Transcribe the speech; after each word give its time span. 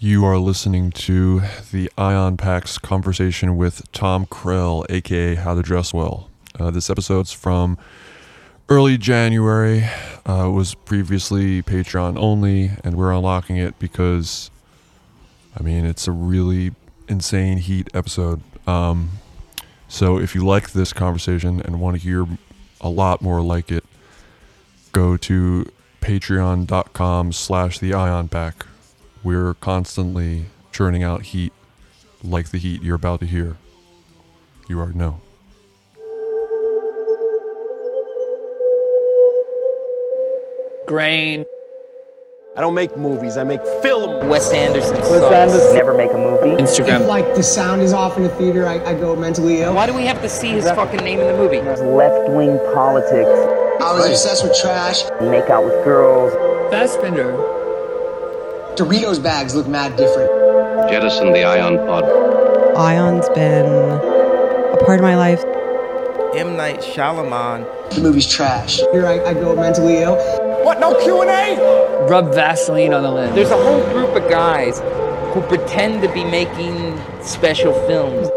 You 0.00 0.24
are 0.26 0.38
listening 0.38 0.92
to 0.92 1.42
the 1.72 1.90
Ion 1.98 2.36
Packs 2.36 2.78
conversation 2.78 3.56
with 3.56 3.90
Tom 3.90 4.26
Krell, 4.26 4.86
aka 4.88 5.34
How 5.34 5.56
to 5.56 5.62
Dress 5.62 5.92
Well. 5.92 6.30
Uh, 6.56 6.70
this 6.70 6.88
episode's 6.88 7.32
from 7.32 7.76
early 8.68 8.96
January. 8.96 9.88
Uh, 10.24 10.50
was 10.50 10.76
previously 10.76 11.64
Patreon 11.64 12.16
only, 12.16 12.70
and 12.84 12.94
we're 12.94 13.10
unlocking 13.10 13.56
it 13.56 13.76
because, 13.80 14.52
I 15.58 15.64
mean, 15.64 15.84
it's 15.84 16.06
a 16.06 16.12
really 16.12 16.76
insane 17.08 17.58
heat 17.58 17.88
episode. 17.92 18.40
Um, 18.68 19.10
so 19.88 20.16
if 20.16 20.32
you 20.32 20.46
like 20.46 20.70
this 20.70 20.92
conversation 20.92 21.60
and 21.60 21.80
want 21.80 21.96
to 21.96 22.00
hear 22.00 22.24
a 22.80 22.88
lot 22.88 23.20
more 23.20 23.40
like 23.40 23.72
it, 23.72 23.82
go 24.92 25.16
to 25.16 25.72
patreon.com 26.00 27.32
slash 27.32 27.80
the 27.80 27.94
ion 27.94 28.28
pack 28.28 28.64
we're 29.22 29.54
constantly 29.54 30.46
churning 30.72 31.02
out 31.02 31.22
heat 31.22 31.52
like 32.22 32.50
the 32.50 32.58
heat 32.58 32.82
you're 32.82 32.96
about 32.96 33.20
to 33.20 33.26
hear 33.26 33.56
you 34.68 34.78
already 34.78 34.98
know 34.98 35.20
Grain. 40.88 41.44
I 42.56 42.62
don't 42.62 42.72
make 42.72 42.96
movies, 42.96 43.36
I 43.36 43.44
make 43.44 43.62
film. 43.82 44.26
Wes 44.26 44.50
Anderson. 44.54 44.96
Wes. 44.96 45.22
Anderson. 45.22 45.74
Never 45.74 45.94
make 45.94 46.10
a 46.10 46.16
movie. 46.16 46.52
If 46.52 46.70
Instagram. 46.70 47.06
like 47.06 47.34
the 47.34 47.42
sound 47.42 47.82
is 47.82 47.92
off 47.92 48.16
in 48.16 48.22
the 48.22 48.30
theater, 48.30 48.66
I, 48.66 48.82
I 48.82 48.94
go 48.94 49.14
mentally 49.14 49.60
ill. 49.60 49.74
Why 49.74 49.86
do 49.86 49.92
we 49.92 50.06
have 50.06 50.22
to 50.22 50.30
see 50.30 50.48
his 50.48 50.64
fucking 50.64 51.04
name 51.04 51.20
in 51.20 51.26
the 51.26 51.36
movie? 51.36 51.60
Left 51.60 52.30
wing 52.30 52.58
politics. 52.72 53.28
I 53.82 53.92
was 53.92 54.06
obsessed 54.06 54.44
with 54.44 54.58
trash. 54.58 55.02
Make 55.20 55.50
out 55.50 55.64
with 55.64 55.84
girls. 55.84 56.32
Fassbender. 56.72 57.57
Doritos 58.78 59.20
bags 59.20 59.56
look 59.56 59.66
mad 59.66 59.96
different. 59.96 60.30
jettison 60.88 61.32
the 61.32 61.42
ion 61.42 61.78
pod. 61.78 62.04
Ion's 62.76 63.28
been 63.30 63.66
a 63.66 64.76
part 64.84 65.00
of 65.00 65.02
my 65.02 65.16
life. 65.16 65.42
M. 66.36 66.56
Night 66.56 66.78
Shyamalan. 66.78 67.66
The 67.92 68.00
movie's 68.00 68.28
trash. 68.28 68.76
Here 68.92 69.04
I, 69.04 69.20
I 69.24 69.34
go 69.34 69.56
mentally 69.56 69.96
ill. 69.96 70.14
What, 70.64 70.78
no 70.78 70.94
Q&A? 71.02 72.06
Rub 72.08 72.32
Vaseline 72.32 72.94
on 72.94 73.02
the 73.02 73.10
lens. 73.10 73.34
There's 73.34 73.50
a 73.50 73.56
whole 73.56 73.82
group 73.90 74.14
of 74.14 74.30
guys 74.30 74.78
who 75.34 75.40
pretend 75.48 76.00
to 76.02 76.12
be 76.14 76.24
making 76.24 76.96
special 77.20 77.72
films. 77.88 78.28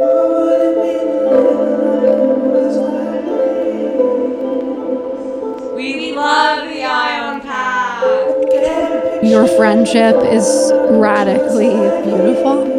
Your 9.24 9.48
friendship 9.48 10.16
is 10.18 10.72
radically 10.90 11.70
beautiful. 12.04 12.72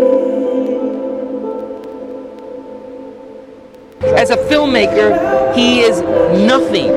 As 4.16 4.30
a 4.30 4.36
filmmaker, 4.36 5.54
he 5.54 5.80
is 5.80 6.00
nothing, 6.46 6.90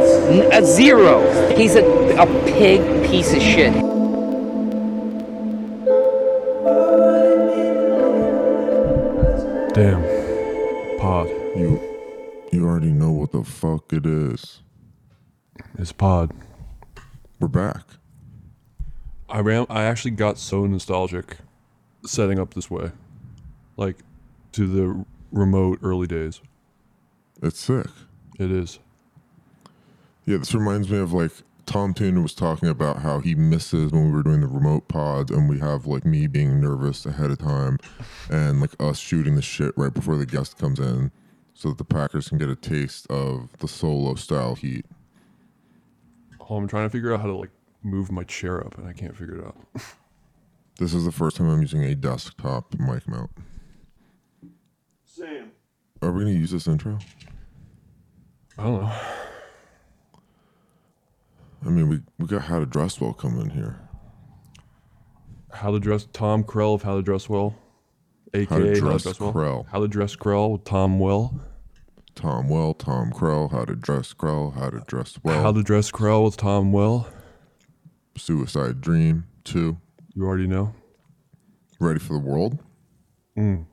a 0.51 0.63
zero. 0.65 1.21
He's 1.55 1.75
a, 1.75 1.85
a 2.17 2.25
pig 2.45 2.81
piece 3.09 3.33
of 3.33 3.41
shit. 3.41 3.73
damn 9.75 10.01
pod 10.99 11.27
You 11.53 11.81
you 12.49 12.65
already 12.65 12.93
know 12.93 13.11
what 13.11 13.33
the 13.33 13.43
fuck 13.43 13.91
it 13.91 14.05
is. 14.05 14.61
it's 15.77 15.91
pod 15.91 16.31
We're 17.41 17.49
back. 17.49 17.83
I 19.35 19.39
ran 19.41 19.65
i 19.69 19.83
actually 19.83 20.11
got 20.11 20.37
so 20.37 20.65
nostalgic 20.65 21.37
setting 22.05 22.39
up 22.39 22.53
this 22.53 22.69
way 22.71 22.91
like 23.77 23.97
to 24.53 24.65
the 24.67 25.05
remote 25.31 25.77
early 25.83 26.07
days 26.07 26.39
It's 27.41 27.59
sick. 27.59 27.87
it 28.39 28.49
is 28.49 28.79
Yeah, 30.25 30.37
this 30.37 30.53
reminds 30.55 30.89
me 30.89 30.97
of 30.99 31.11
like 31.11 31.31
Tom 31.65 31.93
Tuna 31.95 32.21
was 32.21 32.33
talking 32.35 32.69
about 32.69 32.99
how 32.99 33.19
he 33.19 33.33
misses 33.35 33.91
when 33.91 34.05
we 34.05 34.11
were 34.11 34.23
doing 34.23 34.39
the 34.39 34.47
remote 34.47 34.87
pods 34.87 35.31
and 35.31 35.49
we 35.49 35.59
have 35.59 35.85
like 35.85 36.05
me 36.05 36.27
being 36.27 36.61
nervous 36.61 37.05
ahead 37.05 37.31
of 37.31 37.39
time 37.39 37.77
and 38.29 38.61
like 38.61 38.71
us 38.79 38.97
shooting 38.99 39.35
the 39.35 39.41
shit 39.41 39.73
right 39.75 39.93
before 39.93 40.15
the 40.15 40.25
guest 40.25 40.57
comes 40.57 40.79
in 40.79 41.11
so 41.55 41.69
that 41.69 41.77
the 41.79 41.83
Packers 41.83 42.29
can 42.29 42.37
get 42.37 42.49
a 42.49 42.55
taste 42.55 43.07
of 43.09 43.49
the 43.57 43.67
solo 43.67 44.13
style 44.15 44.55
heat. 44.55 44.85
oh, 46.39 46.55
i'm 46.55 46.67
trying 46.67 46.85
to 46.85 46.89
figure 46.89 47.13
out 47.13 47.19
how 47.19 47.25
to 47.27 47.35
like 47.35 47.49
move 47.85 48.11
my 48.11 48.23
chair 48.23 48.65
up 48.65 48.77
and 48.77 48.87
i 48.87 48.93
can't 48.93 49.15
figure 49.15 49.37
it 49.39 49.45
out 49.45 49.55
This 50.77 50.93
is 50.93 51.05
the 51.05 51.11
first 51.13 51.37
time 51.37 51.47
I'm 51.47 51.61
using 51.61 51.85
a 51.85 51.95
desktop 51.95 52.73
mic 52.77 53.07
mount. 53.07 53.31
Sam. 55.05 55.51
Are 56.01 56.11
we 56.11 56.25
gonna 56.25 56.35
use 56.35 56.51
this 56.51 56.67
intro? 56.67 56.99
i 58.57 58.63
don't 58.63 58.81
know 58.81 58.91
I 61.65 61.69
mean, 61.69 61.87
we, 61.87 62.01
we 62.19 62.27
got 62.27 62.41
How 62.41 62.59
to 62.59 62.65
Dress 62.65 62.99
Well 62.99 63.13
coming 63.13 63.49
here. 63.49 63.79
How 65.51 65.71
to 65.71 65.79
dress 65.79 66.07
Tom 66.11 66.43
Krell 66.43 66.75
of 66.75 66.83
How 66.83 66.97
to 66.97 67.01
Dress 67.01 67.29
Well, 67.29 67.55
aka 68.33 68.53
How 68.53 68.59
to 68.59 68.73
Dress 68.73 69.19
Well. 69.19 69.31
Krell. 69.33 69.65
How 69.69 69.79
to 69.79 69.87
Dress 69.87 70.15
Krell 70.17 70.51
with 70.51 70.65
Tom 70.65 70.99
Well. 70.99 71.39
Tom 72.15 72.49
Well, 72.49 72.73
Tom 72.73 73.11
Krell, 73.11 73.49
How 73.49 73.63
to 73.65 73.75
Dress 73.75 74.13
Krell, 74.13 74.53
How 74.53 74.69
to 74.69 74.81
Dress 74.85 75.17
Well, 75.23 75.41
How 75.41 75.53
to 75.53 75.63
Dress 75.63 75.89
Krell 75.89 76.25
with 76.25 76.35
Tom 76.35 76.73
Well. 76.73 77.07
Suicide 78.17 78.81
Dream 78.81 79.25
2, 79.45 79.77
You 80.13 80.23
already 80.25 80.47
know. 80.47 80.73
Ready 81.79 81.99
for 81.99 82.13
the 82.13 82.19
World. 82.19 82.57
I 83.37 83.65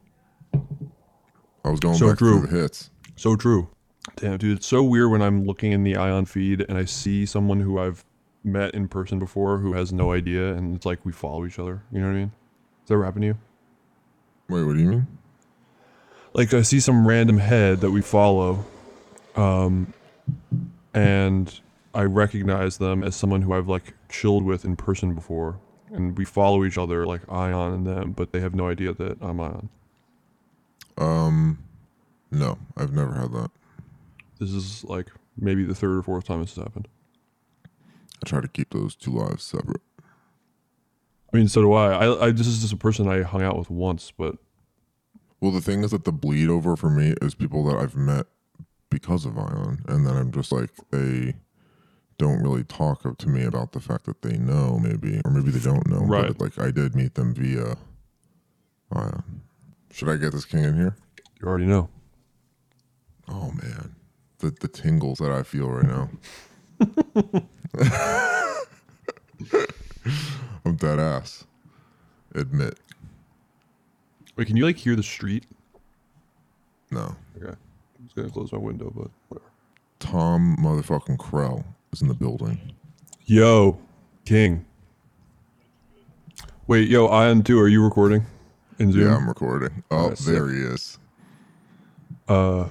was 1.64 1.78
going 1.80 1.96
So 1.96 2.08
back 2.08 2.18
true. 2.18 2.40
through 2.40 2.48
the 2.48 2.56
hits. 2.62 2.90
So 3.16 3.36
true. 3.36 3.68
Damn, 4.16 4.38
dude, 4.38 4.58
it's 4.58 4.66
so 4.66 4.82
weird 4.82 5.10
when 5.10 5.22
I'm 5.22 5.44
looking 5.44 5.70
in 5.72 5.84
the 5.84 5.96
Ion 5.96 6.24
feed 6.26 6.64
and 6.68 6.76
I 6.76 6.84
see 6.84 7.24
someone 7.24 7.60
who 7.60 7.78
I've 7.78 8.04
met 8.42 8.74
in 8.74 8.88
person 8.88 9.20
before 9.20 9.58
who 9.58 9.74
has 9.74 9.92
no 9.92 10.12
idea, 10.12 10.54
and 10.54 10.74
it's 10.74 10.84
like 10.84 11.04
we 11.06 11.12
follow 11.12 11.46
each 11.46 11.60
other. 11.60 11.84
You 11.92 12.00
know 12.00 12.08
what 12.08 12.14
I 12.14 12.18
mean? 12.18 12.28
Does 12.82 12.88
that 12.88 12.94
ever 12.94 13.04
happen 13.04 13.20
to 13.22 13.26
you? 13.28 13.38
Wait, 14.48 14.64
what 14.64 14.74
do 14.74 14.80
you 14.80 14.88
mean? 14.88 15.06
Like 16.34 16.52
I 16.52 16.62
see 16.62 16.80
some 16.80 17.06
random 17.06 17.38
head 17.38 17.80
that 17.82 17.92
we 17.92 18.00
follow, 18.02 18.64
um, 19.36 19.92
and 20.92 21.60
I 21.94 22.04
recognize 22.04 22.78
them 22.78 23.02
as 23.04 23.14
someone 23.16 23.42
who 23.42 23.52
I've 23.52 23.68
like 23.68 23.94
chilled 24.08 24.44
with 24.44 24.64
in 24.64 24.76
person 24.76 25.14
before, 25.14 25.60
and 25.92 26.16
we 26.16 26.24
follow 26.24 26.64
each 26.64 26.78
other 26.78 27.06
like 27.06 27.20
Ion 27.30 27.72
and 27.72 27.86
them, 27.86 28.12
but 28.12 28.32
they 28.32 28.40
have 28.40 28.54
no 28.54 28.68
idea 28.68 28.94
that 28.94 29.18
I'm 29.20 29.40
Ion. 29.40 29.68
Um, 30.98 31.64
no, 32.30 32.58
I've 32.76 32.92
never 32.92 33.12
had 33.14 33.32
that. 33.32 33.50
This 34.40 34.50
is 34.50 34.84
like 34.84 35.08
maybe 35.36 35.64
the 35.64 35.74
third 35.74 35.98
or 35.98 36.02
fourth 36.02 36.24
time 36.24 36.40
this 36.40 36.54
has 36.54 36.64
happened. 36.64 36.88
I 38.24 38.28
try 38.28 38.40
to 38.40 38.48
keep 38.48 38.70
those 38.70 38.94
two 38.94 39.10
lives 39.10 39.42
separate. 39.42 39.82
I 41.32 41.36
mean, 41.36 41.48
so 41.48 41.62
do 41.62 41.72
I. 41.72 42.06
I, 42.06 42.26
I 42.26 42.30
this 42.30 42.46
is 42.46 42.60
just 42.60 42.72
a 42.72 42.76
person 42.76 43.08
I 43.08 43.22
hung 43.22 43.42
out 43.42 43.58
with 43.58 43.70
once, 43.70 44.12
but 44.16 44.36
Well, 45.40 45.50
the 45.50 45.60
thing 45.60 45.82
is 45.82 45.90
that 45.90 46.04
the 46.04 46.12
bleed 46.12 46.48
over 46.48 46.76
for 46.76 46.88
me 46.88 47.14
is 47.20 47.34
people 47.34 47.64
that 47.64 47.76
I've 47.76 47.96
met 47.96 48.26
because 48.90 49.26
of 49.26 49.36
Ion, 49.36 49.82
and 49.88 50.06
then 50.06 50.16
I'm 50.16 50.30
just 50.30 50.52
like 50.52 50.70
they 50.90 51.34
don't 52.22 52.42
really 52.42 52.64
talk 52.64 53.02
to 53.18 53.28
me 53.28 53.44
about 53.44 53.72
the 53.72 53.80
fact 53.80 54.06
that 54.06 54.22
they 54.22 54.38
know, 54.38 54.78
maybe, 54.78 55.20
or 55.24 55.30
maybe 55.32 55.50
they 55.50 55.58
don't 55.58 55.86
know. 55.88 55.98
Right. 56.00 56.28
But 56.28 56.40
like 56.40 56.58
I 56.58 56.70
did 56.70 56.94
meet 56.94 57.14
them 57.14 57.34
via 57.34 57.76
Ion. 58.92 59.42
Should 59.90 60.08
I 60.08 60.16
get 60.16 60.32
this 60.32 60.44
king 60.44 60.62
in 60.64 60.76
here? 60.76 60.94
you 61.40 61.48
already 61.48 61.66
know. 61.66 61.88
Oh 63.28 63.50
man, 63.50 63.96
the 64.38 64.50
the 64.60 64.68
tingles 64.68 65.18
that 65.18 65.32
I 65.32 65.42
feel 65.42 65.68
right 65.68 65.84
now. 65.84 66.08
I'm 70.64 70.76
dead 70.76 71.00
ass. 71.00 71.44
Admit, 72.34 72.78
Wait, 74.36 74.46
can 74.46 74.56
you 74.56 74.64
like 74.64 74.76
hear 74.76 74.94
the 74.96 75.02
street? 75.02 75.44
no. 76.90 77.14
Okay, 77.36 77.50
I'm 77.98 78.04
just 78.04 78.14
gonna 78.14 78.30
close 78.30 78.52
my 78.52 78.58
window, 78.58 78.90
but 78.94 79.10
whatever. 79.28 79.50
Tom 79.98 80.56
motherfucking 80.60 81.16
Krell 81.18 81.64
is 81.92 82.02
in 82.02 82.08
the 82.08 82.14
building. 82.14 82.72
Yo, 83.26 83.78
King. 84.24 84.64
Wait, 86.66 86.88
yo, 86.88 87.06
Ion 87.08 87.42
too. 87.42 87.60
Are 87.60 87.68
you 87.68 87.84
recording 87.84 88.24
in 88.78 88.92
Zoom? 88.92 89.08
Yeah, 89.08 89.16
I'm 89.16 89.28
recording. 89.28 89.84
Oh, 89.90 89.96
Alright, 89.96 90.18
there 90.18 90.48
he 90.48 90.60
is. 90.60 90.98
Uh, 92.28 92.68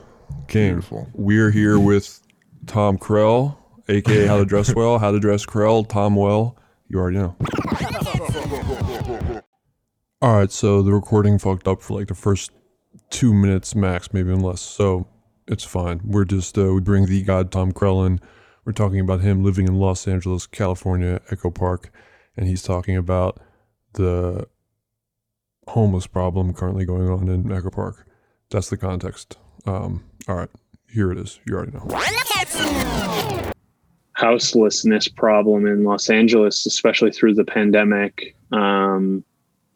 King. 0.48 0.74
Beautiful. 0.74 1.08
We're 1.14 1.52
here 1.52 1.80
with 1.80 2.22
Tom 2.66 2.98
Krell, 2.98 3.58
aka 3.90 4.26
How 4.26 4.38
to 4.38 4.46
Dress 4.46 4.74
Well, 4.76 4.98
How 4.98 5.12
to 5.12 5.20
Dress 5.20 5.46
Krell, 5.46 5.88
Tom 5.88 6.16
Well. 6.16 6.58
You 6.90 7.00
already 7.00 7.18
know. 7.18 7.36
All 10.22 10.36
right, 10.36 10.52
so 10.52 10.82
the 10.82 10.94
recording 10.94 11.40
fucked 11.40 11.68
up 11.68 11.82
for 11.82 11.98
like 11.98 12.08
the 12.08 12.16
first 12.16 12.52
two 13.10 13.34
minutes 13.34 13.76
max, 13.76 14.14
maybe 14.14 14.30
even 14.30 14.42
less. 14.42 14.62
So 14.62 15.08
it's 15.48 15.64
fine. 15.64 16.02
We're 16.04 16.26
just 16.26 16.58
uh, 16.58 16.74
we 16.74 16.82
bring 16.82 17.06
the 17.06 17.22
god 17.24 17.52
Tom 17.52 17.72
Krell 17.72 18.06
in. 18.06 18.20
We're 18.64 18.74
talking 18.74 19.00
about 19.00 19.22
him 19.22 19.44
living 19.44 19.68
in 19.68 19.80
Los 19.80 20.08
Angeles, 20.08 20.46
California, 20.46 21.22
Echo 21.32 21.50
Park, 21.50 21.92
and 22.38 22.48
he's 22.48 22.62
talking 22.62 22.96
about 22.96 23.40
the 23.94 24.48
homeless 25.68 26.08
problem 26.08 26.54
currently 26.54 26.86
going 26.86 27.10
on 27.10 27.28
in 27.28 27.52
Echo 27.52 27.72
Park. 27.72 28.08
That's 28.50 28.70
the 28.70 28.78
context. 28.78 29.38
Um, 29.66 30.04
all 30.28 30.36
right, 30.36 30.50
here 30.88 31.12
it 31.12 31.18
is. 31.18 31.40
You 31.46 31.56
already 31.56 31.72
know. 31.72 31.88
houselessness 34.14 35.08
problem 35.08 35.66
in 35.66 35.84
Los 35.84 36.10
Angeles, 36.10 36.68
especially 36.68 37.12
through 37.12 37.34
the 37.34 37.44
pandemic. 37.44 38.36
Um, 38.52 39.24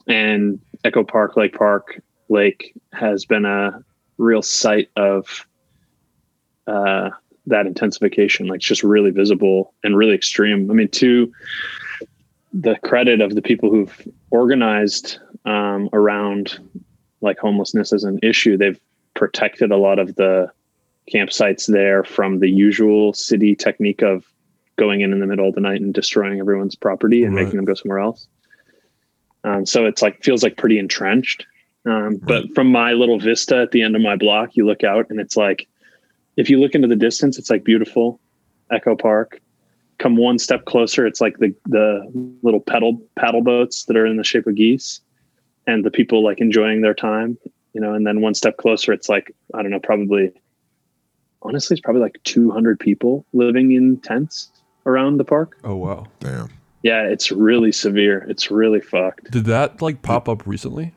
and 0.07 0.59
Echo 0.83 1.03
Park, 1.03 1.35
Lake 1.35 1.55
Park, 1.55 1.99
Lake 2.29 2.75
has 2.93 3.25
been 3.25 3.45
a 3.45 3.83
real 4.19 4.43
site 4.43 4.89
of 4.95 5.47
uh, 6.67 7.09
that 7.47 7.67
intensification. 7.67 8.47
Like, 8.47 8.57
it's 8.57 8.65
just 8.65 8.83
really 8.83 9.11
visible 9.11 9.73
and 9.83 9.97
really 9.97 10.15
extreme. 10.15 10.69
I 10.69 10.73
mean, 10.73 10.89
to 10.89 11.31
the 12.53 12.75
credit 12.83 13.21
of 13.21 13.35
the 13.35 13.41
people 13.41 13.69
who've 13.69 14.07
organized 14.31 15.19
um, 15.45 15.89
around 15.93 16.59
like 17.21 17.37
homelessness 17.37 17.93
as 17.93 18.03
an 18.03 18.19
issue, 18.23 18.57
they've 18.57 18.79
protected 19.13 19.71
a 19.71 19.77
lot 19.77 19.99
of 19.99 20.15
the 20.15 20.51
campsites 21.13 21.67
there 21.67 22.03
from 22.03 22.39
the 22.39 22.49
usual 22.49 23.13
city 23.13 23.55
technique 23.55 24.01
of 24.01 24.25
going 24.77 25.01
in 25.01 25.13
in 25.13 25.19
the 25.19 25.27
middle 25.27 25.47
of 25.47 25.55
the 25.55 25.61
night 25.61 25.81
and 25.81 25.93
destroying 25.93 26.39
everyone's 26.39 26.75
property 26.75 27.23
and 27.23 27.35
Right. 27.35 27.43
making 27.43 27.57
them 27.57 27.65
go 27.65 27.73
somewhere 27.73 27.99
else. 27.99 28.27
Um, 29.43 29.65
so 29.65 29.85
it's 29.85 30.01
like 30.01 30.23
feels 30.23 30.43
like 30.43 30.57
pretty 30.57 30.79
entrenched. 30.79 31.45
Um, 31.85 32.19
but 32.23 32.45
from 32.55 32.71
my 32.71 32.93
little 32.93 33.19
vista 33.19 33.57
at 33.57 33.71
the 33.71 33.83
end 33.83 33.95
of 33.95 34.01
my 34.01 34.15
block, 34.15 34.55
you 34.55 34.65
look 34.65 34.83
out 34.83 35.09
and 35.09 35.19
it's 35.19 35.37
like, 35.37 35.67
if 36.37 36.49
you 36.49 36.59
look 36.59 36.75
into 36.75 36.87
the 36.87 36.95
distance, 36.95 37.37
it's 37.37 37.49
like 37.49 37.63
beautiful 37.63 38.19
Echo 38.71 38.95
Park. 38.95 39.41
Come 39.97 40.17
one 40.17 40.37
step 40.39 40.65
closer, 40.65 41.05
it's 41.07 41.21
like 41.21 41.37
the 41.39 41.53
the 41.67 42.09
little 42.43 42.59
pedal 42.59 43.01
paddle 43.15 43.41
boats 43.41 43.85
that 43.85 43.95
are 43.95 44.05
in 44.05 44.17
the 44.17 44.23
shape 44.25 44.45
of 44.47 44.55
geese, 44.55 44.99
and 45.67 45.85
the 45.85 45.91
people 45.91 46.23
like 46.23 46.41
enjoying 46.41 46.81
their 46.81 46.93
time, 46.93 47.37
you 47.73 47.79
know. 47.79 47.93
And 47.93 48.05
then 48.05 48.19
one 48.19 48.33
step 48.33 48.57
closer, 48.57 48.91
it's 48.91 49.07
like 49.07 49.33
I 49.53 49.61
don't 49.61 49.71
know, 49.71 49.79
probably 49.79 50.31
honestly, 51.41 51.75
it's 51.75 51.81
probably 51.81 52.01
like 52.01 52.19
200 52.23 52.79
people 52.79 53.25
living 53.31 53.71
in 53.71 53.97
tents 54.01 54.49
around 54.85 55.17
the 55.17 55.23
park. 55.23 55.57
Oh 55.63 55.75
wow. 55.75 56.05
Damn. 56.19 56.49
Yeah, 56.83 57.03
it's 57.03 57.31
really 57.31 57.71
severe. 57.71 58.25
It's 58.29 58.51
really 58.51 58.81
fucked. 58.81 59.31
Did 59.31 59.45
that 59.45 59.81
like 59.81 60.01
pop 60.01 60.27
up 60.27 60.45
recently? 60.45 60.93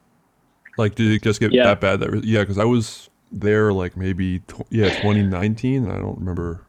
Like, 0.76 0.94
did 0.96 1.10
it 1.12 1.22
just 1.22 1.40
get 1.40 1.52
Yeah. 1.52 1.64
that 1.64 1.80
bad? 1.80 2.00
That 2.00 2.10
re- 2.10 2.20
yeah, 2.24 2.40
because 2.40 2.58
I 2.58 2.64
was 2.64 3.07
there 3.32 3.72
like 3.72 3.96
maybe 3.96 4.40
tw- 4.40 4.66
yeah 4.70 4.88
2019. 4.88 5.90
I 5.90 5.98
don't 5.98 6.18
remember. 6.18 6.62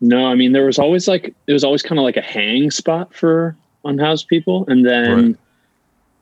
No, 0.00 0.26
I 0.26 0.34
mean 0.34 0.52
there 0.52 0.66
was 0.66 0.78
always 0.78 1.06
like 1.08 1.34
it 1.46 1.52
was 1.52 1.64
always 1.64 1.82
kind 1.82 1.98
of 1.98 2.04
like 2.04 2.16
a 2.16 2.22
hang 2.22 2.70
spot 2.70 3.14
for 3.14 3.56
unhoused 3.84 4.28
people, 4.28 4.64
and 4.68 4.84
then 4.86 5.26
Right. 5.26 5.36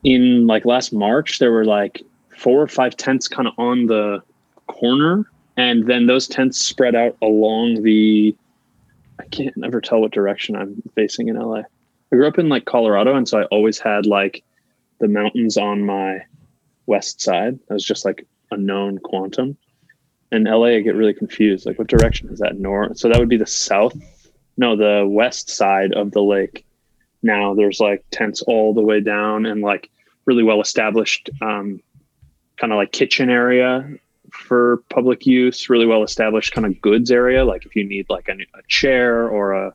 in 0.05 0.47
like 0.47 0.65
last 0.65 0.93
March 0.93 1.39
there 1.39 1.53
were 1.53 1.65
like 1.65 2.03
four 2.37 2.63
or 2.63 2.69
five 2.69 2.97
tents 2.97 3.29
kind 3.29 3.49
of 3.49 3.55
on 3.59 3.87
the 3.87 4.23
corner, 4.67 5.25
and 5.57 5.87
then 5.87 6.07
those 6.07 6.27
tents 6.29 6.59
spread 6.59 6.95
out 6.95 7.17
along 7.23 7.83
the. 7.83 8.35
I 9.21 9.25
can't 9.25 9.57
never 9.57 9.81
tell 9.81 10.01
what 10.01 10.13
direction 10.13 10.55
I'm 10.55 10.81
facing 10.95 11.27
in 11.29 11.37
LA. 11.37 11.63
I 12.13 12.17
grew 12.17 12.29
up 12.29 12.39
in 12.39 12.49
like 12.49 12.65
Colorado, 12.67 13.17
and 13.17 13.29
so 13.29 13.41
I 13.41 13.45
always 13.47 13.79
had 13.79 14.07
like 14.07 14.45
the 15.01 15.09
mountains 15.09 15.57
on 15.57 15.85
my 15.85 16.21
west 16.87 17.21
side. 17.21 17.59
That 17.69 17.75
was 17.75 17.85
just 17.85 18.05
like 18.05 18.27
a 18.51 18.57
known 18.57 18.99
quantum. 18.99 19.57
In 20.31 20.45
LA, 20.45 20.67
I 20.67 20.81
get 20.81 20.95
really 20.95 21.15
confused. 21.15 21.67
Like, 21.67 21.79
what 21.79 21.89
direction 21.89 22.29
is 22.29 22.39
that? 22.41 22.59
North. 22.59 22.99
So 22.99 23.09
that 23.09 23.19
would 23.19 23.29
be 23.29 23.37
the 23.37 23.47
south. 23.47 23.97
No, 24.57 24.77
the 24.77 25.07
west 25.09 25.51
side 25.51 25.93
of 25.93 26.11
the 26.11 26.23
lake. 26.23 26.67
Now 27.23 27.55
there's 27.55 27.81
like 27.81 28.05
tents 28.11 28.43
all 28.43 28.75
the 28.75 28.83
way 28.83 29.01
down 29.01 29.47
and 29.47 29.61
like 29.61 29.91
really 30.25 30.43
well 30.43 30.61
established, 30.61 31.31
um, 31.41 31.81
kind 32.57 32.73
of 32.73 32.77
like 32.77 32.93
kitchen 32.93 33.31
area 33.31 33.89
for 34.31 34.83
public 34.91 35.27
use. 35.27 35.71
Really 35.71 35.87
well 35.87 36.03
established 36.03 36.53
kind 36.53 36.67
of 36.67 36.81
goods 36.81 37.11
area. 37.11 37.45
Like 37.45 37.65
if 37.67 37.75
you 37.75 37.85
need 37.85 38.07
like 38.11 38.29
a, 38.29 38.35
a 38.35 38.63
chair 38.69 39.29
or 39.29 39.53
a 39.53 39.75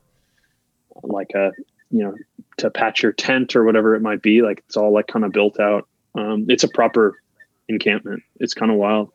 like 1.02 1.30
a 1.34 1.52
you 1.90 2.02
know 2.02 2.14
to 2.58 2.70
patch 2.70 3.02
your 3.02 3.12
tent 3.12 3.56
or 3.56 3.64
whatever 3.64 3.94
it 3.94 4.02
might 4.02 4.22
be. 4.22 4.42
Like 4.42 4.62
it's 4.66 4.76
all 4.76 4.92
like 4.92 5.06
kind 5.06 5.24
of 5.24 5.32
built 5.32 5.58
out. 5.58 5.88
Um, 6.14 6.46
it's 6.48 6.64
a 6.64 6.68
proper 6.68 7.20
encampment. 7.68 8.22
It's 8.38 8.54
kind 8.54 8.70
of 8.70 8.78
wild. 8.78 9.10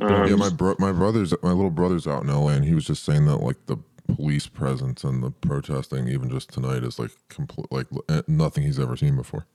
Um, 0.00 0.28
yeah, 0.28 0.36
my 0.36 0.50
bro- 0.50 0.76
my 0.78 0.92
brother's 0.92 1.34
my 1.42 1.52
little 1.52 1.70
brother's 1.70 2.06
out 2.06 2.22
in 2.22 2.28
LA, 2.28 2.50
and 2.50 2.64
he 2.64 2.74
was 2.74 2.86
just 2.86 3.04
saying 3.04 3.26
that 3.26 3.38
like 3.38 3.66
the 3.66 3.76
police 4.14 4.46
presence 4.46 5.04
and 5.04 5.22
the 5.22 5.30
protesting, 5.30 6.08
even 6.08 6.30
just 6.30 6.52
tonight, 6.52 6.84
is 6.84 6.98
like 6.98 7.10
complete 7.28 7.70
like 7.70 7.86
eh, 8.08 8.22
nothing 8.28 8.62
he's 8.62 8.78
ever 8.78 8.96
seen 8.96 9.16
before. 9.16 9.46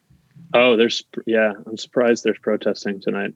Oh, 0.53 0.75
there's 0.75 1.03
yeah. 1.25 1.53
I'm 1.65 1.77
surprised 1.77 2.23
there's 2.23 2.39
protesting 2.39 2.99
tonight 2.99 3.33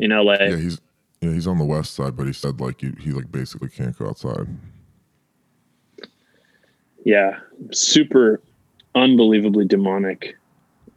in 0.00 0.10
LA. 0.10 0.34
Yeah, 0.34 0.56
he's 0.56 0.80
yeah 1.20 1.32
he's 1.32 1.46
on 1.46 1.58
the 1.58 1.64
west 1.64 1.94
side, 1.94 2.16
but 2.16 2.26
he 2.26 2.32
said 2.32 2.60
like 2.60 2.82
you, 2.82 2.94
he 3.00 3.12
like 3.12 3.30
basically 3.30 3.68
can't 3.68 3.96
go 3.96 4.08
outside. 4.08 4.46
Yeah, 7.04 7.38
super 7.70 8.40
unbelievably 8.96 9.66
demonic 9.66 10.36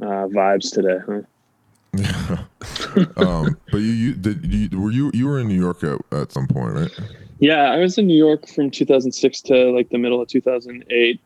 uh, 0.02 0.28
vibes 0.28 0.74
today, 0.74 0.98
huh? 1.06 2.38
um, 3.18 3.58
but 3.72 3.78
you, 3.78 3.92
you 3.92 4.14
did 4.14 4.46
you 4.46 4.80
were 4.80 4.92
you 4.92 5.12
you 5.14 5.28
were 5.28 5.40
in 5.40 5.48
New 5.48 5.60
York 5.60 5.84
at, 5.84 6.00
at 6.12 6.32
some 6.32 6.48
point, 6.48 6.74
right? 6.76 7.00
Yeah, 7.40 7.72
I 7.72 7.78
was 7.78 7.98
in 7.98 8.08
New 8.08 8.18
York 8.18 8.48
from 8.48 8.70
2006 8.70 9.42
to 9.44 9.72
like 9.72 9.90
the 9.90 9.98
middle 9.98 10.22
of 10.22 10.28
2008. 10.28 11.22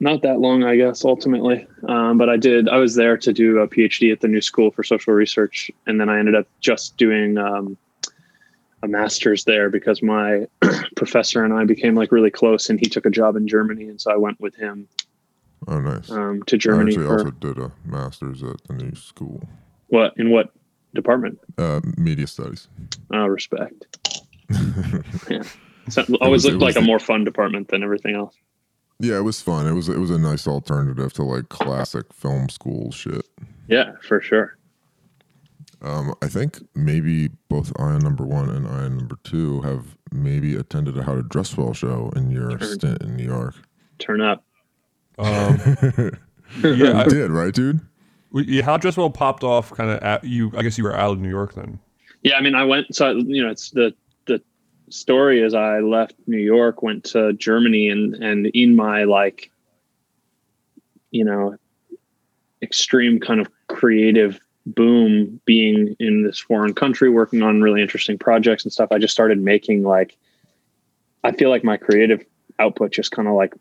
Not 0.00 0.22
that 0.22 0.40
long, 0.40 0.64
I 0.64 0.76
guess, 0.76 1.04
ultimately. 1.04 1.66
Um, 1.86 2.18
but 2.18 2.28
I 2.28 2.36
did. 2.36 2.68
I 2.68 2.78
was 2.78 2.94
there 2.94 3.16
to 3.18 3.32
do 3.32 3.58
a 3.58 3.68
PhD 3.68 4.10
at 4.10 4.20
the 4.20 4.28
New 4.28 4.40
School 4.40 4.70
for 4.70 4.82
Social 4.82 5.12
Research, 5.12 5.70
and 5.86 6.00
then 6.00 6.08
I 6.08 6.18
ended 6.18 6.34
up 6.34 6.46
just 6.60 6.96
doing 6.96 7.38
um, 7.38 7.76
a 8.82 8.88
master's 8.88 9.44
there 9.44 9.70
because 9.70 10.02
my 10.02 10.46
professor 10.96 11.44
and 11.44 11.52
I 11.54 11.64
became 11.64 11.94
like 11.94 12.10
really 12.10 12.30
close, 12.30 12.68
and 12.68 12.80
he 12.80 12.86
took 12.86 13.06
a 13.06 13.10
job 13.10 13.36
in 13.36 13.46
Germany, 13.46 13.88
and 13.88 14.00
so 14.00 14.10
I 14.10 14.16
went 14.16 14.40
with 14.40 14.56
him 14.56 14.88
Oh, 15.68 15.78
nice. 15.80 16.10
um, 16.10 16.42
to 16.44 16.56
Germany 16.56 16.92
I 16.92 16.94
actually 16.94 17.06
for 17.06 17.18
also 17.18 17.30
did 17.30 17.58
a 17.58 17.70
master's 17.84 18.42
at 18.42 18.56
the 18.64 18.74
new 18.74 18.94
school, 18.96 19.40
what 19.88 20.14
in 20.16 20.30
what 20.30 20.50
department? 20.94 21.38
uh, 21.58 21.80
media 21.96 22.26
studies. 22.26 22.68
Oh, 23.12 23.26
respect. 23.26 23.98
yeah, 25.30 25.42
so, 25.88 26.04
always 26.20 26.44
was- 26.44 26.52
looked 26.52 26.62
like 26.62 26.74
was 26.76 26.84
a 26.84 26.86
more 26.86 26.98
fun 26.98 27.24
department 27.24 27.68
than 27.68 27.82
everything 27.82 28.14
else. 28.14 28.34
Yeah, 28.98 29.16
it 29.16 29.22
was 29.22 29.40
fun. 29.40 29.66
It 29.66 29.72
was 29.72 29.88
it 29.88 29.98
was 29.98 30.10
a 30.10 30.18
nice 30.18 30.46
alternative 30.46 31.12
to 31.14 31.22
like 31.24 31.48
classic 31.48 32.12
film 32.12 32.48
school 32.48 32.92
shit. 32.92 33.26
Yeah, 33.66 33.92
for 34.06 34.20
sure. 34.20 34.56
Um, 35.80 36.14
I 36.22 36.28
think 36.28 36.60
maybe 36.76 37.28
both 37.48 37.72
Ion 37.80 37.98
Number 37.98 38.24
One 38.24 38.48
and 38.48 38.64
Ion 38.68 38.98
Number 38.98 39.16
Two 39.24 39.60
have 39.62 39.96
maybe 40.12 40.54
attended 40.54 40.96
a 40.96 41.02
How 41.02 41.16
to 41.16 41.22
Dress 41.24 41.56
Well 41.56 41.72
show 41.72 42.12
in 42.14 42.30
your 42.30 42.50
Sure. 42.60 42.74
stint 42.74 43.02
in 43.02 43.16
New 43.16 43.24
York. 43.24 43.56
Turn 43.98 44.20
up. 44.20 44.44
Um, 45.18 45.58
yeah, 46.62 47.00
I, 47.00 47.04
did 47.08 47.30
right, 47.32 47.52
dude? 47.52 47.80
How 48.32 48.78
Dresswell 48.78 49.12
popped 49.12 49.44
off 49.44 49.72
kind 49.72 49.90
of 49.90 50.02
at 50.02 50.24
you. 50.24 50.52
I 50.56 50.62
guess 50.62 50.78
you 50.78 50.84
were 50.84 50.96
out 50.96 51.12
of 51.12 51.20
New 51.20 51.28
York 51.28 51.54
then. 51.54 51.78
Yeah, 52.22 52.36
I 52.36 52.40
mean, 52.40 52.54
I 52.54 52.64
went. 52.64 52.94
So 52.94 53.10
you 53.12 53.42
know, 53.42 53.50
it's 53.50 53.70
the 53.70 53.94
the 54.26 54.40
story 54.88 55.42
is 55.42 55.54
I 55.54 55.80
left 55.80 56.14
New 56.26 56.38
York, 56.38 56.82
went 56.82 57.04
to 57.04 57.32
Germany, 57.34 57.88
and 57.88 58.14
and 58.14 58.46
in 58.46 58.74
my 58.74 59.04
like, 59.04 59.50
you 61.10 61.24
know, 61.24 61.56
extreme 62.62 63.20
kind 63.20 63.40
of 63.40 63.48
creative 63.68 64.40
boom, 64.64 65.40
being 65.44 65.96
in 65.98 66.22
this 66.22 66.38
foreign 66.38 66.72
country, 66.72 67.10
working 67.10 67.42
on 67.42 67.60
really 67.60 67.82
interesting 67.82 68.16
projects 68.16 68.64
and 68.64 68.72
stuff, 68.72 68.92
I 68.92 68.98
just 68.98 69.12
started 69.12 69.40
making 69.40 69.82
like. 69.82 70.16
I 71.24 71.30
feel 71.30 71.50
like 71.50 71.62
my 71.62 71.76
creative 71.76 72.24
output 72.58 72.90
just 72.90 73.12
kind 73.12 73.28
of 73.28 73.34
like 73.34 73.54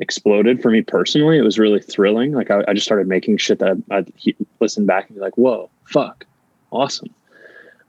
exploded 0.00 0.62
for 0.62 0.70
me 0.70 0.82
personally. 0.82 1.38
It 1.38 1.42
was 1.42 1.58
really 1.58 1.80
thrilling. 1.80 2.32
Like 2.32 2.50
I, 2.50 2.62
I 2.68 2.72
just 2.72 2.86
started 2.86 3.08
making 3.08 3.36
shit 3.38 3.58
that 3.58 3.82
he- 4.16 4.36
listen 4.60 4.86
back 4.86 5.08
and 5.08 5.16
be 5.16 5.20
like, 5.20 5.36
"Whoa, 5.36 5.70
fuck, 5.84 6.24
awesome." 6.70 7.14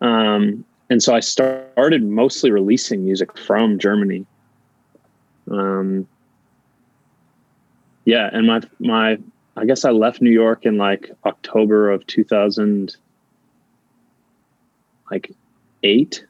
Um, 0.02 0.66
and 0.90 1.04
so 1.04 1.14
I 1.14 1.20
started 1.20 2.04
mostly 2.04 2.52
releasing 2.52 3.06
music 3.06 3.38
from 3.38 3.78
Germany. 3.80 4.26
Um, 5.50 6.08
yeah, 8.06 8.30
and 8.34 8.48
my 8.48 8.62
my 8.80 9.18
I 9.56 9.66
guess 9.66 9.86
I 9.86 9.92
left 9.92 10.22
New 10.22 10.32
York 10.32 10.66
in 10.66 10.78
like 10.78 11.12
October 11.26 11.92
of 11.92 12.06
two 12.08 12.24
thousand 12.24 12.96
like 15.12 15.32
eight. 15.84 16.26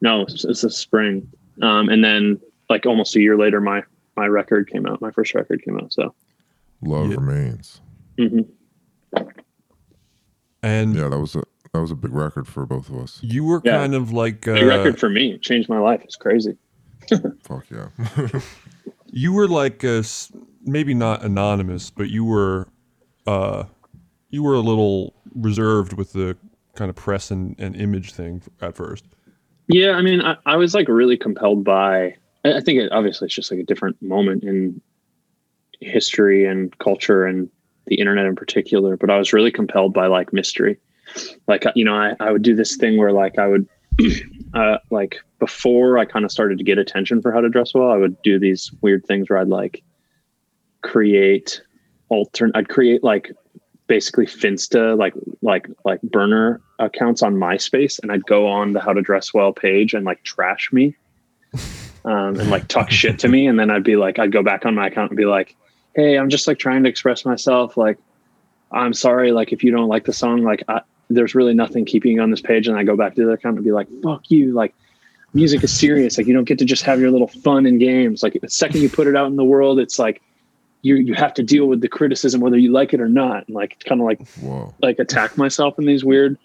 No, 0.00 0.22
it's, 0.22 0.44
it's 0.44 0.62
the 0.62 0.70
spring, 0.70 1.30
um, 1.60 1.88
and 1.88 2.02
then 2.02 2.40
like 2.72 2.86
almost 2.86 3.14
a 3.16 3.20
year 3.20 3.36
later, 3.36 3.60
my 3.60 3.82
my 4.16 4.26
record 4.26 4.68
came 4.70 4.86
out. 4.86 5.00
My 5.00 5.10
first 5.10 5.34
record 5.34 5.62
came 5.64 5.78
out. 5.78 5.92
So 5.92 6.14
Love 6.82 7.10
Yeah. 7.10 7.16
remains. 7.16 7.80
mhm. 8.18 8.48
And 10.62 10.94
Yeah, 10.94 11.08
that 11.08 11.18
was 11.18 11.34
a 11.36 11.42
that 11.72 11.80
was 11.80 11.90
a 11.90 11.94
big 11.94 12.12
record 12.12 12.46
for 12.46 12.66
both 12.66 12.88
of 12.90 12.96
us. 12.98 13.18
you 13.22 13.44
were 13.44 13.60
Yeah. 13.64 13.78
kind 13.78 13.94
of 13.94 14.12
like 14.12 14.46
uh, 14.46 14.64
record 14.64 14.98
for 14.98 15.08
me. 15.08 15.32
It 15.32 15.42
changed 15.42 15.68
my 15.68 15.78
life. 15.78 16.00
It's 16.04 16.16
crazy. 16.16 16.56
Fuck 17.44 17.66
yeah. 17.70 17.88
you 19.06 19.32
were 19.32 19.48
like 19.48 19.84
uh, 19.84 19.88
s- 20.00 20.30
maybe 20.64 20.94
not 20.94 21.24
anonymous, 21.24 21.90
but 21.90 22.10
you 22.10 22.24
were 22.24 22.68
uh, 23.26 23.64
you 24.30 24.42
were 24.42 24.54
a 24.54 24.60
little 24.60 25.14
reserved 25.34 25.92
with 25.94 26.12
the 26.12 26.36
kind 26.74 26.88
of 26.90 26.96
press 26.96 27.30
and, 27.30 27.54
and 27.58 27.74
image 27.76 28.12
thing 28.12 28.42
at 28.60 28.74
first. 28.76 29.04
Yeah, 29.68 29.92
I 29.92 30.02
mean, 30.02 30.20
I, 30.20 30.36
I 30.46 30.56
was 30.56 30.74
like 30.74 30.88
really 30.88 31.16
compelled 31.16 31.64
by. 31.64 32.16
I 32.44 32.60
think 32.60 32.80
it, 32.80 32.92
obviously 32.92 33.26
it's 33.26 33.34
just 33.34 33.50
like 33.50 33.60
a 33.60 33.64
different 33.64 34.00
moment 34.02 34.44
in 34.44 34.80
history 35.80 36.46
and 36.46 36.76
culture 36.78 37.24
and 37.24 37.48
the 37.86 37.96
internet 37.96 38.26
in 38.26 38.36
particular. 38.36 38.96
But 38.96 39.10
I 39.10 39.18
was 39.18 39.32
really 39.32 39.50
compelled 39.50 39.94
by 39.94 40.06
like 40.06 40.32
mystery. 40.32 40.78
Like 41.46 41.64
you 41.74 41.84
know, 41.84 41.94
I, 41.94 42.14
I 42.20 42.32
would 42.32 42.42
do 42.42 42.54
this 42.54 42.76
thing 42.76 42.96
where 42.96 43.12
like 43.12 43.38
I 43.38 43.46
would, 43.46 43.68
uh, 44.54 44.78
like 44.90 45.16
before 45.38 45.98
I 45.98 46.04
kind 46.04 46.24
of 46.24 46.30
started 46.30 46.58
to 46.58 46.64
get 46.64 46.78
attention 46.78 47.20
for 47.20 47.32
how 47.32 47.40
to 47.40 47.48
dress 47.48 47.74
well, 47.74 47.90
I 47.90 47.96
would 47.96 48.20
do 48.22 48.38
these 48.38 48.72
weird 48.80 49.04
things 49.04 49.28
where 49.28 49.38
I'd 49.38 49.48
like 49.48 49.82
create 50.82 51.60
altern. 52.10 52.50
I'd 52.54 52.68
create 52.68 53.04
like 53.04 53.32
basically 53.88 54.26
Finsta 54.26 54.96
like 54.96 55.14
like 55.42 55.68
like 55.84 56.00
burner 56.02 56.60
accounts 56.78 57.22
on 57.22 57.34
MySpace, 57.34 57.98
and 58.02 58.10
I'd 58.10 58.24
go 58.26 58.46
on 58.46 58.72
the 58.72 58.80
How 58.80 58.92
to 58.92 59.02
Dress 59.02 59.34
Well 59.34 59.52
page 59.52 59.94
and 59.94 60.04
like 60.04 60.22
trash 60.22 60.70
me, 60.72 60.96
um, 62.04 62.38
and 62.38 62.50
like 62.50 62.68
talk 62.68 62.90
shit 62.90 63.18
to 63.20 63.28
me, 63.34 63.46
and 63.46 63.58
then 63.58 63.70
I'd 63.70 63.84
be 63.84 63.96
like, 63.96 64.18
I'd 64.18 64.32
go 64.32 64.42
back 64.42 64.66
on 64.66 64.74
my 64.74 64.88
account 64.88 65.10
and 65.10 65.16
be 65.16 65.24
like, 65.24 65.56
Hey, 65.94 66.16
I'm 66.18 66.30
just 66.30 66.46
like 66.46 66.58
trying 66.58 66.82
to 66.84 66.88
express 66.88 67.24
myself. 67.24 67.76
Like, 67.76 67.98
I'm 68.70 68.94
sorry. 68.94 69.32
Like, 69.32 69.52
if 69.52 69.62
you 69.62 69.70
don't 69.70 69.88
like 69.88 70.04
the 70.04 70.12
song, 70.12 70.42
like, 70.42 70.62
I, 70.68 70.80
there's 71.10 71.34
really 71.34 71.54
nothing 71.54 71.84
keeping 71.84 72.12
you 72.12 72.22
on 72.22 72.30
this 72.30 72.40
page. 72.40 72.66
And 72.66 72.78
I 72.78 72.84
go 72.84 72.96
back 72.96 73.14
to 73.16 73.26
the 73.26 73.32
account 73.32 73.56
and 73.56 73.64
be 73.64 73.72
like, 73.72 73.88
fuck 74.02 74.30
you. 74.30 74.52
Like, 74.52 74.74
music 75.34 75.62
is 75.62 75.76
serious. 75.76 76.16
Like, 76.16 76.26
you 76.26 76.32
don't 76.32 76.44
get 76.44 76.58
to 76.60 76.64
just 76.64 76.82
have 76.84 76.98
your 76.98 77.10
little 77.10 77.28
fun 77.28 77.66
and 77.66 77.78
games. 77.78 78.22
Like, 78.22 78.38
the 78.40 78.48
second 78.48 78.80
you 78.80 78.88
put 78.88 79.06
it 79.06 79.16
out 79.16 79.26
in 79.26 79.36
the 79.36 79.44
world, 79.44 79.78
it's 79.78 79.98
like 79.98 80.22
you 80.84 80.96
you 80.96 81.14
have 81.14 81.32
to 81.34 81.44
deal 81.44 81.66
with 81.66 81.80
the 81.80 81.88
criticism 81.88 82.40
whether 82.40 82.58
you 82.58 82.72
like 82.72 82.92
it 82.94 83.00
or 83.00 83.08
not. 83.08 83.46
And 83.46 83.54
like, 83.54 83.78
kind 83.84 84.00
of 84.00 84.06
like 84.06 84.26
Whoa. 84.38 84.74
like 84.80 84.98
attack 84.98 85.36
myself 85.36 85.78
in 85.78 85.84
these 85.84 86.04
weird, 86.04 86.38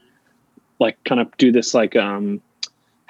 like, 0.79 1.01
kind 1.05 1.21
of 1.21 1.35
do 1.37 1.51
this 1.51 1.73
like 1.73 1.95
um 1.95 2.41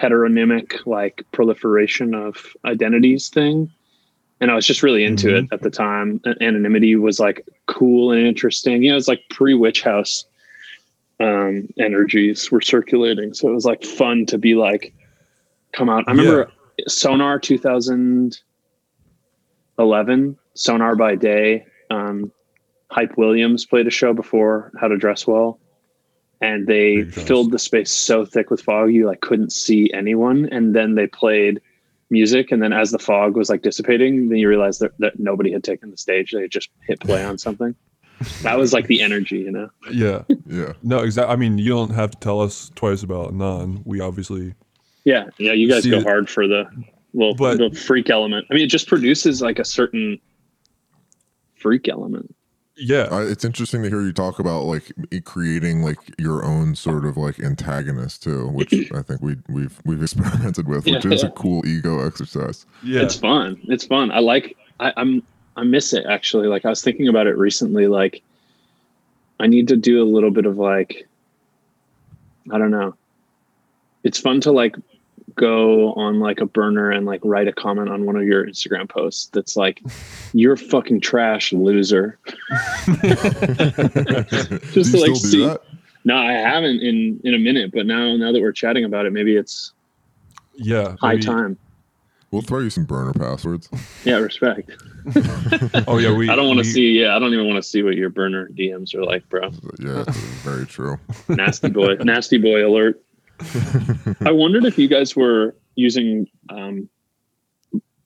heteronymic 0.02 0.86
like 0.86 1.24
proliferation 1.32 2.14
of 2.14 2.56
identities 2.66 3.30
thing. 3.30 3.72
And 4.40 4.52
I 4.52 4.56
was 4.56 4.68
just 4.68 4.84
really 4.84 5.04
into 5.04 5.36
it 5.36 5.46
at 5.52 5.62
the 5.62 5.72
time. 5.72 6.22
Anonymity 6.42 6.96
was 6.96 7.20
like 7.20 7.44
cool 7.66 8.12
and 8.12 8.26
interesting. 8.26 8.84
You 8.84 8.92
know, 8.92 8.98
it's 8.98 9.08
like 9.08 9.24
pre 9.32 9.56
Witch 9.56 9.82
House 9.82 10.26
um, 11.20 11.68
energies 11.80 12.52
were 12.52 12.62
circulating. 12.62 13.34
So 13.34 13.50
it 13.50 13.54
was 13.54 13.66
like 13.66 13.84
fun 13.84 14.28
to 14.28 14.38
be 14.38 14.54
like, 14.54 14.94
come 15.72 15.90
out. 15.90 16.04
I 16.08 16.12
remember 16.12 16.52
Sonar 16.88 17.40
2011, 17.40 20.38
Sonar 20.54 20.96
by 20.96 21.16
Day. 21.16 21.66
Um, 21.90 22.32
Hype 22.92 23.18
Williams 23.18 23.66
played 23.66 23.88
a 23.88 23.92
show 23.92 24.14
before 24.14 24.72
How 24.80 24.88
to 24.88 24.98
Dress 24.98 25.26
Well. 25.26 25.60
And 26.40 26.68
they 26.68 27.04
filled 27.06 27.52
the 27.52 27.60
space 27.60 27.92
so 27.92 28.26
thick 28.26 28.52
with 28.52 28.62
fog 28.62 28.94
you 28.94 29.06
like 29.08 29.22
couldn't 29.22 29.52
see 29.52 29.92
anyone. 29.94 30.48
And 30.52 30.76
then 30.76 30.96
they 30.96 31.08
played 31.08 31.60
music 32.10 32.52
and 32.52 32.62
then 32.64 32.72
as 32.72 32.92
the 32.92 33.00
fog 33.00 33.36
was 33.36 33.50
like 33.50 33.62
dissipating 33.64 34.30
then 34.30 34.38
you 34.38 34.48
realized 34.48 34.80
that, 34.80 34.92
that 34.98 35.20
nobody 35.20 35.52
had 35.52 35.62
taken 35.62 35.92
the 35.92 35.98
stage 35.98 36.32
they 36.32 36.40
had 36.44 36.50
just 36.50 36.70
hit 36.88 36.98
play 37.02 37.22
on 37.22 37.38
something 37.38 37.76
that 38.44 38.58
was 38.58 38.72
like 38.72 38.88
the 38.88 39.02
energy 39.10 39.40
you 39.40 39.52
know 39.52 39.70
Yeah. 39.92 40.22
Yeah. 40.46 40.72
No, 40.84 41.00
exactly. 41.00 41.34
I 41.34 41.36
mean, 41.36 41.58
you 41.58 41.68
don't 41.68 41.90
have 41.90 42.12
to 42.12 42.18
tell 42.20 42.40
us 42.40 42.72
twice 42.76 43.04
about 43.04 43.34
non. 43.34 43.82
We 43.84 44.00
obviously. 44.00 44.54
yeah 45.04 45.26
yeah 45.38 45.52
you 45.52 45.68
guys 45.68 45.86
go 45.86 46.02
hard 46.02 46.30
for 46.30 46.48
the 46.48 46.64
well 47.12 47.34
but- 47.34 47.58
the 47.58 47.72
freak 47.78 48.10
element 48.10 48.48
i 48.50 48.54
mean 48.54 48.64
it 48.64 48.70
just 48.70 48.88
produces 48.88 49.42
like 49.42 49.60
a 49.60 49.66
certain 49.66 50.18
freak 51.56 51.90
element 51.90 52.34
Yeah. 52.78 53.08
I, 53.12 53.24
it's 53.24 53.44
interesting 53.44 53.84
to 53.84 53.90
hear 53.90 54.02
you 54.02 54.14
talk 54.14 54.40
about 54.40 54.64
like 54.66 54.92
creating 55.26 55.82
like 55.82 55.98
your 56.20 56.44
own 56.46 56.76
sort 56.76 57.06
of 57.06 57.18
like 57.18 57.40
antagonist 57.40 58.24
too, 58.24 58.48
which 58.50 58.72
I 58.94 59.02
think 59.02 59.22
we 59.22 59.38
we've 59.50 59.80
we've 59.86 60.02
experimented 60.02 60.68
with, 60.68 60.86
which 60.86 61.04
Yeah. 61.06 61.12
is 61.12 61.24
a 61.24 61.30
cool 61.32 61.66
ego 61.66 62.06
exercise. 62.06 62.66
Yeah. 62.84 63.02
it's 63.02 63.16
fun 63.16 63.60
it's 63.64 63.86
fun 63.86 64.12
i 64.12 64.20
like 64.20 64.56
I, 64.80 64.94
i'm 64.98 65.24
i 65.56 65.64
miss 65.64 65.92
it 65.94 66.06
actually 66.06 66.48
like 66.48 66.66
i 66.66 66.70
was 66.70 66.82
thinking 66.84 67.08
about 67.08 67.26
it 67.28 67.36
recently 67.38 67.88
like 67.88 68.22
i 69.40 69.48
need 69.48 69.68
to 69.70 69.76
do 69.76 70.02
a 70.02 70.06
little 70.06 70.30
bit 70.32 70.46
of 70.46 70.58
like 70.58 71.08
i 72.52 72.58
don't 72.60 72.70
know 72.72 72.94
it's 74.04 74.20
fun 74.20 74.40
to 74.42 74.52
like 74.52 74.76
go 75.38 75.94
on 75.94 76.20
like 76.20 76.40
a 76.42 76.46
burner 76.46 76.92
and 76.92 77.06
like 77.06 77.22
write 77.24 77.48
a 77.48 77.54
comment 77.54 77.90
on 77.90 78.06
one 78.06 78.16
of 78.16 78.24
your 78.24 78.46
instagram 78.46 78.90
posts 78.90 79.28
that's 79.34 79.56
like 79.56 79.82
you're 80.34 80.58
fucking 80.58 81.00
trash 81.00 81.54
loser 81.54 82.18
just 84.74 84.92
do 84.92 84.92
to 84.92 84.98
like 84.98 85.16
see 85.16 85.46
that? 85.46 85.62
no 86.06 86.16
i 86.18 86.32
haven't 86.34 86.80
in 86.82 87.20
in 87.24 87.34
a 87.34 87.40
minute 87.40 87.72
but 87.74 87.86
now 87.86 88.16
now 88.18 88.32
that 88.32 88.42
we're 88.42 88.52
chatting 88.52 88.84
about 88.86 89.06
it 89.06 89.14
maybe 89.14 89.36
it's 89.36 89.72
Yeah. 90.56 90.96
high 91.00 91.14
maybe- 91.14 91.24
time 91.24 91.58
We'll 92.30 92.42
throw 92.42 92.60
you 92.60 92.70
some 92.70 92.84
burner 92.84 93.14
passwords. 93.14 93.70
yeah 94.04 94.18
respect 94.18 94.72
Oh 95.88 95.98
yeah. 95.98 96.12
We. 96.14 96.30
I 96.30 96.36
don't 96.36 96.48
want 96.48 96.60
to 96.60 96.66
see. 96.66 97.00
Yeah, 97.00 97.16
I 97.16 97.20
don't 97.20 97.34
even 97.34 97.48
want 97.48 97.56
to 97.64 97.68
see 97.68 97.82
what 97.84 97.96
your 97.96 98.10
burner 98.10 98.50
DMs 98.50 98.94
are 98.94 99.06
like, 99.06 99.28
bro. 99.30 99.50
Yeah, 99.80 100.04
very 100.44 100.66
true. 100.66 101.00
Nasty 101.30 101.70
boy, 101.70 101.94
nasty 102.02 102.38
boy 102.38 102.68
alert. 102.68 103.02
I 104.26 104.32
wondered 104.32 104.66
if 104.66 104.78
you 104.78 104.88
guys 104.88 105.16
were 105.16 105.56
using 105.76 106.28
um, 106.50 106.90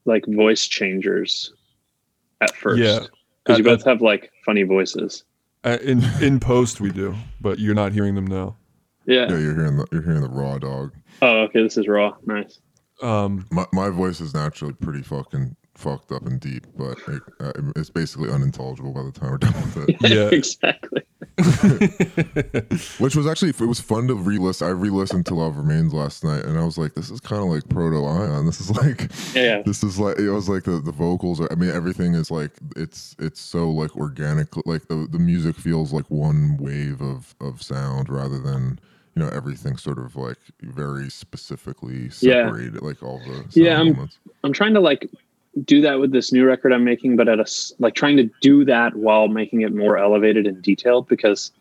like 0.04 0.24
voice 0.26 0.66
changers 0.66 1.52
at 2.40 2.54
first. 2.56 2.80
Yeah. 2.80 3.06
because 3.44 3.58
you 3.58 3.64
both 3.64 3.84
have 3.84 4.00
like 4.00 4.30
funny 4.44 4.62
voices. 4.62 5.24
Uh, 5.64 5.78
in 5.82 6.02
in 6.20 6.40
post 6.40 6.80
we 6.80 6.90
do, 6.90 7.14
but 7.40 7.58
you're 7.58 7.74
not 7.74 7.92
hearing 7.92 8.14
them 8.14 8.26
now. 8.26 8.56
Yeah. 9.06 9.26
Yeah, 9.30 9.38
you're 9.38 9.54
hearing 9.54 9.76
the 9.76 9.86
you're 9.92 10.02
hearing 10.02 10.22
the 10.22 10.28
raw 10.28 10.58
dog. 10.58 10.92
Oh, 11.20 11.42
okay. 11.42 11.62
This 11.62 11.76
is 11.76 11.88
raw. 11.88 12.14
Nice. 12.26 12.60
Um. 13.00 13.46
My 13.50 13.66
my 13.72 13.88
voice 13.90 14.20
is 14.20 14.34
naturally 14.34 14.74
pretty 14.74 15.02
fucking 15.02 15.56
fucked 15.82 16.12
up 16.12 16.24
and 16.26 16.38
deep, 16.40 16.66
but 16.76 16.96
it, 17.08 17.22
uh, 17.40 17.52
it's 17.76 17.90
basically 17.90 18.30
unintelligible 18.30 18.92
by 18.92 19.02
the 19.02 19.10
time 19.12 19.30
we're 19.32 19.38
done 19.38 19.52
with 19.54 19.88
it. 19.88 19.96
Yeah. 20.10 20.28
exactly. 20.32 21.02
Which 22.98 23.16
was 23.16 23.26
actually 23.26 23.50
it 23.50 23.60
was 23.60 23.80
fun 23.80 24.06
to 24.08 24.14
re-listen. 24.14 24.66
I 24.66 24.70
re-listened 24.70 25.26
to 25.26 25.34
Love 25.34 25.56
Remains 25.56 25.92
last 25.92 26.24
night, 26.24 26.44
and 26.44 26.58
I 26.58 26.64
was 26.64 26.78
like, 26.78 26.94
"This 26.94 27.10
is 27.10 27.20
kind 27.20 27.42
of 27.42 27.48
like 27.48 27.68
Proto 27.68 28.04
Ion. 28.04 28.46
This 28.46 28.60
is 28.60 28.70
like, 28.70 29.10
Yeah. 29.34 29.62
this 29.62 29.82
is 29.82 29.98
like 29.98 30.18
it 30.18 30.30
was 30.30 30.48
like 30.48 30.64
the 30.64 30.80
the 30.80 30.92
vocals. 30.92 31.40
Are, 31.40 31.50
I 31.50 31.54
mean, 31.56 31.70
everything 31.70 32.14
is 32.14 32.30
like 32.30 32.52
it's 32.76 33.16
it's 33.18 33.40
so 33.40 33.70
like 33.70 33.96
organic. 33.96 34.48
Like 34.66 34.88
the 34.88 35.06
the 35.10 35.18
music 35.18 35.56
feels 35.56 35.92
like 35.92 36.08
one 36.10 36.56
wave 36.58 37.00
of 37.00 37.34
of 37.40 37.62
sound 37.62 38.08
rather 38.08 38.38
than 38.38 38.78
you 39.14 39.22
know 39.22 39.28
everything 39.30 39.76
sort 39.76 39.98
of 39.98 40.16
like 40.16 40.38
very 40.60 41.08
specifically 41.10 42.10
Yeah. 42.20 42.46
separated. 42.46 42.82
Like 42.82 43.02
all 43.02 43.18
the 43.20 43.34
sound 43.34 43.56
Yeah, 43.56 43.78
I'm- 43.78 43.88
elements. 43.88 44.18
I'm 44.44 44.52
trying 44.52 44.74
to 44.74 44.80
like 44.80 45.08
do 45.64 45.80
that 45.82 46.00
with 46.00 46.12
this 46.12 46.32
new 46.32 46.46
record 46.46 46.72
I'm 46.72 46.84
making, 46.84 47.16
but 47.16 47.28
at 47.28 47.40
a 47.40 47.46
like 47.78 47.94
trying 47.94 48.16
to 48.16 48.30
do 48.40 48.64
that 48.64 48.96
while 48.96 49.28
making 49.28 49.62
it 49.62 49.74
more 49.74 49.98
elevated 49.98 50.46
and 50.46 50.62
detailed 50.62 51.08
because 51.08 51.52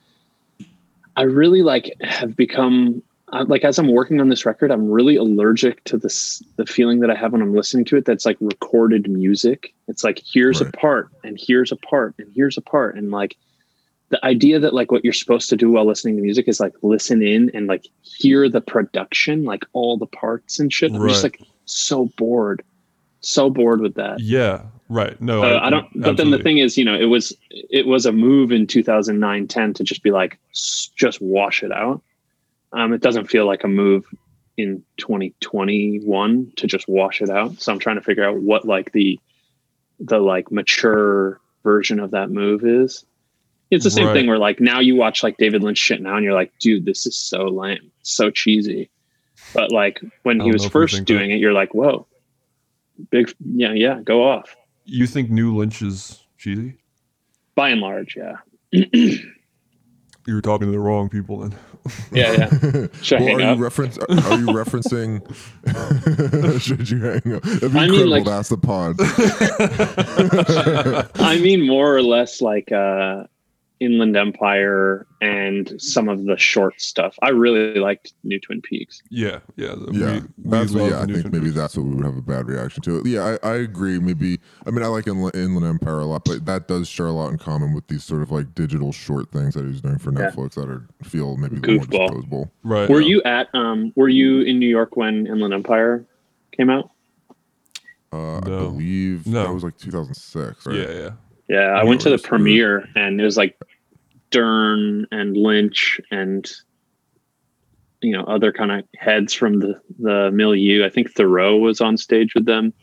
I 1.18 1.24
really 1.24 1.62
like 1.62 1.94
have 2.02 2.36
become 2.36 3.04
uh, 3.34 3.46
like 3.48 3.64
as 3.64 3.80
I'm 3.80 3.92
working 3.92 4.20
on 4.20 4.30
this 4.30 4.46
record, 4.46 4.72
I'm 4.72 4.90
really 4.90 5.16
allergic 5.16 5.84
to 5.86 5.98
this 5.98 6.44
the 6.58 6.66
feeling 6.66 7.00
that 7.00 7.10
I 7.10 7.16
have 7.16 7.32
when 7.32 7.42
I'm 7.42 7.56
listening 7.56 7.86
to 7.86 7.98
it. 7.98 8.06
That's 8.06 8.26
like 8.26 8.38
recorded 8.40 9.10
music. 9.10 9.74
It's 9.88 10.04
like 10.04 10.22
here's 10.26 10.62
a 10.62 10.66
part 10.72 11.10
and 11.24 11.40
here's 11.42 11.72
a 11.72 11.78
part 11.78 12.16
and 12.18 12.32
here's 12.34 12.58
a 12.58 12.62
part 12.62 12.96
and 12.96 13.12
like 13.12 13.38
the 14.10 14.24
idea 14.26 14.60
that 14.60 14.74
like 14.74 14.92
what 14.92 15.06
you're 15.06 15.14
supposed 15.14 15.50
to 15.50 15.56
do 15.56 15.72
while 15.72 15.86
listening 15.86 16.18
to 16.18 16.22
music 16.22 16.50
is 16.50 16.60
like 16.60 16.74
listen 16.82 17.22
in 17.22 17.50
and 17.54 17.68
like 17.68 17.88
hear 18.02 18.50
the 18.50 18.60
production, 18.60 19.46
like 19.46 19.64
all 19.72 19.98
the 19.98 20.06
parts 20.06 20.60
and 20.60 20.72
shit. 20.72 20.92
I'm 20.94 21.08
just 21.08 21.24
like 21.24 21.42
so 21.66 22.08
bored, 22.18 22.62
so 23.22 23.50
bored 23.50 23.82
with 23.82 23.96
that. 23.96 24.20
Yeah. 24.20 24.64
Right. 24.90 25.20
No. 25.22 25.44
Uh, 25.44 25.60
I 25.62 25.70
don't. 25.70 25.88
But 25.96 26.18
then 26.18 26.32
the 26.32 26.40
thing 26.40 26.58
is, 26.58 26.78
you 26.78 26.84
know, 26.84 26.96
it 26.96 27.06
was 27.06 27.34
it 27.50 27.88
was 27.88 28.06
a 28.06 28.12
move 28.12 28.52
in 28.52 28.68
2009, 28.68 29.48
10 29.48 29.74
to 29.76 29.84
just 29.84 30.04
be 30.04 30.12
like, 30.12 30.38
just 30.96 31.22
wash 31.22 31.64
it 31.64 31.72
out. 31.72 32.02
Um, 32.74 32.92
it 32.94 33.02
doesn't 33.02 33.28
feel 33.30 33.46
like 33.46 33.64
a 33.64 33.68
move 33.70 34.06
in 34.58 34.84
2021 34.98 36.52
to 36.58 36.68
just 36.68 36.88
wash 36.88 37.22
it 37.22 37.30
out. 37.30 37.62
So 37.62 37.72
I'm 37.72 37.80
trying 37.80 37.96
to 37.98 38.02
figure 38.02 38.28
out 38.28 38.38
what 38.42 38.66
like 38.66 38.92
the 38.92 39.20
the 40.00 40.20
like 40.20 40.52
mature 40.52 41.40
version 41.64 42.00
of 42.00 42.12
that 42.12 42.30
move 42.30 42.66
is. 42.66 43.06
It's 43.70 43.86
the 43.86 43.92
same 43.92 44.08
Right. 44.08 44.14
thing 44.14 44.28
where 44.28 44.40
like 44.40 44.60
now 44.60 44.82
you 44.82 44.96
watch 44.98 45.24
like 45.24 45.38
David 45.38 45.64
Lynch 45.64 45.78
shit 45.78 46.02
now 46.02 46.16
and 46.16 46.26
you're 46.26 46.34
like, 46.34 46.52
dude, 46.60 46.86
this 46.86 47.06
is 47.06 47.16
so 47.16 47.46
lame, 47.46 47.92
so 48.02 48.30
cheesy. 48.30 48.90
But 49.54 49.72
like 49.72 50.02
when 50.24 50.42
he 50.42 50.52
was 50.52 50.64
know 50.64 50.68
if 50.68 50.74
we 50.74 50.82
first 50.82 50.96
think 50.96 51.08
that. 51.08 51.14
doing 51.14 51.32
it, 51.32 51.40
you're 51.40 51.54
like, 51.54 51.74
whoa, 51.74 52.06
big, 53.10 53.34
yeah, 53.54 53.74
yeah, 53.74 54.00
go 54.04 54.24
off. 54.28 54.56
You 54.86 55.08
think 55.08 55.30
New 55.30 55.56
Lynch 55.56 55.82
is 55.82 56.24
cheesy? 56.38 56.78
By 57.56 57.70
and 57.70 57.82
large, 57.82 58.16
yeah. 58.18 58.38
You 60.28 60.36
were 60.36 60.42
talking 60.42 60.68
to 60.68 60.72
the 60.72 60.80
wrong 60.80 61.10
people 61.10 61.40
then. 61.40 61.56
Yeah, 62.12 62.34
yeah. 62.34 62.88
Well, 63.20 63.42
are 63.42 63.42
up? 63.42 63.58
you 63.58 63.64
reference? 63.64 63.98
Are 63.98 64.38
you 64.38 64.46
referencing? 64.54 65.22
should 66.62 66.88
you 66.92 67.00
hang 67.00 67.34
up? 67.34 67.44
It'd 67.44 67.74
be 67.74 67.80
I 67.80 67.88
mean, 67.88 68.08
like- 68.08 68.28
ask 68.28 68.52
the 68.52 68.58
pod. 68.58 68.98
I 71.20 71.40
mean, 71.40 71.66
more 71.66 71.96
or 71.96 72.04
less 72.04 72.40
like 72.40 72.72
uh, 72.72 73.24
Inland 73.82 74.16
Empire 74.16 75.08
and 75.22 75.74
some 75.82 76.08
of 76.08 76.24
the 76.26 76.38
short 76.38 76.80
stuff. 76.80 77.18
I 77.24 77.30
really 77.30 77.80
liked 77.80 78.14
New 78.24 78.40
Twin 78.40 78.62
Peaks. 78.62 79.02
Yeah, 79.10 79.40
yeah, 79.56 79.70
the- 79.76 79.90
Yeah, 79.92 80.14
we- 80.14 80.20
we 80.44 80.50
that's 80.52 80.72
what. 80.72 80.82
love 80.84 80.92
Yeah, 80.92 81.00
I 81.00 81.06
New 81.06 81.14
think 81.16 81.24
Twin 81.26 81.32
maybe 81.34 81.46
Peaks. 81.46 81.56
that's 81.58 81.76
what 81.76 81.86
we 81.88 81.96
would 81.96 82.06
have 82.06 82.16
a 82.18 82.22
bad 82.22 82.48
reaction 82.48 82.84
to. 82.84 83.02
Yeah, 83.06 83.38
I, 83.44 83.50
I 83.50 83.56
agree. 83.56 84.00
Maybe 84.00 84.40
I 84.66 84.70
mean 84.72 84.84
I 84.84 84.88
like 84.88 85.08
Inland, 85.08 85.36
Inland 85.36 85.66
Empire 85.66 86.00
a 86.00 86.06
lot, 86.06 86.24
but 86.26 86.46
that 86.46 86.68
does 86.68 86.88
share 86.88 87.08
a 87.08 87.12
lot 87.12 87.32
in 87.32 87.38
common 87.40 87.74
with 87.74 87.88
these 87.88 88.04
sort 88.04 88.22
of 88.22 88.32
like 88.32 88.54
digital 88.56 88.92
short 88.92 89.32
things 89.32 89.56
that 89.56 89.66
he's 89.66 89.82
doing 89.82 89.98
for 89.98 90.14
Yeah. 90.14 90.30
Netflix 90.30 90.54
that 90.56 90.70
are 90.70 90.88
feel 91.04 91.36
maybe 91.38 91.58
a 91.58 91.60
little 91.60 91.76
more 91.78 91.86
disposable. 92.08 92.52
Right. 92.64 92.88
Were 92.90 93.02
you 93.02 93.22
at 93.24 93.48
um 93.56 93.92
were 93.96 94.10
you 94.10 94.42
in 94.42 94.60
New 94.60 94.70
York 94.70 94.96
when 94.96 95.26
Inland 95.28 95.54
Empire 95.56 96.06
came 96.52 96.70
out? 96.70 96.92
Uh, 98.14 98.38
I 98.38 98.42
believe 98.42 99.26
No. 99.26 99.44
that 99.46 99.54
was 99.54 99.64
like 99.64 99.78
2006, 99.78 100.66
right? 100.68 100.76
Yeah, 100.76 100.92
yeah. 100.92 101.10
Yeah, 101.48 101.58
I 101.78 101.84
You 101.84 101.90
went 101.90 102.02
to 102.02 102.10
the 102.10 102.18
premiere 102.18 102.88
and 102.96 103.20
it 103.20 103.24
was 103.24 103.36
like 103.38 103.58
Dern 104.32 105.06
and 105.12 105.38
Lynch 105.38 106.02
and 106.10 106.50
you 108.02 108.12
know 108.12 108.24
other 108.24 108.52
kind 108.52 108.72
of 108.72 108.84
heads 108.98 109.34
from 109.34 109.60
the 109.60 109.80
the 110.00 110.32
milieu. 110.32 110.86
I 110.86 110.90
think 110.90 111.14
Theroux 111.14 111.60
was 111.60 111.82
on 111.82 111.98
stage 111.98 112.34
with 112.34 112.46
them. 112.46 112.74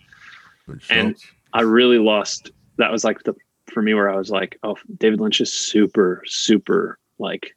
And- 0.90 1.17
I 1.55 1.62
really 1.62 1.99
lost. 1.99 2.50
That 2.76 2.93
was 2.93 3.05
like 3.05 3.23
the 3.25 3.35
for 3.73 3.83
me 3.83 3.95
where 3.95 4.11
I 4.11 4.17
was 4.17 4.31
like, 4.31 4.59
oh, 4.62 4.76
David 4.99 5.21
Lynch 5.21 5.40
is 5.40 5.52
super 5.52 6.23
super 6.26 6.99
like 7.19 7.57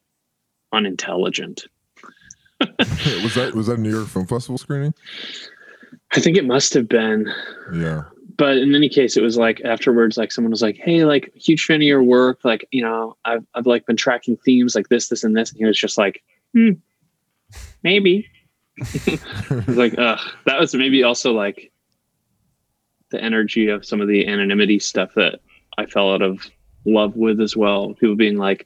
unintelligent. 0.73 1.65
was 2.79 3.35
that 3.35 3.53
was 3.53 3.67
that 3.67 3.79
New 3.79 3.91
York 3.91 4.07
Film 4.07 4.27
Festival 4.27 4.57
screening? 4.57 4.93
I 6.13 6.19
think 6.19 6.37
it 6.37 6.45
must 6.45 6.73
have 6.73 6.87
been. 6.87 7.31
Yeah. 7.73 8.03
But 8.41 8.57
in 8.57 8.73
any 8.73 8.89
case, 8.89 9.17
it 9.17 9.21
was 9.21 9.37
like 9.37 9.61
afterwards, 9.63 10.17
like 10.17 10.31
someone 10.31 10.49
was 10.49 10.63
like, 10.63 10.75
"Hey, 10.75 11.05
like 11.05 11.31
huge 11.35 11.63
fan 11.63 11.75
of 11.75 11.83
your 11.83 12.01
work. 12.01 12.39
Like, 12.43 12.67
you 12.71 12.81
know, 12.81 13.15
I've 13.23 13.45
I've 13.53 13.67
like 13.67 13.85
been 13.85 13.97
tracking 13.97 14.35
themes 14.35 14.73
like 14.73 14.89
this, 14.89 15.09
this, 15.09 15.23
and 15.23 15.37
this." 15.37 15.51
And 15.51 15.59
he 15.59 15.65
was 15.65 15.77
just 15.77 15.95
like, 15.95 16.23
hmm, 16.51 16.71
"Maybe." 17.83 18.27
I 18.81 19.63
was 19.67 19.77
like, 19.77 19.93
"Ugh." 19.95 20.19
That 20.47 20.59
was 20.59 20.73
maybe 20.73 21.03
also 21.03 21.33
like 21.33 21.71
the 23.11 23.23
energy 23.23 23.67
of 23.67 23.85
some 23.85 24.01
of 24.01 24.07
the 24.07 24.27
anonymity 24.27 24.79
stuff 24.79 25.11
that 25.15 25.41
I 25.77 25.85
fell 25.85 26.11
out 26.11 26.23
of 26.23 26.49
love 26.83 27.15
with 27.15 27.39
as 27.41 27.55
well. 27.55 27.93
People 27.93 28.15
being 28.15 28.39
like, 28.39 28.65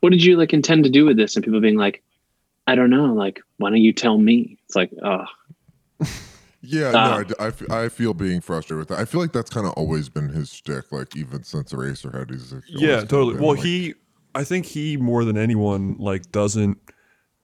"What 0.00 0.10
did 0.10 0.22
you 0.22 0.36
like 0.36 0.52
intend 0.52 0.84
to 0.84 0.90
do 0.90 1.06
with 1.06 1.16
this?" 1.16 1.34
And 1.34 1.42
people 1.42 1.62
being 1.62 1.78
like, 1.78 2.02
"I 2.66 2.74
don't 2.74 2.90
know. 2.90 3.14
Like, 3.14 3.40
why 3.56 3.70
don't 3.70 3.78
you 3.78 3.94
tell 3.94 4.18
me?" 4.18 4.58
It's 4.66 4.76
like, 4.76 4.90
oh, 5.02 5.24
Yeah, 6.66 6.88
Uh, 6.88 7.24
no, 7.38 7.50
I 7.76 7.88
feel 7.88 8.14
being 8.14 8.40
frustrated 8.40 8.78
with 8.78 8.88
that. 8.88 8.98
I 8.98 9.04
feel 9.04 9.20
like 9.20 9.32
that's 9.32 9.50
kind 9.50 9.66
of 9.66 9.72
always 9.74 10.08
been 10.08 10.28
his 10.30 10.52
shtick, 10.52 10.90
like 10.92 11.16
even 11.16 11.42
since 11.42 11.72
Eraserhead. 11.72 12.30
He's 12.30 12.52
like, 12.52 12.62
always 12.70 12.82
Yeah, 12.82 13.00
totally. 13.00 13.34
been, 13.34 13.42
Well, 13.42 13.54
like- 13.54 13.64
he, 13.64 13.94
I 14.34 14.44
think 14.44 14.66
he 14.66 14.96
more 14.96 15.24
than 15.24 15.36
anyone 15.36 15.96
like 15.98 16.30
doesn't 16.32 16.78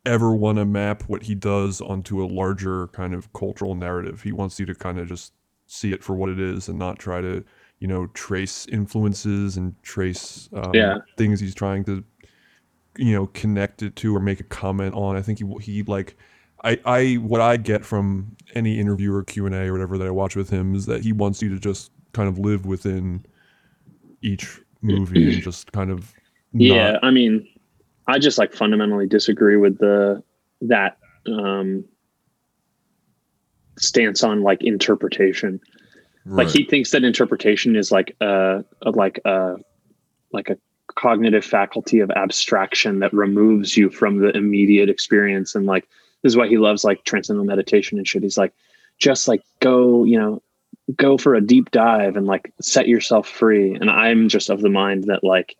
ever 0.07 0.35
want 0.35 0.59
to 0.59 0.65
map 0.65 1.03
what 1.09 1.25
he 1.25 1.35
does 1.35 1.81
onto 1.81 2.23
a 2.23 2.27
larger 2.27 2.87
kind 2.89 3.15
of 3.15 3.33
cultural 3.33 3.75
narrative. 3.75 4.23
He 4.23 4.33
wants 4.33 4.59
you 4.59 4.67
to 4.67 4.75
kind 4.75 4.99
of 4.99 5.07
just 5.09 5.33
see 5.67 5.93
it 5.93 6.03
for 6.03 6.15
what 6.17 6.31
it 6.31 6.41
is 6.41 6.69
and 6.69 6.79
not 6.79 6.99
try 6.99 7.21
to, 7.21 7.45
you 7.79 7.87
know, 7.87 8.07
trace 8.09 8.67
influences 8.67 9.57
and 9.57 9.75
trace 9.83 10.49
um, 10.55 10.75
Yeah. 10.75 10.99
things 11.17 11.39
he's 11.41 11.55
trying 11.55 11.85
to, 11.85 12.03
you 12.97 13.13
know, 13.13 13.27
connect 13.29 13.83
it 13.83 13.95
to 13.97 14.17
or 14.17 14.21
make 14.21 14.41
a 14.41 14.45
comment 14.45 14.95
on. 14.95 15.17
I 15.17 15.23
think 15.23 15.39
he 15.39 15.45
he 15.61 15.83
like. 15.83 16.17
I, 16.63 16.79
I 16.85 17.15
what 17.15 17.41
I 17.41 17.57
get 17.57 17.85
from 17.85 18.37
any 18.55 18.79
interview 18.79 19.15
or 19.15 19.25
Q 19.25 19.47
and 19.47 19.55
A 19.55 19.67
or 19.69 19.73
whatever 19.73 19.99
that 19.99 20.07
I 20.07 20.11
watch 20.11 20.37
with 20.37 20.51
him 20.51 20.75
is 20.75 20.87
that 20.87 21.03
he 21.03 21.13
wants 21.13 21.41
you 21.43 21.49
to 21.51 21.59
just 21.59 21.91
kind 22.13 22.29
of 22.29 22.39
live 22.39 22.67
within 22.67 23.25
each 24.23 24.61
movie 24.83 25.35
and 25.35 25.43
just 25.43 25.73
kind 25.73 25.91
of 25.91 26.13
yeah 26.53 26.99
i 27.03 27.11
mean 27.11 27.47
i 28.07 28.19
just 28.19 28.39
like 28.39 28.53
fundamentally 28.53 29.07
disagree 29.07 29.57
with 29.57 29.79
the 29.79 30.23
that 30.63 30.97
um 31.27 31.85
stance 33.81 34.23
on 34.23 34.43
like 34.43 34.63
interpretation. 34.63 35.61
Like 36.27 36.49
he 36.49 36.65
thinks 36.65 36.91
that 36.91 37.03
interpretation 37.03 37.75
is 37.75 37.91
like 37.91 38.15
a, 38.21 38.63
a 38.83 38.91
like 38.91 39.21
a 39.25 39.57
like 40.33 40.51
a 40.51 40.57
cognitive 40.95 41.45
faculty 41.45 41.99
of 42.01 42.11
abstraction 42.11 43.01
that 43.01 43.13
removes 43.13 43.77
you 43.77 43.91
from 43.91 44.19
the 44.19 44.31
immediate 44.37 44.91
experience 44.91 45.55
and 45.55 45.67
like 45.67 45.89
this 46.23 46.33
is 46.33 46.37
why 46.37 46.49
he 46.49 46.59
loves 46.59 46.85
like 46.85 47.05
transcendental 47.05 47.47
meditation 47.47 47.99
and 47.99 48.07
shit. 48.07 48.23
He's 48.23 48.39
like 48.39 48.53
just 48.99 49.29
like 49.29 49.43
go 49.61 50.05
you 50.05 50.19
know 50.19 50.43
go 50.97 51.17
for 51.17 51.35
a 51.35 51.41
deep 51.41 51.71
dive 51.71 52.17
and 52.17 52.27
like 52.27 52.53
set 52.61 52.89
yourself 52.89 53.29
free. 53.29 53.75
And 53.75 53.91
i'm 53.91 54.29
just 54.29 54.51
of 54.51 54.61
the 54.61 54.69
mind 54.69 55.05
that 55.05 55.25
like 55.25 55.57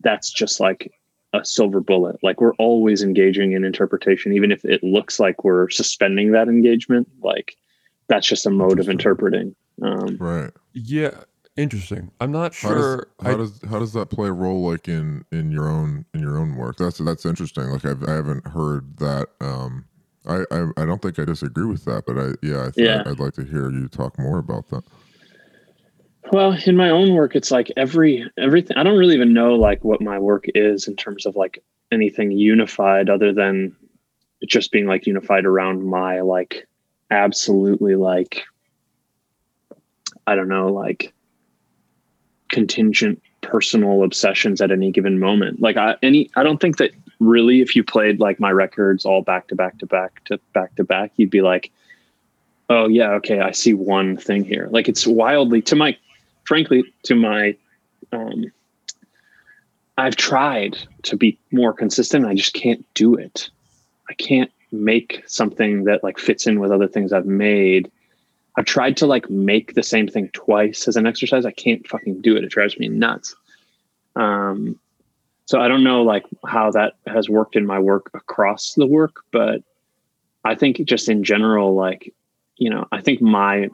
that's 0.00 0.30
just 0.30 0.60
like 0.60 0.92
a 1.32 1.44
silver 1.44 1.80
bullet. 1.80 2.16
Like 2.22 2.40
we're 2.40 2.54
always 2.54 3.02
engaging 3.02 3.52
in 3.52 3.64
interpretation 3.64 4.32
even 4.32 4.52
if 4.52 4.64
it 4.64 4.82
looks 4.84 5.18
like 5.18 5.44
we're 5.44 5.68
suspending 5.70 6.32
that 6.32 6.48
engagement 6.48 7.08
like 7.22 7.56
that's 8.06 8.26
just 8.26 8.46
a 8.46 8.50
mode 8.50 8.78
of 8.78 8.88
interpreting. 8.88 9.54
Um 9.82 10.16
right. 10.20 10.52
yeah 10.72 11.24
interesting 11.56 12.10
i'm 12.20 12.32
not 12.32 12.52
How 12.54 12.68
sure 12.68 12.96
does, 12.96 13.26
how 13.26 13.32
I- 13.32 13.36
does 13.36 13.60
how 13.70 13.78
does 13.78 13.92
that 13.92 14.06
play 14.10 14.28
a 14.28 14.32
role 14.32 14.68
like 14.70 14.88
in 14.88 15.24
in 15.30 15.50
your 15.52 15.68
own 15.68 16.04
in 16.14 16.20
your 16.20 16.36
own 16.38 16.56
work? 16.56 16.76
That's 16.78 16.98
that's 16.98 17.24
interesting. 17.24 17.64
Like 17.70 17.84
I've, 17.84 18.02
I 18.08 18.12
haven't 18.12 18.46
heard 18.48 18.96
that. 18.98 19.28
Um, 19.40 19.84
I, 20.26 20.44
I 20.50 20.66
I 20.76 20.84
don't 20.84 21.00
think 21.00 21.18
I 21.18 21.24
disagree 21.24 21.66
with 21.66 21.84
that, 21.84 22.04
but 22.06 22.18
I 22.18 22.32
yeah 22.42 22.66
I 22.66 22.70
th- 22.70 22.74
Yeah. 22.86 23.02
I'd 23.06 23.20
like 23.20 23.34
to 23.34 23.44
hear 23.44 23.70
you 23.70 23.86
talk 23.88 24.18
more 24.18 24.38
about 24.38 24.68
that. 24.70 24.82
Well, 26.32 26.56
in 26.66 26.76
my 26.76 26.90
own 26.90 27.14
work, 27.14 27.36
it's 27.36 27.50
like 27.52 27.70
every 27.76 28.28
everything. 28.36 28.76
I 28.76 28.82
don't 28.82 28.98
really 28.98 29.14
even 29.14 29.32
know 29.32 29.54
like 29.54 29.84
what 29.84 30.00
my 30.00 30.18
work 30.18 30.46
is 30.56 30.88
in 30.88 30.96
terms 30.96 31.24
of 31.26 31.36
like 31.36 31.62
anything 31.92 32.32
unified, 32.32 33.08
other 33.08 33.32
than 33.32 33.76
it 34.40 34.48
just 34.50 34.72
being 34.72 34.86
like 34.86 35.06
unified 35.06 35.44
around 35.44 35.84
my 35.84 36.20
like 36.20 36.66
absolutely 37.12 37.94
like 37.94 38.42
I 40.26 40.34
don't 40.34 40.48
know 40.48 40.66
like 40.68 41.12
contingent 42.54 43.20
personal 43.40 44.04
obsessions 44.04 44.60
at 44.60 44.70
any 44.70 44.92
given 44.92 45.18
moment. 45.18 45.60
Like 45.60 45.76
I 45.76 45.96
any 46.04 46.30
I 46.36 46.44
don't 46.44 46.60
think 46.60 46.76
that 46.76 46.92
really 47.18 47.60
if 47.60 47.74
you 47.74 47.82
played 47.82 48.20
like 48.20 48.38
my 48.38 48.52
records 48.52 49.04
all 49.04 49.22
back 49.22 49.48
to 49.48 49.56
back 49.56 49.76
to 49.78 49.86
back 49.86 50.24
to 50.26 50.38
back 50.52 50.76
to 50.76 50.84
back, 50.84 51.10
you'd 51.16 51.30
be 51.30 51.42
like, 51.42 51.72
oh 52.70 52.86
yeah, 52.86 53.10
okay, 53.14 53.40
I 53.40 53.50
see 53.50 53.74
one 53.74 54.16
thing 54.16 54.44
here. 54.44 54.68
Like 54.70 54.88
it's 54.88 55.04
wildly 55.04 55.62
to 55.62 55.74
my 55.74 55.98
frankly, 56.44 56.84
to 57.02 57.16
my 57.16 57.56
um 58.12 58.52
I've 59.98 60.16
tried 60.16 60.78
to 61.02 61.16
be 61.16 61.36
more 61.50 61.72
consistent. 61.72 62.24
I 62.24 62.34
just 62.34 62.54
can't 62.54 62.86
do 62.94 63.16
it. 63.16 63.50
I 64.08 64.14
can't 64.14 64.50
make 64.70 65.24
something 65.26 65.84
that 65.84 66.04
like 66.04 66.18
fits 66.18 66.46
in 66.46 66.60
with 66.60 66.70
other 66.70 66.88
things 66.88 67.12
I've 67.12 67.26
made. 67.26 67.90
I've 68.56 68.64
tried 68.64 68.96
to 68.98 69.06
like 69.06 69.28
make 69.28 69.74
the 69.74 69.82
same 69.82 70.06
thing 70.06 70.30
twice 70.32 70.86
as 70.86 70.96
an 70.96 71.06
exercise. 71.06 71.44
I 71.44 71.50
can't 71.50 71.86
fucking 71.88 72.20
do 72.20 72.36
it. 72.36 72.44
It 72.44 72.50
drives 72.50 72.78
me 72.78 72.88
nuts. 72.88 73.34
Um, 74.16 74.78
so 75.46 75.60
I 75.60 75.68
don't 75.68 75.84
know 75.84 76.02
like 76.02 76.24
how 76.46 76.70
that 76.70 76.94
has 77.06 77.28
worked 77.28 77.56
in 77.56 77.66
my 77.66 77.78
work 77.78 78.10
across 78.14 78.74
the 78.74 78.86
work, 78.86 79.22
but 79.32 79.62
I 80.44 80.54
think 80.54 80.82
just 80.84 81.08
in 81.08 81.24
general, 81.24 81.74
like, 81.74 82.14
you 82.56 82.70
know, 82.70 82.86
I 82.92 83.00
think 83.00 83.20
my 83.20 83.68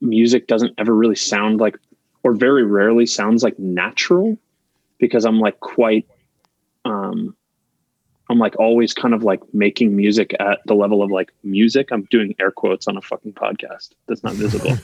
music 0.00 0.46
doesn't 0.46 0.74
ever 0.78 0.94
really 0.94 1.16
sound 1.16 1.60
like, 1.60 1.78
or 2.22 2.34
very 2.34 2.64
rarely 2.64 3.06
sounds 3.06 3.42
like 3.42 3.58
natural 3.58 4.38
because 4.98 5.24
I'm 5.24 5.40
like 5.40 5.60
quite, 5.60 6.06
um, 6.84 7.36
I'm 8.34 8.40
like 8.40 8.58
always 8.58 8.92
kind 8.92 9.14
of 9.14 9.22
like 9.22 9.40
making 9.54 9.94
music 9.94 10.34
at 10.40 10.58
the 10.66 10.74
level 10.74 11.04
of 11.04 11.10
like 11.12 11.32
music. 11.44 11.92
I'm 11.92 12.02
doing 12.10 12.34
air 12.40 12.50
quotes 12.50 12.88
on 12.88 12.96
a 12.96 13.00
fucking 13.00 13.34
podcast 13.34 13.90
that's 14.08 14.24
not 14.24 14.32
visible. 14.32 14.76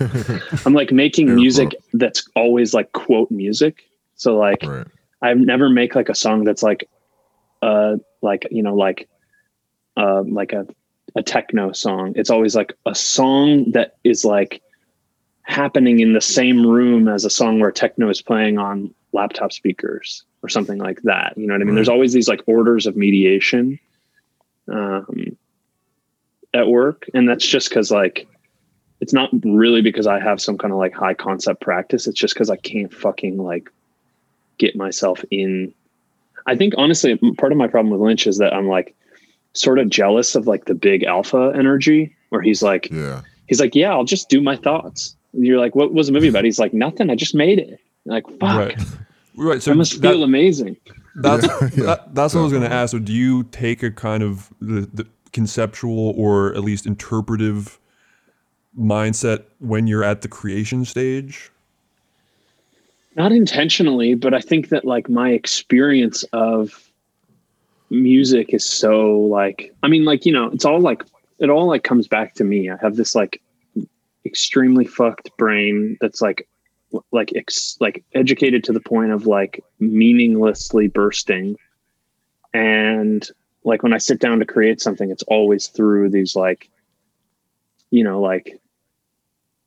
I'm 0.65 0.73
like 0.73 0.93
making 0.93 1.31
Air 1.31 1.35
music 1.35 1.75
that's 1.93 2.29
always 2.37 2.75
like 2.75 2.93
quote 2.93 3.29
music. 3.33 3.83
So 4.15 4.37
like 4.39 4.63
Right. 4.63 4.87
I 5.21 5.35
never 5.35 5.69
make 5.69 5.97
like 5.97 6.09
a 6.09 6.15
song 6.15 6.45
that's 6.45 6.63
like 6.63 6.89
uh 7.61 7.97
like 8.23 8.47
you 8.53 8.63
know 8.63 8.77
like 8.77 9.09
uh 9.97 10.23
like 10.23 10.53
a 10.53 10.65
a 11.17 11.23
techno 11.25 11.73
song. 11.73 12.13
It's 12.15 12.31
always 12.31 12.55
like 12.55 12.73
a 12.87 12.95
song 12.95 13.73
that 13.73 13.97
is 14.05 14.25
like 14.25 14.63
happening 15.43 15.99
in 15.99 16.13
the 16.13 16.21
same 16.21 16.65
room 16.65 17.09
as 17.09 17.25
a 17.25 17.31
song 17.31 17.59
where 17.59 17.73
techno 17.73 18.11
is 18.11 18.23
playing 18.23 18.59
on 18.59 18.95
laptop 19.13 19.53
speakers 19.53 20.25
or 20.43 20.49
something 20.49 20.79
like 20.79 21.01
that. 21.03 21.37
You 21.37 21.47
know 21.47 21.55
what 21.55 21.63
I 21.63 21.65
mean? 21.65 21.75
There's 21.75 21.89
always 21.89 22.13
these 22.13 22.29
like 22.29 22.43
orders 22.47 22.87
of 22.87 22.97
mediation 22.97 23.79
um 24.69 25.37
at 26.55 26.69
work 26.69 27.09
and 27.15 27.29
that's 27.29 27.47
just 27.47 27.71
cuz 27.71 27.91
like 27.91 28.27
it's 29.01 29.13
not 29.13 29.31
really 29.45 29.81
because 29.81 30.07
I 30.07 30.21
have 30.21 30.41
some 30.41 30.59
kind 30.59 30.73
of 30.73 30.79
like 30.79 30.93
high 30.93 31.15
concept 31.15 31.61
practice. 31.63 32.07
It's 32.07 32.19
just 32.19 32.35
because 32.35 32.51
I 32.51 32.57
can't 32.57 32.93
fucking 32.93 33.39
like 33.39 33.71
get 34.59 34.77
myself 34.77 35.25
in. 35.31 35.73
I 36.47 36.55
think 36.57 36.75
honestly, 36.77 37.17
part 37.39 37.51
of 37.53 37.59
my 37.59 37.67
problem 37.67 37.91
with 37.91 38.01
Lynch 38.01 38.27
is 38.27 38.39
that 38.39 38.53
I'm 38.53 38.69
like 38.69 38.95
sort 39.55 39.79
of 39.79 39.89
jealous 39.89 40.35
of 40.35 40.47
like 40.47 40.67
the 40.67 40.75
big 40.75 41.03
alpha 41.05 41.53
energy 41.57 42.15
where 42.29 42.43
he's 42.43 42.63
like, 42.63 42.91
Yeah. 42.91 43.23
he's 43.47 43.59
like, 43.61 43.75
yeah, 43.75 43.91
I'll 43.91 44.05
just 44.05 44.29
do 44.29 44.41
my 44.41 44.55
thoughts. 44.57 45.17
And 45.33 45.47
you're 45.47 45.59
like, 45.59 45.75
what 45.75 45.93
was 45.95 46.07
the 46.09 46.13
movie 46.13 46.29
about? 46.29 46.45
He's 46.45 46.59
like, 46.59 46.75
nothing. 46.75 47.09
I 47.11 47.15
just 47.15 47.35
made 47.35 47.59
it. 47.59 47.81
You're 48.05 48.15
like, 48.15 48.27
fuck. 48.39 48.41
Right. 48.43 48.81
Right. 49.37 49.63
So 49.63 49.71
that 49.71 49.77
must 49.77 50.03
that- 50.03 50.11
feel 50.11 50.25
amazing. 50.25 50.77
That's 51.15 51.47
Yeah, 51.47 51.59
yeah, 51.75 51.85
that, 51.85 52.15
that's 52.15 52.35
what 52.35 52.41
I 52.41 52.45
was 52.45 52.53
going 52.53 52.69
to 52.69 52.73
ask. 52.73 52.91
So, 52.91 52.99
do 52.99 53.13
you 53.13 53.45
take 53.45 53.83
a 53.83 53.91
kind 53.91 54.23
of 54.23 54.53
the, 54.61 54.91
the 54.93 55.07
conceptual 55.33 56.13
or 56.17 56.53
at 56.55 56.63
least 56.63 56.85
interpretive 56.85 57.79
mindset 58.79 59.45
when 59.61 59.87
you're 59.87 60.05
at 60.05 60.21
the 60.21 60.29
creation 60.29 60.85
stage? 60.85 61.51
not 63.17 63.33
intentionally 63.33 64.15
but 64.15 64.35
i 64.35 64.41
think 64.41 64.69
that 64.69 64.85
like 64.85 65.09
my 65.09 65.31
experience 65.31 66.23
of 66.33 66.91
music 67.91 68.55
is 68.55 68.65
so 68.65 69.19
like 69.19 69.75
i 69.83 69.89
mean 69.89 70.05
like 70.05 70.25
you 70.25 70.33
know 70.33 70.47
it's 70.53 70.65
all 70.65 70.81
like 70.81 71.05
it 71.39 71.51
all 71.51 71.67
like 71.67 71.83
comes 71.83 72.07
back 72.07 72.35
to 72.35 72.45
me 72.45 72.71
i 72.71 72.77
have 72.81 72.97
this 72.97 73.15
like 73.15 73.43
extremely 74.25 74.85
fucked 74.85 75.31
brain 75.37 75.97
that's 76.01 76.23
like 76.23 76.47
like 77.13 77.33
ex, 77.35 77.77
like 77.81 78.05
educated 78.15 78.65
to 78.65 78.73
the 78.73 78.81
point 78.81 79.13
of 79.13 79.27
like 79.27 79.65
meaninglessly 79.79 80.89
bursting 80.89 81.57
and 82.53 83.29
like 83.65 83.83
when 83.83 83.93
i 83.93 83.99
sit 83.99 84.19
down 84.19 84.39
to 84.39 84.47
create 84.47 84.81
something 84.81 85.11
it's 85.11 85.23
always 85.25 85.69
through 85.69 86.11
these 86.11 86.35
like 86.35 86.69
you 87.91 88.03
know 88.03 88.21
like 88.21 88.61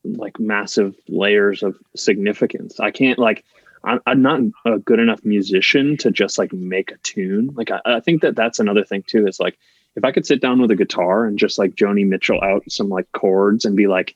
like 0.04 0.40
massive 0.40 0.96
layers 1.08 1.64
of 1.64 1.78
significance. 1.96 2.80
I 2.80 2.92
can't 2.92 3.20
like 3.20 3.44
I'm, 3.84 4.00
I'm 4.06 4.22
not 4.22 4.40
a 4.66 4.80
good 4.80 5.00
enough 5.00 5.24
musician 5.26 5.98
to 5.98 6.12
just 6.12 6.38
like 6.38 6.54
make 6.54 6.92
a 6.92 6.98
tune. 6.98 7.52
Like 7.56 7.72
I, 7.72 7.82
I 7.86 8.00
think 8.00 8.22
that 8.22 8.36
that's 8.36 8.60
another 8.60 8.84
thing 8.84 9.04
too. 9.06 9.28
Is 9.28 9.40
like 9.40 9.58
if 9.96 10.04
I 10.04 10.12
could 10.12 10.26
sit 10.26 10.42
down 10.42 10.62
with 10.62 10.72
a 10.72 10.76
guitar 10.76 11.26
and 11.26 11.38
just 11.38 11.58
like 11.58 11.76
Joni 11.76 12.08
Mitchell 12.08 12.42
out 12.44 12.64
some 12.70 12.90
like 12.90 13.12
chords 13.12 13.66
and 13.66 13.76
be 13.76 13.88
like 13.88 14.16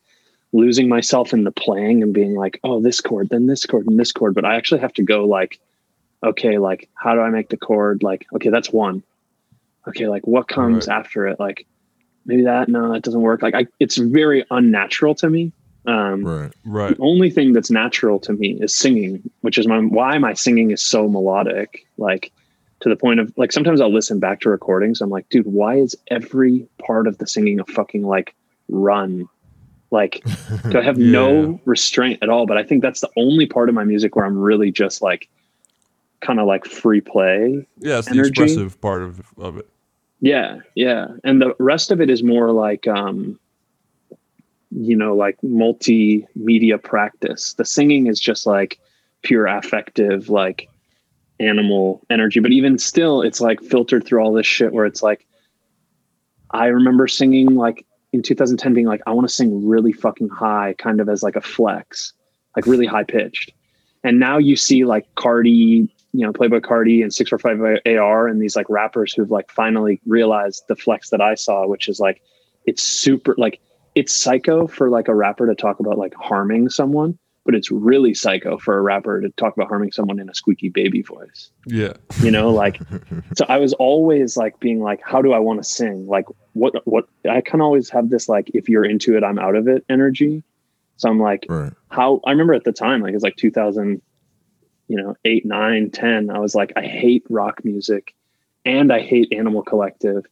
losing 0.53 0.87
myself 0.87 1.33
in 1.33 1.43
the 1.43 1.51
playing 1.51 2.03
and 2.03 2.13
being 2.13 2.35
like, 2.35 2.59
oh, 2.63 2.81
this 2.81 3.01
chord, 3.01 3.29
then 3.29 3.47
this 3.47 3.65
chord, 3.65 3.87
and 3.87 3.99
this 3.99 4.11
chord. 4.11 4.33
But 4.33 4.45
I 4.45 4.55
actually 4.55 4.81
have 4.81 4.93
to 4.93 5.03
go 5.03 5.25
like, 5.25 5.59
okay, 6.23 6.57
like 6.57 6.89
how 6.93 7.13
do 7.13 7.21
I 7.21 7.29
make 7.29 7.49
the 7.49 7.57
chord? 7.57 8.03
Like, 8.03 8.25
okay, 8.35 8.49
that's 8.49 8.71
one. 8.71 9.03
Okay, 9.87 10.07
like 10.07 10.27
what 10.27 10.47
comes 10.47 10.87
after 10.87 11.27
it? 11.27 11.39
Like 11.39 11.65
maybe 12.25 12.43
that 12.43 12.69
no, 12.69 12.91
that 12.93 13.03
doesn't 13.03 13.21
work. 13.21 13.41
Like 13.41 13.55
I, 13.55 13.67
it's 13.79 13.97
very 13.97 14.45
unnatural 14.51 15.15
to 15.15 15.29
me. 15.29 15.53
Um, 15.85 16.25
Right. 16.25 16.53
Right. 16.65 16.97
the 16.97 17.03
only 17.03 17.29
thing 17.29 17.53
that's 17.53 17.71
natural 17.71 18.19
to 18.21 18.33
me 18.33 18.59
is 18.59 18.75
singing, 18.75 19.29
which 19.41 19.57
is 19.57 19.67
my 19.67 19.79
why 19.79 20.17
my 20.17 20.33
singing 20.33 20.71
is 20.71 20.83
so 20.83 21.07
melodic. 21.07 21.85
Like 21.97 22.31
to 22.81 22.89
the 22.89 22.97
point 22.97 23.21
of 23.21 23.33
like 23.37 23.51
sometimes 23.51 23.79
I'll 23.79 23.93
listen 23.93 24.19
back 24.19 24.41
to 24.41 24.49
recordings. 24.49 24.99
I'm 24.99 25.09
like, 25.09 25.29
dude, 25.29 25.47
why 25.47 25.75
is 25.75 25.95
every 26.09 26.67
part 26.85 27.07
of 27.07 27.17
the 27.17 27.27
singing 27.27 27.59
a 27.59 27.65
fucking 27.65 28.03
like 28.03 28.35
run? 28.67 29.29
Like, 29.91 30.21
I 30.65 30.81
have 30.81 30.97
Yeah. 30.97 31.11
no 31.11 31.61
restraint 31.65 32.19
at 32.21 32.29
all? 32.29 32.45
But 32.45 32.57
I 32.57 32.63
think 32.63 32.81
that's 32.81 33.01
the 33.01 33.09
only 33.17 33.45
part 33.45 33.69
of 33.69 33.75
my 33.75 33.83
music 33.83 34.15
where 34.15 34.25
I'm 34.25 34.37
really 34.37 34.71
just 34.71 35.01
like 35.01 35.27
kind 36.21 36.39
of 36.39 36.47
like 36.47 36.65
free 36.65 37.01
play. 37.01 37.65
Yeah, 37.79 37.99
it's 37.99 38.09
the 38.09 38.19
expressive 38.19 38.79
part 38.81 39.01
of, 39.01 39.21
of 39.37 39.57
it. 39.57 39.67
Yeah, 40.19 40.59
yeah. 40.75 41.07
And 41.23 41.41
the 41.41 41.53
rest 41.59 41.91
of 41.91 42.01
it 42.01 42.09
is 42.09 42.23
more 42.23 42.51
like 42.51 42.87
um 42.87 43.39
you 44.71 44.97
know, 44.97 45.15
like 45.15 45.37
multimedia 45.41 46.81
practice. 46.83 47.53
The 47.53 47.63
singing 47.63 48.07
is 48.07 48.19
just 48.19 48.45
like 48.45 48.79
pure 49.21 49.47
affective, 49.47 50.27
like 50.27 50.67
animal 51.39 52.01
energy. 52.09 52.41
But 52.41 52.51
even 52.51 52.77
still, 52.77 53.21
it's 53.21 53.39
like 53.39 53.61
filtered 53.61 54.05
through 54.05 54.21
all 54.21 54.33
this 54.33 54.45
shit 54.45 54.73
where 54.73 54.85
it's 54.85 55.01
like 55.01 55.25
I 56.51 56.65
remember 56.65 57.07
singing 57.07 57.55
like 57.55 57.85
in 58.13 58.21
2010 58.21 58.73
being 58.73 58.87
like, 58.87 59.01
I 59.05 59.11
want 59.11 59.27
to 59.27 59.33
sing 59.33 59.67
really 59.67 59.91
fucking 59.91 60.29
high, 60.29 60.75
kind 60.77 60.99
of 60.99 61.09
as 61.09 61.23
like 61.23 61.35
a 61.35 61.41
flex, 61.41 62.13
like 62.55 62.65
really 62.65 62.85
high 62.85 63.03
pitched. 63.03 63.51
And 64.03 64.19
now 64.19 64.37
you 64.37 64.55
see 64.55 64.85
like 64.85 65.13
Carti, 65.15 65.89
you 66.13 66.25
know, 66.25 66.31
Playboi 66.31 66.61
Carti 66.61 67.03
and 67.03 67.13
645 67.13 67.97
AR 67.97 68.27
and 68.27 68.41
these 68.41 68.55
like 68.55 68.69
rappers 68.69 69.13
who've 69.13 69.31
like 69.31 69.51
finally 69.51 69.99
realized 70.05 70.63
the 70.67 70.75
flex 70.75 71.09
that 71.09 71.21
I 71.21 71.35
saw, 71.35 71.67
which 71.67 71.87
is 71.87 71.99
like, 71.99 72.21
it's 72.65 72.83
super, 72.83 73.35
like, 73.37 73.59
it's 73.95 74.15
psycho 74.15 74.67
for 74.67 74.89
like 74.89 75.07
a 75.07 75.15
rapper 75.15 75.47
to 75.47 75.55
talk 75.55 75.79
about 75.79 75.97
like 75.97 76.13
harming 76.13 76.69
someone, 76.69 77.17
but 77.47 77.55
it's 77.55 77.71
really 77.71 78.13
psycho 78.13 78.57
for 78.59 78.77
a 78.77 78.81
rapper 78.81 79.19
to 79.21 79.29
talk 79.31 79.55
about 79.55 79.69
harming 79.69 79.91
someone 79.91 80.19
in 80.19 80.29
a 80.29 80.33
squeaky 80.35 80.69
baby 80.69 81.01
voice 81.01 81.49
Yeah. 81.65 81.93
you 82.21 82.29
know 82.29 82.51
like 82.51 82.79
so 83.35 83.45
i 83.49 83.57
was 83.57 83.73
always 83.73 84.37
like 84.37 84.59
being 84.59 84.79
like 84.81 84.99
how 85.03 85.21
do 85.23 85.31
i 85.33 85.39
want 85.39 85.59
to 85.59 85.63
sing 85.63 86.05
like 86.07 86.25
what 86.53 86.85
what 86.85 87.05
i 87.27 87.41
kind 87.41 87.61
of 87.61 87.65
always 87.65 87.89
have 87.89 88.09
this 88.09 88.27
like 88.29 88.51
if 88.53 88.69
you're 88.69 88.85
into 88.85 89.15
it 89.17 89.23
i'm 89.23 89.39
out 89.39 89.55
of 89.55 89.67
it 89.67 89.83
energy 89.89 90.43
so 90.97 91.09
i'm 91.09 91.19
like 91.19 91.45
Right. 91.49 91.73
how 91.89 92.19
i 92.25 92.31
remember 92.31 92.53
at 92.53 92.65
the 92.65 92.71
time 92.73 93.01
like 93.01 93.13
it's 93.15 93.23
like 93.23 93.37
2000 93.37 94.01
you 94.89 94.97
know 94.97 95.15
8 95.25 95.45
9 95.45 95.89
10 95.91 96.29
i 96.29 96.39
was 96.39 96.53
like 96.53 96.73
i 96.75 96.81
hate 96.81 97.23
rock 97.29 97.63
music 97.63 98.13
and 98.65 98.91
i 98.91 98.99
hate 98.99 99.31
animal 99.31 99.63
collective 99.63 100.25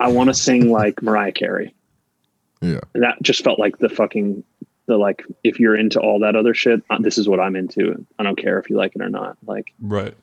i 0.00 0.08
want 0.08 0.28
to 0.30 0.34
sing 0.34 0.70
like 0.70 1.00
mariah 1.02 1.32
carey 1.32 1.74
Yeah. 2.60 2.80
and 2.94 3.02
that 3.04 3.22
just 3.22 3.44
felt 3.44 3.58
like 3.58 3.78
the 3.78 3.88
fucking 3.88 4.42
the 4.86 4.96
like 4.96 5.24
if 5.44 5.60
you're 5.60 5.76
into 5.76 6.00
all 6.00 6.18
that 6.20 6.36
other 6.36 6.54
shit 6.54 6.82
uh, 6.90 6.98
this 7.00 7.18
is 7.18 7.28
what 7.28 7.40
i'm 7.40 7.56
into 7.56 8.04
i 8.18 8.22
don't 8.22 8.36
care 8.36 8.58
if 8.58 8.68
you 8.68 8.76
like 8.76 8.94
it 8.94 9.02
or 9.02 9.08
not 9.08 9.36
like 9.46 9.72
Right. 9.80 10.14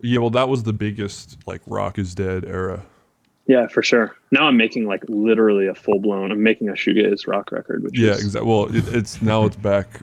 Yeah, 0.00 0.18
well, 0.18 0.30
that 0.30 0.50
was 0.50 0.64
the 0.64 0.72
biggest 0.74 1.38
like 1.46 1.62
rock 1.66 1.98
is 1.98 2.14
dead 2.14 2.44
era. 2.44 2.84
Yeah, 3.46 3.68
for 3.68 3.82
sure. 3.82 4.14
Now 4.30 4.46
I'm 4.48 4.56
making 4.56 4.86
like 4.86 5.02
literally 5.08 5.66
a 5.66 5.74
full 5.74 5.98
blown. 5.98 6.30
I'm 6.30 6.42
making 6.42 6.68
a 6.68 6.72
shoegaze 6.72 7.26
rock 7.26 7.52
record. 7.52 7.82
Which 7.84 7.98
Yeah, 7.98 8.10
is, 8.12 8.24
exactly. 8.24 8.50
Well, 8.50 8.74
it, 8.76 8.86
it's 8.94 9.22
now 9.22 9.46
it's 9.46 9.56
back 9.56 10.00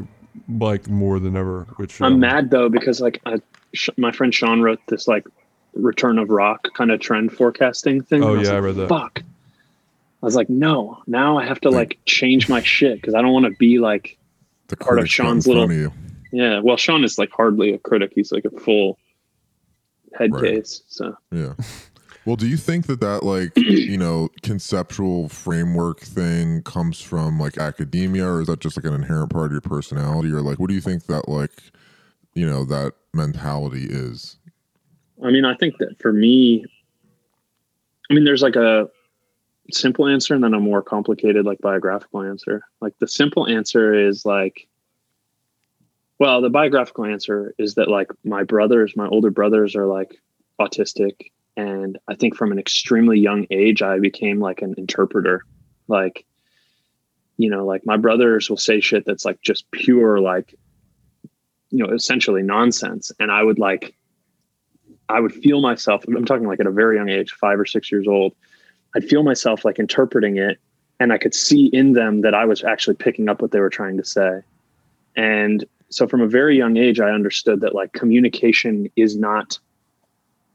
like 0.50 0.88
more 0.88 1.20
than 1.20 1.36
ever. 1.36 1.68
Which 1.76 2.02
I'm 2.02 2.14
um, 2.14 2.20
mad 2.20 2.50
though 2.50 2.68
because 2.68 3.00
like 3.00 3.22
I, 3.28 3.42
sh- 3.74 3.90
my 3.98 4.12
friend 4.12 4.34
Sean 4.34 4.62
wrote 4.62 4.80
this 4.88 5.08
like 5.08 5.28
return 5.74 6.18
of 6.18 6.30
rock 6.30 6.68
kind 6.76 6.90
of 6.90 7.00
trend 7.00 7.34
forecasting 7.34 8.02
thing. 8.02 8.24
Oh, 8.24 8.34
yeah, 8.34 8.52
I 8.52 8.54
like, 8.56 8.64
read 8.64 8.76
that. 8.78 8.90
Fuck. 8.90 9.24
I 10.22 10.26
was 10.26 10.36
like, 10.36 10.50
no. 10.50 11.02
Now 11.08 11.38
I 11.38 11.46
have 11.46 11.60
to 11.62 11.70
like 11.72 12.00
change 12.06 12.48
my 12.48 12.62
shit 12.62 12.96
because 13.02 13.16
I 13.16 13.22
don't 13.22 13.34
want 13.34 13.46
to 13.46 13.52
be 13.58 13.80
like 13.80 14.18
The 14.68 14.78
part 14.78 15.00
of 15.00 15.04
critics 15.04 15.18
got 15.18 15.24
in 15.24 15.30
Sean's 15.42 15.48
little. 15.48 15.64
of. 15.64 15.94
Yeah. 16.32 16.60
Well, 16.64 16.78
Sean 16.78 17.04
is 17.04 17.18
like 17.18 17.32
hardly 17.32 17.74
a 17.74 17.80
critic. 17.80 18.12
He's 18.16 18.32
like 18.32 18.46
a 18.46 18.52
full 18.60 18.98
head 20.18 20.32
Right. 20.34 20.44
case. 20.44 20.84
So 20.88 21.16
Yeah. 21.32 21.54
Well, 22.24 22.36
do 22.36 22.48
you 22.48 22.56
think 22.58 22.86
that 22.86 23.00
that 23.02 23.24
like 23.24 23.52
you 23.58 23.98
know 23.98 24.30
conceptual 24.44 25.28
framework 25.28 26.02
thing 26.02 26.62
comes 26.62 27.02
from 27.02 27.40
like 27.40 27.58
academia, 27.58 28.28
or 28.28 28.42
is 28.42 28.48
that 28.48 28.60
just 28.60 28.78
like 28.78 28.86
an 28.86 28.94
inherent 28.94 29.32
part 29.32 29.48
of 29.48 29.52
your 29.54 29.62
personality, 29.62 30.32
or 30.32 30.42
like 30.42 30.60
what 30.60 30.68
do 30.70 30.76
you 30.76 30.82
think 30.82 31.08
that 31.08 31.28
like 31.28 31.52
you 32.36 32.46
know 32.46 32.64
that 32.66 32.94
mentality 33.12 33.88
is? 33.90 34.38
I 35.26 35.32
mean, 35.32 35.46
I 35.46 35.56
think 35.56 35.80
that 35.80 36.00
for 36.00 36.14
me, 36.14 36.64
I 38.10 38.14
mean, 38.14 38.24
there's 38.24 38.44
like 38.44 38.56
a 38.56 38.88
simple 39.72 40.08
answer 40.08 40.34
and 40.34 40.44
then 40.44 40.54
a 40.54 40.60
more 40.60 40.82
complicated, 40.82 41.46
like 41.46 41.60
biographical 41.60 42.22
answer. 42.22 42.64
Like 42.82 42.94
the 43.00 43.08
simple 43.08 43.48
answer 43.48 43.94
is 43.94 44.26
like, 44.26 44.68
well, 46.20 46.42
the 46.42 46.50
biographical 46.50 47.06
answer 47.06 47.54
is 47.58 47.76
that 47.76 47.88
like 47.88 48.12
my 48.24 48.44
brothers, 48.44 48.96
my 48.96 49.08
older 49.08 49.32
brothers 49.32 49.76
are 49.76 49.88
like 49.88 50.22
autistic. 50.60 51.32
And 51.58 51.98
I 52.08 52.16
think 52.16 52.36
from 52.36 52.52
an 52.52 52.60
extremely 52.60 53.20
young 53.20 53.48
age, 53.50 53.82
I 53.82 54.00
became 54.00 54.40
like 54.40 54.62
an 54.62 54.76
interpreter. 54.78 55.44
Like, 55.88 56.26
you 57.38 57.50
know, 57.50 57.66
like 57.66 57.86
my 57.86 57.98
brothers 57.98 58.50
will 58.50 58.58
say 58.58 58.80
shit 58.82 59.04
that's 59.06 59.26
like 59.26 59.42
just 59.42 59.70
pure, 59.72 60.20
like, 60.20 60.54
you 61.72 61.84
know, 61.84 61.94
essentially 61.94 62.44
nonsense. 62.44 63.12
And 63.20 63.32
I 63.32 63.42
would 63.42 63.58
like, 63.58 63.96
I 65.10 65.20
would 65.20 65.34
feel 65.34 65.60
myself, 65.60 66.06
I'm 66.08 66.26
talking 66.26 66.48
like 66.48 66.60
at 66.60 66.68
a 66.68 66.72
very 66.72 66.98
young 66.98 67.10
age, 67.10 67.32
five 67.32 67.60
or 67.60 67.66
six 67.66 67.92
years 67.92 68.08
old, 68.08 68.34
I'd 68.96 69.08
feel 69.08 69.24
myself 69.24 69.66
like 69.66 69.80
interpreting 69.80 70.38
it. 70.38 70.60
And 71.00 71.12
I 71.12 71.18
could 71.18 71.34
see 71.34 71.66
in 71.68 71.94
them 71.94 72.22
that 72.22 72.36
I 72.36 72.46
was 72.46 72.64
actually 72.64 72.96
picking 72.96 73.28
up 73.28 73.42
what 73.42 73.52
they 73.52 73.60
were 73.60 73.70
trying 73.70 73.98
to 73.98 74.06
say. 74.06 74.42
And 75.16 75.66
so 75.90 76.08
from 76.08 76.22
a 76.22 76.28
very 76.28 76.58
young 76.58 76.78
age, 76.78 77.00
I 77.00 77.10
understood 77.10 77.62
that 77.62 77.74
like 77.74 77.94
communication 77.94 78.90
is 78.96 79.18
not 79.18 79.58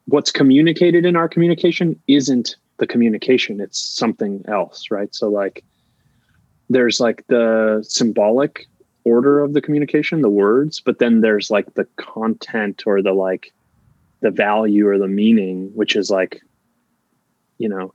what's 0.07 0.31
communicated 0.31 1.05
in 1.05 1.17
our 1.17 1.29
communication 1.29 2.01
isn't 2.07 2.57
the 2.79 2.87
communication, 2.87 3.61
it's 3.61 3.81
something 3.81 4.45
else, 4.49 4.91
right? 4.91 5.15
So, 5.15 5.29
like, 5.29 5.65
there's 6.69 7.01
like 7.01 7.27
the 7.29 7.85
symbolic 7.89 8.67
order 9.05 9.41
of 9.41 9.55
the 9.55 9.61
communication, 9.61 10.21
the 10.21 10.29
words, 10.29 10.81
but 10.81 10.99
then 10.99 11.21
there's 11.21 11.51
like 11.51 11.75
the 11.75 11.87
content 11.97 12.83
or 12.87 13.03
the 13.03 13.13
like 13.13 13.53
the 14.21 14.31
value 14.31 14.89
or 14.89 14.99
the 14.99 15.09
meaning, 15.09 15.71
which 15.75 15.95
is 15.95 16.11
like, 16.11 16.41
you 17.59 17.69
know, 17.69 17.95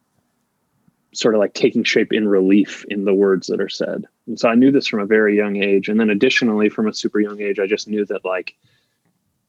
sort 1.14 1.36
of 1.36 1.40
like 1.40 1.54
taking 1.54 1.84
shape 1.84 2.14
in 2.14 2.28
relief 2.28 2.86
in 2.90 3.06
the 3.06 3.14
words 3.14 3.48
that 3.48 3.62
are 3.62 3.70
said. 3.70 4.06
And 4.28 4.40
so 4.40 4.50
I 4.50 4.56
knew 4.56 4.72
this 4.72 4.88
from 4.88 5.02
a 5.02 5.06
very 5.06 5.36
young 5.36 5.58
age. 5.58 5.90
And 5.90 6.00
then 6.00 6.10
additionally, 6.10 6.70
from 6.70 6.88
a 6.88 6.94
super 6.94 7.20
young 7.20 7.42
age, 7.42 7.60
I 7.60 7.68
just 7.68 7.88
knew 7.88 8.06
that 8.06 8.24
like 8.24 8.56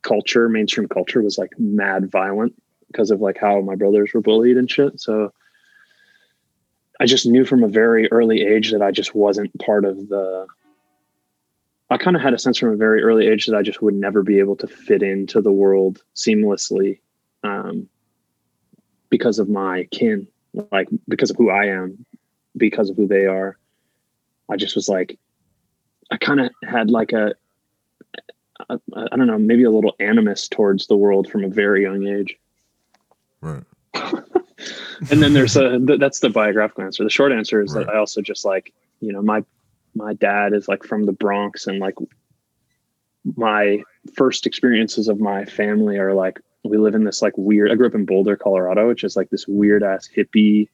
culture, 0.03 0.49
mainstream 0.49 0.89
culture 0.89 1.23
was 1.23 1.39
like 1.39 1.53
mad 1.59 2.11
violent 2.11 2.61
because 2.89 3.11
of 3.11 3.21
like 3.21 3.39
how 3.39 3.61
my 3.61 3.77
brothers 3.77 4.11
were 4.13 4.21
bullied 4.21 4.57
and 4.57 4.71
shit. 4.71 5.01
So 5.01 5.33
I 7.01 7.07
just 7.07 7.27
knew 7.27 7.45
from 7.45 7.63
a 7.63 7.69
very 7.69 8.11
early 8.11 8.43
age 8.43 8.73
that 8.73 8.83
I 8.83 8.91
just 8.91 9.15
wasn't 9.15 9.57
part 9.61 9.85
of 9.85 10.09
the 10.09 10.47
I 11.91 11.99
kind 11.99 12.17
of 12.17 12.23
had 12.23 12.33
a 12.33 12.39
sense 12.39 12.59
from 12.59 12.71
a 12.71 12.77
very 12.77 13.03
early 13.03 13.27
age 13.27 13.47
that 13.47 13.57
I 13.57 13.63
just 13.63 13.83
would 13.83 13.95
never 13.95 14.23
be 14.23 14.39
able 14.39 14.57
to 14.57 14.67
fit 14.67 15.03
into 15.03 15.43
the 15.43 15.53
world 15.53 16.03
seamlessly 16.15 17.01
um, 17.45 17.87
because 19.11 19.39
of 19.39 19.51
my 19.51 19.85
kin, 19.91 20.27
like 20.71 20.89
because 21.09 21.31
of 21.31 21.37
who 21.37 21.51
I 21.51 21.67
am, 21.67 22.05
because 22.57 22.91
of 22.91 22.97
who 22.97 23.07
they 23.07 23.27
are. 23.27 23.57
I 24.51 24.57
just 24.57 24.75
was 24.75 24.89
like, 24.89 25.19
I 26.11 26.17
kind 26.19 26.41
of 26.41 26.51
had 26.69 26.91
like 26.91 27.13
a, 27.13 27.35
a, 28.69 28.79
I 28.95 29.17
don't 29.17 29.27
know, 29.27 29.39
maybe 29.39 29.65
a 29.65 29.71
little 29.71 29.95
animus 29.99 30.49
towards 30.49 30.87
the 30.87 30.97
world 30.97 31.31
from 31.31 31.45
a 31.45 31.49
very 31.49 31.83
young 31.83 32.07
age. 32.07 32.37
Right. 33.41 33.65
and 33.95 35.23
then 35.23 35.33
there's 35.33 35.57
a 35.57 35.79
th- 35.87 36.01
that's 36.01 36.21
the 36.21 36.31
biographical 36.31 36.85
answer. 36.85 37.05
The 37.05 37.11
short 37.11 37.33
answer 37.33 37.63
is 37.63 37.75
right. 37.75 37.87
that 37.87 37.95
I 37.95 37.99
also 37.99 38.21
just 38.21 38.45
like 38.45 38.73
you 39.01 39.13
know 39.13 39.23
my 39.23 39.45
my 39.95 40.15
dad 40.15 40.53
is 40.53 40.69
like 40.69 40.85
from 40.85 41.05
the 41.05 41.13
Bronx 41.13 41.67
and 41.67 41.79
like 41.79 41.95
my 43.37 43.83
first 44.15 44.47
experiences 44.47 45.09
of 45.09 45.21
my 45.21 45.45
family 45.45 45.99
are 45.99 46.15
like 46.15 46.41
we 46.65 46.79
live 46.79 46.95
in 46.95 47.05
this 47.05 47.23
like 47.23 47.37
weird 47.37 47.71
I 47.71 47.75
grew 47.75 47.87
up 47.87 47.95
in 47.95 48.05
Boulder, 48.05 48.37
Colorado, 48.37 48.89
which 48.89 49.05
is 49.05 49.17
like 49.17 49.31
this 49.31 49.47
weird 49.49 49.83
ass 49.83 50.09
hippie 50.15 50.69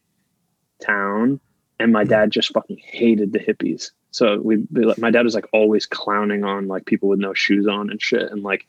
town 0.85 1.41
and 1.79 1.93
my 1.93 2.05
dad 2.05 2.31
just 2.31 2.53
fucking 2.53 2.79
hated 2.79 3.33
the 3.33 3.39
hippies. 3.39 3.91
So 4.11 4.41
we, 4.41 4.67
my 4.97 5.11
dad 5.11 5.25
was 5.25 5.35
like 5.35 5.47
always 5.53 5.87
clowning 5.87 6.45
on 6.45 6.67
like 6.67 6.87
people 6.87 7.09
with 7.09 7.21
no 7.21 7.35
shoes 7.35 7.67
on 7.67 7.91
and 7.91 8.01
shit. 8.01 8.31
And 8.33 8.43
like 8.43 8.67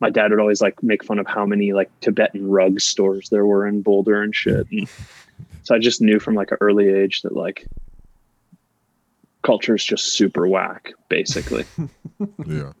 my 0.00 0.10
dad 0.10 0.30
would 0.30 0.40
always 0.40 0.62
like 0.62 0.82
make 0.82 1.04
fun 1.04 1.18
of 1.18 1.26
how 1.26 1.44
many 1.44 1.72
like 1.72 1.90
Tibetan 2.00 2.48
rug 2.48 2.80
stores 2.80 3.28
there 3.28 3.44
were 3.44 3.66
in 3.66 3.82
Boulder 3.82 4.22
and 4.22 4.34
shit. 4.34 4.66
And 4.70 4.88
so 5.64 5.74
I 5.74 5.78
just 5.78 6.00
knew 6.00 6.18
from 6.18 6.34
like 6.34 6.50
an 6.50 6.58
early 6.60 6.88
age 6.88 7.22
that 7.22 7.36
like 7.36 7.66
culture 9.42 9.74
is 9.74 9.84
just 9.84 10.12
super 10.12 10.46
whack, 10.46 10.92
basically. 11.08 11.64
yeah. 12.46 12.72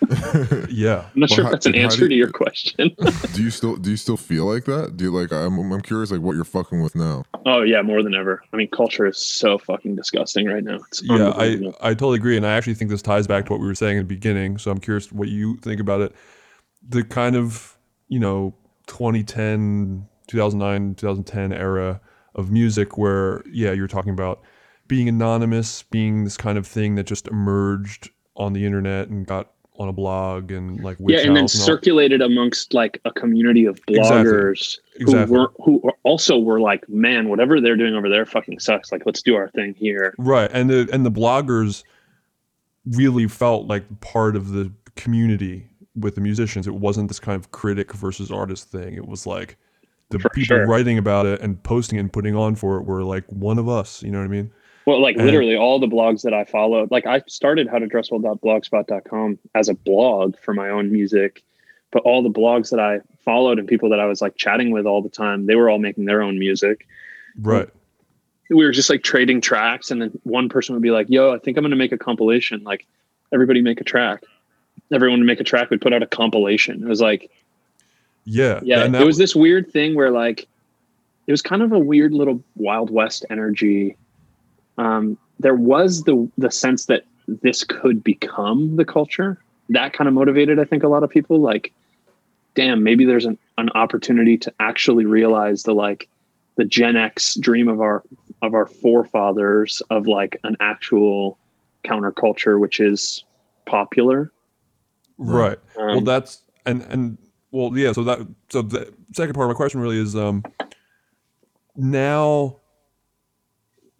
yeah. 0.68 1.06
I'm 1.14 1.20
not 1.20 1.30
well, 1.30 1.36
sure 1.36 1.44
if 1.46 1.50
that's 1.50 1.66
an 1.66 1.74
answer 1.74 2.02
you, 2.02 2.08
to 2.08 2.14
your 2.14 2.30
question. 2.30 2.94
do 3.32 3.42
you 3.42 3.50
still 3.50 3.76
do 3.76 3.90
you 3.90 3.96
still 3.96 4.16
feel 4.16 4.44
like 4.44 4.64
that? 4.64 4.96
Do 4.96 5.04
you 5.04 5.10
like 5.10 5.32
I'm 5.32 5.58
I'm 5.72 5.80
curious 5.80 6.10
like 6.10 6.20
what 6.20 6.34
you're 6.34 6.44
fucking 6.44 6.82
with 6.82 6.94
now? 6.94 7.24
Oh 7.46 7.62
yeah, 7.62 7.82
more 7.82 8.02
than 8.02 8.14
ever. 8.14 8.42
I 8.52 8.56
mean, 8.56 8.68
culture 8.68 9.06
is 9.06 9.18
so 9.18 9.58
fucking 9.58 9.96
disgusting 9.96 10.46
right 10.46 10.64
now. 10.64 10.78
It's 10.88 11.02
yeah, 11.02 11.30
I 11.36 11.72
I 11.80 11.94
totally 11.94 12.16
agree, 12.16 12.36
and 12.36 12.46
I 12.46 12.54
actually 12.54 12.74
think 12.74 12.90
this 12.90 13.02
ties 13.02 13.26
back 13.26 13.46
to 13.46 13.52
what 13.52 13.60
we 13.60 13.66
were 13.66 13.74
saying 13.74 13.98
in 13.98 14.02
the 14.04 14.14
beginning. 14.14 14.58
So 14.58 14.70
I'm 14.70 14.80
curious 14.80 15.10
what 15.12 15.28
you 15.28 15.56
think 15.58 15.80
about 15.80 16.00
it. 16.00 16.14
The 16.86 17.04
kind 17.04 17.36
of 17.36 17.78
you 18.08 18.20
know 18.20 18.54
2010, 18.86 20.06
2009, 20.26 20.94
2010 20.96 21.52
era 21.52 22.00
of 22.34 22.50
music 22.50 22.98
where 22.98 23.42
yeah, 23.50 23.72
you're 23.72 23.88
talking 23.88 24.12
about 24.12 24.42
being 24.86 25.08
anonymous, 25.08 25.82
being 25.84 26.24
this 26.24 26.36
kind 26.36 26.58
of 26.58 26.66
thing 26.66 26.94
that 26.96 27.04
just 27.04 27.26
emerged 27.28 28.10
on 28.36 28.52
the 28.52 28.66
internet 28.66 29.08
and 29.08 29.26
got 29.26 29.53
on 29.76 29.88
a 29.88 29.92
blog 29.92 30.52
and 30.52 30.82
like 30.84 30.96
yeah, 31.00 31.18
and 31.18 31.30
then 31.30 31.38
and 31.38 31.50
circulated 31.50 32.22
amongst 32.22 32.72
like 32.74 33.00
a 33.04 33.10
community 33.10 33.64
of 33.64 33.80
bloggers 33.86 34.78
exactly. 34.94 35.02
Exactly. 35.02 35.36
who 35.36 35.40
were 35.40 35.52
who 35.64 35.90
also 36.04 36.38
were 36.38 36.60
like, 36.60 36.88
man, 36.88 37.28
whatever 37.28 37.60
they're 37.60 37.76
doing 37.76 37.94
over 37.94 38.08
there 38.08 38.24
fucking 38.24 38.60
sucks. 38.60 38.92
Like, 38.92 39.02
let's 39.04 39.22
do 39.22 39.34
our 39.34 39.48
thing 39.48 39.74
here. 39.74 40.14
Right, 40.18 40.50
and 40.52 40.70
the 40.70 40.88
and 40.92 41.04
the 41.04 41.10
bloggers 41.10 41.82
really 42.86 43.26
felt 43.26 43.66
like 43.66 43.84
part 44.00 44.36
of 44.36 44.50
the 44.50 44.70
community 44.94 45.68
with 45.96 46.14
the 46.14 46.20
musicians. 46.20 46.66
It 46.66 46.74
wasn't 46.74 47.08
this 47.08 47.20
kind 47.20 47.38
of 47.38 47.50
critic 47.50 47.92
versus 47.92 48.30
artist 48.30 48.70
thing. 48.70 48.94
It 48.94 49.06
was 49.06 49.26
like 49.26 49.56
the 50.10 50.18
for 50.20 50.28
people 50.30 50.56
sure. 50.56 50.66
writing 50.66 50.98
about 50.98 51.26
it 51.26 51.40
and 51.40 51.60
posting 51.64 51.98
and 51.98 52.12
putting 52.12 52.36
on 52.36 52.54
for 52.54 52.76
it 52.76 52.82
were 52.82 53.02
like 53.02 53.24
one 53.28 53.58
of 53.58 53.68
us. 53.68 54.02
You 54.02 54.12
know 54.12 54.18
what 54.18 54.26
I 54.26 54.28
mean? 54.28 54.52
Well, 54.86 55.00
like 55.00 55.16
and, 55.16 55.24
literally 55.24 55.56
all 55.56 55.78
the 55.78 55.86
blogs 55.86 56.22
that 56.22 56.34
I 56.34 56.44
followed, 56.44 56.90
like 56.90 57.06
I 57.06 57.22
started 57.26 57.68
how 57.68 57.78
to 57.78 57.86
dress 57.86 58.10
howtodresswell.blogspot.com 58.10 59.38
as 59.54 59.68
a 59.68 59.74
blog 59.74 60.38
for 60.38 60.52
my 60.52 60.68
own 60.68 60.92
music, 60.92 61.42
but 61.90 62.02
all 62.02 62.22
the 62.22 62.30
blogs 62.30 62.70
that 62.70 62.80
I 62.80 63.00
followed 63.24 63.58
and 63.58 63.66
people 63.66 63.88
that 63.90 64.00
I 64.00 64.06
was 64.06 64.20
like 64.20 64.36
chatting 64.36 64.70
with 64.70 64.84
all 64.84 65.00
the 65.00 65.08
time, 65.08 65.46
they 65.46 65.54
were 65.54 65.70
all 65.70 65.78
making 65.78 66.04
their 66.04 66.22
own 66.22 66.38
music. 66.38 66.86
Right. 67.40 67.68
We 68.50 68.64
were 68.64 68.72
just 68.72 68.90
like 68.90 69.02
trading 69.02 69.40
tracks, 69.40 69.90
and 69.90 70.02
then 70.02 70.20
one 70.24 70.50
person 70.50 70.74
would 70.74 70.82
be 70.82 70.90
like, 70.90 71.08
"Yo, 71.08 71.32
I 71.32 71.38
think 71.38 71.56
I'm 71.56 71.62
going 71.62 71.70
to 71.70 71.76
make 71.76 71.92
a 71.92 71.98
compilation. 71.98 72.62
Like, 72.62 72.86
everybody 73.32 73.62
make 73.62 73.80
a 73.80 73.84
track. 73.84 74.22
Everyone 74.92 75.20
would 75.20 75.26
make 75.26 75.40
a 75.40 75.44
track. 75.44 75.70
We'd 75.70 75.80
put 75.80 75.94
out 75.94 76.02
a 76.02 76.06
compilation. 76.06 76.82
It 76.82 76.88
was 76.88 77.00
like, 77.00 77.30
yeah, 78.24 78.60
yeah. 78.62 78.84
It 78.84 79.04
was 79.04 79.16
this 79.16 79.34
weird 79.34 79.70
thing 79.70 79.94
where 79.94 80.10
like, 80.10 80.46
it 81.26 81.32
was 81.32 81.42
kind 81.42 81.62
of 81.62 81.72
a 81.72 81.78
weird 81.78 82.12
little 82.12 82.42
Wild 82.54 82.90
West 82.90 83.24
energy 83.30 83.96
um, 84.78 85.18
there 85.38 85.54
was 85.54 86.02
the 86.04 86.30
the 86.38 86.50
sense 86.50 86.86
that 86.86 87.04
this 87.26 87.64
could 87.64 88.02
become 88.04 88.76
the 88.76 88.84
culture. 88.84 89.40
That 89.70 89.92
kind 89.92 90.08
of 90.08 90.14
motivated, 90.14 90.58
I 90.58 90.64
think, 90.64 90.82
a 90.82 90.88
lot 90.88 91.02
of 91.02 91.10
people. 91.10 91.40
Like, 91.40 91.72
damn, 92.54 92.82
maybe 92.82 93.04
there's 93.04 93.24
an, 93.24 93.38
an 93.56 93.70
opportunity 93.70 94.36
to 94.38 94.52
actually 94.60 95.06
realize 95.06 95.62
the 95.62 95.74
like 95.74 96.08
the 96.56 96.64
Gen 96.64 96.96
X 96.96 97.36
dream 97.36 97.68
of 97.68 97.80
our 97.80 98.02
of 98.42 98.54
our 98.54 98.66
forefathers 98.66 99.82
of 99.90 100.06
like 100.06 100.38
an 100.44 100.56
actual 100.60 101.38
counterculture, 101.84 102.58
which 102.58 102.80
is 102.80 103.24
popular. 103.66 104.30
Right. 105.18 105.58
Um, 105.78 105.86
well, 105.86 106.00
that's 106.00 106.42
and 106.66 106.82
and 106.82 107.18
well, 107.50 107.76
yeah. 107.76 107.92
So 107.92 108.04
that 108.04 108.26
so 108.50 108.62
the 108.62 108.92
second 109.12 109.34
part 109.34 109.48
of 109.48 109.54
my 109.54 109.56
question 109.56 109.80
really 109.80 109.98
is 109.98 110.14
um 110.14 110.44
now 111.76 112.56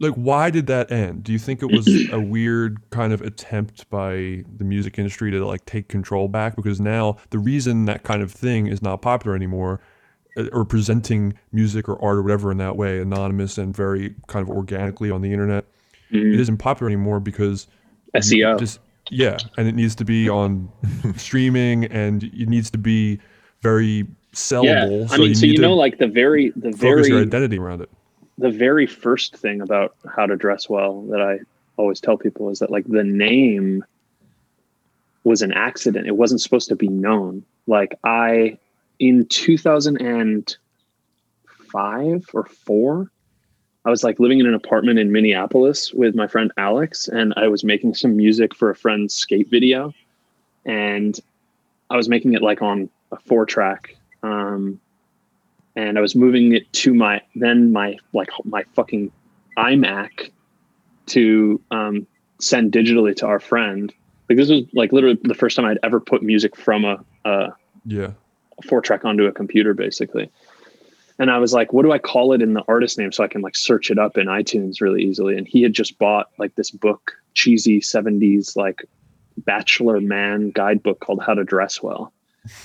like 0.00 0.14
why 0.14 0.50
did 0.50 0.66
that 0.66 0.90
end 0.90 1.22
do 1.22 1.33
you 1.33 1.38
think 1.38 1.62
it 1.62 1.70
was 1.70 1.87
a 2.11 2.20
weird 2.20 2.78
kind 2.90 3.12
of 3.12 3.20
attempt 3.22 3.88
by 3.90 4.42
the 4.57 4.64
music 4.64 4.98
industry 4.98 5.30
to 5.30 5.44
like 5.46 5.64
take 5.66 5.88
control 5.88 6.28
back 6.28 6.57
because 6.57 6.80
now 6.80 7.16
the 7.30 7.38
reason 7.38 7.85
that 7.85 8.02
kind 8.02 8.22
of 8.22 8.33
thing 8.33 8.66
is 8.66 8.83
not 8.83 9.00
popular 9.00 9.37
anymore 9.37 9.80
uh, 10.37 10.46
or 10.52 10.64
presenting 10.64 11.35
music 11.52 11.88
or 11.88 12.02
art 12.02 12.18
or 12.18 12.22
whatever 12.22 12.50
in 12.50 12.59
that 12.59 12.76
way 12.76 13.00
anonymous 13.00 13.57
and 13.59 13.74
very 13.74 14.14
kind 14.26 14.48
of 14.48 14.54
organically 14.54 15.11
on 15.11 15.20
the 15.20 15.33
internet 15.33 15.64
mm-hmm. 16.11 16.35
it 16.35 16.40
isn't 16.40 16.59
popular 16.59 16.90
anymore 16.90 17.20
because 17.20 17.68
seo 18.16 18.59
just 18.59 18.80
yeah 19.11 19.37
and 19.57 19.68
it 19.68 19.74
needs 19.74 19.94
to 19.94 20.04
be 20.04 20.28
on 20.28 20.68
streaming 21.16 21.85
and 21.87 22.24
it 22.24 22.48
needs 22.48 22.70
to 22.70 22.78
be 22.78 23.20
very 23.61 24.07
sellable 24.33 25.09
yeah. 25.09 25.14
i 25.14 25.18
mean 25.18 25.18
so 25.18 25.22
you, 25.22 25.35
so 25.35 25.46
you 25.46 25.59
know 25.59 25.74
like 25.74 25.98
the 25.98 26.09
very 26.09 26.52
the 26.57 26.72
very 26.72 27.07
your 27.07 27.22
identity 27.22 27.59
around 27.59 27.80
it 27.80 27.88
the 28.38 28.51
very 28.51 28.87
first 28.87 29.37
thing 29.37 29.61
about 29.61 29.94
how 30.14 30.27
to 30.27 30.37
dress 30.37 30.68
well 30.68 31.03
that 31.03 31.20
I 31.20 31.40
always 31.77 32.01
tell 32.01 32.16
people 32.16 32.51
is 32.51 32.61
that 32.61 32.70
like 32.70 32.87
the 32.87 33.05
name 33.05 33.85
was 35.25 35.42
an 35.42 35.53
accident. 35.53 36.07
It 36.07 36.16
wasn't 36.16 36.40
supposed 36.40 36.68
to 36.68 36.77
be 36.77 36.88
known. 36.88 37.44
Like 37.66 37.99
I 38.05 38.59
in 38.99 39.27
2005 39.27 42.25
or 42.33 42.44
4 42.44 43.11
I 43.87 43.90
was 43.90 44.03
like 44.03 44.18
living 44.18 44.40
in 44.40 44.47
an 44.47 44.55
apartment 44.55 44.99
in 44.99 45.12
Minneapolis 45.12 45.92
with 45.92 46.14
my 46.14 46.27
friend 46.27 46.51
Alex 46.57 47.09
and 47.09 47.35
I 47.37 47.49
was 47.49 47.64
making 47.64 47.94
some 47.94 48.16
music 48.16 48.55
for 48.55 48.70
a 48.70 48.77
friend's 48.77 49.14
skate 49.14 49.51
video 49.51 49.92
and 50.64 51.18
I 51.90 51.97
was 51.97 52.09
making 52.09 52.35
it 52.35 52.42
like 52.42 52.62
on 52.62 52.88
a 53.12 53.16
4 53.16 53.47
track 53.47 53.97
um, 54.23 54.81
and 55.76 55.98
I 55.98 56.00
was 56.00 56.14
moving 56.14 56.54
it 56.54 56.72
to 56.74 56.94
my 56.94 57.22
then 57.34 57.72
my 57.72 57.98
like 58.12 58.30
my 58.44 58.64
fucking 58.74 59.10
iMac 59.56 60.30
to 61.06 61.60
um, 61.70 62.06
send 62.40 62.72
digitally 62.72 63.14
to 63.16 63.26
our 63.26 63.40
friend. 63.40 63.92
Like 64.28 64.38
this 64.38 64.48
was 64.48 64.62
like 64.72 64.92
literally 64.92 65.18
the 65.22 65.34
first 65.34 65.56
time 65.56 65.66
I'd 65.66 65.78
ever 65.82 66.00
put 66.00 66.22
music 66.22 66.56
from 66.56 66.84
a, 66.84 67.04
a 67.24 67.48
yeah 67.84 68.12
four 68.68 68.80
track 68.80 69.04
onto 69.04 69.26
a 69.26 69.32
computer 69.32 69.74
basically. 69.74 70.30
And 71.18 71.30
I 71.30 71.38
was 71.38 71.52
like, 71.52 71.72
what 71.72 71.82
do 71.82 71.92
I 71.92 71.98
call 71.98 72.32
it 72.32 72.42
in 72.42 72.54
the 72.54 72.64
artist 72.66 72.98
name 72.98 73.12
so 73.12 73.22
I 73.22 73.28
can 73.28 73.40
like 73.40 73.56
search 73.56 73.90
it 73.90 73.98
up 73.98 74.18
in 74.18 74.26
iTunes 74.26 74.80
really 74.80 75.02
easily? 75.02 75.37
And 75.37 75.46
he 75.46 75.62
had 75.62 75.72
just 75.72 75.96
bought 75.98 76.30
like 76.38 76.56
this 76.56 76.70
book, 76.70 77.12
cheesy 77.34 77.80
70s 77.80 78.56
like 78.56 78.84
bachelor 79.38 80.00
man 80.00 80.50
guidebook 80.50 81.00
called 81.00 81.22
How 81.22 81.34
to 81.34 81.44
Dress 81.44 81.82
Well. 81.82 82.12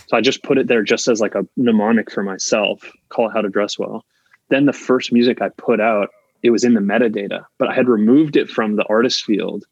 So 0.08 0.18
I 0.18 0.22
just 0.22 0.44
put 0.44 0.58
it 0.58 0.68
there 0.68 0.84
just 0.84 1.08
as 1.08 1.22
like 1.22 1.36
a 1.36 1.46
mnemonic 1.58 2.12
for 2.12 2.24
myself, 2.24 2.84
call 3.10 3.30
it 3.30 3.34
how 3.34 3.42
to 3.42 3.50
dress 3.50 3.78
well. 3.80 4.06
Then 4.50 4.66
the 4.66 4.74
first 4.74 5.12
music 5.12 5.42
I 5.42 5.50
put 5.50 5.80
out, 5.80 6.10
it 6.42 6.50
was 6.50 6.64
in 6.64 6.74
the 6.74 6.82
metadata, 6.82 7.46
but 7.58 7.68
I 7.68 7.76
had 7.76 7.88
removed 7.88 8.36
it 8.36 8.50
from 8.50 8.76
the 8.76 8.86
artist 8.86 9.24
field, 9.24 9.66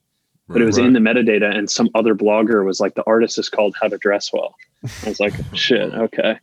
but 0.47 0.61
it 0.61 0.65
was 0.65 0.77
right. 0.77 0.87
in 0.87 0.93
the 0.93 0.99
metadata. 0.99 1.55
And 1.55 1.69
some 1.69 1.89
other 1.95 2.15
blogger 2.15 2.65
was 2.65 2.79
like, 2.79 2.95
the 2.95 3.03
artist 3.07 3.37
is 3.37 3.49
called 3.49 3.75
how 3.79 3.87
to 3.87 3.97
dress 3.97 4.31
well. 4.31 4.55
I 5.03 5.09
was 5.09 5.19
like, 5.19 5.33
shit, 5.53 5.93
okay. 5.93 6.39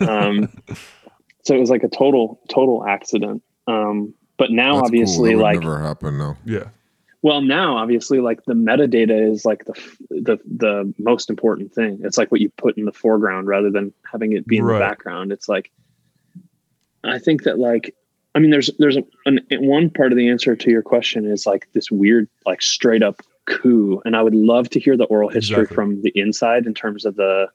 Um, 0.00 0.48
so 1.44 1.54
it 1.54 1.60
was 1.60 1.70
like 1.70 1.82
a 1.82 1.88
total, 1.88 2.40
total 2.48 2.86
accident. 2.86 3.42
Um, 3.66 4.14
but 4.38 4.50
now 4.50 4.76
That's 4.76 4.86
obviously 4.86 5.32
cool. 5.32 5.42
like 5.42 5.60
never 5.60 5.82
happened 5.82 6.18
now. 6.18 6.36
Yeah. 6.44 6.68
Well, 7.20 7.40
now 7.40 7.76
obviously, 7.78 8.20
like 8.20 8.44
the 8.44 8.54
metadata 8.54 9.32
is 9.32 9.44
like 9.44 9.64
the 9.64 9.74
the 10.10 10.38
the 10.44 10.94
most 10.98 11.30
important 11.30 11.74
thing. 11.74 12.00
It's 12.04 12.16
like 12.16 12.30
what 12.30 12.40
you 12.40 12.50
put 12.50 12.78
in 12.78 12.84
the 12.84 12.92
foreground 12.92 13.48
rather 13.48 13.70
than 13.70 13.92
having 14.10 14.32
it 14.32 14.46
be 14.46 14.58
in 14.58 14.64
right. 14.64 14.78
the 14.78 14.84
background. 14.84 15.32
It's 15.32 15.48
like 15.48 15.70
I 17.02 17.18
think 17.18 17.42
that 17.44 17.58
like 17.58 17.94
I 18.34 18.40
mean, 18.40 18.50
there's 18.50 18.70
there's 18.78 18.96
a, 18.96 19.02
an, 19.26 19.40
one 19.50 19.90
part 19.90 20.12
of 20.12 20.18
the 20.18 20.28
answer 20.28 20.54
to 20.54 20.70
your 20.70 20.82
question 20.82 21.26
is 21.26 21.46
like 21.46 21.68
this 21.72 21.90
weird 21.90 22.28
like 22.46 22.62
straight 22.62 23.02
up 23.02 23.20
coup. 23.46 24.00
And 24.04 24.14
I 24.14 24.22
would 24.22 24.34
love 24.34 24.70
to 24.70 24.80
hear 24.80 24.96
the 24.96 25.04
oral 25.04 25.28
history 25.28 25.62
Exactly. 25.62 25.74
from 25.74 26.02
the 26.02 26.12
inside 26.14 26.66
in 26.66 26.74
terms 26.74 27.04
of 27.04 27.16
the 27.16 27.48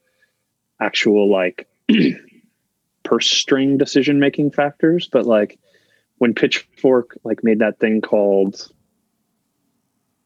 actual 0.81 1.31
like 1.31 1.67
purse 3.03 3.29
string 3.29 3.77
decision 3.77 4.19
making 4.19 4.51
factors. 4.51 5.07
But 5.09 5.25
like 5.25 5.59
when 6.17 6.33
Pitchfork 6.33 7.17
like 7.23 7.43
made 7.43 7.59
that 7.59 7.79
thing 7.79 8.01
called 8.01 8.69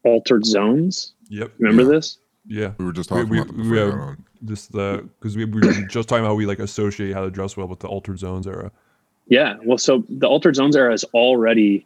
altered 0.07 0.45
zones. 0.45 1.13
Yep. 1.29 1.51
Remember 1.59 1.83
Yeah. 1.83 1.97
this? 1.99 2.17
Yeah. 2.47 2.71
We 2.77 2.85
were 2.85 2.93
just 2.93 3.09
talking 3.09 3.29
we, 3.29 3.39
about 3.39 3.55
that 3.55 3.65
we 3.65 3.77
have 3.77 4.17
this 4.41 4.67
the 4.67 5.07
because 5.19 5.35
we, 5.35 5.45
we 5.45 5.61
were 5.61 5.73
just 5.89 6.07
talking 6.07 6.23
about 6.23 6.29
how 6.31 6.35
we 6.35 6.45
like 6.45 6.59
associate 6.59 7.13
how 7.13 7.23
to 7.23 7.29
dress 7.31 7.57
well 7.57 7.67
with 7.67 7.79
the 7.79 7.87
altered 7.87 8.19
zones 8.19 8.47
era. 8.47 8.71
Yeah. 9.27 9.55
Well, 9.65 9.77
so 9.77 10.03
the 10.09 10.27
altered 10.27 10.55
zones 10.55 10.75
era 10.75 10.93
is 10.93 11.03
already 11.13 11.85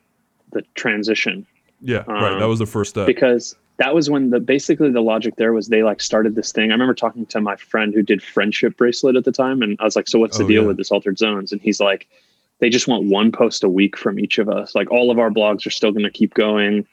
the 0.52 0.62
transition. 0.76 1.46
Yeah, 1.82 2.04
right. 2.08 2.34
That 2.38 2.44
Um, 2.44 2.50
was 2.50 2.60
the 2.60 2.66
first 2.68 2.92
step. 2.92 3.08
because 3.08 3.56
that 3.78 3.96
was 3.96 4.08
when 4.10 4.30
the 4.30 4.40
basically 4.40 4.92
the 4.92 5.02
logic 5.02 5.38
there 5.38 5.52
was 5.54 5.70
they 5.70 5.82
like 5.82 6.02
started 6.02 6.36
this 6.36 6.52
thing. 6.52 6.70
I 6.70 6.74
remember 6.74 6.94
talking 6.94 7.26
to 7.28 7.42
my 7.42 7.56
friend 7.56 7.94
who 7.96 8.04
did 8.04 8.22
friendship 8.22 8.78
bracelet 8.78 9.16
at 9.16 9.24
the 9.26 9.32
time, 9.32 9.64
and 9.64 9.76
I 9.80 9.86
was 9.86 9.96
like, 9.96 10.08
"So 10.08 10.20
what's 10.20 10.38
the 10.38 10.44
Oh, 10.44 10.48
deal 10.48 10.62
yeah. 10.62 10.68
with 10.68 10.78
this 10.78 10.92
altered 10.92 11.18
zones?" 11.18 11.52
And 11.52 11.60
he's 11.62 11.80
like, 11.80 12.08
"They 12.60 12.70
just 12.70 12.88
want 12.88 13.06
one 13.06 13.32
post 13.32 13.64
a 13.64 13.70
week 13.70 13.98
from 13.98 14.20
each 14.20 14.38
of 14.38 14.48
us. 14.50 14.76
Like 14.76 14.92
all 14.92 15.10
of 15.10 15.18
our 15.18 15.32
blogs 15.32 15.66
are 15.66 15.72
still 15.72 15.92
going 15.92 16.04
to 16.04 16.12
keep 16.12 16.36
going. 16.36 16.86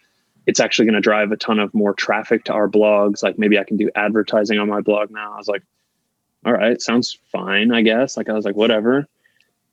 It's 0.48 0.60
actually 0.60 0.86
going 0.86 0.94
to 1.02 1.08
drive 1.10 1.30
a 1.30 1.36
ton 1.36 1.58
of 1.58 1.72
more 1.74 1.92
traffic 1.94 2.44
to 2.44 2.52
our 2.54 2.68
blogs. 2.68 3.22
Like 3.22 3.38
maybe 3.38 3.58
I 3.58 3.64
can 3.64 3.76
do 3.76 3.90
advertising 3.94 4.58
on 4.58 4.68
my 4.68 4.80
blog 4.80 5.10
now." 5.10 5.32
I 5.34 5.36
was 5.36 5.46
like, 5.48 5.62
"All 6.44 6.52
right, 6.54 6.80
sounds 6.80 7.18
fine, 7.30 7.70
I 7.70 7.82
guess." 7.82 8.16
Like 8.16 8.28
I 8.28 8.32
was 8.32 8.44
like, 8.46 8.56
"Whatever." 8.56 9.06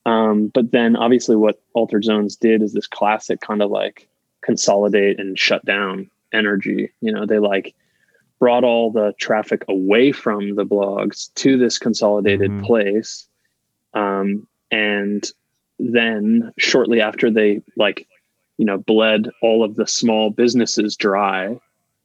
Um, 0.06 0.52
but 0.54 0.72
then 0.72 0.96
obviously 0.96 1.36
what 1.36 1.62
altered 1.74 2.04
zones 2.04 2.36
did 2.36 2.62
is 2.62 2.74
this 2.74 2.88
classic 2.88 3.40
kind 3.42 3.62
of 3.64 3.72
like 3.72 4.08
consolidate 4.42 5.20
and 5.20 5.40
shut 5.40 5.66
down 5.66 6.12
energy. 6.32 6.92
You 7.02 7.12
know, 7.14 7.26
they 7.26 7.40
like 7.40 7.74
brought 8.38 8.64
all 8.66 8.92
the 8.92 9.14
traffic 9.18 9.64
away 9.70 10.12
from 10.12 10.56
the 10.56 10.66
blogs 10.66 11.34
to 11.36 11.58
this 11.58 11.80
consolidated 11.80 12.52
Mhm. 12.52 12.66
place. 12.66 13.28
Um, 13.94 14.46
and 14.72 15.24
then 15.80 16.52
shortly 16.58 17.00
after 17.02 17.32
they 17.32 17.62
like, 17.78 18.08
you 18.58 18.65
know, 18.65 18.78
bled 18.78 19.30
all 19.41 19.63
of 19.63 19.76
the 19.76 19.88
small 19.88 20.30
businesses 20.30 20.96
dry, 20.96 21.60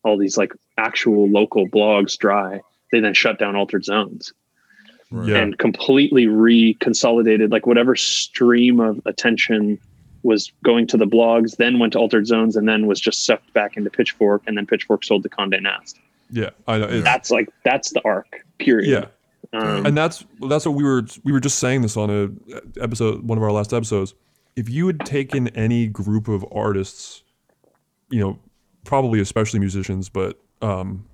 all 0.04 0.18
these 0.18 0.36
like 0.36 0.52
actual 0.78 1.28
local 1.28 1.68
blogs 1.68 2.16
dry, 2.16 2.60
they 2.92 3.00
then 3.00 3.14
shut 3.14 3.38
down 3.38 3.56
altered 3.56 3.84
zones 3.84 4.32
Right. 5.12 5.30
Yeah. 5.30 5.38
and 5.38 5.58
completely 5.58 6.26
reconsolidated 6.26 7.50
like 7.50 7.66
whatever 7.66 7.96
stream 7.96 8.78
of 8.78 9.00
attention 9.06 9.76
was 10.22 10.52
going 10.62 10.86
to 10.86 10.96
the 10.96 11.04
blogs 11.04 11.56
then 11.56 11.80
went 11.80 11.94
to 11.94 11.98
altered 11.98 12.28
zones 12.28 12.54
and 12.54 12.68
then 12.68 12.86
was 12.86 13.00
just 13.00 13.24
sucked 13.26 13.52
back 13.52 13.76
into 13.76 13.90
pitchfork 13.90 14.40
and 14.46 14.56
then 14.56 14.66
pitchfork 14.66 15.02
sold 15.02 15.24
to 15.24 15.28
conde 15.28 15.56
nast 15.60 15.98
yeah, 16.30 16.50
I 16.68 16.78
know. 16.78 16.84
It's, 16.84 17.02
that's 17.02 17.32
like 17.32 17.48
that's 17.64 17.90
the 17.90 18.00
arc 18.04 18.46
period 18.58 19.10
yeah, 19.52 19.58
um, 19.60 19.84
and 19.84 19.98
that's 19.98 20.24
that's 20.48 20.64
what 20.64 20.76
we 20.76 20.84
were 20.84 21.04
we 21.24 21.32
were 21.32 21.40
just 21.40 21.58
saying 21.58 21.82
this 21.82 21.96
on 21.96 22.08
a 22.08 22.80
episode 22.80 23.24
one 23.24 23.36
of 23.36 23.42
our 23.42 23.50
last 23.50 23.72
episodes. 23.72 24.14
If 24.60 24.68
you 24.68 24.86
had 24.86 25.00
taken 25.00 25.48
any 25.48 25.86
group 25.86 26.28
of 26.28 26.44
artists, 26.52 27.22
you 28.10 28.20
know, 28.20 28.38
probably 28.84 29.18
especially 29.18 29.58
musicians, 29.58 30.10
but 30.10 30.38
um, 30.60 31.06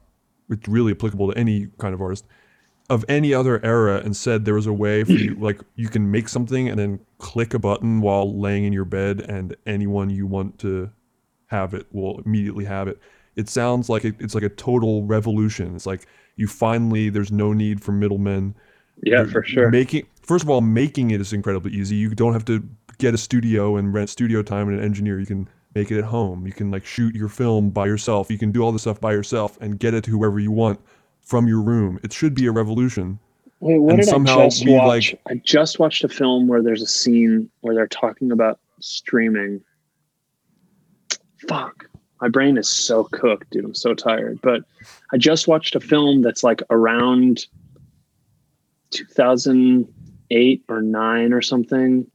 it's 0.50 0.66
really 0.66 0.90
applicable 0.90 1.30
to 1.30 1.38
any 1.38 1.68
kind 1.78 1.94
of 1.94 2.00
artist 2.00 2.24
of 2.90 3.04
any 3.08 3.32
other 3.32 3.64
era, 3.64 4.00
and 4.04 4.16
said 4.16 4.44
there 4.44 4.54
was 4.54 4.66
a 4.66 4.72
way 4.72 5.04
for 5.04 5.12
you, 5.12 5.36
like 5.36 5.60
you 5.76 5.88
can 5.88 6.10
make 6.10 6.28
something 6.28 6.68
and 6.68 6.76
then 6.76 6.98
click 7.18 7.54
a 7.54 7.58
button 7.60 8.00
while 8.00 8.36
laying 8.36 8.64
in 8.64 8.72
your 8.72 8.84
bed, 8.84 9.20
and 9.28 9.56
anyone 9.64 10.10
you 10.10 10.26
want 10.26 10.58
to 10.58 10.90
have 11.46 11.72
it 11.72 11.86
will 11.92 12.20
immediately 12.24 12.64
have 12.64 12.88
it. 12.88 12.98
It 13.36 13.48
sounds 13.48 13.88
like 13.88 14.04
it, 14.04 14.16
it's 14.18 14.34
like 14.34 14.44
a 14.44 14.48
total 14.48 15.04
revolution. 15.04 15.76
It's 15.76 15.86
like 15.86 16.06
you 16.34 16.48
finally 16.48 17.10
there's 17.10 17.30
no 17.30 17.52
need 17.52 17.80
for 17.80 17.92
middlemen. 17.92 18.56
yeah 19.02 19.18
You're 19.18 19.28
for 19.28 19.44
sure 19.44 19.70
Making 19.70 20.06
first 20.22 20.42
of 20.42 20.50
all, 20.50 20.60
making 20.60 21.12
it 21.12 21.20
is 21.20 21.32
incredibly 21.32 21.72
easy. 21.72 21.94
You 21.94 22.10
don't 22.10 22.32
have 22.32 22.44
to 22.46 22.68
get 22.98 23.14
a 23.14 23.18
studio 23.18 23.76
and 23.76 23.92
rent 23.92 24.10
studio 24.10 24.42
time 24.42 24.68
and 24.68 24.78
an 24.78 24.84
engineer. 24.84 25.18
You 25.20 25.26
can 25.26 25.48
make 25.74 25.90
it 25.90 25.98
at 25.98 26.04
home. 26.04 26.46
You 26.46 26.52
can 26.52 26.70
like 26.70 26.84
shoot 26.86 27.14
your 27.14 27.28
film 27.28 27.70
by 27.70 27.86
yourself. 27.86 28.30
You 28.30 28.38
can 28.38 28.52
do 28.52 28.62
all 28.62 28.72
the 28.72 28.78
stuff 28.78 29.00
by 29.00 29.12
yourself 29.12 29.58
and 29.60 29.78
get 29.78 29.94
it 29.94 30.04
to 30.04 30.10
whoever 30.10 30.38
you 30.38 30.50
want 30.50 30.80
from 31.22 31.46
your 31.48 31.60
room. 31.60 31.98
It 32.02 32.12
should 32.12 32.34
be 32.34 32.46
a 32.46 32.52
revolution. 32.52 33.18
Wait, 33.60 33.78
what 33.78 33.90
And 33.94 34.00
did 34.02 34.08
somehow 34.08 34.40
I 34.40 34.44
just 34.48 34.64
we, 34.64 34.72
watch? 34.74 35.12
like- 35.12 35.20
I 35.28 35.34
just 35.44 35.78
watched 35.78 36.04
a 36.04 36.08
film 36.08 36.46
where 36.46 36.62
there's 36.62 36.82
a 36.82 36.86
scene 36.86 37.50
where 37.60 37.74
they're 37.74 37.86
talking 37.86 38.30
about 38.30 38.58
streaming. 38.80 39.60
Fuck. 41.48 41.88
My 42.20 42.28
brain 42.28 42.56
is 42.56 42.68
so 42.68 43.04
cooked, 43.04 43.50
dude. 43.50 43.64
I'm 43.64 43.74
so 43.74 43.92
tired. 43.94 44.40
But 44.42 44.62
I 45.12 45.18
just 45.18 45.48
watched 45.48 45.74
a 45.74 45.80
film 45.80 46.22
that's 46.22 46.42
like 46.42 46.62
around 46.70 47.46
2008 48.90 50.64
or 50.68 50.82
9 50.82 51.32
or 51.32 51.42
something. 51.42 52.06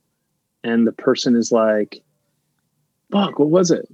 And 0.64 0.86
the 0.86 0.92
person 0.92 1.36
is 1.36 1.52
like, 1.52 2.04
fuck, 3.12 3.40
what 3.40 3.50
was 3.50 3.72
it? 3.72 3.88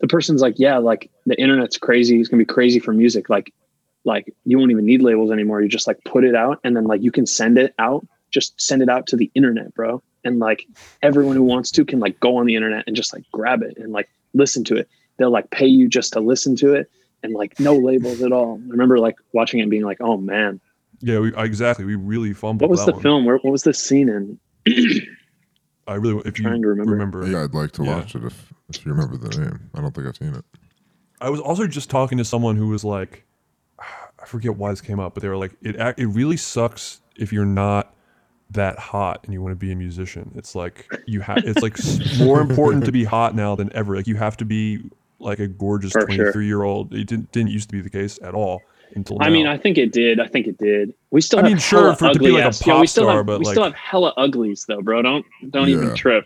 The 0.00 0.08
person's 0.08 0.42
like, 0.42 0.58
yeah, 0.58 0.78
like 0.78 1.10
the 1.26 1.40
internet's 1.40 1.78
crazy. 1.78 2.18
It's 2.20 2.28
going 2.28 2.40
to 2.40 2.44
be 2.44 2.52
crazy 2.52 2.80
for 2.80 2.92
music. 2.92 3.30
Like, 3.30 3.52
like 4.04 4.34
you 4.44 4.58
won't 4.58 4.70
even 4.72 4.84
need 4.84 5.02
labels 5.02 5.30
anymore. 5.30 5.62
You 5.62 5.68
just 5.68 5.86
like 5.86 6.02
put 6.04 6.24
it 6.24 6.34
out 6.34 6.58
and 6.64 6.76
then 6.76 6.84
like 6.84 7.02
you 7.02 7.12
can 7.12 7.26
send 7.26 7.58
it 7.58 7.74
out. 7.78 8.06
Just 8.30 8.60
send 8.60 8.82
it 8.82 8.88
out 8.88 9.06
to 9.08 9.16
the 9.16 9.30
internet, 9.34 9.74
bro. 9.74 10.02
And 10.24 10.38
like 10.38 10.66
everyone 11.02 11.36
who 11.36 11.42
wants 11.42 11.70
to 11.72 11.84
can 11.84 12.00
like 12.00 12.18
go 12.18 12.36
on 12.36 12.46
the 12.46 12.56
internet 12.56 12.84
and 12.86 12.96
just 12.96 13.12
like 13.12 13.24
grab 13.30 13.62
it 13.62 13.76
and 13.76 13.92
like 13.92 14.08
listen 14.34 14.64
to 14.64 14.76
it. 14.76 14.88
They'll 15.18 15.30
like 15.30 15.50
pay 15.50 15.66
you 15.66 15.88
just 15.88 16.14
to 16.14 16.20
listen 16.20 16.56
to 16.56 16.74
it 16.74 16.90
and 17.22 17.34
like 17.34 17.58
no 17.60 17.76
labels 17.76 18.22
at 18.22 18.32
all. 18.32 18.60
I 18.64 18.70
remember 18.70 18.98
like 18.98 19.16
watching 19.32 19.60
it 19.60 19.64
and 19.64 19.70
being 19.70 19.84
like, 19.84 20.00
oh 20.00 20.16
man, 20.16 20.60
Yeah, 21.00 21.20
we, 21.20 21.36
exactly. 21.36 21.84
We 21.84 21.94
really 21.94 22.32
fumbled. 22.32 22.62
what 22.62 22.70
was 22.70 22.86
the 22.86 22.92
one. 22.92 23.02
film? 23.02 23.24
Where, 23.24 23.36
what 23.36 23.52
was 23.52 23.62
the 23.62 23.74
scene 23.74 24.08
in? 24.08 24.38
I 25.86 25.94
really, 25.94 26.22
if 26.24 26.38
you 26.38 26.44
Trying 26.44 26.62
to 26.62 26.68
remember. 26.68 26.92
remember, 26.92 27.26
Yeah, 27.26 27.42
I'd 27.44 27.54
like 27.54 27.72
to 27.72 27.84
Yeah. 27.84 27.96
watch 27.96 28.14
it 28.14 28.24
if 28.24 28.52
if 28.70 28.86
you 28.86 28.92
remember 28.92 29.16
the 29.16 29.36
name. 29.38 29.70
I 29.74 29.80
don't 29.80 29.94
think 29.94 30.06
I've 30.06 30.16
seen 30.16 30.34
it. 30.34 30.44
I 31.20 31.28
was 31.30 31.40
also 31.40 31.66
just 31.66 31.90
talking 31.90 32.18
to 32.18 32.24
someone 32.24 32.56
who 32.56 32.68
was 32.68 32.84
like, 32.84 33.24
I 33.78 34.24
forget 34.26 34.56
why 34.56 34.70
this 34.70 34.80
came 34.80 34.98
up, 35.00 35.14
but 35.14 35.22
they 35.22 35.28
were 35.28 35.36
like, 35.36 35.52
it 35.62 35.76
ac- 35.80 35.94
it 36.00 36.06
really 36.06 36.36
sucks 36.36 37.00
if 37.16 37.32
you're 37.32 37.44
not 37.44 37.94
that 38.50 38.78
hot 38.78 39.20
and 39.24 39.32
you 39.32 39.40
want 39.42 39.52
to 39.52 39.56
be 39.56 39.72
a 39.72 39.76
musician. 39.76 40.30
It's 40.36 40.54
like 40.54 40.86
you 41.06 41.20
have. 41.20 41.38
It's 41.38 41.62
like 41.62 41.78
s- 41.78 42.18
more 42.20 42.40
important 42.40 42.84
to 42.84 42.92
be 42.92 43.04
hot 43.04 43.34
now 43.34 43.54
than 43.56 43.72
ever. 43.74 43.96
Like 43.96 44.06
you 44.06 44.16
have 44.16 44.36
to 44.38 44.44
be 44.44 44.90
like 45.18 45.38
a 45.40 45.46
gorgeous 45.48 45.92
For 45.92 46.00
sure. 46.02 46.06
23 46.32 46.46
year 46.46 46.62
old. 46.62 46.94
It 46.94 47.06
didn't 47.08 47.32
didn't 47.32 47.50
used 47.50 47.68
to 47.70 47.72
be 47.76 47.80
the 47.82 47.90
case 47.90 48.18
at 48.22 48.34
all 48.34 48.62
until 48.94 49.18
I 49.20 49.28
mean, 49.30 49.46
I 49.46 49.56
think 49.56 49.78
it 49.78 49.92
did. 49.92 50.20
I 50.20 50.26
think 50.26 50.46
it 50.46 50.58
did. 50.58 50.94
We 51.10 51.20
still 51.20 51.38
I 51.40 51.42
have 51.42 51.50
mean, 51.50 51.58
sure, 51.58 51.94
for 51.96 52.06
it 52.06 52.14
to 52.14 52.18
be 52.18 52.26
ugly 52.26 52.32
like 52.32 52.44
a 52.44 52.46
ass- 52.48 52.66
yo, 52.66 52.74
we 52.74 52.80
pop 52.80 52.88
still 52.88 53.04
star, 53.04 53.16
have, 53.18 53.26
but, 53.26 53.38
we 53.40 53.44
like- 53.46 53.52
still 53.54 53.64
have 53.64 53.74
hella 53.74 54.12
uglies 54.16 54.64
though, 54.66 54.80
bro. 54.82 55.02
Don't 55.02 55.24
don't 55.50 55.68
even 55.68 55.94
trip. 55.94 56.24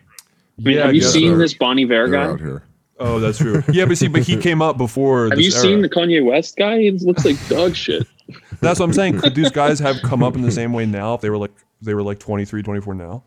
I 0.59 0.62
mean, 0.62 0.76
Yeah, 0.76 0.87
have 0.87 0.94
you 0.94 1.00
guess 1.02 1.12
seen 1.12 1.33
so. 1.33 1.38
this 1.38 1.55
Bon 1.55 1.79
Iver 1.79 1.88
They're 1.88 2.09
guy? 2.09 2.24
out 2.24 2.40
here. 2.40 2.62
Oh, 2.98 3.20
that's 3.20 3.37
true. 3.38 3.62
yeah, 3.70 3.85
but 3.85 3.98
see, 3.98 4.09
but 4.09 4.22
he 4.22 4.37
came 4.48 4.62
up 4.62 4.79
before. 4.79 5.24
Have 5.29 5.37
this 5.37 5.44
you 5.44 5.50
seen 5.50 5.83
the 5.83 5.88
Kanye 5.88 6.24
West 6.24 6.57
guy? 6.57 6.79
He 6.79 6.90
looks 6.92 7.24
like 7.26 7.37
dog 7.48 7.74
shit. 7.76 8.07
That's 8.61 8.81
what 8.81 8.87
I'm 8.87 8.92
saying. 8.94 9.20
Could 9.20 9.35
these 9.35 9.50
guys 9.50 9.79
have 9.81 10.00
come 10.02 10.22
up 10.22 10.35
in 10.35 10.40
the 10.42 10.50
same 10.50 10.72
way 10.72 10.87
now 10.87 11.12
if 11.14 11.20
they 11.20 11.29
were 11.31 11.37
like 11.37 11.52
they 11.83 11.92
were 11.94 12.02
like 12.02 12.18
23, 12.18 12.62
24 12.62 12.94
now? 12.94 13.22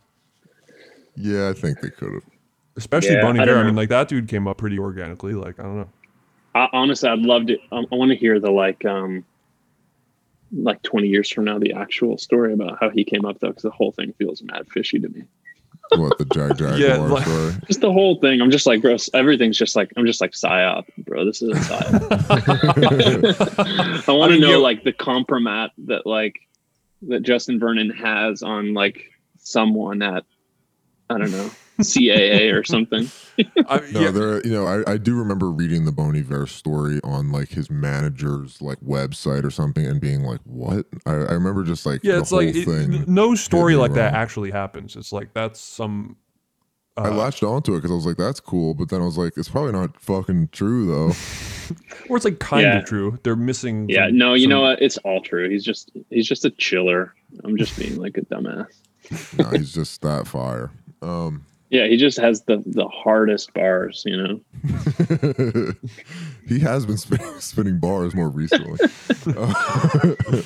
Yeah, 1.16 1.50
I 1.50 1.54
think 1.54 1.82
they 1.82 1.90
could 1.90 2.14
have. 2.14 2.24
Especially 2.76 3.12
Yeah, 3.14 3.22
Bonnie 3.22 3.40
I 3.40 3.46
Bear. 3.46 3.56
don't 3.56 3.64
I 3.64 3.68
mean, 3.68 3.76
like 3.76 3.90
that 3.90 4.08
dude 4.08 4.28
came 4.28 4.48
up 4.48 4.58
pretty 4.58 4.80
organically. 4.80 5.34
Like 5.34 5.60
I 5.60 5.64
don't 5.64 5.78
know. 5.78 5.90
I, 6.60 6.70
honestly, 6.74 7.10
I'd 7.10 7.20
love 7.20 7.48
to. 7.48 7.58
Um, 7.72 7.88
I 7.92 7.96
want 7.96 8.12
to 8.12 8.18
hear 8.18 8.40
the 8.40 8.52
like, 8.52 8.84
um, 8.86 9.26
like 10.52 10.82
twenty 10.84 11.08
years 11.08 11.30
from 11.32 11.46
now, 11.46 11.60
the 11.60 11.74
actual 11.74 12.18
story 12.18 12.54
about 12.54 12.78
how 12.80 12.90
he 12.90 13.04
came 13.04 13.26
up 13.26 13.40
though, 13.40 13.48
because 13.50 13.64
the 13.64 13.70
whole 13.72 13.92
thing 13.92 14.14
feels 14.14 14.42
mad 14.44 14.68
fishy 14.70 15.00
to 15.00 15.10
me. 15.10 15.24
What 15.96 16.18
the 16.20 16.26
Jag 16.26 16.50
Jaguar 16.58 16.78
Yeah, 16.78 16.98
like- 16.98 17.26
story? 17.26 17.54
Just 17.68 17.82
the 17.82 17.92
whole 17.92 18.20
thing. 18.20 18.42
I'm 18.42 18.52
just 18.52 18.66
like, 18.68 18.82
bro. 18.82 18.96
Everything's 19.14 19.58
just 19.58 19.76
like, 19.76 19.92
I'm 19.98 20.06
just 20.06 20.22
like 20.22 20.32
psyop, 20.32 20.86
bro. 21.00 21.26
This 21.26 21.42
is 21.42 21.50
a 21.50 21.54
psyop. 21.54 23.10
I 24.08 24.12
want 24.12 24.32
I 24.32 24.36
to 24.36 24.40
mean, 24.40 24.42
know 24.42 24.52
you- 24.58 24.62
like 24.62 24.84
the 24.84 24.94
compromat 24.94 25.70
that 25.86 26.06
like 26.06 26.36
that 27.04 27.22
Justin 27.24 27.60
Vernon 27.60 27.90
has 27.92 28.44
on 28.44 28.74
like 28.74 29.04
someone 29.40 30.02
at 30.02 30.26
I 31.10 31.18
don't 31.18 31.32
know 31.32 31.50
CAA 31.80 32.54
or 32.54 32.64
something. 32.64 33.10
I, 33.68 33.80
No, 33.92 34.00
yeah, 34.02 34.12
there. 34.12 34.46
You 34.46 34.52
know, 34.54 34.66
I, 34.68 34.94
I 34.94 34.98
do 34.98 35.16
remember 35.18 35.50
reading 35.52 35.86
the 35.86 35.92
Bon 35.92 36.16
Iver 36.16 36.46
story 36.48 37.00
on 37.04 37.32
like 37.32 37.50
his 37.50 37.70
manager's 37.72 38.62
like 38.62 38.80
website 38.82 39.44
or 39.44 39.52
something, 39.52 39.86
and 39.86 40.00
being 40.02 40.24
like, 40.24 40.42
"What?" 40.44 40.86
I, 41.06 41.12
I 41.12 41.34
remember 41.34 41.64
just 41.64 41.86
like 41.86 42.04
yeah. 42.04 42.14
the 42.16 42.20
It's 42.20 42.30
whole 42.32 42.44
like 42.44 42.56
it- 42.56 42.66
thing. 42.66 43.04
no 43.08 43.36
story 43.36 43.74
me 43.74 43.80
like 43.80 43.94
that 43.94 44.14
actually 44.14 44.52
happens. 44.52 44.96
It's 44.96 45.12
like 45.12 45.34
that's 45.34 45.60
some. 45.62 46.18
I 46.98 47.08
Uh, 47.08 47.12
latched 47.14 47.44
onto 47.44 47.74
it 47.76 47.78
because 47.78 47.92
I 47.92 47.94
was 47.94 48.06
like, 48.06 48.18
"That's 48.18 48.42
cool," 48.42 48.74
but 48.74 48.90
then 48.90 49.02
I 49.02 49.06
was 49.06 49.18
like, 49.18 49.34
"It's 49.38 49.48
probably 49.48 49.72
not 49.72 50.00
fucking 50.02 50.50
true 50.52 50.86
though." 50.86 51.08
or 52.10 52.18
it's 52.18 52.26
like 52.26 52.40
kind 52.40 52.64
Yeah. 52.64 52.80
of 52.80 52.86
true. 52.86 53.18
They're 53.24 53.38
missing. 53.38 53.88
Yeah, 53.88 54.08
some- 54.08 54.18
no, 54.18 54.34
you 54.34 54.42
some- 54.44 54.50
know 54.50 54.62
what? 54.62 54.82
It's 54.82 54.98
all 55.00 55.22
true. 55.22 55.50
He's 55.50 55.64
just 55.64 55.92
he's 56.10 56.28
just 56.28 56.44
a 56.44 56.50
chiller. 56.52 57.14
I'm 57.46 57.56
just 57.56 57.78
being 57.80 57.96
like 57.98 58.18
a 58.18 58.22
dumbass. 58.22 58.68
no, 59.38 59.50
he's 59.58 59.72
just 59.74 60.02
that 60.02 60.28
fire. 60.28 60.72
Um, 61.02 61.46
Yeah, 61.70 61.88
he 61.88 61.98
just 61.98 62.20
has 62.20 62.44
the 62.44 62.64
the 62.66 62.88
hardest 62.88 63.54
bars, 63.54 64.04
you 64.06 64.18
know. 64.18 64.40
he 66.48 66.60
has 66.60 66.86
been 66.86 66.98
spinning, 66.98 67.28
spinning 67.40 67.80
bars 67.80 68.16
more 68.16 68.30
recently. 68.30 68.80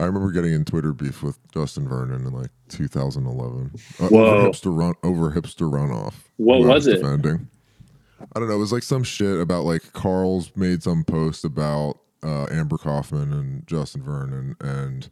I 0.00 0.04
remember 0.04 0.30
getting 0.30 0.52
in 0.52 0.64
Twitter 0.64 0.92
beef 0.92 1.24
with 1.24 1.36
Justin 1.52 1.88
Vernon 1.88 2.24
in 2.24 2.32
like 2.32 2.50
2011 2.68 3.72
uh, 4.00 4.04
over 4.04 4.48
hipster 4.48 4.78
run 4.78 4.94
over 5.02 5.32
hipster 5.32 5.68
runoff. 5.68 6.14
What 6.36 6.62
I 6.62 6.74
was 6.74 6.86
it? 6.86 7.02
Defending. 7.02 7.48
I 8.20 8.38
don't 8.38 8.48
know. 8.48 8.54
It 8.54 8.58
was 8.58 8.72
like 8.72 8.84
some 8.84 9.02
shit 9.02 9.40
about 9.40 9.64
like 9.64 9.92
Carles 9.92 10.52
made 10.54 10.84
some 10.84 11.02
post 11.02 11.44
about 11.44 11.98
uh, 12.22 12.46
Amber 12.52 12.76
Coffman 12.76 13.32
and 13.32 13.66
Justin 13.66 14.02
Vernon, 14.02 14.54
and 14.60 15.08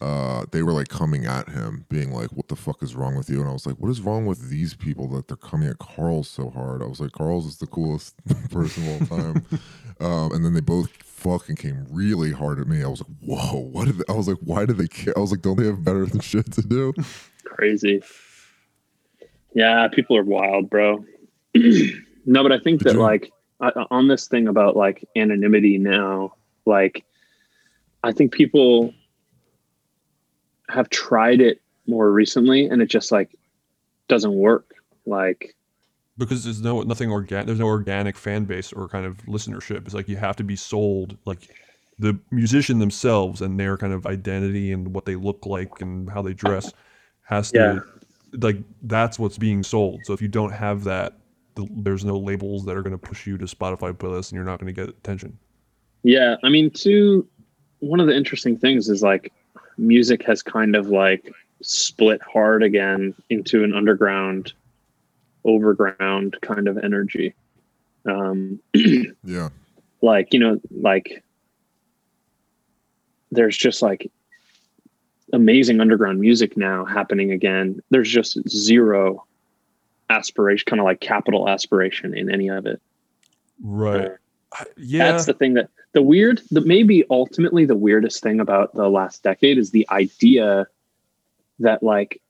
uh, 0.00 0.44
they 0.52 0.62
were 0.62 0.72
like 0.72 0.88
coming 0.88 1.24
at 1.24 1.48
him, 1.48 1.86
being 1.88 2.12
like, 2.12 2.30
"What 2.32 2.48
the 2.48 2.56
fuck 2.56 2.82
is 2.82 2.94
wrong 2.94 3.16
with 3.16 3.30
you?" 3.30 3.40
And 3.40 3.48
I 3.48 3.52
was 3.52 3.66
like, 3.66 3.76
"What 3.78 3.90
is 3.90 4.00
wrong 4.00 4.26
with 4.26 4.50
these 4.50 4.74
people 4.74 5.08
that 5.10 5.28
they're 5.28 5.36
coming 5.36 5.68
at 5.68 5.78
Carles 5.78 6.28
so 6.28 6.50
hard?" 6.50 6.82
I 6.82 6.86
was 6.86 7.00
like, 7.00 7.12
"Carles 7.12 7.46
is 7.46 7.58
the 7.58 7.66
coolest 7.66 8.14
person 8.50 8.86
of 9.00 9.12
all 9.12 9.18
time," 9.18 9.46
um, 10.00 10.32
and 10.32 10.44
then 10.44 10.52
they 10.54 10.60
both 10.60 10.90
fucking 11.02 11.56
came 11.56 11.86
really 11.90 12.32
hard 12.32 12.58
at 12.60 12.66
me. 12.66 12.82
I 12.82 12.88
was 12.88 13.00
like, 13.00 13.16
"Whoa, 13.20 13.60
what?" 13.60 13.86
Did 13.86 13.98
they, 13.98 14.04
I 14.08 14.16
was 14.16 14.28
like, 14.28 14.38
"Why 14.40 14.66
do 14.66 14.72
they 14.74 14.88
care?" 14.88 15.16
I 15.16 15.20
was 15.20 15.30
like, 15.30 15.42
"Don't 15.42 15.56
they 15.58 15.66
have 15.66 15.84
better 15.84 16.04
than 16.06 16.20
shit 16.20 16.52
to 16.52 16.62
do?" 16.62 16.92
Crazy. 17.44 18.02
Yeah, 19.54 19.86
people 19.88 20.16
are 20.16 20.24
wild, 20.24 20.68
bro. 20.68 21.04
no, 21.54 22.42
but 22.42 22.52
I 22.52 22.58
think 22.58 22.80
Did 22.80 22.88
that 22.88 22.94
you- 22.94 23.00
like 23.00 23.30
I, 23.60 23.70
on 23.90 24.08
this 24.08 24.26
thing 24.26 24.48
about 24.48 24.76
like 24.76 25.06
anonymity 25.16 25.78
now, 25.78 26.34
like 26.66 27.04
I 28.02 28.10
think 28.12 28.32
people 28.32 28.92
have 30.68 30.88
tried 30.90 31.40
it 31.40 31.60
more 31.86 32.10
recently, 32.10 32.66
and 32.66 32.80
it 32.82 32.86
just 32.86 33.12
like 33.12 33.30
doesn't 34.08 34.34
work. 34.34 34.74
Like 35.06 35.54
because 36.16 36.44
there's 36.44 36.62
no 36.62 36.82
nothing 36.82 37.10
organic 37.10 37.46
there's 37.46 37.58
no 37.58 37.66
organic 37.66 38.16
fan 38.16 38.44
base 38.44 38.72
or 38.72 38.88
kind 38.88 39.04
of 39.04 39.16
listenership 39.26 39.84
it's 39.84 39.94
like 39.94 40.08
you 40.08 40.16
have 40.16 40.36
to 40.36 40.44
be 40.44 40.54
sold 40.54 41.18
like 41.24 41.50
the 41.98 42.16
musician 42.30 42.78
themselves 42.78 43.42
and 43.42 43.58
their 43.58 43.76
kind 43.76 43.92
of 43.92 44.06
identity 44.06 44.70
and 44.72 44.94
what 44.94 45.04
they 45.06 45.16
look 45.16 45.44
like 45.44 45.80
and 45.80 46.08
how 46.08 46.22
they 46.22 46.32
dress 46.32 46.72
has 47.22 47.50
to 47.50 47.58
Yeah. 47.58 48.38
like 48.40 48.58
that's 48.82 49.18
what's 49.18 49.38
being 49.38 49.64
sold 49.64 50.06
so 50.06 50.12
if 50.12 50.22
you 50.22 50.28
don't 50.28 50.52
have 50.52 50.84
that 50.84 51.18
the, 51.56 51.66
there's 51.78 52.04
no 52.04 52.16
labels 52.16 52.64
that 52.64 52.76
are 52.76 52.82
going 52.82 52.96
to 52.96 53.06
push 53.08 53.26
you 53.26 53.36
to 53.36 53.44
spotify 53.46 53.92
playlists 53.92 54.30
and 54.30 54.36
you're 54.36 54.44
not 54.44 54.60
going 54.60 54.72
to 54.72 54.80
get 54.80 54.88
attention 54.88 55.36
Yeah, 56.04 56.36
I 56.44 56.48
mean, 56.48 56.70
too. 56.70 57.26
One 57.80 57.98
of 57.98 58.06
the 58.06 58.16
interesting 58.16 58.56
things 58.56 58.88
is 58.88 59.02
like 59.02 59.32
music 59.76 60.22
has 60.24 60.42
kind 60.42 60.76
of 60.76 60.88
like 60.88 61.32
split 61.62 62.20
hard 62.22 62.62
again 62.62 63.14
into 63.30 63.64
an 63.64 63.74
underground, 63.74 64.52
overground 65.44 66.36
kind 66.42 66.68
of 66.68 66.78
energy. 66.78 67.34
Um, 68.06 68.60
Yeah, 69.24 69.48
like 70.02 70.32
you 70.34 70.38
know, 70.40 70.60
like 70.70 71.22
there's 73.32 73.56
just 73.56 73.82
like 73.82 74.10
amazing 75.32 75.80
underground 75.80 76.20
music 76.20 76.56
now 76.56 76.84
happening 76.84 77.32
again. 77.32 77.80
There's 77.90 78.10
just 78.10 78.38
zero 78.48 79.24
aspiration, 80.10 80.64
kind 80.66 80.80
of 80.80 80.84
like 80.84 81.00
capital 81.00 81.48
aspiration 81.48 82.16
in 82.16 82.30
any 82.30 82.48
of 82.48 82.66
it. 82.66 82.80
right 83.62 84.12
I- 84.52 84.66
yeah 84.76 85.10
That's 85.10 85.26
the 85.26 85.34
thing 85.34 85.54
that 85.54 85.68
the 85.94 86.02
weird, 86.02 86.42
the 86.50 86.60
maybe 86.60 87.04
ultimately 87.10 87.64
the 87.64 87.76
weirdest 87.76 88.22
thing 88.22 88.40
about 88.40 88.74
the 88.74 88.88
last 88.88 89.22
decade 89.22 89.58
is 89.58 89.70
the 89.70 89.88
idea 89.90 90.66
that 91.60 91.82
like 91.82 92.20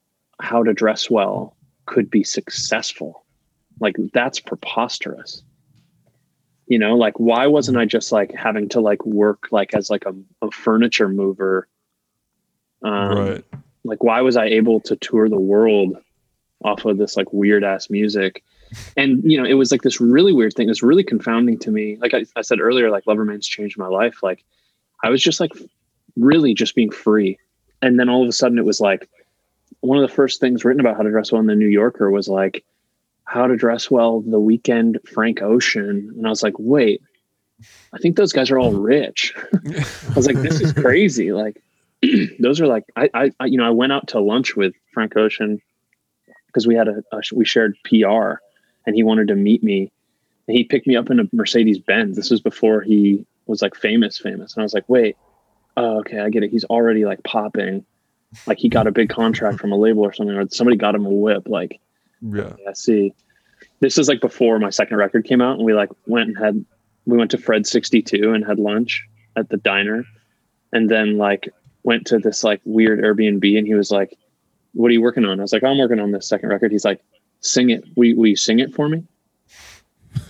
how 0.40 0.62
to 0.62 0.72
dress 0.72 1.10
well 1.10 1.56
could 1.86 2.10
be 2.10 2.22
successful. 2.22 3.24
Like 3.80 3.96
that's 4.12 4.38
preposterous. 4.38 5.42
You 6.66 6.78
know, 6.78 6.96
like 6.96 7.18
why 7.18 7.46
wasn't 7.46 7.76
I 7.76 7.84
just 7.84 8.12
like 8.12 8.32
having 8.34 8.68
to 8.70 8.80
like 8.80 9.04
work 9.04 9.48
like 9.50 9.74
as 9.74 9.90
like 9.90 10.04
a, 10.06 10.14
a 10.40 10.50
furniture 10.50 11.08
mover? 11.08 11.68
Um, 12.82 13.18
right 13.18 13.44
like 13.84 14.02
why 14.02 14.20
was 14.22 14.36
i 14.36 14.46
able 14.46 14.80
to 14.80 14.96
tour 14.96 15.28
the 15.28 15.38
world 15.38 15.96
off 16.64 16.84
of 16.84 16.98
this 16.98 17.16
like 17.16 17.32
weird 17.32 17.62
ass 17.62 17.90
music 17.90 18.42
and 18.96 19.22
you 19.24 19.40
know 19.40 19.48
it 19.48 19.54
was 19.54 19.70
like 19.70 19.82
this 19.82 20.00
really 20.00 20.32
weird 20.32 20.54
thing. 20.54 20.70
It's 20.70 20.82
really 20.82 21.04
confounding 21.04 21.58
to 21.60 21.70
me. 21.70 21.96
Like 22.00 22.14
I, 22.14 22.24
I 22.36 22.42
said 22.42 22.60
earlier 22.60 22.90
like 22.90 23.06
love 23.06 23.18
remains 23.18 23.46
changed 23.46 23.78
my 23.78 23.88
life. 23.88 24.22
Like 24.22 24.44
i 25.02 25.10
was 25.10 25.22
just 25.22 25.40
like 25.40 25.52
really 26.16 26.54
just 26.54 26.74
being 26.74 26.90
free. 26.90 27.38
And 27.82 27.98
then 27.98 28.08
all 28.08 28.22
of 28.22 28.28
a 28.28 28.32
sudden 28.32 28.58
it 28.58 28.64
was 28.64 28.80
like 28.80 29.08
one 29.80 29.98
of 29.98 30.08
the 30.08 30.14
first 30.14 30.40
things 30.40 30.64
written 30.64 30.80
about 30.80 30.96
how 30.96 31.02
to 31.02 31.10
dress 31.10 31.30
well 31.30 31.40
in 31.40 31.46
the 31.46 31.54
new 31.54 31.66
yorker 31.66 32.10
was 32.10 32.28
like 32.28 32.64
how 33.24 33.46
to 33.46 33.56
dress 33.56 33.90
well 33.90 34.20
the 34.20 34.40
Weeknd 34.40 34.96
frank 35.08 35.42
ocean. 35.42 36.12
And 36.16 36.26
i 36.26 36.30
was 36.30 36.42
like 36.42 36.54
wait 36.58 37.02
i 37.92 37.98
think 37.98 38.16
those 38.16 38.32
guys 38.32 38.50
are 38.50 38.58
all 38.58 38.72
rich. 38.72 39.34
I 39.54 40.14
was 40.14 40.26
like 40.26 40.36
this 40.36 40.60
is 40.60 40.72
crazy. 40.84 41.32
Like 41.32 41.62
those 42.38 42.60
are 42.60 42.66
like 42.66 42.84
I, 42.96 43.10
I 43.14 43.30
I 43.40 43.46
you 43.46 43.58
know 43.58 43.66
I 43.66 43.70
went 43.70 43.92
out 43.92 44.08
to 44.08 44.20
lunch 44.20 44.56
with 44.56 44.74
Frank 44.92 45.16
Ocean 45.16 45.60
because 46.46 46.66
we 46.66 46.74
had 46.74 46.88
a, 46.88 47.02
a 47.12 47.20
we 47.32 47.44
shared 47.44 47.76
PR 47.84 48.34
and 48.86 48.94
he 48.94 49.02
wanted 49.02 49.28
to 49.28 49.34
meet 49.34 49.62
me 49.62 49.90
and 50.46 50.56
he 50.56 50.64
picked 50.64 50.86
me 50.86 50.96
up 50.96 51.10
in 51.10 51.20
a 51.20 51.24
Mercedes 51.32 51.78
Benz. 51.78 52.16
This 52.16 52.30
was 52.30 52.40
before 52.40 52.82
he 52.82 53.24
was 53.46 53.62
like 53.62 53.74
famous 53.74 54.18
famous 54.18 54.54
and 54.54 54.62
I 54.62 54.64
was 54.64 54.74
like 54.74 54.88
wait 54.88 55.16
oh, 55.76 56.00
okay 56.00 56.20
I 56.20 56.30
get 56.30 56.42
it 56.42 56.50
he's 56.50 56.64
already 56.64 57.04
like 57.04 57.22
popping 57.24 57.84
like 58.46 58.58
he 58.58 58.68
got 58.68 58.86
a 58.86 58.92
big 58.92 59.10
contract 59.10 59.60
from 59.60 59.72
a 59.72 59.76
label 59.76 60.02
or 60.02 60.12
something 60.12 60.36
or 60.36 60.48
somebody 60.48 60.76
got 60.76 60.94
him 60.94 61.06
a 61.06 61.10
whip 61.10 61.48
like 61.48 61.80
yeah 62.24 62.52
I 62.68 62.72
see. 62.72 63.14
This 63.80 63.98
is 63.98 64.08
like 64.08 64.20
before 64.20 64.58
my 64.58 64.70
second 64.70 64.96
record 64.96 65.24
came 65.24 65.40
out, 65.40 65.56
and 65.56 65.64
we 65.64 65.74
like 65.74 65.90
went 66.06 66.28
and 66.28 66.38
had 66.38 66.64
we 67.06 67.16
went 67.16 67.30
to 67.32 67.38
Fred 67.38 67.66
sixty 67.66 68.02
two 68.02 68.32
and 68.32 68.44
had 68.44 68.58
lunch 68.58 69.06
at 69.36 69.48
the 69.48 69.56
diner, 69.58 70.04
and 70.72 70.88
then 70.88 71.18
like 71.18 71.52
went 71.82 72.06
to 72.06 72.18
this 72.18 72.44
like 72.44 72.60
weird 72.64 73.00
Airbnb, 73.00 73.58
and 73.58 73.66
he 73.66 73.74
was 73.74 73.90
like, 73.90 74.16
"What 74.72 74.88
are 74.88 74.92
you 74.92 75.02
working 75.02 75.24
on?" 75.24 75.38
I 75.38 75.42
was 75.42 75.52
like, 75.52 75.64
"I'm 75.64 75.78
working 75.78 76.00
on 76.00 76.12
this 76.12 76.28
second 76.28 76.48
record." 76.48 76.72
He's 76.72 76.84
like, 76.84 77.00
"Sing 77.44 77.70
it. 77.70 77.84
Will, 77.96 78.06
you- 78.06 78.16
will 78.16 78.26
you 78.28 78.36
sing 78.36 78.58
it 78.58 78.74
for 78.74 78.88
me?" 78.88 79.04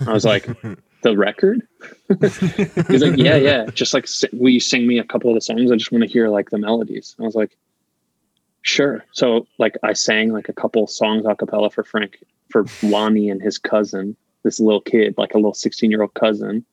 I 0.06 0.12
was 0.12 0.24
like, 0.24 0.46
"The 1.02 1.16
record?" 1.16 1.66
He's 2.88 3.02
like, 3.02 3.16
"Yeah, 3.18 3.36
yeah. 3.36 3.66
Just 3.66 3.94
like, 3.94 4.06
will 4.32 4.50
you 4.50 4.60
sing 4.60 4.86
me 4.86 4.98
a 4.98 5.04
couple 5.04 5.30
of 5.30 5.34
the 5.34 5.40
songs? 5.40 5.70
I 5.70 5.76
just 5.76 5.92
want 5.92 6.02
to 6.04 6.10
hear 6.10 6.28
like 6.28 6.50
the 6.50 6.58
melodies." 6.58 7.14
I 7.18 7.22
was 7.22 7.34
like, 7.34 7.56
Sure. 8.62 9.04
So 9.12 9.46
like 9.58 9.76
I 9.82 9.92
sang 9.92 10.32
like 10.32 10.48
a 10.48 10.54
couple 10.54 10.86
songs 10.86 11.26
a 11.28 11.34
cappella 11.34 11.68
for 11.70 11.84
Frank 11.84 12.18
for 12.50 12.64
Lonnie 12.82 13.28
and 13.28 13.42
his 13.42 13.58
cousin, 13.58 14.16
this 14.42 14.58
little 14.58 14.80
kid, 14.80 15.14
like 15.18 15.34
a 15.34 15.36
little 15.36 15.52
16 15.52 15.90
year 15.90 16.00
old 16.00 16.14
cousin. 16.14 16.64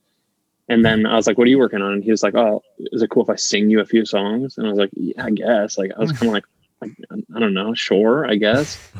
And 0.69 0.85
then 0.85 1.05
I 1.05 1.15
was 1.17 1.27
like, 1.27 1.37
what 1.37 1.47
are 1.47 1.49
you 1.49 1.59
working 1.59 1.81
on? 1.81 1.91
And 1.91 2.03
he 2.03 2.09
was 2.11 2.23
like, 2.23 2.33
oh, 2.33 2.63
is 2.93 3.01
it 3.01 3.09
cool 3.09 3.23
if 3.23 3.29
I 3.29 3.35
sing 3.35 3.69
you 3.69 3.81
a 3.81 3.85
few 3.85 4.05
songs? 4.05 4.57
And 4.57 4.67
I 4.67 4.69
was 4.69 4.79
like, 4.79 4.91
yeah, 4.93 5.25
I 5.25 5.31
guess. 5.31 5.77
Like 5.77 5.91
I 5.97 5.99
was 5.99 6.13
kind 6.13 6.27
of 6.27 6.33
like, 6.33 6.45
like, 6.82 6.91
I 7.36 7.39
don't 7.39 7.53
know, 7.53 7.73
sure, 7.73 8.25
I 8.29 8.36
guess. 8.36 8.91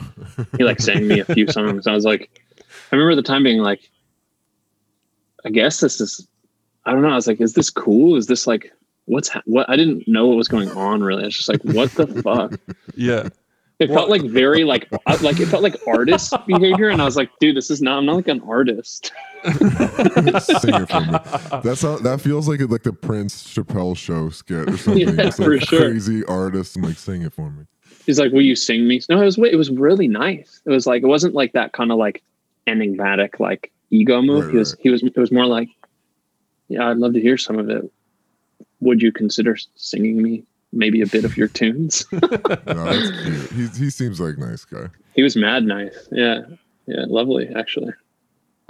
He 0.58 0.64
like 0.64 0.80
sang 0.80 1.08
me 1.08 1.20
a 1.20 1.26
few 1.26 1.48
songs. 1.52 1.88
I 1.88 1.94
was 1.94 2.06
like, 2.06 2.42
I 2.92 2.96
remember 2.96 3.16
the 3.16 3.24
time 3.24 3.44
being 3.44 3.60
like, 3.60 3.90
I 5.46 5.50
guess 5.50 5.80
this 5.80 6.00
is, 6.00 6.28
I 6.86 6.92
don't 6.92 7.02
know. 7.02 7.10
I 7.10 7.16
was 7.16 7.28
like, 7.28 7.42
is 7.42 7.54
this 7.54 7.70
cool? 7.70 8.16
Is 8.16 8.28
this 8.28 8.48
like, 8.48 8.72
what's 9.06 9.30
ha- 9.30 9.42
what? 9.46 9.70
I 9.70 9.76
didn't 9.76 10.08
know 10.08 10.28
what 10.28 10.38
was 10.38 10.48
going 10.48 10.70
on 10.72 11.04
really. 11.04 11.24
I 11.24 11.26
was 11.26 11.36
just 11.36 11.50
like, 11.50 11.64
what 11.64 11.92
the 11.92 12.08
fuck? 12.08 12.60
Yeah. 12.96 13.30
It 13.80 13.90
felt 13.90 14.12
like 14.12 14.22
very 14.22 14.64
like 14.64 14.88
uh, 14.92 15.18
like 15.24 15.40
it 15.40 15.48
felt 15.48 15.64
like 15.64 15.76
artist 15.88 16.32
behavior, 16.46 16.90
and 16.90 17.02
I 17.02 17.06
was 17.06 17.16
like, 17.16 17.32
dude, 17.40 17.58
this 17.58 17.72
is 17.72 17.82
not. 17.82 17.98
I'm 17.98 18.06
not 18.06 18.18
like 18.18 18.28
an 18.28 18.42
artist. 18.42 19.12
Sing 20.42 20.74
it 20.76 20.90
for 20.90 21.02
me. 21.02 21.12
That's 21.64 21.82
how 21.82 21.98
that 21.98 22.22
feels 22.22 22.48
like 22.48 22.60
like 22.62 22.84
the 22.84 22.94
Prince 22.94 23.44
Chappelle 23.54 23.96
show 23.98 24.30
skit 24.30 24.70
or 24.70 24.78
something. 24.78 25.08
Yeah, 25.08 25.24
Just 25.24 25.40
like 25.40 25.46
for 25.48 25.60
sure. 25.60 25.80
crazy 25.92 26.24
artist 26.26 26.76
and 26.76 26.86
like 26.86 26.98
sing 26.98 27.22
it 27.24 27.34
for 27.34 27.50
me. 27.50 27.66
He's 28.06 28.20
like, 28.20 28.32
will 28.32 28.42
you 28.42 28.56
sing 28.56 28.88
me? 28.88 29.02
No, 29.10 29.22
it 29.22 29.26
was 29.26 29.38
it 29.38 29.56
was 29.58 29.70
really 29.70 30.08
nice. 30.08 30.62
It 30.66 30.70
was 30.70 30.86
like 30.88 31.04
it 31.04 31.08
wasn't 31.08 31.34
like 31.36 31.54
that 31.54 31.74
kind 31.74 31.92
of 31.92 31.98
like 31.98 32.22
enigmatic 32.68 33.40
like 33.40 33.72
ego 33.90 34.22
move. 34.22 34.46
Right, 34.46 34.52
he 34.52 34.58
was 34.58 34.74
right. 34.74 34.82
he 34.84 34.90
was 34.90 35.04
it 35.04 35.18
was 35.18 35.32
more 35.32 35.46
like, 35.46 35.70
yeah, 36.68 36.90
I'd 36.90 36.98
love 36.98 37.14
to 37.14 37.22
hear 37.22 37.38
some 37.38 37.58
of 37.60 37.70
it. 37.70 37.90
Would 38.80 39.02
you 39.02 39.12
consider 39.12 39.58
singing 39.76 40.22
me 40.22 40.44
maybe 40.74 41.02
a 41.02 41.08
bit 41.08 41.26
of 41.26 41.38
your 41.38 41.48
tunes? 41.48 42.06
No, 42.12 42.20
that's 42.20 43.12
cute. 43.24 43.52
He 43.52 43.84
he 43.86 43.90
seems 43.90 44.20
like 44.20 44.38
a 44.38 44.40
nice 44.40 44.66
guy. 44.66 44.88
he 45.14 45.22
was 45.24 45.36
mad 45.36 45.64
nice. 45.64 46.08
Yeah, 46.12 46.42
yeah, 46.88 47.06
lovely 47.08 47.50
actually. 47.56 47.94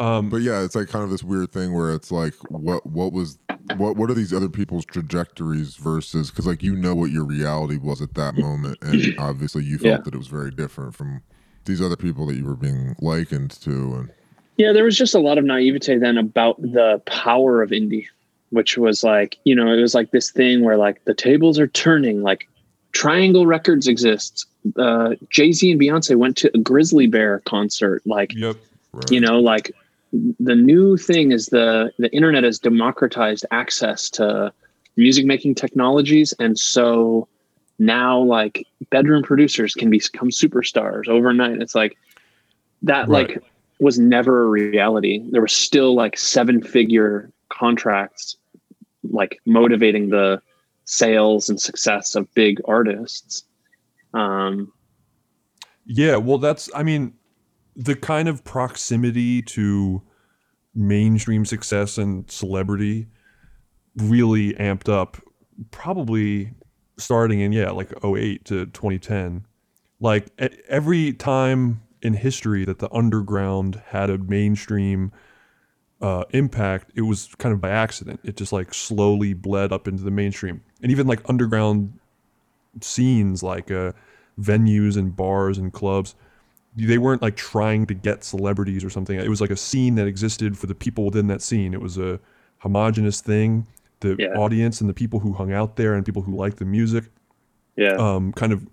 Um, 0.01 0.29
But 0.29 0.41
yeah, 0.41 0.63
it's 0.63 0.75
like 0.75 0.87
kind 0.89 1.03
of 1.03 1.09
this 1.11 1.23
weird 1.23 1.51
thing 1.51 1.73
where 1.73 1.93
it's 1.93 2.11
like, 2.11 2.33
what 2.49 2.85
what 2.85 3.13
was 3.13 3.37
what 3.77 3.95
what 3.97 4.09
are 4.09 4.13
these 4.13 4.33
other 4.33 4.49
people's 4.49 4.85
trajectories 4.85 5.75
versus 5.75 6.29
because 6.31 6.47
like 6.47 6.63
you 6.63 6.75
know 6.75 6.95
what 6.95 7.11
your 7.11 7.23
reality 7.23 7.77
was 7.77 8.01
at 8.01 8.13
that 8.15 8.35
moment, 8.35 8.77
and 8.81 9.15
obviously 9.19 9.63
you 9.63 9.77
felt 9.77 9.91
Yeah. 9.99 10.01
that 10.03 10.13
it 10.13 10.17
was 10.17 10.27
very 10.27 10.51
different 10.51 10.95
from 10.95 11.21
these 11.65 11.81
other 11.81 11.95
people 11.95 12.25
that 12.27 12.35
you 12.35 12.45
were 12.45 12.55
being 12.55 12.95
likened 12.99 13.51
to, 13.61 13.71
and 13.71 14.11
Yeah, 14.57 14.73
there 14.73 14.83
was 14.83 14.97
just 14.97 15.13
a 15.13 15.19
lot 15.19 15.37
of 15.37 15.43
naivete 15.45 15.97
then 15.99 16.17
about 16.17 16.59
the 16.61 17.01
power 17.05 17.61
of 17.61 17.69
indie, 17.69 18.07
which 18.49 18.77
was 18.77 19.03
like, 19.03 19.37
you 19.43 19.55
know, 19.55 19.71
it 19.71 19.79
was 19.81 19.93
like 19.93 20.09
this 20.11 20.31
thing 20.31 20.63
where 20.63 20.77
like 20.77 21.05
the 21.05 21.13
tables 21.13 21.59
are 21.59 21.67
turning, 21.67 22.23
like 22.23 22.47
Tri 22.93 23.19
Angle 23.19 23.45
Records 23.45 23.87
exists. 23.87 24.45
Uh, 24.75 25.15
Jay 25.29 25.51
Z 25.51 25.71
and 25.71 25.79
Beyonce 25.79 26.15
went 26.15 26.35
to 26.37 26.51
a 26.55 26.57
Grizzly 26.57 27.05
Bear 27.07 27.39
concert. 27.45 28.01
Like, 28.05 28.33
yep. 28.35 28.57
Right. 28.93 29.09
you 29.11 29.21
know, 29.21 29.39
like 29.39 29.71
the 30.39 30.55
new 30.55 30.97
thing 30.97 31.31
is 31.31 31.47
the 31.47 31.91
the 31.97 32.11
internet 32.13 32.43
has 32.43 32.59
democratized 32.59 33.45
access 33.51 34.09
to 34.11 34.51
music 34.97 35.25
making 35.25 35.55
technologies, 35.55 36.33
and 36.39 36.57
so 36.59 37.27
now 37.79 38.19
like 38.19 38.67
bedroom 38.89 39.23
producers 39.23 39.73
can 39.73 39.89
become 39.89 40.29
superstars 40.29 41.07
overnight. 41.07 41.61
It's 41.61 41.75
like 41.75 41.97
that 42.83 43.07
Right. 43.07 43.29
like 43.29 43.43
was 43.79 43.97
never 43.97 44.43
a 44.43 44.47
reality. 44.47 45.23
There 45.31 45.41
were 45.41 45.47
still 45.47 45.95
like 45.95 46.17
seven 46.17 46.61
figure 46.61 47.31
contracts 47.49 48.35
like 49.03 49.39
motivating 49.45 50.09
the 50.09 50.41
sales 50.85 51.49
and 51.49 51.59
success 51.59 52.15
of 52.15 52.31
big 52.33 52.59
artists. 52.65 53.43
Um 54.13 54.71
Yeah, 55.85 56.17
well, 56.17 56.37
that's, 56.37 56.69
I 56.75 56.83
mean, 56.83 57.13
the 57.75 57.95
kind 57.95 58.27
of 58.27 58.43
proximity 58.43 59.41
to 59.41 60.01
mainstream 60.73 61.45
success 61.45 61.97
and 61.97 62.29
celebrity 62.29 63.07
really 63.95 64.53
amped 64.53 64.89
up 64.89 65.17
probably 65.71 66.53
starting 66.97 67.39
in, 67.39 67.51
yeah, 67.51 67.71
like 67.71 67.91
08 68.03 68.45
to 68.45 68.65
2010. 68.67 69.45
Like 69.99 70.27
every 70.67 71.13
time 71.13 71.81
in 72.01 72.13
history 72.13 72.65
that 72.65 72.79
the 72.79 72.91
underground 72.93 73.81
had 73.87 74.09
a 74.09 74.17
mainstream 74.17 75.11
uh, 76.01 76.23
impact, 76.31 76.91
it 76.95 77.01
was 77.01 77.29
kind 77.37 77.53
of 77.53 77.61
by 77.61 77.69
accident. 77.69 78.19
It 78.23 78.37
just 78.37 78.51
like 78.51 78.73
slowly 78.73 79.33
bled 79.33 79.71
up 79.71 79.87
into 79.87 80.03
the 80.03 80.11
mainstream. 80.11 80.63
And 80.81 80.91
even 80.91 81.05
like 81.05 81.27
underground 81.29 81.99
scenes, 82.81 83.43
like 83.43 83.69
uh, 83.69 83.91
venues 84.39 84.97
and 84.97 85.15
bars 85.15 85.57
and 85.57 85.71
clubs, 85.71 86.15
they 86.75 86.97
weren't 86.97 87.21
like 87.21 87.35
trying 87.35 87.85
to 87.87 87.93
get 87.93 88.23
celebrities 88.23 88.83
or 88.83 88.89
something. 88.89 89.19
It 89.19 89.29
was 89.29 89.41
like 89.41 89.49
a 89.49 89.57
scene 89.57 89.95
that 89.95 90.07
existed 90.07 90.57
for 90.57 90.67
the 90.67 90.75
people 90.75 91.05
within 91.05 91.27
that 91.27 91.41
scene. 91.41 91.73
It 91.73 91.81
was 91.81 91.97
a 91.97 92.19
homogenous 92.59 93.21
thing. 93.21 93.67
The 93.99 94.15
Yeah. 94.17 94.33
audience 94.37 94.81
and 94.81 94.89
the 94.89 94.93
people 94.93 95.19
who 95.19 95.33
hung 95.33 95.51
out 95.51 95.75
there 95.75 95.93
and 95.93 96.05
people 96.05 96.21
who 96.21 96.35
liked 96.35 96.57
the 96.57 96.65
music 96.65 97.05
yeah. 97.75 97.93
um, 97.97 98.31
kind 98.33 98.53
of 98.53 98.67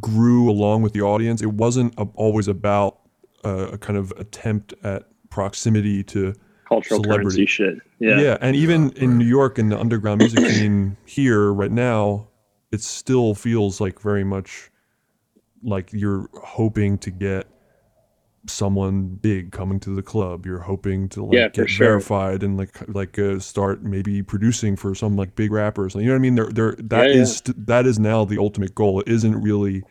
grew 0.00 0.50
along 0.50 0.82
with 0.82 0.92
the 0.92 1.02
audience. 1.02 1.42
It 1.42 1.52
wasn't 1.52 1.94
a, 1.98 2.06
always 2.14 2.48
about 2.48 2.98
uh, 3.44 3.68
a 3.72 3.78
kind 3.78 3.98
of 3.98 4.12
attempt 4.16 4.74
at 4.82 5.04
proximity 5.30 6.02
to 6.04 6.34
Cultural 6.68 7.02
celebrity. 7.02 7.24
currency 7.36 7.46
shit. 7.46 7.78
Yeah. 8.00 8.20
Yeah, 8.20 8.38
and 8.40 8.56
even 8.56 8.90
in 8.92 9.18
New 9.18 9.26
York 9.26 9.58
in 9.58 9.68
the 9.68 9.78
underground 9.78 10.18
music 10.18 10.44
scene 10.46 10.96
here 11.06 11.52
right 11.52 11.70
now, 11.70 12.26
it 12.72 12.80
still 12.82 13.34
feels 13.34 13.80
like 13.80 14.00
very 14.00 14.24
much 14.24 14.70
like 15.62 15.92
you're 15.92 16.28
hoping 16.34 16.98
to 16.98 17.10
get 17.10 17.46
someone 18.48 19.08
big 19.08 19.50
coming 19.50 19.80
to 19.80 19.90
the 19.94 20.02
club. 20.02 20.46
You're 20.46 20.60
hoping 20.60 21.08
to 21.10 21.24
like 21.24 21.34
Yeah, 21.34 21.48
get 21.48 21.68
sure. 21.68 21.86
verified 21.88 22.42
and 22.42 22.56
like 22.56 22.88
like 22.88 23.18
uh, 23.18 23.40
start 23.40 23.82
maybe 23.82 24.22
producing 24.22 24.76
for 24.76 24.94
some 24.94 25.16
like 25.16 25.34
big 25.34 25.50
rappers. 25.50 25.94
You 25.94 26.02
know 26.02 26.10
what 26.12 26.16
I 26.16 26.20
mean? 26.20 26.34
There 26.36 26.50
there 26.52 26.76
that 26.78 27.08
Yeah, 27.08 27.22
is 27.22 27.36
st- 27.38 27.66
that 27.66 27.86
is 27.86 27.98
now 27.98 28.24
the 28.24 28.38
ultimate 28.38 28.74
goal. 28.74 29.00
It 29.00 29.08
isn't 29.08 29.40
really 29.40 29.82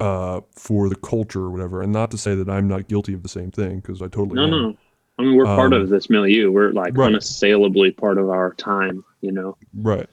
uh 0.00 0.40
for 0.56 0.88
the 0.88 0.96
culture 0.96 1.42
or 1.42 1.50
whatever. 1.50 1.80
And 1.82 1.92
not 1.92 2.10
to 2.10 2.18
say 2.18 2.34
that 2.34 2.48
I'm 2.48 2.66
not 2.66 2.88
guilty 2.88 3.14
of 3.14 3.22
the 3.22 3.28
same 3.28 3.50
thing 3.52 3.76
because 3.76 4.02
I 4.02 4.08
totally 4.08 4.36
No, 4.36 4.44
am. 4.44 4.50
no. 4.50 4.76
I 5.18 5.22
mean, 5.22 5.36
we're 5.36 5.44
part 5.44 5.72
Um, 5.72 5.80
of 5.80 5.88
this 5.90 6.10
milieu. 6.10 6.50
We're 6.50 6.72
like 6.72 6.96
right. 6.96 7.06
unassailably 7.06 7.92
part 7.92 8.18
of 8.18 8.28
our 8.30 8.52
time, 8.54 9.04
you 9.20 9.30
know? 9.30 9.56
Right. 9.72 10.08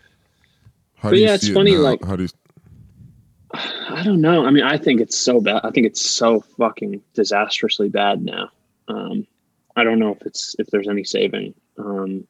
How 0.98 1.10
But 1.10 1.16
do 1.16 1.22
you 1.22 1.26
yeah, 1.26 1.34
it's 1.34 1.46
see 1.46 1.52
it 1.52 1.56
funny, 1.56 1.72
now? 1.74 1.82
like- 1.82 2.06
how 2.06 2.16
do 2.16 2.24
you 2.24 2.30
I 3.90 4.04
don't 4.04 4.22
know. 4.22 4.46
I 4.46 4.52
mean, 4.52 4.64
I 4.64 4.78
think 4.78 5.02
it's 5.02 5.18
so 5.18 5.42
bad. 5.42 5.62
I 5.64 5.72
think 5.72 5.86
it's 5.86 6.02
so 6.02 6.42
fucking 6.58 7.02
disastrously 7.14 7.90
bad 7.90 8.24
now. 8.24 8.50
Um, 8.88 9.28
I 9.76 9.84
don't 9.84 10.00
know 10.00 10.12
if 10.14 10.22
it's 10.26 10.56
if 10.60 10.68
there's 10.68 10.88
any 10.88 11.04
saving 11.04 11.54
um, 11.78 12.28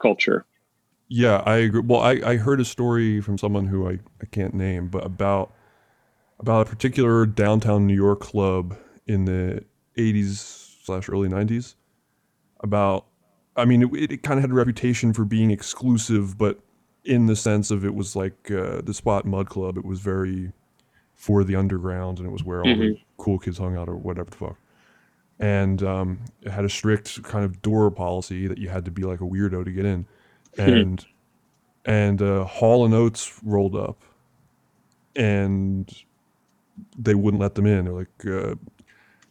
culture. 0.00 0.46
Yeah, 1.08 1.42
I 1.46 1.56
agree. 1.56 1.80
Well, 1.80 2.00
I, 2.00 2.20
I 2.24 2.36
heard 2.36 2.60
a 2.60 2.64
story 2.64 3.20
from 3.20 3.38
someone 3.38 3.66
who 3.66 3.88
I, 3.88 3.98
I 4.20 4.26
can't 4.30 4.54
name, 4.54 4.88
but 4.88 5.04
about 5.06 5.54
about 6.38 6.66
a 6.66 6.70
particular 6.70 7.26
downtown 7.26 7.86
New 7.86 7.94
York 7.94 8.20
club 8.20 8.76
in 9.06 9.24
the 9.24 9.64
80s 9.96 10.84
slash 10.84 11.08
early 11.08 11.28
90s. 11.28 11.74
About, 12.60 13.06
I 13.56 13.64
mean, 13.64 13.82
it, 13.94 14.12
it 14.12 14.22
kind 14.22 14.38
of 14.38 14.42
had 14.42 14.50
a 14.50 14.54
reputation 14.54 15.12
for 15.12 15.24
being 15.24 15.50
exclusive, 15.50 16.36
but 16.38 16.60
in 17.08 17.26
the 17.26 17.34
sense 17.34 17.70
of 17.70 17.84
it 17.84 17.94
was 17.94 18.14
like 18.14 18.50
uh, 18.50 18.82
the 18.82 18.92
Spot 18.92 19.24
Mudd 19.24 19.48
Club. 19.48 19.78
It 19.78 19.84
was 19.84 20.00
very 20.00 20.52
for 21.14 21.42
the 21.42 21.56
underground, 21.56 22.18
and 22.18 22.28
it 22.28 22.30
was 22.30 22.44
where 22.44 22.60
all 22.60 22.76
the 22.76 23.00
cool 23.16 23.38
kids 23.38 23.58
hung 23.58 23.76
out 23.76 23.88
or 23.88 23.96
whatever 23.96 24.30
the 24.30 24.36
fuck. 24.36 24.56
And 25.40 25.82
um, 25.82 26.20
it 26.42 26.50
had 26.50 26.64
a 26.64 26.68
strict 26.68 27.22
kind 27.22 27.44
of 27.44 27.62
door 27.62 27.90
policy 27.90 28.46
that 28.46 28.58
you 28.58 28.68
had 28.68 28.84
to 28.84 28.90
be 28.90 29.02
like 29.02 29.20
a 29.20 29.24
weirdo 29.24 29.64
to 29.64 29.70
get 29.70 29.86
in 29.86 30.06
and 30.58 31.04
and 31.86 32.20
uh, 32.20 32.44
Hall 32.44 32.84
and 32.84 32.92
Oates 32.92 33.40
rolled 33.42 33.74
up, 33.74 34.02
and 35.16 35.90
they 36.98 37.14
wouldn't 37.14 37.40
let 37.40 37.54
them 37.54 37.66
in. 37.66 37.86
They're 37.86 37.94
like 37.94 38.26
uh, 38.26 38.54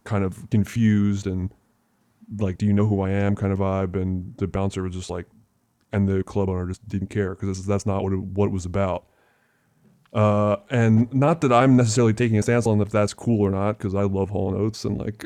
kind 0.04 0.24
of 0.24 0.50
confused 0.50 1.28
and 1.28 1.52
like, 2.40 2.58
"Do 2.58 2.66
you 2.66 2.74
know 2.74 2.88
who 2.88 3.02
I 3.02 3.12
am?" 3.12 3.36
kind 3.36 3.54
of 3.54 3.60
vibe. 3.60 3.96
And 3.96 4.36
the 4.38 4.48
bouncer 4.48 4.82
was 4.82 4.96
just 4.96 5.12
like, 5.12 5.28
and 5.92 6.08
the 6.08 6.24
club 6.24 6.50
owner 6.50 6.68
just 6.68 6.88
didn't 6.88 7.10
care 7.10 7.36
because 7.36 7.66
that's 7.66 7.86
not 7.86 8.04
what 8.04 8.14
it, 8.14 8.20
what 8.20 8.48
it 8.48 8.52
was 8.52 8.66
about. 8.66 9.06
Uh, 10.14 10.56
and 10.70 11.14
not 11.14 11.42
that 11.42 11.52
I'm 11.52 11.76
necessarily 11.76 12.14
taking 12.14 12.38
a 12.38 12.42
stance 12.42 12.66
on 12.66 12.82
if 12.82 12.90
that's 12.90 13.14
cool 13.14 13.42
or 13.42 13.52
not, 13.52 13.78
because 13.78 13.94
I 13.94 14.04
love 14.04 14.30
Hall 14.30 14.50
and 14.50 14.58
Oates 14.58 14.86
and 14.86 14.98
like, 14.98 15.24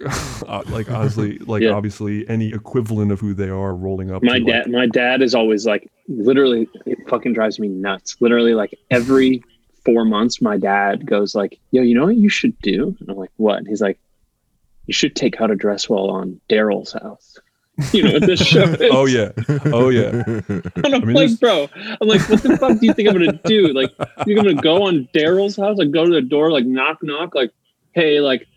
like 0.70 0.90
honestly, 0.92 1.38
like 1.46 1.62
Yeah. 1.62 1.72
obviously 1.72 2.28
any 2.28 2.52
equivalent 2.52 3.12
of 3.12 3.20
who 3.20 3.34
they 3.34 3.50
are 3.50 3.76
rolling 3.76 4.12
up. 4.12 4.24
My 4.24 4.40
to, 4.40 4.44
like, 4.44 4.54
dad, 4.64 4.72
my 4.72 4.88
dad 4.88 5.22
is 5.22 5.36
always 5.36 5.66
like, 5.66 5.90
literally, 6.08 6.68
it 6.86 6.98
fucking 7.08 7.34
drives 7.34 7.60
me 7.60 7.68
nuts. 7.68 8.18
Literally, 8.20 8.54
like 8.54 8.78
every 8.90 9.44
four 9.86 10.04
months, 10.04 10.42
my 10.42 10.58
dad 10.58 11.06
goes 11.06 11.36
like, 11.36 11.60
"Yo, 11.72 11.84
you 11.84 11.96
know 11.96 12.06
what 12.06 12.18
you 12.18 12.30
should 12.30 12.58
do?" 12.60 12.96
And 13.00 13.10
I'm 13.10 13.18
like, 13.18 13.32
"What?" 13.38 13.60
And 13.60 13.68
he's 13.68 13.82
like, 13.82 13.98
"You 14.88 14.94
should 14.94 15.16
take 15.16 15.38
How 15.38 15.48
to 15.48 15.56
Dress 15.56 15.90
Well 15.90 16.10
on 16.10 16.42
Daryl's 16.50 16.94
house." 16.94 17.38
You 17.94 18.04
know 18.04 18.20
this 18.20 18.40
show 18.46 18.64
is? 18.80 18.92
oh 18.92 19.06
yeah, 19.06 19.32
oh 19.66 19.90
yeah. 19.90 20.24
And 20.28 20.94
I'm 20.96 21.06
mean, 21.06 21.16
like, 21.16 21.30
there's- 21.30 21.36
bro, 21.36 21.68
I'm 22.00 22.08
like, 22.08 22.22
what 22.30 22.44
the 22.44 22.58
fuck 22.58 22.80
do 22.80 22.86
you 22.86 22.94
think 22.94 23.08
I'm 23.10 23.16
gonna 23.16 23.40
do? 23.46 23.68
Like, 23.74 23.92
you 24.00 24.36
think 24.36 24.40
I'm 24.40 24.46
gonna 24.46 24.62
go 24.62 24.84
on 24.84 25.08
Daryl's 25.16 25.56
house? 25.58 25.78
Like, 25.78 25.92
go 25.92 26.06
to 26.06 26.12
the 26.12 26.22
door, 26.22 26.52
like, 26.52 26.66
knock, 26.66 27.00
knock, 27.02 27.34
like, 27.34 27.52
hey, 27.94 28.20
like, 28.20 28.48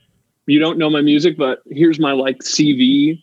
you 0.46 0.58
don't 0.58 0.78
know 0.78 0.90
my 0.90 1.00
music, 1.00 1.36
but 1.38 1.62
here's 1.70 1.98
my 1.98 2.12
like 2.12 2.38
CV. 2.40 3.22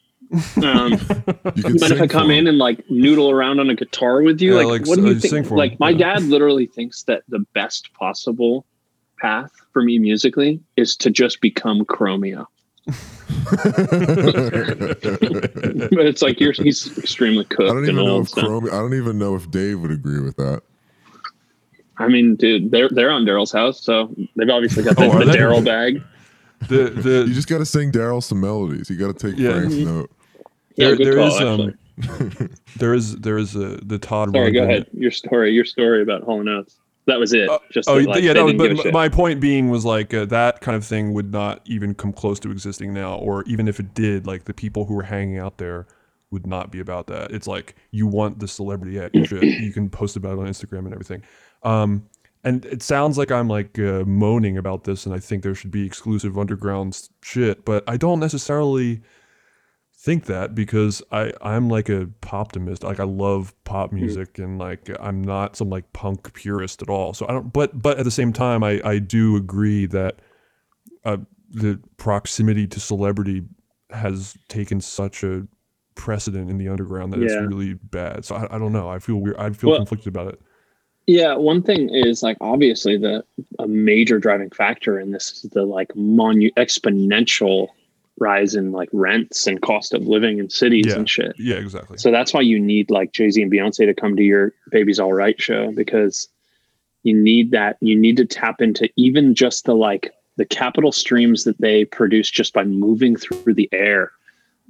Um, 0.64 0.94
You 0.94 1.64
can 1.64 1.78
mind 1.80 1.92
if 1.94 2.02
I 2.02 2.08
come 2.08 2.32
in 2.32 2.48
and 2.48 2.58
like 2.58 2.90
noodle 2.90 3.30
around 3.30 3.60
on 3.60 3.70
a 3.70 3.76
guitar 3.76 4.22
with 4.22 4.42
you? 4.42 4.52
Yeah, 4.58 4.64
like, 4.66 4.82
like, 4.82 4.88
what 4.88 4.96
do 4.98 5.06
you 5.06 5.20
think? 5.20 5.52
Like, 5.52 5.78
my 5.80 5.90
yeah. 5.90 6.14
dad 6.14 6.24
literally 6.24 6.68
thinks 6.68 7.04
that 7.04 7.24
the 7.28 7.40
best 7.54 7.94
possible 7.94 8.66
path 9.20 9.52
for 9.74 9.84
me 9.84 10.00
musically 10.00 10.62
is 10.78 10.96
to 10.98 11.10
just 11.12 11.42
become 11.42 11.86
Chromeo. 11.86 12.48
but 15.92 16.06
it's 16.06 16.22
like 16.22 16.40
you're 16.40 16.52
he's 16.54 16.98
extremely 16.98 17.46
I 17.46 17.54
cooked 17.54 17.68
don't 17.70 17.78
and 17.80 17.88
even 17.90 18.06
know 18.06 18.22
if 18.22 18.30
so- 18.30 18.42
Chrome, 18.42 18.66
I 18.66 18.78
don't 18.78 18.94
even 18.94 19.18
know 19.18 19.36
if 19.36 19.50
Dave 19.52 19.80
would 19.82 19.92
agree 19.92 20.20
with 20.20 20.36
that. 20.38 20.62
I 21.98 22.08
mean, 22.08 22.36
dude, 22.36 22.72
they're 22.72 22.90
they're 22.90 23.12
on 23.12 23.26
Daryl's 23.26 23.52
house, 23.52 23.82
so 23.84 24.14
they've 24.36 24.50
obviously 24.50 24.84
got 24.84 24.96
the, 24.96 25.04
Oh, 25.06 25.20
the? 25.24 25.32
Daryl 25.32 25.64
bag. 25.64 26.02
The 26.68 26.90
the 26.90 27.26
You 27.28 27.34
just 27.34 27.48
got 27.48 27.60
to 27.60 27.66
sing 27.66 27.92
Daryl 27.92 28.24
some 28.24 28.40
melodies. 28.42 28.90
You 28.90 28.98
got 28.98 29.18
to 29.18 29.30
take 29.32 29.40
Yeah. 29.40 29.52
Frank's 29.52 29.76
note. 29.76 30.12
Yeah, 30.76 30.88
there, 30.88 30.96
good 30.96 31.06
there 31.08 31.16
call, 31.16 31.28
is 31.28 31.34
actually. 31.36 31.74
um 32.44 32.50
there 32.78 32.94
is 32.96 33.16
there 33.18 33.38
is 33.38 33.56
a 33.56 33.78
the 33.84 34.00
Todd 34.00 34.32
Sorry, 34.34 34.52
go 34.52 34.64
ahead. 34.64 34.88
Your 34.94 35.12
story, 35.12 35.52
your 35.54 35.66
story 35.66 36.02
about 36.02 36.24
Hall 36.24 36.40
and 36.40 36.50
Oates. 36.50 36.78
That 37.08 37.20
was 37.20 37.34
it. 37.34 37.50
Just 37.72 37.90
Oh 37.90 38.00
that, 38.00 38.08
like, 38.08 38.24
yeah, 38.24 38.34
they 38.34 38.40
no, 38.40 38.48
didn't 38.48 38.78
give 38.78 38.80
a 38.80 38.84
but 38.84 38.94
my 38.94 39.10
point 39.10 39.40
being 39.40 39.70
was 39.70 39.86
like 39.86 40.14
uh, 40.14 40.26
that 40.26 40.62
kind 40.62 40.76
of 40.76 40.86
thing 40.86 41.14
would 41.14 41.32
not 41.32 41.62
even 41.66 41.96
come 41.96 42.14
close 42.14 42.40
to 42.42 42.52
existing 42.52 42.94
now, 42.94 43.16
or 43.16 43.44
even 43.44 43.68
if 43.68 43.80
it 43.80 43.94
did, 43.94 44.28
like 44.28 44.46
the 44.46 44.54
people 44.54 44.86
who 44.86 44.94
were 44.94 45.04
hanging 45.04 45.40
out 45.40 45.58
there 45.58 45.88
would 46.30 46.48
not 46.48 46.72
be 46.72 46.80
about 46.80 47.08
that. 47.08 47.32
It's 47.32 47.48
like 47.48 47.76
you 47.92 48.08
want 48.08 48.40
the 48.40 48.48
celebrity 48.48 49.00
act 49.00 49.16
shit. 49.28 49.44
You 49.44 49.74
can 49.74 49.90
post 49.90 50.16
about 50.16 50.34
it 50.34 50.40
on 50.40 50.48
Instagram 50.48 50.86
and 50.86 50.94
everything. 50.94 51.24
Um, 51.64 52.08
and 52.44 52.66
it 52.66 52.82
sounds 52.82 53.18
like 53.18 53.32
I'm 53.32 53.48
like 53.48 53.78
uh, 53.78 54.04
moaning 54.06 54.58
about 54.58 54.84
this, 54.84 55.06
and 55.06 55.14
I 55.14 55.20
think 55.20 55.44
there 55.44 55.54
should 55.54 55.72
be 55.72 55.86
exclusive 55.86 56.38
underground 56.38 57.10
shit, 57.22 57.66
but 57.66 57.84
I 57.88 57.98
don't 57.98 58.20
necessarily 58.20 59.02
think 60.02 60.26
that 60.26 60.56
because 60.56 61.02
I 61.12 61.32
I'm 61.42 61.70
like 61.70 61.88
a 61.90 62.10
optimist. 62.32 62.84
Like 62.84 63.00
I 63.00 63.04
love 63.04 63.54
pop 63.66 63.92
music 63.92 64.40
and 64.40 64.58
like 64.58 64.90
I'm 65.00 65.22
not 65.22 65.56
some 65.56 65.70
like 65.70 65.92
punk 65.94 66.34
purist 66.34 66.82
at 66.82 66.90
all. 66.90 67.14
So 67.14 67.26
I 67.30 67.34
don't. 67.34 67.54
But 67.54 67.82
but 67.82 68.00
at 68.00 68.06
the 68.06 68.12
same 68.12 68.34
time, 68.34 68.64
I 68.64 68.82
I 68.84 69.00
do 69.00 69.36
agree 69.36 69.86
that 69.88 70.20
uh, 71.06 71.18
the 71.52 71.80
proximity 71.98 72.66
to 72.68 72.80
celebrity 72.80 73.44
has 73.92 74.36
taken 74.48 74.82
such 74.82 75.24
a 75.24 75.46
precedent 75.96 76.50
in 76.50 76.58
the 76.58 76.70
underground 76.70 77.14
that 77.14 77.20
Yeah. 77.20 77.26
it's 77.26 77.48
really 77.54 77.74
bad. 77.74 78.26
So 78.26 78.36
I, 78.36 78.56
I 78.56 78.58
don't 78.58 78.72
know. 78.74 78.90
I 78.90 79.00
feel 79.00 79.18
weird. 79.18 79.38
I 79.38 79.50
feel 79.52 79.70
Well- 79.72 79.80
conflicted 79.80 80.08
about 80.08 80.34
it. 80.34 80.42
Yeah, 81.08 81.36
one 81.36 81.64
thing 81.64 81.90
is 81.92 82.22
like 82.24 82.38
obviously 82.42 82.96
the 82.96 83.24
a 83.60 83.68
major 83.68 84.20
driving 84.20 84.52
factor 84.52 85.00
in 85.00 85.12
this 85.12 85.44
is 85.44 85.50
the 85.52 85.64
like 85.64 85.90
monu- 85.90 86.54
exponential 86.58 87.68
rise 88.20 88.56
in 88.56 88.72
like 88.72 88.90
rents 88.92 89.48
and 89.48 89.62
cost 89.62 89.94
of 89.94 90.04
living 90.04 90.38
in 90.40 90.50
cities 90.50 90.86
Yeah. 90.88 90.96
and 90.96 91.10
shit. 91.10 91.34
Yeah, 91.40 91.56
exactly. 91.56 91.98
So 91.98 92.12
that's 92.12 92.34
why 92.34 92.42
you 92.42 92.60
need 92.60 92.92
like 92.92 93.12
Jay 93.14 93.30
Z 93.32 93.42
and 93.42 93.52
Beyonce 93.52 93.86
to 93.86 93.94
come 93.94 94.16
to 94.16 94.24
your 94.24 94.54
Baby's 94.70 95.00
All 95.00 95.14
Right 95.14 95.40
show 95.42 95.72
because 95.72 96.28
you 97.04 97.16
need 97.16 97.52
that. 97.52 97.78
You 97.82 97.98
need 97.98 98.18
to 98.18 98.26
tap 98.26 98.62
into 98.62 98.90
even 98.96 99.34
just 99.34 99.66
the 99.66 99.74
like 99.76 100.12
the 100.38 100.46
capital 100.46 100.92
streams 100.92 101.44
that 101.46 101.60
they 101.60 101.86
produce 101.86 102.30
just 102.30 102.54
by 102.54 102.64
moving 102.64 103.16
through 103.16 103.54
the 103.54 103.68
air. 103.72 104.12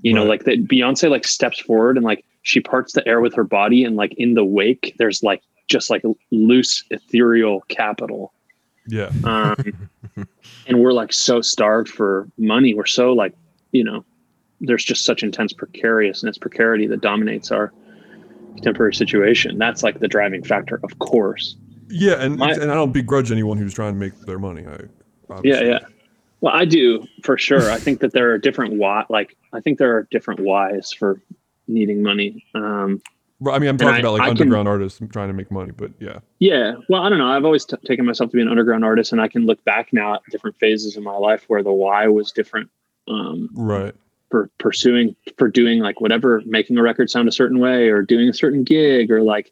You 0.02 0.14
know, 0.14 0.22
Right. 0.22 0.30
like 0.30 0.44
that 0.46 0.68
Beyonce 0.68 1.10
like 1.10 1.28
steps 1.28 1.60
forward 1.60 1.98
and 1.98 2.06
like 2.06 2.24
she 2.44 2.60
parts 2.60 2.94
the 2.94 3.08
air 3.08 3.22
with 3.22 3.36
her 3.36 3.44
body, 3.44 3.84
and 3.84 3.96
like 3.96 4.14
in 4.16 4.34
the 4.34 4.46
wake, 4.46 4.96
there's 4.98 5.22
like 5.24 5.44
just 5.68 5.90
like 5.90 6.04
loose 6.32 6.84
ethereal 6.90 7.62
capital. 7.68 8.34
Yeah. 8.88 9.12
Um, 9.24 9.56
and 10.68 10.80
we're 10.80 10.94
like 10.94 11.14
so 11.14 11.42
starved 11.42 11.90
for 11.90 12.28
money. 12.38 12.74
We're 12.74 12.86
so 12.86 13.14
like, 13.14 13.34
you 13.72 13.84
know, 13.84 14.06
there's 14.60 14.84
just 14.84 15.06
such 15.06 15.24
intense 15.24 15.54
precariousness, 15.54 16.38
precarity 16.38 16.88
that 16.88 17.02
dominates 17.02 17.52
our 17.52 17.74
contemporary 18.56 18.94
situation. 18.94 19.58
That's 19.58 19.82
like 19.84 20.00
the 20.00 20.08
driving 20.08 20.44
factor, 20.44 20.80
of 20.84 21.00
course. 21.00 21.56
Yeah, 21.90 22.22
and 22.24 22.38
My- 22.38 22.52
and 22.52 22.72
I 22.72 22.76
don't 22.76 22.94
begrudge 22.94 23.32
anyone 23.32 23.58
who's 23.58 23.74
trying 23.74 23.94
to 23.94 24.00
make 24.00 24.18
their 24.22 24.40
money. 24.40 24.66
I 24.66 24.72
Yeah, 24.72 24.78
obviously- 25.30 25.68
yeah. 25.68 25.80
Well, 26.42 26.54
I 26.56 26.66
do 26.66 27.06
for 27.24 27.38
sure. 27.38 27.70
I 27.70 27.78
think 27.78 28.00
that 28.00 28.14
there 28.14 28.32
are 28.32 28.38
different 28.40 28.74
why. 28.74 29.06
Like, 29.10 29.38
I 29.54 29.60
think 29.60 29.78
there 29.78 29.96
are 29.96 30.08
different 30.10 30.40
whys 30.40 30.92
for 30.92 31.22
needing 31.68 32.02
money. 32.02 32.44
Um, 32.56 33.00
I 33.50 33.58
mean, 33.60 33.70
I'm 33.70 33.78
talking 33.78 33.96
I- 33.96 34.00
about 34.00 34.14
like 34.14 34.22
I 34.22 34.26
can- 34.26 34.42
underground 34.42 34.68
artists 34.68 35.02
trying 35.12 35.30
to 35.30 35.34
make 35.34 35.50
money, 35.52 35.72
but 35.76 35.92
yeah, 36.00 36.20
Yeah. 36.40 36.76
Well, 36.90 37.02
I 37.02 37.10
don't 37.10 37.18
know. 37.18 37.28
I've 37.28 37.46
always 37.46 37.66
t- 37.66 37.78
taken 37.86 38.06
myself 38.06 38.32
to 38.32 38.36
be 38.38 38.42
an 38.42 38.48
underground 38.50 38.86
artist, 38.86 39.12
and 39.12 39.22
I 39.22 39.28
can 39.28 39.46
look 39.46 39.64
back 39.64 39.92
now 39.94 40.16
at 40.16 40.22
different 40.30 40.58
phases 40.60 40.96
in 40.98 41.04
my 41.04 41.16
life 41.16 41.46
where 41.48 41.64
the 41.64 41.72
why 41.72 42.08
was 42.08 42.32
different. 42.32 42.70
Um, 43.08 43.50
right. 43.54 43.96
for 44.30 44.50
pursuing, 44.60 45.16
for 45.38 45.50
doing 45.50 45.80
like 45.80 46.00
whatever, 46.00 46.42
making 46.46 46.78
a 46.78 46.82
record 46.84 47.10
sound 47.10 47.28
a 47.28 47.32
certain 47.32 47.60
way, 47.60 47.90
or 47.90 48.02
doing 48.04 48.30
a 48.30 48.34
certain 48.34 48.64
gig, 48.64 49.12
or 49.12 49.22
like, 49.22 49.52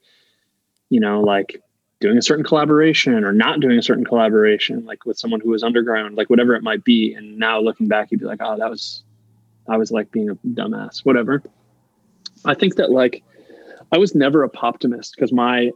you 0.89 0.99
know, 0.99 1.19
like 1.21 1.61
doing 1.99 2.17
a 2.17 2.21
certain 2.21 2.45
collaboration, 2.45 3.23
or 3.25 3.33
not 3.33 3.59
doing 3.59 3.77
a 3.77 3.81
certain 3.81 4.05
collaboration, 4.05 4.85
like 4.85 5.03
with 5.05 5.17
someone 5.17 5.41
who 5.41 5.49
was 5.49 5.63
underground, 5.63 6.15
like 6.15 6.29
whatever 6.29 6.55
it 6.55 6.63
might 6.63 6.83
be. 6.85 7.13
And 7.13 7.37
now 7.37 7.59
looking 7.59 7.87
back, 7.87 8.11
you'd 8.11 8.21
be 8.21 8.25
like, 8.25 8.39
oh, 8.41 8.57
that 8.57 8.69
was, 8.69 9.03
I 9.67 9.75
was 9.75 9.91
like 9.91 10.11
being 10.11 10.29
a 10.29 10.35
dumbass, 10.47 10.99
whatever. 11.03 11.43
I 12.45 12.53
think 12.53 12.75
that 12.75 12.89
like 12.91 13.21
I 13.91 13.97
was 13.97 14.15
never 14.15 14.43
a 14.43 14.49
poptimist 14.49 15.11
because 15.15 15.31
my 15.33 15.71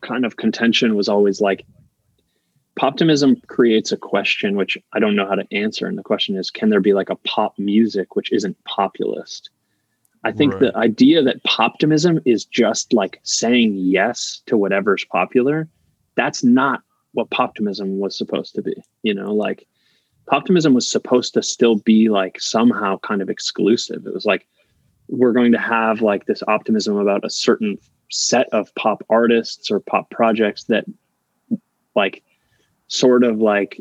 kind 0.00 0.24
of 0.24 0.36
contention 0.36 0.94
was 0.94 1.08
always 1.08 1.40
like 1.40 1.64
poptimism 2.78 3.46
creates 3.48 3.92
a 3.92 3.96
question 3.96 4.56
which 4.56 4.78
I 4.92 4.98
don't 4.98 5.16
know 5.16 5.26
how 5.26 5.34
to 5.34 5.46
answer. 5.52 5.86
And 5.86 5.98
the 5.98 6.02
question 6.02 6.36
is, 6.36 6.50
can 6.50 6.70
there 6.70 6.80
be 6.80 6.94
like 6.94 7.10
a 7.10 7.16
pop 7.16 7.58
music 7.58 8.16
which 8.16 8.32
isn't 8.32 8.56
populist? 8.64 9.50
I 10.22 10.32
think 10.32 10.52
Right. 10.54 10.60
the 10.60 10.76
idea 10.76 11.22
that 11.22 11.42
poptimism 11.44 12.20
is 12.24 12.44
just 12.44 12.92
like 12.92 13.20
saying 13.22 13.74
yes 13.76 14.42
to 14.46 14.56
whatever's 14.56 15.04
popular, 15.04 15.68
that's 16.14 16.44
not 16.44 16.82
what 17.12 17.30
poptimism 17.30 17.98
was 17.98 18.16
supposed 18.16 18.54
to 18.54 18.62
be. 18.62 18.74
You 19.02 19.14
know, 19.14 19.32
like 19.34 19.66
poptimism 20.30 20.74
was 20.74 20.90
supposed 20.90 21.34
to 21.34 21.42
still 21.42 21.76
be 21.76 22.08
like 22.08 22.40
somehow 22.40 22.98
kind 22.98 23.22
of 23.22 23.30
exclusive. 23.30 24.06
It 24.06 24.14
was 24.14 24.26
like, 24.26 24.46
we're 25.10 25.32
going 25.32 25.52
to 25.52 25.58
have 25.58 26.00
like 26.02 26.26
this 26.26 26.42
optimism 26.46 26.96
about 26.96 27.24
a 27.24 27.30
certain 27.30 27.78
set 28.10 28.48
of 28.52 28.74
pop 28.76 29.04
artists 29.10 29.70
or 29.70 29.80
pop 29.80 30.10
projects 30.10 30.64
that 30.64 30.84
like 31.94 32.22
sort 32.88 33.24
of 33.24 33.38
like 33.38 33.80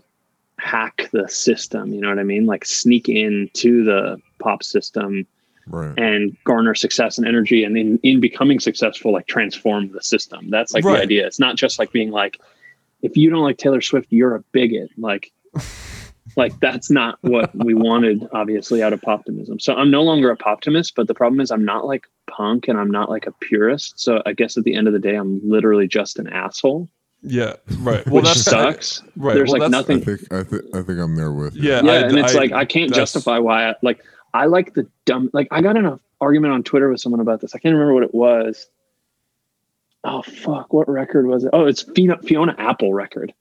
hack 0.60 1.10
the 1.14 1.28
system 1.30 1.94
you 1.94 2.02
know 2.02 2.10
what 2.10 2.20
i 2.20 2.24
mean 2.24 2.46
like 2.46 2.66
sneak 2.66 3.08
into 3.08 3.84
the 3.84 4.18
pop 4.40 4.64
system 4.64 5.26
Right. 5.72 5.94
and 6.00 6.36
garner 6.46 6.74
success 6.74 7.20
and 7.20 7.28
energy 7.28 7.64
and 7.64 7.78
in, 7.78 8.00
in 8.02 8.20
becoming 8.20 8.60
successful 8.60 9.14
like 9.14 9.28
transform 9.28 9.92
the 9.92 10.02
system 10.02 10.50
that's 10.50 10.74
like 10.74 10.84
Right. 10.84 10.98
the 10.98 11.02
idea 11.04 11.28
it's 11.28 11.40
not 11.40 11.56
just 11.58 11.78
like 11.78 11.92
being 11.92 12.10
like 12.10 12.40
if 13.04 13.16
you 13.16 13.30
don't 13.30 13.44
like 13.44 13.58
taylor 13.58 13.80
swift 13.82 14.08
you're 14.10 14.36
a 14.36 14.42
bigot 14.52 14.90
like 14.98 15.32
like 16.36 16.58
that's 16.60 16.90
not 16.90 17.18
what 17.22 17.54
we 17.56 17.74
wanted 17.74 18.28
obviously 18.34 18.82
out 18.84 18.94
of 18.94 19.04
optimism. 19.08 19.60
so 19.60 19.74
i'm 19.76 19.90
no 19.92 20.02
longer 20.04 20.30
a 20.32 20.38
poptimist 20.38 20.94
but 20.96 21.08
the 21.08 21.14
problem 21.14 21.40
is 21.42 21.52
i'm 21.52 21.66
not 21.66 21.86
like 21.86 22.06
punk 22.30 22.68
and 22.68 22.80
i'm 22.80 22.92
not 22.92 23.10
like 23.10 23.26
a 23.28 23.32
purist 23.42 24.00
so 24.00 24.22
i 24.26 24.34
guess 24.34 24.58
at 24.58 24.64
the 24.64 24.76
end 24.76 24.88
of 24.88 24.94
the 24.94 25.00
day 25.00 25.16
i'm 25.16 25.40
literally 25.48 25.88
just 25.88 26.20
an 26.20 26.28
asshole 26.28 26.88
Yeah, 27.22 27.56
right. 27.80 28.06
Well, 28.06 28.16
which 28.18 28.26
that's 28.26 28.44
sucks 28.44 29.04
Right. 29.18 29.34
there's 29.34 29.50
well, 29.52 29.60
like 29.62 29.72
that's- 29.72 29.90
I 29.90 29.94
nothing 29.94 30.06
think 30.18 30.32
I 30.32 30.44
think 30.44 30.64
I 30.76 30.82
think 30.84 31.00
I'm 31.00 31.16
there 31.16 31.34
with 31.34 31.56
you. 31.56 31.64
Yeah, 31.70 31.82
yeah 31.84 31.92
I- 31.92 31.96
and 32.08 32.18
it's 32.18 32.36
I- 32.36 32.40
like 32.40 32.52
i 32.54 32.66
can't 32.66 32.90
that's- 32.92 33.12
justify 33.12 33.38
why 33.40 33.70
I, 33.72 33.76
like 33.82 34.00
i 34.34 34.46
like 34.46 34.74
the 34.74 34.88
dumb 35.06 35.30
like 35.34 35.48
i 35.52 35.62
got 35.62 35.76
in 35.78 35.86
an 35.86 36.00
argument 36.22 36.54
on 36.54 36.64
twitter 36.64 36.90
with 36.90 37.02
someone 37.02 37.20
about 37.22 37.42
this 37.42 37.56
i 37.56 37.60
can't 37.60 37.74
remember 37.74 37.94
what 37.94 38.04
it 38.04 38.14
was 38.14 38.68
oh 40.06 40.22
fuck 40.22 40.72
what 40.72 40.88
record 40.88 41.28
was 41.28 41.44
it 41.44 41.50
oh 41.52 41.66
it's 41.66 41.82
fiona, 41.82 42.18
fiona 42.24 42.56
apple 42.58 42.94
record 42.94 43.34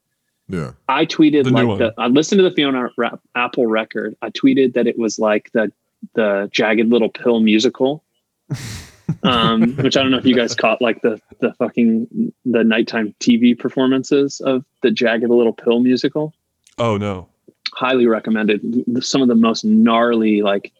Yeah. 0.48 0.72
I 0.88 1.04
tweeted 1.04 1.44
The 1.44 1.50
like 1.50 1.66
one. 1.66 1.78
the, 1.78 1.94
I 1.98 2.06
listened 2.06 2.38
to 2.38 2.42
the 2.42 2.50
Fiona 2.50 2.90
rap, 2.96 3.20
Apple 3.34 3.66
record. 3.66 4.16
I 4.22 4.30
tweeted 4.30 4.74
that 4.74 4.86
it 4.86 4.98
was 4.98 5.18
like 5.18 5.50
the 5.52 5.70
the 6.14 6.48
Jagged 6.52 6.88
Little 6.88 7.08
Pill 7.08 7.40
musical, 7.40 8.04
um, 9.22 9.74
which 9.76 9.96
I 9.96 10.02
don't 10.02 10.10
know 10.10 10.18
if 10.18 10.24
you 10.24 10.34
guys 10.34 10.54
caught 10.54 10.80
like 10.80 11.02
the 11.02 11.20
the 11.40 11.52
fucking 11.54 12.32
the 12.44 12.64
nighttime 12.64 13.14
TV 13.20 13.58
performances 13.58 14.40
of 14.40 14.64
the 14.82 14.90
Jagged 14.90 15.28
Little 15.28 15.52
Pill 15.52 15.80
musical. 15.80 16.32
Oh 16.78 16.96
no. 16.96 17.28
Highly 17.74 18.06
recommended. 18.06 18.62
Some 19.00 19.20
of 19.22 19.28
the 19.28 19.34
most 19.34 19.64
gnarly 19.64 20.40
like 20.42 20.72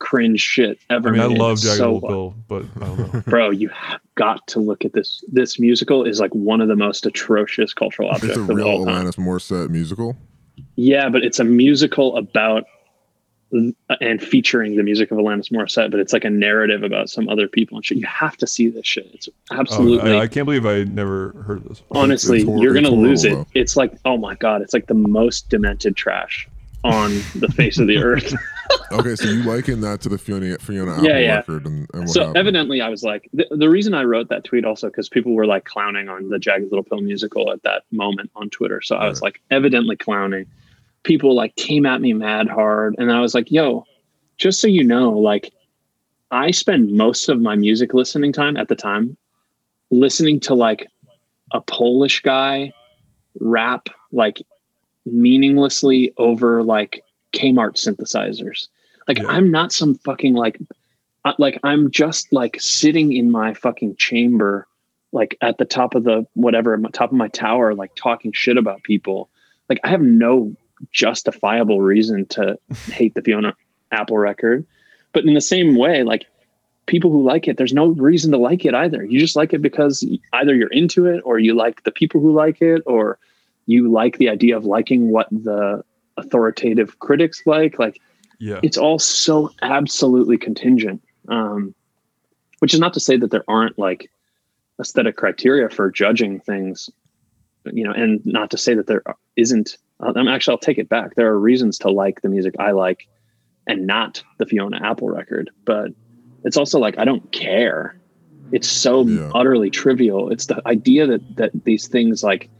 cringe 0.00 0.40
shit 0.40 0.78
ever. 0.90 1.10
I 1.10 1.12
mean, 1.12 1.20
I 1.20 1.26
love 1.26 1.52
It's 1.52 1.62
Jagged 1.62 1.76
so 1.76 1.94
Little 1.94 2.08
Pill, 2.08 2.34
but 2.48 2.64
I 2.82 2.86
don't 2.86 3.14
know. 3.14 3.20
Bro, 3.26 3.50
you 3.50 3.68
have 3.68 4.00
got 4.16 4.44
to 4.48 4.58
look 4.58 4.84
at 4.84 4.92
this. 4.92 5.22
This 5.28 5.60
musical 5.60 6.04
is 6.04 6.18
like 6.18 6.34
one 6.34 6.60
of 6.60 6.66
the 6.68 6.74
most 6.76 7.06
atrocious 7.06 7.72
cultural 7.72 8.08
objects 8.10 8.36
It's 8.36 8.48
a 8.48 8.50
of 8.52 8.56
real 8.56 8.66
all 8.66 8.84
time. 8.84 9.06
Alanis 9.06 9.16
Morissette 9.16 9.68
musical. 9.70 10.16
Yeah, 10.76 11.08
but 11.08 11.22
it's 11.24 11.38
a 11.38 11.44
musical 11.44 12.16
about 12.16 12.64
and 14.00 14.22
featuring 14.22 14.76
the 14.76 14.82
music 14.84 15.10
of 15.10 15.18
Alanis 15.18 15.50
Morissette, 15.50 15.90
but 15.90 15.98
it's 15.98 16.12
like 16.12 16.24
a 16.24 16.30
narrative 16.30 16.84
about 16.84 17.10
some 17.10 17.28
other 17.28 17.48
people 17.48 17.76
and 17.76 17.84
shit. 17.84 17.98
You 17.98 18.06
have 18.06 18.36
to 18.36 18.46
see 18.46 18.68
this 18.68 18.86
shit. 18.86 19.08
It's 19.12 19.28
Oh, 19.50 19.56
absolutely, 19.58 20.12
I, 20.12 20.20
I 20.20 20.26
can't 20.28 20.46
believe 20.46 20.66
I 20.66 20.84
never 20.84 21.32
heard 21.44 21.64
this. 21.64 21.82
honestly, 21.90 22.38
it's 22.38 22.46
hor- 22.46 22.62
you're 22.62 22.74
gonna 22.74 22.90
lose 22.90 23.24
it. 23.24 23.30
horrible. 23.32 23.50
It's 23.54 23.76
like, 23.76 23.92
oh 24.04 24.16
my 24.16 24.36
god, 24.36 24.62
it's 24.62 24.72
like 24.72 24.86
the 24.86 24.94
most 24.94 25.48
demented 25.48 25.96
trash 25.96 26.48
on 26.84 27.10
the 27.36 27.48
face 27.54 27.78
of 27.78 27.86
the 27.86 27.98
earth. 27.98 28.34
Okay, 28.92 29.14
so 29.16 29.28
you 29.28 29.42
liken 29.44 29.80
that 29.82 30.00
to 30.00 30.08
the 30.08 30.18
Fiona 30.18 30.56
Fiona 30.58 30.92
Apple 30.94 31.04
Yeah, 31.04 31.18
yeah. 31.18 31.36
record 31.36 31.66
and, 31.66 31.88
and 31.92 32.02
what 32.02 32.08
so 32.10 32.20
happened? 32.20 32.36
evidently, 32.38 32.80
I 32.80 32.88
was 32.88 33.02
like, 33.04 33.28
the, 33.32 33.46
the 33.50 33.68
reason 33.68 33.94
I 33.94 34.02
wrote 34.04 34.28
that 34.30 34.42
tweet 34.44 34.64
also 34.64 34.88
because 34.88 35.08
people 35.08 35.32
were 35.32 35.46
like 35.46 35.64
clowning 35.64 36.08
on 36.08 36.28
the 36.28 36.38
Jagged 36.40 36.70
Little 36.70 36.82
Pill 36.84 37.00
musical 37.00 37.52
at 37.52 37.62
that 37.62 37.82
moment 37.92 38.30
on 38.36 38.48
Twitter. 38.50 38.80
So 38.80 38.96
I 38.96 39.08
was 39.08 39.22
like, 39.22 39.40
evidently 39.50 39.94
clowning. 39.96 40.46
People 41.04 41.34
like 41.36 41.54
came 41.56 41.84
at 41.86 42.00
me 42.00 42.12
mad 42.12 42.48
hard, 42.48 42.94
and 42.98 43.12
I 43.12 43.20
was 43.20 43.32
like, 43.34 43.50
yo, 43.52 43.84
just 44.38 44.60
so 44.60 44.66
you 44.66 44.82
know, 44.84 45.10
like, 45.10 45.52
I 46.32 46.50
spend 46.52 46.90
most 46.92 47.28
of 47.28 47.40
my 47.40 47.54
music 47.56 47.92
listening 47.94 48.32
time 48.32 48.56
at 48.56 48.68
the 48.68 48.76
time 48.76 49.16
listening 49.90 50.40
to 50.40 50.54
like 50.54 50.86
a 51.52 51.60
Polish 51.60 52.22
guy 52.22 52.72
rap 53.40 53.88
like 54.12 54.42
meaninglessly 55.06 56.12
over 56.16 56.62
like 56.62 57.02
Kmart 57.32 57.76
synthesizers. 57.76 58.68
Like 59.08 59.18
Yeah. 59.18 59.28
I'm 59.28 59.50
not 59.50 59.72
some 59.72 59.94
fucking 59.96 60.34
like 60.34 60.58
like 61.38 61.58
I'm 61.62 61.90
just 61.90 62.32
like 62.32 62.56
sitting 62.60 63.12
in 63.12 63.30
my 63.30 63.54
fucking 63.54 63.96
chamber 63.96 64.66
like 65.12 65.36
at 65.42 65.58
the 65.58 65.64
top 65.64 65.94
of 65.94 66.04
the 66.04 66.26
whatever 66.34 66.78
top 66.92 67.10
of 67.10 67.16
my 67.16 67.28
tower 67.28 67.74
like 67.74 67.94
talking 67.94 68.32
shit 68.32 68.56
about 68.56 68.82
people. 68.82 69.28
Like 69.68 69.80
I 69.84 69.88
have 69.88 70.02
no 70.02 70.54
justifiable 70.92 71.80
reason 71.80 72.26
to 72.26 72.58
hate 72.86 73.14
the 73.14 73.22
Fiona 73.22 73.54
Apple 73.92 74.18
record. 74.18 74.66
But 75.12 75.24
in 75.24 75.34
the 75.34 75.40
same 75.40 75.76
way 75.76 76.02
like 76.02 76.26
people 76.86 77.10
who 77.10 77.22
like 77.22 77.46
it 77.48 77.56
there's 77.56 77.72
no 77.72 77.88
reason 77.88 78.32
to 78.32 78.38
like 78.38 78.64
it 78.64 78.74
either. 78.74 79.04
You 79.04 79.18
just 79.18 79.36
like 79.36 79.52
it 79.52 79.62
because 79.62 80.06
either 80.32 80.54
you're 80.54 80.72
into 80.72 81.06
it 81.06 81.20
or 81.24 81.38
you 81.38 81.54
like 81.54 81.82
the 81.82 81.92
people 81.92 82.20
who 82.20 82.32
like 82.32 82.62
it 82.62 82.82
or 82.86 83.18
you 83.66 83.90
like 83.90 84.18
the 84.18 84.28
idea 84.28 84.56
of 84.56 84.64
liking 84.64 85.10
what 85.10 85.28
the 85.30 85.82
authoritative 86.16 86.98
critics 86.98 87.42
like 87.46 87.78
like 87.78 88.00
Yeah. 88.38 88.60
it's 88.62 88.76
all 88.76 88.98
so 88.98 89.50
absolutely 89.62 90.38
contingent 90.38 91.02
um 91.28 91.74
which 92.58 92.74
is 92.74 92.80
not 92.80 92.92
to 92.94 93.00
say 93.00 93.16
that 93.16 93.30
there 93.30 93.44
aren't 93.48 93.78
like 93.78 94.10
aesthetic 94.80 95.16
criteria 95.16 95.68
for 95.70 95.90
judging 95.90 96.40
things 96.40 96.90
you 97.72 97.84
know 97.84 97.92
and 97.92 98.20
not 98.24 98.50
to 98.50 98.58
say 98.58 98.74
that 98.74 98.86
there 98.86 99.02
isn't 99.36 99.76
i'm 100.00 100.28
actually 100.28 100.52
i'll 100.52 100.58
take 100.58 100.78
it 100.78 100.88
back 100.88 101.14
there 101.14 101.28
are 101.28 101.38
reasons 101.38 101.78
to 101.78 101.90
like 101.90 102.20
the 102.22 102.28
music 102.28 102.54
i 102.58 102.70
like 102.72 103.06
and 103.66 103.86
not 103.86 104.22
the 104.38 104.46
fiona 104.46 104.80
apple 104.82 105.08
record 105.08 105.50
but 105.64 105.90
it's 106.44 106.56
also 106.56 106.78
like 106.78 106.98
i 106.98 107.04
don't 107.04 107.30
care 107.32 107.94
it's 108.52 108.68
so 108.68 109.06
Yeah. 109.06 109.30
utterly 109.32 109.70
trivial. 109.70 110.30
It's 110.30 110.46
the 110.46 110.60
idea 110.66 111.06
that 111.06 111.20
that 111.36 111.52
these 111.64 111.86
things 111.86 112.24
like 112.24 112.50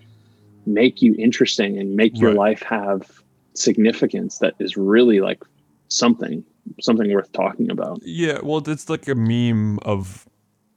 make 0.67 1.01
you 1.03 1.15
interesting 1.19 1.79
and 1.79 1.97
make 1.97 2.19
your 2.19 2.31
Right. 2.31 2.39
life 2.51 2.63
have 2.63 3.11
significance 3.55 4.39
that 4.39 4.55
is 4.61 4.77
really 4.77 5.21
like 5.21 5.43
something 5.89 6.45
something 6.81 7.13
worth 7.13 7.33
talking 7.33 7.71
about. 7.71 8.01
Yeah, 8.05 8.39
well, 8.43 8.63
it's 8.69 8.89
like 8.89 9.09
a 9.09 9.15
meme 9.15 9.79
of 9.83 10.27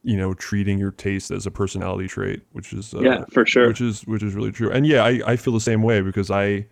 you 0.02 0.16
know 0.16 0.34
treating 0.34 0.78
your 0.78 0.90
taste 0.90 1.30
as 1.30 1.46
a 1.46 1.50
personality 1.50 2.08
trait, 2.08 2.42
which 2.52 2.72
is 2.72 2.94
uh, 2.94 3.00
Yeah, 3.00 3.24
for 3.30 3.46
sure. 3.46 3.68
which 3.68 3.80
is 3.80 4.02
which 4.06 4.22
is 4.22 4.34
really 4.34 4.52
true. 4.52 4.70
And 4.70 4.86
yeah, 4.86 5.04
I 5.04 5.20
I 5.26 5.36
feel 5.36 5.52
the 5.54 5.60
same 5.60 5.82
way 5.82 6.00
because 6.00 6.30
I 6.30 6.66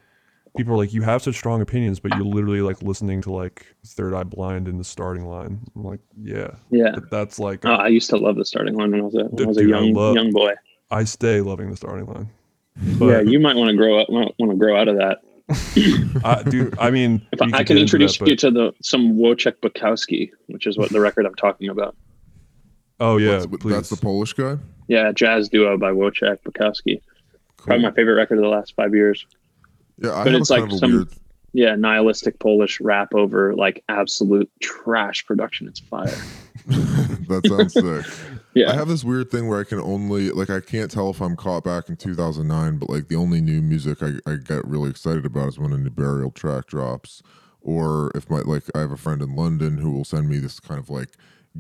people 0.57 0.75
are 0.75 0.77
like 0.77 0.93
you 0.93 1.03
have 1.03 1.23
such 1.23 1.37
strong 1.37 1.63
opinions, 1.63 1.99
but 2.01 2.13
you're 2.15 2.25
literally 2.27 2.61
like 2.61 2.83
listening 2.83 3.23
to 3.23 3.33
like 3.33 3.67
Third 3.87 4.13
Eye 4.15 4.25
Blind 4.25 4.69
in 4.69 4.77
the 4.77 4.85
starting 4.85 5.25
line. 5.27 5.61
I'm 5.77 5.85
like, 5.85 6.01
yeah, 6.21 6.57
Yeah. 6.71 6.97
that's 7.11 7.39
like 7.39 7.65
Oh, 7.65 7.71
I 7.73 7.89
used 7.89 8.11
to 8.11 8.17
love 8.19 8.37
the 8.37 8.45
starting 8.45 8.75
line 8.75 8.91
when 8.91 9.01
I 9.01 9.05
was 9.05 9.15
a 9.15 9.25
when 9.25 9.45
I 9.45 9.49
was 9.49 9.57
a 9.59 9.65
young 9.67 9.93
love- 9.95 10.15
young 10.17 10.31
boy. 10.33 10.55
I 10.91 11.05
stay 11.05 11.41
loving 11.41 11.71
the 11.71 11.77
starting 11.77 12.07
line. 12.07 12.29
Yeah, 12.81 13.21
you 13.21 13.39
might 13.39 13.57
want 13.57 13.71
to 13.71 13.77
grow 13.77 14.01
up 14.01 14.09
want 14.09 14.35
to 14.39 14.57
grow 14.57 14.77
out 14.81 14.89
of 14.89 14.97
that. 14.97 15.19
I, 16.25 16.43
dude, 16.49 16.79
I 16.79 16.91
mean, 16.91 17.27
If 17.33 17.41
we 17.41 17.53
I, 17.53 17.59
I 17.59 17.65
can 17.65 17.77
introduce 17.77 18.17
that, 18.19 18.29
you 18.29 18.37
to 18.37 18.51
the 18.51 18.73
some 18.83 19.15
Wojciech 19.17 19.57
Bąkowski, 19.63 20.31
which 20.47 20.67
is 20.67 20.79
what 20.79 20.91
the 20.91 21.01
record 21.01 21.27
I'm 21.27 21.35
talking 21.35 21.69
about. 21.69 21.95
oh 23.01 23.19
yeah, 23.19 23.45
What's- 23.45 23.63
please. 23.63 23.73
that's 23.75 23.91
the 23.91 23.97
Polish 23.97 24.33
guy. 24.33 24.57
Yeah, 24.89 25.13
jazz 25.13 25.49
duo 25.49 25.77
by 25.79 25.91
Wojciech 25.91 26.39
Bąkowski. 26.45 27.01
Probably 27.59 27.85
my 27.85 27.91
favorite 27.93 28.15
record 28.15 28.39
of 28.39 28.43
the 28.43 28.49
last 28.49 28.75
five 28.75 28.95
years. 28.95 29.27
Yeah, 29.99 30.15
I 30.15 30.25
but 30.25 30.35
it's 30.35 30.51
like 30.51 30.71
some- 30.73 30.93
weird. 30.93 31.09
Yeah, 31.55 31.75
nihilistic 31.77 32.39
Polish 32.39 32.81
rap 32.81 33.15
over 33.15 33.55
like 33.55 33.85
absolute 33.91 34.51
trash 34.63 35.27
production. 35.27 35.69
It's 35.69 35.81
fire. 35.81 36.07
that 36.67 37.43
sounds 37.47 37.75
sick. 37.75 38.32
Yeah. 38.55 38.71
I 38.71 38.75
have 38.75 38.89
this 38.89 39.03
weird 39.05 39.31
thing 39.31 39.49
where 39.49 39.61
I 39.61 39.65
can 39.65 39.81
only 39.81 40.31
like 40.31 40.51
I 40.51 40.61
can't 40.61 40.91
tell 40.91 41.11
if 41.11 41.21
I'm 41.21 41.37
caught 41.37 41.65
back 41.65 41.89
in 41.89 41.97
2009, 41.97 42.79
but 42.79 42.91
like 42.91 43.09
the 43.09 43.17
only 43.17 43.41
new 43.41 43.63
music 43.63 44.03
I, 44.03 44.13
I 44.31 44.37
get 44.37 44.67
really 44.67 44.91
excited 44.91 45.25
about 45.25 45.49
is 45.49 45.59
when 45.59 45.73
a 45.73 45.79
new 45.79 45.91
burial 45.91 46.31
track 46.31 46.67
drops, 46.67 47.23
or 47.61 48.11
if 48.15 48.29
my 48.29 48.41
like 48.41 48.65
I 48.75 48.81
have 48.81 48.91
a 48.93 48.97
friend 48.97 49.23
in 49.23 49.35
London 49.37 49.79
who 49.79 49.91
will 49.91 50.05
send 50.05 50.29
me 50.29 50.39
this 50.39 50.61
kind 50.61 50.79
of 50.79 50.91
like 50.91 51.11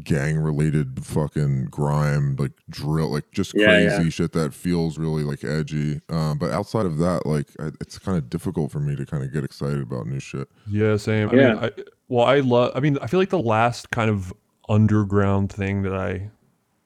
gang 0.04 0.38
related 0.38 1.04
fucking 1.04 1.66
grime 1.66 2.34
like 2.36 2.52
drill 2.70 3.10
like 3.10 3.30
just 3.30 3.52
Yeah, 3.54 3.66
crazy 3.66 4.04
yeah. 4.04 4.08
shit 4.08 4.32
that 4.32 4.54
feels 4.54 4.96
really 4.98 5.22
like 5.22 5.44
edgy. 5.44 6.00
Um, 6.08 6.38
but 6.38 6.50
outside 6.50 6.86
of 6.86 6.98
that, 6.98 7.26
like 7.26 7.48
I, 7.60 7.68
it's 7.80 7.98
kind 7.98 8.16
of 8.18 8.30
difficult 8.30 8.70
for 8.72 8.80
me 8.80 8.96
to 8.96 9.04
kind 9.06 9.22
of 9.22 9.32
get 9.32 9.44
excited 9.44 9.80
about 9.82 10.06
new 10.06 10.20
shit. 10.20 10.48
Yeah, 10.66 10.96
same. 10.96 11.28
I 11.30 11.34
Yeah. 11.34 11.48
mean, 11.54 11.58
I, 11.64 11.70
well, 12.08 12.24
I 12.26 12.40
love. 12.40 12.72
I 12.74 12.80
mean, 12.80 12.98
I 13.00 13.06
feel 13.06 13.20
like 13.20 13.30
the 13.30 13.38
last 13.38 13.90
kind 13.90 14.10
of 14.10 14.32
underground 14.68 15.52
thing 15.52 15.82
that 15.82 15.94
I, 15.94 16.30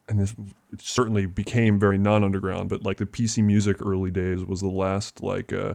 and 0.09 0.21
this 0.21 0.35
certainly 0.79 1.27
became 1.27 1.79
very 1.79 1.99
non-underground, 1.99 2.69
but 2.69 2.83
like 2.85 2.99
the 2.99 3.07
PC 3.07 3.43
music 3.43 3.79
early 3.85 4.11
days 4.11 4.45
was 4.45 4.61
the 4.61 4.69
last 4.69 5.23
like 5.23 5.53
uh, 5.53 5.75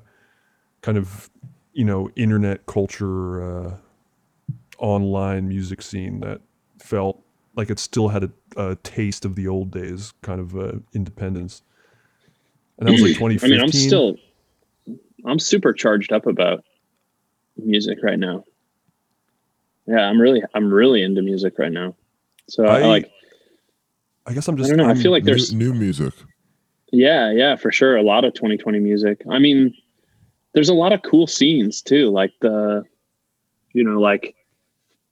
kind 0.81 0.97
of 0.97 1.29
you 1.73 1.85
know 1.85 2.09
internet 2.15 2.65
culture, 2.65 3.43
uh, 3.43 3.75
online 4.77 5.47
music 5.47 5.81
scene 5.81 6.19
that 6.21 6.41
felt 6.79 7.21
like 7.55 7.69
it 7.69 7.79
still 7.79 8.07
had 8.07 8.23
a, 8.23 8.31
a 8.57 8.75
taste 8.77 9.25
of 9.25 9.35
the 9.35 9.47
old 9.47 9.71
days, 9.71 10.13
kind 10.21 10.39
of 10.39 10.55
uh, 10.55 10.73
independence. 10.93 11.61
And 12.79 12.87
that 12.87 12.93
was 12.93 13.01
like 13.01 13.13
2015. 13.13 13.41
I 13.51 13.53
mean, 13.53 13.61
I'm 13.63 13.71
still, 13.71 14.15
I'm 15.25 15.39
super 15.39 15.73
charged 15.73 16.13
up 16.13 16.25
about 16.25 16.63
music 17.57 17.99
right 18.01 18.17
now. 18.17 18.45
Yeah, 19.85 19.99
I'm 20.01 20.19
really, 20.21 20.41
I'm 20.53 20.71
really 20.73 21.03
into 21.03 21.21
music 21.21 21.59
right 21.59 21.71
now. 21.71 21.95
So 22.47 22.65
I, 22.65 22.79
I- 22.79 22.85
like, 22.87 23.11
I 24.25 24.33
guess 24.33 24.47
I'm 24.47 24.57
just. 24.57 24.71
I 24.71 24.75
don't 24.75 24.85
know. 24.85 24.91
I 24.91 24.95
feel 24.95 25.11
like 25.11 25.23
New, 25.23 25.31
there's, 25.31 25.53
new 25.53 25.73
music. 25.73 26.13
yeah, 26.91 27.31
yeah, 27.31 27.55
for 27.55 27.71
sure. 27.71 27.95
A 27.97 28.03
lot 28.03 28.23
of 28.23 28.33
2020 28.33 28.79
music. 28.79 29.21
I 29.29 29.39
mean, 29.39 29.73
there's 30.53 30.69
a 30.69 30.73
lot 30.73 30.93
of 30.93 31.01
cool 31.01 31.27
scenes 31.27 31.81
too. 31.81 32.09
Like 32.11 32.31
the, 32.41 32.83
you 33.73 33.83
know, 33.83 33.99
like 33.99 34.35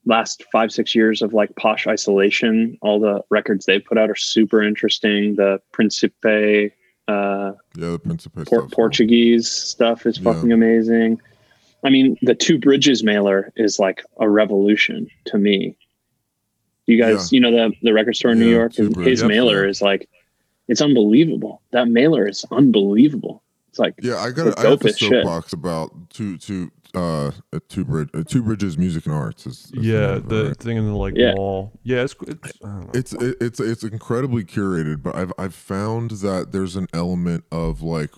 last 0.06 0.44
five, 0.52 0.72
six 0.72 0.94
years 0.96 1.22
of 1.22 1.34
like 1.34 1.56
posh 1.56 1.88
isolation. 1.88 2.78
All 2.82 3.00
the 3.00 3.22
records 3.30 3.66
they 3.66 3.80
put 3.80 3.98
out 3.98 4.10
are 4.10 4.16
super 4.16 4.62
interesting. 4.62 5.36
The 5.36 5.60
Principe, 5.72 6.72
uh, 7.08 7.54
Yeah, 7.76 7.92
the 7.92 8.00
Principe 8.00 8.44
Por- 8.46 8.60
stuff. 8.62 8.72
Portuguese 8.72 9.50
stuff 9.50 10.06
is 10.06 10.20
Yeah. 10.20 10.34
fucking 10.34 10.52
amazing. 10.52 11.20
I 11.84 11.90
mean, 11.90 12.18
the 12.22 12.36
Two 12.36 12.60
Bridges 12.60 13.04
mailer 13.04 13.52
is 13.56 13.80
like 13.80 14.04
a 14.20 14.30
revolution 14.30 15.08
to 15.26 15.38
me. 15.38 15.76
You 16.90 16.98
guys, 17.00 17.32
you 17.32 17.40
know 17.40 17.52
the 17.52 17.72
the 17.84 17.94
record 17.94 18.16
store 18.16 18.32
in 18.32 18.40
New 18.40 18.48
York, 18.50 18.74
Two 18.74 18.88
his, 18.98 19.06
his 19.06 19.20
Yep. 19.22 19.28
mailer 19.30 19.68
is 19.68 19.82
like, 19.82 20.10
it's 20.68 20.82
unbelievable. 20.82 21.62
That 21.72 21.88
mailer 21.88 22.28
is 22.28 22.44
unbelievable. 22.52 23.44
It's 23.70 23.78
like, 23.80 23.94
Yeah, 24.02 24.18
I 24.18 24.32
got. 24.32 24.48
It's 24.48 24.62
I 24.64 24.70
have 24.70 24.82
a 24.84 24.88
as 24.88 24.98
shit. 24.98 25.24
soapbox 25.24 25.54
about 25.54 25.92
two 26.10 26.38
two 26.38 26.72
uh 26.96 27.30
two 27.68 27.86
bridge 27.86 28.10
uh, 28.16 28.24
two 28.28 28.42
bridges 28.42 28.76
music 28.76 29.06
and 29.06 29.14
arts 29.14 29.46
is, 29.46 29.72
is 29.76 29.86
yeah, 29.86 30.00
name 30.00 30.10
of 30.10 30.18
it, 30.18 30.30
the 30.30 30.48
right? 30.48 30.58
thing 30.58 30.78
in 30.78 30.86
the 30.88 30.96
like 30.96 31.14
Yeah. 31.16 31.36
wall. 31.36 31.72
Yeah, 31.84 32.02
it's 32.02 32.16
it's. 32.28 32.58
I 32.64 32.68
don't 32.68 32.80
know. 32.86 32.92
it's 32.96 33.14
it, 33.14 33.38
it's 33.40 33.60
it's 33.60 33.84
incredibly 33.84 34.44
curated, 34.44 35.04
but 35.04 35.16
I've 35.16 35.32
I've 35.38 35.54
found 35.54 36.10
that 36.12 36.52
there's 36.52 36.76
an 36.76 36.88
element 36.94 37.44
of 37.52 37.84
like 37.84 38.10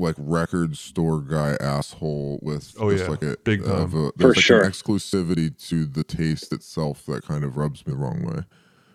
like 0.00 0.14
record 0.18 0.76
store 0.76 1.20
guy 1.20 1.56
asshole 1.60 2.38
with 2.42 2.74
Oh, 2.78 2.90
just 2.90 3.04
yeah, 3.04 3.10
like 3.10 3.22
a 3.22 3.36
big 3.44 3.62
uh, 3.66 3.72
of 3.82 3.94
a, 3.94 4.10
there's 4.16 4.36
like 4.36 4.44
sure. 4.44 4.62
an 4.62 4.70
exclusivity 4.70 5.56
to 5.68 5.84
the 5.84 6.02
taste 6.04 6.52
itself 6.52 7.04
that 7.06 7.24
kind 7.24 7.44
of 7.44 7.56
rubs 7.56 7.86
me 7.86 7.92
the 7.92 7.98
wrong 7.98 8.22
way. 8.24 8.42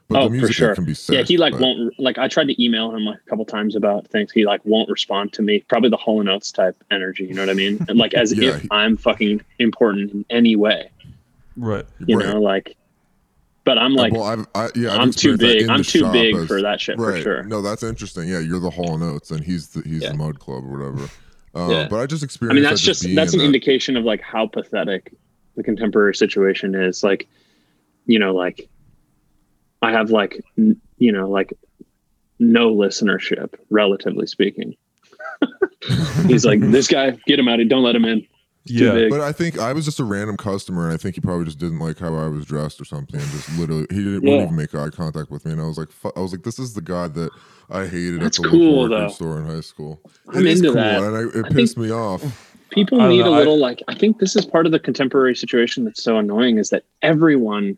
But 0.07 0.19
oh, 0.21 0.23
the 0.25 0.29
music 0.31 0.47
for 0.49 0.53
sure. 0.53 0.75
can 0.75 0.85
be 0.85 0.93
sick. 0.93 1.15
yeah, 1.15 1.23
he 1.23 1.37
like 1.37 1.53
but- 1.53 1.61
won't 1.61 1.99
like. 1.99 2.17
I 2.19 2.27
tried 2.27 2.47
to 2.49 2.63
email 2.63 2.93
him 2.93 3.05
like 3.05 3.17
a 3.25 3.29
couple 3.29 3.43
times 3.45 3.75
about 3.75 4.07
things. 4.07 4.31
He 4.31 4.45
like 4.45 4.61
won't 4.63 4.87
respond 4.89 5.33
to 5.33 5.41
me. 5.41 5.61
Probably 5.67 5.89
the 5.89 5.97
Hall 5.97 6.19
and 6.19 6.29
Oates 6.29 6.51
type 6.51 6.75
energy. 6.91 7.23
You 7.25 7.33
know 7.33 7.41
what 7.41 7.49
I 7.49 7.53
mean? 7.53 7.83
And 7.89 7.97
like 7.97 8.13
as 8.13 8.31
Yeah, 8.37 8.55
if 8.55 8.61
he- 8.61 8.67
I'm 8.71 8.97
fucking 8.97 9.41
important 9.59 10.11
in 10.11 10.25
any 10.29 10.55
way. 10.55 10.91
right. 11.57 11.85
You 12.05 12.19
Right. 12.19 12.27
know, 12.27 12.39
like. 12.39 12.77
But 13.65 13.77
I'm 13.79 13.93
like, 13.93 14.13
well, 14.13 14.23
I've, 14.23 14.45
I, 14.53 14.69
yeah, 14.75 14.93
I've 14.93 14.99
I'm 14.99 15.11
too 15.11 15.37
big. 15.37 15.67
I'm 15.69 15.81
too 15.83 16.09
big 16.11 16.35
as- 16.35 16.47
for 16.47 16.61
that 16.61 16.79
shit 16.79 16.97
for 16.97 17.19
sure. 17.19 17.43
No, 17.43 17.61
that's 17.63 17.81
interesting. 17.83 18.27
Yeah, 18.29 18.39
you're 18.39 18.59
the 18.59 18.69
Hall 18.69 18.93
and 18.93 19.03
Oates, 19.03 19.31
and 19.31 19.43
he's 19.43 19.69
the 19.69 19.81
he's 19.81 20.03
Yeah. 20.03 20.11
the 20.11 20.17
Mudd 20.17 20.39
Club 20.39 20.63
or 20.63 20.77
whatever. 20.77 21.09
Um, 21.55 21.71
Yeah. 21.71 21.87
But 21.89 21.99
I 21.99 22.05
just 22.05 22.23
experienced. 22.23 22.53
I 22.53 22.55
mean, 22.55 22.63
that 22.63 22.69
that's 22.69 22.81
just 22.81 23.03
that's 23.15 23.33
an 23.33 23.39
that- 23.39 23.45
indication 23.45 23.97
of 23.97 24.05
like 24.05 24.21
how 24.21 24.45
pathetic 24.47 25.13
the 25.55 25.63
contemporary 25.63 26.13
situation 26.15 26.75
is. 26.75 27.03
Like, 27.03 27.27
you 28.05 28.19
know, 28.19 28.35
like 28.35 28.69
I 29.81 29.91
have 29.91 30.11
like 30.11 30.39
n- 30.57 30.79
you 30.99 31.11
know 31.11 31.27
like 31.29 31.51
no 32.37 32.73
listenership, 32.75 33.55
relatively 33.71 34.27
speaking. 34.27 34.75
He's 36.27 36.45
like 36.45 36.59
this 36.59 36.87
guy, 36.87 37.11
get 37.25 37.39
him 37.39 37.47
out 37.47 37.59
of, 37.59 37.67
don't 37.69 37.83
let 37.83 37.95
him 37.95 38.05
in. 38.05 38.27
He's 38.65 38.79
too 38.79 38.85
Yeah, 38.85 38.91
big. 38.93 39.09
But 39.11 39.21
I 39.21 39.31
think 39.31 39.59
I 39.59 39.73
was 39.73 39.85
just 39.85 39.99
a 39.99 40.03
random 40.03 40.37
customer, 40.37 40.85
and 40.85 40.93
I 40.93 40.97
think 40.97 41.15
he 41.15 41.21
probably 41.21 41.45
just 41.45 41.59
didn't 41.59 41.79
like 41.79 41.99
how 41.99 42.15
I 42.15 42.27
was 42.27 42.45
dressed 42.45 42.81
or 42.81 42.85
something, 42.85 43.19
and 43.19 43.29
just 43.29 43.57
literally 43.57 43.85
he 43.91 43.97
didn't 44.03 44.23
Yeah. 44.27 44.43
even 44.43 44.55
make 44.55 44.73
eye 44.73 44.89
contact 44.89 45.29
with 45.31 45.45
me. 45.45 45.51
And 45.51 45.61
I 45.61 45.65
was 45.65 45.77
like, 45.77 45.91
fu- 45.91 46.11
I 46.15 46.19
was 46.19 46.31
like, 46.31 46.43
this 46.43 46.57
is 46.59 46.73
the 46.73 46.81
guy 46.81 47.07
that 47.09 47.29
I 47.69 47.85
hated 47.85 48.21
That's 48.21 48.39
at 48.39 48.43
the 48.43 48.49
cool, 48.49 48.81
local 48.83 48.97
though. 48.99 49.07
store 49.09 49.39
in 49.39 49.45
high 49.45 49.61
school. 49.61 50.01
I'm 50.29 50.39
It 50.45 50.51
is 50.51 50.59
into 50.59 50.73
cool, 50.73 50.81
that. 50.81 51.03
and 51.03 51.15
I, 51.17 51.39
it 51.39 51.45
I 51.45 51.49
pissed 51.49 51.77
me 51.77 51.91
off. 51.91 52.23
people 52.71 52.97
need 53.07 53.19
know, 53.19 53.31
a 53.33 53.35
I- 53.35 53.37
little 53.37 53.57
like 53.59 53.81
i 53.87 53.93
think 53.95 54.17
this 54.19 54.35
is 54.35 54.45
part 54.45 54.65
of 54.65 54.71
the 54.71 54.79
contemporary 54.79 55.35
situation 55.35 55.85
that's 55.85 56.03
so 56.03 56.17
annoying 56.17 56.57
is 56.57 56.71
that 56.71 56.83
everyone 57.03 57.77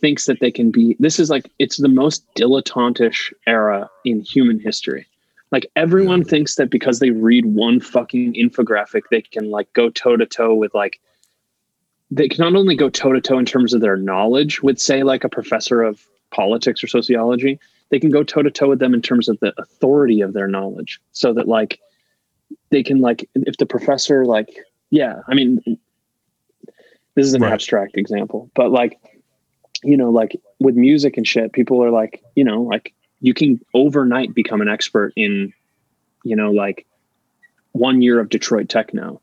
thinks 0.00 0.26
that 0.26 0.38
they 0.40 0.50
can 0.50 0.70
be 0.72 0.96
this 0.98 1.18
is 1.20 1.30
like 1.30 1.50
it's 1.60 1.76
the 1.78 1.88
most 1.88 2.24
dilettantish 2.34 3.32
era 3.46 3.88
in 4.04 4.20
human 4.20 4.58
history 4.58 5.06
like 5.54 5.70
everyone 5.76 6.24
thinks 6.24 6.56
that 6.56 6.68
because 6.68 6.98
they 6.98 7.10
read 7.10 7.46
one 7.46 7.78
fucking 7.78 8.34
infographic 8.34 9.02
they 9.12 9.22
can 9.22 9.52
like 9.52 9.72
go 9.72 9.88
toe 9.88 10.16
to 10.16 10.26
toe 10.26 10.52
with 10.52 10.74
like 10.74 11.00
they 12.10 12.28
can 12.28 12.42
not 12.42 12.58
only 12.58 12.74
go 12.74 12.90
toe 12.90 13.12
to 13.12 13.20
toe 13.20 13.38
in 13.38 13.44
terms 13.44 13.72
of 13.72 13.80
their 13.80 13.96
knowledge 13.96 14.62
with 14.64 14.80
say 14.80 15.04
like 15.04 15.22
a 15.22 15.28
professor 15.28 15.80
of 15.80 16.04
politics 16.32 16.82
or 16.82 16.88
sociology 16.88 17.60
they 17.90 18.00
can 18.00 18.10
go 18.10 18.24
toe 18.24 18.42
to 18.42 18.50
toe 18.50 18.68
with 18.68 18.80
them 18.80 18.94
in 18.94 19.00
terms 19.00 19.28
of 19.28 19.38
the 19.38 19.54
authority 19.56 20.20
of 20.20 20.32
their 20.32 20.48
knowledge 20.48 21.00
so 21.12 21.32
that 21.32 21.46
like 21.46 21.78
they 22.70 22.82
can 22.82 23.00
like 23.00 23.28
if 23.34 23.56
the 23.58 23.66
professor 23.66 24.26
like 24.26 24.48
yeah 24.90 25.20
i 25.28 25.34
mean 25.34 25.62
this 27.14 27.26
is 27.26 27.34
an 27.34 27.42
Right. 27.42 27.52
abstract 27.52 27.96
example 27.96 28.50
but 28.56 28.72
like 28.72 28.98
you 29.84 29.96
know 29.96 30.10
like 30.10 30.36
with 30.58 30.74
music 30.74 31.16
and 31.16 31.28
shit 31.28 31.52
people 31.52 31.80
are 31.80 31.92
like 31.92 32.24
you 32.34 32.42
know 32.42 32.62
like 32.62 32.92
you 33.24 33.32
can 33.32 33.58
overnight 33.72 34.34
become 34.34 34.60
an 34.60 34.68
expert 34.68 35.14
in 35.16 35.54
you 36.24 36.36
know 36.36 36.50
like 36.50 36.84
one 37.72 38.02
year 38.02 38.20
of 38.20 38.28
detroit 38.28 38.68
techno. 38.68 39.18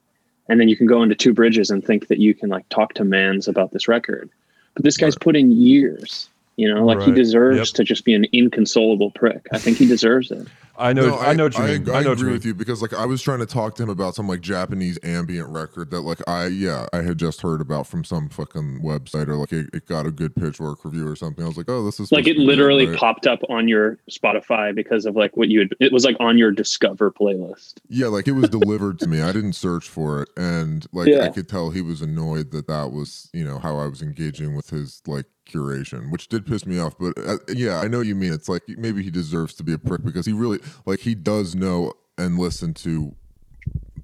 And 0.50 0.60
then 0.60 0.68
you 0.68 0.76
can 0.76 0.88
go 0.88 1.04
into 1.04 1.14
two 1.14 1.34
bridges 1.34 1.70
and 1.70 1.86
think 1.86 2.08
that 2.08 2.18
you 2.18 2.34
can 2.34 2.50
like 2.50 2.68
talk 2.70 2.96
to 2.96 3.06
mans 3.06 3.48
about 3.48 3.72
this 3.72 3.88
record. 3.88 4.28
But 4.74 4.84
this 4.84 4.98
guy's 4.98 5.16
put 5.16 5.36
in 5.36 5.52
years 5.52 6.31
you 6.58 6.72
know 6.72 6.86
like 6.86 7.02
he 7.02 7.12
deserves 7.12 7.58
Yep. 7.58 7.68
to 7.76 7.84
just 7.84 8.06
be 8.06 8.14
an 8.14 8.26
inconsolable 8.34 9.12
prick 9.12 9.46
i 9.52 9.58
think 9.58 9.78
he 9.78 9.88
deserves 9.88 10.32
it 10.32 10.48
I 10.82 10.94
know, 10.94 11.10
No, 11.10 11.20
I, 11.20 11.34
know 11.34 11.44
what 11.44 11.58
you 11.58 11.64
I, 11.64 11.68
mean. 11.78 11.90
I, 11.90 12.00
I, 12.00 12.02
know 12.02 12.10
what 12.10 12.18
agree 12.18 12.30
you 12.30 12.34
with 12.34 12.46
you 12.46 12.54
because 12.56 12.82
like 12.82 12.94
I 12.94 13.06
was 13.06 13.22
trying 13.22 13.40
to 13.40 13.46
talk 13.46 13.76
to 13.76 13.84
him 13.84 13.90
about 13.90 14.16
some 14.16 14.28
like 14.28 14.42
Japanese 14.42 14.98
ambient 15.04 15.48
record 15.50 15.92
that 15.92 16.02
like 16.02 16.28
I 16.28 16.48
yeah 16.48 16.88
I 16.92 17.02
had 17.04 17.20
just 17.20 17.42
heard 17.42 17.62
about 17.62 17.86
from 17.86 18.04
some 18.04 18.30
fucking 18.30 18.82
website 18.82 19.28
or 19.28 19.36
like 19.36 19.54
it, 19.54 19.70
it 19.74 19.86
got 19.86 20.08
a 20.08 20.12
good 20.12 20.36
Pitchfork 20.36 20.84
review 20.84 21.08
or 21.08 21.16
something. 21.16 21.44
I 21.44 21.48
was 21.48 21.58
like, 21.58 21.70
oh, 21.70 21.86
this 21.86 22.00
is 22.00 22.12
like 22.12 22.26
it 22.26 22.34
to 22.34 22.40
be 22.40 22.46
literally 22.46 22.88
right. 22.88 22.98
popped 22.98 23.28
up 23.28 23.42
on 23.50 23.68
your 23.68 24.00
Spotify 24.10 24.74
because 24.74 25.06
of 25.06 25.16
like 25.16 25.38
what 25.38 25.50
you 25.50 25.60
had. 25.60 25.70
It 25.80 25.92
was 25.92 26.04
like 26.04 26.18
on 26.20 26.38
your 26.38 26.52
Discover 26.52 27.12
playlist. 27.12 27.76
Yeah, 27.88 28.08
like 28.08 28.28
it 28.28 28.32
was 28.34 28.50
delivered 28.50 28.98
to 29.00 29.08
me. 29.08 29.22
I 29.22 29.32
didn't 29.32 29.54
search 29.54 29.88
for 29.88 30.24
it, 30.24 30.30
and 30.36 30.88
like 30.94 31.08
Yeah. 31.10 31.26
I 31.26 31.30
could 31.30 31.48
tell 31.48 31.70
he 31.70 31.82
was 31.82 32.02
annoyed 32.02 32.52
that 32.52 32.68
that 32.68 32.92
was 32.92 33.30
you 33.34 33.44
know 33.46 33.60
how 33.60 33.78
I 33.78 33.86
was 33.88 34.02
engaging 34.02 34.56
with 34.56 34.72
his 34.72 35.02
like 35.06 35.26
curation, 35.52 36.12
which 36.12 36.28
did 36.28 36.46
piss 36.46 36.66
me 36.66 36.80
off. 36.80 36.96
But 36.98 37.18
uh, 37.18 37.38
yeah, 37.50 37.80
I 37.80 37.88
know 37.88 38.00
what 38.00 38.08
you 38.08 38.16
mean. 38.16 38.34
It's 38.34 38.50
like 38.50 38.64
maybe 38.68 39.04
he 39.04 39.12
deserves 39.12 39.54
to 39.56 39.64
be 39.64 39.74
a 39.74 39.78
prick 39.78 40.04
because 40.04 40.26
he 40.26 40.34
really 40.34 40.60
like 40.86 41.00
he 41.00 41.16
does 41.16 41.56
know 41.56 41.94
and 42.18 42.38
listen 42.38 42.74
to 42.76 43.16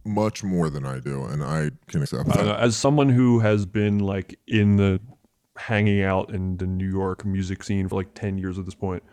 much 0.03 0.43
more 0.43 0.69
than 0.69 0.85
I 0.85 0.99
do, 0.99 1.25
and 1.25 1.43
I 1.43 1.71
can 1.87 2.01
accept 2.01 2.29
that. 2.29 2.59
as 2.59 2.75
someone 2.75 3.09
who 3.09 3.39
has 3.39 3.65
been 3.65 3.99
like 3.99 4.39
in 4.47 4.77
the 4.77 4.99
hanging 5.57 6.03
out 6.03 6.29
in 6.31 6.57
the 6.57 6.65
New 6.65 6.89
York 6.89 7.25
music 7.25 7.63
scene 7.63 7.89
for 7.89 7.95
like 7.95 8.13
10 8.13 8.37
years 8.37 8.57
at 8.57 8.65
this 8.65 8.75
point, 8.75 9.03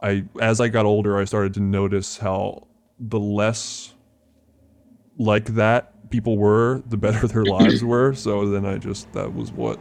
I 0.00 0.24
as 0.40 0.60
I 0.60 0.68
got 0.68 0.86
older, 0.86 1.18
I 1.18 1.24
started 1.24 1.54
to 1.54 1.60
notice 1.60 2.18
how 2.18 2.66
the 2.98 3.18
less 3.18 3.94
like 5.18 5.46
that 5.54 6.10
people 6.10 6.36
were, 6.36 6.82
the 6.86 6.96
better 6.96 7.26
their 7.26 7.44
lives 7.44 7.82
were. 7.82 8.14
So 8.14 8.48
then 8.48 8.66
I 8.66 8.78
just 8.78 9.12
that 9.12 9.34
was 9.34 9.52
what 9.52 9.78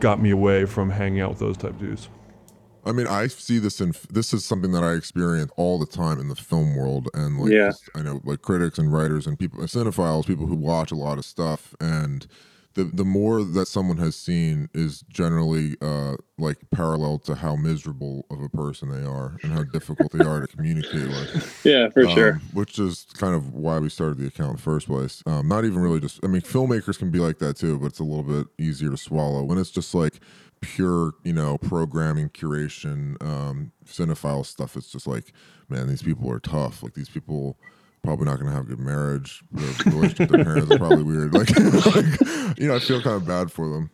got 0.00 0.20
me 0.20 0.30
away 0.30 0.64
from 0.64 0.90
hanging 0.90 1.20
out 1.20 1.30
with 1.30 1.38
those 1.38 1.56
type 1.56 1.78
dudes. 1.78 2.08
I 2.84 2.92
mean, 2.92 3.06
I 3.06 3.26
see 3.26 3.58
this 3.58 3.80
in 3.80 3.92
this 4.10 4.32
is 4.32 4.44
something 4.44 4.72
that 4.72 4.82
I 4.82 4.94
experience 4.94 5.52
all 5.56 5.78
the 5.78 5.86
time 5.86 6.18
in 6.18 6.28
the 6.28 6.34
film 6.34 6.74
world, 6.74 7.08
and 7.12 7.38
like 7.38 7.52
Yeah. 7.52 7.72
I 7.94 8.02
know 8.02 8.20
like 8.24 8.42
critics 8.42 8.78
and 8.78 8.92
writers 8.92 9.26
and 9.26 9.38
people, 9.38 9.60
and 9.60 9.68
cinephiles, 9.68 10.26
people 10.26 10.46
who 10.46 10.56
watch 10.56 10.90
a 10.90 10.96
lot 10.96 11.18
of 11.18 11.24
stuff, 11.24 11.74
and 11.78 12.26
the 12.74 12.84
the 12.84 13.04
more 13.04 13.42
that 13.44 13.66
someone 13.66 13.96
has 13.98 14.14
seen 14.16 14.68
is 14.74 15.02
generally 15.08 15.76
uh 15.82 16.14
like 16.38 16.58
parallel 16.70 17.18
to 17.18 17.34
how 17.34 17.56
miserable 17.56 18.24
of 18.30 18.40
a 18.40 18.48
person 18.48 18.88
they 18.90 19.04
are 19.06 19.38
and 19.42 19.52
how 19.52 19.64
difficult 19.64 20.12
they 20.12 20.22
are 20.22 20.40
to 20.40 20.46
communicate 20.46 21.08
with. 21.08 21.30
Yeah, 21.64 21.90
for 21.90 22.06
Um, 22.06 22.14
sure. 22.14 22.40
Which 22.52 22.78
is 22.78 23.06
kind 23.14 23.34
of 23.34 23.52
why 23.52 23.78
we 23.78 23.88
started 23.90 24.18
the 24.18 24.26
account 24.28 24.50
in 24.50 24.56
the 24.56 24.62
first 24.62 24.86
place. 24.86 25.22
Um, 25.26 25.48
not 25.48 25.64
even 25.64 25.80
really 25.80 26.00
just, 26.00 26.20
I 26.24 26.28
mean, 26.28 26.40
filmmakers 26.42 26.98
can 26.98 27.10
be 27.10 27.18
like 27.18 27.38
that 27.38 27.56
too, 27.56 27.78
but 27.78 27.86
it's 27.86 27.98
a 27.98 28.04
little 28.04 28.22
bit 28.22 28.46
easier 28.58 28.90
to 28.90 28.96
swallow 28.96 29.42
when 29.44 29.58
it's 29.58 29.70
just 29.70 29.94
like 29.94 30.20
pure, 30.60 31.12
you 31.24 31.32
know, 31.32 31.58
programming, 31.58 32.30
curation, 32.30 33.20
um, 33.22 33.72
cinephile 33.86 34.44
stuff. 34.46 34.76
It's 34.76 34.90
just 34.90 35.06
like, 35.06 35.32
man, 35.68 35.88
these 35.88 36.02
people 36.02 36.30
are 36.30 36.40
tough. 36.40 36.82
Like 36.82 36.94
these 36.94 37.08
people 37.10 37.58
probably 38.02 38.26
not 38.26 38.38
going 38.38 38.46
to 38.46 38.52
have 38.52 38.64
a 38.64 38.68
good 38.68 38.80
marriage. 38.80 39.42
Their 39.52 39.92
relationship 39.92 40.30
with 40.30 40.30
their 40.30 40.44
parents 40.44 40.70
is 40.70 40.78
probably 40.78 41.02
weird. 41.02 41.34
Like, 41.40 41.50
like, 41.50 42.58
you 42.58 42.68
know, 42.68 42.76
I 42.76 42.78
feel 42.78 43.02
kind 43.02 43.16
of 43.16 43.26
bad 43.26 43.52
for 43.52 43.68
them. 43.68 43.90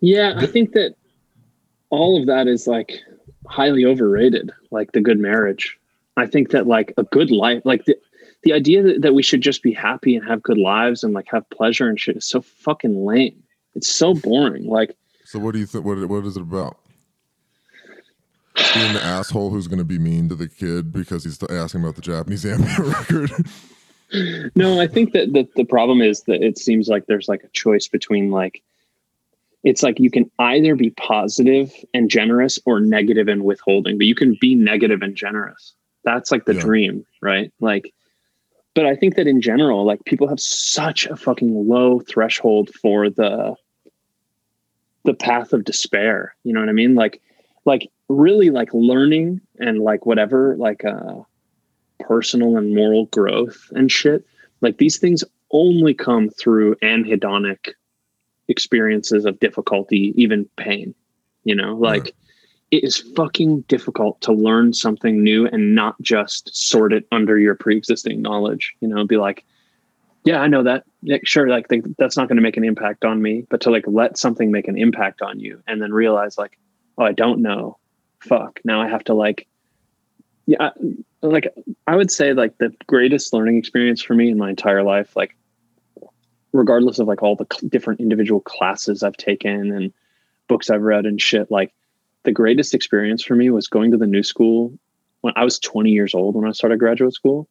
Yeah, 0.00 0.34
I 0.36 0.46
think 0.46 0.72
that 0.72 0.94
all 1.90 2.20
of 2.20 2.26
that 2.26 2.48
is 2.48 2.66
like 2.66 3.00
highly 3.46 3.84
overrated. 3.84 4.50
Like 4.70 4.92
the 4.92 5.00
good 5.00 5.18
marriage. 5.18 5.78
I 6.16 6.26
think 6.26 6.50
that 6.50 6.66
like 6.66 6.92
a 6.96 7.04
good 7.04 7.30
life, 7.30 7.62
like 7.64 7.84
the 7.84 7.96
the 8.42 8.52
idea 8.52 8.82
that, 8.82 9.02
that 9.02 9.14
we 9.14 9.22
should 9.22 9.40
just 9.40 9.62
be 9.62 9.72
happy 9.72 10.16
and 10.16 10.26
have 10.26 10.42
good 10.42 10.58
lives 10.58 11.04
and 11.04 11.14
like 11.14 11.26
have 11.28 11.48
pleasure 11.50 11.88
and 11.88 11.98
shit 11.98 12.16
is 12.16 12.28
so 12.28 12.42
fucking 12.42 13.04
lame. 13.04 13.40
It's 13.74 13.88
so 13.88 14.14
boring. 14.14 14.66
Like 14.66 14.96
So 15.24 15.38
what 15.38 15.52
do 15.52 15.60
you 15.60 15.66
think? 15.66 15.84
What, 15.84 16.04
what 16.08 16.24
is 16.24 16.36
it 16.36 16.42
about? 16.42 16.78
Being 18.54 18.92
the 18.92 19.02
asshole 19.02 19.50
who's 19.50 19.66
going 19.66 19.78
to 19.78 19.84
be 19.84 19.98
mean 19.98 20.28
to 20.28 20.34
the 20.34 20.48
kid 20.48 20.92
because 20.92 21.24
he's 21.24 21.42
asking 21.50 21.82
about 21.82 21.96
the 21.96 22.02
Japanese 22.02 22.44
ambient 22.46 22.78
record. 22.78 23.30
no, 24.54 24.78
I 24.80 24.86
think 24.86 25.12
that 25.12 25.32
the, 25.32 25.48
the 25.56 25.64
problem 25.64 26.02
is 26.02 26.22
that 26.24 26.42
it 26.42 26.58
seems 26.58 26.88
like 26.88 27.06
there's 27.06 27.28
like 27.28 27.42
a 27.44 27.48
choice 27.48 27.88
between 27.88 28.30
like 28.30 28.62
it's 29.64 29.82
like 29.82 30.00
you 30.00 30.10
can 30.10 30.30
either 30.38 30.74
be 30.74 30.90
positive 30.90 31.72
and 31.94 32.10
generous 32.10 32.58
or 32.66 32.80
negative 32.80 33.28
and 33.28 33.44
withholding, 33.44 33.96
but 33.96 34.06
you 34.06 34.14
can 34.14 34.36
be 34.40 34.54
negative 34.54 35.02
and 35.02 35.14
generous. 35.14 35.74
That's 36.04 36.32
like 36.32 36.44
the 36.46 36.54
Yeah. 36.54 36.60
dream, 36.60 37.06
right? 37.20 37.52
Like 37.60 37.92
but 38.74 38.86
I 38.86 38.96
think 38.96 39.16
that 39.16 39.26
in 39.26 39.40
general, 39.42 39.84
like 39.84 40.04
people 40.04 40.28
have 40.28 40.40
such 40.40 41.06
a 41.06 41.16
fucking 41.16 41.68
low 41.68 42.00
threshold 42.00 42.70
for 42.80 43.10
the 43.10 43.54
the 45.04 45.14
path 45.14 45.52
of 45.52 45.64
despair. 45.64 46.34
You 46.44 46.52
know 46.52 46.60
what 46.60 46.68
I 46.68 46.72
mean? 46.72 46.94
Like 46.94 47.20
like 47.64 47.88
really 48.12 48.50
like 48.50 48.72
learning 48.72 49.40
and 49.58 49.78
like 49.78 50.06
whatever, 50.06 50.56
like 50.58 50.84
uh 50.84 51.20
personal 52.00 52.56
and 52.56 52.74
moral 52.74 53.06
growth 53.06 53.70
and 53.72 53.90
shit. 53.90 54.26
Like 54.60 54.78
these 54.78 54.98
things 54.98 55.24
only 55.50 55.94
come 55.94 56.30
through 56.30 56.76
anhedonic 56.76 57.72
experiences 58.48 59.24
of 59.24 59.40
difficulty, 59.40 60.12
even 60.16 60.48
pain. 60.56 60.94
You 61.44 61.54
know, 61.54 61.74
like 61.74 62.14
it 62.70 62.84
is 62.84 62.96
fucking 63.16 63.62
difficult 63.62 64.20
to 64.22 64.32
learn 64.32 64.72
something 64.72 65.22
new 65.22 65.46
and 65.46 65.74
not 65.74 66.00
just 66.00 66.54
sort 66.56 66.92
it 66.92 67.06
under 67.12 67.38
your 67.38 67.54
pre-existing 67.54 68.22
knowledge. 68.22 68.74
You 68.80 68.88
know, 68.88 69.04
be 69.06 69.16
like, 69.16 69.44
yeah, 70.24 70.40
I 70.40 70.46
know 70.46 70.62
that. 70.62 70.84
Yeah, 71.02 71.18
sure, 71.24 71.48
like 71.48 71.68
they, 71.68 71.82
that's 71.98 72.16
not 72.16 72.28
going 72.28 72.36
to 72.36 72.42
make 72.42 72.56
an 72.56 72.64
impact 72.64 73.04
on 73.04 73.20
me, 73.20 73.44
but 73.50 73.60
to 73.62 73.70
like 73.70 73.84
let 73.86 74.16
something 74.16 74.50
make 74.50 74.68
an 74.68 74.78
impact 74.78 75.20
on 75.20 75.40
you 75.40 75.62
and 75.66 75.82
then 75.82 75.92
realize 75.92 76.38
like, 76.38 76.58
oh, 76.96 77.04
I 77.04 77.12
don't 77.12 77.42
know. 77.42 77.78
Fuck. 78.22 78.60
Now 78.64 78.80
I 78.80 78.88
have 78.88 79.04
to 79.04 79.14
like, 79.14 79.46
yeah, 80.46 80.70
like 81.22 81.52
I 81.86 81.96
would 81.96 82.10
say 82.10 82.32
like 82.32 82.58
the 82.58 82.74
greatest 82.86 83.32
learning 83.32 83.56
experience 83.56 84.00
for 84.02 84.14
me 84.14 84.30
in 84.30 84.38
my 84.38 84.50
entire 84.50 84.82
life, 84.82 85.16
like 85.16 85.36
regardless 86.52 86.98
of 86.98 87.08
like 87.08 87.22
all 87.22 87.36
the 87.36 87.46
cl- 87.52 87.68
different 87.68 88.00
individual 88.00 88.40
classes 88.40 89.02
I've 89.02 89.16
taken 89.16 89.72
and 89.72 89.92
books 90.48 90.70
I've 90.70 90.82
read 90.82 91.04
and 91.04 91.20
shit, 91.20 91.50
like 91.50 91.72
the 92.22 92.32
greatest 92.32 92.74
experience 92.74 93.24
for 93.24 93.34
me 93.34 93.50
was 93.50 93.66
going 93.66 93.90
to 93.90 93.96
the 93.96 94.06
new 94.06 94.22
school 94.22 94.72
when 95.22 95.32
I 95.36 95.44
was 95.44 95.58
20 95.58 95.90
years 95.90 96.14
old 96.14 96.36
when 96.36 96.48
I 96.48 96.52
started 96.52 96.78
graduate 96.78 97.14
school 97.14 97.48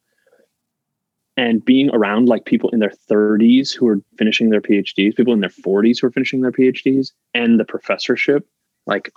and 1.38 1.63
being 1.63 1.89
around 1.93 2.28
like 2.28 2.45
people 2.45 2.69
in 2.69 2.80
their 2.80 2.93
30s 3.09 3.74
who 3.74 3.86
were 3.86 4.01
finishing 4.17 4.49
their 4.49 4.61
PhDs, 4.61 5.15
people 5.15 5.34
in 5.34 5.39
their 5.39 5.49
40s 5.49 5.99
who 5.99 6.07
were 6.07 6.11
finishing 6.11 6.41
their 6.41 6.51
PhDs 6.51 7.11
and 7.34 7.59
the 7.59 7.65
professorship, 7.65 8.47
like, 8.86 9.11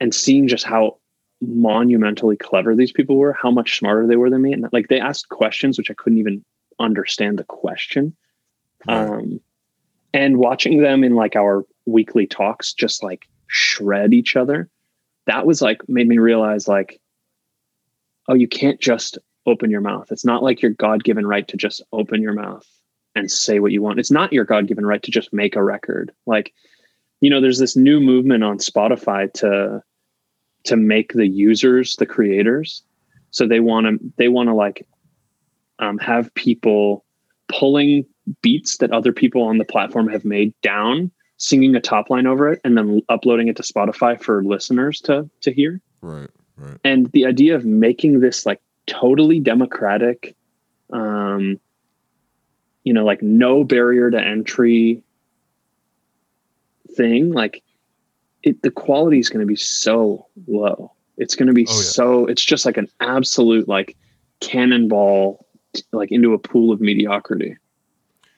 and 0.00 0.14
seeing 0.14 0.48
just 0.48 0.64
how 0.64 0.98
monumentally 1.40 2.36
clever 2.36 2.74
these 2.74 2.92
people 2.92 3.16
were, 3.16 3.32
how 3.32 3.50
much 3.50 3.78
smarter 3.78 4.06
they 4.06 4.16
were 4.16 4.30
than 4.30 4.42
me. 4.42 4.52
And 4.52 4.66
like 4.72 4.88
they 4.88 5.00
asked 5.00 5.28
questions 5.28 5.78
which 5.78 5.90
I 5.90 5.94
couldn't 5.94 6.18
even 6.18 6.44
understand 6.78 7.38
the 7.38 7.44
question. 7.44 8.16
Um, 8.88 9.40
and 10.12 10.38
watching 10.38 10.80
them 10.80 11.04
in 11.04 11.14
like 11.14 11.36
our 11.36 11.64
weekly 11.86 12.26
talks 12.26 12.72
just 12.72 13.02
like 13.02 13.26
shred 13.48 14.14
each 14.14 14.36
other, 14.36 14.68
that 15.26 15.46
was 15.46 15.60
like 15.60 15.88
made 15.88 16.08
me 16.08 16.18
realize 16.18 16.68
like, 16.68 17.00
oh, 18.28 18.34
you 18.34 18.48
can't 18.48 18.80
just 18.80 19.18
open 19.44 19.70
your 19.70 19.80
mouth. 19.80 20.10
It's 20.10 20.24
not 20.24 20.42
like 20.42 20.62
your 20.62 20.72
God 20.72 21.04
given 21.04 21.26
right 21.26 21.46
to 21.48 21.56
just 21.56 21.82
open 21.92 22.22
your 22.22 22.32
mouth 22.32 22.66
and 23.14 23.30
say 23.30 23.60
what 23.60 23.72
you 23.72 23.82
want. 23.82 23.98
It's 23.98 24.10
not 24.10 24.32
your 24.32 24.44
God 24.44 24.66
given 24.66 24.84
right 24.84 25.02
to 25.02 25.10
just 25.10 25.32
make 25.32 25.56
a 25.56 25.62
record. 25.62 26.12
Like, 26.26 26.52
you 27.20 27.30
know, 27.30 27.40
there's 27.40 27.58
this 27.58 27.76
new 27.76 28.00
movement 28.00 28.44
on 28.44 28.58
Spotify 28.58 29.32
to 29.34 29.82
to 30.64 30.76
make 30.76 31.12
the 31.12 31.26
users 31.26 31.96
the 31.96 32.06
creators. 32.06 32.82
So 33.30 33.46
they 33.46 33.60
want 33.60 33.86
to 33.86 34.12
they 34.16 34.28
want 34.28 34.48
to 34.48 34.54
like 34.54 34.86
um, 35.78 35.98
have 35.98 36.32
people 36.34 37.04
pulling 37.48 38.04
beats 38.42 38.78
that 38.78 38.90
other 38.92 39.12
people 39.12 39.42
on 39.42 39.58
the 39.58 39.64
platform 39.64 40.08
have 40.08 40.24
made 40.24 40.52
down, 40.62 41.10
singing 41.36 41.74
a 41.76 41.80
top 41.80 42.10
line 42.10 42.26
over 42.26 42.52
it, 42.52 42.60
and 42.64 42.76
then 42.76 43.02
uploading 43.08 43.48
it 43.48 43.56
to 43.56 43.62
Spotify 43.62 44.20
for 44.20 44.44
listeners 44.44 45.00
to 45.02 45.28
to 45.42 45.52
hear. 45.52 45.80
Right, 46.02 46.30
right. 46.56 46.78
And 46.84 47.10
the 47.12 47.26
idea 47.26 47.54
of 47.54 47.64
making 47.64 48.20
this 48.20 48.46
like 48.46 48.60
totally 48.86 49.40
democratic, 49.40 50.34
um, 50.92 51.58
you 52.84 52.92
know, 52.92 53.04
like 53.04 53.22
no 53.22 53.64
barrier 53.64 54.10
to 54.10 54.20
entry 54.20 55.02
thing, 56.96 57.32
like 57.32 57.62
it, 58.42 58.62
the 58.62 58.70
quality 58.70 59.18
is 59.18 59.28
going 59.28 59.40
to 59.40 59.46
be 59.46 59.56
so 59.56 60.26
low. 60.46 60.92
It's 61.18 61.34
going 61.34 61.48
to 61.48 61.54
be 61.54 61.66
Oh, 61.68 61.72
yeah. 61.74 61.80
so. 61.82 62.26
It's 62.26 62.44
just 62.44 62.64
like 62.66 62.76
an 62.76 62.88
absolute 63.00 63.68
like 63.68 63.96
cannonball, 64.40 65.46
like 65.92 66.12
into 66.12 66.32
a 66.34 66.38
pool 66.38 66.72
of 66.72 66.80
mediocrity. 66.80 67.56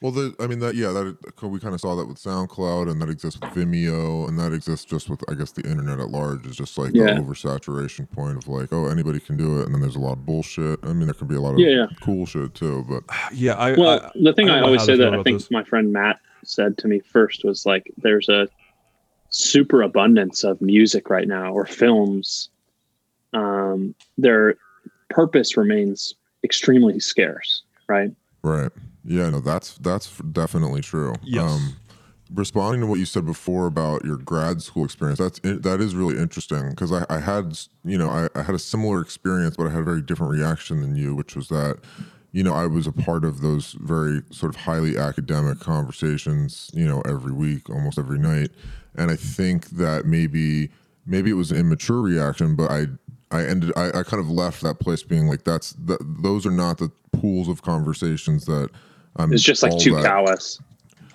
Well, 0.00 0.12
the, 0.12 0.32
I 0.38 0.46
mean 0.46 0.61
that 0.61 0.76
yeah, 0.76 0.92
that 0.92 1.16
we 1.42 1.59
kind 1.59 1.74
of 1.74 1.80
saw 1.80 1.96
that 1.96 2.06
with 2.06 2.18
SoundCloud, 2.18 2.88
and 2.88 3.02
that 3.02 3.09
exists 3.11 3.40
with 3.40 3.50
Vimeo, 3.50 4.28
and 4.28 4.38
that 4.38 4.52
exists 4.52 4.84
just 4.84 5.11
with 5.11 5.20
I 5.28 5.34
guess 5.34 5.50
the 5.50 5.68
internet 5.68 5.98
at 5.98 6.11
large 6.11 6.46
is 6.46 6.54
just 6.54 6.78
like 6.78 6.92
Yeah. 6.94 7.14
the 7.14 7.20
oversaturation 7.20 8.09
point 8.12 8.38
of 8.38 8.46
like 8.46 8.72
oh 8.72 8.86
anybody 8.86 9.18
can 9.18 9.36
do 9.36 9.59
it, 9.59 9.66
and 9.66 9.74
then 9.74 9.80
there's 9.80 9.96
a 9.96 10.00
lot 10.00 10.12
of 10.12 10.24
bullshit. 10.24 10.78
I 10.84 10.92
mean 10.92 11.06
there 11.06 11.14
can 11.14 11.26
be 11.26 11.34
a 11.34 11.40
lot 11.40 11.54
of 11.54 11.59
Yeah, 11.59 11.70
yeah. 11.70 11.86
cool 12.00 12.26
shit 12.26 12.54
too, 12.54 12.86
but 12.88 13.02
Yeah, 13.32 13.54
I. 13.54 13.72
Well, 13.72 14.00
I, 14.04 14.11
the 14.22 14.32
thing 14.34 14.48
I 14.48 14.59
I, 14.59 14.61
always 14.62 14.84
say 14.84 14.96
that 14.96 15.12
I 15.14 15.22
think 15.24 15.38
this. 15.38 15.50
my 15.50 15.64
friend 15.64 15.92
Matt 15.92 16.20
said 16.45 16.78
to 16.78 16.89
me 16.89 17.01
first 17.01 17.45
was 17.45 17.66
like, 17.66 17.93
there's 17.99 18.28
a 18.28 18.49
super 19.30 19.82
abundance 19.82 20.45
of 20.45 20.61
music 20.61 21.11
right 21.11 21.28
now 21.28 21.53
or 21.53 21.66
films. 21.66 22.49
Um, 23.32 23.95
there, 24.16 24.57
purpose 25.11 25.57
remains 25.57 26.14
extremely 26.45 27.01
scarce, 27.01 27.62
right? 27.89 28.11
Right. 28.43 28.70
Yeah, 29.05 29.30
no, 29.30 29.41
that's 29.41 29.76
that's 29.78 30.18
definitely 30.32 30.80
true. 30.80 31.14
Yes. 31.22 31.51
Um, 31.51 31.76
responding 32.32 32.82
to 32.82 32.86
what 32.86 32.99
you 32.99 33.07
said 33.07 33.24
before 33.24 33.66
about 33.66 34.05
your 34.05 34.16
grad 34.16 34.62
school 34.62 34.84
experience, 34.84 35.18
that's 35.18 35.41
that 35.41 35.80
is 35.80 35.95
really 35.95 36.18
interesting 36.18 36.70
because 36.70 36.93
I, 36.93 37.05
I 37.09 37.20
had 37.20 37.59
you 37.84 37.99
know 37.99 38.09
I, 38.09 38.28
I 38.34 38.43
had 38.43 38.55
a 38.55 38.59
similar 38.59 39.01
experience, 39.01 39.57
but 39.57 39.66
I 39.66 39.70
had 39.70 39.80
a 39.80 39.84
very 39.84 40.03
different 40.03 40.32
reaction 40.32 40.80
than 40.80 40.97
you, 40.97 41.14
which 41.14 41.36
was 41.36 41.49
that 41.49 41.78
you 42.33 42.43
know 42.43 42.53
I 42.53 42.66
was 42.66 42.87
a 42.87 42.93
part 42.93 43.24
of 43.24 43.41
those 43.41 43.72
very 43.81 44.22
sort 44.31 44.55
of 44.55 44.61
highly 44.62 44.97
academic 44.99 45.61
conversations, 45.61 46.70
you 46.74 46.87
know, 46.87 47.01
every 47.03 47.33
week, 47.33 47.68
almost 47.70 47.99
every 47.99 48.18
night, 48.18 48.51
and 48.95 49.11
I 49.11 49.16
think 49.16 49.70
that 49.70 50.05
maybe 50.07 50.70
maybe 51.07 51.31
it 51.31 51.35
was 51.35 51.51
an 51.51 51.59
immature 51.59 52.01
reaction, 52.01 52.55
but 52.57 52.70
I 52.70 52.87
I 53.31 53.45
ended 53.45 53.72
I, 53.76 53.89
I 53.89 54.03
kind 54.03 54.20
of 54.20 54.31
left 54.31 54.62
that 54.62 54.79
place 54.79 55.03
being 55.03 55.26
like 55.26 55.45
that's 55.45 55.72
that 55.85 55.99
those 56.22 56.47
are 56.47 56.51
not 56.51 56.79
the 56.79 56.91
pools 57.12 57.49
of 57.49 57.62
conversations 57.62 58.45
that 58.47 58.70
I'm 59.16 59.33
It's 59.33 59.43
just 59.43 59.62
like 59.62 59.79
too 59.79 59.95
that- 59.97 60.05
callous. 60.05 60.61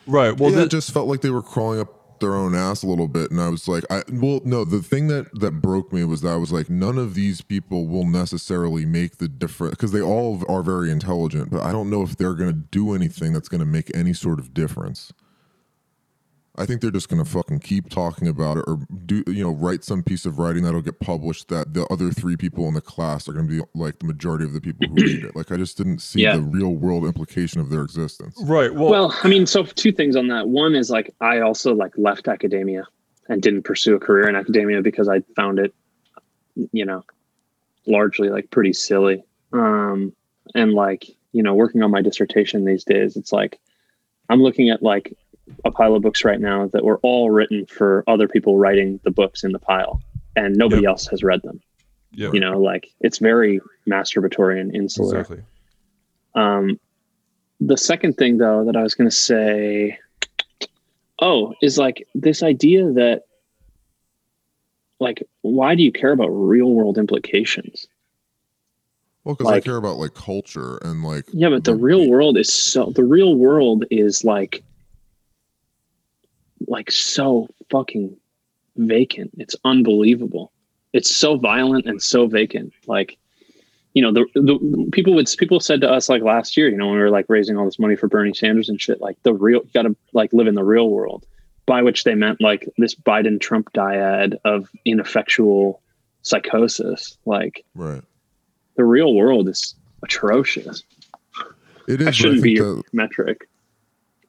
Right. 0.05 0.37
Well, 0.37 0.49
yeah, 0.51 0.57
the- 0.57 0.63
it 0.65 0.71
just 0.71 0.91
felt 0.91 1.07
like 1.07 1.21
they 1.21 1.29
were 1.29 1.41
crawling 1.41 1.79
up 1.79 2.02
their 2.23 2.35
own 2.35 2.55
ass 2.55 2.83
a 2.83 2.87
little 2.87 3.07
bit, 3.07 3.29
and 3.29 3.39
I 3.39 3.49
was 3.49 3.67
like, 3.67 3.83
I 3.89 4.03
well, 4.11 4.41
no, 4.43 4.65
the 4.65 4.81
thing 4.81 5.07
that 5.07 5.27
that 5.39 5.61
broke 5.61 5.93
me 5.93 6.03
was 6.03 6.21
that 6.21 6.33
I 6.33 6.37
was 6.37 6.51
like, 6.51 6.69
none 6.69 6.97
of 6.97 7.13
these 7.13 7.41
people 7.41 7.87
will 7.87 8.05
necessarily 8.05 8.85
make 8.85 9.17
the 9.17 9.27
difference 9.27 9.75
because 9.75 9.91
they 9.91 10.01
all 10.01 10.43
are 10.49 10.63
very 10.63 10.89
intelligent, 10.89 11.51
but 11.51 11.61
I 11.61 11.71
don't 11.71 11.89
know 11.89 12.01
if 12.01 12.17
they're 12.17 12.33
going 12.33 12.53
to 12.53 12.59
do 12.71 12.93
anything 12.93 13.33
that's 13.33 13.49
going 13.49 13.59
to 13.59 13.65
make 13.65 13.95
any 13.95 14.13
sort 14.13 14.39
of 14.39 14.53
difference. 14.53 15.11
I 16.55 16.65
think 16.67 16.81
they're 16.81 16.91
just 16.91 17.09
going 17.09 17.23
to 17.23 17.29
fucking 17.29 17.59
keep 17.61 17.89
talking 17.89 18.27
about 18.27 18.57
it 18.57 18.65
or 18.67 18.77
do 19.05 19.23
you 19.25 19.43
know 19.43 19.51
write 19.51 19.83
some 19.83 20.03
piece 20.03 20.25
of 20.25 20.37
writing 20.37 20.63
that'll 20.63 20.81
get 20.83 20.99
published 20.99 21.47
that 21.47 21.73
the 21.73 21.85
other 21.87 22.11
three 22.11 22.37
people 22.37 22.67
in 22.67 22.75
the 22.75 22.81
class 22.81 23.27
are 23.27 23.33
going 23.33 23.47
to 23.47 23.51
be 23.59 23.63
like 23.73 23.97
the 23.99 24.05
majority 24.05 24.45
of 24.45 24.53
the 24.53 24.61
people 24.61 24.87
who 24.87 24.95
read 24.95 25.23
it. 25.23 25.35
Like 25.35 25.51
I 25.51 25.57
just 25.57 25.77
didn't 25.77 25.99
see 25.99 26.21
Yeah. 26.21 26.35
the 26.35 26.43
real 26.43 26.75
world 26.75 27.05
implication 27.05 27.59
of 27.59 27.69
their 27.71 27.81
existence. 27.81 28.39
right. 28.43 28.73
Well, 28.73 28.89
Well, 28.91 29.17
I 29.23 29.27
mean, 29.27 29.45
so 29.47 29.63
two 29.63 29.91
things 29.91 30.15
on 30.15 30.27
that. 30.27 30.47
One 30.47 30.75
is 30.75 30.89
like 30.91 31.13
I 31.19 31.39
also 31.39 31.73
like 31.73 31.97
left 31.97 32.27
academia 32.27 32.83
and 33.29 33.41
didn't 33.41 33.63
pursue 33.63 33.95
a 33.95 33.99
career 33.99 34.27
in 34.29 34.35
academia 34.35 34.81
because 34.81 35.09
I 35.09 35.21
found 35.35 35.57
it, 35.57 35.73
you 36.71 36.85
know, 36.85 37.03
largely 37.87 38.29
like 38.29 38.51
pretty 38.51 38.73
silly. 38.73 39.23
Um, 39.53 40.13
and 40.53 40.73
like 40.73 41.05
you 41.31 41.41
know, 41.41 41.55
working 41.55 41.81
on 41.81 41.89
my 41.89 42.03
dissertation 42.03 42.63
these 42.63 42.83
days, 42.83 43.17
it's 43.17 43.33
like 43.33 43.59
I'm 44.29 44.41
looking 44.43 44.69
at 44.69 44.83
like 44.83 45.17
a 45.65 45.71
pile 45.71 45.95
of 45.95 46.01
books 46.01 46.23
right 46.23 46.39
now 46.39 46.67
that 46.67 46.83
were 46.83 46.99
all 47.03 47.29
written 47.29 47.65
for 47.65 48.03
other 48.07 48.27
people 48.27 48.57
writing 48.57 48.99
the 49.03 49.11
books 49.11 49.43
in 49.43 49.51
the 49.51 49.59
pile, 49.59 50.01
and 50.35 50.55
nobody 50.55 50.83
Yep. 50.83 50.89
else 50.89 51.07
has 51.07 51.23
read 51.23 51.41
them. 51.43 51.61
yeah. 52.15 52.29
You 52.31 52.39
know, 52.39 52.59
like 52.59 52.89
it's 53.01 53.17
very 53.17 53.59
masturbatory 53.89 54.59
and 54.61 54.73
insular. 54.75 55.19
Exactly. 55.19 55.43
Um, 56.35 56.79
the 57.59 57.75
second 57.77 58.13
thing, 58.17 58.37
though, 58.37 58.65
that 58.65 58.75
I 58.75 58.83
was 58.83 58.93
going 58.93 59.09
to 59.09 59.15
say, 59.15 59.97
oh, 61.21 61.53
is 61.61 61.77
like 61.77 62.07
this 62.13 62.43
idea 62.43 62.91
that, 62.93 63.23
like, 64.99 65.23
why 65.41 65.75
do 65.75 65.83
you 65.83 65.91
care 65.91 66.11
about 66.11 66.27
real 66.29 66.71
world 66.71 66.97
implications? 66.97 67.87
Well, 69.23 69.35
because 69.35 69.45
Like- 69.45 69.63
I 69.63 69.65
care 69.65 69.77
about 69.77 69.97
like 69.97 70.13
culture 70.13 70.77
and 70.83 71.03
like 71.03 71.25
Yeah, 71.33 71.49
but 71.49 71.63
the 71.63 71.75
real 71.75 72.09
world 72.09 72.37
is 72.37 72.51
so, 72.53 72.91
the 72.95 73.05
real 73.05 73.35
world 73.35 73.85
is 73.89 74.23
like, 74.23 74.63
like 76.67 76.91
so 76.91 77.47
fucking 77.69 78.15
vacant. 78.77 79.31
It's 79.37 79.55
unbelievable. 79.63 80.51
It's 80.93 81.13
so 81.13 81.37
violent 81.37 81.85
and 81.85 82.01
so 82.01 82.27
vacant. 82.27 82.73
Like, 82.87 83.17
you 83.93 84.01
know, 84.01 84.11
the, 84.11 84.25
the 84.35 84.89
people 84.91 85.15
would 85.15 85.27
people 85.37 85.59
said 85.59 85.81
to 85.81 85.89
us 85.89 86.09
like 86.09 86.21
last 86.21 86.55
year, 86.57 86.69
you 86.69 86.77
know, 86.77 86.87
when 86.87 86.95
we 86.95 87.01
were 87.01 87.09
like 87.09 87.25
raising 87.29 87.57
all 87.57 87.65
this 87.65 87.79
money 87.79 87.95
for 87.95 88.07
Bernie 88.07 88.33
Sanders 88.33 88.69
and 88.69 88.79
shit, 88.79 89.01
like 89.01 89.17
the 89.23 89.33
real 89.33 89.61
you 89.63 89.69
gotta 89.73 89.95
like 90.13 90.33
live 90.33 90.47
in 90.47 90.55
the 90.55 90.63
real 90.63 90.89
world. 90.89 91.25
By 91.65 91.81
which 91.81 92.03
they 92.03 92.13
meant 92.13 92.41
like 92.41 92.67
this 92.77 92.93
Biden 92.93 93.39
Trump 93.39 93.71
dyad 93.71 94.35
of 94.43 94.67
ineffectual 94.83 95.81
psychosis. 96.21 97.17
Like 97.25 97.63
right. 97.73 98.01
the 98.75 98.83
real 98.83 99.13
world 99.13 99.47
is 99.47 99.73
atrocious. 100.03 100.83
It 101.87 101.93
is. 101.93 101.97
That 101.99 102.07
I 102.07 102.11
shouldn't 102.11 102.43
be 102.43 102.51
your 102.51 102.75
that- 102.75 102.93
metric. 102.93 103.47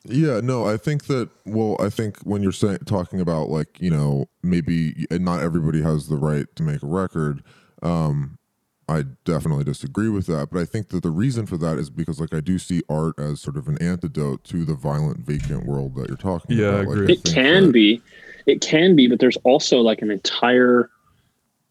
Yeah, 0.07 0.41
no, 0.43 0.67
I 0.67 0.77
think 0.77 1.05
that. 1.07 1.31
Well, 1.47 1.77
I 1.81 1.89
think 1.89 2.19
when 2.25 2.43
you're 2.43 2.53
saying 2.53 2.79
talking 2.87 3.21
about 3.21 3.49
like 3.49 3.81
you 3.81 3.91
know 3.91 4.27
maybe 4.43 5.07
not 5.11 5.41
everybody 5.43 5.81
has 5.83 6.09
the 6.09 6.17
right 6.17 6.47
to 6.57 6.63
make 6.63 6.83
a 6.83 6.87
record. 6.87 7.43
Um, 7.83 8.39
I 8.87 9.05
definitely 9.25 9.65
disagree 9.65 10.11
with 10.11 10.27
that, 10.27 10.51
but 10.51 10.61
I 10.61 10.67
think 10.67 10.89
that 10.89 11.03
the 11.03 11.11
reason 11.11 11.47
for 11.47 11.57
that 11.57 11.79
is 11.79 11.89
because 11.89 12.21
like 12.21 12.35
I 12.35 12.41
do 12.41 12.59
see 12.59 12.83
art 12.91 13.19
as 13.19 13.41
sort 13.41 13.57
of 13.57 13.67
an 13.67 13.79
antidote 13.81 14.45
to 14.45 14.67
the 14.67 14.75
violent, 14.75 15.21
vacant 15.21 15.65
world 15.65 15.95
that 15.97 16.09
you're 16.09 16.19
talking 16.19 16.59
Yeah, 16.59 16.67
I 16.67 16.69
about. 16.69 16.89
Like, 16.89 16.97
agree. 16.99 17.13
It 17.15 17.25
can 17.25 17.67
that- 17.67 17.73
be, 17.73 18.03
it 18.45 18.61
can 18.61 18.95
be, 18.95 19.07
but 19.07 19.21
there's 19.21 19.39
also 19.39 19.79
like 19.81 20.03
an 20.03 20.11
entire 20.11 20.91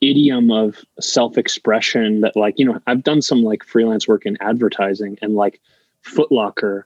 idiom 0.01 0.49
of 0.51 0.83
self-expression 0.99 2.21
that 2.21 2.35
like 2.35 2.55
you 2.57 2.65
know 2.65 2.79
I've 2.87 3.03
done 3.03 3.21
some 3.21 3.43
like 3.43 3.63
freelance 3.63 4.07
work 4.07 4.25
in 4.25 4.35
advertising 4.41 5.17
and 5.21 5.35
like 5.35 5.61
Footlocker. 6.03 6.83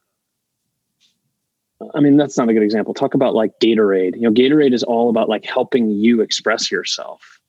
I 1.94 2.00
mean 2.00 2.18
that's 2.18 2.38
not 2.38 2.50
a 2.50 2.54
good 2.54 2.64
example. 2.64 2.94
Talk 2.94 3.14
about 3.14 3.36
like 3.36 3.52
Gatorade. 3.62 4.16
You 4.16 4.24
know, 4.24 4.32
Gatorade 4.32 4.74
is 4.74 4.84
all 4.84 5.10
about 5.10 5.30
like 5.30 5.46
helping 5.46 5.90
you 5.92 6.22
express 6.22 6.72
yourself. 6.72 7.40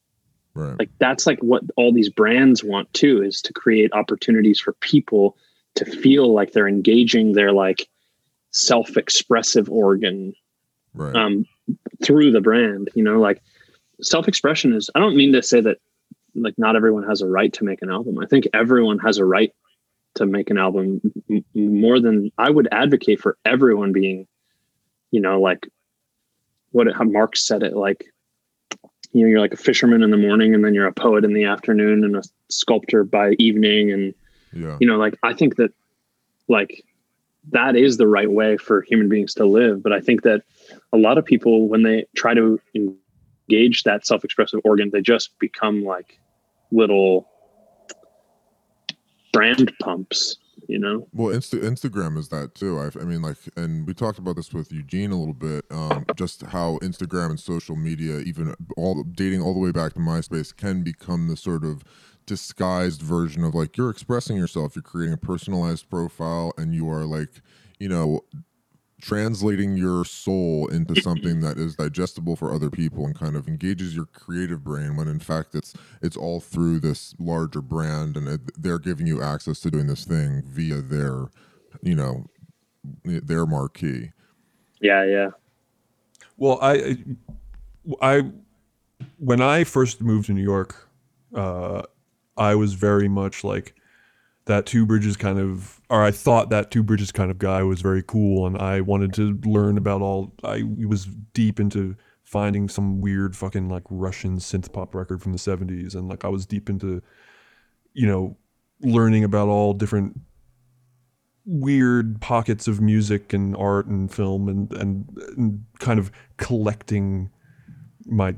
Right. 0.54 0.78
Like 0.78 0.90
that's 0.98 1.26
like 1.26 1.38
what 1.40 1.62
all 1.76 1.92
these 1.92 2.10
brands 2.10 2.64
want 2.64 2.92
too 2.92 3.22
is 3.22 3.40
to 3.42 3.52
create 3.52 3.92
opportunities 3.92 4.60
for 4.60 4.72
people 4.74 5.36
to 5.76 5.84
feel 5.84 6.34
like 6.34 6.52
they're 6.52 6.68
engaging 6.68 7.32
their 7.32 7.52
like 7.52 7.88
self-expressive 8.50 9.70
organ 9.70 10.34
right. 10.94 11.14
um, 11.14 11.46
through 12.02 12.32
the 12.32 12.40
brand. 12.40 12.90
You 12.94 13.04
know, 13.04 13.20
like 13.20 13.40
self 14.02 14.28
expression 14.28 14.74
is. 14.74 14.90
I 14.94 14.98
don't 14.98 15.16
mean 15.16 15.32
to 15.32 15.42
say 15.42 15.60
that 15.60 15.78
like 16.34 16.58
not 16.58 16.76
everyone 16.76 17.04
has 17.04 17.22
a 17.22 17.28
right 17.28 17.52
to 17.54 17.64
make 17.64 17.82
an 17.82 17.90
album. 17.90 18.18
I 18.18 18.26
think 18.26 18.46
everyone 18.52 18.98
has 18.98 19.18
a 19.18 19.24
right 19.24 19.52
to 20.14 20.26
make 20.26 20.50
an 20.50 20.58
album 20.58 21.00
more 21.54 22.00
than 22.00 22.30
I 22.38 22.50
would 22.50 22.68
advocate 22.72 23.20
for 23.20 23.36
everyone 23.44 23.92
being, 23.92 24.26
you 25.10 25.20
know, 25.20 25.40
like 25.40 25.68
what 26.72 26.86
how 26.92 27.04
Marx 27.04 27.46
said 27.46 27.62
it 27.62 27.76
like. 27.76 28.06
You 29.12 29.22
know, 29.22 29.30
you're 29.30 29.40
like 29.40 29.54
a 29.54 29.56
fisherman 29.56 30.02
in 30.02 30.10
the 30.10 30.18
morning, 30.18 30.54
and 30.54 30.62
then 30.62 30.74
you're 30.74 30.86
a 30.86 30.92
poet 30.92 31.24
in 31.24 31.32
the 31.32 31.44
afternoon, 31.44 32.04
and 32.04 32.14
a 32.14 32.22
sculptor 32.50 33.04
by 33.04 33.32
evening, 33.38 33.90
and 33.90 34.14
yeah. 34.52 34.76
you 34.80 34.86
know 34.86 34.96
like 34.96 35.18
i 35.22 35.32
think 35.32 35.56
that 35.56 35.72
like 36.48 36.84
that 37.50 37.76
is 37.76 37.96
the 37.96 38.06
right 38.06 38.30
way 38.30 38.56
for 38.56 38.82
human 38.82 39.08
beings 39.08 39.34
to 39.34 39.44
live 39.44 39.82
but 39.82 39.92
i 39.92 40.00
think 40.00 40.22
that 40.22 40.42
a 40.92 40.96
lot 40.96 41.18
of 41.18 41.24
people 41.24 41.68
when 41.68 41.82
they 41.82 42.06
try 42.16 42.34
to 42.34 42.60
engage 42.74 43.82
that 43.84 44.06
self-expressive 44.06 44.60
organ 44.64 44.90
they 44.92 45.00
just 45.00 45.38
become 45.38 45.84
like 45.84 46.18
little 46.70 47.28
brand 49.38 49.72
pumps 49.78 50.36
you 50.66 50.78
know 50.78 51.06
Well, 51.12 51.34
Insta- 51.34 51.62
Instagram 51.62 52.18
is 52.18 52.28
that 52.28 52.54
too. 52.54 52.78
I, 52.78 52.86
I 53.00 53.04
mean, 53.04 53.22
like, 53.22 53.38
and 53.56 53.86
we 53.86 53.94
talked 53.94 54.18
about 54.18 54.36
this 54.36 54.52
with 54.52 54.72
Eugene 54.72 55.12
a 55.12 55.18
little 55.18 55.34
bit. 55.34 55.64
Um, 55.70 56.04
just 56.16 56.42
how 56.42 56.78
Instagram 56.82 57.30
and 57.30 57.40
social 57.40 57.76
media, 57.76 58.18
even 58.18 58.54
all 58.76 59.02
dating 59.04 59.40
all 59.40 59.54
the 59.54 59.60
way 59.60 59.72
back 59.72 59.94
to 59.94 60.00
MySpace, 60.00 60.54
can 60.54 60.82
become 60.82 61.28
the 61.28 61.36
sort 61.36 61.64
of 61.64 61.84
disguised 62.26 63.00
version 63.00 63.44
of 63.44 63.54
like 63.54 63.76
you're 63.76 63.88
expressing 63.88 64.36
yourself. 64.36 64.76
You're 64.76 64.82
creating 64.82 65.14
a 65.14 65.18
personalized 65.18 65.88
profile, 65.88 66.52
and 66.58 66.74
you 66.74 66.90
are 66.90 67.04
like, 67.04 67.40
you 67.78 67.88
know, 67.88 68.24
translating 69.00 69.76
your 69.76 70.04
soul 70.04 70.68
into 70.68 71.00
something 71.02 71.40
that 71.40 71.58
is 71.58 71.76
digestible 71.76 72.36
for 72.36 72.52
other 72.52 72.70
people 72.70 73.06
and 73.06 73.18
kind 73.18 73.36
of 73.36 73.46
engages 73.46 73.94
your 73.94 74.06
creative 74.06 74.64
brain 74.64 74.96
when 74.96 75.08
in 75.08 75.20
fact 75.20 75.54
it's 75.54 75.74
it's 76.02 76.16
all 76.16 76.40
through 76.40 76.80
this 76.80 77.14
larger 77.18 77.60
brand 77.60 78.16
and 78.16 78.28
it, 78.28 78.40
they're 78.60 78.78
giving 78.78 79.06
you 79.06 79.22
access 79.22 79.60
to 79.60 79.70
doing 79.70 79.86
this 79.86 80.04
thing 80.04 80.42
via 80.46 80.80
their 80.80 81.26
you 81.82 81.94
know 81.94 82.26
their 83.04 83.46
marquee. 83.46 84.10
Yeah 84.80 85.04
yeah. 85.04 85.30
Well, 86.38 86.60
I, 86.62 86.96
I, 88.00 88.30
when 89.18 89.42
I 89.42 89.64
first 89.64 90.00
moved 90.00 90.26
to 90.26 90.32
New 90.32 90.42
York, 90.42 90.88
uh, 91.34 91.82
I 92.36 92.54
was 92.54 92.74
very 92.74 93.08
much 93.08 93.42
like 93.42 93.74
that 94.48 94.66
Two 94.66 94.84
Bridges 94.84 95.16
kind 95.16 95.38
of, 95.38 95.80
or 95.88 96.02
I 96.02 96.10
thought 96.10 96.50
that 96.50 96.70
Two 96.70 96.82
Bridges 96.82 97.12
kind 97.12 97.30
of 97.30 97.38
guy 97.38 97.62
was 97.62 97.80
very 97.80 98.02
cool, 98.02 98.46
and 98.46 98.58
I 98.58 98.80
wanted 98.80 99.12
to 99.14 99.38
learn 99.44 99.78
about 99.78 100.02
all. 100.02 100.34
I 100.42 100.64
was 100.86 101.04
deep 101.32 101.60
into 101.60 101.94
finding 102.24 102.68
some 102.68 103.00
weird 103.00 103.36
fucking 103.36 103.68
like 103.68 103.84
Russian 103.88 104.38
synth 104.38 104.72
pop 104.72 104.94
record 104.94 105.22
from 105.22 105.32
the 105.32 105.38
'70s, 105.38 105.94
and 105.94 106.08
like 106.08 106.24
I 106.24 106.28
was 106.28 106.46
deep 106.46 106.68
into, 106.68 107.02
you 107.92 108.06
know, 108.06 108.36
learning 108.80 109.22
about 109.22 109.48
all 109.48 109.74
different 109.74 110.18
weird 111.44 112.20
pockets 112.20 112.68
of 112.68 112.80
music 112.80 113.32
and 113.32 113.56
art 113.56 113.86
and 113.86 114.12
film 114.12 114.48
and, 114.48 114.72
and 114.72 115.18
and 115.36 115.64
kind 115.78 115.98
of 115.98 116.10
collecting 116.38 117.30
my 118.06 118.34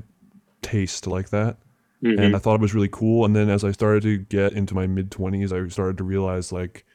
taste 0.61 1.07
like 1.07 1.29
that. 1.29 1.57
And 2.17 2.33
Mhm. 2.33 2.35
I 2.35 2.39
thought 2.39 2.55
it 2.55 2.61
was 2.61 2.73
really 2.73 2.89
cool. 2.91 3.25
And 3.25 3.35
then 3.35 3.49
as 3.49 3.63
I 3.63 3.71
started 3.71 4.03
to 4.03 4.17
get 4.17 4.53
into 4.53 4.73
my 4.75 4.87
mid 4.87 5.11
twenties, 5.11 5.53
I 5.53 5.67
started 5.67 5.97
to 5.99 6.03
realize 6.03 6.51
like, 6.51 6.85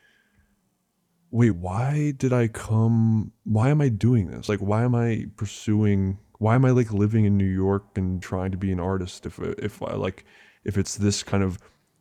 wait, 1.31 1.53
why 1.57 2.13
did 2.17 2.33
I 2.33 2.49
come? 2.49 3.33
Why 3.45 3.71
am 3.71 3.81
I 3.81 3.89
doing 3.89 4.29
this? 4.29 4.49
Like, 4.49 4.61
why 4.61 4.85
am 4.85 4.95
I 4.95 5.27
pursuing? 5.37 6.19
Why 6.39 6.55
am 6.55 6.65
I 6.65 6.71
like 6.71 6.93
living 6.93 7.25
in 7.25 7.37
New 7.37 7.45
York 7.47 7.85
and 7.97 8.23
trying 8.23 8.51
to 8.53 8.59
be 8.59 8.73
an 8.73 8.81
artist? 8.81 9.27
If 9.27 9.39
if 9.41 9.83
I 9.83 9.95
like, 9.95 10.25
if 10.65 10.77
it's 10.79 10.97
this 10.97 11.23
kind 11.23 11.43
of 11.43 11.59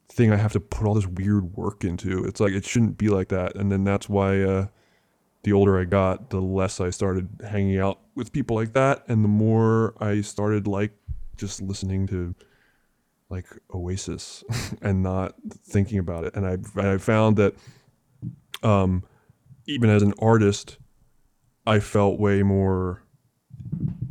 thing 0.10 0.32
I 0.32 0.36
have 0.38 0.54
to 0.54 0.60
put 0.60 0.86
all 0.88 0.94
this 0.94 1.08
weird 1.08 1.56
work 1.56 1.84
into, 1.84 2.24
it's 2.26 2.40
like 2.40 2.54
it 2.54 2.66
shouldn't 2.66 2.98
be 2.98 3.10
like 3.10 3.30
that. 3.30 3.56
And 3.56 3.72
then 3.72 3.84
that's 3.84 4.10
why. 4.10 4.42
uh 4.42 4.68
the 5.44 5.54
older 5.54 5.80
I 5.80 5.84
got, 5.86 6.32
the 6.32 6.42
less 6.42 6.82
I 6.82 6.90
started 6.90 7.30
hanging 7.48 7.78
out 7.78 8.00
with 8.16 8.32
people 8.32 8.56
like 8.56 8.74
that, 8.74 9.04
and 9.08 9.24
the 9.24 9.28
more 9.28 9.94
I 10.04 10.22
started 10.22 10.66
like 10.66 10.92
just 11.38 11.62
listening 11.62 12.08
to 12.08 12.34
like 13.30 13.48
Oasis 13.74 14.44
and 14.82 15.04
not 15.04 15.36
thinking 15.64 16.00
about 16.00 16.26
it. 16.26 16.36
And 16.36 16.46
I 16.46 16.94
I 16.94 16.98
found 16.98 17.38
that 17.38 17.56
um, 18.64 19.04
even 19.66 19.90
as 19.90 20.02
an 20.02 20.14
artist, 20.20 20.78
I 21.66 21.80
felt 21.80 22.20
way 22.20 22.44
more 22.44 23.04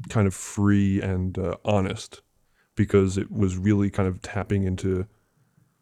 kind 0.09 0.27
of 0.27 0.35
free 0.35 1.01
and 1.01 1.39
uh, 1.39 1.57
honest 1.65 2.21
because 2.77 3.17
it 3.17 3.31
was 3.31 3.57
really 3.57 3.91
kind 3.91 4.09
of 4.09 4.21
tapping 4.21 4.65
into 4.65 5.07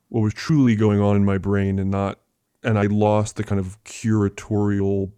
what 0.08 0.20
was 0.20 0.34
truly 0.34 0.76
going 0.76 1.00
on 1.00 1.16
in 1.16 1.24
my 1.24 1.38
brain 1.38 1.78
and 1.78 1.90
not 1.90 2.18
and 2.62 2.78
I 2.78 2.82
lost 2.82 3.36
the 3.36 3.44
kind 3.44 3.58
of 3.58 3.82
curatorial 3.84 5.10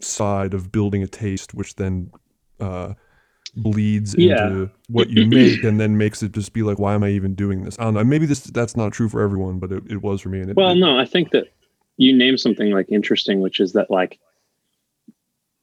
side 0.00 0.54
of 0.54 0.70
building 0.70 1.02
a 1.02 1.06
taste, 1.06 1.54
which 1.54 1.76
then 1.76 2.12
uh, 2.60 2.94
bleeds 3.54 4.14
Yeah. 4.16 4.46
into 4.48 4.70
what 4.88 5.10
you 5.10 5.26
make, 5.26 5.62
and 5.62 5.78
then 5.80 5.98
makes 5.98 6.22
it 6.22 6.32
just 6.32 6.52
be 6.52 6.62
like, 6.62 6.78
why 6.78 6.94
am 6.94 7.02
I 7.02 7.10
even 7.10 7.34
doing 7.34 7.64
this? 7.64 7.78
I 7.78 7.84
don't 7.84 7.94
know. 7.94 8.04
Maybe 8.04 8.26
this 8.26 8.40
that's 8.44 8.76
not 8.76 8.92
true 8.92 9.08
for 9.08 9.20
everyone, 9.20 9.58
but 9.58 9.72
it, 9.72 9.82
it 9.90 10.02
was 10.02 10.20
for 10.20 10.28
me. 10.30 10.40
And 10.40 10.50
it, 10.50 10.56
Well, 10.56 10.74
no, 10.74 10.98
I 10.98 11.04
think 11.04 11.30
that 11.32 11.48
you 11.98 12.16
name 12.16 12.38
something 12.38 12.70
like 12.70 12.86
interesting, 12.90 13.40
which 13.40 13.60
is 13.60 13.72
that 13.74 13.90
like 13.90 14.18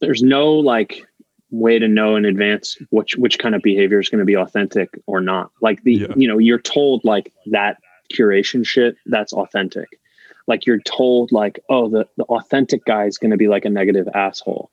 there's 0.01 0.21
no 0.23 0.53
like 0.53 1.05
way 1.51 1.79
to 1.79 1.87
know 1.87 2.15
in 2.15 2.25
advance 2.25 2.77
which 2.91 3.15
which 3.17 3.39
kind 3.39 3.55
of 3.55 3.61
behavior 3.63 3.99
is 3.99 4.07
going 4.07 4.19
to 4.19 4.25
be 4.25 4.35
authentic 4.37 4.89
or 5.07 5.19
not. 5.19 5.49
Like 5.61 5.81
the 5.83 5.93
Yeah. 5.95 6.07
you 6.15 6.27
know 6.27 6.37
you're 6.37 6.59
told 6.59 7.03
like 7.03 7.33
that 7.47 7.77
curation 8.13 8.65
shit 8.65 8.95
that's 9.07 9.33
authentic. 9.33 9.87
Like 10.47 10.65
you're 10.67 10.79
told 10.79 11.31
like 11.31 11.59
oh 11.69 11.89
the 11.89 12.07
the 12.17 12.23
authentic 12.25 12.85
guy 12.85 13.05
is 13.05 13.17
going 13.17 13.31
to 13.31 13.37
be 13.37 13.47
like 13.47 13.65
a 13.65 13.69
negative 13.69 14.07
asshole. 14.13 14.69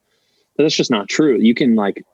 But 0.56 0.64
that's 0.64 0.76
just 0.76 0.90
not 0.90 1.08
true. 1.08 1.38
You 1.38 1.54
can 1.54 1.74
like 1.76 2.04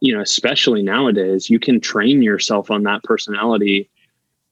you 0.00 0.14
know 0.14 0.20
especially 0.20 0.82
nowadays 0.82 1.50
you 1.50 1.58
can 1.58 1.80
train 1.80 2.22
yourself 2.22 2.70
on 2.70 2.82
that 2.84 3.02
personality 3.04 3.90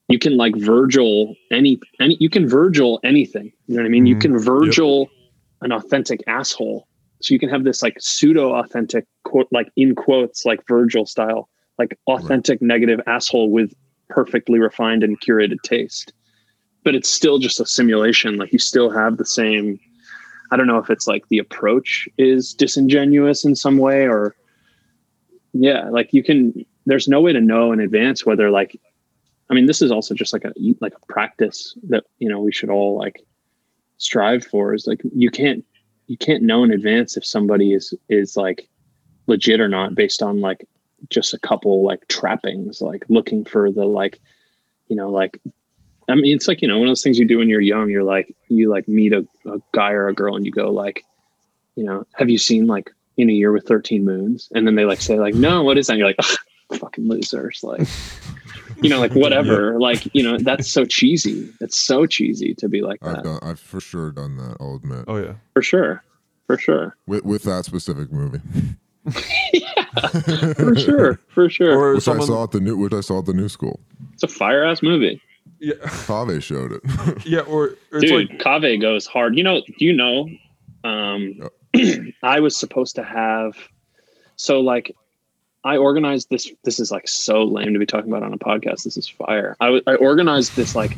you 0.09 0.19
can 0.19 0.37
like 0.37 0.55
Virgil 0.57 1.35
any 1.51 1.81
any 2.01 2.17
you 2.21 2.29
can 2.29 2.47
Virgil 2.49 3.01
anything. 3.03 3.53
You 3.67 3.77
know 3.77 3.83
what 3.83 3.87
I 3.87 3.91
mean? 3.91 4.07
You 4.07 4.17
Mhm. 4.17 4.21
can 4.21 4.39
Virgil 4.39 5.09
an 5.63 5.73
authentic 5.73 6.23
asshole. 6.27 6.87
So 7.23 7.33
you 7.33 7.39
can 7.39 7.49
have 7.49 7.65
this 7.65 7.83
like 7.83 7.97
pseudo 7.99 8.53
authentic 8.53 9.07
quote 9.25 9.49
like 9.53 9.71
in 9.77 9.95
quotes 9.95 10.45
like 10.45 10.61
Virgil 10.69 11.07
style, 11.07 11.49
like 11.79 11.97
authentic 12.09 12.61
negative 12.61 13.01
asshole 13.07 13.51
with 13.51 13.73
perfectly 14.11 14.59
refined 14.59 15.03
and 15.03 15.19
curated 15.21 15.63
taste. 15.63 16.13
But 16.85 16.95
it's 16.95 17.09
still 17.09 17.39
just 17.39 17.61
a 17.61 17.65
simulation. 17.65 18.37
Like 18.37 18.53
you 18.53 18.59
still 18.59 18.91
have 18.91 19.17
the 19.17 19.25
same 19.25 19.81
I 20.51 20.57
don't 20.59 20.67
know 20.67 20.79
if 20.79 20.91
it's 20.91 21.07
like 21.07 21.27
the 21.29 21.39
approach 21.39 22.07
is 22.19 22.53
disingenuous 22.53 23.47
in 23.47 23.57
some 23.57 23.79
way 23.79 24.07
or 24.07 24.35
yeah, 25.53 25.89
like 25.91 26.13
you 26.13 26.23
can 26.23 26.65
there's 26.87 27.09
no 27.09 27.21
way 27.21 27.33
to 27.33 27.41
know 27.41 27.73
in 27.73 27.81
advance 27.81 28.27
whether 28.27 28.51
like 28.51 28.79
I 29.53 29.55
mean, 29.55 29.67
this 29.67 29.83
is 29.83 29.93
also 29.93 30.15
just 30.15 30.33
like 30.33 30.45
a 30.45 30.53
like 30.81 30.95
a 30.95 31.13
practice 31.13 31.77
that 31.89 32.05
you 32.19 32.29
know 32.29 32.41
we 32.41 32.53
should 32.53 32.71
all 32.71 32.97
like 32.97 33.21
strive 33.99 34.47
for. 34.47 34.73
Is 34.73 34.87
like 34.87 35.03
you 35.15 35.31
can't 35.31 35.63
you 36.07 36.17
can't 36.17 36.43
know 36.43 36.65
in 36.65 36.73
advance 36.73 37.19
if 37.19 37.27
somebody 37.27 37.75
is 37.75 37.93
is 38.09 38.35
like 38.35 38.67
legit 39.27 39.61
or 39.61 39.69
not 39.69 39.95
based 39.95 40.23
on 40.23 40.41
like 40.41 40.67
just 41.11 41.35
a 41.35 41.39
couple 41.39 41.85
like 41.85 42.09
trappings, 42.09 42.81
like 42.81 43.05
looking 43.11 43.45
for 43.45 43.71
the 43.71 43.85
like 43.85 44.21
you 44.89 44.97
know 44.97 45.11
like 45.11 45.39
I 46.09 46.15
mean 46.15 46.35
it's 46.35 46.49
like 46.49 46.63
you 46.63 46.69
know 46.69 46.79
one 46.79 46.89
of 46.89 46.91
those 46.91 47.03
things 47.03 47.19
you 47.19 47.27
do 47.27 47.37
when 47.37 47.51
you're 47.51 47.61
young. 47.61 47.91
You're 47.91 48.05
like 48.05 48.35
you 48.49 48.71
like 48.71 48.89
meet 48.89 49.13
a, 49.13 49.27
a 49.47 49.59
guy 49.73 49.93
or 49.93 50.09
a 50.09 50.15
girl 50.15 50.35
and 50.35 50.47
you 50.47 50.53
go 50.53 50.71
like 50.71 51.05
you 51.77 51.85
know 51.85 52.07
have 52.15 52.31
you 52.31 52.39
seen 52.39 52.67
like 52.67 52.91
in 53.17 53.29
a 53.29 53.33
year 53.33 53.53
with 53.53 53.67
13 53.67 54.05
moons 54.05 54.49
and 54.55 54.67
then 54.67 54.75
they 54.75 54.85
like 54.85 55.01
say 55.01 55.19
like 55.19 55.35
no 55.35 55.63
what 55.63 55.77
is 55.79 55.87
that 55.87 55.95
and 55.95 55.99
you're 55.99 56.09
like 56.09 56.17
"Ugh, 56.19 56.79
fucking 56.79 57.09
losers 57.09 57.61
like 57.63 57.87
you 58.83 58.89
know, 58.91 58.99
like 58.99 59.13
whatever. 59.13 59.79
Like, 59.83 60.15
you 60.15 60.23
know, 60.23 60.39
that's 60.39 60.71
so 60.71 60.85
cheesy. 60.85 61.49
It's 61.61 61.79
so 61.79 62.07
cheesy 62.07 62.55
to 62.55 62.69
be 62.69 62.83
like 62.83 62.99
I've 63.03 63.17
that. 63.17 63.25
done, 63.25 63.39
I've 63.43 63.59
for 63.59 63.81
sure 63.81 64.13
done 64.13 64.37
that. 64.37 64.57
I'll 64.61 64.77
admit. 64.77 65.07
oh 65.09 65.17
yeah, 65.17 65.35
For 65.55 65.63
sure. 65.63 66.05
For 66.47 66.57
sure. 66.57 66.97
With 67.07 67.25
with 67.25 67.43
that 67.45 67.65
specific 67.65 68.13
movie, 68.13 68.41
yeah, 69.53 69.85
For 70.55 70.77
sure. 70.77 71.21
For 71.29 71.49
sure. 71.49 71.77
or 71.77 71.95
which 71.95 72.05
someone 72.05 72.25
I 72.25 72.27
saw 72.27 72.45
at 72.45 72.53
the 72.53 72.61
new, 72.61 72.77
which 72.77 72.93
I 72.93 73.01
saw 73.01 73.19
at 73.21 73.27
the 73.27 73.33
new 73.33 73.49
school. 73.49 73.81
it's 74.13 74.23
a 74.23 74.29
fire 74.29 74.65
ass 74.65 74.83
movie. 74.83 75.21
yeah, 75.59 75.75
Pave 76.07 76.45
showed 76.45 76.73
it. 76.73 76.83
yeah, 77.27 77.41
or, 77.41 77.65
or 77.65 77.99
it's 77.99 78.11
Dude, 78.11 78.31
like 78.31 78.39
Caveh 78.39 78.81
goes 78.81 79.07
hard. 79.07 79.37
You 79.37 79.43
know, 79.45 79.63
you 79.79 79.93
know? 79.93 80.29
Um 80.85 81.41
I 82.23 82.41
was 82.41 82.57
supposed 82.57 82.97
to 82.97 83.05
have 83.05 83.57
so 84.37 84.61
like 84.61 84.95
I 85.65 85.77
organized 85.77 86.31
this 86.31 86.51
this 86.65 86.81
is 86.81 86.91
like 86.91 87.07
so 87.09 87.45
lame 87.45 87.73
to 87.73 87.79
be 87.79 87.87
talking 87.87 88.11
about 88.11 88.25
on 88.25 88.33
a 88.33 88.39
podcast. 88.39 88.85
This 88.85 88.97
is 88.97 89.09
fire. 89.09 89.57
I 89.61 89.81
organized 89.97 90.57
this 90.57 90.75
like 90.75 90.97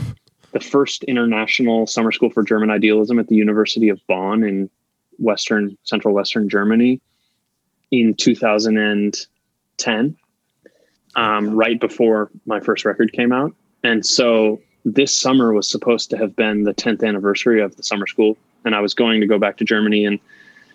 the 0.52 0.60
first 0.60 1.04
international 1.04 1.86
summer 1.86 2.12
school 2.12 2.30
for 2.30 2.42
German 2.42 2.70
idealism 2.70 3.18
at 3.18 3.28
the 3.28 3.34
University 3.34 3.88
of 3.88 4.00
Bonn 4.06 4.44
in 4.44 4.70
western 5.18 5.76
central 5.84 6.14
western 6.14 6.48
Germany 6.48 7.00
in 7.90 8.14
2010 8.14 10.16
um, 11.16 11.50
right 11.50 11.80
before 11.80 12.30
my 12.46 12.60
first 12.60 12.84
record 12.84 13.12
came 13.12 13.32
out. 13.32 13.54
And 13.82 14.04
so 14.04 14.60
this 14.84 15.16
summer 15.16 15.52
was 15.52 15.68
supposed 15.68 16.10
to 16.10 16.18
have 16.18 16.34
been 16.34 16.64
the 16.64 16.74
10th 16.74 17.06
anniversary 17.06 17.62
of 17.62 17.76
the 17.76 17.82
summer 17.82 18.06
school. 18.06 18.36
And 18.64 18.74
I 18.74 18.80
was 18.80 18.94
going 18.94 19.20
to 19.20 19.26
go 19.26 19.38
back 19.38 19.56
to 19.58 19.64
Germany 19.64 20.04
and 20.04 20.18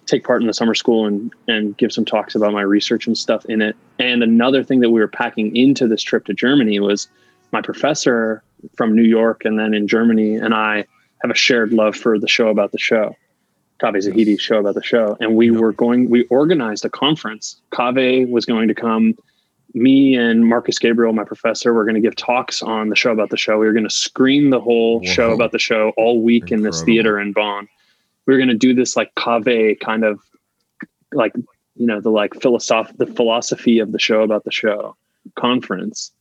take 0.09 0.23
part 0.23 0.41
in 0.41 0.47
the 0.47 0.53
summer 0.53 0.75
school 0.75 1.05
and, 1.05 1.31
and 1.47 1.77
give 1.77 1.91
some 1.91 2.05
talks 2.05 2.35
about 2.35 2.53
my 2.53 2.61
research 2.61 3.07
and 3.07 3.17
stuff 3.17 3.45
in 3.45 3.61
it. 3.61 3.75
And 3.99 4.23
another 4.23 4.63
thing 4.63 4.79
that 4.81 4.89
we 4.89 4.99
were 4.99 5.07
packing 5.07 5.55
into 5.55 5.87
this 5.87 6.01
trip 6.01 6.25
to 6.25 6.33
Germany 6.33 6.79
was 6.79 7.07
my 7.51 7.61
professor 7.61 8.43
from 8.75 8.95
New 8.95 9.03
York 9.03 9.45
and 9.45 9.57
then 9.57 9.73
in 9.73 9.87
Germany 9.87 10.35
and 10.35 10.53
I 10.53 10.85
have 11.21 11.31
a 11.31 11.35
shared 11.35 11.73
love 11.73 11.95
for 11.95 12.19
the 12.19 12.27
show 12.27 12.47
about 12.47 12.71
the 12.71 12.77
show. 12.77 13.15
Caveh 13.79 14.01
Zahedi's 14.01 14.41
show 14.41 14.59
about 14.59 14.75
the 14.75 14.83
show. 14.83 15.17
And 15.19 15.35
we 15.35 15.51
were 15.51 15.71
going, 15.71 16.09
we 16.09 16.25
organized 16.25 16.83
a 16.83 16.89
conference. 16.89 17.59
Caveh 17.71 18.29
was 18.29 18.45
going 18.45 18.67
to 18.67 18.75
come. 18.75 19.15
Me 19.73 20.15
and 20.15 20.47
Markus 20.47 20.79
Gabriel, 20.79 21.13
my 21.13 21.23
professor, 21.23 21.73
were 21.73 21.85
going 21.85 21.95
to 21.95 22.01
give 22.01 22.15
talks 22.15 22.61
on 22.61 22.89
the 22.89 22.95
show 22.95 23.11
about 23.11 23.29
the 23.29 23.37
show. 23.37 23.57
We 23.57 23.67
were 23.67 23.73
going 23.73 23.87
to 23.87 23.93
screen 23.93 24.49
the 24.49 24.59
whole 24.59 25.01
show 25.03 25.31
about 25.31 25.51
the 25.51 25.59
show 25.59 25.93
all 25.95 26.21
week 26.21 26.51
in 26.51 26.63
this 26.63 26.81
theater 26.81 27.19
in 27.19 27.33
Bonn. 27.33 27.67
We 28.29 28.35
were 28.35 28.37
going 28.37 28.49
to 28.49 28.67
do 28.67 28.75
this 28.75 28.95
like 28.95 29.11
cave 29.15 29.79
kind 29.83 30.03
of 30.05 30.19
like, 31.13 31.33
you 31.75 31.87
know, 31.87 31.99
the 31.99 32.11
like 32.11 32.39
philosoph 32.39 32.95
the 32.97 33.07
philosophy 33.07 33.79
of 33.79 33.91
the 33.91 33.97
show 33.97 34.21
about 34.21 34.43
the 34.43 34.51
show 34.51 34.95
conference. 35.35 36.11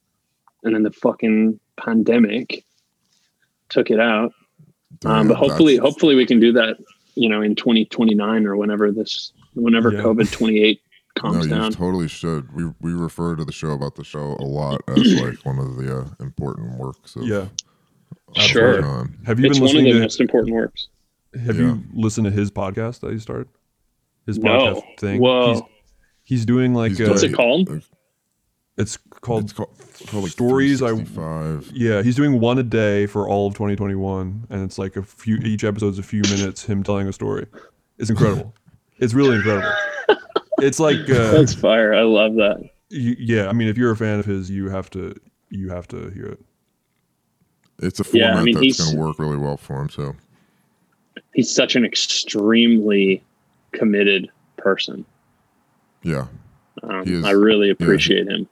And 0.62 0.74
then 0.74 0.84
the 0.84 0.90
fucking 0.90 1.60
pandemic 1.78 2.64
took 3.68 3.90
it 3.90 4.00
out. 4.00 4.32
Um, 5.04 5.28
but 5.28 5.36
hopefully, 5.36 5.74
that's- 5.76 5.86
hopefully 5.92 6.14
we 6.14 6.24
can 6.24 6.40
do 6.40 6.50
that, 6.52 6.78
you 7.14 7.28
know, 7.28 7.42
in 7.42 7.54
2029 7.54 8.46
or 8.46 8.56
whenever 8.56 8.90
this, 8.90 9.30
whenever 9.52 9.92
Yeah. 9.92 10.00
COVID 10.00 10.32
28 10.32 10.80
No, 10.80 11.20
calms 11.20 11.44
you 11.46 11.50
down. 11.50 11.72
totally 11.72 12.08
should. 12.08 12.50
We 12.54 12.72
we 12.80 12.94
refer 12.94 13.36
to 13.36 13.44
the 13.44 13.52
show 13.52 13.72
about 13.72 13.96
the 13.96 14.04
show 14.04 14.34
a 14.40 14.46
lot 14.46 14.80
as 14.88 15.12
like 15.22 15.44
one 15.44 15.58
of 15.58 15.76
the 15.76 15.94
uh, 15.98 16.08
important 16.20 16.78
works. 16.78 17.16
Of 17.16 17.26
yeah. 17.26 17.48
of 18.34 18.42
Sure. 18.42 18.80
Have 19.26 19.38
you 19.38 19.44
It's 19.50 19.58
been 19.58 19.66
one 19.68 19.76
of 19.76 19.82
the 19.84 19.92
to? 19.92 20.00
most 20.00 20.20
important 20.22 20.54
works. 20.54 20.88
Have 21.34 21.56
Yeah. 21.58 21.66
you 21.66 21.82
listened 21.92 22.24
to 22.26 22.30
his 22.30 22.50
podcast 22.50 23.00
that 23.00 23.12
he 23.12 23.18
started? 23.18 23.48
His 24.26 24.38
No. 24.38 24.50
podcast 24.50 24.98
thing. 24.98 25.20
Whoa. 25.20 25.52
He's, 25.54 25.62
he's 26.24 26.46
doing 26.46 26.74
like 26.74 26.90
He's 26.90 26.98
doing- 26.98 27.10
What's 27.10 27.22
it 27.22 27.32
called? 27.34 27.82
it's 28.76 28.96
called 28.96 29.44
It's 29.44 29.52
called, 29.52 29.70
it's 29.78 30.10
called 30.10 30.22
like 30.24 30.32
Stories 30.32 30.82
I- 30.82 31.58
Yeah, 31.72 32.02
he's 32.02 32.14
doing 32.16 32.40
one 32.40 32.58
a 32.58 32.62
day 32.62 33.06
for 33.06 33.28
all 33.28 33.48
of 33.48 33.54
2021, 33.54 34.46
and 34.50 34.62
it's 34.62 34.78
like 34.78 34.96
a 34.96 35.02
few. 35.02 35.36
Each 35.38 35.64
episode's 35.64 35.98
a 35.98 36.02
few 36.02 36.22
minutes 36.22 36.64
him 36.64 36.82
telling 36.82 37.08
a 37.08 37.12
story. 37.12 37.46
It's 37.98 38.10
incredible. 38.10 38.54
it's 38.98 39.14
really 39.14 39.36
incredible. 39.36 39.68
It's 40.60 40.80
like, 40.80 40.98
uh, 41.10 41.30
That's 41.32 41.54
fire. 41.54 41.94
I 41.94 42.02
love 42.02 42.34
that. 42.36 42.58
y- 42.90 43.16
yeah. 43.18 43.48
I 43.48 43.52
mean, 43.52 43.68
if 43.68 43.76
you're 43.78 43.90
a 43.92 43.96
fan 43.96 44.18
of 44.18 44.24
his, 44.26 44.50
you 44.50 44.68
have 44.70 44.90
to, 44.90 45.14
you 45.50 45.68
have 45.70 45.86
to 45.88 46.10
hear 46.10 46.26
it. 46.26 46.40
It's 47.80 48.00
a 48.00 48.04
Yeah, 48.16 48.26
I 48.26 48.28
format 48.38 48.44
mean, 48.44 48.54
that's 48.60 48.80
going 48.84 48.96
to 48.96 49.00
work 49.02 49.18
really 49.18 49.36
well 49.36 49.56
for 49.56 49.80
him 49.82 49.88
too. 49.88 50.14
He's 51.34 51.50
such 51.52 51.76
an 51.76 51.84
extremely 51.84 53.22
committed 53.72 54.30
person. 54.56 55.04
Yeah, 56.02 56.26
Um, 56.82 57.02
is- 57.06 57.24
I 57.24 57.32
really 57.32 57.70
appreciate 57.70 58.26
him. 58.28 58.48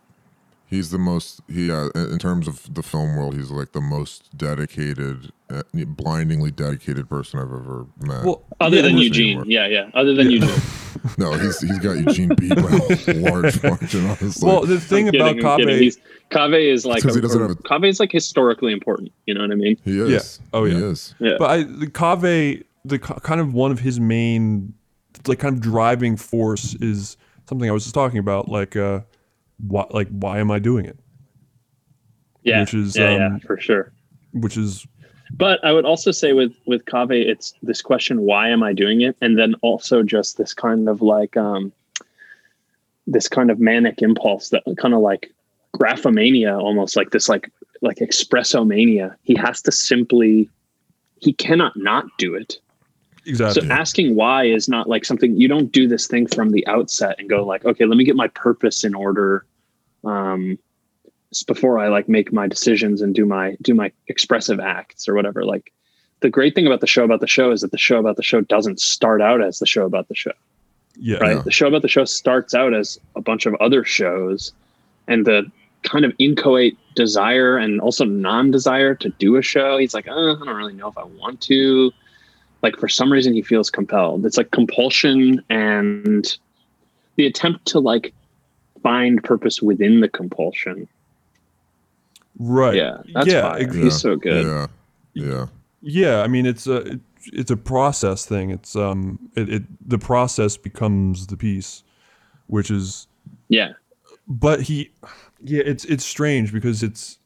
He's 0.69 0.91
the 0.91 0.99
most 0.99 1.41
he 1.49 1.71
uh, 1.71 1.91
in 1.95 2.19
terms 2.19 2.49
of 2.49 2.75
the 2.75 2.83
film 2.83 3.15
world. 3.17 3.37
He's 3.37 3.53
like 3.53 3.71
the 3.71 3.81
most 3.81 4.37
dedicated, 4.37 5.31
uh, 5.49 5.63
blindingly 5.73 6.51
dedicated 6.51 7.09
person 7.09 7.39
I've 7.39 7.47
ever 7.53 7.87
met. 8.01 8.25
Well, 8.25 8.43
Other 8.61 8.77
yeah, 8.77 8.83
than 8.83 8.95
well, 8.95 9.05
Eugene, 9.05 9.45
yeah, 9.47 9.69
yeah. 9.69 9.91
Other 9.95 10.15
than 10.15 10.29
Eugene. 10.29 10.51
no, 11.19 11.33
he's 11.35 11.61
he's 11.61 11.79
got 11.79 11.93
Eugene 11.99 12.29
beat 12.37 12.55
by 12.55 12.63
a 12.63 13.15
large 13.15 13.63
margin. 13.63 14.07
Honestly, 14.07 14.47
Well, 14.49 14.63
the 14.63 14.81
thing 14.81 15.09
I'm 15.09 15.15
about 15.15 15.37
kidding, 15.59 15.69
I'm. 15.69 15.81
Caveh, 15.81 15.99
Caveh 16.31 16.73
is 16.73 16.85
like 16.87 17.03
'cause 17.03 17.15
he 17.15 17.21
doesn't 17.21 17.41
have 17.41 17.51
a- 17.51 17.55
Caveh 17.57 17.89
is 17.89 18.01
like 18.01 18.13
historically 18.13 18.73
important. 18.73 19.13
You 19.27 19.35
know 19.35 19.41
what 19.43 19.53
I 19.53 19.55
mean? 19.57 19.77
he 19.85 20.01
is. 20.01 20.41
Yeah. 20.43 20.47
Oh, 20.53 20.65
He 20.65 20.73
yeah. 20.73 20.85
is. 20.85 21.15
Yeah. 21.21 21.35
but 21.39 21.51
I 21.51 21.63
the 21.65 21.87
Caveh, 21.87 22.63
the 22.85 22.99
kind 22.99 23.41
of 23.41 23.55
one 23.55 23.71
of 23.71 23.81
his 23.81 23.99
main, 24.01 24.75
like 25.27 25.39
kind 25.39 25.55
of 25.55 25.61
driving 25.61 26.17
force 26.17 26.75
is 26.77 27.17
something 27.49 27.69
I 27.69 27.73
was 27.73 27.85
just 27.85 27.95
talking 27.95 28.19
about, 28.19 28.49
like 28.49 28.77
uh, 28.77 29.01
why 29.59 29.87
like 29.91 30.09
why 30.09 30.39
am 30.39 30.51
I 30.51 30.59
doing 30.59 30.85
it? 30.87 30.99
yeah, 32.43 32.61
Which 32.61 32.75
is, 32.75 32.97
yeah, 32.97 33.17
yeah, 33.17 33.27
um, 33.27 33.41
for 33.41 33.59
sure. 33.59 33.93
Which 34.33 34.57
is 34.57 34.87
But 35.31 35.65
I 35.65 35.73
would 35.73 35.85
also 35.85 36.11
say 36.11 36.33
with 36.33 36.55
with 36.67 36.85
Caveh, 36.85 37.27
it's 37.27 37.55
this 37.63 37.83
question: 37.83 38.23
Why 38.23 38.49
am 38.49 38.63
I 38.63 38.73
doing 38.73 39.01
it? 39.01 39.17
And 39.21 39.39
then 39.39 39.55
also 39.63 40.03
just 40.03 40.39
this 40.39 40.55
kind 40.55 40.89
of 40.89 41.03
like 41.03 41.37
um, 41.37 41.73
this 43.07 43.29
kind 43.29 43.51
of 43.51 43.59
manic 43.59 44.03
impulse 44.03 44.51
that 44.51 44.63
kind 44.79 44.95
of 44.95 45.01
like 45.01 45.33
graphomania, 45.75 46.59
almost 46.59 46.97
like 46.97 47.11
this 47.11 47.29
like 47.29 47.51
like 47.83 47.99
espresso 47.99 48.67
mania. 48.67 49.17
He 49.23 49.35
has 49.35 49.63
to 49.63 49.73
simply 49.73 50.49
he 51.21 51.33
cannot 51.33 51.77
not 51.77 52.07
do 52.19 52.35
it. 52.35 52.59
exactly. 53.25 53.67
So 53.67 53.73
asking 53.73 54.15
why 54.15 54.45
is 54.45 54.69
not 54.69 54.89
like 54.89 55.05
something 55.05 55.37
you 55.37 55.49
don't 55.49 55.73
do 55.73 55.89
this 55.89 56.07
thing 56.07 56.27
from 56.27 56.51
the 56.51 56.67
outset 56.67 57.17
and 57.19 57.29
go 57.29 57.45
like, 57.45 57.65
okay, 57.65 57.85
let 57.85 57.97
me 57.97 58.05
get 58.05 58.17
my 58.17 58.29
purpose 58.29 58.85
in 58.85 58.95
order 58.95 59.45
um 60.05 60.59
before 61.43 61.79
I 61.79 61.89
like 61.89 62.09
make 62.09 62.33
my 62.33 62.47
decisions 62.47 63.03
and 63.03 63.15
do 63.15 63.27
my 63.27 63.57
do 63.63 63.75
my 63.75 63.93
expressive 64.09 64.61
acts 64.61 65.09
or 65.09 65.15
whatever. 65.15 65.45
Like 65.45 65.73
the 66.21 66.31
great 66.31 66.55
thing 66.55 66.67
about 66.67 66.81
the 66.81 66.87
show 66.87 67.05
about 67.05 67.21
the 67.21 67.27
show 67.27 67.51
is 67.51 67.61
that 67.61 67.71
the 67.71 67.79
show 67.79 67.99
about 67.99 68.17
the 68.17 68.23
show 68.23 68.41
doesn't 68.41 68.81
start 68.81 69.21
out 69.21 69.43
as 69.43 69.59
the 69.59 69.67
show 69.67 69.85
about 69.85 70.09
the 70.09 70.15
show. 70.15 70.33
yeah, 70.97 71.19
Right? 71.19 71.45
The 71.45 71.51
show 71.51 71.69
about 71.69 71.83
the 71.83 71.89
show 71.89 72.05
starts 72.05 72.55
out 72.55 72.75
as 72.75 72.99
a 73.15 73.21
bunch 73.21 73.47
of 73.47 73.55
other 73.57 73.85
shows 73.85 74.53
and 75.09 75.27
the 75.27 75.51
kind 75.83 76.05
of 76.05 76.13
inchoate 76.19 76.77
desire 76.95 77.59
and 77.59 77.81
also 77.81 78.05
non-desire 78.05 78.95
to 78.97 79.09
do 79.11 79.37
a 79.37 79.43
show. 79.43 79.79
He's 79.79 79.95
like, 79.95 80.09
uh, 80.09 80.13
I 80.13 80.45
don't 80.45 80.57
really 80.57 80.73
know 80.73 80.89
if 80.89 80.99
I 80.99 81.05
want 81.05 81.41
to 81.43 81.93
like 82.63 82.77
for 82.79 82.89
some 82.89 83.13
reason 83.13 83.33
he 83.33 83.43
feels 83.43 83.71
compelled 83.71 84.27
it's 84.27 84.37
like 84.37 84.51
compulsion 84.51 85.43
and 85.49 86.37
the 87.17 87.27
attempt 87.27 87.65
to 87.67 87.79
like 87.79 88.13
find 88.83 89.23
purpose 89.23 89.63
within 89.63 90.01
the 90.01 90.09
compulsion 90.09 90.89
right. 92.39 92.75
yeah 92.75 92.99
that's 93.15 93.27
yeah, 93.29 93.43
fire. 93.43 93.61
ex- 93.61 93.75
he's 93.77 94.01
so 94.01 94.17
good 94.17 94.45
Yeah, 94.47 94.67
yeah, 95.15 95.47
Yeah, 95.83 96.23
I 96.23 96.27
mean 96.29 96.47
it's 96.47 96.67
a 96.67 96.77
it, 96.77 97.01
it's 97.33 97.51
a 97.51 97.57
process 97.57 98.25
thing. 98.27 98.51
It's 98.51 98.77
um 98.77 99.19
it, 99.35 99.49
it 99.49 99.89
the 99.89 99.99
process 99.99 100.57
becomes 100.57 101.27
the 101.27 101.37
piece, 101.37 101.83
which 102.47 102.71
is 102.71 103.07
yeah 103.49 103.73
but 104.29 104.63
he 104.63 104.91
yeah 105.43 105.63
it's 105.65 105.85
it's 105.87 106.05
strange 106.05 106.53
because 106.53 106.83
it's 106.83 107.19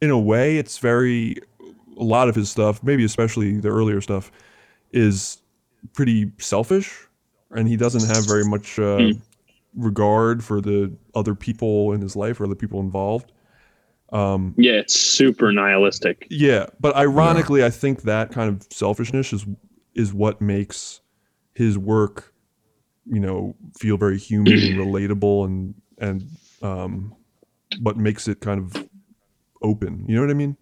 in 0.00 0.10
a 0.10 0.18
way 0.18 0.58
it's 0.58 0.78
very 0.78 1.36
a 1.98 2.02
lot 2.02 2.28
of 2.28 2.34
his 2.34 2.50
stuff 2.50 2.82
maybe 2.82 3.04
especially 3.04 3.58
the 3.60 3.68
earlier 3.68 4.00
stuff 4.00 4.30
is 4.92 5.38
pretty 5.92 6.30
selfish 6.38 7.06
and 7.52 7.68
he 7.68 7.76
doesn't 7.76 8.04
have 8.06 8.26
very 8.26 8.44
much 8.44 8.78
uh, 8.78 8.98
Mm. 8.98 9.20
regard 9.76 10.42
for 10.44 10.60
the 10.60 10.92
other 11.14 11.34
people 11.34 11.92
in 11.92 12.00
his 12.00 12.14
life 12.16 12.40
or 12.40 12.46
the 12.46 12.56
people 12.56 12.80
involved 12.80 13.32
um 14.14 14.54
yeah 14.56 14.74
it's 14.74 14.94
super 14.98 15.52
nihilistic. 15.52 16.26
Yeah 16.30 16.66
but 16.80 16.96
ironically 16.96 17.64
i 17.64 17.70
think 17.70 18.02
that 18.02 18.30
kind 18.30 18.48
of 18.48 18.66
selfishness 18.70 19.32
is 19.32 19.44
is 19.94 20.14
what 20.14 20.40
makes 20.40 21.00
his 21.54 21.76
work 21.76 22.32
you 23.06 23.20
know 23.20 23.54
feel 23.78 23.96
very 23.96 24.18
human 24.18 24.54
and 24.54 24.78
relatable 24.78 25.44
and 25.44 25.74
and 25.98 26.22
um 26.62 27.14
what 27.80 27.96
makes 27.96 28.28
it 28.28 28.40
kind 28.40 28.60
of 28.60 28.88
open. 29.62 30.04
You 30.06 30.14
know 30.14 30.20
what 30.20 30.30
i 30.30 30.34
mean? 30.34 30.56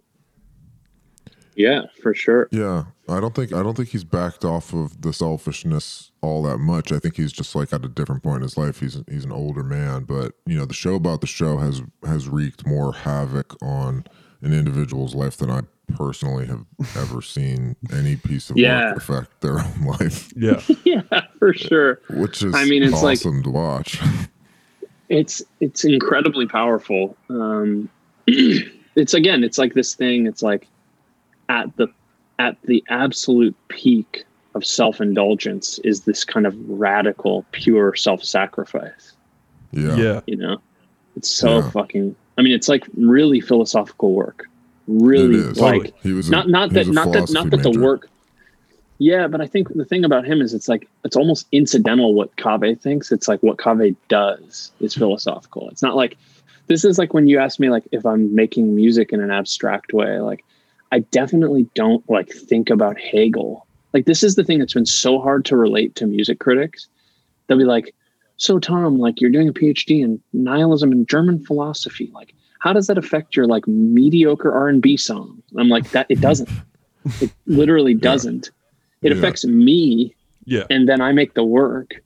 Yeah 1.55 1.83
for 2.01 2.15
sure. 2.15 2.49
Yeah. 2.51 2.85
I 3.13 3.21
don't 3.21 3.35
think 3.35 3.53
I 3.53 3.63
don't 3.63 3.77
think 3.77 3.91
he's 3.91 4.05
backed 4.05 4.45
off 4.45 4.73
of 4.73 5.03
the 5.03 5.13
selfishness 5.13 6.11
all 6.23 6.43
that 6.45 6.59
much. 6.59 6.91
I 6.93 6.99
think 6.99 7.17
he's 7.17 7.33
just 7.33 7.55
like 7.55 7.73
at 7.73 7.85
a 7.85 7.89
different 7.89 8.23
point 8.23 8.37
in 8.37 8.43
his 8.43 8.57
life. 8.57 8.81
He's 8.81 8.99
he's 9.11 9.25
an 9.25 9.33
older 9.33 9.63
man, 9.63 10.05
but 10.05 10.33
you 10.47 10.57
know 10.57 10.65
the 10.65 10.75
show 10.75 10.95
about 10.95 11.21
the 11.21 11.27
show 11.27 11.59
has 11.59 11.83
has 12.05 12.29
wreaked 12.29 12.67
more 12.67 12.93
havoc 12.93 13.55
on 13.63 14.05
an 14.41 14.53
individual's 14.53 15.15
life 15.15 15.37
than 15.37 15.51
I 15.51 15.61
personally 15.95 16.47
have 16.47 16.65
ever 16.97 17.21
seen 17.23 17.77
any 17.93 18.17
piece 18.17 18.49
of 18.51 18.57
Yeah. 18.57 18.89
work 18.91 18.97
affect 18.97 19.41
their 19.41 19.61
own 19.61 19.83
life, 19.85 20.33
yeah 20.35 20.61
yeah 20.85 21.03
for 21.39 21.53
sure 21.53 22.01
which 22.11 22.43
is 22.43 22.55
I 22.55 22.65
mean, 22.65 22.83
it's 22.83 23.03
like- 23.03 23.19
awesome 23.19 23.43
to 23.43 23.51
watch. 23.51 24.01
it's 25.09 25.43
it's 25.61 25.85
incredibly 25.85 26.47
powerful 26.47 27.17
um 27.29 27.89
it's 28.27 29.13
again 29.15 29.45
it's 29.45 29.59
like 29.59 29.75
this 29.75 29.95
thing 29.95 30.27
it's 30.27 30.43
like 30.43 30.67
at 31.49 31.77
the 31.77 31.89
at 32.45 32.57
the 32.71 32.83
absolute 32.89 33.55
peak 33.69 34.25
of 34.55 34.65
self-indulgence 34.67 35.79
is 35.91 35.97
this 36.03 36.25
kind 36.25 36.47
of 36.47 36.55
radical 36.69 37.45
pure 37.53 37.95
self-sacrifice. 37.95 39.05
Yeah, 39.73 39.97
yeah. 39.97 40.21
You 40.27 40.37
know? 40.37 40.57
It's 41.17 41.31
so 41.43 41.51
Yeah. 41.59 41.71
fucking 41.71 42.07
i 42.39 42.43
mean 42.43 42.55
it's 42.59 42.69
like 42.75 42.85
really 42.97 43.41
philosophical 43.41 44.11
work. 44.23 44.39
Really 44.89 45.37
It 45.37 45.47
is. 45.53 45.61
like 45.61 45.95
He 46.03 46.13
was 46.19 46.29
a- 46.29 46.33
not 46.37 46.49
not 46.49 46.67
he 46.71 46.75
that 46.77 46.87
was 46.87 46.97
a 46.97 46.99
not 47.01 47.05
that 47.13 47.19
not 47.21 47.27
philosophy 47.27 47.57
that 47.57 47.63
the 47.73 47.81
work 47.89 48.03
yeah 48.99 49.25
but 49.33 49.41
i 49.41 49.47
think 49.53 49.65
the 49.83 49.85
thing 49.91 50.05
about 50.05 50.25
him 50.31 50.39
is 50.45 50.51
it's 50.59 50.69
like 50.75 50.85
it's 51.05 51.17
almost 51.17 51.47
incidental 51.53 52.11
what 52.19 52.31
Caveh 52.37 52.77
thinks. 52.87 53.07
It's 53.15 53.29
like 53.29 53.41
what 53.47 53.57
Caveh 53.59 53.95
does 54.09 54.71
is 54.81 54.95
philosophical. 54.95 55.69
It's 55.71 55.83
not 55.89 55.95
like 56.03 56.17
this 56.71 56.85
is 56.85 56.99
like 56.99 57.13
when 57.17 57.27
you 57.31 57.39
ask 57.47 57.55
me 57.65 57.69
like 57.77 57.87
if 57.99 58.03
i'm 58.13 58.23
making 58.43 58.75
music 58.83 59.07
in 59.15 59.21
an 59.27 59.31
abstract 59.41 59.93
way 59.93 60.13
like 60.31 60.43
i 60.93 61.01
definitely 61.01 61.67
don't 61.75 62.09
like 62.09 62.31
think 62.31 62.71
about 62.71 62.99
hegel. 63.01 63.67
Like 63.93 64.07
this 64.07 64.23
is 64.23 64.37
the 64.37 64.45
thing 64.45 64.59
that's 64.59 64.73
been 64.75 64.87
so 64.87 65.21
hard 65.21 65.45
to 65.47 65.57
relate 65.57 65.95
to 65.97 66.07
music 66.07 66.39
critics. 66.39 66.87
They'll 67.47 67.59
be 67.59 67.65
like 67.65 67.95
so 68.37 68.59
tom 68.59 68.99
like 68.99 69.21
you're 69.21 69.31
doing 69.31 69.49
a 69.49 69.53
phd 69.53 69.91
in 70.05 70.21
nihilism 70.33 70.93
and 70.93 71.09
german 71.09 71.45
philosophy. 71.45 72.11
Like 72.15 72.35
how 72.61 72.73
does 72.73 72.87
that 72.87 72.97
affect 72.99 73.35
your 73.37 73.47
like 73.47 73.67
mediocre 73.67 74.53
r&b 74.53 74.97
song? 74.97 75.43
I'm 75.59 75.69
like 75.69 75.91
that 75.91 76.07
it 76.09 76.21
doesn't. 76.21 76.49
It 77.21 77.31
literally 77.47 77.95
doesn't. 78.11 78.51
It 79.03 79.11
Yeah. 79.13 79.19
affects 79.19 79.45
me 79.45 80.15
yeah. 80.45 80.65
and 80.71 80.89
then 80.89 81.01
i 81.01 81.13
make 81.13 81.35
the 81.35 81.45
work 81.45 82.03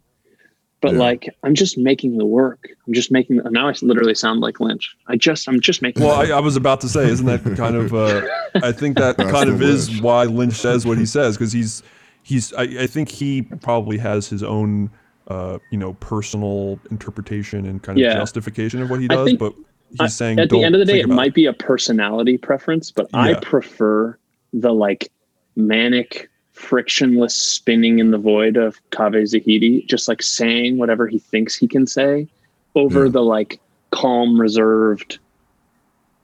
but 0.86 0.92
Yeah. 0.94 0.98
like 1.00 1.28
i'm 1.42 1.54
just 1.54 1.76
making 1.76 2.16
the 2.16 2.24
work 2.24 2.68
i'm 2.86 2.92
just 2.92 3.10
making 3.10 3.40
now 3.50 3.68
i 3.68 3.74
literally 3.82 4.14
sound 4.14 4.40
like 4.40 4.60
lynch 4.60 4.94
i 5.08 5.16
just 5.16 5.48
i'm 5.48 5.60
just 5.60 5.82
making 5.82 6.02
well 6.04 6.16
the 6.24 6.32
I, 6.32 6.36
I 6.36 6.40
was 6.40 6.54
about 6.56 6.80
to 6.82 6.88
say 6.88 7.08
isn't 7.08 7.26
that 7.26 7.42
kind 7.56 7.74
of 7.76 7.92
uh 7.94 8.22
i 8.62 8.70
think 8.72 8.96
that 8.98 9.16
That's 9.16 9.30
kind 9.32 9.50
the 9.50 9.54
of 9.54 9.62
is 9.62 9.90
wish. 9.90 10.00
why 10.00 10.24
lynch 10.24 10.54
says 10.54 10.86
what 10.86 10.96
he 10.98 11.06
says 11.06 11.36
because 11.36 11.52
he's 11.52 11.82
he's 12.22 12.52
I, 12.54 12.62
I 12.62 12.86
think 12.86 13.08
he 13.08 13.42
probably 13.42 13.98
has 13.98 14.28
his 14.28 14.42
own 14.42 14.90
uh 15.28 15.58
you 15.72 15.78
know 15.78 15.94
personal 15.94 16.78
interpretation 16.92 17.66
and 17.66 17.82
kind 17.82 17.98
of 17.98 18.02
Yeah. 18.04 18.14
justification 18.14 18.80
of 18.82 18.88
what 18.90 19.00
he 19.00 19.08
does 19.08 19.34
but 19.34 19.54
he's 19.90 20.00
I- 20.00 20.06
saying 20.06 20.38
at 20.38 20.50
the 20.50 20.62
end 20.62 20.74
of 20.76 20.78
the 20.78 20.84
day 20.84 21.00
it 21.00 21.04
about 21.06 21.14
might 21.16 21.34
be 21.34 21.46
a 21.46 21.52
personality 21.52 22.38
preference 22.38 22.92
but 22.92 23.08
i 23.12 23.34
prefer 23.34 24.16
the 24.52 24.72
like 24.72 25.10
manic 25.56 26.28
frictionless 26.66 27.34
spinning 27.34 27.98
in 28.00 28.10
the 28.10 28.18
void 28.18 28.56
of 28.56 28.78
Caveh 28.90 29.22
Zahedi 29.22 29.86
just 29.86 30.08
like 30.08 30.22
saying 30.22 30.78
whatever 30.78 31.06
he 31.06 31.18
thinks 31.18 31.54
he 31.56 31.68
can 31.68 31.86
say 31.86 32.26
over 32.74 33.04
Yeah. 33.04 33.10
the 33.12 33.20
like 33.22 33.60
calm 33.92 34.40
reserved 34.40 35.18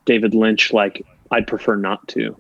david 0.05 0.35
lynch 0.35 0.73
like 0.73 1.07
i'd 1.31 1.47
prefer 1.47 1.77
not 1.77 2.07
to 2.09 2.37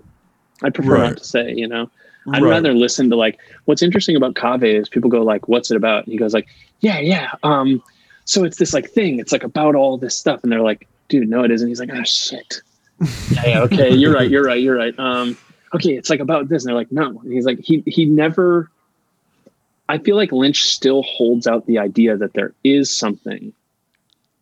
i'd 0.64 0.74
prefer 0.74 0.94
Right. 0.94 1.08
not 1.10 1.16
to 1.18 1.24
say 1.24 1.52
you 1.54 1.68
know 1.68 1.88
I'd 2.32 2.42
Right. 2.42 2.50
rather 2.50 2.72
listen 2.72 3.10
to 3.10 3.16
like 3.16 3.38
what's 3.64 3.82
interesting 3.82 4.14
about 4.14 4.34
Caveh 4.34 4.80
is 4.80 4.88
people 4.88 5.10
go 5.10 5.22
like, 5.24 5.48
"What's 5.48 5.72
it 5.72 5.76
about?" 5.76 6.04
And 6.04 6.12
he 6.12 6.16
goes 6.16 6.32
like, 6.32 6.46
"Yeah, 6.78 7.00
yeah. 7.00 7.32
Um, 7.42 7.82
so 8.26 8.44
it's 8.44 8.58
this 8.58 8.72
like 8.72 8.88
thing. 8.88 9.18
It's 9.18 9.32
like 9.32 9.42
about 9.42 9.74
all 9.74 9.98
this 9.98 10.16
stuff." 10.16 10.38
And 10.44 10.52
they're 10.52 10.62
like, 10.62 10.86
"Dude, 11.08 11.28
no, 11.28 11.42
it 11.42 11.50
isn't." 11.50 11.66
He's 11.66 11.80
like, 11.80 11.90
"Oh 11.92 12.04
shit. 12.04 12.62
yeah, 13.32 13.42
yeah, 13.44 13.60
okay, 13.62 13.92
you're 13.92 14.12
right. 14.14 14.30
You're 14.30 14.44
right. 14.44 14.62
You're 14.62 14.76
right. 14.76 14.96
Um, 15.00 15.36
okay, 15.74 15.94
it's 15.94 16.10
like 16.10 16.20
about 16.20 16.48
this." 16.48 16.62
And 16.62 16.68
they're 16.68 16.76
like, 16.76 16.92
"No." 16.92 17.20
And 17.22 17.32
he's 17.32 17.46
like, 17.46 17.60
he 17.60 17.82
he 17.86 18.04
never. 18.04 18.70
I 19.88 19.98
feel 19.98 20.16
like 20.16 20.32
Lynch 20.32 20.64
still 20.64 21.02
holds 21.02 21.46
out 21.46 21.66
the 21.66 21.78
idea 21.78 22.16
that 22.16 22.34
there 22.34 22.54
is 22.64 22.94
something 22.94 23.52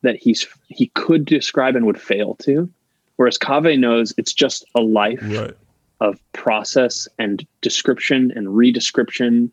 that 0.01 0.15
he's 0.15 0.47
he 0.67 0.87
could 0.87 1.25
describe 1.25 1.75
and 1.75 1.85
would 1.85 1.99
fail 1.99 2.35
to, 2.35 2.69
whereas 3.17 3.37
Caveh 3.37 3.77
knows 3.77 4.13
it's 4.17 4.33
just 4.33 4.65
a 4.75 4.81
life 4.81 5.19
right 5.23 5.55
of 5.99 6.19
process 6.33 7.07
and 7.19 7.45
description 7.61 8.31
and 8.35 8.47
redescription 8.47 9.51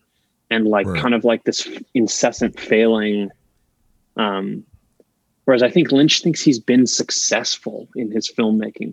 and 0.51 0.67
like 0.67 0.87
Right. 0.87 1.03
kind 1.03 1.15
of 1.15 1.23
like 1.25 1.45
this 1.45 1.69
incessant 1.95 2.59
failing 2.59 3.31
um 4.17 4.65
Whereas 5.49 5.63
I 5.63 5.71
think 5.71 5.93
Lynch 5.93 6.21
thinks 6.21 6.43
he's 6.43 6.59
been 6.59 6.87
successful 6.87 7.89
in 7.97 8.11
his 8.11 8.31
filmmaking. 8.31 8.93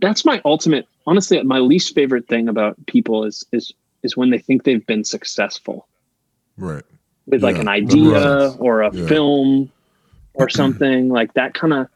That's 0.00 0.24
my 0.24 0.40
ultimate, 0.44 0.86
honestly, 1.06 1.42
my 1.42 1.58
least 1.58 1.94
favorite 1.94 2.28
thing 2.28 2.48
about 2.48 2.76
people 2.86 3.24
is 3.24 3.44
is 3.52 3.72
is 4.02 4.16
when 4.16 4.30
they 4.30 4.38
think 4.38 4.62
they've 4.64 4.86
been 4.86 5.04
successful 5.04 5.88
Right. 6.56 6.84
with 7.26 7.42
like 7.42 7.58
an 7.58 7.68
idea 7.68 8.40
makes 8.44 8.56
or 8.58 8.82
a 8.82 8.94
Yeah. 8.94 9.06
film 9.08 9.72
or 10.34 10.48
something 10.60 11.08
like 11.08 11.34
that 11.34 11.54
kind 11.54 11.72
of 11.72 11.88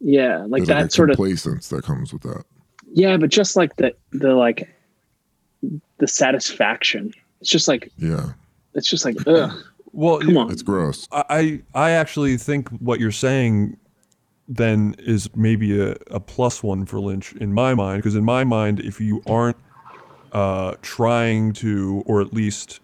yeah 0.00 0.44
like 0.48 0.64
There's 0.64 0.68
that 0.68 0.86
a 0.86 0.90
sort 0.90 1.10
of 1.10 1.16
complacence 1.16 1.68
that 1.68 1.84
comes 1.84 2.12
with 2.12 2.22
that. 2.22 2.44
yeah 2.92 3.16
but 3.16 3.30
just 3.30 3.54
like 3.56 3.76
the 3.76 3.94
the 4.12 4.34
like 4.34 4.68
the 5.98 6.08
satisfaction 6.08 7.12
it's 7.40 7.50
just 7.50 7.68
like 7.68 7.92
Yeah. 7.98 8.32
it's 8.74 8.88
just 8.88 9.04
like 9.04 9.16
ugh 9.26 9.52
Well, 9.92 10.20
come 10.20 10.36
on 10.36 10.50
It's 10.52 10.62
gross. 10.62 11.06
I 11.12 11.62
I 11.74 11.90
actually 11.90 12.36
think 12.36 12.68
what 12.80 13.00
you're 13.00 13.10
saying 13.12 13.76
then 14.50 14.96
is 14.98 15.30
maybe 15.36 15.80
a, 15.80 15.92
a 16.10 16.18
plus 16.18 16.60
one 16.60 16.84
for 16.84 16.98
Lynch 16.98 17.32
in 17.34 17.54
my 17.54 17.72
mind 17.72 18.02
because 18.02 18.16
in 18.16 18.24
my 18.24 18.42
mind 18.42 18.80
if 18.80 19.00
you 19.00 19.22
aren't 19.26 19.56
uh, 20.32 20.74
trying 20.82 21.52
to 21.52 22.02
or 22.04 22.20
at 22.20 22.34
least 22.34 22.80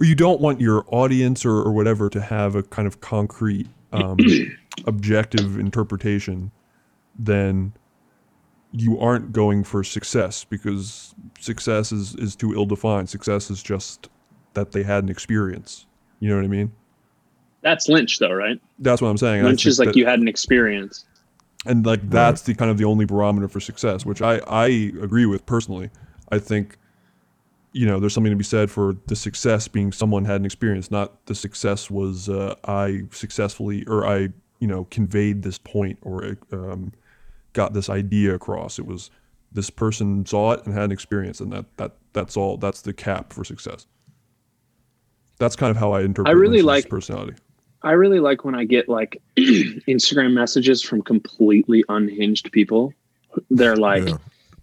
or 0.00 0.04
you 0.04 0.16
don't 0.16 0.40
want 0.40 0.60
your 0.60 0.84
audience 0.88 1.46
or, 1.46 1.58
or 1.58 1.72
whatever 1.72 2.10
to 2.10 2.20
have 2.20 2.56
a 2.56 2.62
kind 2.64 2.88
of 2.88 3.00
concrete 3.00 3.68
um, 3.92 4.16
objective 4.86 5.58
interpretation 5.60 6.50
then 7.16 7.72
you 8.72 8.98
aren't 8.98 9.32
going 9.32 9.62
for 9.62 9.84
success 9.84 10.42
because 10.42 11.14
success 11.38 11.92
is, 11.92 12.16
is 12.16 12.34
too 12.34 12.52
ill 12.52 12.66
defined 12.66 13.08
success 13.08 13.48
is 13.48 13.62
just 13.62 14.08
that 14.54 14.72
they 14.72 14.82
had 14.82 15.04
an 15.04 15.08
experience. 15.08 15.86
You 16.18 16.30
know 16.30 16.36
what 16.36 16.44
i 16.44 16.48
mean 16.48 16.72
that's 17.62 17.88
lynch 17.88 18.18
though 18.18 18.32
right 18.32 18.60
that's 18.80 19.00
what 19.00 19.08
I'm 19.08 19.16
saying. 19.16 19.42
Lynch 19.44 19.66
is 19.66 19.78
like 19.78 19.88
that- 19.88 19.96
you 19.96 20.06
had 20.06 20.20
an 20.20 20.28
experience 20.28 21.04
and 21.64 21.84
like 21.84 22.08
that's 22.10 22.42
the 22.42 22.54
kind 22.54 22.70
of 22.70 22.78
the 22.78 22.84
only 22.84 23.04
barometer 23.06 23.48
for 23.48 23.58
success, 23.58 24.06
which 24.06 24.22
I 24.22 24.38
I 24.46 24.66
agree 25.02 25.26
with 25.26 25.44
personally. 25.46 25.90
I 26.30 26.38
think, 26.38 26.76
you 27.72 27.86
know, 27.86 27.98
there's 27.98 28.14
something 28.14 28.30
to 28.30 28.36
be 28.36 28.44
said 28.44 28.70
for 28.70 28.96
the 29.06 29.16
success 29.16 29.66
being 29.66 29.90
someone 29.90 30.24
had 30.26 30.40
an 30.40 30.44
experience, 30.46 30.90
not 30.90 31.26
the 31.26 31.34
success 31.34 31.90
was 31.90 32.28
uh, 32.28 32.54
I 32.64 33.02
successfully 33.10 33.84
or 33.86 34.06
I 34.06 34.28
you 34.60 34.68
know 34.68 34.84
conveyed 34.90 35.42
this 35.42 35.58
point 35.58 35.98
or 36.02 36.36
um, 36.52 36.92
got 37.52 37.72
this 37.72 37.88
idea 37.90 38.34
across. 38.34 38.78
It 38.78 38.86
was 38.86 39.10
this 39.50 39.70
person 39.70 40.24
saw 40.24 40.52
it 40.52 40.64
and 40.66 40.74
had 40.74 40.84
an 40.84 40.92
experience, 40.92 41.40
and 41.40 41.50
that 41.52 41.64
that 41.78 41.96
that's 42.12 42.36
all. 42.36 42.58
That's 42.58 42.82
the 42.82 42.92
cap 42.92 43.32
for 43.32 43.42
success. 43.42 43.86
That's 45.38 45.56
kind 45.56 45.70
of 45.70 45.76
how 45.76 45.92
I 45.92 46.02
interpret. 46.02 46.28
I 46.28 46.38
really 46.38 46.62
Lynch's 46.62 46.84
like- 46.84 46.88
personality. 46.90 47.34
I 47.86 47.92
really 47.92 48.20
like 48.20 48.44
when 48.44 48.54
i 48.54 48.64
get 48.64 48.88
like 48.88 49.12
instagram 49.94 50.32
messages 50.32 50.82
from 50.82 51.00
completely 51.02 51.84
unhinged 51.88 52.50
people. 52.52 52.92
They're 53.50 53.76
like 53.90 54.08
Yeah. 54.08 54.18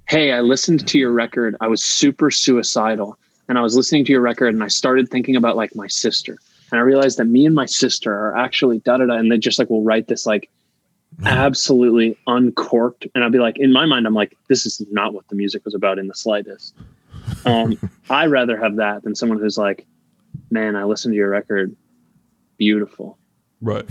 hey 0.09 0.31
i 0.33 0.41
listened 0.41 0.87
to 0.89 0.95
your 0.99 1.11
record. 1.11 1.55
I 1.61 1.67
was 1.73 1.81
super 1.83 2.29
suicidal 2.31 3.17
and 3.47 3.57
i 3.57 3.61
was 3.61 3.75
listening 3.75 4.03
to 4.05 4.11
your 4.11 4.21
record 4.21 4.53
and 4.53 4.63
i 4.63 4.67
started 4.81 5.09
thinking 5.09 5.35
about 5.35 5.55
like 5.55 5.75
my 5.75 5.87
sister. 5.87 6.37
And 6.71 6.79
i 6.79 6.83
realized 6.91 7.17
that 7.19 7.25
me 7.25 7.45
and 7.45 7.55
my 7.55 7.67
sister 7.67 8.11
are 8.13 8.35
actually 8.45 8.79
da 8.79 8.97
da 8.97 9.05
da 9.05 9.13
and 9.15 9.31
they 9.31 9.37
just 9.37 9.57
like 9.59 9.69
will 9.69 9.83
write 9.89 10.07
this 10.07 10.25
like 10.25 10.49
absolutely 11.25 12.17
uncorked. 12.27 13.05
And 13.13 13.23
i'll 13.23 13.29
be 13.29 13.39
like 13.47 13.57
in 13.59 13.71
my 13.71 13.85
mind 13.85 14.07
i'm 14.07 14.15
like 14.15 14.35
this 14.49 14.65
is 14.65 14.81
not 14.91 15.13
what 15.13 15.27
the 15.29 15.35
music 15.35 15.63
was 15.65 15.73
about 15.75 15.99
in 15.99 16.07
the 16.07 16.15
slightest. 16.15 16.75
Um 17.45 17.77
i 18.09 18.25
rather 18.25 18.57
have 18.57 18.75
that 18.77 19.03
than 19.03 19.15
someone 19.15 19.39
who's 19.39 19.57
like 19.57 19.85
man 20.49 20.75
i 20.75 20.83
listened 20.83 21.13
to 21.13 21.17
your 21.17 21.29
record 21.29 21.75
beautiful 22.57 23.17
Right. 23.61 23.85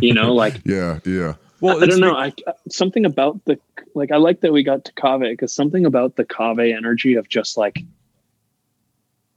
you 0.00 0.14
know 0.14 0.32
like 0.34 0.60
Yeah. 0.64 1.00
Yeah. 1.04 1.34
Well, 1.60 1.80
I 1.80 1.84
it's 1.84 1.96
don't 1.96 2.00
know. 2.00 2.16
I 2.16 2.32
something 2.68 3.04
about 3.04 3.44
the 3.44 3.56
like. 3.94 4.10
I 4.10 4.16
like 4.16 4.40
that 4.40 4.52
we 4.52 4.62
got 4.64 4.84
to 4.86 4.92
Caveh 4.94 5.30
because 5.30 5.52
something 5.52 5.86
about 5.86 6.16
the 6.16 6.24
Caveh 6.24 6.74
energy 6.76 7.14
of 7.14 7.28
just 7.28 7.56
like 7.56 7.84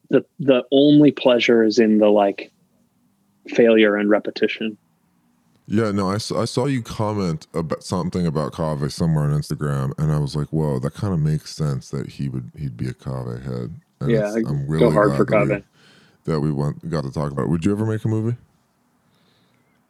the 0.10 0.26
the 0.40 0.64
only 0.72 1.12
pleasure 1.12 1.64
is 1.64 1.78
in 1.80 1.98
the 2.00 2.10
like 2.10 2.52
failure 3.50 3.96
and 3.96 4.10
repetition. 4.10 4.78
Yeah, 5.68 5.92
no, 5.92 6.10
I 6.10 6.18
saw 6.18 6.66
you 6.68 6.82
comment 6.84 7.48
about 7.56 7.84
something 7.84 8.26
about 8.28 8.54
Caveh 8.54 8.92
somewhere 8.92 9.26
on 9.26 9.32
Instagram, 9.40 9.94
and 10.00 10.12
I 10.12 10.20
was 10.20 10.36
like, 10.36 10.48
"Whoa, 10.50 10.78
that 10.80 10.94
kind 10.94 11.14
of 11.14 11.20
makes 11.20 11.56
sense 11.56 11.90
that 11.90 12.08
he 12.08 12.30
would 12.30 12.52
he'd 12.58 12.78
be 12.78 12.88
a 12.88 12.94
Caveh 12.94 13.44
head." 13.44 13.74
And 14.00 14.10
Yeah, 14.12 14.30
it's- 14.36 14.36
I 14.38 14.78
go 14.80 14.92
hard 14.92 15.16
for 15.16 15.26
glad 15.26 15.48
that 15.48 15.64
we- 16.26 16.32
that 16.34 16.40
we 16.40 16.52
went 16.52 16.88
got 16.90 17.04
to 17.04 17.12
talk 17.12 17.32
about. 17.32 17.44
it. 17.44 17.50
Would 17.50 17.66
you 17.66 17.72
ever 17.72 17.86
make 17.86 18.04
a 18.06 18.08
movie? 18.08 18.36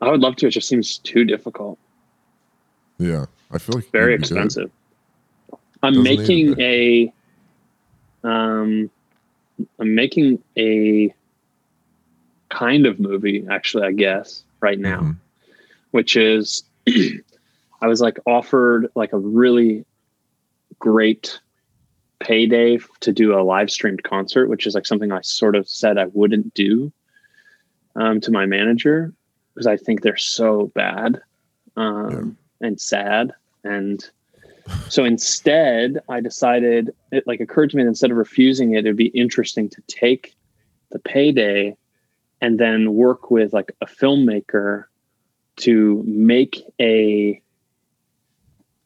I 0.02 0.12
would 0.12 0.22
love 0.22 0.36
to. 0.38 0.48
It 0.48 0.52
just 0.52 0.68
seems 0.68 0.98
too 1.00 1.24
difficult. 1.26 1.78
Yeah, 2.98 3.26
I 3.52 3.58
feel 3.58 3.76
like 3.76 3.92
Very 3.92 4.14
you'd 4.14 4.22
good. 4.22 4.32
expensive. 4.32 4.72
I'm 5.84 5.94
Doesn't 5.94 6.04
making 6.04 6.60
a 6.62 7.14
um 8.24 8.90
I'm 9.80 9.96
making 9.96 10.42
a 10.58 11.14
kind 12.50 12.86
of 12.86 13.00
movie 13.00 13.46
actually, 13.50 13.86
I 13.88 13.92
guess, 13.92 14.44
right 14.62 14.80
now. 14.80 15.02
Mhm. 15.02 15.16
which 15.92 16.16
is 16.18 16.64
I 17.82 17.88
was 17.88 18.02
like 18.02 18.18
offered 18.26 18.88
like 18.96 19.14
a 19.14 19.18
really 19.18 19.86
great 20.80 21.40
payday 22.20 22.80
to 23.02 23.12
do 23.14 23.38
a 23.38 23.44
live 23.44 23.70
streamed 23.70 24.04
concert, 24.04 24.48
which 24.50 24.66
is 24.68 24.74
like 24.76 24.86
something 24.86 25.12
I 25.12 25.22
sort 25.22 25.56
of 25.56 25.68
said 25.70 25.98
I 25.98 26.06
wouldn't 26.08 26.54
do 26.54 26.92
um, 27.96 28.20
to 28.22 28.32
my 28.32 28.46
manager 28.46 29.14
because 29.56 29.68
I 29.68 29.78
think 29.78 30.02
they're 30.02 30.18
so 30.18 30.72
bad 30.76 31.22
um, 31.78 32.38
and 32.62 32.80
sad. 32.80 33.34
And 33.64 34.08
so 34.90 35.06
instead, 35.06 36.00
I 36.10 36.20
decided 36.20 36.94
it 37.12 37.26
like 37.26 37.40
occurred 37.40 37.70
to 37.72 37.78
me 37.78 37.84
that 37.84 37.90
instead 37.90 38.12
of 38.12 38.18
refusing 38.18 38.74
it, 38.74 38.80
it'd 38.80 38.98
be 38.98 39.08
interesting 39.08 39.70
to 39.70 39.82
take 39.88 40.36
the 40.92 41.00
payday 41.00 41.76
and 42.42 42.60
then 42.60 42.94
work 42.94 43.32
with 43.32 43.54
like 43.54 43.76
a 43.82 43.86
filmmaker 43.86 44.86
to 45.58 46.04
make 46.06 46.62
a 46.80 47.42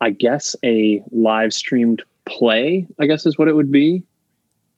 i 0.01 0.09
guess 0.09 0.55
a 0.63 1.03
live 1.11 1.53
streamed 1.53 2.03
play 2.25 2.87
i 2.99 3.05
guess 3.05 3.25
is 3.25 3.37
what 3.37 3.47
it 3.47 3.55
would 3.55 3.71
be 3.71 4.03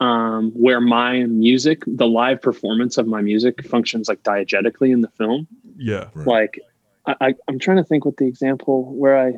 um, 0.02 0.52
where 0.52 0.82
my 0.82 1.23
music 1.23 1.84
the 1.88 2.07
live 2.07 2.41
performance 2.41 2.98
of 2.98 3.07
my 3.07 3.22
music 3.22 3.65
functions 3.65 4.10
like 4.10 4.22
diegetically 4.23 4.91
in 4.91 4.99
the 5.02 5.10
film 5.10 5.48
yeah. 5.78 6.10
Right. 6.14 6.28
like 6.28 6.60
I, 7.06 7.15
I 7.22 7.36
i'm 7.48 7.60
trying 7.60 7.78
to 7.78 7.84
think 7.84 8.03
what 8.03 8.18
the 8.18 8.26
example 8.26 8.94
where 8.94 9.18
i 9.18 9.34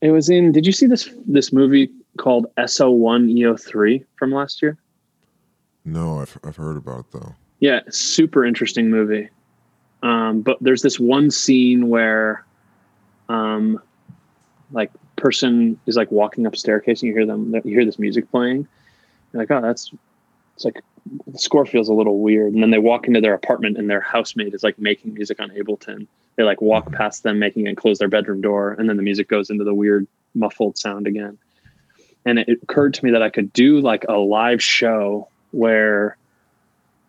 it 0.00 0.10
was 0.10 0.30
in 0.30 0.52
did 0.52 0.64
you 0.64 0.72
see 0.72 0.86
this 0.86 1.10
this 1.26 1.52
movie 1.52 1.90
called 2.16 2.46
so1 2.56 3.30
eo3 3.34 4.04
from 4.16 4.32
last 4.32 4.62
year 4.62 4.78
No, 5.84 6.20
I've 6.20 6.38
I've 6.44 6.56
heard 6.56 6.76
about 6.78 7.00
it 7.00 7.06
though. 7.12 7.34
Yeah, 7.60 7.80
super 7.90 8.44
interesting 8.44 8.90
movie. 8.90 9.28
Um, 10.02 10.42
but 10.42 10.58
there's 10.60 10.82
this 10.82 10.98
one 10.98 11.30
scene 11.30 11.88
where, 11.88 12.44
um, 13.28 13.80
like 14.72 14.90
person 15.16 15.78
is 15.86 15.96
like 15.96 16.10
walking 16.10 16.46
up 16.46 16.56
staircase 16.56 17.02
and 17.02 17.08
you 17.08 17.14
hear 17.14 17.26
them, 17.26 17.54
you 17.64 17.74
hear 17.74 17.84
this 17.84 17.98
music 17.98 18.30
playing. 18.30 18.66
You're 19.32 19.42
like, 19.42 19.50
oh, 19.50 19.60
that's, 19.60 19.90
it's 20.54 20.64
like 20.64 20.82
the 21.26 21.38
score 21.38 21.66
feels 21.66 21.88
a 21.88 21.94
little 21.94 22.20
weird. 22.20 22.52
And 22.52 22.62
then 22.62 22.70
they 22.70 22.78
walk 22.78 23.06
into 23.06 23.20
their 23.20 23.34
apartment 23.34 23.76
and 23.76 23.90
their 23.90 24.00
housemate 24.00 24.54
is 24.54 24.62
like 24.62 24.78
making 24.78 25.14
music 25.14 25.40
on 25.40 25.50
Ableton. 25.50 26.06
They 26.36 26.42
like 26.42 26.60
walk 26.60 26.86
mm-hmm. 26.86 26.96
past 26.96 27.22
them 27.22 27.38
making 27.38 27.68
and 27.68 27.76
close 27.76 27.98
their 27.98 28.08
bedroom 28.08 28.40
door, 28.40 28.72
and 28.72 28.88
then 28.88 28.96
the 28.96 29.02
music 29.02 29.28
goes 29.28 29.50
into 29.50 29.64
the 29.64 29.74
weird 29.74 30.06
muffled 30.34 30.76
sound 30.76 31.06
again. 31.06 31.38
And 32.26 32.38
it 32.40 32.58
occurred 32.62 32.94
to 32.94 33.04
me 33.04 33.10
that 33.12 33.22
I 33.22 33.30
could 33.30 33.52
do 33.52 33.80
like 33.80 34.04
a 34.08 34.14
live 34.14 34.62
show 34.62 35.28
where 35.52 36.16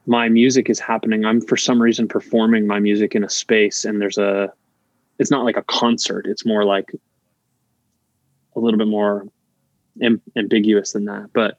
my 0.07 0.29
music 0.29 0.69
is 0.69 0.79
happening 0.79 1.25
i'm 1.25 1.41
for 1.41 1.57
some 1.57 1.81
reason 1.81 2.07
performing 2.07 2.67
my 2.67 2.79
music 2.79 3.15
in 3.15 3.23
a 3.23 3.29
space 3.29 3.85
and 3.85 3.99
there's 3.99 4.17
a 4.17 4.51
it's 5.19 5.31
not 5.31 5.45
like 5.45 5.57
a 5.57 5.63
concert 5.63 6.25
it's 6.27 6.45
more 6.45 6.63
like 6.63 6.91
a 8.55 8.59
little 8.59 8.77
bit 8.77 8.87
more 8.87 9.27
am- 10.01 10.21
ambiguous 10.35 10.93
than 10.93 11.05
that 11.05 11.29
but 11.33 11.57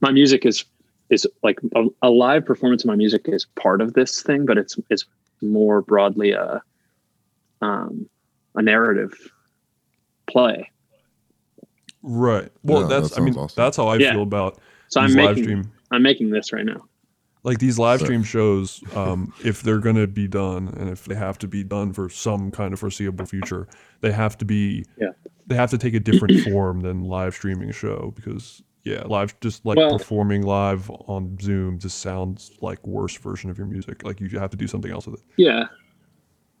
my 0.00 0.10
music 0.10 0.44
is 0.46 0.64
is 1.10 1.26
like 1.42 1.58
a, 1.74 1.84
a 2.02 2.10
live 2.10 2.44
performance 2.44 2.84
of 2.84 2.88
my 2.88 2.96
music 2.96 3.22
is 3.26 3.46
part 3.56 3.80
of 3.80 3.94
this 3.94 4.22
thing 4.22 4.44
but 4.46 4.58
it's 4.58 4.76
it's 4.90 5.04
more 5.42 5.82
broadly 5.82 6.32
a 6.32 6.60
um 7.62 8.08
a 8.54 8.62
narrative 8.62 9.12
play 10.30 10.70
Right. 12.00 12.48
Well, 12.62 12.82
Yeah, 12.82 12.86
that's 12.86 13.10
that 13.10 13.20
I 13.20 13.24
mean 13.24 13.34
awesome. 13.36 13.60
that's 13.60 13.76
how 13.76 13.88
I 13.88 13.96
Yeah. 13.96 14.12
feel 14.12 14.22
about 14.22 14.58
so 14.88 15.00
i'm 15.00 15.08
these 15.08 15.16
live 15.16 15.36
making 15.36 15.42
stream 15.44 15.72
i'm 15.90 16.02
making 16.02 16.30
this 16.30 16.52
right 16.52 16.64
now 16.64 16.82
like 17.44 17.58
these 17.58 17.78
live 17.78 18.00
Sick. 18.00 18.06
stream 18.06 18.22
shows. 18.22 18.82
Um, 18.94 19.32
if 19.44 19.62
they're 19.62 19.78
gonna 19.78 20.06
be 20.06 20.26
done, 20.28 20.68
and 20.76 20.88
if 20.90 21.04
they 21.04 21.14
have 21.14 21.38
to 21.38 21.48
be 21.48 21.62
done 21.64 21.92
for 21.92 22.08
some 22.08 22.50
kind 22.50 22.72
of 22.72 22.80
foreseeable 22.80 23.26
future, 23.26 23.68
they 24.00 24.12
have 24.12 24.36
to 24.38 24.44
be. 24.44 24.84
Yeah. 25.00 25.08
They 25.46 25.54
have 25.54 25.70
to 25.70 25.78
take 25.78 25.94
a 25.94 26.00
different 26.00 26.40
form 26.52 26.80
than 26.80 27.04
live 27.04 27.34
streaming 27.34 27.70
a 27.70 27.72
show 27.72 28.12
because 28.14 28.62
Yeah, 28.84 29.02
live 29.06 29.38
just 29.40 29.64
like 29.64 29.76
Well- 29.78 29.96
performing 29.98 30.42
live 30.42 30.90
on 30.90 31.38
Zoom 31.40 31.78
just 31.78 32.00
sounds 32.00 32.52
like 32.60 32.86
worse 32.86 33.16
version 33.16 33.48
of 33.50 33.56
your 33.58 33.66
music. 33.66 34.04
Like 34.04 34.20
you 34.20 34.28
have 34.38 34.50
to 34.50 34.56
do 34.56 34.66
something 34.66 34.90
else 34.90 35.06
with 35.06 35.20
it. 35.20 35.26
Yeah. 35.36 35.64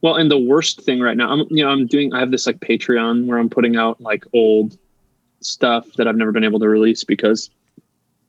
Well, 0.00 0.14
and 0.14 0.30
the 0.30 0.38
worst 0.38 0.80
thing 0.82 1.00
right 1.00 1.16
now, 1.16 1.28
I'm 1.30 1.40
you 1.50 1.64
know 1.64 1.70
I'm 1.70 1.86
doing 1.86 2.12
I 2.14 2.20
have 2.20 2.30
this 2.30 2.46
like 2.46 2.60
Patreon 2.60 3.26
where 3.26 3.38
I'm 3.38 3.50
putting 3.50 3.76
out 3.76 4.00
like 4.00 4.24
old 4.32 4.78
stuff 5.40 5.92
that 5.94 6.06
I've 6.08 6.16
never 6.16 6.32
been 6.32 6.44
able 6.44 6.60
to 6.60 6.68
release 6.68 7.04
because 7.04 7.50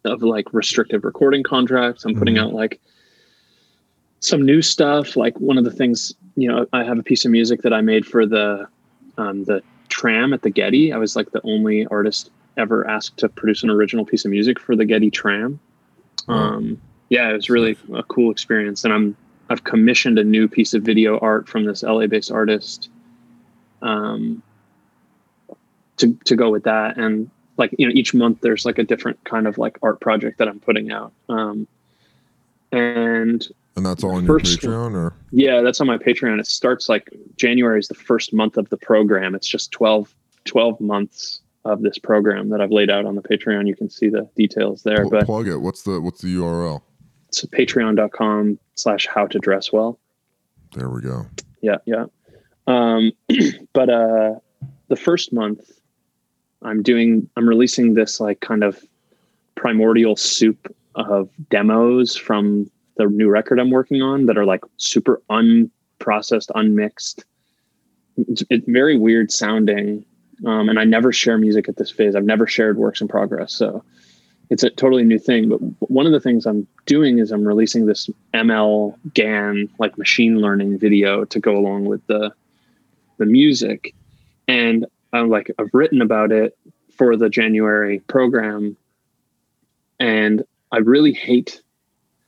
of 0.06 0.22
like 0.24 0.54
restrictive 0.54 1.04
recording 1.04 1.44
contracts. 1.44 2.06
I'm 2.06 2.16
putting 2.16 2.36
Mhm. 2.36 2.42
out 2.42 2.54
like 2.54 2.80
some 4.22 4.46
new 4.46 4.62
stuff. 4.62 5.16
Like 5.16 5.40
one 5.40 5.58
of 5.58 5.64
the 5.64 5.72
things, 5.72 6.14
you 6.36 6.48
know, 6.48 6.66
I 6.74 6.84
have 6.84 6.98
a 7.00 7.04
piece 7.04 7.26
of 7.26 7.32
music 7.32 7.62
that 7.62 7.74
I 7.74 7.82
made 7.82 8.06
for 8.06 8.26
the 8.26 8.68
um, 9.18 9.44
the 9.46 9.62
tram 9.90 10.34
at 10.34 10.44
the 10.44 10.50
Getty. 10.50 10.94
I 10.94 10.98
was 10.98 11.16
like 11.16 11.32
the 11.32 11.42
only 11.44 11.86
artist 11.88 12.30
ever 12.58 12.88
asked 12.88 13.18
to 13.18 13.28
produce 13.30 13.64
an 13.64 13.70
original 13.70 14.06
piece 14.06 14.24
of 14.24 14.32
music 14.32 14.60
for 14.60 14.76
the 14.76 14.86
Getty 14.86 15.12
tram. 15.12 15.60
Um, 16.28 16.80
yeah, 17.10 17.30
it 17.30 17.34
was 17.34 17.50
really 17.50 17.76
a 17.94 18.04
cool 18.04 18.32
experience, 18.32 18.84
and 18.86 18.94
I'm 18.94 19.16
I've 19.50 19.64
commissioned 19.64 20.20
a 20.20 20.24
new 20.24 20.48
piece 20.48 20.74
of 20.74 20.84
video 20.84 21.18
art 21.20 21.50
from 21.50 21.66
this 21.66 21.82
LA-based 21.84 22.32
artist 22.32 22.90
um, 23.82 24.42
to 25.98 26.14
to 26.26 26.36
go 26.36 26.50
with 26.50 26.64
that, 26.64 26.98
and 26.98 27.30
like 27.60 27.76
you 27.78 27.88
know, 27.88 27.94
each 27.96 28.14
month 28.14 28.40
there's 28.42 28.66
like 28.66 28.78
a 28.80 28.84
different 28.84 29.24
kind 29.26 29.48
of 29.48 29.58
like 29.58 29.78
art 29.84 30.00
project 30.02 30.38
that 30.40 30.48
I'm 30.48 30.60
putting 30.60 30.92
out, 30.92 31.12
um, 31.30 31.68
and 32.72 33.48
And 33.76 33.86
that's 33.86 34.04
all 34.04 34.12
on 34.12 34.26
your 34.26 34.40
First- 34.40 34.62
Patreon, 34.62 34.94
or 34.96 35.14
yeah, 35.32 35.62
that's 35.62 35.80
on 35.82 35.88
my 35.88 35.98
Patreon. 35.98 36.40
It 36.40 36.48
starts 36.48 36.90
like 36.90 37.10
January 37.38 37.80
is 37.80 37.88
the 37.88 37.96
first 37.96 38.34
month 38.34 38.58
of 38.58 38.70
the 38.70 38.78
program. 38.78 39.36
It's 39.36 39.48
just 39.48 39.72
12, 39.72 40.14
12 40.46 40.82
months 40.82 41.42
of 41.66 41.82
this 41.82 41.98
program 41.98 42.50
that 42.50 42.62
I've 42.62 42.72
laid 42.72 42.90
out 42.90 43.06
on 43.06 43.16
the 43.16 43.22
Patreon. 43.22 43.68
You 43.68 43.76
can 43.76 43.90
see 43.90 44.10
the 44.10 44.28
details 44.36 44.84
there, 44.84 45.02
Pl- 45.04 45.10
but 45.12 45.26
plug 45.26 45.48
it. 45.48 45.58
What's 45.58 45.84
the 45.84 46.00
what's 46.02 46.22
the 46.22 46.34
URL? 46.36 46.82
it's 47.28 47.46
patreon.com 47.46 48.58
slash 48.74 49.06
how 49.06 49.28
to 49.28 49.38
dress 49.40 49.72
well. 49.72 50.00
There 50.76 50.90
we 50.90 51.02
go. 51.02 51.28
Yeah, 51.62 51.78
yeah. 51.86 52.06
Um, 52.66 53.12
but 53.74 53.90
uh, 53.90 54.36
the 54.88 54.96
first 54.96 55.32
month, 55.32 55.60
I'm 56.62 56.84
doing, 56.84 57.30
I'm 57.36 57.48
releasing 57.48 57.94
this 57.94 58.20
like 58.20 58.42
kind 58.42 58.64
of 58.64 58.84
primordial 59.56 60.16
soup 60.16 60.74
of 60.96 61.30
demos 61.50 62.16
from 62.16 62.70
the 62.98 63.06
new 63.06 63.30
record 63.30 63.60
I'm 63.60 63.72
working 63.72 64.02
on 64.02 64.26
that 64.26 64.38
are 64.38 64.46
like 64.46 64.64
super 64.78 65.22
unprocessed, 65.30 66.52
unmixed. 66.56 67.24
It's, 68.18 68.44
it's 68.50 68.66
very 68.68 68.98
weird 68.98 69.32
sounding. 69.32 70.06
Um, 70.46 70.70
and 70.70 70.80
I 70.80 70.84
never 70.84 71.12
share 71.12 71.38
music 71.38 71.70
at 71.70 71.78
this 71.78 71.92
phase. 71.92 72.16
I've 72.16 72.26
never 72.26 72.48
shared 72.48 72.78
works 72.78 73.02
in 73.02 73.08
progress. 73.08 73.54
So 73.54 73.84
it's 74.50 74.64
a 74.64 74.70
totally 74.70 75.04
new 75.04 75.20
thing. 75.20 75.50
But 75.50 75.58
one 75.90 76.06
of 76.06 76.12
the 76.12 76.20
things 76.20 76.46
I'm 76.46 76.68
doing 76.86 77.20
is 77.20 77.32
I'm 77.32 77.46
releasing 77.46 77.86
this 77.86 78.10
ML 78.34 78.96
GAN, 79.14 79.70
like 79.80 79.98
machine 79.98 80.40
learning 80.40 80.80
video 80.80 81.26
to 81.26 81.40
go 81.40 81.58
along 81.58 81.86
with 81.86 82.06
the 82.08 82.34
the 83.18 83.26
music. 83.26 83.94
And 84.48 84.86
I'm 85.14 85.30
like, 85.30 85.52
I've 85.58 85.74
written 85.74 86.02
about 86.02 86.32
it 86.32 86.58
for 86.96 87.16
the 87.18 87.30
January 87.30 88.00
program. 88.02 88.78
And 90.00 90.44
I 90.72 90.78
really 90.78 91.14
hate 91.14 91.62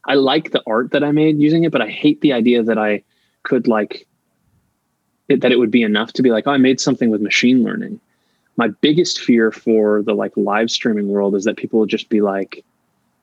I 0.06 0.16
like 0.16 0.52
the 0.52 0.64
art 0.66 0.92
that 0.92 1.04
I 1.04 1.12
made 1.12 1.40
using 1.40 1.64
it, 1.64 1.72
but 1.72 1.82
I 1.82 1.88
hate 1.88 2.22
the 2.22 2.34
idea 2.34 2.64
that 2.64 2.78
I 2.78 3.04
could 3.44 3.68
like 3.68 4.08
it, 5.30 5.42
that 5.42 5.52
it 5.52 5.60
would 5.60 5.72
be 5.72 5.84
enough 5.84 6.14
to 6.14 6.22
be 6.22 6.32
like, 6.32 6.48
oh, 6.48 6.52
I 6.52 6.58
made 6.58 6.80
something 6.80 7.10
with 7.10 7.22
machine 7.22 7.64
learning. 7.64 8.00
My 8.58 8.68
biggest 8.68 9.20
fear 9.20 9.52
for 9.52 10.02
the 10.04 10.14
like 10.14 10.36
live 10.36 10.70
streaming 10.72 11.08
world 11.08 11.36
is 11.36 11.46
that 11.46 11.58
people 11.58 11.80
will 11.80 11.86
just 11.86 12.10
be 12.10 12.22
like, 12.22 12.66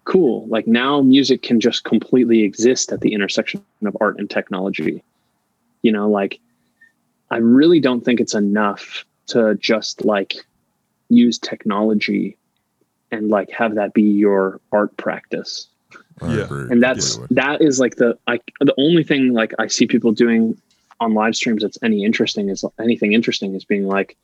cool, 0.05 0.47
like 0.47 0.67
now 0.67 1.03
music 1.03 1.43
can 1.43 1.61
just 1.61 1.85
completely 1.85 2.43
exist 2.43 2.93
at 2.93 3.01
the 3.01 3.13
intersection 3.13 3.63
of 3.85 3.97
art 4.01 4.19
and 4.19 4.31
technology. 4.31 5.03
You 5.83 5.93
know, 5.93 6.09
like 6.09 6.41
I 7.31 7.39
really 7.39 7.81
don't 7.81 8.05
think 8.05 8.21
it's 8.21 8.35
enough 8.35 9.05
to 9.29 9.55
just 9.57 10.05
like 10.05 10.35
use 11.09 11.39
technology 11.39 12.37
and 13.11 13.29
like 13.29 13.51
have 13.51 13.75
that 13.77 13.95
be 13.95 14.03
your 14.03 14.61
art 14.73 14.95
practice 14.97 15.69
Yeah. 16.23 16.47
and 16.51 16.83
that's 16.83 17.15
completely. 17.17 17.35
that 17.37 17.63
is 17.63 17.81
like 17.81 17.97
the 17.97 18.19
I 18.27 18.41
the 18.61 18.75
only 18.77 19.05
thing 19.05 19.33
like 19.33 19.53
I 19.59 19.69
see 19.69 19.87
people 19.87 20.13
doing 20.13 20.61
on 21.01 21.15
live 21.15 21.35
streams 21.37 21.63
that's 21.63 21.79
any 21.83 22.05
interesting 22.05 22.49
is 22.49 22.65
anything 22.79 23.13
interesting 23.13 23.55
is 23.55 23.65
being 23.65 23.87
like 23.87 24.17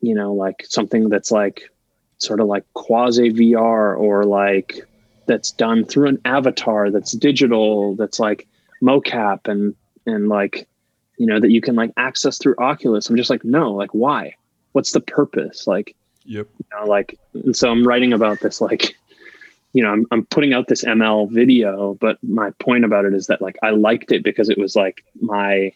you 0.00 0.14
know 0.14 0.32
like 0.32 0.64
something 0.68 1.08
that's 1.08 1.30
like 1.30 1.70
sort 2.18 2.40
of 2.40 2.46
like 2.46 2.64
quasi 2.74 3.30
VR 3.30 3.98
or 3.98 4.24
like 4.24 4.80
that's 5.26 5.50
done 5.50 5.84
through 5.84 6.08
an 6.08 6.20
avatar 6.24 6.90
that's 6.90 7.12
digital 7.12 7.94
that's 7.96 8.18
like 8.20 8.46
mocap 8.82 9.48
and 9.48 9.74
and 10.06 10.28
like 10.28 10.68
you 11.16 11.26
know 11.26 11.40
that 11.40 11.50
you 11.50 11.60
can 11.60 11.74
like 11.74 11.92
access 11.96 12.38
through 12.38 12.56
Oculus. 12.58 13.08
I'm 13.08 13.16
just 13.16 13.30
like 13.30 13.44
no 13.44 13.72
like 13.72 13.90
why? 13.90 14.34
What's 14.72 14.92
the 14.92 15.00
purpose? 15.00 15.66
Like 15.66 15.96
Yep. 16.26 16.48
you 16.58 16.66
know, 16.72 16.86
like 16.86 17.18
and 17.34 17.56
so 17.56 17.70
i'm 17.70 17.86
writing 17.86 18.12
about 18.12 18.40
this 18.40 18.60
like 18.60 18.96
you 19.72 19.82
know 19.82 19.90
I'm, 19.90 20.06
I'm 20.10 20.26
putting 20.26 20.52
out 20.52 20.68
this 20.68 20.84
ml 20.84 21.30
video 21.30 21.94
but 21.94 22.18
my 22.22 22.50
point 22.58 22.84
about 22.84 23.04
it 23.04 23.14
is 23.14 23.28
that 23.28 23.40
like 23.40 23.56
i 23.62 23.70
liked 23.70 24.12
it 24.12 24.24
because 24.24 24.48
it 24.48 24.58
was 24.58 24.74
like 24.74 25.04
my 25.20 25.72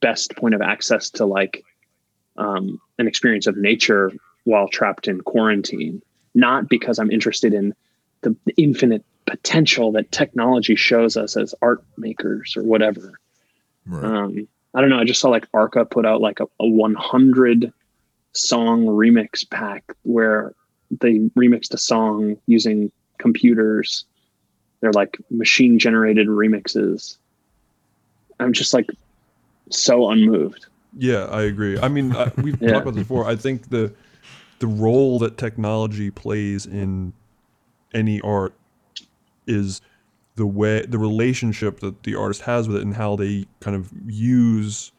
best 0.00 0.36
point 0.36 0.54
of 0.54 0.60
access 0.60 1.08
to 1.10 1.24
like 1.24 1.64
um, 2.36 2.80
an 2.98 3.06
experience 3.06 3.46
of 3.46 3.56
nature 3.56 4.12
while 4.42 4.66
trapped 4.68 5.06
in 5.08 5.20
quarantine. 5.20 6.02
Not 6.34 6.68
because 6.68 6.98
i'm 6.98 7.10
interested 7.10 7.54
in 7.54 7.74
the, 8.20 8.36
the 8.44 8.54
infinite 8.58 9.04
potential 9.26 9.92
that 9.92 10.12
technology 10.12 10.76
shows 10.76 11.16
us 11.16 11.36
as 11.36 11.54
art 11.62 11.82
makers 11.96 12.56
or 12.56 12.62
whatever 12.62 13.18
right. 13.86 14.04
um, 14.04 14.48
I 14.74 14.80
don't 14.80 14.90
know. 14.90 14.98
I 14.98 15.04
just 15.04 15.20
saw 15.20 15.28
like 15.28 15.46
Arca 15.54 15.84
put 15.84 16.04
out 16.04 16.20
like 16.20 16.40
a, 16.40 16.44
a 16.60 16.66
100 16.66 17.72
song 18.34 18.84
remix 18.86 19.48
pack 19.48 19.84
where 20.02 20.54
they 20.90 21.18
remixed 21.38 21.72
a 21.72 21.78
song 21.78 22.36
using 22.46 22.90
computers. 23.18 24.04
They're 24.80 24.92
like 24.92 25.16
machine 25.30 25.78
generated 25.78 26.26
remixes. 26.26 27.16
I'm 28.40 28.52
just 28.52 28.74
like 28.74 28.88
so 29.70 30.10
unmoved. 30.10 30.66
Yeah, 30.96 31.24
I 31.26 31.42
agree. 31.42 31.78
I 31.78 31.88
mean, 31.88 32.14
I, 32.14 32.30
we've 32.36 32.56
Yeah. 32.60 32.72
talked 32.72 32.82
about 32.82 32.94
this 32.94 33.04
before. 33.04 33.26
I 33.26 33.36
think 33.36 33.70
the 33.70 33.92
the 34.60 34.66
role 34.66 35.18
that 35.18 35.36
technology 35.36 36.10
plays 36.10 36.64
in 36.66 37.12
any 37.92 38.20
art 38.20 38.54
is 39.46 39.80
the 40.36 40.46
way 40.46 40.84
the 40.86 40.98
relationship 40.98 41.80
that 41.80 42.02
the 42.02 42.14
artist 42.14 42.42
has 42.42 42.66
with 42.66 42.76
it 42.76 42.82
and 42.82 42.94
how 42.94 43.16
they 43.16 43.46
kind 43.60 43.76
of 43.76 43.92
use 44.06 44.92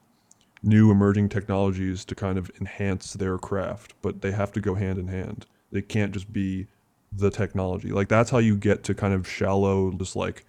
new 0.63 0.91
emerging 0.91 1.29
technologies 1.29 2.05
to 2.05 2.15
kind 2.15 2.37
of 2.37 2.49
enhance 2.59 3.13
their 3.13 3.37
craft, 3.37 3.93
but 4.01 4.21
they 4.21 4.31
have 4.31 4.51
to 4.51 4.59
go 4.59 4.73
hand 4.75 4.97
in 4.97 5.07
hand. 5.07 5.45
They 5.71 5.81
can't 5.81 6.11
just 6.11 6.31
be 6.31 6.67
the 7.11 7.29
technology. 7.29 7.89
Like 7.89 8.07
that's 8.07 8.29
how 8.29 8.39
you 8.39 8.57
get 8.57 8.83
to 8.85 8.93
kind 8.93 9.13
of 9.13 9.27
shallow 9.27 9.91
just 9.91 10.15
like 10.15 10.45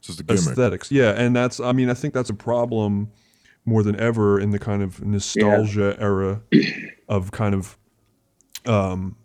just 0.00 0.22
aesthetics. 0.28 0.90
Yeah, 0.90 1.12
and 1.12 1.34
that's 1.34 1.60
I 1.60 1.72
mean 1.72 1.88
I 1.88 1.94
think 1.94 2.12
that's 2.12 2.30
a 2.30 2.34
problem 2.34 3.10
more 3.64 3.82
than 3.82 3.98
ever 3.98 4.38
in 4.38 4.50
the 4.50 4.58
kind 4.58 4.82
of 4.82 5.02
nostalgia 5.02 5.96
era 5.98 6.42
of 7.08 7.30
kind 7.30 7.54
of 7.54 7.78
um, 8.66 9.16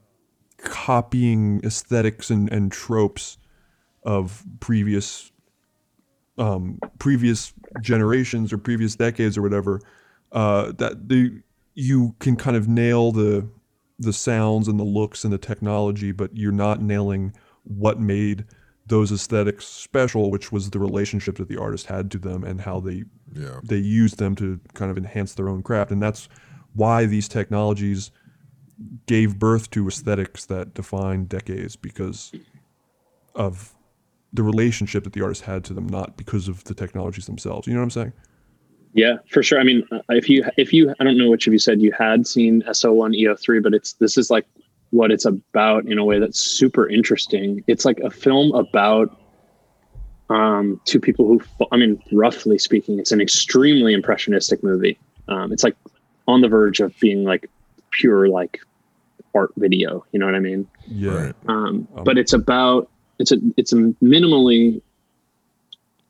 copying 0.58 1.62
aesthetics 1.64 2.30
and, 2.30 2.52
and 2.52 2.72
tropes 2.72 3.38
of 4.10 4.44
previous 4.60 5.32
um, 6.40 6.80
previous 6.98 7.54
generations 7.82 8.52
or 8.52 8.58
previous 8.58 8.96
decades 8.96 9.38
or 9.38 9.42
whatever. 9.44 9.82
Uh, 10.32 10.72
that 10.74 11.08
the 11.10 11.42
you 11.76 12.16
can 12.20 12.36
kind 12.36 12.58
of 12.58 12.68
nail 12.68 13.12
the 13.12 13.48
the 14.00 14.14
sounds 14.14 14.68
and 14.68 14.80
the 14.80 14.84
looks 14.84 15.24
and 15.24 15.32
the 15.32 15.38
technology, 15.38 16.12
but 16.12 16.36
you're 16.36 16.52
not 16.52 16.82
nailing 16.82 17.34
what 17.66 18.00
made 18.00 18.46
those 18.88 19.12
aesthetics 19.12 19.68
special, 19.68 20.32
which 20.32 20.52
was 20.52 20.72
the 20.72 20.80
relationship 20.80 21.36
that 21.36 21.48
the 21.48 21.58
artist 21.58 21.86
had 21.86 22.10
to 22.10 22.18
them 22.18 22.44
and 22.44 22.62
how 22.62 22.80
they 22.80 23.04
Yeah. 23.36 23.60
they 23.64 23.78
used 23.78 24.18
them 24.18 24.36
to 24.36 24.60
kind 24.74 24.90
of 24.90 24.98
enhance 24.98 25.36
their 25.36 25.50
own 25.50 25.62
craft. 25.62 25.92
And 25.92 26.02
that's 26.02 26.28
why 26.74 27.06
these 27.06 27.28
technologies 27.28 28.12
gave 29.06 29.38
birth 29.38 29.70
to 29.72 29.88
aesthetics 29.88 30.46
that 30.46 30.74
define 30.74 31.26
decades 31.26 31.76
because 31.76 32.32
of 33.36 33.76
the 34.34 34.44
relationship 34.44 35.04
that 35.04 35.14
the 35.14 35.22
artist 35.22 35.44
had 35.44 35.64
to 35.66 35.74
them, 35.74 35.88
not 35.88 36.18
because 36.18 36.48
of 36.48 36.64
the 36.66 36.74
technologies 36.74 37.26
themselves. 37.26 37.68
You 37.68 37.74
know 37.74 37.80
what 37.80 37.86
I'm 37.86 37.92
saying? 37.92 38.14
Yeah, 38.94 39.18
for 39.30 39.44
sure. 39.44 39.60
I 39.60 39.64
mean, 39.64 39.84
uh, 39.92 40.00
if 40.10 40.30
you 40.30 40.44
if 40.58 40.74
you 40.74 40.94
I 41.00 41.04
don't 41.04 41.18
know 41.18 41.30
which 41.30 41.48
of 41.48 41.54
you 41.54 41.60
said 41.60 41.82
you 41.82 41.92
had 41.92 42.26
seen 42.26 42.64
SO1 42.64 43.20
EO3, 43.20 43.62
but 43.62 43.74
it's 43.74 43.94
this 43.94 44.18
is 44.18 44.30
like 44.30 44.46
what 44.92 45.12
it's 45.12 45.26
about 45.26 45.86
in 45.86 46.00
a 46.00 46.06
way 46.06 46.20
that's 46.20 46.40
super 46.40 46.88
interesting. 46.90 47.64
It's 47.68 47.86
like 47.86 48.00
a 48.00 48.10
film 48.10 48.52
about 48.54 49.20
um, 50.30 50.82
two 50.86 51.00
people 51.00 51.28
who 51.28 51.42
I 51.72 51.78
mean, 51.78 52.02
roughly 52.12 52.58
speaking, 52.58 53.00
it's 53.00 53.12
an 53.12 53.22
extremely 53.22 53.94
impressionistic 53.94 54.64
movie. 54.64 54.98
Um, 55.28 55.52
it's 55.52 55.64
like 55.64 55.76
on 56.28 56.42
the 56.42 56.48
verge 56.48 56.80
of 56.80 56.98
being 57.00 57.24
like 57.24 57.50
pure 57.92 58.28
like 58.28 58.60
art 59.36 59.52
video. 59.58 60.06
You 60.12 60.20
know 60.20 60.26
what 60.26 60.36
I 60.36 60.40
mean? 60.40 60.68
Yeah. 60.88 61.12
Right. 61.12 61.36
Um, 61.48 61.88
but 62.04 62.18
it's 62.18 62.34
about 62.34 62.90
it's 63.20 63.32
a 63.32 63.38
it's 63.58 63.74
a 63.74 63.76
minimally 64.04 64.82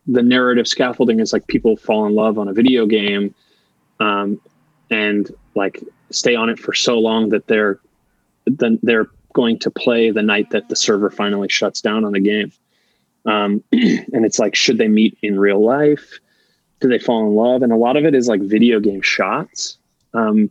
the 0.08 0.24
narrative 0.24 0.68
scaffolding 0.68 1.20
is 1.20 1.34
like 1.34 1.46
people 1.48 1.76
fall 1.76 2.06
in 2.06 2.16
love 2.16 2.40
on 2.40 2.48
a 2.48 2.54
video 2.54 2.86
game 2.86 3.34
um, 4.00 4.40
and 4.90 5.32
like 5.56 5.84
stay 6.12 6.36
on 6.36 6.50
it 6.50 6.58
for 6.58 6.74
so 6.74 6.98
long 6.98 7.30
that 7.30 7.48
they're 7.48 7.80
then 8.46 8.80
they're 8.82 9.10
going 9.34 9.60
to 9.60 9.70
play 9.70 10.10
the 10.10 10.24
night 10.24 10.50
that 10.52 10.70
the 10.70 10.76
server 10.76 11.10
finally 11.10 11.50
shuts 11.50 11.82
down 11.82 12.04
on 12.04 12.14
the 12.14 12.20
game. 12.20 12.52
Um, 13.26 13.64
and 13.72 14.26
it's 14.26 14.40
like 14.40 14.56
should 14.56 14.78
they 14.78 14.88
meet 14.88 15.18
in 15.22 15.40
real 15.40 15.64
life? 15.64 16.20
Do 16.80 16.88
they 16.88 17.00
fall 17.00 17.28
in 17.28 17.36
love? 17.36 17.62
And 17.62 17.72
a 17.72 17.76
lot 17.76 17.98
of 17.98 18.06
it 18.06 18.16
is 18.16 18.28
like 18.28 18.42
video 18.42 18.80
game 18.80 19.02
shots. 19.02 19.78
Um, 20.14 20.50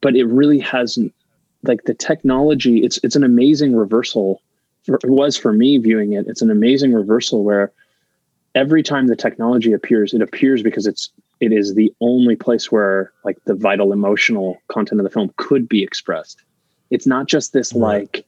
but 0.00 0.14
it 0.14 0.24
really 0.24 0.58
hasn't 0.60 1.14
like 1.64 1.84
the 1.84 1.94
technology 1.94 2.84
it's 2.84 2.98
it's 3.02 3.16
an 3.16 3.24
amazing 3.24 3.74
reversal 3.74 4.42
for, 4.84 4.96
it 4.96 5.10
was 5.10 5.36
for 5.36 5.52
me 5.52 5.78
viewing 5.78 6.12
it 6.12 6.26
it's 6.26 6.42
an 6.42 6.50
amazing 6.50 6.92
reversal 6.92 7.44
where 7.44 7.72
every 8.54 8.82
time 8.82 9.06
the 9.06 9.16
technology 9.16 9.72
appears 9.72 10.12
it 10.12 10.22
appears 10.22 10.62
because 10.62 10.86
it's 10.86 11.10
it 11.42 11.52
is 11.52 11.74
the 11.74 11.92
only 12.00 12.36
place 12.36 12.70
where 12.70 13.12
like 13.24 13.36
the 13.46 13.54
vital 13.54 13.92
emotional 13.92 14.62
content 14.68 15.00
of 15.00 15.04
the 15.04 15.10
film 15.10 15.34
could 15.38 15.68
be 15.68 15.82
expressed. 15.82 16.40
It's 16.90 17.04
not 17.04 17.26
just 17.26 17.52
this 17.52 17.72
like 17.72 18.24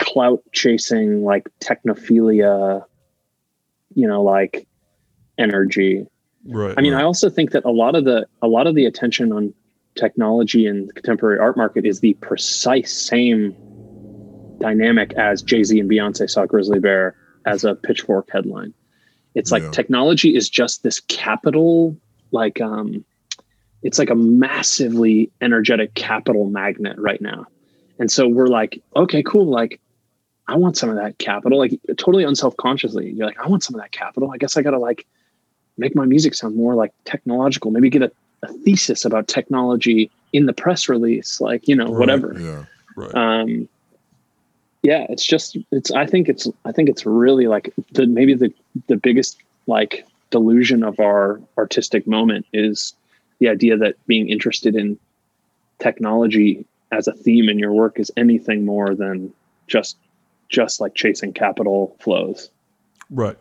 clout 0.00 0.42
chasing 0.52 1.24
like 1.24 1.46
technophilia 1.60 2.82
you 3.94 4.08
know 4.08 4.22
like 4.22 4.66
energy. 5.36 6.06
Right. 6.46 6.74
I 6.76 6.80
mean, 6.80 6.94
I 6.94 7.02
also 7.02 7.28
think 7.28 7.50
that 7.50 7.66
a 7.66 7.70
lot 7.70 7.94
of 7.94 8.06
the 8.06 8.26
a 8.40 8.48
lot 8.48 8.66
of 8.66 8.74
the 8.74 8.86
attention 8.86 9.30
on 9.30 9.52
technology 9.94 10.66
in 10.66 10.86
the 10.86 10.94
contemporary 10.94 11.38
art 11.38 11.58
market 11.58 11.84
is 11.84 12.00
the 12.00 12.14
precise 12.14 12.90
same 12.90 13.54
dynamic 14.68 15.12
as 15.14 15.42
Jay 15.42 15.62
Z 15.62 15.78
and 15.78 15.90
Beyonce 15.90 16.28
saw 16.30 16.46
Grizzly 16.46 16.80
Bear 16.80 17.14
as 17.44 17.64
a 17.64 17.74
pitchfork 17.74 18.28
headline. 18.32 18.72
It's 19.34 19.52
like 19.52 19.62
Yeah. 19.62 19.70
technology 19.70 20.34
is 20.34 20.48
just 20.48 20.82
this 20.82 21.00
capital, 21.00 21.96
like 22.30 22.60
um, 22.60 23.04
it's 23.82 23.98
like 23.98 24.10
a 24.10 24.14
massively 24.14 25.30
energetic 25.42 25.92
capital 25.94 26.44
magnet 26.48 26.96
right 26.98 27.20
now, 27.20 27.46
and 27.98 28.10
so 28.10 28.26
we're 28.26 28.46
like, 28.60 28.82
okay, 28.96 29.22
cool, 29.22 29.46
like. 29.46 29.80
I 30.46 30.56
want 30.56 30.76
some 30.76 30.90
of 30.90 30.96
that 30.96 31.16
capital, 31.16 31.58
like 31.58 31.72
totally 31.96 32.22
unself 32.22 32.54
consciously. 32.58 33.10
You're 33.12 33.26
like, 33.28 33.40
I 33.42 33.48
want 33.48 33.62
some 33.64 33.74
of 33.76 33.80
that 33.80 33.92
capital. 33.92 34.30
I 34.30 34.36
guess 34.36 34.58
I 34.58 34.62
gotta 34.62 34.78
like 34.78 35.06
make 35.78 35.96
my 35.96 36.04
music 36.04 36.34
sound 36.34 36.54
more 36.54 36.74
like 36.74 36.92
technological 37.06 37.70
maybe 37.70 37.88
get 37.88 38.02
a, 38.02 38.12
a 38.42 38.52
thesis 38.62 39.06
about 39.06 39.26
technology 39.26 40.10
in 40.34 40.44
the 40.44 40.52
press 40.52 40.86
release 40.86 41.40
like 41.40 41.66
you 41.66 41.74
know 41.74 41.86
Right, 41.86 41.98
whatever 42.02 42.28
Yeah. 42.38 42.64
Right. 42.94 43.14
um 43.14 43.68
yeah 44.84 45.06
it's 45.08 45.24
just 45.24 45.56
it's 45.72 45.90
i 45.90 46.06
think 46.06 46.28
it's 46.28 46.46
i 46.64 46.70
think 46.70 46.88
it's 46.88 47.04
really 47.04 47.48
like 47.48 47.72
the 47.92 48.06
maybe 48.06 48.34
the 48.34 48.52
the 48.86 48.96
biggest 48.96 49.38
like 49.66 50.06
delusion 50.30 50.84
of 50.84 51.00
our 51.00 51.40
artistic 51.58 52.06
moment 52.06 52.46
is 52.52 52.94
the 53.40 53.48
idea 53.48 53.76
that 53.76 53.94
being 54.06 54.28
interested 54.28 54.76
in 54.76 54.98
technology 55.78 56.64
as 56.92 57.08
a 57.08 57.12
theme 57.12 57.48
in 57.48 57.58
your 57.58 57.72
work 57.72 57.98
is 57.98 58.12
anything 58.16 58.64
more 58.64 58.94
than 58.94 59.32
just 59.66 59.96
just 60.48 60.80
like 60.80 60.94
chasing 60.94 61.32
capital 61.32 61.96
flows 61.98 62.50
right. 63.10 63.38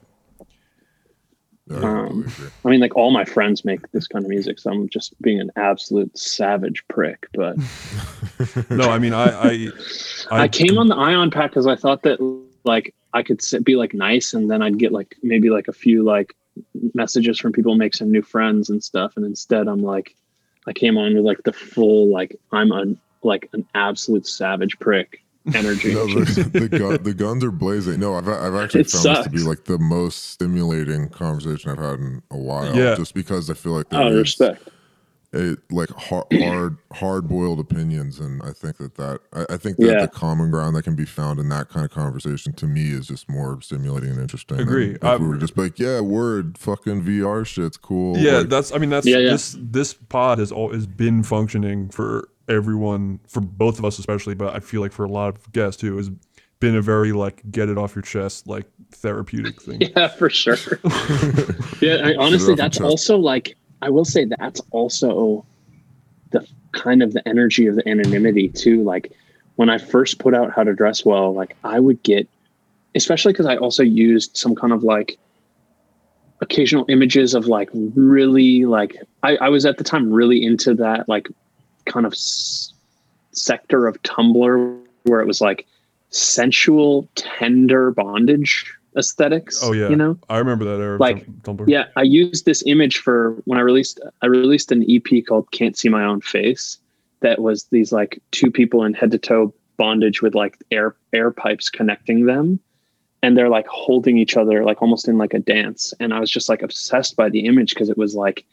Yeah, 1.70 1.78
I 1.78 1.82
Um. 1.82 2.28
I 2.66 2.70
mean, 2.70 2.80
like 2.80 2.96
all 2.96 3.12
my 3.12 3.26
friends 3.26 3.64
make 3.64 3.92
this 3.92 4.08
kind 4.08 4.26
of 4.26 4.30
music, 4.30 4.60
so 4.60 4.72
I'm 4.72 4.90
just 4.90 5.20
being 5.22 5.40
an 5.40 5.52
absolute 5.56 6.18
savage 6.18 6.84
prick. 6.88 7.28
But 7.34 7.58
No, 8.70 8.90
I 8.90 9.00
mean, 9.00 9.14
I, 9.14 9.26
I, 9.26 9.68
I, 10.44 10.48
came 10.48 10.78
on 10.78 10.88
the 10.88 10.96
Ion 10.96 11.32
Pack 11.32 11.52
because 11.52 11.68
I 11.68 11.76
thought 11.76 12.04
that 12.04 12.20
like 12.64 12.94
I 13.14 13.24
could 13.24 13.42
sit, 13.42 13.64
be 13.64 13.76
like 13.76 13.94
nice, 13.94 14.34
and 14.34 14.50
then 14.50 14.62
I'd 14.62 14.78
get 14.78 14.92
like 14.92 15.16
maybe 15.24 15.50
like 15.50 15.68
a 15.68 15.74
few 15.74 16.04
like 16.04 16.36
messages 16.94 17.40
from 17.40 17.52
people, 17.54 17.76
make 17.76 17.96
some 17.96 18.12
new 18.12 18.22
friends 18.22 18.70
and 18.70 18.84
stuff. 18.84 19.14
And 19.16 19.26
instead, 19.26 19.68
I'm 19.68 19.82
like, 19.82 20.16
I 20.68 20.74
came 20.74 20.98
on 20.98 21.16
with 21.16 21.24
like 21.24 21.44
the 21.44 21.54
full 21.54 22.12
like 22.12 22.38
I'm 22.52 22.72
a 22.72 22.96
like 23.24 23.50
an 23.54 23.66
absolute 23.74 24.28
savage 24.28 24.78
prick 24.80 25.23
energy. 25.54 25.94
No, 25.94 26.08
the, 26.08 26.44
the, 26.70 26.70
gun, 26.70 27.04
the 27.04 27.14
guns 27.14 27.44
are 27.44 27.52
blazing. 27.52 28.00
No, 28.00 28.16
I've, 28.16 28.28
I've 28.28 28.56
actually 28.56 28.82
It 28.82 28.92
found 28.92 29.18
this 29.18 29.24
to 29.26 29.30
be 29.30 29.40
like 29.40 29.66
the 29.66 29.78
most 29.80 30.32
stimulating 30.32 31.10
conversation 31.10 31.72
I've 31.72 31.78
had 31.78 32.00
in 32.00 32.22
a 32.32 32.38
while. 32.38 32.76
Yeah. 32.76 32.96
Just 32.96 33.14
because 33.14 33.50
I 33.50 33.54
feel 33.54 33.74
like 33.74 33.88
oh, 33.92 33.98
there 33.98 34.06
oh, 34.08 34.12
is 34.12 34.18
respect. 34.40 34.70
a, 35.34 35.58
like 35.70 35.90
hard, 35.98 36.26
hard, 36.32 36.78
hard 36.94 37.28
boiled 37.28 37.60
opinions, 37.60 38.20
and 38.20 38.42
I 38.44 38.52
think 38.52 38.78
that 38.78 38.96
that 38.96 39.20
I, 39.34 39.54
I 39.54 39.58
think 39.58 39.78
that 39.78 39.86
Yeah. 39.86 40.02
the 40.02 40.08
common 40.08 40.50
ground 40.52 40.76
that 40.76 40.84
can 40.84 40.96
be 40.96 41.06
found 41.06 41.40
in 41.40 41.50
that 41.50 41.70
kind 41.70 41.86
of 41.86 41.92
conversation 41.92 42.54
to 42.54 42.66
me 42.68 42.92
is 42.92 43.08
just 43.08 43.28
more 43.30 43.60
stimulating 43.62 44.12
and 44.12 44.20
interesting. 44.22 44.58
than 44.58 44.68
Agree. 44.68 44.98
If 45.02 45.20
we 45.20 45.28
were 45.28 45.38
just 45.38 45.58
like, 45.58 45.78
yeah, 45.80 46.00
word, 46.00 46.58
fucking 46.58 47.04
VR 47.04 47.46
shit's 47.46 47.78
cool. 47.78 48.18
Yeah, 48.18 48.38
Like, 48.40 48.50
that's. 48.50 48.72
I 48.72 48.78
mean, 48.78 48.92
that's 48.92 49.06
Yeah, 49.06 49.18
yeah. 49.18 49.32
this. 49.32 49.58
This 49.60 49.94
pod 49.94 50.40
has 50.40 50.52
always 50.52 50.86
been 50.86 51.24
functioning 51.24 51.90
for 51.90 52.30
everyone, 52.48 53.20
for 53.28 53.42
both 53.42 53.80
of 53.80 53.86
us 53.86 54.00
especially, 54.00 54.36
but 54.36 54.56
I 54.56 54.60
feel 54.60 54.82
like 54.82 54.92
for 54.92 55.06
a 55.06 55.10
lot 55.10 55.30
of 55.30 55.52
guests 55.52 55.80
too, 55.82 55.98
has 55.98 56.10
been 56.60 56.76
a 56.76 56.82
very 56.82 57.12
like 57.12 57.42
get 57.52 57.70
it 57.70 57.78
off 57.78 57.96
your 57.96 58.02
chest, 58.02 58.48
like 58.48 58.66
therapeutic 58.92 59.62
thing. 59.62 59.82
Yeah, 59.96 60.08
for 60.08 60.30
sure. 60.30 60.58
yeah, 61.82 62.02
I, 62.04 62.16
honestly, 62.18 62.56
that's 62.56 62.80
also 62.80 63.18
like 63.18 63.56
I 63.82 63.90
will 63.90 64.06
say 64.06 64.26
that's 64.26 64.62
also 64.72 65.46
the 66.32 66.48
kind 66.72 67.04
of 67.04 67.14
the 67.14 67.28
energy 67.28 67.68
of 67.68 67.76
the 67.76 67.88
anonymity 67.88 68.50
too. 68.50 68.84
Like 68.84 69.12
when 69.56 69.70
I 69.70 69.78
first 69.78 70.20
put 70.20 70.34
out 70.34 70.54
How 70.54 70.64
to 70.64 70.74
Dress 70.74 71.06
Well, 71.06 71.34
like 71.34 71.56
I 71.64 71.80
would 71.80 72.02
get, 72.04 72.28
especially 72.96 73.34
because 73.34 73.46
I 73.46 73.58
also 73.58 73.84
used 73.84 74.38
some 74.38 74.56
kind 74.56 74.74
of 74.74 74.84
like 74.84 75.18
occasional 76.42 76.86
images 76.90 77.34
of 77.34 77.48
like 77.48 77.70
really 77.74 78.66
like 78.66 78.96
I, 79.22 79.38
I 79.38 79.50
was 79.50 79.66
at 79.66 79.78
the 79.78 79.84
time 79.84 80.12
really 80.12 80.44
into 80.46 80.74
that 80.76 81.08
like 81.10 81.28
kind 81.86 82.06
of 82.06 82.14
s- 82.14 82.74
sector 83.32 83.88
of 83.88 84.02
Tumblr 84.04 84.80
where 85.04 85.20
it 85.20 85.28
was 85.28 85.42
like 85.42 85.66
sensual, 86.10 87.10
tender 87.16 87.92
bondage 87.92 88.74
aesthetics. 88.96 89.60
Oh 89.64 89.72
yeah, 89.74 89.90
you 89.90 89.96
know, 89.96 90.18
I 90.30 90.38
remember 90.38 90.66
that 90.66 90.82
era. 90.82 90.98
Like, 90.98 91.26
Tum- 91.44 91.58
Tumblr. 91.58 91.68
yeah, 91.68 91.86
I 91.96 92.04
used 92.04 92.46
this 92.46 92.64
image 92.66 92.98
for 93.00 93.36
when 93.46 93.58
I 93.58 93.62
released 93.62 94.00
I 94.22 94.28
released 94.28 94.72
an 94.72 94.86
EP 94.90 95.26
called 95.26 95.52
Can't 95.52 95.78
See 95.78 95.90
My 95.90 96.04
Own 96.04 96.22
Face 96.22 96.78
that 97.22 97.42
was 97.42 97.66
these 97.66 97.92
like 97.92 98.22
two 98.32 98.52
people 98.52 98.84
in 98.84 98.94
head 98.94 99.12
to 99.12 99.18
toe 99.18 99.54
bondage 99.78 100.22
with 100.22 100.36
like 100.36 100.58
air 100.72 100.96
air 101.14 101.32
pipes 101.32 101.70
connecting 101.70 102.26
them 102.26 102.60
and 103.24 103.36
they're 103.38 103.50
like 103.50 103.66
holding 103.68 104.18
each 104.18 104.38
other 104.38 104.64
like 104.64 104.82
almost 104.82 105.08
in 105.08 105.18
like 105.18 105.34
a 105.34 105.40
dance 105.40 105.94
and 106.00 106.14
I 106.14 106.20
was 106.20 106.30
just 106.30 106.48
like 106.48 106.62
obsessed 106.62 107.16
by 107.16 107.30
the 107.30 107.46
image 107.46 107.72
because 107.74 107.90
it 107.90 107.98
was 107.98 108.14
like 108.14 108.46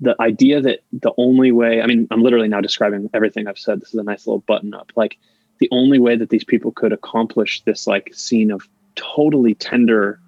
the 0.00 0.14
idea 0.20 0.60
that 0.60 0.80
the 0.92 1.12
only 1.16 1.52
way 1.52 1.82
I 1.82 1.86
mean 1.86 2.06
I'm 2.10 2.22
literally 2.22 2.48
now 2.48 2.60
describing 2.60 3.10
everything 3.12 3.46
I've 3.46 3.58
said 3.58 3.80
this 3.80 3.88
is 3.88 3.94
a 3.94 4.02
nice 4.02 4.26
little 4.26 4.40
button 4.40 4.74
up 4.74 4.92
like 4.96 5.18
the 5.58 5.68
only 5.70 5.98
way 5.98 6.16
that 6.16 6.30
these 6.30 6.44
people 6.44 6.70
could 6.72 6.92
accomplish 6.92 7.62
this 7.62 7.86
like 7.86 8.10
scene 8.14 8.50
of 8.50 8.68
totally 8.94 9.54
tender 9.54 10.20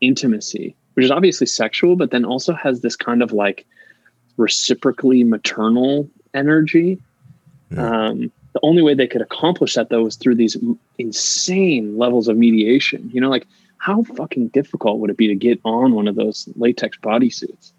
intimacy, 0.00 0.74
which 0.94 1.04
is 1.04 1.10
obviously 1.10 1.46
sexual, 1.46 1.96
but 1.96 2.10
then 2.10 2.24
also 2.24 2.52
has 2.54 2.80
this 2.80 2.96
kind 2.96 3.22
of 3.22 3.32
like 3.32 3.66
reciprocally 4.36 5.24
maternal 5.24 6.08
energy. 6.34 7.00
Yeah. 7.70 8.08
Um, 8.08 8.32
the 8.52 8.60
only 8.62 8.82
way 8.82 8.94
they 8.94 9.06
could 9.06 9.20
accomplish 9.20 9.74
that 9.74 9.90
though 9.90 10.04
was 10.04 10.16
through 10.16 10.36
these 10.36 10.56
insane 10.98 11.98
levels 11.98 12.28
of 12.28 12.36
mediation. 12.36 13.10
You 13.12 13.20
know, 13.20 13.28
like 13.28 13.46
how 13.78 14.02
fucking 14.02 14.48
difficult 14.48 14.98
would 15.00 15.10
it 15.10 15.16
be 15.16 15.28
to 15.28 15.34
get 15.34 15.60
on 15.64 15.92
one 15.92 16.08
of 16.08 16.14
those 16.14 16.48
latex 16.56 16.96
bodysuits? 16.98 17.72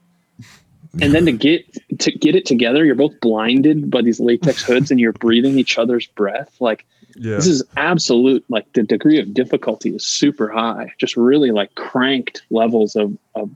And 0.99 1.13
then 1.13 1.25
to 1.25 1.31
get 1.31 1.99
to 1.99 2.11
get 2.11 2.35
it 2.35 2.45
together, 2.45 2.83
you're 2.83 2.95
both 2.95 3.19
blinded 3.21 3.91
by 3.91 4.01
these 4.01 4.19
latex 4.19 4.63
hoods 4.67 4.91
and 4.91 4.99
you're 4.99 5.13
breathing 5.13 5.57
each 5.59 5.77
other's 5.77 6.07
breath. 6.07 6.55
Like 6.59 6.85
yeah. 7.17 7.35
this 7.35 7.47
is 7.47 7.63
absolute 7.75 8.43
like 8.49 8.71
the 8.73 8.83
degree 8.83 9.19
of 9.19 9.33
difficulty 9.33 9.95
is 9.95 10.05
super 10.05 10.49
high 10.49 10.93
just 10.97 11.17
really 11.17 11.51
like 11.51 11.73
cranked 11.75 12.43
levels 12.49 12.95
of, 12.95 13.17
of 13.35 13.49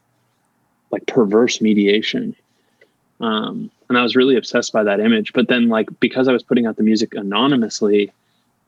like 0.92 1.06
perverse 1.08 1.62
mediation 1.62 2.36
um 3.20 3.70
and 3.90 3.98
i 3.98 4.04
was 4.04 4.16
really 4.16 4.36
obsessed 4.36 4.74
by 4.74 4.84
that 4.84 5.00
image 5.00 5.34
but 5.34 5.48
then 5.48 5.70
like 5.70 5.88
because 6.00 6.28
i 6.28 6.32
was 6.32 6.44
putting 6.44 6.66
out 6.66 6.78
the 6.78 6.84
music 6.84 7.14
anonymously 7.14 8.12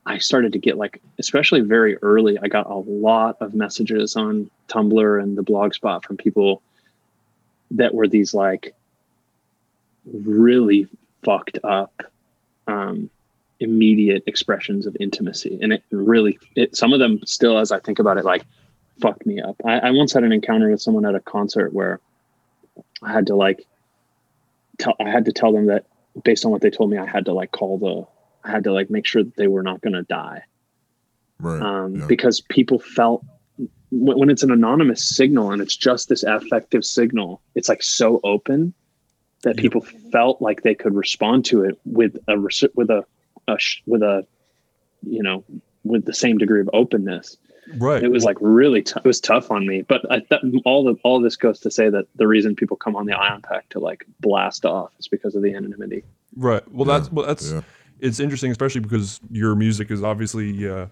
i 0.06 0.18
started 0.18 0.54
to 0.54 0.60
get 0.60 0.78
like 0.78 1.02
especially 1.18 1.62
very 1.62 1.98
early 1.98 2.38
i 2.40 2.48
got 2.48 2.70
a 2.70 2.76
lot 2.76 3.38
of 3.42 3.54
messages 3.54 4.16
on 4.16 4.50
tumblr 4.68 5.22
and 5.22 5.38
the 5.38 5.44
blog 5.44 5.74
spot 5.74 6.06
from 6.06 6.18
people 6.18 6.62
that 7.74 7.94
were 7.94 8.08
these 8.08 8.34
like 8.34 8.76
really 10.06 10.88
fucked 11.24 11.60
up 11.64 12.04
um 12.68 13.10
immediate 13.60 14.24
expressions 14.28 14.86
of 14.86 14.98
intimacy 15.00 15.58
and 15.62 15.72
it 15.72 15.84
really 15.92 16.38
it 16.56 16.76
some 16.76 16.92
of 16.92 17.00
them 17.00 17.20
still 17.26 17.58
as 17.58 17.72
i 17.72 17.80
think 17.80 18.00
about 18.00 18.18
it 18.18 18.26
like 18.26 18.44
fucked 19.00 19.26
me 19.26 19.40
up 19.40 19.56
I, 19.66 19.80
I 19.80 19.92
once 19.92 20.14
had 20.14 20.24
an 20.24 20.34
encounter 20.34 20.70
with 20.70 20.82
someone 20.82 21.06
at 21.06 21.16
a 21.16 21.20
concert 21.20 21.74
where 21.74 22.00
i 23.02 23.12
had 23.12 23.28
to 23.28 23.36
like 23.36 23.66
tell 24.80 24.96
i 25.00 25.10
had 25.10 25.26
to 25.26 25.32
tell 25.32 25.54
them 25.54 25.68
that 25.68 25.86
based 26.24 26.46
on 26.46 26.52
what 26.52 26.62
they 26.62 26.70
told 26.70 26.90
me 26.90 26.98
i 26.98 27.06
had 27.06 27.26
to 27.26 27.34
like 27.34 27.52
call 27.52 27.78
the 27.78 28.06
I 28.44 28.52
had 28.52 28.64
to 28.66 28.74
like 28.74 28.90
make 28.90 29.06
sure 29.06 29.24
that 29.24 29.36
they 29.36 29.48
were 29.48 29.64
not 29.64 29.82
going 29.82 29.94
to 29.94 30.04
die. 30.04 30.44
Right. 31.40 31.62
Um, 31.62 31.96
yeah. 31.96 32.06
because 32.08 32.42
people 32.42 32.80
felt 32.80 33.24
when, 33.94 34.18
when 34.18 34.30
it's 34.30 34.44
an 34.44 34.52
anonymous 34.52 35.08
signal 35.08 35.52
and 35.52 35.62
it's 35.62 35.76
just 35.76 36.10
this 36.10 36.24
affective 36.24 36.84
signal, 36.84 37.42
it's 37.56 37.70
like 37.70 37.84
so 37.84 38.20
open 38.24 38.74
that 39.44 39.58
people 39.58 39.82
felt 40.12 40.42
like 40.42 40.64
they 40.64 40.74
could 40.74 40.96
respond 40.96 41.46
to 41.46 41.64
it 41.64 41.78
with 41.86 42.18
a 42.28 42.38
with 42.76 42.90
a, 42.90 43.06
a 43.48 43.58
with 43.86 44.02
a 44.02 44.26
you 45.04 45.22
know 45.22 45.44
with 45.84 46.06
the 46.06 46.14
same 46.14 46.38
degree 46.38 46.62
of 46.62 46.70
openness. 46.74 47.38
Right. 47.78 48.04
It 48.04 48.12
was 48.12 48.26
like 48.26 48.38
really 48.42 48.82
t- 48.82 48.94
it 48.98 49.06
was 49.06 49.22
tough 49.22 49.50
on 49.50 49.66
me, 49.66 49.84
but 49.84 50.10
I 50.12 50.20
th- 50.20 50.42
all 50.66 50.84
the 50.84 50.96
all 51.04 51.22
this 51.22 51.36
goes 51.36 51.60
to 51.62 51.72
say 51.72 51.90
that 51.90 52.08
the 52.16 52.28
reason 52.28 52.56
people 52.56 52.78
come 52.78 52.96
on 52.96 53.06
the 53.06 53.14
Ion 53.14 53.42
Pack 53.42 53.70
to 53.70 53.80
like 53.80 54.06
blast 54.20 54.66
off 54.66 54.92
is 55.00 55.08
because 55.08 55.36
of 55.36 55.44
the 55.44 55.54
anonymity. 55.54 56.04
Right. 56.36 56.70
Well, 56.72 56.86
that's 56.86 57.12
well, 57.12 57.26
that's 57.26 57.52
yeah. 57.52 57.62
it's 58.00 58.20
interesting, 58.20 58.52
especially 58.52 58.82
because 58.82 59.20
your 59.30 59.56
music 59.56 59.92
is 59.92 60.04
obviously, 60.04 60.68
uh, 60.68 60.88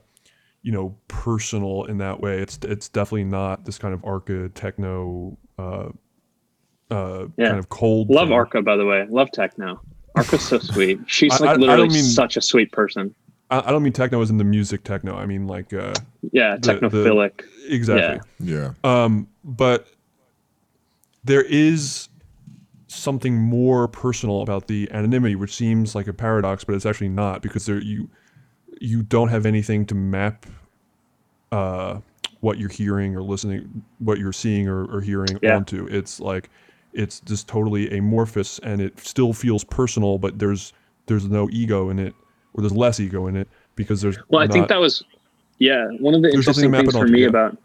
you 0.64 0.72
know, 0.72 0.96
personal 1.08 1.86
in 1.86 1.98
that 2.00 2.20
way. 2.22 2.40
It's 2.40 2.60
it's 2.64 2.88
definitely 2.90 3.24
not 3.26 3.66
this 3.66 3.78
kind 3.78 3.94
of 3.94 4.04
arca 4.06 4.50
techno, 4.50 5.38
uh, 5.58 5.90
uh, 6.92 7.28
Yeah. 7.38 7.48
kind 7.48 7.60
of 7.60 7.70
cold. 7.70 8.10
Love 8.10 8.28
thing. 8.28 8.34
Arca, 8.38 8.62
by 8.62 8.76
the 8.78 8.86
way. 8.86 9.08
Love 9.10 9.32
techno. 9.32 9.82
Arca's 10.16 10.44
so 10.44 10.60
sweet. 10.74 11.00
She's 11.08 11.32
like 11.40 11.42
I- 11.42 11.46
I 11.46 11.54
don't 11.54 11.62
literally 11.62 11.90
mean- 11.90 12.04
such 12.04 12.38
a 12.38 12.42
sweet 12.42 12.72
person. 12.72 13.16
I, 13.50 13.60
I 13.68 13.72
don't 13.72 13.84
mean 13.84 13.94
techno 13.94 14.22
as 14.22 14.30
in 14.30 14.38
the 14.38 14.44
music 14.44 14.84
techno. 14.84 15.16
I 15.16 15.26
mean 15.26 15.48
like 15.48 15.74
uh, 15.74 15.94
Yeah, 16.32 16.58
the- 16.58 16.74
the- 16.74 16.88
technophilic. 16.88 17.42
exactly. 17.68 18.20
Yeah. 18.40 18.74
Um, 18.84 19.28
but 19.44 19.88
there 21.24 21.44
is 21.44 22.10
something 22.88 23.36
more 23.38 23.88
personal 23.88 24.42
about 24.42 24.68
the 24.68 24.90
anonymity, 24.92 25.36
which 25.36 25.56
seems 25.56 25.96
like 25.96 26.08
a 26.08 26.14
paradox, 26.14 26.64
but 26.64 26.76
it's 26.76 26.86
actually 26.86 27.10
not 27.10 27.42
because 27.42 27.66
there 27.66 27.80
you 27.80 28.10
you 28.82 29.04
don't 29.04 29.30
have 29.30 29.46
anything 29.46 29.86
to 29.86 29.96
map 29.96 30.48
uh, 31.52 32.00
what 32.40 32.58
you're 32.58 32.70
hearing 32.70 33.16
or 33.16 33.22
listening, 33.22 33.84
what 34.00 34.18
you're 34.18 34.34
seeing 34.34 34.68
or, 34.68 34.86
or 34.86 35.02
hearing 35.02 35.38
Yeah. 35.42 35.58
onto. 35.58 35.88
It's 35.88 36.20
like 36.20 36.50
it's 36.94 37.20
just 37.22 37.48
totally 37.48 37.96
amorphous, 37.96 38.60
and 38.60 38.82
it 38.82 39.00
still 39.00 39.34
feels 39.34 39.64
personal, 39.64 40.18
but 40.18 40.40
there's 40.40 40.74
there's 41.06 41.28
no 41.28 41.48
ego 41.52 41.90
in 41.90 42.00
it, 42.00 42.16
or 42.54 42.62
there's 42.62 42.76
less 42.76 43.00
ego 43.00 43.28
in 43.28 43.36
it 43.36 43.48
because 43.76 44.02
there's 44.02 44.18
Well, 44.30 44.42
I 44.42 44.48
think 44.48 44.68
that 44.70 44.80
was, 44.80 45.04
yeah, 45.60 45.88
one 46.00 46.16
of 46.16 46.22
the 46.24 46.32
interesting 46.32 46.72
things 46.72 46.98
for 46.98 47.08
me 47.08 47.22
yeah. 47.22 47.28
about, 47.28 47.58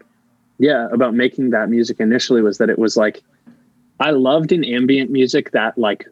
yeah, 0.59 0.87
about 0.91 1.15
making 1.15 1.49
that 1.49 1.69
music 1.69 1.99
initially 1.99 2.41
was 2.41 2.59
that 2.59 2.69
it 2.69 2.77
was 2.77 2.95
like, 2.95 3.23
I 3.99 4.11
loved 4.11 4.51
in 4.51 4.63
ambient 4.63 5.09
music 5.09 5.51
that 5.51 5.77
like 5.77 6.05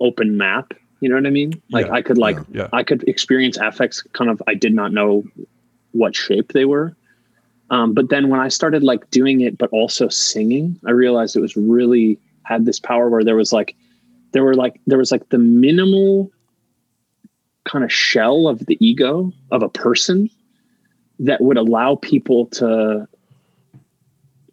open 0.00 0.36
map. 0.36 0.72
You 1.00 1.08
know 1.08 1.14
what 1.14 1.26
I 1.26 1.30
mean? 1.30 1.60
Like 1.70 1.86
Yeah, 1.86 1.92
I 1.92 2.02
could 2.02 2.18
like, 2.18 2.38
yeah. 2.50 2.68
I 2.72 2.82
could 2.82 3.06
experience 3.08 3.56
affects 3.56 4.02
kind 4.12 4.30
of, 4.30 4.42
I 4.46 4.54
did 4.54 4.74
not 4.74 4.92
know 4.92 5.24
what 5.92 6.16
shape 6.16 6.52
they 6.52 6.64
were. 6.64 6.96
Um, 7.70 7.92
but 7.92 8.08
then 8.08 8.30
when 8.30 8.40
I 8.40 8.48
started 8.48 8.82
like 8.82 9.08
doing 9.10 9.40
it, 9.42 9.58
but 9.58 9.70
also 9.70 10.08
singing, 10.08 10.78
I 10.86 10.90
realized 10.90 11.36
it 11.36 11.40
was 11.40 11.56
really 11.56 12.18
had 12.42 12.64
this 12.64 12.80
power 12.80 13.10
where 13.10 13.24
there 13.24 13.36
was 13.36 13.52
like, 13.52 13.76
there 14.32 14.42
were 14.42 14.54
like, 14.54 14.80
there 14.86 14.98
was 14.98 15.12
like 15.12 15.28
the 15.28 15.38
minimal 15.38 16.30
kind 17.64 17.84
of 17.84 17.92
shell 17.92 18.48
of 18.48 18.64
the 18.66 18.78
ego 18.80 19.32
of 19.50 19.62
a 19.62 19.68
person 19.68 20.30
that 21.20 21.40
would 21.40 21.58
allow 21.58 21.96
people 21.96 22.46
to 22.46 23.06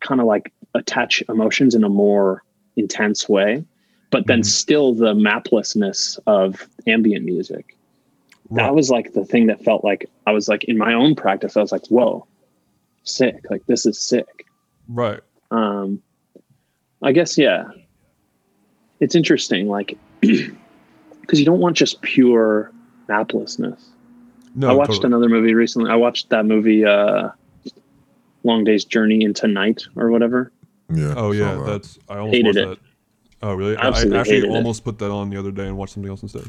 kind 0.01 0.19
of 0.19 0.27
like 0.27 0.51
attach 0.73 1.23
emotions 1.29 1.73
in 1.73 1.83
a 1.83 1.89
more 1.89 2.43
intense 2.75 3.29
way, 3.29 3.63
but 4.11 4.27
then 4.27 4.43
still 4.43 4.93
the 4.93 5.13
maplessness 5.13 6.19
of 6.27 6.67
ambient 6.87 7.25
music. 7.25 7.75
Right. 8.49 8.63
That 8.63 8.75
was 8.75 8.89
like 8.89 9.13
the 9.13 9.25
thing 9.25 9.47
that 9.47 9.63
felt 9.63 9.83
like 9.83 10.09
I 10.27 10.31
was 10.31 10.47
like 10.47 10.63
in 10.65 10.77
my 10.77 10.93
own 10.93 11.15
practice, 11.15 11.57
I 11.57 11.61
was 11.61 11.71
like, 11.71 11.87
whoa, 11.87 12.27
sick. 13.03 13.45
Like 13.49 13.65
this 13.65 13.85
is 13.85 13.99
sick. 13.99 14.45
right. 14.87 15.21
Um, 15.51 16.01
I 17.01 17.11
guess, 17.11 17.37
yeah, 17.37 17.65
it's 18.99 19.15
interesting. 19.15 19.67
Like, 19.67 19.97
because 20.21 21.39
you 21.39 21.45
don't 21.45 21.59
want 21.59 21.77
just 21.77 22.01
pure 22.01 22.71
maplessness. 23.07 23.89
No, 24.55 24.69
I 24.69 24.73
watched 24.73 24.93
totally. 24.93 25.07
another 25.07 25.29
movie 25.29 25.53
recently. 25.53 25.91
I 25.91 25.95
watched 25.95 26.29
that 26.29 26.45
movie, 26.45 26.85
uh, 26.85 27.29
Long 28.43 28.63
Day's 28.63 28.85
Journey 28.85 29.23
into 29.23 29.47
Night 29.47 29.83
or 29.95 30.09
whatever. 30.09 30.51
Yeah. 30.93 31.13
Oh 31.17 31.31
yeah, 31.31 31.55
that. 31.55 31.65
that's 31.65 31.99
I 32.07 32.17
almost 32.19 32.35
Hated 32.35 32.57
it. 32.57 32.69
that. 32.69 32.79
Oh 33.47 33.53
really? 33.53 33.75
I, 33.77 33.87
Absolutely 33.87 34.17
I 34.17 34.21
actually 34.21 34.35
hated 34.37 34.49
it. 34.49 34.55
almost 34.55 34.83
put 34.83 34.97
that 34.99 35.11
on 35.11 35.29
the 35.29 35.37
other 35.37 35.51
day 35.51 35.67
and 35.67 35.77
watched 35.77 35.93
something 35.93 36.09
else 36.09 36.23
instead. 36.23 36.45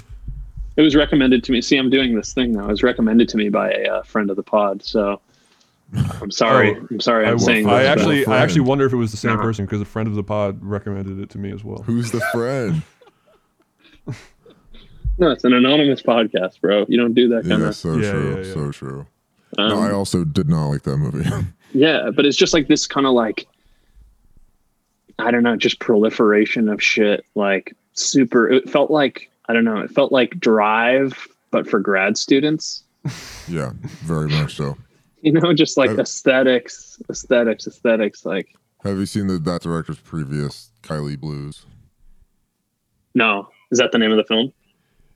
It 0.77 0.82
was 0.82 0.94
recommended 0.97 1.44
to 1.44 1.52
me. 1.52 1.60
See, 1.60 1.77
I'm 1.77 1.90
doing 1.90 2.14
this 2.14 2.32
thing 2.32 2.52
now. 2.52 2.64
It 2.64 2.68
was 2.68 2.82
recommended 2.82 3.28
to 3.31 3.36
me 3.36 3.48
by 3.51 3.70
a 3.73 3.85
uh, 3.97 4.02
friend 4.02 4.31
of 4.31 4.36
the 4.36 4.43
pod. 4.43 4.82
So 4.82 5.20
I'm 6.20 6.31
sorry. 6.44 6.74
Oh, 6.74 6.86
I'm 6.90 7.01
sorry. 7.01 7.27
I, 7.27 7.31
I'm 7.31 7.36
wa- 7.36 7.43
saying 7.43 7.68
I 7.68 7.81
this, 7.82 7.89
actually 7.89 8.27
I 8.27 8.39
actually 8.39 8.60
wonder 8.62 8.86
if 8.86 8.93
it 8.94 8.97
was 8.97 9.10
the 9.10 9.16
same 9.18 9.32
Uh-huh. 9.32 9.43
person 9.43 9.66
because 9.66 9.81
a 9.82 9.85
friend 9.85 10.09
of 10.09 10.14
the 10.14 10.23
pod 10.24 10.59
recommended 10.62 11.18
it 11.20 11.28
to 11.31 11.39
me 11.39 11.51
as 11.52 11.62
well. 11.62 11.82
Who's 11.82 12.10
the 12.12 12.20
friend? 12.32 12.82
no, 15.18 15.31
it's 15.31 15.44
an 15.44 15.52
anonymous 15.52 16.02
podcast, 16.02 16.60
bro. 16.60 16.85
You 16.89 16.98
don't 16.98 17.14
do 17.14 17.28
that 17.28 17.47
kind 17.47 17.62
yeah, 17.62 17.68
of. 17.68 17.77
so 17.77 17.97
Yeah, 17.97 18.10
true. 18.12 18.31
yeah, 18.31 18.47
yeah. 18.47 18.55
So 18.55 18.70
true. 18.73 19.06
Um, 19.59 19.68
no, 19.70 19.78
I 19.81 19.93
also 19.93 20.24
did 20.24 20.48
not 20.48 20.68
like 20.68 20.82
that 20.82 20.97
movie. 20.97 21.28
Yeah, 21.73 22.10
but 22.14 22.24
it's 22.24 22.36
just 22.39 22.55
like 22.55 22.68
this 22.68 22.86
kind 22.86 23.06
of 23.06 23.12
like 23.12 23.47
I 25.18 25.30
don't 25.30 25.43
know, 25.43 25.56
just 25.56 25.80
proliferation 25.80 26.68
of 26.68 26.82
shit. 26.82 27.24
Like 27.34 27.74
super. 27.94 28.48
It 28.51 28.68
felt 28.68 28.90
like 28.90 29.30
I 29.48 29.52
don't 29.52 29.64
know. 29.64 29.78
It 29.78 29.90
felt 29.90 30.12
like 30.12 30.38
Drive, 30.38 31.26
but 31.51 31.68
for 31.68 31.80
grad 31.80 32.16
students. 32.18 32.82
yeah, 33.48 33.70
very 34.05 34.28
much 34.28 34.56
so. 34.56 34.76
You 35.22 35.32
know, 35.32 35.52
just 35.55 35.76
like 35.76 35.90
I've- 35.90 36.02
aesthetics, 36.02 37.01
aesthetics, 37.10 37.66
aesthetics. 37.66 38.24
Like 38.24 38.55
Have 38.84 38.98
you 38.98 39.06
seen 39.06 39.26
the, 39.26 39.38
that 39.38 39.62
director's 39.62 39.98
previous 39.98 40.70
Kaili 40.82 41.18
Blues? 41.18 41.64
no, 43.14 43.48
is 43.72 43.78
that 43.78 43.90
the 43.93 43.98
name 43.98 44.12
of 44.12 44.18
the 44.18 44.24
film? 44.24 44.52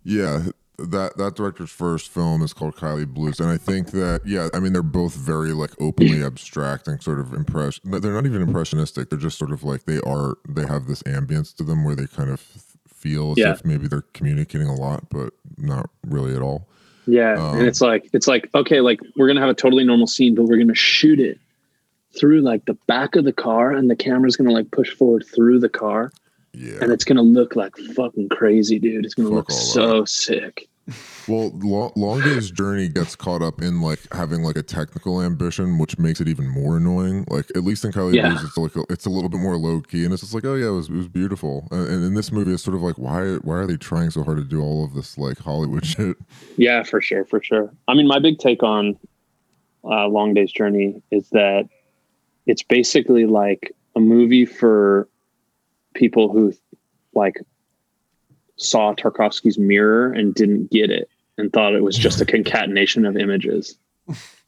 Yeah, 0.02 0.46
that 0.88 1.16
that 1.16 1.36
director's 1.36 1.70
first 1.70 2.08
film 2.10 2.42
is 2.42 2.52
called 2.52 2.76
Kaili 2.76 3.06
Blues, 3.06 3.40
and 3.40 3.48
I 3.48 3.56
think 3.56 3.90
that 3.92 4.22
yeah, 4.24 4.48
I 4.54 4.60
mean 4.60 4.72
they're 4.72 4.82
both 4.82 5.14
very 5.14 5.52
like 5.52 5.70
openly 5.80 6.22
abstract 6.24 6.88
and 6.88 7.02
sort 7.02 7.20
of 7.20 7.32
impression. 7.32 7.90
They're 7.90 8.12
not 8.14 8.26
even 8.26 8.42
impressionistic. 8.42 9.10
They're 9.10 9.18
just 9.18 9.38
sort 9.38 9.52
of 9.52 9.62
like 9.64 9.84
they 9.84 10.00
are. 10.00 10.34
They 10.48 10.66
have 10.66 10.86
this 10.86 11.02
ambience 11.04 11.54
to 11.56 11.64
them 11.64 11.84
where 11.84 11.94
they 11.96 12.06
kind 12.06 12.30
of 12.30 12.40
feel 12.88 13.32
as 13.32 13.38
Yeah. 13.38 13.52
if 13.52 13.64
maybe 13.64 13.88
they're 13.88 14.04
communicating 14.14 14.66
a 14.68 14.74
lot, 14.74 15.08
but 15.10 15.32
not 15.56 15.88
really 16.06 16.34
at 16.36 16.42
all. 16.42 16.68
Yeah, 17.06 17.32
Um, 17.34 17.58
and 17.58 17.66
it's 17.66 17.80
like 17.80 18.08
it's 18.12 18.28
like 18.28 18.48
okay, 18.54 18.80
like 18.80 19.00
we're 19.16 19.26
gonna 19.26 19.40
have 19.40 19.48
a 19.50 19.54
totally 19.54 19.84
normal 19.84 20.06
scene, 20.06 20.34
but 20.34 20.44
we're 20.44 20.58
gonna 20.58 20.74
shoot 20.74 21.18
it 21.18 21.38
through 22.18 22.40
like 22.42 22.64
the 22.66 22.74
back 22.86 23.16
of 23.16 23.24
the 23.24 23.32
car, 23.32 23.72
and 23.72 23.88
the 23.90 23.96
camera's 23.96 24.36
gonna 24.36 24.50
like 24.52 24.70
push 24.70 24.90
forward 24.90 25.24
through 25.26 25.58
the 25.60 25.68
car, 25.68 26.12
Yeah. 26.52 26.78
and 26.82 26.92
it's 26.92 27.04
gonna 27.04 27.22
look 27.22 27.54
like 27.56 27.76
fucking 27.94 28.28
crazy, 28.30 28.78
dude. 28.78 29.04
It's 29.04 29.14
gonna 29.14 29.28
look 29.28 29.50
all 29.50 29.56
so 29.56 30.04
sick. 30.04 30.68
Well, 31.28 31.50
Long, 31.62 31.92
Long 31.94 32.20
Day's 32.20 32.50
Journey 32.50 32.88
gets 32.88 33.14
caught 33.14 33.42
up 33.42 33.62
in 33.62 33.80
like 33.80 34.00
having 34.12 34.42
like 34.42 34.56
a 34.56 34.62
technical 34.62 35.22
ambition, 35.22 35.78
which 35.78 35.96
makes 35.98 36.20
it 36.20 36.26
even 36.26 36.48
more 36.48 36.78
annoying. 36.78 37.24
Like 37.28 37.48
at 37.54 37.62
least 37.62 37.84
in 37.84 37.92
Kaili 37.92 38.14
Yeah. 38.16 38.30
Blues, 38.30 38.42
it's 38.44 38.56
like 38.56 38.74
a, 38.74 38.84
it's 38.92 39.06
a 39.06 39.10
little 39.10 39.28
bit 39.28 39.38
more 39.38 39.56
low 39.56 39.80
key, 39.82 40.04
and 40.04 40.12
it's 40.12 40.22
just 40.22 40.34
like, 40.34 40.44
oh 40.44 40.56
yeah, 40.56 40.68
it 40.68 40.72
was 40.72 40.88
it 40.88 40.94
was 40.96 41.06
beautiful. 41.06 41.68
And, 41.70 41.86
and 41.88 42.04
in 42.04 42.14
this 42.14 42.32
movie, 42.32 42.52
it's 42.52 42.64
sort 42.64 42.74
of 42.74 42.82
like, 42.82 42.98
why 42.98 43.36
why 43.42 43.56
are 43.56 43.66
they 43.66 43.76
trying 43.76 44.10
so 44.10 44.24
hard 44.24 44.38
to 44.38 44.44
do 44.44 44.60
all 44.60 44.84
of 44.84 44.94
this 44.94 45.16
like 45.16 45.38
Hollywood 45.38 45.86
shit? 45.86 46.16
Yeah, 46.56 46.82
for 46.82 47.00
sure, 47.00 47.24
for 47.24 47.40
sure. 47.40 47.70
I 47.86 47.94
mean, 47.94 48.08
my 48.08 48.18
big 48.18 48.38
take 48.38 48.64
on 48.64 48.98
uh, 49.84 50.08
Long 50.08 50.34
Day's 50.34 50.50
Journey 50.50 51.00
is 51.12 51.28
that 51.30 51.68
it's 52.46 52.64
basically 52.64 53.26
like 53.26 53.72
a 53.94 54.00
movie 54.00 54.46
for 54.46 55.08
people 55.94 56.32
who 56.32 56.52
like 57.14 57.36
saw 58.56 58.94
Tarkovsky's 58.94 59.58
Mirror 59.58 60.12
and 60.12 60.34
didn't 60.34 60.70
get 60.70 60.90
it 60.90 61.08
and 61.38 61.52
thought 61.52 61.74
it 61.74 61.82
was 61.82 61.96
just 61.96 62.20
a 62.20 62.24
concatenation 62.26 63.04
of 63.04 63.16
images. 63.16 63.76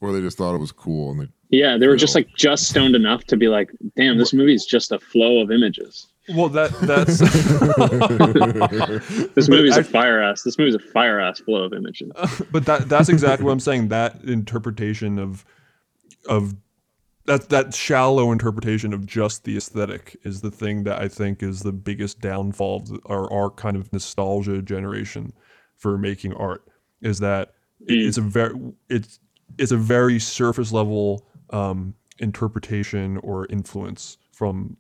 Or 0.01 0.13
they 0.13 0.21
just 0.21 0.39
thought 0.39 0.55
it 0.55 0.59
was 0.59 0.73
cool, 0.73 1.13
and 1.13 1.21
they 1.21 1.29
Yeah, 1.51 1.77
they 1.77 1.87
were 1.87 1.97
just 1.97 2.15
like 2.15 2.29
just 2.37 2.69
stoned 2.69 2.97
enough 2.97 3.25
to 3.25 3.37
be 3.37 3.49
like, 3.49 3.71
"Damn, 3.97 4.19
this 4.19 4.33
movie 4.33 4.55
is 4.55 4.67
just 4.67 4.91
a 4.91 4.99
flow 4.99 5.41
of 5.41 5.53
images." 5.53 6.09
Well, 6.29 6.49
that 6.51 6.71
that's 6.81 7.19
This 9.35 9.49
movie's 9.49 9.77
a 9.77 9.83
fire 9.85 10.23
ass. 10.23 10.43
This 10.43 10.57
movie's 10.57 10.77
a 10.77 10.81
fire 10.81 11.19
ass 11.21 11.41
flow 11.41 11.65
of 11.65 11.73
images. 11.73 12.13
but 12.53 12.67
that 12.67 12.89
that's 12.89 13.09
exactly 13.09 13.45
what 13.45 13.53
I'm 13.53 13.61
saying. 13.61 13.89
That 13.89 14.23
interpretation 14.25 15.19
of 15.19 15.45
of 16.29 16.55
that 17.27 17.49
that 17.51 17.75
shallow 17.75 18.33
interpretation 18.33 18.93
of 18.93 19.07
just 19.07 19.45
the 19.45 19.57
aesthetic 19.57 20.17
is 20.25 20.41
the 20.41 20.51
thing 20.51 20.85
that 20.85 21.01
I 21.01 21.09
think 21.09 21.43
is 21.43 21.61
the 21.61 21.73
biggest 21.73 22.21
downfall 22.21 22.85
of 22.91 23.01
our 23.07 23.33
our 23.33 23.51
kind 23.51 23.77
of 23.77 23.93
nostalgia 23.93 24.63
generation 24.63 25.33
for 25.77 25.97
making 25.99 26.35
art 26.35 26.65
is 27.01 27.19
that 27.21 27.55
it- 27.87 27.95
it's 28.07 28.19
a 28.19 28.23
very 28.23 28.55
it's 28.89 29.21
it's 29.59 29.73
a 29.73 29.77
very 29.77 30.19
surface 30.19 30.73
level 30.73 31.27
um, 31.51 31.95
interpretation 32.19 33.19
or 33.19 33.47
influence 33.51 34.17
from 34.33 34.77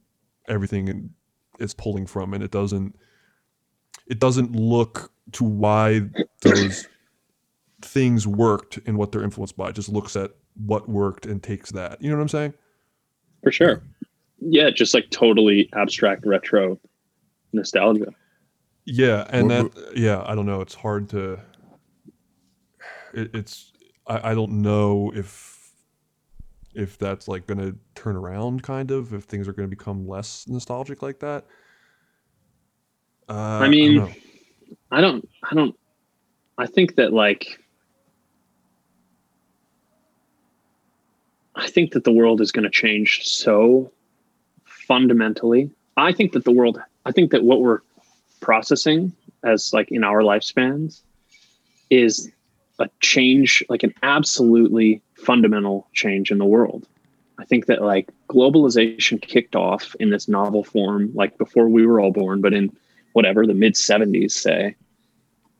everything 0.48 1.10
it's 1.58 1.74
pulling 1.74 2.06
from, 2.06 2.34
and 2.34 2.42
it 2.42 2.50
doesn't 2.50 2.96
it 4.06 4.18
doesn't 4.18 4.54
look 4.56 5.12
to 5.32 5.44
why 5.44 6.02
those 6.42 6.86
things 7.82 8.26
worked 8.26 8.78
and 8.86 8.96
what 8.96 9.12
they're 9.12 9.22
influenced 9.22 9.56
by. 9.56 9.68
It 9.68 9.74
just 9.74 9.88
looks 9.88 10.16
at 10.16 10.32
what 10.54 10.88
worked 10.88 11.26
and 11.26 11.42
takes 11.42 11.70
that. 11.72 12.00
You 12.00 12.10
know 12.10 12.16
what 12.16 12.22
I'm 12.22 12.28
saying? 12.28 12.54
For 13.42 13.52
sure. 13.52 13.82
Yeah, 14.40 14.70
just 14.70 14.94
like 14.94 15.08
totally 15.10 15.68
abstract 15.74 16.26
retro 16.26 16.78
nostalgia. 17.52 18.12
Yeah, 18.84 19.26
and 19.30 19.48
What- 19.48 19.74
that 19.74 19.96
yeah, 19.96 20.22
I 20.26 20.34
don't 20.34 20.46
know. 20.46 20.60
It's 20.60 20.74
hard 20.74 21.08
to. 21.10 21.38
It, 23.14 23.30
it's 23.34 23.72
I, 24.06 24.30
I 24.30 24.34
don't 24.34 24.62
know 24.62 25.12
if 25.14 25.70
if 26.74 26.98
that's 26.98 27.28
like 27.28 27.46
going 27.46 27.58
to 27.58 27.76
turn 27.94 28.16
around, 28.16 28.62
kind 28.62 28.90
of. 28.90 29.12
If 29.12 29.24
things 29.24 29.46
are 29.46 29.52
going 29.52 29.68
to 29.68 29.76
become 29.76 30.06
less 30.08 30.46
nostalgic 30.48 31.02
like 31.02 31.20
that. 31.20 31.46
Uh, 33.28 33.60
I 33.62 33.68
mean, 33.68 33.98
don't. 33.98 34.14
I 34.90 35.00
don't, 35.00 35.28
I 35.50 35.54
don't, 35.54 35.76
I 36.58 36.66
think 36.66 36.96
that 36.96 37.12
like, 37.12 37.58
I 41.54 41.68
think 41.68 41.92
that 41.92 42.04
the 42.04 42.12
world 42.12 42.40
is 42.40 42.52
going 42.52 42.64
to 42.64 42.70
change 42.70 43.22
so 43.24 43.90
fundamentally. 44.64 45.70
I 45.96 46.12
think 46.12 46.32
that 46.32 46.44
the 46.44 46.52
world, 46.52 46.80
I 47.04 47.12
think 47.12 47.30
that 47.32 47.44
what 47.44 47.60
we're 47.60 47.80
processing 48.40 49.12
as 49.44 49.72
like 49.72 49.90
in 49.90 50.04
our 50.04 50.20
lifespans 50.20 51.02
is 51.90 52.30
a 52.78 52.88
change, 53.00 53.62
like 53.68 53.82
an 53.82 53.94
absolutely 54.02 55.02
fundamental 55.16 55.86
change 55.92 56.30
in 56.30 56.38
the 56.38 56.44
world. 56.44 56.86
I 57.38 57.44
think 57.44 57.66
that 57.66 57.82
like 57.82 58.08
globalization 58.28 59.20
kicked 59.20 59.56
off 59.56 59.94
in 60.00 60.10
this 60.10 60.28
novel 60.28 60.64
form, 60.64 61.10
like 61.14 61.38
before 61.38 61.68
we 61.68 61.86
were 61.86 62.00
all 62.00 62.12
born, 62.12 62.40
but 62.40 62.52
in 62.52 62.74
whatever 63.12 63.46
the 63.46 63.54
mid 63.54 63.74
70s, 63.74 64.32
say, 64.32 64.74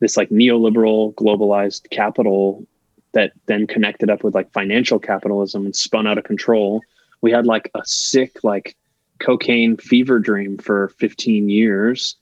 this 0.01 0.17
like 0.17 0.31
neoliberal 0.31 1.15
globalized 1.15 1.89
capital 1.91 2.67
that 3.13 3.33
then 3.47 3.67
connected 3.67 4.11
up 4.11 4.25
with 4.25 4.35
like 4.35 4.53
financial 4.53 4.99
capitalism 4.99 5.65
and 5.65 5.77
spun 5.77 6.07
out 6.07 6.19
of 6.19 6.25
control. 6.25 6.81
We 7.21 7.31
had 7.31 7.47
like 7.47 7.71
a 7.75 7.83
sick, 7.85 8.43
like 8.43 8.77
cocaine 9.19 9.77
fever 9.77 10.19
dream 10.19 10.59
for 10.59 10.89
15 10.99 11.49
years, 11.49 12.17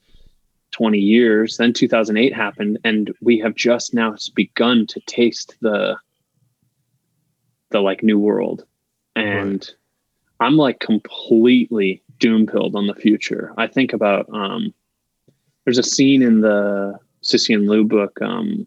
20 0.73 0.99
years. 0.99 1.57
Then 1.57 1.73
2008 1.73 2.35
happened, 2.35 2.79
and 2.85 3.13
we 3.21 3.39
have 3.39 3.55
just 3.55 3.95
now 3.95 4.15
begun 4.35 4.87
to 4.89 5.01
taste 5.01 5.57
the 5.61 5.97
the 7.71 7.81
like 7.81 8.03
new 8.03 8.19
world. 8.19 8.65
And 9.15 9.69
I'm 10.41 10.57
like 10.57 10.81
completely 10.81 12.03
doom 12.19 12.47
pilled 12.47 12.75
on 12.75 12.89
the 12.89 12.95
future. 12.95 13.55
I 13.57 13.69
think 13.69 13.93
about 13.93 14.27
um 14.33 14.75
there's 15.65 15.79
a 15.79 15.83
scene 15.83 16.23
in 16.23 16.41
the 16.41 16.99
Cixin 17.23 17.69
Liu 17.69 17.85
book, 17.85 18.21
um, 18.23 18.67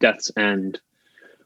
Death's 0.00 0.30
End, 0.36 0.80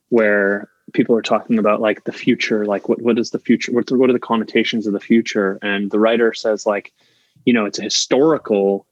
where 0.08 0.68
people 0.92 1.16
are 1.16 1.22
talking 1.22 1.58
about 1.58 1.80
like 1.80 2.04
the 2.04 2.12
future, 2.12 2.64
like 2.64 2.88
what 2.88 3.02
what 3.02 3.18
is 3.18 3.30
the 3.30 3.38
future? 3.38 3.72
What 3.72 3.90
what 3.90 4.10
are 4.10 4.12
the 4.12 4.18
connotations 4.18 4.86
of 4.86 4.92
the 4.92 5.00
future? 5.00 5.58
And 5.62 5.90
the 5.90 5.98
writer 5.98 6.32
says 6.32 6.66
like, 6.66 6.92
you 7.44 7.52
know, 7.52 7.64
it's 7.64 7.78
a 7.78 7.84
historical 7.84 8.86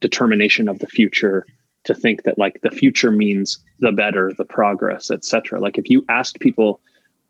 determination 0.00 0.68
of 0.68 0.78
the 0.78 0.86
future 0.86 1.46
to 1.84 1.94
think 1.94 2.24
that 2.24 2.38
like 2.38 2.60
the 2.62 2.70
future 2.70 3.10
means 3.10 3.58
the 3.78 3.92
better, 3.92 4.32
the 4.36 4.44
progress, 4.44 5.10
etc. 5.10 5.60
Like 5.60 5.78
if 5.78 5.88
you 5.88 6.04
asked 6.08 6.40
people 6.40 6.80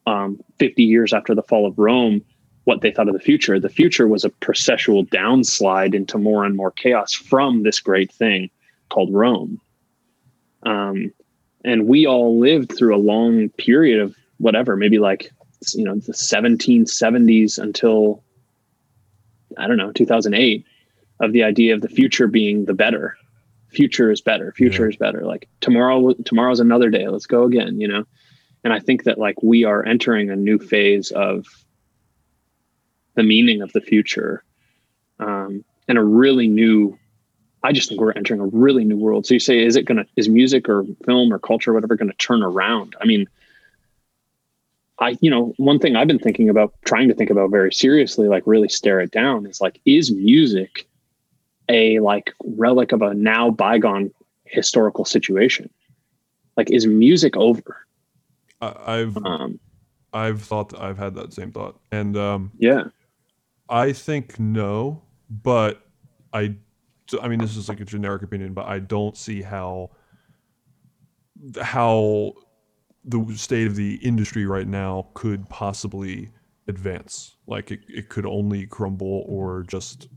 um, 0.07 0.41
50 0.59 0.83
years 0.83 1.13
after 1.13 1.35
the 1.35 1.43
fall 1.43 1.67
of 1.67 1.79
Rome 1.79 2.23
what 2.65 2.81
they 2.81 2.91
thought 2.91 3.09
of 3.09 3.15
the 3.15 3.21
future, 3.21 3.61
the 3.61 3.69
future 3.69 4.09
was 4.09 4.25
a 4.25 4.31
processual 4.31 5.09
downslide 5.09 5.95
into 5.95 6.19
more 6.19 6.45
and 6.45 6.57
more 6.57 6.71
chaos 6.71 7.13
from 7.13 7.63
this 7.63 7.81
great 7.81 8.11
thing 8.11 8.51
called 8.89 9.13
Rome. 9.13 9.61
Um, 10.65 11.13
and 11.67 11.87
we 11.87 12.07
all 12.07 12.39
lived 12.39 12.73
through 12.75 12.97
a 12.97 12.99
long 13.13 13.51
period 13.51 14.01
of 14.01 14.15
whatever, 14.39 14.77
maybe 14.77 14.99
like 14.99 15.31
you 15.75 15.85
know 15.85 15.97
the 15.97 16.13
1770s 16.13 17.59
until 17.59 18.23
I 19.59 19.67
don't 19.67 19.77
know 19.77 19.93
2008 19.93 20.65
of 21.21 21.33
the 21.33 21.43
idea 21.43 21.75
of 21.75 21.81
the 21.81 21.89
future 21.89 22.27
being 22.29 22.65
the 22.67 22.75
better. 22.75 23.17
Future 23.71 24.11
is 24.11 24.21
better. 24.21 24.53
Future 24.53 24.85
Yeah. 24.85 24.91
is 24.91 24.97
better. 24.97 25.23
Like 25.25 25.49
tomorrow, 25.61 26.13
tomorrow's 26.25 26.61
another 26.61 26.89
day. 26.91 27.09
Let's 27.09 27.27
go 27.27 27.45
again. 27.45 27.81
You 27.81 27.89
know, 27.89 28.05
and 28.65 28.73
I 28.73 28.79
think 28.81 29.05
that 29.05 29.19
like 29.19 29.43
we 29.43 29.65
are 29.65 29.85
entering 29.85 30.31
a 30.31 30.37
new 30.37 30.59
phase 30.59 31.11
of 31.11 31.47
the 33.15 33.23
meaning 33.23 33.63
of 33.63 33.73
the 33.73 33.81
future, 33.81 34.45
um, 35.19 35.65
and 35.89 35.99
a 35.99 36.05
really 36.05 36.49
new. 36.49 36.97
I 37.67 37.73
just 37.73 37.89
think 37.89 38.01
we're 38.01 38.13
entering 38.13 38.41
a 38.41 38.47
really 38.47 38.85
new 38.85 38.97
world. 38.97 39.27
So 39.27 39.35
you 39.35 39.41
say, 39.41 39.65
is 39.65 39.75
it 39.75 39.87
gonna 39.87 40.07
is 40.15 40.29
music 40.29 40.69
or 40.69 40.85
film 41.05 41.33
or 41.33 41.41
culture 41.41 41.73
or 41.73 41.75
whatever 41.75 41.97
going 41.97 42.11
to 42.11 42.17
turn 42.17 42.45
around? 42.45 42.95
I 43.01 43.07
mean, 43.07 43.27
I 45.01 45.19
you 45.21 45.29
know 45.29 45.53
one 45.57 45.81
thing 45.81 45.97
I've 45.97 46.07
been 46.07 46.21
thinking 46.21 46.49
about, 46.49 46.75
trying 46.85 47.09
to 47.09 47.15
think 47.15 47.29
about 47.29 47.51
very 47.51 47.73
seriously, 47.73 48.29
like 48.29 48.45
really 48.47 48.69
stare 48.69 49.01
it 49.01 49.11
down, 49.11 49.47
is 49.47 49.61
like, 49.61 49.81
is 49.85 50.13
music 50.13 50.87
a 51.69 51.99
like 51.99 52.33
relic 52.45 52.93
of 52.93 53.03
a 53.03 53.15
now 53.15 53.51
bygone 53.51 54.13
historical 54.45 55.05
situation? 55.05 55.69
Like, 56.57 56.71
is 56.71 56.87
music 56.87 57.37
over? 57.37 57.85
I, 58.61 58.75
I've 58.87 59.17
Um, 59.27 59.59
I've 60.13 60.41
thought 60.41 60.73
I've 60.81 60.99
had 60.99 61.17
that 61.17 61.33
same 61.33 61.51
thought, 61.51 61.81
and 61.91 62.17
um, 62.17 62.53
yeah, 62.59 62.85
I 63.69 63.93
think 63.93 64.39
no, 64.39 65.03
but 65.29 65.83
I, 66.33 66.55
I 67.23 67.29
mean, 67.29 67.39
this 67.39 67.57
is 67.57 67.69
like 67.69 67.81
a 67.81 67.85
generic 67.85 68.23
opinion, 68.23 68.53
but 68.53 68.67
I 68.67 68.79
don't 68.79 69.17
see 69.17 69.43
how 69.43 69.91
how 71.61 72.33
the 73.05 73.35
state 73.37 73.67
of 73.67 73.77
the 73.77 73.97
industry 73.97 74.47
right 74.47 74.67
now 74.67 75.09
could 75.15 75.49
possibly 75.49 76.31
advance. 76.69 77.37
Like 77.47 77.71
it, 77.71 77.81
it 77.89 78.09
could 78.09 78.27
only 78.27 78.67
crumble 78.67 79.25
or 79.29 79.63
just 79.63 80.09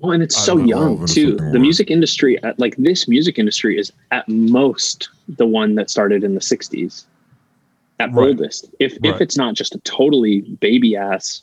Well, 0.00 0.12
and 0.12 0.22
it's 0.22 0.36
I 0.36 0.46
so 0.46 0.56
know, 0.56 0.66
young 0.66 1.06
too. 1.06 1.36
The 1.36 1.58
music 1.58 1.90
industry, 1.90 2.42
at, 2.42 2.58
like 2.58 2.76
this 2.76 3.06
music 3.06 3.38
industry, 3.38 3.78
is 3.78 3.92
at 4.10 4.28
most 4.28 5.08
the 5.28 5.46
one 5.46 5.76
that 5.76 5.90
started 5.90 6.24
in 6.24 6.34
the 6.34 6.40
'60s. 6.40 7.04
At 8.00 8.12
Right. 8.12 8.30
oldest, 8.30 8.68
if 8.80 8.92
Right. 9.00 9.14
if 9.14 9.20
it's 9.20 9.36
not 9.36 9.54
just 9.54 9.74
a 9.76 9.78
totally 9.80 10.40
baby 10.40 10.96
ass, 10.96 11.42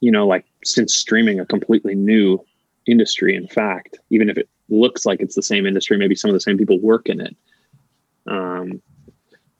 you 0.00 0.12
know, 0.12 0.24
like 0.26 0.44
since 0.64 0.94
streaming, 0.94 1.40
a 1.40 1.46
completely 1.46 1.96
new 1.96 2.44
industry. 2.86 3.34
In 3.36 3.46
fact, 3.48 3.98
even 4.10 4.28
if 4.28 4.36
it 4.38 4.48
looks 4.68 5.04
like 5.06 5.20
it's 5.20 5.34
the 5.34 5.42
same 5.42 5.66
industry, 5.66 5.96
maybe 5.96 6.14
some 6.14 6.30
of 6.30 6.34
the 6.34 6.40
same 6.40 6.58
people 6.58 6.78
work 6.80 7.08
in 7.08 7.20
it. 7.20 7.36
Um, 8.26 8.80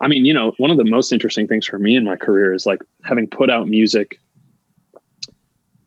I 0.01 0.09
mean, 0.09 0.25
you 0.25 0.35
know, 0.35 0.53
one 0.59 0.71
of 0.71 0.77
the 0.77 0.85
most 0.85 1.13
interesting 1.13 1.47
things 1.47 1.67
for 1.67 1.79
me 1.79 1.97
in 1.97 2.05
my 2.05 2.17
career 2.17 2.53
is 2.53 2.67
like 2.67 2.81
having 3.05 3.27
put 3.29 3.51
out 3.51 3.69
music, 3.69 4.19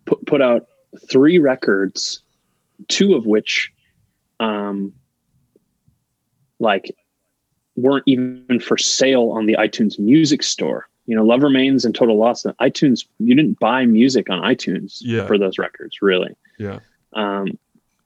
put 0.06 0.26
put 0.26 0.42
out 0.42 0.68
three 1.10 1.38
records 1.38 2.22
two 2.88 3.14
of 3.16 3.26
which 3.26 3.72
um 4.40 4.94
like 6.60 6.96
weren't 7.76 8.04
even 8.08 8.60
for 8.60 8.78
sale 8.78 9.30
on 9.32 9.46
the 9.46 9.54
iTunes 9.54 10.00
music 10.00 10.42
store. 10.42 10.88
You 11.06 11.16
know, 11.16 11.24
Love 11.24 11.44
Remains 11.44 11.86
and 11.86 11.94
Total 11.94 12.18
Loss. 12.18 12.44
iTunes, 12.60 13.06
you 13.20 13.36
didn't 13.36 13.60
buy 13.60 13.86
music 13.86 14.30
on 14.30 14.40
iTunes 14.42 14.98
Yeah. 15.02 15.26
for 15.28 15.38
those 15.38 15.58
records, 15.60 16.02
really. 16.02 16.36
yeah, 16.58 16.80
Um, 17.14 17.58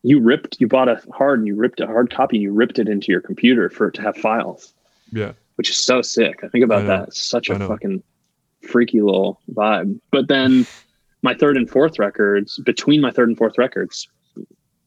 you 0.04 0.20
ripped, 0.20 0.60
you 0.60 0.68
bought 0.68 0.90
a 0.90 1.02
hard 1.14 1.40
and 1.40 1.48
you 1.48 1.56
ripped 1.56 1.80
a 1.80 1.86
hard 1.86 2.12
copy 2.12 2.38
and 2.38 2.44
you 2.44 2.54
ripped 2.54 2.80
it 2.80 2.88
into 2.88 3.12
your 3.12 3.22
computer 3.22 3.70
for 3.70 3.88
it 3.88 3.94
to 3.96 4.02
have 4.02 4.18
files, 4.18 4.74
yeah, 5.12 5.34
which 5.56 5.70
is 5.70 5.84
so 5.84 6.02
sick. 6.02 6.44
I 6.44 6.48
think 6.48 6.64
about 6.64 6.84
I 6.84 6.86
that. 6.86 7.08
It's 7.10 7.24
such 7.24 7.50
I 7.50 7.56
a 7.56 7.60
know. 7.60 7.68
fucking 7.68 8.04
freaky 8.68 9.02
little 9.02 9.40
vibe. 9.54 10.00
But 10.12 10.28
then 10.28 10.66
my 11.22 11.36
third 11.36 11.58
and 11.58 11.70
fourth 11.70 12.00
records, 12.00 12.58
between 12.60 13.02
my 13.02 13.12
third 13.12 13.30
and 13.30 13.38
fourth 13.38 13.58
records, 13.58 14.08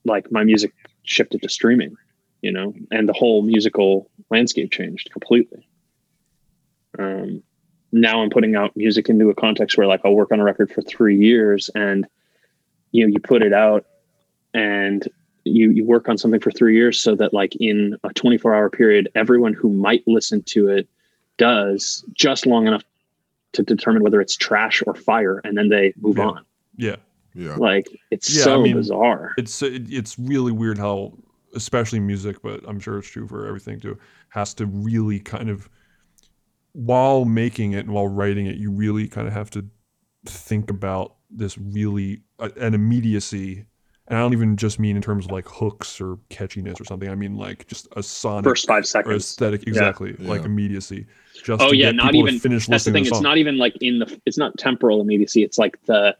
like 0.05 0.31
my 0.33 0.43
music 0.43 0.73
shifted 1.05 1.43
to 1.43 1.49
streaming, 1.49 1.95
you 2.43 2.51
know, 2.51 2.75
and 2.91 3.09
the 3.09 3.13
whole 3.13 3.43
musical 3.43 4.11
landscape 4.31 4.73
changed 4.73 5.11
completely. 5.13 5.67
Um, 6.99 7.43
now 7.93 8.23
I'm 8.23 8.31
putting 8.31 8.57
out 8.57 8.77
music 8.77 9.09
into 9.09 9.31
a 9.31 9.35
context 9.35 9.79
where 9.79 9.87
like 9.87 10.01
I'll 10.05 10.15
work 10.15 10.33
on 10.33 10.41
a 10.41 10.45
record 10.45 10.73
for 10.73 10.83
three 10.83 11.17
years 11.17 11.71
and 11.75 12.07
you 12.91 13.05
know, 13.05 13.13
you 13.13 13.21
put 13.21 13.43
it 13.43 13.53
out 13.53 13.87
and 14.55 15.07
you, 15.45 15.71
you 15.71 15.85
work 15.85 16.09
on 16.09 16.17
something 16.17 16.41
for 16.41 16.51
three 16.51 16.75
years 16.75 16.99
so 17.01 17.15
that 17.17 17.35
like 17.35 17.55
in 17.57 17.97
a 18.05 18.13
24 18.15 18.55
hour 18.55 18.71
period, 18.71 19.11
everyone 19.15 19.53
who 19.53 19.69
might 19.71 20.03
listen 20.07 20.43
to 20.45 20.69
it 20.69 20.89
does 21.37 22.05
just 22.15 22.47
long 22.47 22.67
enough 22.67 22.83
to 23.53 23.63
determine 23.63 24.03
whether 24.03 24.21
it's 24.21 24.37
trash 24.37 24.83
or 24.87 24.95
fire. 24.95 25.41
And 25.45 25.57
then 25.59 25.69
they 25.69 25.93
move 26.01 26.17
Yeah. 26.17 26.25
on. 26.25 26.45
yeah. 26.77 26.97
Yeah. 27.35 27.57
Like 27.57 27.87
it's 28.13 28.35
Yeah, 28.35 28.43
I 28.43 28.45
so 28.45 28.63
mean, 28.63 28.77
bizarre. 28.77 29.35
It's 29.37 29.61
it, 29.61 29.93
it's 29.93 30.17
really 30.19 30.53
weird 30.53 30.79
how, 30.79 31.19
especially 31.55 31.99
music, 32.01 32.41
but 32.43 32.61
I'm 32.67 32.79
sure 32.81 32.99
it's 32.99 33.09
true 33.09 33.27
for 33.27 33.47
everything 33.47 33.81
too, 33.81 33.99
has 34.31 34.55
to 34.55 34.67
really 34.67 35.19
kind 35.19 35.51
of, 35.51 35.69
while 36.73 37.25
making 37.25 37.73
it 37.73 37.81
and 37.87 37.91
while 37.91 38.09
writing 38.09 38.47
it, 38.47 38.57
you 38.57 38.71
really 38.71 39.09
kind 39.09 39.27
of 39.27 39.33
have 39.35 39.51
to 39.51 39.65
think 40.27 40.71
about 40.71 41.17
this 41.31 41.59
really 41.59 42.23
uh, 42.39 42.49
an 42.57 42.73
immediacy 42.75 43.65
and 44.09 44.19
I 44.19 44.21
don't 44.21 44.33
even 44.35 44.57
just 44.57 44.79
mean 44.79 44.97
in 44.97 45.03
terms 45.03 45.25
of 45.27 45.33
like 45.33 45.49
hooks 45.49 46.01
or 46.01 46.17
catchiness 46.31 46.81
or 46.81 46.85
something. 46.85 47.09
I 47.09 47.15
mean 47.15 47.37
like 47.37 47.67
just 47.67 47.89
a 47.97 48.03
sonic 48.03 48.45
First 48.45 48.67
five 48.67 48.83
or 48.83 48.87
seconds. 48.87 49.17
aesthetic, 49.25 49.63
Yeah. 49.63 49.69
exactly, 49.71 50.13
like 50.19 50.41
Yeah. 50.41 50.47
immediacy. 50.47 51.07
Just 51.43 51.63
oh 51.63 51.71
to 51.71 51.77
yeah, 51.77 51.87
get 51.87 51.97
not 51.97 52.13
people 52.13 52.29
even. 52.29 52.41
finish 52.41 52.67
That's 52.67 52.85
the 52.85 52.93
thing. 52.93 53.05
to 53.05 53.11
the 53.11 53.17
It's 53.17 53.23
not 53.23 53.39
even 53.39 53.57
like 53.59 53.77
in 53.81 53.99
the. 54.01 54.21
It's 54.27 54.39
not 54.39 54.57
temporal 54.59 55.01
immediacy. 55.01 55.43
It's 55.43 55.59
like 55.59 55.83
the, 55.87 56.17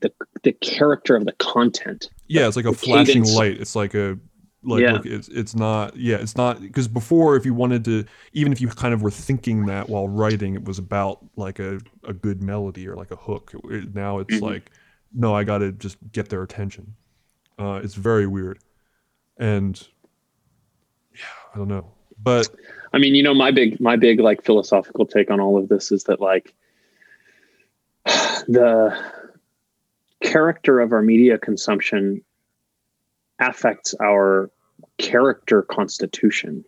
the 0.00 0.12
the 0.42 0.52
character 0.52 1.16
of 1.16 1.24
the 1.24 1.32
content. 1.32 2.10
yeah, 2.28 2.46
it's 2.46 2.56
like 2.56 2.66
a 2.66 2.72
flashing 2.72 3.22
cadence. 3.22 3.34
light. 3.34 3.60
It's 3.60 3.74
like 3.76 3.94
a 3.94 4.18
like 4.66 4.82
Yeah. 4.82 4.92
look, 4.92 5.06
it's 5.06 5.28
it's 5.28 5.54
not 5.54 5.96
yeah, 5.96 6.16
it's 6.16 6.36
not 6.36 6.60
because 6.60 6.88
before 6.88 7.36
if 7.36 7.44
you 7.46 7.54
wanted 7.54 7.84
to 7.86 8.04
even 8.32 8.52
if 8.52 8.60
you 8.60 8.68
kind 8.68 8.92
of 8.94 9.02
were 9.02 9.10
thinking 9.10 9.66
that 9.66 9.88
while 9.88 10.08
writing, 10.08 10.54
it 10.54 10.64
was 10.64 10.78
about 10.78 11.24
like 11.36 11.58
a 11.58 11.80
a 12.04 12.12
good 12.12 12.42
melody 12.42 12.86
or 12.88 12.96
like 12.96 13.10
a 13.12 13.16
hook. 13.16 13.52
It- 13.70 13.94
now 13.94 14.18
it's 14.18 14.34
Mhm. 14.36 14.42
like 14.42 14.70
no, 15.16 15.32
I 15.34 15.44
got 15.44 15.58
to 15.58 15.70
just 15.72 15.96
get 16.12 16.28
their 16.28 16.42
attention. 16.42 16.94
Uh, 17.58 17.80
it's 17.82 17.94
very 17.94 18.26
weird, 18.26 18.58
and 19.36 19.86
yeah, 21.14 21.20
I 21.54 21.58
don't 21.58 21.68
know, 21.68 21.92
but 22.22 22.48
I 22.92 22.98
mean, 22.98 23.14
you 23.14 23.22
know, 23.22 23.34
my 23.34 23.50
big 23.50 23.80
my 23.80 23.96
big 23.96 24.20
like 24.20 24.42
philosophical 24.42 25.06
take 25.06 25.30
on 25.30 25.40
all 25.40 25.56
of 25.56 25.68
this 25.68 25.92
is 25.92 26.04
that 26.04 26.20
like 26.20 26.54
the 28.04 28.96
character 30.22 30.80
of 30.80 30.92
our 30.92 31.02
media 31.02 31.38
consumption 31.38 32.22
affects 33.40 33.94
our 34.02 34.50
character 34.98 35.62
constitution 35.62 36.64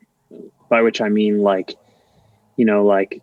by 0.69 0.83
which 0.83 1.01
i 1.01 1.09
mean 1.09 1.39
like 1.39 1.77
you 2.57 2.65
know 2.65 2.85
like 2.85 3.23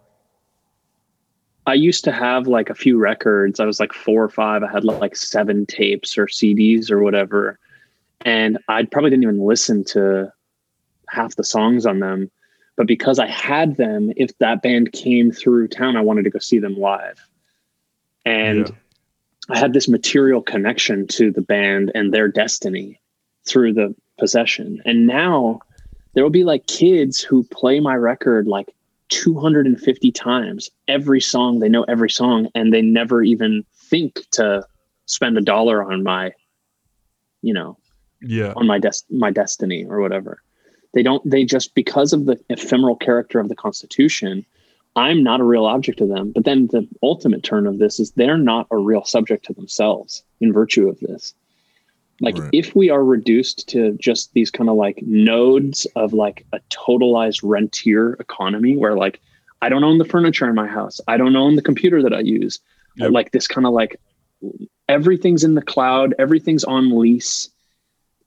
i 1.67 1.73
used 1.73 2.03
to 2.03 2.11
have 2.11 2.47
like 2.47 2.69
a 2.69 2.75
few 2.75 2.97
records 2.97 3.59
i 3.59 3.65
was 3.65 3.79
like 3.79 3.93
four 3.93 4.23
or 4.23 4.29
five 4.29 4.63
i 4.63 4.71
had 4.71 4.83
like 4.83 5.15
seven 5.15 5.65
tapes 5.65 6.17
or 6.17 6.27
cds 6.27 6.91
or 6.91 7.01
whatever 7.01 7.57
and 8.21 8.57
i 8.67 8.83
probably 8.83 9.09
didn't 9.09 9.23
even 9.23 9.45
listen 9.45 9.83
to 9.83 10.31
half 11.09 11.35
the 11.35 11.43
songs 11.43 11.85
on 11.85 11.99
them 11.99 12.29
but 12.75 12.87
because 12.87 13.19
I 13.19 13.27
had 13.27 13.77
them, 13.77 14.11
if 14.15 14.35
that 14.39 14.61
band 14.61 14.93
came 14.93 15.31
through 15.31 15.67
town, 15.67 15.95
I 15.95 16.01
wanted 16.01 16.23
to 16.23 16.29
go 16.29 16.39
see 16.39 16.59
them 16.59 16.75
live. 16.75 17.19
And 18.25 18.69
Yeah. 18.69 18.75
I 19.49 19.59
had 19.59 19.73
this 19.73 19.87
material 19.87 20.41
connection 20.41 21.05
to 21.07 21.31
the 21.31 21.41
band 21.41 21.91
and 21.93 22.13
their 22.13 22.27
destiny 22.27 22.99
through 23.45 23.73
the 23.73 23.93
possession. 24.17 24.81
And 24.85 25.05
now 25.05 25.59
there 26.13 26.23
will 26.23 26.31
be 26.31 26.45
like 26.45 26.65
kids 26.67 27.21
who 27.21 27.43
play 27.43 27.79
my 27.79 27.95
record 27.95 28.47
like 28.47 28.73
250 29.13 30.11
times 30.11 30.69
every 30.87 31.21
song. 31.21 31.59
They 31.59 31.69
know 31.69 31.83
every 31.83 32.09
song 32.09 32.47
and 32.55 32.73
they 32.73 32.81
never 32.81 33.21
even 33.21 33.63
think 33.75 34.21
to 34.31 34.65
spend 35.05 35.37
a 35.37 35.41
dollar 35.41 35.83
on 35.83 36.01
my, 36.01 36.33
you 37.41 37.53
know, 37.53 37.77
yeah, 38.21 38.53
on 38.55 38.65
my 38.65 38.79
des- 38.79 39.05
my 39.11 39.29
destiny 39.29 39.85
or 39.85 40.01
whatever. 40.01 40.41
They 40.93 41.03
don't. 41.03 41.27
They 41.29 41.45
just 41.45 41.75
because 41.75 42.11
of 42.11 42.25
the 42.25 42.39
ephemeral 42.49 42.95
character 42.95 43.39
of 43.39 43.49
the 43.49 43.55
Constitution. 43.55 44.45
I'm 44.95 45.23
not 45.23 45.39
a 45.39 45.43
real 45.43 45.65
object 45.65 45.97
to 45.99 46.05
them. 46.05 46.31
But 46.31 46.45
then 46.45 46.67
the 46.67 46.87
ultimate 47.01 47.41
turn 47.41 47.65
of 47.65 47.79
this 47.79 47.99
is 47.99 48.11
they're 48.11 48.37
not 48.37 48.67
a 48.69 48.77
real 48.77 49.03
subject 49.03 49.43
to 49.45 49.53
themselves 49.53 50.23
in 50.39 50.53
virtue 50.53 50.87
of 50.87 50.99
this. 50.99 51.33
Like 52.21 52.37
Right. 52.37 52.49
if 52.53 52.75
we 52.75 52.89
are 52.89 53.03
reduced 53.03 53.67
to 53.69 53.93
just 53.99 54.33
these 54.33 54.51
kind 54.51 54.69
of 54.69 54.75
like 54.75 55.01
nodes 55.03 55.85
of 55.95 56.13
like 56.13 56.45
a 56.53 56.59
totalized 56.69 57.41
rentier 57.43 58.13
economy 58.19 58.77
where 58.77 58.95
like 58.95 59.19
I 59.61 59.69
don't 59.69 59.83
own 59.83 59.97
the 59.97 60.05
furniture 60.05 60.47
in 60.47 60.55
my 60.55 60.67
house, 60.67 60.99
I 61.07 61.17
don't 61.17 61.35
own 61.35 61.55
the 61.55 61.61
computer 61.61 62.01
that 62.03 62.13
I 62.13 62.19
use, 62.19 62.59
Yep. 62.97 63.11
like 63.11 63.31
this 63.31 63.47
kind 63.47 63.65
of 63.65 63.73
like 63.73 63.99
everything's 64.87 65.43
in 65.43 65.55
the 65.55 65.61
cloud, 65.61 66.13
everything's 66.19 66.63
on 66.63 66.97
lease. 66.99 67.49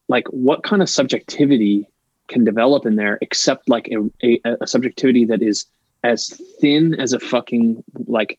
Like 0.08 0.26
what 0.28 0.62
kind 0.62 0.82
of 0.82 0.88
subjectivity 0.88 1.86
can 2.28 2.44
develop 2.44 2.86
in 2.86 2.96
there 2.96 3.18
except 3.20 3.68
like 3.68 3.88
a, 3.88 4.10
a, 4.26 4.56
a 4.62 4.66
subjectivity 4.66 5.24
that 5.26 5.42
is 5.42 5.66
as 6.02 6.28
thin 6.60 6.94
as 6.98 7.12
a 7.12 7.20
fucking 7.20 7.82
like 8.06 8.38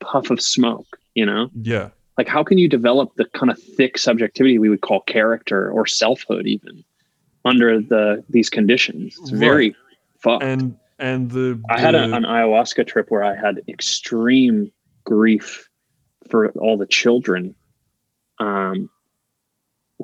puff 0.00 0.30
of 0.30 0.40
smoke, 0.40 0.98
you 1.14 1.24
know? 1.26 1.50
yeah, 1.62 1.90
Like 2.20 2.28
how 2.28 2.44
can 2.44 2.58
you 2.58 2.68
develop 2.68 3.14
the 3.14 3.24
kind 3.24 3.50
of 3.50 3.58
thick 3.58 3.96
subjectivity 3.96 4.58
we 4.58 4.68
would 4.68 4.82
call 4.82 5.00
character 5.00 5.70
or 5.70 5.86
selfhood 5.86 6.46
even 6.46 6.84
under 7.46 7.80
the 7.80 8.22
these 8.28 8.50
conditions? 8.50 9.16
It's 9.22 9.30
very 9.30 9.74
fucked. 10.18 10.42
and 10.42 10.76
and 10.98 11.30
the 11.30 11.58
I 11.70 11.80
had 11.80 11.94
a, 11.94 12.14
an 12.14 12.24
ayahuasca 12.24 12.86
trip 12.86 13.10
where 13.10 13.24
I 13.24 13.34
had 13.34 13.62
extreme 13.68 14.70
grief 15.04 15.70
for 16.28 16.50
all 16.58 16.76
the 16.76 16.84
children 16.84 17.54
um, 18.38 18.90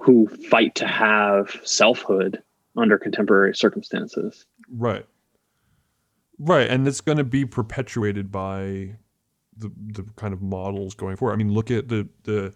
who 0.01 0.27
fight 0.49 0.75
to 0.77 0.87
have 0.87 1.61
selfhood 1.65 2.43
under 2.79 2.97
contemporary 2.97 3.55
circumstances. 3.55 4.47
Right. 4.75 5.05
Right, 6.39 6.71
and 6.71 6.89
it's 6.89 7.03
going 7.03 7.19
to 7.19 7.25
be 7.25 7.45
perpetuated 7.45 8.33
by 8.33 8.97
the 9.57 9.71
the 9.93 10.05
kind 10.17 10.33
of 10.35 10.43
models 10.43 10.95
going 10.95 11.17
forward. 11.17 11.33
I 11.35 11.37
mean, 11.37 11.53
look 11.53 11.71
at 11.71 11.89
the 11.89 12.09
the 12.25 12.53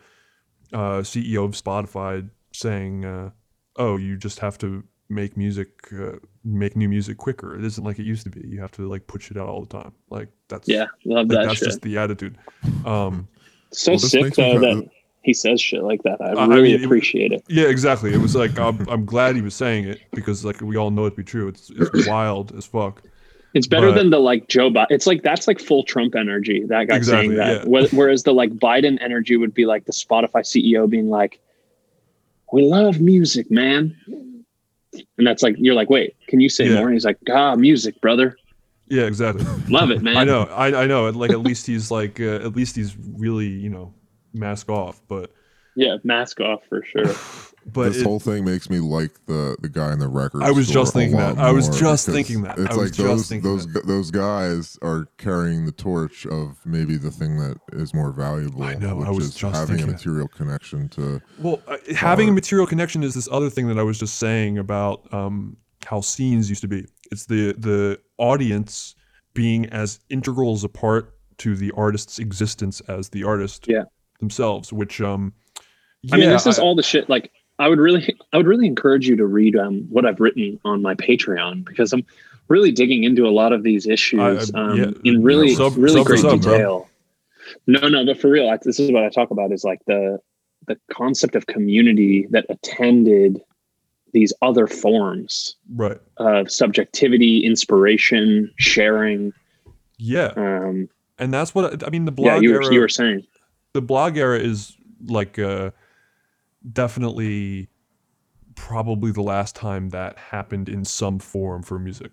uh, 0.72 1.00
CEO 1.02 1.44
of 1.44 1.52
Spotify 1.52 2.28
saying, 2.52 3.04
uh, 3.04 3.30
"Oh, 3.76 3.96
you 3.96 4.16
just 4.16 4.38
have 4.40 4.58
to 4.58 4.84
make 5.08 5.36
music, 5.36 5.68
uh, 5.92 6.12
make 6.44 6.76
new 6.76 6.88
music 6.88 7.16
quicker. 7.18 7.56
It 7.58 7.64
isn't 7.64 7.82
like 7.82 7.98
it 7.98 8.04
used 8.04 8.22
to 8.24 8.30
be. 8.30 8.46
You 8.46 8.60
have 8.60 8.72
to 8.72 8.88
like 8.88 9.06
push 9.06 9.30
it 9.30 9.36
out 9.36 9.48
all 9.48 9.60
the 9.62 9.66
time. 9.82 9.92
Like 10.10 10.28
that's 10.48 10.68
Yeah, 10.68 10.86
love 11.04 11.28
like, 11.28 11.38
that 11.38 11.46
that's 11.46 11.58
shit. 11.58 11.66
just 11.68 11.82
the 11.82 11.98
attitude." 11.98 12.36
Um, 12.84 13.26
so 13.72 13.92
Well, 13.92 13.98
sick 13.98 14.34
though 14.34 14.52
kinda- 14.60 14.60
that 14.82 14.90
he 15.22 15.34
says 15.34 15.60
shit 15.60 15.82
like 15.82 16.02
that. 16.04 16.18
I 16.22 16.28
I 16.32 16.46
really 16.46 16.72
mean, 16.72 16.80
it- 16.80 16.84
appreciate 16.84 17.30
it. 17.32 17.42
yeah, 17.48 17.64
exactly. 17.66 18.12
It 18.14 18.18
was 18.20 18.34
like 18.36 18.58
I'm 18.58 18.88
I'm 18.88 19.04
glad 19.04 19.36
he 19.36 19.42
was 19.42 19.54
saying 19.54 19.84
it 19.88 20.00
because 20.12 20.44
like 20.44 20.60
we 20.60 20.76
all 20.76 20.90
know 20.90 21.06
it 21.06 21.10
to 21.10 21.16
be 21.16 21.24
true. 21.24 21.48
It's 21.48 21.70
it's 21.70 22.06
wild 22.08 22.54
as 22.56 22.64
fuck. 22.66 23.02
It's 23.54 23.66
better 23.66 23.88
But- 23.88 23.96
than 23.96 24.10
the 24.10 24.18
like 24.20 24.48
Joe 24.48 24.70
Biden. 24.70 24.86
It's 24.90 25.06
like 25.06 25.22
that's 25.22 25.48
like 25.48 25.58
full 25.58 25.82
Trump 25.82 26.14
energy. 26.14 26.64
That 26.68 26.88
guy 26.88 26.96
Exactly, 26.96 27.28
saying 27.28 27.36
that. 27.38 27.68
yeah. 27.68 27.86
Whereas 27.92 28.22
the 28.22 28.32
like 28.32 28.50
Biden 28.52 28.98
energy 29.00 29.36
would 29.36 29.52
be 29.54 29.66
like 29.66 29.86
the 29.86 29.92
Spotify 29.92 30.42
CEO 30.44 30.88
being 30.88 31.08
like, 31.10 31.40
"We 32.52 32.62
love 32.62 33.00
music, 33.00 33.50
man," 33.50 33.96
and 35.18 35.26
that's 35.26 35.42
like 35.42 35.56
you're 35.58 35.74
like, 35.74 35.90
"Wait, 35.90 36.14
can 36.28 36.38
you 36.40 36.48
say 36.48 36.66
Yeah. 36.68 36.76
more?" 36.76 36.84
And 36.86 36.94
he's 36.94 37.04
like, 37.04 37.18
"Ah, 37.28 37.56
music, 37.56 38.00
brother, 38.00 38.36
Yeah, 38.88 39.02
exactly. 39.04 39.44
love 39.68 39.90
it, 39.90 40.00
man." 40.06 40.16
I 40.16 40.22
know, 40.24 40.42
I, 40.44 40.82
I 40.84 40.86
know. 40.86 41.08
Like 41.10 41.30
at 41.32 41.40
least 41.40 41.66
he's 41.66 41.90
like, 41.90 42.20
uh, 42.20 42.36
at 42.36 42.54
least 42.54 42.76
he's 42.76 42.96
really, 43.16 43.48
you 43.48 43.68
know, 43.70 43.94
mask 44.32 44.68
off. 44.68 45.00
But 45.08 45.32
Yeah, 45.74 45.96
mask 46.04 46.40
off 46.40 46.60
for 46.68 46.84
sure. 46.84 47.12
but 47.66 47.88
this 47.90 47.98
it- 47.98 48.04
whole 48.04 48.18
thing 48.20 48.44
makes 48.44 48.68
me 48.70 48.78
like 48.80 49.12
the 49.26 49.56
the 49.60 49.68
guy 49.68 49.92
in 49.92 49.98
the 49.98 50.08
record. 50.08 50.42
I 50.42 50.50
was 50.50 50.68
store 50.68 50.82
just 50.82 50.92
thinking 50.94 51.16
that. 51.18 51.38
I 51.38 51.52
was 51.52 51.68
just 51.78 52.06
thinking 52.06 52.42
that. 52.42 52.58
It's 52.58 52.70
I 52.70 52.76
was 52.76 52.76
like 52.76 52.92
just 52.92 52.98
those 52.98 53.28
thinking 53.28 53.50
those 53.50 53.66
that. 53.72 53.86
those 53.86 54.10
guys 54.10 54.78
are 54.82 55.06
carrying 55.18 55.66
the 55.66 55.72
torch 55.72 56.26
of 56.26 56.56
maybe 56.64 56.96
the 56.96 57.10
thing 57.10 57.36
that 57.38 57.58
is 57.72 57.92
more 57.94 58.12
valuable. 58.12 58.62
I 58.62 58.74
know, 58.74 58.96
Which 58.96 59.06
I 59.08 59.10
was 59.10 59.24
is 59.26 59.34
just 59.34 59.54
having 59.54 59.74
a 59.74 59.78
thinking 59.78 59.86
that. 59.88 59.92
material 59.92 60.28
connection 60.28 60.88
to. 60.90 61.20
well, 61.38 61.60
uh, 61.68 61.76
having 61.94 62.28
a 62.28 62.32
material 62.32 62.66
connection 62.66 63.02
is 63.02 63.14
this 63.14 63.28
other 63.30 63.50
thing 63.50 63.68
that 63.68 63.78
I 63.78 63.82
was 63.82 63.98
just 63.98 64.16
saying 64.16 64.58
about 64.58 65.12
um, 65.12 65.56
how 65.86 66.00
scenes 66.00 66.48
used 66.48 66.62
to 66.62 66.68
be. 66.68 66.86
It's 67.12 67.26
the 67.26 67.52
the 67.58 68.00
audience 68.18 68.94
being 69.34 69.66
as 69.66 70.00
integral 70.10 70.54
as 70.54 70.64
a 70.64 70.68
part 70.68 71.14
to 71.38 71.56
the 71.56 71.72
artist's 71.76 72.18
existence 72.18 72.80
as 72.88 73.08
the 73.10 73.24
artist 73.24 73.66
Yeah. 73.68 73.84
themselves. 74.18 74.72
Which 74.72 75.00
um, 75.00 75.32
I 76.12 76.16
mean, 76.16 76.24
yeah, 76.26 76.32
this 76.32 76.46
is 76.46 76.58
I- 76.58 76.62
all 76.62 76.74
the 76.74 76.82
shit. 76.82 77.08
Like, 77.08 77.30
I 77.60 77.68
would 77.68 77.78
really, 77.78 78.16
I 78.32 78.36
would 78.38 78.46
really 78.46 78.66
encourage 78.66 79.06
you 79.06 79.16
to 79.16 79.26
read 79.26 79.54
um, 79.56 79.86
what 79.90 80.04
I've 80.06 80.18
written 80.18 80.58
on 80.64 80.82
my 80.82 80.94
Patreon 80.94 81.64
because 81.64 81.92
I'm 81.92 82.04
really 82.48 82.72
digging 82.72 83.04
into 83.04 83.26
a 83.26 83.30
lot 83.30 83.52
of 83.52 83.62
these 83.62 83.86
issues 83.86 84.50
I- 84.54 84.58
um, 84.60 84.76
yeah, 84.76 84.90
in 85.04 85.22
really, 85.22 85.54
sub- 85.54 85.76
really 85.76 85.98
sub 86.00 86.06
great 86.06 86.20
sub, 86.20 86.42
bro. 86.42 86.52
detail. 86.52 86.88
No, 87.66 87.88
no, 87.88 88.04
but 88.06 88.20
for 88.20 88.30
real, 88.30 88.48
I, 88.48 88.58
this 88.62 88.78
is 88.80 88.90
what 88.92 89.04
I 89.04 89.08
talk 89.08 89.30
about 89.30 89.52
is 89.52 89.64
like 89.64 89.80
the 89.86 90.18
the 90.66 90.76
concept 90.92 91.34
of 91.34 91.46
community 91.46 92.26
that 92.30 92.44
attended 92.48 93.40
these 94.12 94.32
other 94.42 94.66
forms 94.66 95.56
right. 95.74 95.98
of 96.18 96.50
subjectivity, 96.50 97.44
inspiration, 97.44 98.52
sharing. 98.58 99.32
Yeah, 99.98 100.32
Um, 100.36 100.88
and 101.18 101.32
that's 101.32 101.54
what 101.54 101.86
I 101.86 101.90
mean. 101.90 102.04
The 102.04 102.12
blog 102.12 102.26
yeah, 102.26 102.40
you 102.40 102.50
were, 102.54 102.62
era, 102.62 102.74
you 102.74 102.80
were 102.80 102.88
saying. 102.88 103.26
the 103.72 103.82
blog 103.82 104.16
era 104.16 104.38
is 104.38 104.76
like 105.06 105.38
uh, 105.38 105.70
definitely 106.72 107.68
probably 108.54 109.12
the 109.12 109.22
last 109.22 109.56
time 109.56 109.90
that 109.90 110.18
happened 110.18 110.68
in 110.68 110.84
some 110.84 111.18
form 111.18 111.62
for 111.62 111.78
music. 111.78 112.10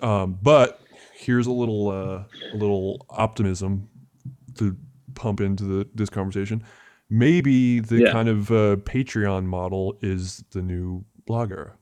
Um, 0.00 0.38
but 0.42 0.80
here's 1.14 1.46
a 1.46 1.52
little 1.52 1.88
uh, 1.88 2.24
a 2.52 2.56
little 2.56 3.06
optimism 3.10 3.88
to 4.58 4.76
pump 5.14 5.40
into 5.40 5.64
the, 5.64 5.88
this 5.94 6.10
conversation. 6.10 6.62
Maybe 7.08 7.80
the 7.80 8.02
Yeah. 8.02 8.12
kind 8.12 8.28
of 8.28 8.50
uh, 8.50 8.76
Patreon 8.76 9.44
model 9.44 9.96
is 10.02 10.44
the 10.50 10.60
new 10.60 11.04
blogger. 11.28 11.72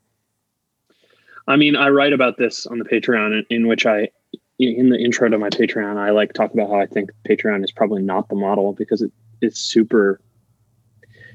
I 1.47 1.57
mean, 1.57 1.77
I 1.77 1.89
write 1.89 2.13
about 2.13 2.37
this 2.37 2.67
on 2.67 2.79
the 2.79 2.85
Patreon, 2.85 3.39
in, 3.39 3.47
in 3.51 3.67
which 3.67 3.85
I, 3.87 4.09
in 4.59 4.89
the 4.91 4.99
intro 4.99 5.29
to 5.29 5.37
my 5.39 5.51
Patreon, 5.51 5.97
I 5.97 6.11
like 6.11 6.33
talk 6.33 6.53
about 6.55 6.69
how 6.71 6.81
I 6.81 6.87
think 6.87 7.11
Patreon 7.29 7.65
is 7.65 7.73
probably 7.73 8.03
not 8.03 8.29
the 8.29 8.35
model 8.35 8.73
because 8.73 9.03
it 9.03 9.13
it's 9.41 9.59
super. 9.59 10.21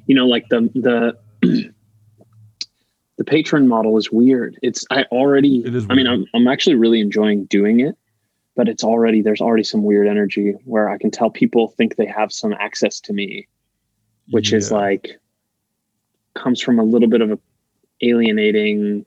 You 0.09 0.15
know, 0.15 0.25
like 0.25 0.49
the 0.49 0.61
the 0.73 1.17
the 3.17 3.23
Patreon 3.23 3.67
model 3.67 3.95
is 3.95 4.11
weird. 4.11 4.57
It's 4.63 4.83
I 4.89 5.03
already. 5.11 5.59
It 5.63 5.75
is 5.75 5.85
I 5.87 5.93
mean. 5.93 6.07
I'm 6.07 6.25
I'm 6.33 6.47
actually 6.47 6.77
really 6.77 6.99
enjoying 6.99 7.45
doing 7.45 7.79
it, 7.79 7.95
but 8.55 8.67
it's 8.67 8.83
already 8.83 9.21
there's 9.21 9.39
already 9.39 9.63
some 9.63 9.83
weird 9.83 10.07
energy 10.07 10.55
where 10.65 10.89
I 10.89 10.97
can 10.97 11.11
tell 11.11 11.29
people 11.29 11.67
think 11.67 11.95
they 11.95 12.07
have 12.07 12.31
some 12.33 12.53
access 12.53 12.99
to 13.01 13.13
me, 13.13 13.47
which 14.31 14.51
is 14.51 14.71
like 14.71 15.19
comes 16.33 16.59
from 16.59 16.79
a 16.79 16.83
little 16.83 17.07
bit 17.07 17.21
of 17.21 17.29
a 17.29 17.39
alienating, 18.01 19.05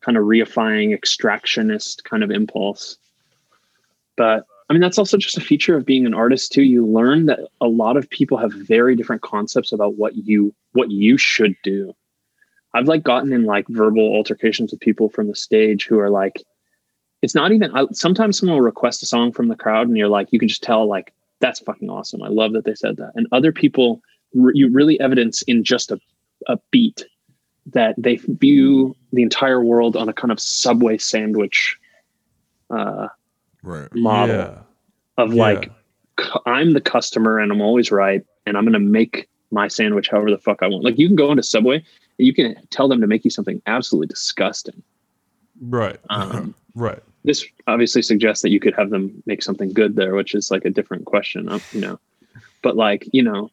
kind 0.00 0.18
of 0.18 0.24
reifying 0.24 0.98
extractionist 0.98 2.02
kind 2.02 2.24
of 2.24 2.32
impulse. 2.32 2.98
But 4.16 4.44
I 4.70 4.72
mean, 4.72 4.80
that's 4.80 4.98
also 4.98 5.16
just 5.16 5.36
a 5.36 5.40
feature 5.40 5.76
of 5.76 5.84
being 5.84 6.06
an 6.06 6.14
artist 6.14 6.52
too. 6.52 6.62
You 6.62 6.86
learn 6.86 7.26
that 7.26 7.40
a 7.60 7.66
lot 7.66 7.96
of 7.96 8.08
people 8.08 8.38
have 8.38 8.52
very 8.52 8.94
different 8.94 9.20
concepts 9.20 9.72
about 9.72 9.96
what 9.96 10.14
you 10.14 10.54
what 10.72 10.92
you 10.92 11.18
should 11.18 11.56
do. 11.64 11.92
I've 12.72 12.86
like 12.86 13.02
gotten 13.02 13.32
in 13.32 13.42
like 13.44 13.66
verbal 13.68 14.14
altercations 14.14 14.70
with 14.70 14.78
people 14.78 15.08
from 15.08 15.26
the 15.26 15.34
stage 15.34 15.86
who 15.86 15.98
are 15.98 16.08
like, 16.08 16.40
it's 17.20 17.34
not 17.34 17.50
even. 17.50 17.76
I, 17.76 17.86
sometimes 17.90 18.38
someone 18.38 18.58
will 18.58 18.64
request 18.64 19.02
a 19.02 19.06
song 19.06 19.32
from 19.32 19.48
the 19.48 19.56
crowd, 19.56 19.88
and 19.88 19.96
you're 19.96 20.06
like, 20.06 20.28
you 20.30 20.38
can 20.38 20.48
just 20.48 20.62
tell 20.62 20.88
like 20.88 21.12
that's 21.40 21.58
fucking 21.58 21.90
awesome. 21.90 22.22
I 22.22 22.28
love 22.28 22.52
that 22.52 22.64
they 22.64 22.76
said 22.76 22.96
that. 22.98 23.10
And 23.16 23.26
other 23.32 23.50
people, 23.50 24.00
re- 24.34 24.52
you 24.54 24.70
really 24.70 25.00
evidence 25.00 25.42
in 25.42 25.64
just 25.64 25.90
a 25.90 25.98
a 26.46 26.58
beat 26.70 27.04
that 27.66 27.96
they 27.98 28.16
view 28.16 28.96
the 29.12 29.22
entire 29.22 29.64
world 29.64 29.96
on 29.96 30.08
a 30.08 30.12
kind 30.12 30.30
of 30.30 30.38
subway 30.38 30.96
sandwich 30.96 31.76
uh, 32.70 33.08
Right. 33.62 33.88
model 33.94 34.36
Yeah. 34.36 34.58
of 35.18 35.34
Yeah. 35.34 35.42
like 35.42 35.72
cu- 36.16 36.40
I'm 36.46 36.72
the 36.72 36.80
customer 36.80 37.38
and 37.38 37.52
I'm 37.52 37.60
always 37.60 37.90
right 37.90 38.24
and 38.46 38.56
I'm 38.56 38.64
going 38.64 38.72
to 38.72 38.78
make 38.78 39.28
my 39.50 39.68
sandwich 39.68 40.08
however 40.08 40.30
the 40.30 40.38
fuck 40.38 40.62
I 40.62 40.66
want. 40.68 40.84
Like 40.84 40.98
you 40.98 41.06
can 41.08 41.16
go 41.16 41.30
into 41.30 41.42
Subway 41.42 41.76
and 41.76 41.84
you 42.26 42.32
can 42.34 42.56
tell 42.70 42.88
them 42.88 43.00
to 43.00 43.06
make 43.06 43.24
you 43.24 43.30
something 43.30 43.60
absolutely 43.66 44.06
disgusting. 44.08 44.82
Right. 45.60 45.98
Um, 46.08 46.54
Right. 46.74 47.00
this 47.24 47.44
obviously 47.66 48.00
suggests 48.02 48.42
that 48.42 48.50
you 48.50 48.60
could 48.60 48.74
have 48.74 48.90
them 48.90 49.22
make 49.26 49.42
something 49.42 49.72
good 49.72 49.96
there, 49.96 50.14
which 50.14 50.34
is 50.34 50.50
like 50.50 50.64
a 50.64 50.70
different 50.70 51.04
question, 51.04 51.48
uh, 51.48 51.58
you 51.72 51.80
know. 51.80 51.98
But 52.62 52.76
like, 52.76 53.08
you 53.12 53.22
know, 53.22 53.50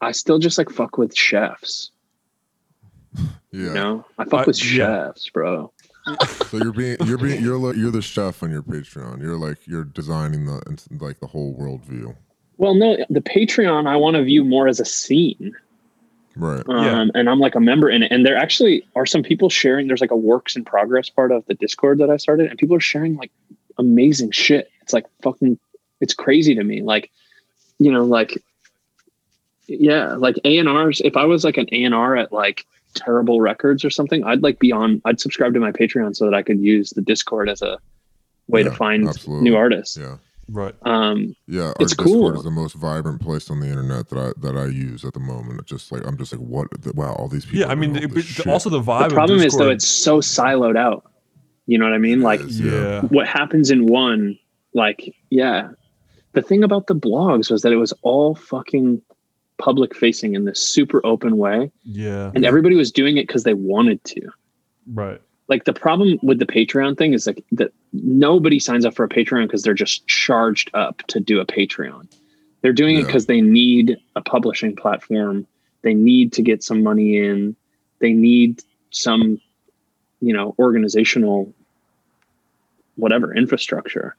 I 0.00 0.12
still 0.12 0.38
just 0.38 0.58
like 0.58 0.68
fuck 0.70 0.98
with 0.98 1.16
chefs. 1.16 1.90
Yeah. 3.16 3.24
You 3.50 3.72
know, 3.74 4.06
I 4.18 4.24
fuck 4.24 4.40
I- 4.40 4.46
with 4.46 4.62
yeah. 4.64 5.06
chefs, 5.08 5.28
bro. 5.30 5.72
So 6.46 6.56
you're 6.58 6.72
being 6.72 6.96
you're 7.04 7.18
being 7.18 7.42
you're 7.42 7.58
like 7.58 7.76
you're 7.76 7.90
the 7.90 8.02
chef 8.02 8.42
on 8.42 8.50
your 8.50 8.62
Patreon. 8.62 9.20
You're 9.22 9.38
like 9.38 9.66
you're 9.66 9.84
designing 9.84 10.46
the 10.46 10.60
like 11.00 11.20
the 11.20 11.26
whole 11.26 11.54
worldview. 11.54 12.14
Well, 12.58 12.74
no, 12.74 12.96
the 13.08 13.20
Patreon 13.20 13.86
I 13.86 13.96
want 13.96 14.16
to 14.16 14.22
view 14.24 14.44
more 14.44 14.68
as 14.68 14.80
a 14.80 14.84
scene. 14.84 15.54
Right. 16.36 16.62
um, 16.68 16.84
Yeah. 16.84 17.04
and 17.14 17.28
I'm 17.28 17.40
like 17.40 17.54
a 17.54 17.60
member 17.60 17.90
in 17.90 18.02
it. 18.02 18.12
And 18.12 18.24
there 18.24 18.36
actually 18.36 18.86
are 18.96 19.06
some 19.06 19.22
people 19.22 19.50
sharing. 19.50 19.86
There's 19.86 20.00
like 20.00 20.10
a 20.10 20.16
works 20.16 20.56
in 20.56 20.64
progress 20.64 21.08
part 21.10 21.30
of 21.30 21.44
the 21.46 21.54
Discord 21.54 21.98
that 21.98 22.10
I 22.10 22.16
started, 22.16 22.48
and 22.48 22.58
people 22.58 22.76
are 22.76 22.80
sharing 22.80 23.16
like 23.16 23.30
amazing 23.78 24.30
shit. 24.30 24.70
It's 24.80 24.92
like 24.92 25.06
fucking, 25.22 25.58
it's 26.00 26.14
crazy 26.14 26.54
to 26.54 26.64
me. 26.64 26.82
Like, 26.82 27.10
you 27.78 27.92
know, 27.92 28.04
like, 28.04 28.42
yeah, 29.66 30.14
like 30.14 30.36
A 30.44 30.58
and 30.58 30.68
R's. 30.68 31.00
If 31.04 31.16
I 31.16 31.24
was 31.24 31.44
like 31.44 31.56
an 31.56 31.68
A 31.72 31.84
and 31.84 31.94
R 31.94 32.16
at 32.16 32.32
like 32.32 32.66
Terrible 32.94 33.40
Records 33.40 33.84
or 33.84 33.90
something, 33.90 34.24
I'd 34.24 34.42
like 34.42 34.58
be 34.58 34.72
on. 34.72 35.00
I'd 35.04 35.20
subscribe 35.20 35.54
to 35.54 35.60
my 35.60 35.72
Patreon 35.72 36.16
so 36.16 36.24
that 36.24 36.34
I 36.34 36.42
could 36.42 36.60
use 36.60 36.90
the 36.90 37.02
Discord 37.02 37.48
as 37.48 37.62
a 37.62 37.78
way 38.48 38.62
to 38.62 38.70
find 38.70 39.08
absolutely. 39.08 39.50
new 39.50 39.56
artists. 39.56 39.96
Yeah. 39.96 40.16
Right. 40.48 40.74
Um, 40.82 41.34
Yeah, 41.46 41.68
our 41.68 41.74
It's 41.80 41.94
Discord 41.94 42.34
cool. 42.34 42.36
is 42.36 42.44
the 42.44 42.50
most 42.50 42.74
vibrant 42.74 43.20
place 43.20 43.48
on 43.50 43.60
the 43.60 43.68
internet 43.68 44.08
that 44.10 44.18
I 44.18 44.40
that 44.40 44.56
I 44.56 44.66
use 44.66 45.04
at 45.04 45.14
the 45.14 45.20
moment. 45.20 45.60
It's 45.60 45.70
just 45.70 45.92
like 45.92 46.06
I'm 46.06 46.16
just 46.18 46.32
like, 46.32 46.40
what? 46.40 46.68
The, 46.82 46.92
wow, 46.92 47.14
all 47.14 47.28
these 47.28 47.44
people. 47.44 47.60
Yeah. 47.60 47.68
I 47.68 47.74
mean, 47.74 47.92
doing 47.92 48.04
all 48.04 48.10
it, 48.10 48.14
this 48.14 48.26
but 48.26 48.34
shit. 48.44 48.46
also 48.46 48.70
the 48.70 48.82
vibe. 48.82 49.08
the 49.10 49.14
problem 49.14 49.38
of 49.38 49.46
is 49.46 49.56
though, 49.56 49.70
it's 49.70 49.86
so 49.86 50.20
siloed 50.20 50.76
out. 50.76 51.10
You 51.66 51.78
know 51.78 51.84
what 51.84 51.94
I 51.94 51.98
mean? 51.98 52.20
Like, 52.20 52.40
is, 52.40 52.60
yeah. 52.60 53.02
what 53.02 53.26
happens 53.28 53.70
in 53.70 53.86
one 53.86 54.38
like 54.74 55.14
yeah 55.30 55.68
the 56.32 56.42
thing 56.42 56.64
about 56.64 56.86
the 56.86 56.94
blogs 56.94 57.50
was 57.50 57.62
that 57.62 57.72
it 57.72 57.76
was 57.76 57.92
all 58.02 58.34
fucking 58.34 59.02
public 59.58 59.94
facing 59.94 60.34
in 60.34 60.44
this 60.44 60.60
super 60.60 61.04
open 61.04 61.36
way. 61.36 61.70
Yeah. 61.84 62.30
and 62.34 62.44
everybody 62.44 62.76
was 62.76 62.90
doing 62.90 63.16
it 63.16 63.26
because 63.26 63.44
they 63.44 63.54
wanted 63.54 64.02
to. 64.04 64.28
Right. 64.92 65.20
like 65.48 65.64
the 65.64 65.72
problem 65.72 66.18
with 66.22 66.40
the 66.40 66.46
patreon 66.46 66.98
thing 66.98 67.12
is 67.12 67.26
like 67.26 67.44
that 67.52 67.72
nobody 67.92 68.58
signs 68.58 68.84
up 68.84 68.94
for 68.94 69.04
a 69.04 69.08
patreon 69.08 69.46
because 69.46 69.62
they're 69.62 69.74
just 69.74 70.06
charged 70.08 70.70
up 70.74 71.02
to 71.08 71.20
do 71.20 71.40
a 71.40 71.46
patreon. 71.46 72.08
They're 72.62 72.72
doing 72.72 72.96
it 72.96 73.06
because 73.06 73.26
they 73.26 73.40
need 73.40 73.96
a 74.16 74.20
publishing 74.20 74.74
platform. 74.74 75.46
They 75.82 75.94
need 75.94 76.32
to 76.34 76.42
get 76.42 76.62
some 76.62 76.82
money 76.82 77.18
in. 77.18 77.56
They 78.00 78.12
need 78.12 78.62
some 78.90 79.40
you 80.20 80.32
know 80.32 80.54
organizational 80.58 81.52
whatever 82.96 83.34
infrastructure 83.34 84.16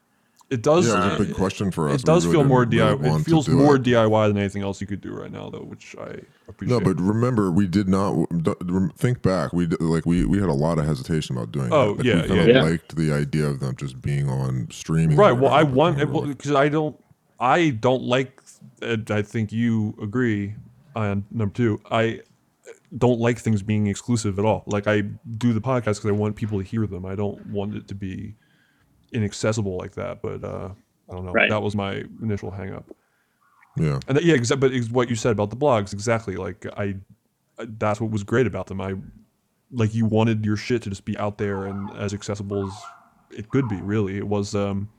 It 0.53 0.61
does. 0.61 0.87
Yeah, 0.87 1.13
it 1.13 1.19
a 1.19 1.23
big 1.25 1.33
question 1.33 1.71
for 1.71 1.89
us. 1.89 2.01
It 2.01 2.05
does 2.05 2.27
really 2.27 2.37
feel 2.37 2.47
more 2.47 2.63
didn't 2.63 2.99
really 2.99 3.09
DIY. 3.09 3.21
it 3.21 3.23
feels 3.23 3.49
more 3.49 3.77
it. 3.77 3.81
DIY 3.81 4.27
than 4.27 4.37
anything 4.37 4.61
else 4.61 4.79
you 4.81 4.85
could 4.85 5.01
do 5.01 5.11
right 5.11 5.31
now, 5.31 5.49
though, 5.49 5.63
which 5.63 5.95
I 5.99 6.19
appreciate. 6.47 6.79
No, 6.79 6.79
but 6.79 7.01
remember, 7.01 7.49
we 7.49 7.65
did 7.65 7.89
not. 7.89 8.27
Think 8.95 9.23
back. 9.23 9.51
We 9.51 9.65
like 9.65 10.05
we 10.05 10.25
we 10.25 10.39
had 10.39 10.49
a 10.49 10.53
lot 10.53 10.77
of 10.77 10.85
hesitation 10.85 11.35
about 11.35 11.51
doing. 11.51 11.73
Oh, 11.73 11.95
that. 11.95 11.97
Like, 11.97 12.05
yeah, 12.05 12.21
we 12.21 12.27
kind 12.27 12.39
of 12.39 12.47
yeah. 12.47 12.53
Yeah. 12.53 12.61
liked 12.61 12.95
the 12.95 13.11
idea 13.11 13.47
of 13.47 13.61
them 13.61 13.75
just 13.75 13.99
being 13.99 14.29
on 14.29 14.67
streaming. 14.69 15.17
right. 15.17 15.31
Well, 15.31 15.51
I 15.51 15.63
want 15.63 15.97
because 15.97 16.51
I 16.51 16.69
don't. 16.69 16.95
I 17.39 17.71
don't 17.71 18.03
like. 18.03 18.43
I 19.09 19.23
think 19.23 19.51
you 19.51 19.97
agree. 19.99 20.53
On 20.95 21.25
number 21.31 21.55
two, 21.55 21.81
I 21.89 22.21
don't 22.95 23.19
like 23.19 23.39
things 23.39 23.63
being 23.63 23.87
exclusive 23.87 24.37
at 24.37 24.45
all. 24.45 24.63
Like 24.67 24.85
I 24.85 25.01
do 25.01 25.51
the 25.51 25.61
podcast 25.61 25.95
because 25.95 26.05
I 26.05 26.11
want 26.11 26.35
people 26.35 26.59
to 26.59 26.63
hear 26.63 26.85
them. 26.85 27.07
I 27.07 27.15
don't 27.15 27.43
want 27.47 27.75
it 27.75 27.87
to 27.87 27.95
be 27.95 28.35
inaccessible 29.13 29.77
like 29.77 29.93
that. 29.93 30.21
But 30.21 30.43
uh, 30.43 30.69
I 31.09 31.13
don't 31.13 31.25
know. 31.25 31.31
Right. 31.31 31.49
That 31.49 31.61
was 31.61 31.75
my 31.75 32.03
initial 32.21 32.51
hang 32.51 32.73
up. 32.73 32.85
Yeah. 33.77 33.99
And 34.07 34.17
that, 34.17 34.23
yeah, 34.23 34.35
exa- 34.35 34.59
but 34.59 34.71
it's 34.73 34.89
what 34.89 35.09
you 35.09 35.15
said 35.15 35.31
about 35.31 35.49
the 35.49 35.55
blogs, 35.55 35.93
exactly. 35.93 36.35
Like 36.35 36.65
I, 36.77 36.95
I- 37.57 37.67
that's 37.79 37.99
what 38.01 38.11
was 38.11 38.23
great 38.23 38.47
about 38.47 38.67
them. 38.67 38.81
I, 38.81 38.95
like 39.71 39.95
you 39.95 40.05
wanted 40.05 40.45
your 40.45 40.55
shit 40.57 40.81
to 40.83 40.89
just 40.89 41.05
be 41.05 41.17
out 41.17 41.37
there 41.39 41.65
and 41.65 41.89
as 41.97 42.13
accessible 42.13 42.67
as 42.67 42.73
it 43.37 43.49
could 43.49 43.67
be. 43.67 43.77
Really, 43.77 44.17
it 44.17 44.27
was. 44.27 44.53
um 44.55 44.89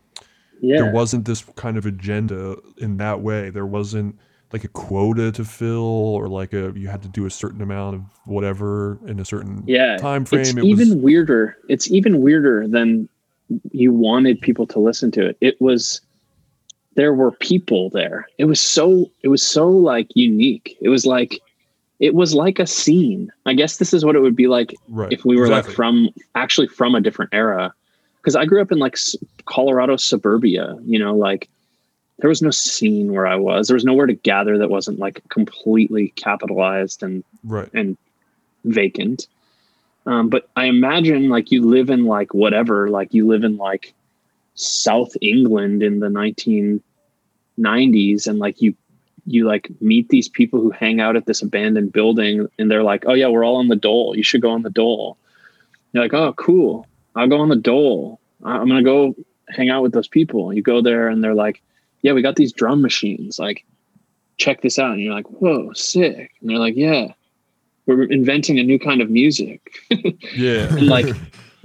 yeah 0.60 0.76
There 0.82 0.92
wasn't 0.92 1.24
this 1.26 1.44
kind 1.56 1.76
of 1.76 1.86
agenda 1.86 2.56
in 2.78 2.96
that 2.98 3.20
way. 3.20 3.50
There 3.50 3.66
wasn't 3.66 4.18
like 4.52 4.64
a 4.64 4.68
quota 4.68 5.30
to 5.32 5.44
fill 5.44 5.82
or 6.16 6.28
like 6.28 6.52
a 6.52 6.72
you 6.76 6.86
had 6.88 7.02
to 7.02 7.08
do 7.08 7.26
a 7.26 7.30
certain 7.30 7.60
amount 7.60 7.96
of 7.96 8.02
whatever 8.24 8.98
in 9.06 9.18
a 9.20 9.24
certain 9.24 9.64
yeah 9.66 9.96
time 9.96 10.24
frame. 10.24 10.40
it's 10.42 10.50
it 10.50 10.64
even 10.64 10.88
was 10.90 10.96
weirder 10.96 11.56
it's 11.68 11.90
even 11.90 12.20
weirder 12.20 12.68
than 12.68 13.08
you 13.72 13.92
wanted 13.92 14.40
people 14.40 14.66
to 14.66 14.78
listen 14.78 15.10
to 15.10 15.26
it 15.26 15.36
it 15.40 15.60
was 15.60 16.00
there 16.94 17.14
were 17.14 17.32
people 17.32 17.90
there 17.90 18.28
it 18.38 18.44
was 18.44 18.60
so 18.60 19.10
it 19.22 19.28
was 19.28 19.42
so 19.42 19.68
like 19.68 20.08
unique 20.14 20.76
it 20.80 20.88
was 20.88 21.04
like 21.04 21.40
it 22.00 22.14
was 22.14 22.34
like 22.34 22.58
a 22.58 22.66
scene 22.66 23.30
i 23.46 23.54
guess 23.54 23.78
this 23.78 23.92
is 23.92 24.04
what 24.04 24.16
it 24.16 24.20
would 24.20 24.36
be 24.36 24.46
like 24.46 24.74
right. 24.88 25.12
if 25.12 25.24
we 25.24 25.36
were 25.36 25.46
exactly. 25.46 25.70
like 25.70 25.76
from 25.76 26.08
actually 26.34 26.68
from 26.68 26.94
a 26.94 27.00
different 27.00 27.32
era 27.32 27.72
because 28.20 28.36
i 28.36 28.44
grew 28.44 28.60
up 28.60 28.72
in 28.72 28.78
like 28.78 28.94
s- 28.94 29.16
colorado 29.46 29.96
suburbia 29.96 30.76
you 30.84 30.98
know 30.98 31.14
like 31.14 31.48
there 32.18 32.28
was 32.28 32.42
no 32.42 32.50
scene 32.50 33.12
where 33.12 33.26
i 33.26 33.36
was 33.36 33.68
there 33.68 33.74
was 33.74 33.84
nowhere 33.84 34.06
to 34.06 34.14
gather 34.14 34.58
that 34.58 34.70
wasn't 34.70 34.98
like 34.98 35.22
completely 35.28 36.08
capitalized 36.16 37.02
and 37.02 37.24
right. 37.44 37.70
and 37.74 37.96
vacant. 38.64 39.26
Um, 40.06 40.28
but 40.28 40.48
I 40.56 40.66
imagine 40.66 41.28
like 41.28 41.50
you 41.50 41.62
live 41.62 41.90
in 41.90 42.04
like 42.04 42.34
whatever, 42.34 42.90
like 42.90 43.14
you 43.14 43.26
live 43.26 43.44
in 43.44 43.56
like 43.56 43.94
South 44.54 45.16
England 45.20 45.82
in 45.82 46.00
the 46.00 46.08
1990s, 46.08 48.26
and 48.26 48.38
like 48.38 48.60
you 48.60 48.74
you 49.26 49.46
like 49.46 49.70
meet 49.80 50.08
these 50.10 50.28
people 50.28 50.60
who 50.60 50.70
hang 50.70 51.00
out 51.00 51.16
at 51.16 51.26
this 51.26 51.42
abandoned 51.42 51.92
building, 51.92 52.48
and 52.58 52.70
they're 52.70 52.82
like, 52.82 53.04
"Oh 53.06 53.14
yeah, 53.14 53.28
we're 53.28 53.44
all 53.44 53.56
on 53.56 53.68
the 53.68 53.76
dole. 53.76 54.16
You 54.16 54.22
should 54.22 54.42
go 54.42 54.50
on 54.50 54.62
the 54.62 54.70
dole." 54.70 55.16
You're 55.92 56.04
like, 56.04 56.14
"Oh, 56.14 56.34
cool. 56.34 56.86
I'll 57.14 57.28
go 57.28 57.40
on 57.40 57.48
the 57.48 57.56
dole. 57.56 58.20
I'm 58.42 58.68
gonna 58.68 58.82
go 58.82 59.14
hang 59.48 59.70
out 59.70 59.82
with 59.82 59.92
those 59.92 60.08
people." 60.08 60.52
You 60.52 60.62
go 60.62 60.82
there, 60.82 61.08
and 61.08 61.24
they're 61.24 61.34
like, 61.34 61.62
"Yeah, 62.02 62.12
we 62.12 62.20
got 62.20 62.36
these 62.36 62.52
drum 62.52 62.82
machines. 62.82 63.38
Like, 63.38 63.64
check 64.36 64.60
this 64.60 64.78
out." 64.78 64.92
And 64.92 65.00
you're 65.00 65.14
like, 65.14 65.30
"Whoa, 65.30 65.72
sick!" 65.72 66.32
And 66.40 66.50
they're 66.50 66.58
like, 66.58 66.76
"Yeah." 66.76 67.12
We're 67.86 68.04
inventing 68.04 68.58
a 68.58 68.62
new 68.62 68.78
kind 68.78 69.00
of 69.02 69.10
music 69.10 69.78
Yeah. 70.34 70.74
and 70.74 70.86
like 70.86 71.06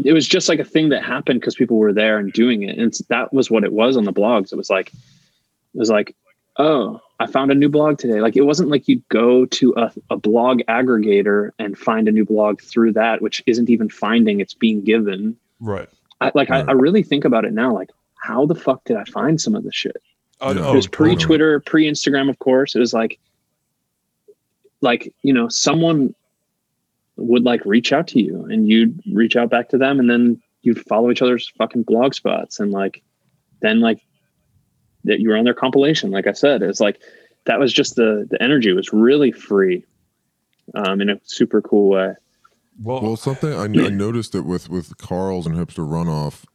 it 0.03 0.13
was 0.13 0.27
just 0.27 0.47
like 0.49 0.59
a 0.59 0.63
thing 0.65 0.89
that 0.89 1.03
happened 1.03 1.39
because 1.41 1.55
people 1.55 1.77
were 1.77 1.93
there 1.93 2.17
and 2.17 2.31
doing 2.33 2.63
it 2.63 2.77
and 2.77 2.93
that 3.09 3.33
was 3.33 3.49
what 3.51 3.63
it 3.63 3.71
was 3.73 3.97
on 3.97 4.03
the 4.05 4.13
blogs 4.13 4.51
it 4.51 4.55
was 4.57 4.69
like 4.69 4.89
it 4.93 5.77
was 5.79 5.89
like 5.89 6.15
oh 6.57 6.99
i 7.19 7.25
found 7.27 7.51
a 7.51 7.55
new 7.55 7.69
blog 7.69 7.97
today 7.97 8.21
like 8.21 8.35
it 8.35 8.41
wasn't 8.41 8.69
like 8.69 8.87
you'd 8.87 9.07
go 9.09 9.45
to 9.45 9.73
a, 9.77 9.91
a 10.09 10.17
blog 10.17 10.59
aggregator 10.67 11.51
and 11.59 11.77
find 11.77 12.07
a 12.07 12.11
new 12.11 12.25
blog 12.25 12.61
through 12.61 12.91
that 12.93 13.21
which 13.21 13.41
isn't 13.45 13.69
even 13.69 13.89
finding 13.89 14.39
it's 14.39 14.53
being 14.53 14.83
given 14.83 15.35
right. 15.59 15.89
I, 16.21 16.31
like 16.35 16.49
I, 16.51 16.61
I 16.61 16.71
really 16.73 17.03
think 17.03 17.23
about 17.25 17.45
it 17.45 17.53
now 17.53 17.73
like 17.73 17.89
how 18.21 18.45
the 18.45 18.55
fuck 18.55 18.83
did 18.85 18.97
i 18.97 19.03
find 19.05 19.39
some 19.39 19.55
of 19.55 19.63
this 19.63 19.75
shit 19.75 19.97
Oh, 20.41 20.53
Yeah. 20.53 20.61
oh, 20.61 20.71
it 20.71 20.75
was 20.77 20.85
oh, 20.87 20.89
totally. 20.91 21.15
pre 21.17 21.25
Twitter, 21.25 21.59
pre 21.59 21.85
Instagram, 21.91 22.29
of 22.29 22.39
course. 22.39 22.73
It 22.73 22.79
was 22.79 22.93
like 22.93 23.19
like 24.81 25.13
you 25.21 25.33
know 25.33 25.47
someone 25.49 26.13
would 27.17 27.43
like 27.43 27.65
reach 27.65 27.91
out 27.91 28.07
to 28.07 28.21
you 28.21 28.45
and 28.45 28.69
you'd 28.69 29.01
reach 29.13 29.35
out 29.35 29.49
back 29.49 29.69
to 29.69 29.77
them 29.77 29.99
and 29.99 30.09
then 30.09 30.41
you'd 30.61 30.85
follow 30.87 31.11
each 31.11 31.21
other's 31.21 31.51
fucking 31.57 31.83
blog 31.83 32.13
spots 32.13 32.59
and 32.59 32.71
like 32.71 33.01
then 33.61 33.81
like 33.81 34.01
that 35.03 35.19
you 35.19 35.29
were 35.29 35.37
on 35.37 35.43
their 35.43 35.53
compilation 35.53 36.11
like 36.11 36.27
i 36.27 36.33
said. 36.33 36.61
It's 36.61 36.79
like 36.79 36.99
that 37.45 37.59
was 37.59 37.73
just 37.73 37.95
the 37.95 38.27
the 38.29 38.41
energy 38.41 38.71
was 38.71 38.93
really 38.93 39.31
free 39.31 39.85
um 40.75 41.01
in 41.01 41.09
a 41.09 41.19
super 41.23 41.61
cool 41.61 41.89
way 41.89 42.13
well, 42.81 43.01
well, 43.01 43.15
something 43.17 43.51
I, 43.51 43.63
I, 43.63 43.89
noticed 43.89 44.33
it 44.35 44.45
with 44.45 44.69
with 44.69 44.97
Carles 44.97 45.45
and 45.45 45.55
hipster 45.55 45.85
runoff, 45.85 46.45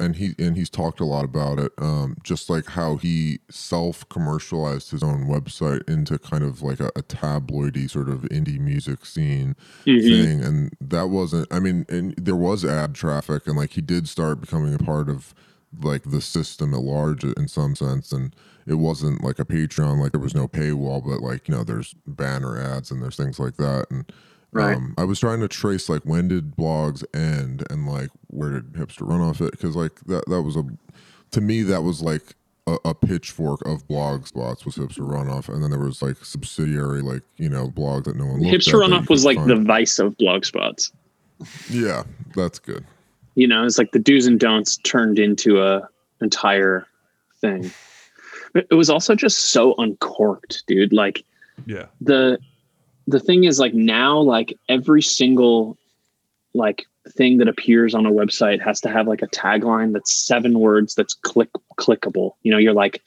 and 0.00 0.16
he 0.16 0.34
and 0.36 0.56
he's 0.56 0.68
talked 0.68 0.98
a 0.98 1.04
lot 1.04 1.24
about 1.24 1.60
it. 1.60 1.72
Um, 1.78 2.16
just 2.24 2.50
like 2.50 2.66
how 2.66 2.96
he 2.96 3.38
self 3.48 4.08
commercialized 4.08 4.90
his 4.90 5.04
own 5.04 5.26
website 5.26 5.88
into 5.88 6.18
kind 6.18 6.42
of 6.42 6.62
like 6.62 6.80
a, 6.80 6.88
a 6.88 7.02
tabloidy 7.02 7.88
sort 7.88 8.08
of 8.08 8.22
indie 8.22 8.58
music 8.58 9.06
scene 9.06 9.54
mm-hmm. 9.86 10.00
thing, 10.00 10.42
and 10.42 10.72
that 10.80 11.10
wasn't. 11.10 11.46
I 11.52 11.60
mean, 11.60 11.86
and 11.88 12.12
there 12.16 12.34
was 12.34 12.64
ad 12.64 12.96
traffic, 12.96 13.46
and 13.46 13.56
like 13.56 13.70
he 13.70 13.80
did 13.80 14.08
start 14.08 14.40
becoming 14.40 14.74
a 14.74 14.78
part 14.78 15.08
of 15.08 15.32
like 15.80 16.02
the 16.02 16.20
system 16.20 16.74
at 16.74 16.80
large 16.80 17.22
in 17.22 17.46
some 17.46 17.76
sense, 17.76 18.10
and 18.10 18.34
it 18.66 18.74
wasn't 18.74 19.22
like 19.22 19.38
a 19.38 19.44
Patreon, 19.44 20.00
like 20.00 20.10
there 20.10 20.20
was 20.20 20.34
no 20.34 20.48
paywall, 20.48 21.06
but 21.06 21.20
like 21.20 21.46
you 21.46 21.54
know, 21.54 21.62
there's 21.62 21.94
banner 22.04 22.58
ads 22.60 22.90
and 22.90 23.00
there's 23.00 23.16
things 23.16 23.38
like 23.38 23.56
that, 23.58 23.86
and 23.90 24.12
Right. 24.52 24.76
Um, 24.76 24.94
I 24.96 25.04
was 25.04 25.20
trying 25.20 25.40
to 25.40 25.48
trace 25.48 25.88
like 25.88 26.02
when 26.02 26.28
did 26.28 26.56
blogs 26.56 27.04
end 27.14 27.64
and 27.70 27.86
like 27.86 28.10
where 28.28 28.50
did 28.50 28.72
hipster 28.72 29.06
run 29.06 29.20
off 29.20 29.40
it? 29.40 29.50
Because 29.50 29.76
like 29.76 30.00
that 30.06 30.24
that 30.28 30.42
was 30.42 30.56
a 30.56 30.64
to 31.32 31.40
me 31.40 31.62
that 31.62 31.82
was 31.82 32.00
like 32.00 32.34
a, 32.66 32.78
a, 32.86 32.94
pitchfork 32.94 33.60
of 33.66 33.86
blog 33.88 34.26
spots 34.26 34.64
was 34.64 34.76
hipster 34.76 35.06
runoff. 35.06 35.52
And 35.52 35.62
then 35.62 35.70
there 35.70 35.80
was 35.80 36.00
like 36.00 36.16
subsidiary 36.24 37.02
like 37.02 37.22
you 37.36 37.50
know 37.50 37.68
blogs 37.68 38.04
that 38.04 38.16
no 38.16 38.24
one 38.24 38.40
hipster 38.40 38.80
runoff 38.80 39.10
was 39.10 39.24
like 39.24 39.36
find. 39.36 39.50
the 39.50 39.56
vice 39.56 39.98
of 39.98 40.16
blog 40.16 40.46
spots. 40.46 40.92
Yeah 41.68 42.04
that's 42.34 42.58
good. 42.58 42.86
You 43.34 43.48
know 43.48 43.64
it's 43.64 43.76
like 43.76 43.92
the 43.92 43.98
do's 43.98 44.26
and 44.26 44.40
don'ts 44.40 44.78
turned 44.78 45.18
into 45.18 45.62
a 45.62 45.86
entire 46.22 46.86
thing. 47.42 47.70
It 48.54 48.74
was 48.74 48.88
also 48.88 49.14
just 49.14 49.50
so 49.50 49.74
uncorked 49.76 50.62
dude. 50.66 50.94
Like 50.94 51.22
yeah. 51.66 51.86
the 52.00 52.38
the 53.08 53.18
thing 53.18 53.44
is 53.44 53.58
like 53.58 53.72
now 53.72 54.18
like 54.18 54.56
every 54.68 55.00
single 55.00 55.78
like 56.52 56.84
thing 57.08 57.38
that 57.38 57.48
appears 57.48 57.94
on 57.94 58.04
a 58.04 58.12
website 58.12 58.60
has 58.60 58.82
to 58.82 58.90
have 58.90 59.08
like 59.08 59.22
a 59.22 59.26
tagline 59.28 59.94
that's 59.94 60.12
seven 60.12 60.58
words 60.58 60.94
that's 60.94 61.14
click 61.14 61.48
clickable. 61.78 62.32
You 62.42 62.52
know 62.52 62.58
you're 62.58 62.74
like 62.74 63.02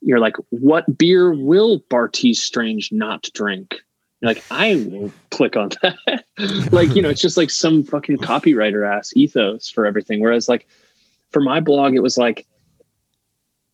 you're 0.00 0.18
like 0.18 0.36
what 0.48 0.96
beer 0.96 1.34
will 1.34 1.80
bartees 1.90 2.40
strange 2.40 2.90
not 2.90 3.28
drink? 3.34 3.76
Like 4.22 4.42
i 4.50 4.76
will 4.76 5.12
click 5.30 5.56
on 5.56 5.70
that. 5.82 6.24
Like 6.72 6.94
you 6.94 7.02
know 7.02 7.10
it's 7.10 7.20
just 7.20 7.36
like 7.36 7.50
some 7.50 7.82
fucking 7.82 8.18
copywriter 8.18 8.88
ass 8.88 9.12
ethos 9.14 9.68
for 9.68 9.84
everything. 9.84 10.20
Whereas 10.20 10.48
like 10.48 10.66
for 11.32 11.40
my 11.40 11.60
blog 11.60 11.94
it 11.94 12.00
was 12.00 12.16
like 12.16 12.46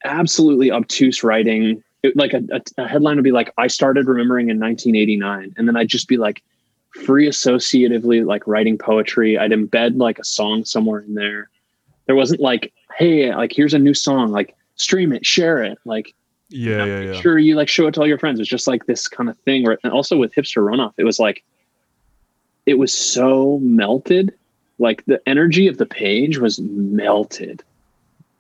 absolutely 0.04 0.72
obtuse 0.72 1.22
writing 1.22 1.84
it, 2.04 2.14
like 2.16 2.34
a, 2.34 2.42
a, 2.76 2.86
headline 2.86 3.16
would 3.16 3.24
be 3.24 3.32
like, 3.32 3.50
I 3.56 3.66
started 3.66 4.06
remembering 4.06 4.50
in 4.50 4.60
1989. 4.60 5.54
And 5.56 5.66
then 5.66 5.74
I'd 5.74 5.88
just 5.88 6.06
be 6.06 6.18
like 6.18 6.42
free 6.90 7.26
associatively, 7.26 8.24
like 8.24 8.46
writing 8.46 8.76
poetry. 8.76 9.38
I'd 9.38 9.52
embed 9.52 9.96
like 9.96 10.18
a 10.18 10.24
song 10.24 10.66
somewhere 10.66 11.00
in 11.00 11.14
there. 11.14 11.48
There 12.04 12.14
wasn't 12.14 12.42
like, 12.42 12.74
hey, 12.98 13.34
like 13.34 13.52
here's 13.52 13.72
a 13.72 13.78
new 13.78 13.94
song, 13.94 14.30
like 14.30 14.54
stream 14.76 15.14
it, 15.14 15.24
share 15.24 15.62
it. 15.62 15.78
Like, 15.86 16.14
yeah, 16.50 16.84
yeah, 16.84 17.00
yeah. 17.00 17.20
Sure, 17.20 17.38
you 17.38 17.56
like 17.56 17.68
show 17.68 17.86
it 17.86 17.94
to 17.94 18.00
all 18.00 18.06
your 18.06 18.18
friends. 18.18 18.38
It's 18.38 18.50
just 18.50 18.68
like 18.68 18.84
this 18.84 19.08
kind 19.08 19.30
of 19.30 19.38
thing. 19.38 19.64
Where, 19.64 19.78
and 19.82 19.90
also 19.90 20.18
with 20.18 20.34
hipster 20.34 20.62
runoff, 20.62 20.92
it 20.98 21.04
was 21.04 21.18
like, 21.18 21.42
it 22.66 22.74
was 22.74 22.92
so 22.92 23.58
melted. 23.62 24.34
Like 24.78 25.02
the 25.06 25.26
energy 25.26 25.68
of 25.68 25.78
the 25.78 25.86
page 25.86 26.36
was 26.36 26.60
melted. 26.60 27.62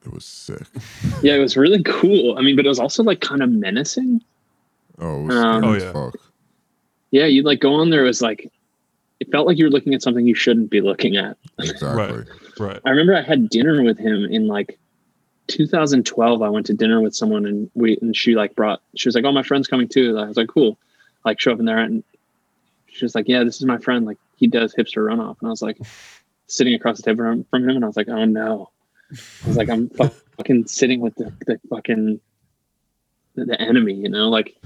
It 0.04 0.12
was 0.12 0.24
sick. 0.24 0.66
yeah, 1.22 1.34
it 1.34 1.38
was 1.38 1.56
really 1.56 1.82
cool. 1.82 2.36
I 2.38 2.42
mean, 2.42 2.56
but 2.56 2.66
it 2.66 2.68
was 2.68 2.78
also 2.78 3.02
like 3.02 3.20
kind 3.20 3.42
of 3.42 3.50
menacing. 3.50 4.22
Oh, 4.98 5.20
it 5.20 5.22
was 5.24 5.36
um, 5.36 5.64
oh 5.64 5.72
yeah. 5.74 5.92
Fuck. 5.92 6.16
Yeah, 7.10 7.26
you 7.26 7.42
like 7.42 7.60
go 7.60 7.74
on 7.74 7.90
there. 7.90 8.04
It 8.04 8.08
was 8.08 8.22
like 8.22 8.52
it 9.20 9.30
felt 9.30 9.46
like 9.46 9.58
you 9.58 9.64
were 9.64 9.70
looking 9.70 9.94
at 9.94 10.02
something 10.02 10.26
you 10.26 10.34
shouldn't 10.34 10.70
be 10.70 10.80
looking 10.80 11.16
at. 11.16 11.36
Exactly. 11.58 12.18
right. 12.18 12.26
Right. 12.58 12.80
I 12.84 12.90
remember 12.90 13.16
I 13.16 13.22
had 13.22 13.48
dinner 13.48 13.82
with 13.82 13.98
him 13.98 14.24
in 14.24 14.46
like 14.46 14.78
2012. 15.48 16.42
I 16.42 16.48
went 16.48 16.66
to 16.66 16.74
dinner 16.74 17.00
with 17.00 17.14
someone 17.14 17.46
and 17.46 17.70
we 17.74 17.96
and 18.02 18.16
she 18.16 18.34
like 18.34 18.54
brought. 18.54 18.82
She 18.96 19.08
was 19.08 19.14
like, 19.14 19.24
"Oh, 19.24 19.32
my 19.32 19.42
friend's 19.42 19.68
coming 19.68 19.88
too." 19.88 20.18
I 20.18 20.26
was 20.26 20.36
like, 20.36 20.48
"Cool." 20.48 20.78
Like 21.24 21.40
show 21.40 21.52
up 21.52 21.58
in 21.58 21.64
there 21.64 21.78
and 21.78 22.04
she 22.86 23.04
was 23.04 23.14
like, 23.14 23.28
"Yeah, 23.28 23.42
this 23.44 23.56
is 23.56 23.64
my 23.64 23.78
friend. 23.78 24.04
Like 24.04 24.18
he 24.36 24.46
does 24.46 24.74
hipster 24.74 24.98
runoff." 25.08 25.36
And 25.40 25.48
I 25.48 25.50
was 25.50 25.62
like, 25.62 25.78
sitting 26.46 26.74
across 26.74 26.98
the 26.98 27.02
table 27.02 27.44
from 27.50 27.62
him, 27.62 27.76
and 27.76 27.84
I 27.84 27.86
was 27.86 27.96
like, 27.96 28.08
"Oh 28.08 28.24
no." 28.24 28.70
I 29.12 29.48
was 29.48 29.56
like, 29.56 29.68
I'm 29.68 29.88
fucking 29.90 30.66
sitting 30.66 31.00
with 31.00 31.14
the, 31.16 31.32
the 31.46 31.60
fucking 31.70 32.20
the 33.36 33.60
enemy, 33.60 33.94
you 33.94 34.08
know, 34.08 34.28
like 34.28 34.56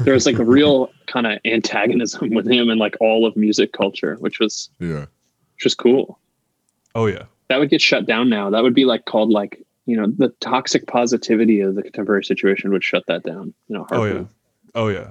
there 0.00 0.14
was 0.14 0.26
like 0.26 0.38
a 0.38 0.44
real 0.44 0.90
kind 1.06 1.26
of 1.26 1.38
antagonism 1.44 2.30
with 2.30 2.46
him 2.46 2.68
and 2.68 2.78
like 2.78 2.96
all 3.00 3.26
of 3.26 3.36
music 3.36 3.72
culture, 3.72 4.16
which 4.20 4.38
was 4.38 4.70
yeah, 4.78 5.06
which 5.54 5.64
was 5.64 5.74
cool. 5.74 6.18
Oh 6.94 7.06
yeah, 7.06 7.24
that 7.48 7.58
would 7.58 7.70
get 7.70 7.80
shut 7.80 8.06
down 8.06 8.28
now. 8.28 8.50
That 8.50 8.62
would 8.62 8.74
be 8.74 8.84
like 8.84 9.06
called 9.06 9.30
like 9.30 9.64
you 9.86 9.96
know 9.96 10.06
the 10.06 10.28
toxic 10.40 10.86
positivity 10.86 11.60
of 11.60 11.74
the 11.74 11.82
contemporary 11.82 12.24
situation 12.24 12.70
would 12.70 12.84
shut 12.84 13.04
that 13.06 13.22
down. 13.22 13.54
You 13.68 13.78
know, 13.78 13.86
oh 13.90 14.04
yeah, 14.04 14.24
oh 14.74 14.88
yeah. 14.88 15.08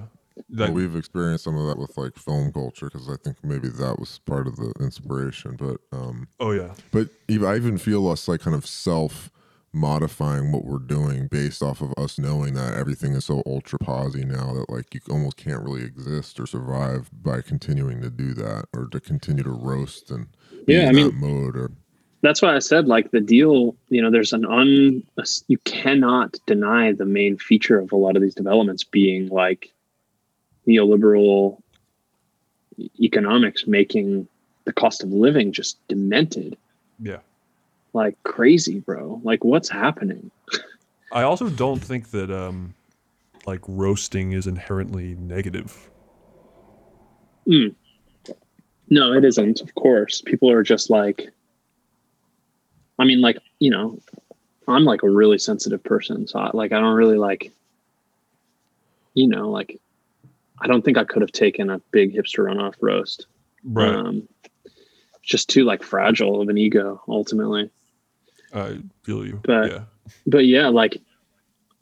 That, 0.50 0.68
well, 0.68 0.72
we've 0.72 0.96
experienced 0.96 1.44
some 1.44 1.56
of 1.56 1.66
that 1.68 1.78
with 1.78 1.96
like 1.96 2.16
film 2.16 2.52
culture 2.52 2.86
because 2.86 3.08
I 3.08 3.16
think 3.16 3.36
maybe 3.42 3.68
that 3.68 3.98
was 3.98 4.20
part 4.20 4.46
of 4.46 4.56
the 4.56 4.72
inspiration. 4.80 5.56
But 5.56 5.78
um, 5.92 6.28
oh 6.40 6.52
yeah, 6.52 6.74
but 6.90 7.08
even, 7.28 7.48
I 7.48 7.56
even 7.56 7.78
feel 7.78 8.08
us 8.08 8.28
like 8.28 8.40
kind 8.40 8.56
of 8.56 8.66
self 8.66 9.30
modifying 9.72 10.50
what 10.50 10.64
we're 10.64 10.78
doing 10.78 11.28
based 11.28 11.62
off 11.62 11.80
of 11.80 11.92
us 11.98 12.18
knowing 12.18 12.54
that 12.54 12.74
everything 12.74 13.12
is 13.12 13.26
so 13.26 13.42
ultra 13.46 13.78
posy 13.78 14.24
now 14.24 14.52
that 14.54 14.68
like 14.70 14.94
you 14.94 15.00
almost 15.10 15.36
can't 15.36 15.62
really 15.62 15.84
exist 15.84 16.40
or 16.40 16.46
survive 16.46 17.10
by 17.12 17.42
continuing 17.42 18.00
to 18.00 18.08
do 18.08 18.32
that 18.32 18.64
or 18.74 18.86
to 18.86 18.98
continue 18.98 19.42
to 19.42 19.50
roast 19.50 20.10
and 20.10 20.26
yeah, 20.66 20.88
I 20.88 20.92
mean, 20.92 21.14
mode 21.20 21.56
or 21.56 21.70
that's 22.22 22.42
why 22.42 22.56
I 22.56 22.58
said 22.58 22.88
like 22.88 23.10
the 23.10 23.20
deal, 23.20 23.76
you 23.88 24.02
know, 24.02 24.10
there's 24.10 24.32
an 24.32 24.44
un 24.44 25.02
you 25.46 25.58
cannot 25.58 26.36
deny 26.46 26.92
the 26.92 27.04
main 27.04 27.36
feature 27.36 27.78
of 27.78 27.92
a 27.92 27.96
lot 27.96 28.16
of 28.16 28.22
these 28.22 28.34
developments 28.34 28.84
being 28.84 29.28
like 29.28 29.72
neoliberal 30.68 31.60
economics 33.00 33.66
making 33.66 34.28
the 34.64 34.72
cost 34.72 35.02
of 35.02 35.10
living 35.10 35.52
just 35.52 35.78
demented. 35.88 36.56
Yeah. 37.00 37.18
Like 37.92 38.22
crazy, 38.22 38.80
bro. 38.80 39.20
Like 39.24 39.44
what's 39.44 39.68
happening? 39.68 40.30
I 41.10 41.22
also 41.22 41.48
don't 41.48 41.80
think 41.80 42.10
that 42.10 42.30
um 42.30 42.74
like 43.46 43.60
roasting 43.66 44.32
is 44.32 44.46
inherently 44.46 45.14
negative. 45.14 45.90
Mm. 47.46 47.74
No, 48.90 49.12
it 49.14 49.24
isn't, 49.24 49.62
of 49.62 49.74
course. 49.74 50.20
People 50.20 50.50
are 50.50 50.62
just 50.62 50.90
like 50.90 51.30
I 52.98 53.04
mean 53.04 53.20
like, 53.20 53.38
you 53.58 53.70
know, 53.70 53.98
I'm 54.66 54.84
like 54.84 55.02
a 55.02 55.08
really 55.08 55.38
sensitive 55.38 55.82
person, 55.82 56.26
so 56.26 56.38
I, 56.38 56.50
like 56.52 56.72
I 56.72 56.80
don't 56.80 56.94
really 56.94 57.16
like 57.16 57.52
you 59.14 59.26
know, 59.26 59.50
like 59.50 59.80
I 60.60 60.66
don't 60.66 60.84
think 60.84 60.98
I 60.98 61.04
could 61.04 61.22
have 61.22 61.32
taken 61.32 61.70
a 61.70 61.78
big 61.90 62.14
hipster 62.14 62.44
runoff 62.44 62.74
roast. 62.80 63.26
Right. 63.64 63.94
Um, 63.94 64.28
just 65.22 65.48
too 65.50 65.64
like 65.64 65.82
fragile 65.82 66.40
of 66.40 66.48
an 66.48 66.58
ego 66.58 67.02
ultimately. 67.08 67.70
I 68.54 68.78
feel 69.02 69.26
you. 69.26 69.40
But 69.44 69.70
yeah. 69.70 69.80
but 70.26 70.46
yeah, 70.46 70.68
like 70.68 71.00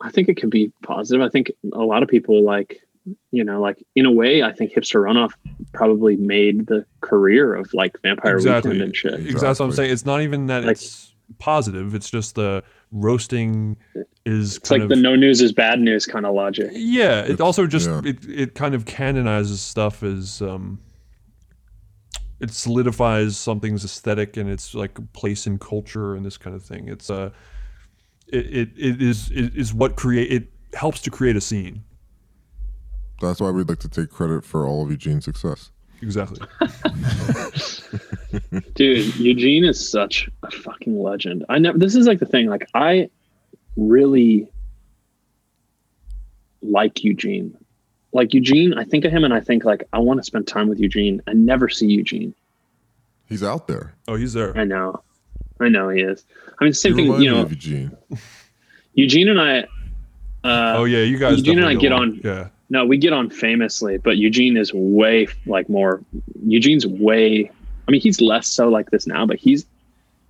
I 0.00 0.10
think 0.10 0.28
it 0.28 0.36
can 0.36 0.50
be 0.50 0.72
positive. 0.82 1.24
I 1.24 1.28
think 1.28 1.52
a 1.72 1.84
lot 1.84 2.02
of 2.02 2.08
people 2.08 2.42
like 2.42 2.82
you 3.30 3.44
know, 3.44 3.60
like 3.60 3.82
in 3.94 4.04
a 4.04 4.10
way, 4.10 4.42
I 4.42 4.52
think 4.52 4.72
hipster 4.72 5.00
runoff 5.00 5.32
probably 5.72 6.16
made 6.16 6.66
the 6.66 6.84
career 7.00 7.54
of 7.54 7.72
like 7.72 8.00
Vampire 8.02 8.36
exactly. 8.36 8.72
Weekend 8.72 8.84
and 8.84 8.96
shit. 8.96 9.12
Exactly. 9.12 9.30
exactly 9.30 9.64
what 9.64 9.70
I'm 9.70 9.76
saying. 9.76 9.90
It's 9.92 10.06
not 10.06 10.22
even 10.22 10.46
that 10.46 10.64
like, 10.64 10.76
it's 10.76 11.14
positive. 11.38 11.94
It's 11.94 12.10
just 12.10 12.34
the 12.34 12.64
roasting 12.92 13.76
is 14.24 14.56
it's 14.56 14.70
like 14.70 14.82
of, 14.82 14.88
the 14.88 14.96
no 14.96 15.14
news 15.14 15.40
is 15.40 15.52
bad 15.52 15.80
news 15.80 16.06
kind 16.06 16.26
of 16.26 16.34
logic. 16.34 16.70
Yeah, 16.72 17.22
it 17.22 17.40
also 17.40 17.66
just 17.66 17.88
yeah. 17.88 18.00
it, 18.04 18.24
it 18.28 18.54
kind 18.54 18.74
of 18.74 18.84
canonizes 18.84 19.60
stuff 19.60 20.02
as 20.02 20.42
um 20.42 20.80
it 22.40 22.50
solidifies 22.50 23.36
something's 23.36 23.84
aesthetic 23.84 24.36
and 24.36 24.48
its 24.50 24.74
like 24.74 24.98
place 25.12 25.46
in 25.46 25.58
culture 25.58 26.14
and 26.14 26.24
this 26.24 26.36
kind 26.36 26.54
of 26.54 26.62
thing. 26.62 26.88
It's 26.88 27.10
uh 27.10 27.30
it 28.28 28.46
it, 28.46 28.68
it 28.76 29.02
is 29.02 29.30
it 29.30 29.54
is 29.56 29.72
what 29.72 29.96
create 29.96 30.30
it 30.30 30.48
helps 30.74 31.00
to 31.02 31.10
create 31.10 31.36
a 31.36 31.40
scene. 31.40 31.82
That's 33.20 33.40
why 33.40 33.50
we'd 33.50 33.68
like 33.68 33.78
to 33.80 33.88
take 33.88 34.10
credit 34.10 34.44
for 34.44 34.66
all 34.66 34.82
of 34.82 34.90
Eugene's 34.90 35.24
success. 35.24 35.70
Exactly. 36.02 36.46
Dude, 38.74 39.16
Eugene 39.16 39.64
is 39.64 39.90
such 39.90 40.28
a 40.42 40.50
fucking 40.50 41.00
legend. 41.02 41.44
I 41.48 41.58
never 41.58 41.78
this 41.78 41.94
is 41.94 42.06
like 42.06 42.18
the 42.18 42.26
thing, 42.26 42.46
like 42.48 42.68
I 42.74 43.08
really 43.76 44.48
like 46.62 47.04
Eugene. 47.04 47.56
like 48.12 48.32
Eugene, 48.34 48.74
I 48.74 48.84
think 48.84 49.04
of 49.04 49.12
him 49.12 49.24
and 49.24 49.32
I 49.34 49.40
think 49.40 49.64
like 49.64 49.86
I 49.92 49.98
want 49.98 50.18
to 50.20 50.24
spend 50.24 50.46
time 50.46 50.68
with 50.68 50.78
Eugene. 50.80 51.22
I 51.26 51.32
never 51.34 51.68
see 51.68 51.86
Eugene. 51.86 52.34
He's 53.28 53.42
out 53.42 53.66
there. 53.68 53.94
Oh, 54.08 54.14
he's 54.16 54.32
there. 54.32 54.56
I 54.56 54.64
know, 54.64 55.02
I 55.60 55.68
know 55.68 55.88
he 55.90 56.00
is. 56.02 56.24
I 56.60 56.64
mean, 56.64 56.72
same 56.72 56.92
You 56.92 56.96
thing. 56.96 57.04
remind 57.06 57.24
You 57.24 57.30
know, 57.32 57.42
of 57.42 57.50
Eugene. 57.50 57.96
Eugene 58.94 59.28
and 59.28 59.40
I. 59.40 59.60
Uh, 60.44 60.74
oh 60.78 60.84
yeah, 60.84 61.00
you 61.02 61.18
guys. 61.18 61.38
Eugene 61.38 61.58
and 61.58 61.66
I 61.68 61.74
get 61.74 61.92
on. 61.92 62.20
Yeah. 62.22 62.48
No, 62.68 62.84
we 62.84 62.98
get 62.98 63.12
on 63.12 63.30
famously, 63.30 63.96
but 63.98 64.16
Eugene 64.16 64.56
is 64.56 64.72
way 64.74 65.28
like 65.46 65.68
more. 65.68 66.02
Eugene's 66.44 66.86
way. 66.86 67.50
I 67.86 67.90
mean, 67.90 68.00
he's 68.00 68.20
less 68.20 68.48
so 68.48 68.68
like 68.68 68.90
this 68.90 69.06
now, 69.06 69.26
but 69.26 69.36
he's 69.38 69.66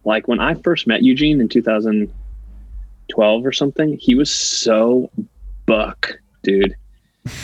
like 0.05 0.29
when 0.29 0.41
I 0.41 0.55
first 0.55 0.87
met 0.87 1.03
Eugene 1.03 1.41
in 1.41 1.49
2012 1.49 3.47
or 3.47 3.53
something. 3.53 3.97
He 3.99 4.15
was 4.15 4.31
so 4.33 5.11
buck, 5.67 6.13
dude. 6.43 6.75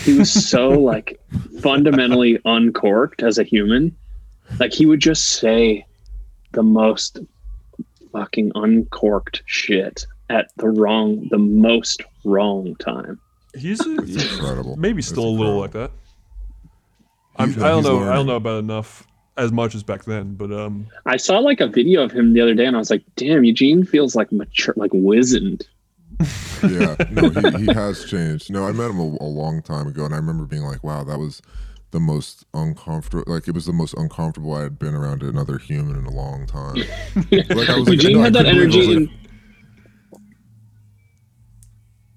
He 0.04 0.16
was 0.18 0.30
so 0.30 0.68
like 0.80 1.20
fundamentally 1.60 2.38
uncorked 2.44 3.22
as 3.22 3.38
a 3.38 3.42
human. 3.42 3.96
Like 4.60 4.72
he 4.72 4.86
would 4.86 5.00
just 5.00 5.28
say 5.28 5.86
the 6.52 6.62
most 6.62 7.18
fucking 8.12 8.52
uncorked 8.54 9.42
shit 9.46 10.06
at 10.28 10.50
the 10.56 10.68
wrong, 10.68 11.26
the 11.30 11.38
most 11.38 12.02
wrong 12.24 12.76
time. 12.76 13.18
He's, 13.54 13.80
a, 13.86 14.02
he's 14.04 14.32
incredible. 14.32 14.76
maybe 14.76 14.98
It's 15.00 15.08
still 15.08 15.26
a 15.26 15.28
little 15.28 15.58
like 15.58 15.72
that. 15.72 15.90
I'm, 17.36 17.50
He's- 17.50 17.62
I 17.62 17.68
don't 17.68 17.78
he's 17.78 17.86
know. 17.86 18.10
I 18.10 18.14
don't 18.14 18.26
know 18.26 18.36
about 18.36 18.58
enough 18.60 19.06
as 19.36 19.52
much 19.52 19.74
as 19.74 19.82
back 19.82 20.04
then, 20.04 20.34
but 20.34 20.52
um, 20.52 20.86
I 21.06 21.16
saw 21.16 21.38
like 21.38 21.60
a 21.60 21.66
video 21.66 22.02
of 22.02 22.12
him 22.12 22.34
the 22.34 22.40
other 22.40 22.54
day, 22.54 22.66
and 22.66 22.76
I 22.76 22.78
was 22.78 22.90
like, 22.90 23.02
"Damn, 23.16 23.44
Eugene 23.44 23.84
feels 23.84 24.14
like 24.14 24.30
mature, 24.32 24.74
like 24.76 24.90
wizened." 24.92 25.66
Yeah, 26.62 26.94
no, 27.10 27.28
he, 27.28 27.64
he 27.64 27.72
has 27.72 28.04
changed. 28.04 28.52
No, 28.52 28.64
I 28.64 28.70
met 28.70 28.88
him 28.88 29.00
a, 29.00 29.16
a 29.20 29.26
long 29.26 29.62
time 29.62 29.88
ago, 29.88 30.04
and 30.04 30.14
I 30.14 30.18
remember 30.18 30.44
being 30.44 30.62
like, 30.62 30.84
"Wow, 30.84 31.02
that 31.02 31.18
was 31.18 31.42
the 31.90 31.98
most 31.98 32.44
uncomfortable. 32.54 33.24
Like 33.26 33.48
it 33.48 33.54
was 33.54 33.66
the 33.66 33.72
most 33.72 33.94
uncomfortable 33.94 34.54
I 34.54 34.62
had 34.62 34.78
been 34.78 34.94
around 34.94 35.24
another 35.24 35.58
human 35.58 35.96
in 35.96 36.06
a 36.06 36.12
long 36.12 36.46
time." 36.46 36.76
Like 37.32 37.68
I 37.68 37.78
was 37.78 37.88
like, 37.88 38.00
Eugene 38.00 38.12
no, 38.12 38.20
I 38.20 38.24
had 38.24 38.34
that 38.34 38.44
couldn't 38.44 38.70
believe 38.70 38.74
it. 38.74 38.74
I 38.74 38.76
was 38.76 38.76
energy. 38.76 39.06
like, 39.06 39.21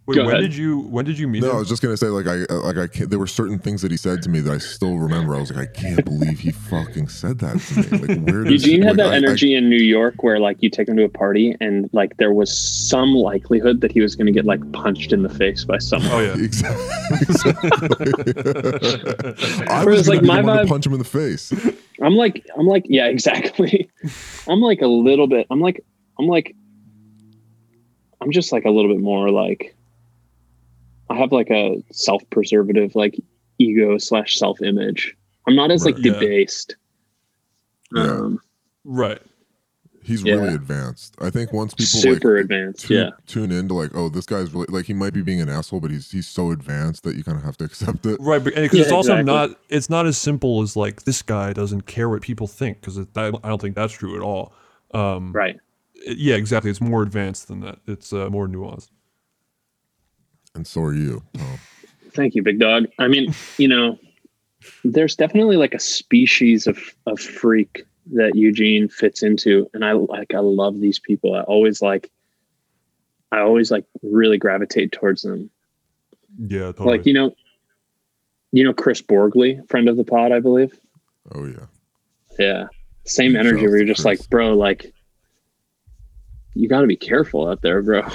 wait, 0.08 0.16
Go 0.16 0.26
when 0.26 0.36
ahead. 0.36 0.42
did 0.50 0.56
you 0.56 0.80
when 0.82 1.04
did 1.06 1.18
you 1.18 1.28
meet 1.28 1.42
No, 1.44 1.52
I 1.52 1.56
was 1.58 1.68
just 1.70 1.82
gonna 1.82 1.98
say 1.98 2.08
like 2.08 2.28
I 2.28 2.44
uh, 2.54 2.62
like 2.62 2.78
I 2.78 2.88
can't, 2.88 3.10
there 3.10 3.20
were 3.20 3.28
certain 3.28 3.58
things 3.60 3.82
that 3.82 3.92
he 3.92 3.98
said 3.98 4.22
to 4.24 4.30
me 4.30 4.40
that 4.42 4.52
I 4.54 4.58
still 4.60 4.98
remember. 4.98 5.36
I 5.36 5.40
was 5.40 5.52
like, 5.52 5.70
I 5.70 5.72
can't 5.80 6.04
believe 6.06 6.40
he 6.40 6.52
fucking 6.52 7.08
said 7.08 7.40
that 7.40 7.60
to 7.60 7.80
me. 7.98 8.08
Like 8.16 8.28
where 8.28 8.44
does 8.46 8.66
Eugene 8.66 8.82
had 8.84 8.98
like, 8.98 8.98
that 8.98 9.08
I- 9.08 9.14
I- 9.14 9.18
energy 9.18 9.56
in 9.56 9.70
New 9.70 9.82
York, 9.82 10.22
where 10.24 10.40
like 10.40 10.62
you 10.62 10.70
take 10.70 10.88
him 10.88 10.96
to 10.98 11.04
a 11.04 11.10
party, 11.10 11.56
and 11.60 11.90
like 11.94 12.18
there 12.18 12.34
was 12.34 12.56
some 12.56 13.14
likelihood 13.14 13.82
that 13.82 13.92
he 13.92 14.02
was 14.02 14.16
going 14.16 14.28
to 14.28 14.32
get 14.34 14.46
like 14.46 14.60
punched 14.74 15.12
in 15.14 15.24
the 15.24 15.30
face 15.30 15.64
by 15.66 15.78
someone. 15.80 16.12
Oh 16.12 16.20
yeah. 16.20 16.36
Exactly. 16.46 17.18
exactly. 17.22 18.34
I 19.68 19.84
Whereas, 19.84 19.86
was 20.00 20.10
like, 20.10 20.22
like 20.22 20.28
my 20.28 20.42
my 20.42 20.58
vibe- 20.64 20.68
punch 20.68 20.86
him 20.86 20.94
in 20.94 21.00
the 21.00 21.06
face. 21.06 21.54
I'm 22.02 22.16
like, 22.16 22.46
I'm 22.58 22.68
like, 22.68 22.86
yeah, 22.88 23.08
exactly. 23.08 23.90
I'm 24.48 24.60
like 24.62 24.82
a 24.82 24.88
little 24.88 25.28
bit. 25.28 25.48
I'm 25.50 25.60
like, 25.62 25.84
I'm 26.20 26.28
like, 26.28 26.56
I'm 28.22 28.32
just 28.32 28.52
like 28.52 28.66
a 28.66 28.70
little 28.70 28.92
bit 28.94 29.02
more 29.02 29.30
like. 29.32 29.75
I 31.10 31.16
have 31.16 31.32
like 31.32 31.50
a 31.52 31.84
self-preservative 31.92 32.96
like 32.96 33.20
ego 33.60 33.98
slash 33.98 34.38
self-image. 34.38 35.16
I'm 35.48 35.56
not 35.56 35.72
as 35.72 35.86
like 35.86 35.96
Right, 35.96 36.06
yeah. 36.06 36.14
debased. 36.14 36.76
Yeah. 37.96 38.04
Um, 38.04 38.40
Right. 38.84 39.20
He's 40.04 40.22
Yeah. 40.24 40.36
really 40.36 40.54
advanced. 40.54 41.16
I 41.20 41.32
think 41.32 41.52
once 41.52 41.74
people 41.74 42.00
super 42.00 42.36
like 42.36 42.44
advanced. 42.44 42.86
tune, 42.86 42.98
yeah. 42.98 43.10
tune 43.26 43.52
into 43.52 43.74
like, 43.74 43.90
oh, 43.96 44.08
this 44.10 44.28
guy's 44.28 44.54
really 44.54 44.68
like 44.70 44.86
he 44.86 44.94
might 44.94 45.14
be 45.14 45.24
being 45.24 45.42
an 45.42 45.50
asshole, 45.50 45.80
but 45.80 45.90
he's 45.90 46.12
he's 46.12 46.28
so 46.28 46.52
advanced 46.52 47.04
that 47.06 47.16
you 47.16 47.24
kind 47.24 47.38
of 47.40 47.44
have 47.44 47.58
to 47.58 47.64
accept 47.66 48.06
it. 48.06 48.18
Right, 48.20 48.44
because 48.44 48.80
it's 48.80 48.90
Yeah, 48.90 48.96
also 48.96 49.14
exactly. 49.14 49.24
not 49.34 49.60
it's 49.70 49.90
not 49.90 50.06
as 50.06 50.16
simple 50.20 50.62
as 50.62 50.76
like 50.76 51.04
this 51.06 51.24
guy 51.24 51.54
doesn't 51.54 51.88
care 51.88 52.08
what 52.08 52.22
people 52.22 52.46
think 52.46 52.82
because 52.82 53.00
I 53.00 53.32
don't 53.32 53.60
think 53.62 53.76
that's 53.76 53.94
true 53.94 54.16
at 54.16 54.22
all. 54.22 54.54
Um, 54.94 55.32
Right. 55.32 55.58
it- 55.96 56.18
yeah, 56.20 56.36
exactly. 56.36 56.70
It's 56.70 56.82
more 56.82 57.02
advanced 57.02 57.48
than 57.48 57.62
that. 57.62 57.80
It's 57.88 58.14
uh, 58.14 58.30
more 58.30 58.48
nuanced. 58.48 58.90
And 60.56 60.66
so 60.66 60.82
are 60.82 60.94
you, 60.94 61.22
Tom. 61.38 61.60
Thank 62.12 62.34
you, 62.34 62.42
big 62.42 62.60
dog. 62.60 62.86
I 62.98 63.08
mean, 63.08 63.34
you 63.58 63.68
know, 63.68 64.00
there's 64.84 65.16
definitely 65.16 65.58
like 65.58 65.74
a 65.74 65.80
species 65.80 66.66
of 66.66 66.80
of 67.06 67.20
freak 67.20 67.86
that 68.14 68.36
Eugene 68.36 68.88
fits 68.88 69.22
into, 69.22 69.70
and 69.74 69.84
I 69.84 69.92
like 69.92 70.34
I 70.34 70.40
love 70.40 70.80
these 70.80 70.98
people. 70.98 71.36
I 71.36 71.42
always 71.42 71.82
like, 71.82 72.10
I 73.32 73.42
always 73.42 73.70
like 73.70 73.86
really 74.02 74.38
gravitate 74.38 74.94
towards 74.94 75.24
them. 75.24 75.50
Yeah, 76.40 76.72
totally. 76.72 76.98
Like 76.98 77.06
you 77.06 77.14
know, 77.14 77.36
you 78.52 78.64
know 78.64 78.74
Chris 78.74 79.02
Borgley, 79.02 79.68
friend 79.70 79.90
of 79.90 79.98
the 79.98 80.06
pod, 80.06 80.32
I 80.32 80.40
believe. 80.40 80.80
Oh 81.34 81.46
yeah. 81.46 81.66
Yeah, 82.40 82.68
same 83.06 83.36
energy 83.36 83.68
where 83.68 83.78
you're 83.78 83.86
just 83.86 84.04
Chris. 84.04 84.20
like, 84.22 84.30
bro, 84.30 84.54
like. 84.54 84.94
You 86.56 86.70
got 86.70 86.82
to 86.82 86.88
be 86.88 86.96
careful 86.96 87.50
out 87.50 87.62
there, 87.62 87.82
bro. 87.82 88.00
um, 88.02 88.12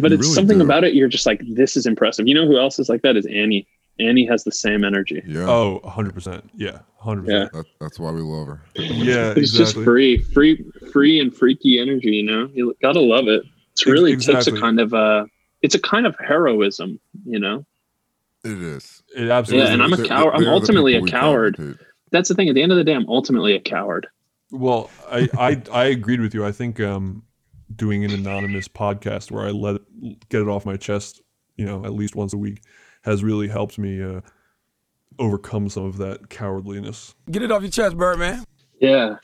but 0.00 0.10
it's 0.10 0.22
really 0.22 0.34
something 0.34 0.58
do. 0.58 0.64
about 0.64 0.84
it. 0.84 0.94
You're 0.94 1.08
just 1.08 1.26
like, 1.26 1.42
this 1.46 1.76
is 1.76 1.84
impressive. 1.84 2.26
You 2.26 2.34
know 2.34 2.46
who 2.46 2.58
else 2.58 2.78
is 2.78 2.88
like 2.88 3.02
that? 3.02 3.16
Is 3.16 3.26
Annie. 3.26 3.66
Annie 4.00 4.26
has 4.26 4.42
the 4.42 4.52
same 4.52 4.82
energy. 4.84 5.22
Yeah. 5.26 5.48
oh, 5.48 5.80
100%. 5.84 6.42
Yeah, 6.54 6.78
100%. 7.02 7.28
Yeah. 7.28 7.48
That, 7.52 7.66
that's 7.80 8.00
why 8.00 8.10
we 8.10 8.22
love 8.22 8.46
her. 8.48 8.62
Yeah, 8.74 9.34
It's 9.36 9.52
just 9.52 9.74
free, 9.74 10.18
free, 10.18 10.64
free 10.92 11.20
and 11.20 11.34
freaky 11.34 11.78
energy. 11.78 12.10
You 12.10 12.24
know, 12.24 12.50
you 12.52 12.74
gotta 12.82 13.00
love 13.00 13.28
it. 13.28 13.42
It's 13.72 13.86
really 13.86 14.16
takes 14.16 14.46
a 14.46 14.58
kind 14.58 14.80
of 14.80 14.94
uh, 14.94 15.26
it's 15.62 15.74
a 15.74 15.80
kind 15.80 16.06
of 16.06 16.16
heroism. 16.18 16.98
You 17.24 17.38
know, 17.38 17.66
It 18.44 18.62
is. 18.62 19.02
It 19.16 19.30
absolutely 19.30 19.66
Yeah, 19.66 19.74
and 19.74 19.82
I'm 19.82 19.92
a 19.92 20.04
coward. 20.04 20.34
I'm 20.34 20.48
ultimately 20.48 20.96
a 20.96 21.02
coward. 21.02 21.78
that's 22.10 22.28
the 22.28 22.34
thing. 22.34 22.48
At 22.48 22.54
the 22.54 22.62
end 22.62 22.72
of 22.72 22.78
the 22.78 22.84
day, 22.84 22.94
I'm 22.94 23.08
ultimately 23.08 23.54
a 23.54 23.60
coward. 23.60 24.08
Well, 24.54 24.90
I, 25.10 25.28
I 25.38 25.62
I 25.72 25.84
agreed 25.86 26.20
with 26.20 26.34
you. 26.34 26.44
I 26.44 26.52
think 26.52 26.80
um, 26.80 27.24
doing 27.74 28.04
an 28.04 28.12
anonymous 28.12 28.68
podcast 28.68 29.30
where 29.30 29.44
I 29.44 29.50
let 29.50 29.76
it, 29.76 30.28
get 30.28 30.40
it 30.40 30.48
off 30.48 30.64
my 30.64 30.76
chest, 30.76 31.22
you 31.56 31.66
know, 31.66 31.84
at 31.84 31.92
least 31.92 32.14
once 32.14 32.32
a 32.32 32.38
week, 32.38 32.62
has 33.02 33.24
really 33.24 33.48
helped 33.48 33.78
me 33.78 34.02
uh, 34.02 34.20
overcome 35.18 35.68
some 35.68 35.84
of 35.84 35.98
that 35.98 36.28
cowardliness. 36.28 37.14
Get 37.30 37.42
it 37.42 37.50
off 37.50 37.62
your 37.62 37.70
chest, 37.70 37.96
Birdman. 37.96 38.44
Yeah. 38.80 39.16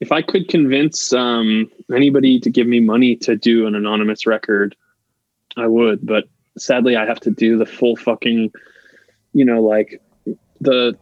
If 0.00 0.12
I 0.12 0.22
could 0.22 0.48
convince 0.48 1.12
um, 1.12 1.70
anybody 1.94 2.38
to 2.40 2.50
give 2.50 2.66
me 2.66 2.78
money 2.78 3.16
to 3.16 3.36
do 3.36 3.66
an 3.66 3.74
anonymous 3.74 4.26
record, 4.26 4.76
I 5.56 5.66
would. 5.66 6.06
But 6.06 6.28
sadly, 6.56 6.94
I 6.94 7.04
have 7.04 7.20
to 7.20 7.30
do 7.30 7.58
the 7.58 7.66
full 7.66 7.96
fucking, 7.96 8.52
you 9.32 9.44
know, 9.44 9.60
like 9.60 10.00
the 10.60 10.96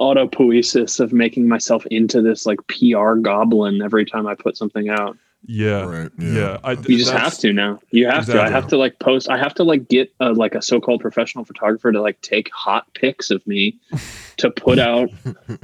autopoiesis 0.00 1.00
of 1.00 1.12
making 1.12 1.48
myself 1.48 1.84
into 1.86 2.22
this 2.22 2.46
like 2.46 2.58
PR 2.68 3.14
goblin 3.14 3.82
every 3.82 4.04
time 4.04 4.26
I 4.26 4.34
put 4.34 4.56
something 4.56 4.88
out. 4.88 5.16
Yeah, 5.44 5.84
Right. 5.84 6.10
yeah. 6.18 6.32
Yeah. 6.32 6.58
I, 6.62 6.72
You 6.72 6.96
just 6.98 7.10
have 7.10 7.36
to 7.38 7.52
now. 7.52 7.80
You 7.90 8.06
have 8.06 8.26
to. 8.26 8.40
I 8.40 8.48
have 8.48 8.68
to 8.68 8.76
like 8.76 8.98
post. 9.00 9.28
I 9.28 9.36
have 9.38 9.54
to 9.54 9.64
like 9.64 9.88
get 9.88 10.12
a, 10.20 10.32
like 10.32 10.54
a 10.54 10.62
so-called 10.62 11.00
professional 11.00 11.44
photographer 11.44 11.90
to 11.90 12.00
like 12.00 12.20
take 12.20 12.48
hot 12.54 12.86
pics 12.94 13.30
of 13.30 13.44
me 13.46 13.76
to 14.36 14.50
put 14.50 14.78
out 14.78 15.10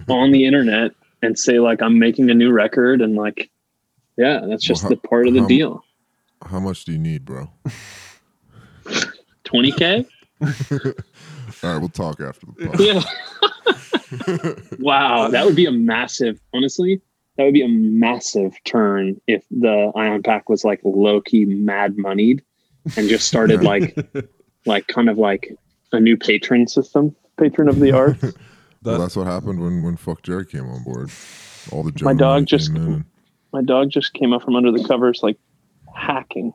on 0.09 0.32
the 0.32 0.45
internet 0.47 0.93
and 1.23 1.39
say 1.39 1.61
like 1.61 1.81
I'm 1.81 1.99
making 1.99 2.28
a 2.31 2.35
new 2.35 2.51
record 2.51 3.01
and 3.01 3.15
like, 3.15 3.51
yeah, 4.16 4.40
that's 4.49 4.65
just 4.65 4.82
Well, 4.82 4.90
the 4.90 4.97
part 4.97 5.28
of 5.28 5.35
the 5.35 5.40
how- 5.43 5.47
deal. 5.47 5.85
How 6.45 6.59
much 6.61 6.85
do 6.85 6.93
you 6.93 6.99
need, 6.99 7.24
bro? 7.24 7.49
20k. 9.45 10.07
All 11.62 11.72
right, 11.72 11.78
we'll 11.78 11.89
talk 11.89 12.20
after 12.20 12.47
the 12.47 12.52
podcast. 12.68 13.05
Yeah. 14.70 14.76
wow, 14.78 15.28
that 15.28 15.44
would 15.44 15.56
be 15.56 15.66
a 15.66 15.72
massive. 15.72 16.40
Honestly, 16.55 17.01
that 17.36 17.44
would 17.44 17.55
be 17.55 17.62
a 17.62 17.68
massive 17.68 18.55
turn 18.64 19.20
if 19.26 19.44
the 19.51 19.93
Ion 19.97 20.22
Pack 20.22 20.48
was 20.48 20.64
like 20.64 20.80
low 20.85 21.20
key 21.20 21.44
mad 21.44 21.97
moneyed 21.97 22.43
and 22.97 23.09
just 23.09 23.26
started 23.28 23.62
Yeah. 23.62 23.68
like, 23.68 23.98
like 24.66 24.86
kind 24.86 25.09
of 25.09 25.18
like 25.18 25.55
a 25.93 26.01
new 26.01 26.16
patron 26.16 26.66
system, 26.68 27.14
patron 27.39 27.68
of 27.68 27.78
the 27.80 27.93
arts. 27.93 28.24
Well, 28.85 29.01
that's 29.01 29.16
what 29.16 29.26
happened 29.26 29.59
when 29.60 29.82
when 29.82 29.97
Fuck 29.97 30.22
Jerry 30.22 30.47
came 30.47 30.64
on 30.70 30.85
board. 30.85 31.10
All 31.72 31.82
the 31.82 31.93
My 32.05 32.14
dog 32.14 32.47
just- 32.47 32.70
in 32.70 33.05
My 33.52 33.60
dog 33.60 33.90
just 33.90 34.14
came 34.14 34.32
up 34.32 34.43
from 34.43 34.55
under 34.55 34.70
the 34.70 34.85
covers, 34.86 35.18
like 35.20 35.36
hacking, 35.97 36.52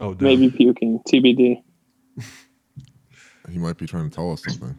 oh, 0.00 0.12
damn. 0.14 0.16
maybe 0.18 0.50
puking, 0.50 0.98
TBD. 1.08 1.62
He 3.50 3.58
might 3.58 3.76
be 3.76 3.86
trying 3.86 4.08
to 4.10 4.14
tell 4.14 4.32
us 4.32 4.42
something. 4.44 4.76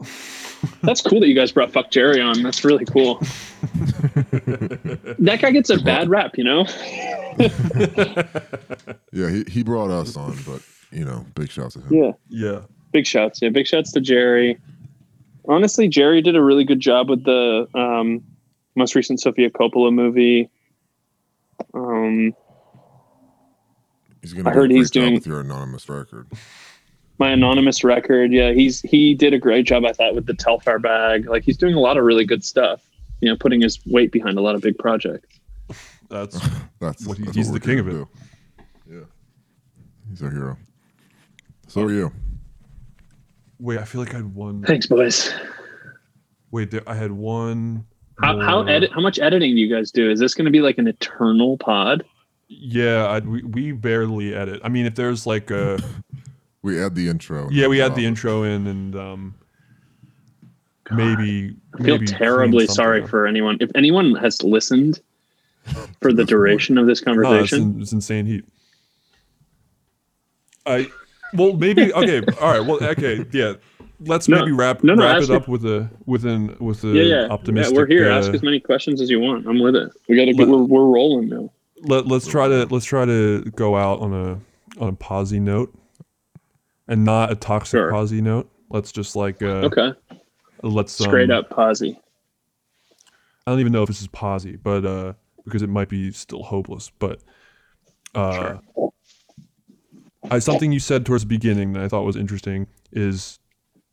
That's 0.82 1.00
cool 1.00 1.20
that 1.20 1.28
you 1.28 1.34
guys 1.34 1.50
brought 1.52 1.72
Fuck 1.72 1.90
Jerry 1.90 2.20
on. 2.20 2.42
That's 2.42 2.64
really 2.64 2.84
cool. 2.84 3.16
that 5.18 5.38
guy 5.40 5.50
gets 5.50 5.70
a 5.70 5.78
bad 5.78 6.08
rap, 6.08 6.36
you 6.38 6.44
know. 6.44 6.66
Yeah, 9.14 9.28
he, 9.30 9.44
he 9.48 9.62
brought 9.62 9.90
us 9.90 10.16
on, 10.16 10.36
but 10.46 10.62
you 10.90 11.04
know, 11.04 11.26
big 11.34 11.50
shouts 11.50 11.74
to 11.74 11.80
him. 11.80 11.92
Yeah. 11.94 12.12
Yeah, 12.28 12.60
Big 12.92 13.06
shouts. 13.06 13.40
Yeah, 13.42 13.50
big 13.50 13.66
shouts 13.66 13.92
to 13.92 14.00
Jerry. 14.00 14.58
Honestly, 15.48 15.86
Jerry 15.88 16.22
did 16.22 16.34
a 16.36 16.42
really 16.42 16.64
good 16.64 16.80
job 16.80 17.10
with 17.10 17.24
the 17.24 17.66
um, 17.74 18.22
most 18.74 18.94
recent 18.94 19.20
Sofia 19.20 19.50
Coppola 19.50 19.92
movie. 19.92 20.48
Um, 21.74 22.34
He's 24.22 24.32
gonna 24.34 24.50
I 24.50 24.52
heard 24.52 24.70
he's 24.70 24.90
doing- 24.90 25.14
with 25.14 25.26
your 25.26 25.40
anonymous 25.40 25.88
record. 25.88 26.28
My 27.18 27.30
anonymous 27.30 27.84
record. 27.84 28.32
Yeah, 28.32 28.52
he's 28.52 28.80
he 28.82 29.14
did 29.14 29.32
a 29.34 29.38
great 29.38 29.66
job, 29.66 29.84
I 29.84 29.92
thought, 29.92 30.14
with 30.14 30.26
the 30.26 30.34
Telfar 30.34 30.80
bag. 30.80 31.28
Like 31.28 31.44
he's 31.44 31.56
doing 31.56 31.74
a 31.74 31.80
lot 31.80 31.96
of 31.96 32.04
really 32.04 32.24
good 32.24 32.44
stuff. 32.44 32.82
You 33.20 33.28
know, 33.28 33.36
putting 33.36 33.60
his 33.60 33.78
weight 33.86 34.10
behind 34.10 34.38
a 34.38 34.40
lot 34.40 34.54
of 34.54 34.60
big 34.62 34.78
projects. 34.78 35.38
That's 36.08 36.38
That's 36.80 37.06
what 37.06 37.16
he, 37.16 37.24
that's 37.24 37.36
he's 37.36 37.48
what 37.48 37.62
the 37.62 37.68
king 37.68 37.78
of 37.78 37.88
it. 37.88 37.92
do. 37.92 38.08
Yeah, 38.90 39.00
he's 40.10 40.22
our 40.22 40.30
hero. 40.30 40.56
So 41.68 41.82
are 41.82 41.92
you? 41.92 42.12
Wait, 43.60 43.78
I 43.78 43.84
feel 43.84 44.00
like 44.00 44.12
I 44.12 44.16
had 44.16 44.34
one. 44.34 44.64
Thanks, 44.64 44.86
boys. 44.86 45.32
Wait, 46.50 46.72
there, 46.72 46.82
I 46.88 46.94
had 46.94 47.12
one. 47.12 47.86
How 48.20 48.40
how 48.40 48.62
edit? 48.64 48.90
How 48.92 49.00
much 49.00 49.20
editing 49.20 49.54
do 49.54 49.60
you 49.60 49.72
guys 49.72 49.92
do? 49.92 50.10
Is 50.10 50.18
this 50.18 50.34
going 50.34 50.44
to 50.46 50.50
be 50.50 50.60
like 50.60 50.78
an 50.78 50.88
eternal 50.88 51.56
pod? 51.56 52.04
Yeah, 52.48 53.06
I, 53.06 53.20
we 53.20 53.42
we 53.44 53.72
barely 53.72 54.34
edit. 54.34 54.60
I 54.64 54.68
mean, 54.68 54.86
if 54.86 54.96
there's 54.96 55.24
like 55.24 55.50
a 55.52 55.78
We 56.62 56.80
add 56.82 56.94
the 56.94 57.08
intro. 57.08 57.48
yeah, 57.50 57.66
we 57.66 57.82
add 57.82 57.94
the 57.96 58.06
intro 58.06 58.44
in 58.44 58.66
and 58.66 58.94
um 58.96 59.34
maybe 60.90 61.56
I 61.74 61.82
feel 61.82 61.94
maybe 61.98 62.06
terribly 62.06 62.66
sorry 62.66 63.02
up. 63.02 63.08
for 63.08 63.26
anyone. 63.26 63.56
If 63.60 63.70
anyone 63.74 64.14
has 64.16 64.42
listened 64.42 65.00
for 66.00 66.12
the 66.12 66.24
duration 66.32 66.78
of 66.78 66.86
this 66.86 67.04
No, 67.04 67.12
it's, 67.12 67.22
conversation, 67.22 67.62
in, 67.76 67.82
it's 67.82 67.92
insane 67.92 68.26
heat. 68.26 68.44
I 70.66 70.88
well 71.34 71.54
maybe 71.54 71.92
okay 71.94 72.22
all 72.40 72.52
right 72.52 72.60
well 72.60 72.82
okay 72.90 73.24
yeah 73.32 73.54
let's 74.00 74.28
No, 74.28 74.38
maybe 74.40 74.52
wrap 74.52 74.84
no, 74.84 74.94
no, 74.94 75.04
wrap 75.04 75.16
ask 75.16 75.28
it 75.28 75.30
me- 75.30 75.36
up 75.36 75.48
with 75.48 75.64
a 75.64 75.90
with 76.06 76.24
an 76.24 76.56
with 76.60 76.84
a 76.84 76.88
yeah, 76.88 77.02
yeah, 77.02 77.26
optimistic. 77.28 77.74
yeah, 77.74 77.80
we're 77.80 77.86
here. 77.86 78.10
uh, 78.10 78.18
Ask 78.18 78.32
as 78.32 78.42
many 78.42 78.60
questions 78.60 79.00
as 79.00 79.10
you 79.10 79.18
want. 79.20 79.46
I'm 79.46 79.60
with 79.60 79.74
it. 79.74 79.90
We 80.08 80.16
got 80.16 80.26
to. 80.26 80.32
Let- 80.32 80.48
We're 80.48 80.62
we're 80.62 80.84
rolling 80.94 81.28
now. 81.28 81.50
let, 81.82 82.06
let's 82.06 82.26
try 82.26 82.46
to 82.48 82.66
let's 82.70 82.84
try 82.84 83.04
to 83.04 83.42
go 83.56 83.76
out 83.76 84.00
on 84.00 84.12
a 84.12 84.40
on 84.80 84.88
a 84.90 84.92
posy 84.92 85.40
note 85.40 85.74
and 86.92 87.06
not 87.06 87.32
a 87.32 87.34
toxic 87.34 87.78
Sure. 87.78 87.90
posy 87.90 88.20
note 88.20 88.50
let's 88.68 88.92
just 88.92 89.16
like 89.16 89.40
uh 89.42 89.62
Okay, 89.64 89.92
let's 90.62 91.00
um, 91.00 91.06
straight 91.06 91.30
up 91.30 91.48
posy. 91.48 91.98
i 93.46 93.50
don't 93.50 93.60
even 93.60 93.72
know 93.72 93.82
if 93.82 93.88
this 93.88 94.02
is 94.02 94.08
posy 94.08 94.56
but 94.56 94.84
uh 94.84 95.14
because 95.44 95.62
it 95.62 95.68
might 95.70 95.88
be 95.88 96.12
still 96.12 96.42
hopeless 96.42 96.90
but 96.98 97.20
uh 98.14 98.58
I, 100.30 100.38
something 100.38 100.70
you 100.70 100.80
said 100.80 101.04
towards 101.06 101.22
the 101.24 101.28
beginning 101.28 101.72
that 101.72 101.82
i 101.82 101.88
thought 101.88 102.02
was 102.04 102.14
interesting 102.16 102.66
is 102.92 103.38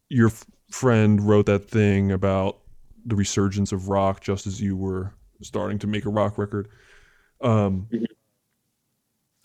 your 0.10 0.28
f- 0.28 0.46
friend 0.70 1.22
wrote 1.26 1.46
that 1.46 1.70
thing 1.70 2.12
about 2.12 2.58
the 3.06 3.16
resurgence 3.16 3.72
of 3.72 3.88
rock 3.88 4.20
just 4.22 4.46
as 4.46 4.60
you 4.62 4.76
were 4.76 5.14
starting 5.42 5.80
to 5.80 5.88
make 5.88 6.06
a 6.06 6.10
rock 6.10 6.38
record 6.38 6.68
um 7.42 7.88
Mhm. 7.94 8.06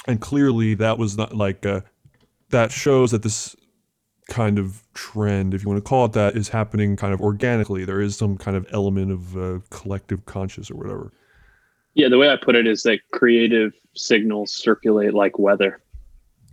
and 0.09 0.20
clearly 0.20 0.74
that 0.74 0.98
was 0.98 1.16
not 1.16 1.36
like 1.36 1.64
uh 1.64 1.82
that 2.51 2.73
shows 2.73 3.11
that 3.11 3.23
this 3.23 3.57
kind 4.29 4.59
of 4.59 4.83
trend 4.95 5.53
if 5.53 5.62
you 5.62 5.69
want 5.69 5.77
to 5.83 5.87
call 5.89 6.07
it 6.07 6.12
that 6.12 6.35
is 6.37 6.49
happening 6.49 6.97
kind 6.97 7.12
of 7.12 7.21
organically 7.21 7.85
there 7.85 8.01
is 8.01 8.16
some 8.16 8.39
kind 8.39 8.57
of 8.57 8.66
element 8.73 9.12
of 9.12 9.37
uh, 9.37 9.59
collective 9.71 10.25
conscious 10.25 10.71
or 10.71 10.77
whatever 10.77 11.12
Yeah, 11.95 12.09
the 12.09 12.16
way 12.19 12.31
I 12.31 12.37
put 12.37 12.57
it 12.57 12.66
is 12.66 12.83
that 12.85 13.01
creative 13.12 13.73
signals 13.95 14.51
circulate 14.53 15.12
like 15.12 15.39
weather. 15.39 15.81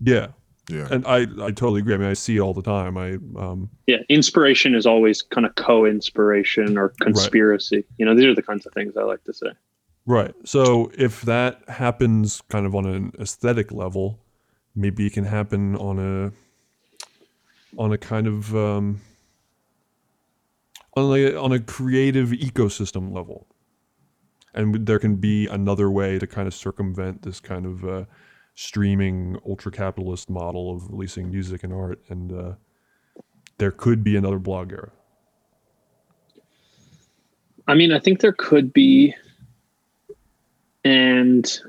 yeah 0.02 0.28
Yeah. 0.70 0.88
and 0.92 1.06
i 1.08 1.20
i 1.48 1.50
totally 1.52 1.80
agree 1.80 1.94
i 1.94 1.98
mean 1.98 2.10
i 2.10 2.14
see 2.14 2.36
it 2.36 2.40
all 2.42 2.54
the 2.54 2.62
time 2.62 2.98
i 2.98 3.14
um 3.42 3.70
Yeah, 3.88 3.98
inspiration 4.10 4.76
is 4.76 4.86
always 4.86 5.22
kind 5.22 5.46
of 5.48 5.56
co-inspiration 5.56 6.78
or 6.78 6.90
conspiracy. 7.02 7.86
You 7.98 8.06
know, 8.06 8.16
these 8.16 8.26
are 8.26 8.36
the 8.36 8.44
kinds 8.44 8.66
of 8.66 8.74
things 8.74 8.96
I 8.98 9.04
like 9.04 9.24
to 9.26 9.34
say. 9.34 9.52
Right. 10.06 10.34
So 10.46 10.92
if 10.98 11.22
that 11.24 11.68
happens 11.70 12.42
kind 12.50 12.66
of 12.66 12.76
on 12.76 12.86
an 12.86 13.12
aesthetic 13.20 13.72
level, 13.72 14.20
maybe 14.76 15.06
it 15.08 15.14
can 15.14 15.26
happen 15.26 15.76
on 15.76 16.00
a 16.00 16.32
on 17.78 17.94
a 17.94 17.98
kind 17.98 18.28
of 18.28 18.56
um, 18.56 19.02
on 20.96 21.18
a 21.18 21.36
on 21.36 21.52
a 21.52 21.60
creative 21.60 22.30
ecosystem 22.30 23.14
level, 23.14 23.48
and 24.54 24.86
there 24.86 25.00
can 25.00 25.16
be 25.16 25.48
another 25.48 25.90
way 25.90 26.20
to 26.20 26.28
kind 26.28 26.48
of 26.48 26.54
circumvent 26.54 27.22
this 27.22 27.40
kind 27.40 27.66
of 27.66 27.86
uh, 27.86 28.06
streaming 28.56 29.38
ultra 29.48 29.72
capitalist 29.72 30.30
model 30.30 30.76
of 30.76 30.90
releasing 30.92 31.32
music 31.32 31.64
and 31.64 31.74
art, 31.74 32.00
and 32.10 32.32
uh, 32.32 32.54
there 33.58 33.72
could 33.72 34.04
be 34.04 34.16
another 34.16 34.40
blog 34.40 34.72
era. 34.72 34.92
I 37.68 37.76
mean, 37.76 37.94
I 37.94 38.00
think 38.00 38.20
there 38.20 38.34
could 38.34 38.74
be, 38.74 39.16
and 40.84 41.60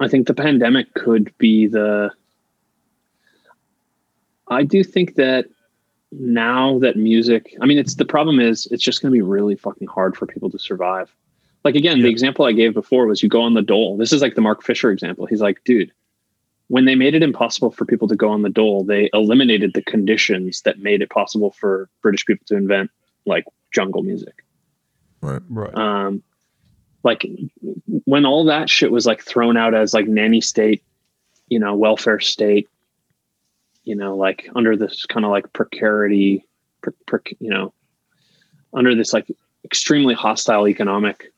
I 0.00 0.08
think 0.08 0.26
the 0.26 0.34
pandemic 0.34 0.92
could 0.94 1.32
be 1.38 1.66
the. 1.66 2.10
I 4.48 4.62
do 4.62 4.84
think 4.84 5.14
that 5.16 5.46
now 6.12 6.78
that 6.78 6.96
music, 6.96 7.54
I 7.60 7.66
mean, 7.66 7.78
it's 7.78 7.96
the 7.96 8.04
problem 8.04 8.40
is 8.40 8.66
it's 8.70 8.82
just 8.82 9.02
going 9.02 9.12
to 9.12 9.16
be 9.16 9.22
really 9.22 9.56
fucking 9.56 9.88
hard 9.88 10.16
for 10.16 10.26
people 10.26 10.50
to 10.50 10.58
survive. 10.58 11.14
Like 11.64 11.74
again, 11.74 12.00
the 12.00 12.08
example 12.08 12.44
I 12.44 12.52
gave 12.52 12.74
before 12.74 13.06
was 13.06 13.22
you 13.22 13.28
go 13.28 13.42
on 13.42 13.54
the 13.54 13.62
dole. 13.62 13.96
This 13.96 14.12
is 14.12 14.22
like 14.22 14.36
the 14.36 14.40
Mark 14.40 14.62
Fisher 14.62 14.90
example. 14.92 15.26
He's 15.26 15.40
like, 15.40 15.64
dude, 15.64 15.90
when 16.68 16.84
they 16.84 16.94
made 16.94 17.14
it 17.14 17.24
impossible 17.24 17.72
for 17.72 17.84
people 17.84 18.06
to 18.06 18.14
go 18.14 18.30
on 18.30 18.42
the 18.42 18.48
dole, 18.48 18.84
they 18.84 19.10
eliminated 19.12 19.74
the 19.74 19.82
conditions 19.82 20.62
that 20.62 20.78
made 20.78 21.02
it 21.02 21.10
possible 21.10 21.50
for 21.50 21.88
British 22.02 22.24
people 22.24 22.44
to 22.46 22.56
invent 22.56 22.90
like 23.26 23.44
jungle 23.72 24.02
music 24.02 24.44
Right. 25.20 25.42
Right. 25.48 25.74
um 25.74 26.22
like 27.02 27.26
when 28.04 28.24
all 28.24 28.44
that 28.44 28.70
shit 28.70 28.90
was 28.90 29.06
like 29.06 29.22
thrown 29.22 29.56
out 29.56 29.74
as 29.74 29.92
like 29.92 30.06
nanny 30.06 30.40
state 30.40 30.82
you 31.48 31.58
know 31.58 31.74
welfare 31.74 32.20
state 32.20 32.68
you 33.86 33.94
know 33.94 34.14
like 34.14 34.50
under 34.54 34.76
this 34.76 35.06
kind 35.06 35.24
of 35.24 35.30
like 35.30 35.50
precarity 35.54 36.44
pre- 37.06 37.36
you 37.40 37.48
know 37.48 37.72
under 38.74 38.94
this 38.94 39.14
like 39.14 39.30
extremely 39.64 40.14
hostile 40.14 40.68
economic 40.68 41.32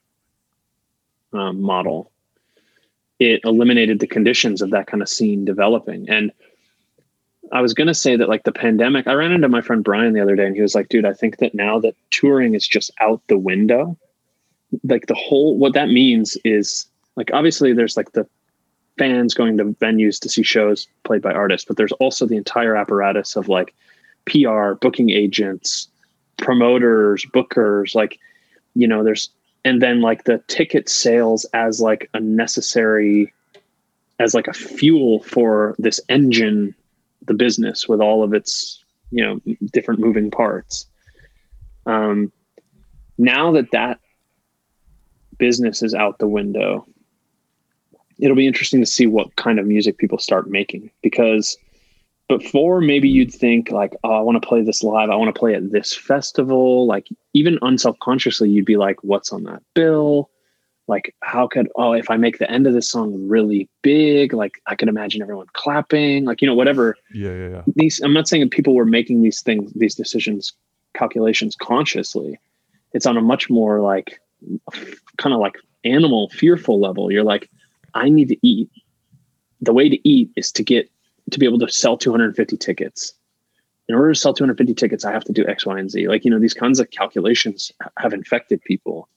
um, 1.33 1.61
model 1.61 2.11
it 3.21 3.41
eliminated 3.45 4.01
the 4.01 4.07
conditions 4.07 4.63
of 4.63 4.71
that 4.71 4.87
kind 4.87 5.03
of 5.03 5.09
scene 5.09 5.45
developing. 5.45 6.09
And 6.09 6.33
i 7.53 7.61
was 7.61 7.75
going 7.75 7.87
to 7.87 7.95
say 7.95 8.17
that 8.17 8.29
like 8.29 8.45
the 8.45 8.53
pandemic 8.53 9.07
i 9.07 9.13
ran 9.15 9.33
into 9.33 9.49
my 9.49 9.63
friend 9.63 9.83
brian 9.83 10.13
the 10.13 10.21
other 10.21 10.37
day 10.37 10.45
and 10.45 10.55
he 10.55 10.61
was 10.61 10.75
like 10.75 10.89
dude 10.89 11.07
i 11.07 11.15
think 11.15 11.39
that 11.39 11.55
now 11.55 11.79
that 11.79 11.95
touring 12.11 12.55
is 12.55 12.69
just 12.69 12.91
out 13.01 13.23
the 13.29 13.39
window 13.39 13.97
like 14.85 15.07
the 15.07 15.15
whole 15.15 15.57
what 15.57 15.73
that 15.73 15.89
means 15.89 16.37
is 16.45 16.87
like 17.17 17.31
obviously 17.33 17.73
there's 17.73 17.97
like 17.97 18.13
the 18.13 18.27
fans 18.99 19.35
going 19.35 19.57
to 19.57 19.65
venues 19.65 20.19
to 20.21 20.29
see 20.29 20.43
shows 20.43 20.89
played 21.05 21.23
by 21.23 21.33
artists 21.33 21.67
but 21.67 21.77
there's 21.77 21.93
also 21.93 22.27
the 22.27 22.37
entire 22.37 22.77
apparatus 22.77 23.37
of 23.37 23.49
like 23.49 23.75
pr 24.25 24.73
booking 24.81 25.11
agents 25.11 25.89
promoters 26.37 27.25
bookers 27.33 27.95
like 27.95 28.19
you 28.75 28.87
know 28.87 29.03
there's 29.03 29.31
and 29.65 29.83
then 29.83 30.01
like 30.01 30.25
the 30.25 30.43
ticket 30.49 30.89
sales 30.89 31.45
as 31.53 31.81
like 31.81 32.09
a 32.15 32.21
necessary 32.21 33.33
as 34.19 34.35
like 34.35 34.49
a 34.49 34.53
fuel 34.53 35.23
for 35.23 35.75
this 35.79 36.01
engine 36.09 36.75
the 37.27 37.35
business 37.35 37.89
with 37.89 38.01
all 38.01 38.23
of 38.23 38.33
its 38.33 38.83
you 39.11 39.25
know 39.25 39.41
different 39.73 40.01
moving 40.01 40.31
parts. 40.31 40.87
Um 41.87 42.33
now 43.19 43.53
that 43.53 43.71
that 43.73 43.99
business 45.39 45.83
is 45.83 45.95
out 45.95 46.19
the 46.19 46.29
window 46.29 46.87
it'll 48.19 48.37
be 48.37 48.47
interesting 48.47 48.81
to 48.81 48.87
see 48.87 49.07
what 49.07 49.35
kind 49.37 49.59
of 49.59 49.67
music 49.67 49.99
people 49.99 50.19
start 50.19 50.49
making 50.51 50.91
because 51.03 51.57
before 52.29 52.81
maybe 52.81 53.09
you'd 53.09 53.33
think 53.33 53.71
like 53.71 53.95
oh 54.05 54.13
i 54.13 54.21
want 54.21 54.41
to 54.41 54.47
play 54.47 54.63
this 54.63 54.83
live 54.83 55.11
i 55.11 55.17
want 55.17 55.35
to 55.35 55.39
play 55.39 55.55
at 55.55 55.71
this 55.71 55.95
festival 55.95 56.87
like 56.87 57.09
even 57.35 57.59
unselfconsciously 57.61 58.51
you'd 58.51 58.65
be 58.67 58.77
like 58.77 59.03
what's 59.03 59.33
on 59.33 59.45
that 59.45 59.63
bill 59.75 60.31
like 60.87 61.15
how 61.23 61.47
could 61.47 61.69
oh 61.77 61.93
if 61.93 62.11
i 62.11 62.17
make 62.17 62.39
the 62.39 62.51
end 62.51 62.67
of 62.67 62.73
this 62.75 62.91
song 62.91 63.29
really 63.29 63.69
big 63.83 64.33
like 64.33 64.61
i 64.67 64.75
can 64.75 64.89
imagine 64.89 65.23
everyone 65.23 65.47
clapping 65.55 66.25
like 66.25 66.43
you 66.43 66.49
know 66.49 66.55
whatever 66.55 66.97
Yeah. 67.15 67.33
Yeah. 67.33 67.49
Yeah. 67.49 67.63
these 67.77 68.01
i'm 68.01 68.13
not 68.13 68.29
saying 68.29 68.43
that 68.43 68.51
people 68.51 68.75
were 68.75 68.87
making 68.87 69.23
these 69.23 69.41
things 69.43 69.73
these 69.75 69.95
decisions 69.95 70.53
calculations 70.95 71.57
consciously 71.61 72.39
it's 72.93 73.07
on 73.07 73.17
a 73.17 73.21
much 73.21 73.49
more 73.51 73.81
like 73.81 74.21
kind 75.19 75.35
of 75.35 75.41
like 75.41 75.57
animal 75.85 76.29
fearful 76.31 76.81
level 76.81 77.13
you're 77.13 77.25
like 77.25 77.49
i 77.95 78.09
need 78.09 78.29
to 78.29 78.37
eat. 78.47 78.71
The 79.61 79.73
way 79.73 79.89
to 79.89 80.09
eat 80.09 80.31
is 80.37 80.53
to 80.53 80.63
get 80.63 80.91
to 81.31 81.39
be 81.39 81.47
able 81.47 81.59
to 81.59 81.69
sell 81.69 81.97
250 81.97 82.57
tickets. 82.57 83.13
In 83.89 83.95
order 83.95 84.13
to 84.13 84.19
sell 84.19 84.35
250 84.35 84.75
tickets 84.75 85.05
i 85.05 85.13
have 85.13 85.25
to 85.25 85.33
do 85.33 85.47
x 85.47 85.67
y 85.67 85.79
and 85.79 85.91
z. 85.91 86.09
Like 86.09 86.25
you 86.25 86.31
know 86.31 86.39
these 86.39 86.55
kinds 86.55 86.81
of 86.81 86.91
calculations 86.91 87.73
have 87.99 88.13
infected 88.13 88.63
people 88.63 89.09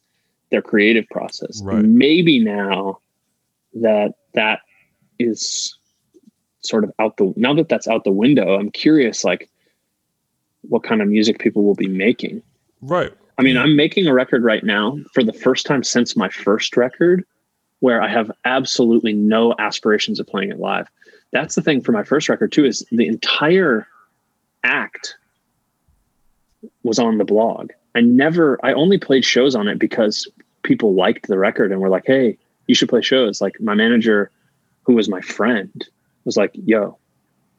their 0.50 0.62
creative 0.62 1.08
process. 1.10 1.62
Right. 1.64 1.84
Maybe 1.84 2.40
now 2.40 3.00
that 3.74 4.16
that 4.34 4.60
is 5.20 5.78
sort 6.62 6.84
of 6.84 6.92
out 7.00 7.18
the 7.18 7.34
now 7.38 7.54
that 7.54 7.70
that's 7.70 7.88
out 7.88 8.04
the 8.04 8.12
window 8.12 8.54
i'm 8.56 8.70
curious 8.70 9.24
like 9.24 9.50
what 10.62 10.84
kind 10.84 11.02
of 11.02 11.08
music 11.08 11.40
people 11.40 11.64
will 11.64 11.76
be 11.76 11.88
making. 11.88 12.42
Right. 12.82 13.12
I 13.38 13.44
mean, 13.44 13.58
I'm 13.58 13.76
making 13.76 14.08
a 14.08 14.14
record 14.14 14.44
right 14.44 14.64
now 14.64 14.98
for 15.14 15.24
the 15.24 15.34
first 15.34 15.66
time 15.66 15.84
since 15.84 16.16
my 16.16 16.30
first 16.30 16.78
record 16.78 17.26
where 17.82 18.02
I 18.02 18.08
have 18.08 18.32
absolutely 18.46 19.12
no 19.12 19.54
aspirations 19.60 20.20
of 20.20 20.28
playing 20.28 20.52
it 20.52 20.60
live. 20.60 20.88
that's 21.32 21.56
the 21.56 21.62
thing 21.62 21.82
for 21.82 21.92
my 21.92 22.04
first 22.04 22.30
record 22.30 22.52
too 22.52 22.66
is 22.66 22.86
the 22.92 23.08
entire 23.08 23.88
act 24.64 25.16
was 26.84 27.00
on 27.00 27.18
the 27.18 27.26
blog. 27.26 27.72
I 27.96 28.02
never 28.02 28.60
I 28.64 28.74
only 28.74 28.98
played 28.98 29.26
shows 29.26 29.56
on 29.56 29.68
it 29.68 29.80
because 29.80 30.28
people 30.64 30.94
liked 30.94 31.28
the 31.28 31.38
record 31.38 31.72
and 31.72 31.82
were 31.82 31.90
like, 31.90 32.06
"Hey, 32.06 32.38
you 32.68 32.76
should 32.76 32.90
play 32.90 33.02
shows." 33.02 33.42
Like 33.42 33.60
my 33.60 33.74
manager 33.74 34.30
who 34.84 34.94
was 34.94 35.10
my 35.10 35.22
friend 35.22 35.88
was 36.26 36.38
like, 36.38 36.52
"Yo, 36.54 36.98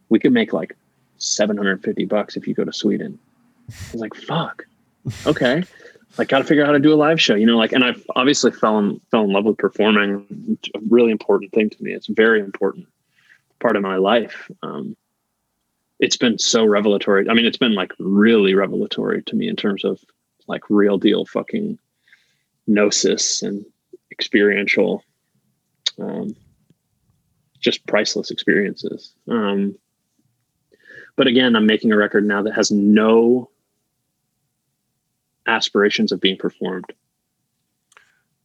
we 0.09 0.19
could 0.19 0.33
make 0.33 0.53
like 0.53 0.77
750 1.19 2.05
bucks 2.07 2.37
if 2.37 2.47
you 2.47 2.55
go 2.55 2.65
to 2.65 2.73
Sweden." 2.73 3.19
I 3.69 3.75
was 3.93 4.01
like, 4.01 4.15
"Fuck." 4.15 4.65
Okay. 5.27 5.65
like 6.19 6.29
got 6.29 6.39
to 6.39 6.45
figure 6.45 6.63
out 6.63 6.67
how 6.67 6.73
to 6.73 6.79
do 6.79 6.93
a 6.93 6.97
live 6.97 7.21
show, 7.21 7.35
you 7.35 7.47
know, 7.47 7.57
like 7.57 7.73
and 7.73 7.85
I 7.85 7.95
obviously 8.15 8.51
fell 8.51 8.79
in 8.79 9.01
fell 9.11 9.25
in 9.25 9.33
love 9.33 9.45
with 9.45 9.59
performing. 9.59 10.27
It's 10.49 10.69
a 10.75 10.81
really 10.91 11.11
important 11.11 11.53
thing 11.53 11.71
to 11.71 11.83
me. 11.83 11.93
It's 11.93 12.09
a 12.09 12.15
very 12.15 12.41
important 12.41 12.87
part 13.61 13.77
of 13.77 13.83
my 13.83 13.97
life. 13.97 14.51
Um, 14.63 14.97
it's 16.01 16.17
been 16.17 16.39
so 16.39 16.65
revelatory. 16.65 17.29
I 17.29 17.35
mean, 17.35 17.47
it's 17.47 17.57
been 17.57 17.75
like 17.75 17.93
really 17.99 18.55
revelatory 18.55 19.23
to 19.23 19.37
me 19.37 19.49
in 19.49 19.57
terms 19.57 19.85
of 19.85 20.01
like 20.49 20.69
real 20.69 20.99
deal 20.99 21.25
fucking 21.25 21.79
gnosis 22.67 23.43
and 23.43 23.65
experiential, 24.11 25.05
um, 26.01 26.35
just 27.61 27.87
priceless 27.87 28.31
experiences. 28.31 29.15
Um, 29.29 29.77
but 31.17 31.29
again, 31.29 31.55
I'm 31.55 31.67
making 31.67 31.93
a 31.93 31.97
record 31.97 32.27
now 32.27 32.43
that 32.43 32.55
has 32.55 32.71
no 32.71 33.52
aspirations 35.47 36.13
of 36.13 36.21
being 36.21 36.37
performed. 36.37 36.87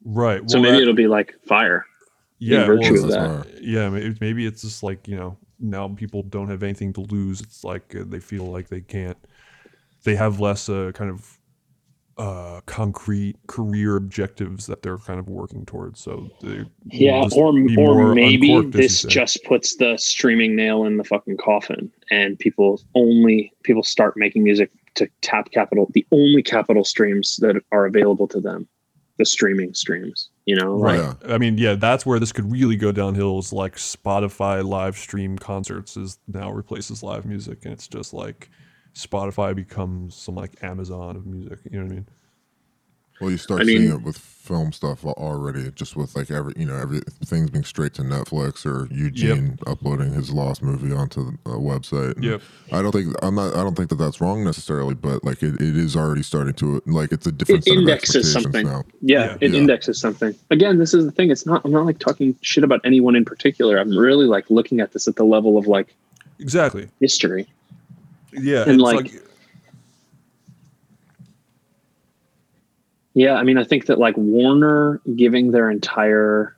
Right. 0.04 0.50
so 0.50 0.60
maybe 0.60 0.78
that- 0.78 0.82
it'll 0.84 0.94
be 0.94 1.08
like 1.08 1.36
fire. 1.46 1.86
in 2.40 2.48
yeah, 2.50 2.66
virtue 2.66 2.94
well, 2.94 3.04
of 3.06 3.10
that. 3.46 3.64
yeah. 3.64 3.90
Maybe, 3.90 4.16
maybe 4.22 4.46
it's 4.46 4.62
just 4.62 4.84
like 4.84 5.08
you 5.08 5.16
know 5.18 5.38
now 5.60 5.88
people 5.90 6.22
don't 6.24 6.50
have 6.50 6.64
anything 6.64 6.94
to 6.94 7.02
lose. 7.02 7.42
It's 7.42 7.64
like 7.64 7.96
uh, 7.96 8.04
they 8.06 8.20
feel 8.20 8.46
like 8.46 8.70
they 8.70 8.82
can't. 8.82 9.18
They 10.04 10.16
have 10.16 10.40
less 10.40 10.70
uh, 10.70 10.92
kind 10.94 11.10
of 11.10 11.38
uh, 12.18 12.62
concrete 12.66 13.36
career 13.48 13.96
objectives 13.96 14.66
that 14.68 14.82
they're 14.82 14.98
kind 14.98 15.20
of 15.20 15.30
working 15.30 15.66
towards. 15.66 16.00
So 16.00 16.30
they 16.42 16.64
Yeah, 16.86 17.28
or 17.36 17.54
or 17.78 18.14
maybe 18.16 18.52
uncorked, 18.54 18.76
as 18.76 18.82
you 18.82 18.82
this 18.82 19.02
just 19.04 19.44
puts 19.44 19.76
the 19.76 19.98
streaming 19.98 20.56
nail 20.56 20.86
in 20.86 20.98
the 20.98 21.04
fucking 21.04 21.38
coffin, 21.38 21.92
and 22.12 22.38
people 22.40 22.82
only 22.96 23.52
people 23.64 23.84
start 23.84 24.16
making 24.16 24.44
music 24.44 24.72
to 24.98 25.10
tap 25.22 25.52
capital, 25.52 25.90
the 25.94 26.06
only 26.12 26.44
capital 26.44 26.84
streams 26.84 27.38
that 27.38 27.62
are 27.72 27.86
available 27.86 28.28
to 28.28 28.40
them, 28.40 28.68
the 29.18 29.26
streaming 29.26 29.74
streams. 29.74 30.30
You 30.46 30.56
know, 30.56 30.76
like 30.76 31.00
Right. 31.00 31.16
I 31.34 31.38
mean, 31.38 31.58
yeah, 31.58 31.76
that's 31.76 32.06
where 32.06 32.20
this 32.20 32.32
could 32.32 32.52
really 32.52 32.76
go 32.76 32.92
downhill. 32.92 33.40
Is 33.40 33.54
like 33.54 33.76
Spotify 33.76 34.64
live 34.64 34.98
stream 34.98 35.38
concerts 35.38 35.98
is 35.98 36.20
now 36.28 36.52
replaces 36.52 37.04
live 37.04 37.26
music, 37.26 37.64
and 37.64 37.74
it's 37.74 37.88
just 37.88 38.14
like 38.14 38.50
Spotify 38.94 39.56
becomes 39.56 40.16
some 40.16 40.36
like 40.36 40.62
Amazon 40.64 41.16
of 41.16 41.26
music. 41.26 41.60
You 41.70 41.80
know 41.80 41.86
what 41.86 41.92
I 41.92 41.96
mean? 41.96 42.08
Well, 43.20 43.32
you 43.32 43.38
start 43.38 43.62
I 43.62 43.64
mean- 43.64 43.78
seeing 43.80 43.92
it 43.94 44.02
with 44.04 44.18
film 44.18 44.72
stuff 44.72 45.04
already, 45.04 45.70
just 45.72 45.98
with 45.98 46.16
like 46.16 46.32
every 46.32 46.54
you 46.56 46.66
know 46.66 46.76
every 46.78 47.02
things 47.26 47.50
being 47.50 47.66
straight 47.66 47.94
to 47.96 48.02
Netflix 48.02 48.66
or 48.66 48.88
Eugene 48.94 49.60
uploading 49.68 50.14
his 50.14 50.32
Lost 50.32 50.64
movie 50.64 50.94
onto 50.94 51.32
the 51.32 51.38
uh, 51.52 51.56
website. 51.56 52.16
And 52.16 52.24
Yep. 52.24 52.42
I 52.72 52.82
don't 52.82 52.94
think 52.94 53.14
I'm 53.22 53.36
not. 53.36 53.54
I 53.56 53.64
don't 53.64 53.76
think 53.76 53.90
that 53.90 53.98
that's 53.98 54.22
wrong 54.22 54.46
necessarily, 54.46 54.94
but 54.96 55.22
like 55.26 55.44
it, 55.44 55.56
it 55.56 55.76
is 55.76 55.98
already 55.98 56.24
starting 56.24 56.54
to 56.54 56.82
like 56.86 57.12
it's 57.12 57.28
a 57.28 57.32
different 57.34 57.68
it 57.68 57.70
set 57.70 57.74
of 57.74 57.80
indexes 57.82 58.16
expectations 58.36 58.44
something. 58.44 58.66
now. 58.68 58.84
Yeah, 59.02 59.38
it 59.42 59.52
Yeah. 59.52 59.60
indexes 59.60 60.00
something. 60.00 60.34
Again, 60.50 60.78
this 60.78 60.94
is 60.94 61.04
the 61.04 61.12
thing. 61.12 61.30
It's 61.30 61.46
not. 61.46 61.66
I'm 61.66 61.72
not 61.72 61.86
like 61.86 62.00
talking 62.00 62.34
shit 62.42 62.64
about 62.64 62.80
anyone 62.86 63.18
in 63.18 63.26
particular. 63.26 63.78
I'm 63.80 63.98
really 63.98 64.28
like 64.28 64.50
looking 64.50 64.80
at 64.80 64.94
this 64.94 65.10
at 65.10 65.18
the 65.18 65.26
level 65.26 65.58
of 65.58 65.68
like 65.68 65.94
Exactly. 66.40 66.88
history. 67.02 67.48
Yeah, 68.32 68.62
And, 68.62 68.74
it's 68.74 68.82
like- 68.82 69.24
Yeah, 73.18 73.34
I 73.34 73.42
mean, 73.42 73.58
I 73.58 73.64
think 73.64 73.88
that 73.88 73.98
like 73.98 74.16
Warner 74.16 75.02
giving 75.16 75.50
their 75.50 75.72
entire 75.72 76.56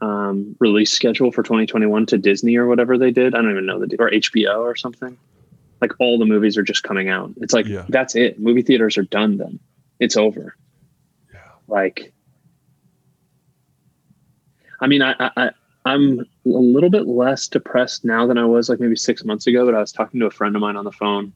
um, 0.00 0.56
release 0.58 0.90
schedule 0.90 1.30
for 1.32 1.42
2021 1.42 2.06
to 2.06 2.16
Disney 2.16 2.56
or 2.56 2.66
whatever 2.66 2.96
they 2.96 3.10
did, 3.10 3.34
I 3.34 3.42
don't 3.42 3.50
even 3.50 3.66
know 3.66 3.78
the 3.78 3.94
or 3.98 4.10
HBO 4.10 4.60
or 4.60 4.74
something. 4.74 5.18
Like 5.82 5.92
all 5.98 6.18
the 6.18 6.24
movies 6.24 6.56
are 6.56 6.62
just 6.62 6.82
coming 6.82 7.10
out. 7.10 7.30
It's 7.42 7.52
like 7.52 7.66
Yeah. 7.66 7.84
that's 7.90 8.14
it. 8.16 8.40
Movie 8.40 8.62
theaters 8.62 8.96
are 8.96 9.02
done. 9.02 9.36
Then 9.36 9.60
it's 10.00 10.16
over. 10.16 10.56
Yeah. 11.30 11.40
Like, 11.68 12.14
I 14.80 14.86
mean, 14.86 15.02
I, 15.02 15.14
I 15.20 15.30
I- 15.36 15.50
I'm 15.86 16.20
a 16.20 16.24
little 16.46 16.88
bit 16.88 17.06
less 17.06 17.46
depressed 17.46 18.06
now 18.06 18.26
than 18.26 18.38
I 18.38 18.46
was 18.46 18.70
like 18.70 18.80
maybe 18.80 18.96
six 18.96 19.22
months 19.22 19.46
ago. 19.46 19.66
But 19.66 19.74
I 19.74 19.80
was 19.80 19.92
talking 19.92 20.18
to 20.20 20.24
a 20.26 20.30
friend 20.30 20.56
of 20.56 20.62
mine 20.62 20.76
on 20.76 20.86
the 20.86 20.92
phone 20.92 21.34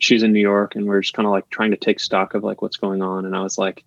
she's 0.00 0.22
in 0.22 0.32
New 0.32 0.40
York 0.40 0.74
and 0.74 0.86
we're 0.86 1.00
just 1.00 1.14
kind 1.14 1.26
of 1.26 1.30
like 1.30 1.48
trying 1.50 1.70
to 1.70 1.76
take 1.76 2.00
stock 2.00 2.34
of 2.34 2.42
like 2.42 2.62
what's 2.62 2.78
going 2.78 3.02
on. 3.02 3.24
And 3.24 3.36
I 3.36 3.42
was 3.42 3.58
like, 3.58 3.84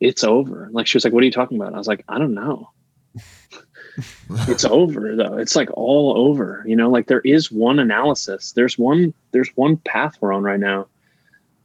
it's 0.00 0.24
over. 0.24 0.68
Like 0.72 0.86
she 0.86 0.96
was 0.96 1.04
like, 1.04 1.12
what 1.12 1.22
are 1.22 1.26
you 1.26 1.32
talking 1.32 1.60
about? 1.60 1.74
I 1.74 1.78
was 1.78 1.86
like, 1.86 2.04
I 2.08 2.18
don't 2.18 2.34
know. 2.34 2.70
it's 4.48 4.64
over 4.64 5.14
though. 5.14 5.36
It's 5.36 5.54
like 5.54 5.68
all 5.74 6.16
over, 6.16 6.64
you 6.66 6.74
know, 6.74 6.90
like 6.90 7.06
there 7.06 7.20
is 7.20 7.52
one 7.52 7.78
analysis. 7.78 8.52
There's 8.52 8.78
one, 8.78 9.12
there's 9.32 9.50
one 9.50 9.76
path 9.76 10.16
we're 10.20 10.32
on 10.32 10.42
right 10.42 10.58
now. 10.58 10.88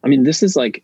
I 0.03 0.09
mean, 0.09 0.23
this 0.23 0.43
is 0.43 0.55
like 0.55 0.83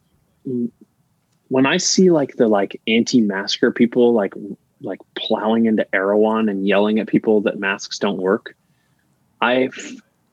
when 1.50 1.66
I 1.66 1.78
see 1.78 2.12
like 2.12 2.38
the 2.38 2.48
like 2.48 2.82
anti-masker 2.88 3.72
people 3.72 4.14
like 4.14 4.34
like 4.82 5.00
plowing 5.16 5.66
into 5.66 5.86
Erewhon 5.94 6.50
and 6.50 6.68
yelling 6.68 7.00
at 7.00 7.08
people 7.08 7.42
that 7.42 7.60
masks 7.60 8.00
don't 8.00 8.22
work. 8.22 8.56
I 9.42 9.70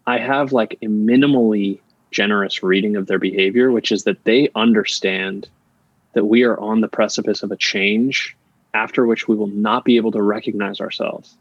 I 0.07 0.19
have 0.19 0.52
like 0.52 0.78
a 0.81 0.86
minimally 0.86 1.81
generous 2.11 2.62
reading 2.62 2.97
of 2.97 3.07
their 3.07 3.19
behavior, 3.19 3.70
which 3.70 3.93
is 3.93 4.05
that 4.05 4.24
they 4.24 4.51
understand 4.55 5.49
that 6.12 6.24
we 6.24 6.43
are 6.43 6.59
on 6.59 6.81
the 6.81 6.89
precipice 6.89 7.43
of 7.43 7.53
a 7.53 7.57
change 7.57 8.37
after 8.74 9.07
which 9.07 9.28
we 9.28 9.37
will 9.37 9.49
not 9.49 9.85
be 9.85 9.97
able 9.97 10.12
to 10.12 10.23
recognize 10.23 10.81
ourselves. 10.81 11.37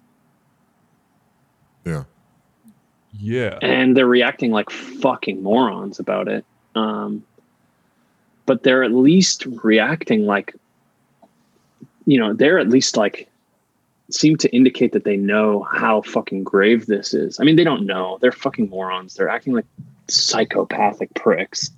Yeah. 1.85 2.03
yeah, 3.13 3.57
And 3.61 3.95
they're 3.95 4.05
reacting 4.05 4.51
like 4.51 4.69
fucking 4.69 5.41
morons 5.41 5.99
about 5.99 6.27
it. 6.27 6.45
Um, 6.75 7.23
but 8.45 8.63
they're 8.63 8.83
at 8.83 8.91
least 8.91 9.45
reacting 9.45 10.25
like, 10.25 10.55
you 12.05 12.19
know, 12.19 12.33
they're 12.33 12.59
at 12.59 12.69
least 12.69 12.97
like, 12.97 13.29
seem 14.11 14.35
to 14.37 14.49
indicate 14.55 14.91
that 14.93 15.03
they 15.03 15.17
know 15.17 15.61
how 15.71 16.01
fucking 16.01 16.43
grave 16.43 16.87
this 16.87 17.13
is. 17.13 17.39
I 17.39 17.43
mean, 17.43 17.55
they 17.55 17.63
don't 17.63 17.85
know. 17.85 18.17
They're 18.21 18.31
fucking 18.31 18.69
morons. 18.69 19.13
They're 19.13 19.29
acting 19.29 19.53
like 19.53 19.65
psychopathic 20.15 21.13
pricks. 21.15 21.69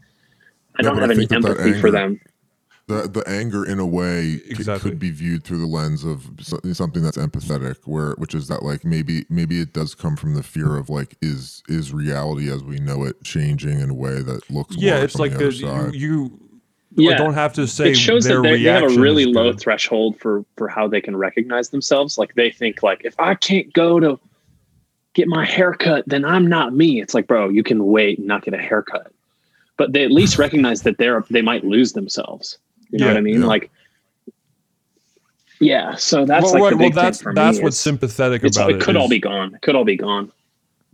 I 0.77 0.83
Yeah, 0.83 0.83
don't 0.89 0.95
but 0.95 1.01
have 1.01 1.09
I 1.09 1.13
any 1.13 1.25
think 1.27 1.43
that 1.43 1.55
that 1.55 1.59
empathy 1.61 1.81
for 1.81 1.91
them. 1.91 2.19
The 2.87 3.07
the 3.07 3.23
anger 3.29 3.63
in 3.65 3.79
a 3.79 3.85
way 3.85 4.37
c- 4.37 4.43
Exactly. 4.49 4.89
could 4.91 4.99
be 4.99 5.11
viewed 5.11 5.43
through 5.43 5.59
the 5.59 5.65
lens 5.67 6.03
of 6.03 6.27
so- 6.41 6.59
something 6.73 7.03
that's 7.03 7.17
empathetic, 7.17 7.77
where 7.85 8.13
which 8.13 8.33
is 8.33 8.47
that 8.47 8.63
like 8.63 8.83
maybe 8.83 9.25
maybe 9.29 9.61
it 9.61 9.71
does 9.73 9.93
come 9.95 10.15
from 10.15 10.33
the 10.33 10.43
fear 10.43 10.75
of 10.77 10.89
like 10.89 11.15
is 11.21 11.61
is 11.69 11.93
reality 11.93 12.51
as 12.51 12.63
we 12.63 12.79
know 12.79 13.03
it 13.03 13.23
changing 13.23 13.79
in 13.79 13.89
a 13.91 13.93
way 13.93 14.21
that 14.21 14.49
looks 14.49 14.75
yeah. 14.77 14.95
worse 14.95 15.03
It's 15.03 15.15
like 15.19 15.31
the 15.33 15.49
the, 15.49 15.91
you, 15.93 16.39
you 16.95 17.09
Yeah. 17.11 17.17
don't 17.17 17.35
have 17.35 17.53
to 17.53 17.67
say 17.67 17.91
it 17.91 17.95
shows 17.95 18.25
their 18.25 18.37
that 18.41 18.49
they, 18.49 18.63
they 18.63 18.69
have 18.69 18.83
a 18.91 18.99
really 18.99 19.25
low 19.25 19.53
threshold 19.53 20.19
for 20.19 20.43
for 20.57 20.67
how 20.67 20.87
they 20.87 20.99
can 21.01 21.15
recognize 21.15 21.69
themselves 21.69 22.17
like 22.17 22.33
they 22.35 22.49
think 22.51 22.81
like 22.83 23.01
if 23.05 23.17
i 23.19 23.35
can't 23.35 23.71
go 23.73 23.99
to 24.01 24.19
get 25.13 25.27
my 25.27 25.45
haircut 25.45 26.03
then 26.07 26.23
i'm 26.25 26.47
not 26.47 26.73
me 26.73 27.01
it's 27.01 27.13
like 27.13 27.27
bro 27.27 27.49
you 27.49 27.63
can 27.63 27.85
wait 27.85 28.17
and 28.17 28.27
not 28.27 28.43
get 28.43 28.53
a 28.53 28.57
haircut 28.61 29.11
but 29.77 29.93
they 29.93 30.03
at 30.03 30.11
least 30.11 30.37
recognize 30.45 30.83
that 30.83 30.97
they're 30.97 31.23
they 31.29 31.41
might 31.41 31.63
lose 31.63 31.93
themselves 31.93 32.57
you 32.89 32.99
know 32.99 33.05
Yeah, 33.05 33.11
what 33.13 33.17
i 33.17 33.21
mean 33.21 33.41
yeah. 33.41 33.47
like 33.47 33.71
yeah 35.59 35.95
so 35.95 36.25
that's 36.25 36.45
well, 36.45 36.53
like 36.53 36.61
right, 36.63 36.69
the 36.71 36.77
well, 36.77 36.89
big 36.89 36.95
that's 36.95 37.17
thing 37.19 37.23
for 37.23 37.33
that's 37.33 37.57
me 37.57 37.63
what's 37.63 37.75
is 37.75 37.81
sympathetic 37.81 38.43
about 38.43 38.71
it 38.71 38.77
it. 38.77 38.81
could 38.81 38.95
all 38.95 39.09
be 39.09 39.19
gone 39.19 39.53
it 39.55 39.61
could 39.61 39.75
all 39.75 39.85
be 39.85 39.97
gone 39.97 40.31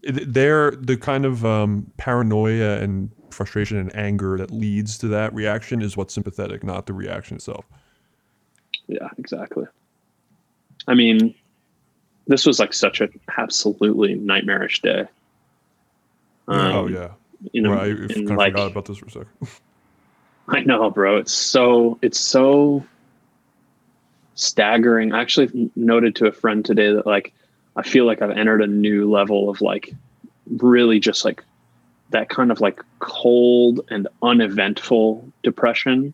they're 0.03 0.71
the 0.71 0.95
kind 0.95 1.25
of 1.25 1.45
um, 1.45 1.91
paranoia 1.97 2.79
and 2.79 3.09
frustration 3.31 3.77
and 3.77 3.95
anger 3.95 4.37
that 4.37 4.51
leads 4.51 4.97
to 4.99 5.07
that 5.09 5.33
reaction 5.33 5.81
is 5.81 5.97
what's 5.97 6.13
sympathetic, 6.13 6.63
not 6.63 6.85
the 6.85 6.93
reaction 6.93 7.35
itself. 7.35 7.65
Yeah, 8.87 9.09
exactly. 9.17 9.65
I 10.87 10.93
mean, 10.93 11.35
this 12.27 12.45
was 12.45 12.59
like 12.59 12.73
such 12.73 13.01
a 13.01 13.09
absolutely 13.37 14.15
nightmarish 14.15 14.81
day. 14.81 15.05
oh 16.47 16.85
Um, 16.85 16.93
yeah, 16.93 17.11
You 17.51 17.61
know, 17.61 17.73
Right, 17.73 17.91
I 17.91 18.13
kind 18.13 18.31
of 18.31 18.37
like, 18.37 18.53
forgot 18.53 18.71
about 18.71 18.85
this 18.85 18.97
for 18.97 19.05
a 19.05 19.11
second. 19.11 19.27
I 20.49 20.61
know, 20.61 20.89
bro. 20.89 21.17
It's 21.17 21.33
so 21.33 21.99
it's 22.01 22.19
so 22.19 22.85
staggering. 24.35 25.13
I 25.13 25.21
actually 25.21 25.71
noted 25.75 26.15
to 26.17 26.27
a 26.27 26.31
friend 26.31 26.63
today 26.63 26.93
that 26.93 27.05
like 27.05 27.33
I 27.75 27.83
feel 27.83 28.05
like 28.05 28.21
I've 28.21 28.31
entered 28.31 28.61
a 28.61 28.67
new 28.67 29.09
level 29.09 29.49
of 29.49 29.61
like 29.61 29.93
really 30.49 30.99
just 30.99 31.25
like 31.25 31.43
that 32.11 32.29
kind 32.29 32.51
of 32.51 32.61
like 32.61 32.81
cold 32.99 33.81
and 33.89 34.07
uneventful 34.23 35.27
depression 35.43 36.13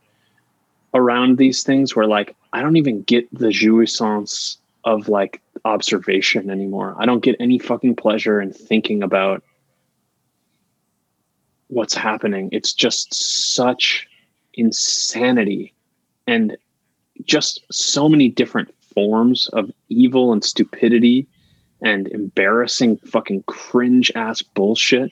around 0.93 1.37
these 1.37 1.63
things 1.63 1.95
where 1.95 2.07
like 2.07 2.35
I 2.51 2.61
don't 2.61 2.77
even 2.77 3.03
get 3.03 3.27
the 3.31 3.47
jouissance 3.47 4.57
of 4.85 5.07
like 5.09 5.41
observation 5.65 6.49
anymore. 6.49 6.95
I 6.97 7.05
don't 7.05 7.23
get 7.23 7.35
any 7.39 7.59
fucking 7.59 7.95
pleasure 7.95 8.41
in 8.41 8.51
thinking 8.51 9.03
about 9.03 9.43
what's 11.67 11.95
happening. 11.95 12.49
It's 12.51 12.73
just 12.73 13.13
such 13.55 14.07
insanity 14.53 15.73
and 16.27 16.57
just 17.23 17.61
so 17.71 18.09
many 18.09 18.29
different 18.29 18.73
forms 18.93 19.47
of 19.49 19.71
evil 19.89 20.33
and 20.33 20.43
stupidity 20.43 21.27
and 21.81 22.07
embarrassing 22.07 22.97
fucking 22.97 23.43
cringe 23.43 24.11
ass 24.15 24.41
bullshit. 24.41 25.11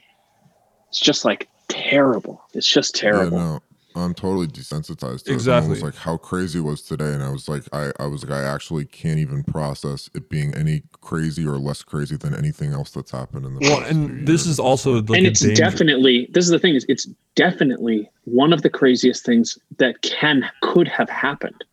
It's 0.89 0.99
just 0.99 1.25
like 1.25 1.47
terrible. 1.67 2.43
It's 2.53 2.69
just 2.69 2.95
terrible. 2.95 3.37
Yeah, 3.37 3.43
no, 3.43 3.63
I'm 3.95 4.13
totally 4.13 4.47
desensitized 4.47 5.23
to 5.25 5.33
Exactly. 5.33 5.73
it. 5.73 5.79
It 5.79 5.83
was 5.83 5.83
like 5.83 5.95
how 5.95 6.17
crazy 6.17 6.59
it 6.59 6.61
was 6.61 6.81
today, 6.81 7.13
and 7.13 7.21
I 7.21 7.29
was 7.29 7.49
like, 7.49 7.63
I, 7.73 7.91
I 7.99 8.05
was 8.07 8.23
like, 8.23 8.31
I 8.31 8.43
actually 8.43 8.85
can't 8.85 9.19
even 9.19 9.43
process 9.43 10.09
it 10.13 10.29
being 10.29 10.53
any 10.55 10.83
crazy 11.01 11.45
or 11.45 11.57
less 11.57 11.83
crazy 11.83 12.15
than 12.15 12.33
anything 12.33 12.71
else 12.71 12.91
that's 12.91 13.11
happened 13.11 13.45
in 13.45 13.55
the 13.55 13.59
Well, 13.61 13.81
and 13.83 14.25
this 14.27 14.45
years. 14.45 14.47
is 14.47 14.59
also 14.59 15.01
like 15.01 15.17
and 15.17 15.27
it's 15.27 15.41
danger. 15.41 15.55
definitely 15.61 16.29
this 16.31 16.45
is 16.45 16.51
the 16.51 16.59
thing 16.59 16.75
is 16.75 16.85
it's 16.87 17.05
definitely 17.35 18.09
one 18.25 18.53
of 18.53 18.61
the 18.61 18.69
craziest 18.69 19.25
things 19.25 19.57
that 19.77 20.01
can 20.03 20.49
could 20.61 20.87
have 20.87 21.09
happened 21.09 21.63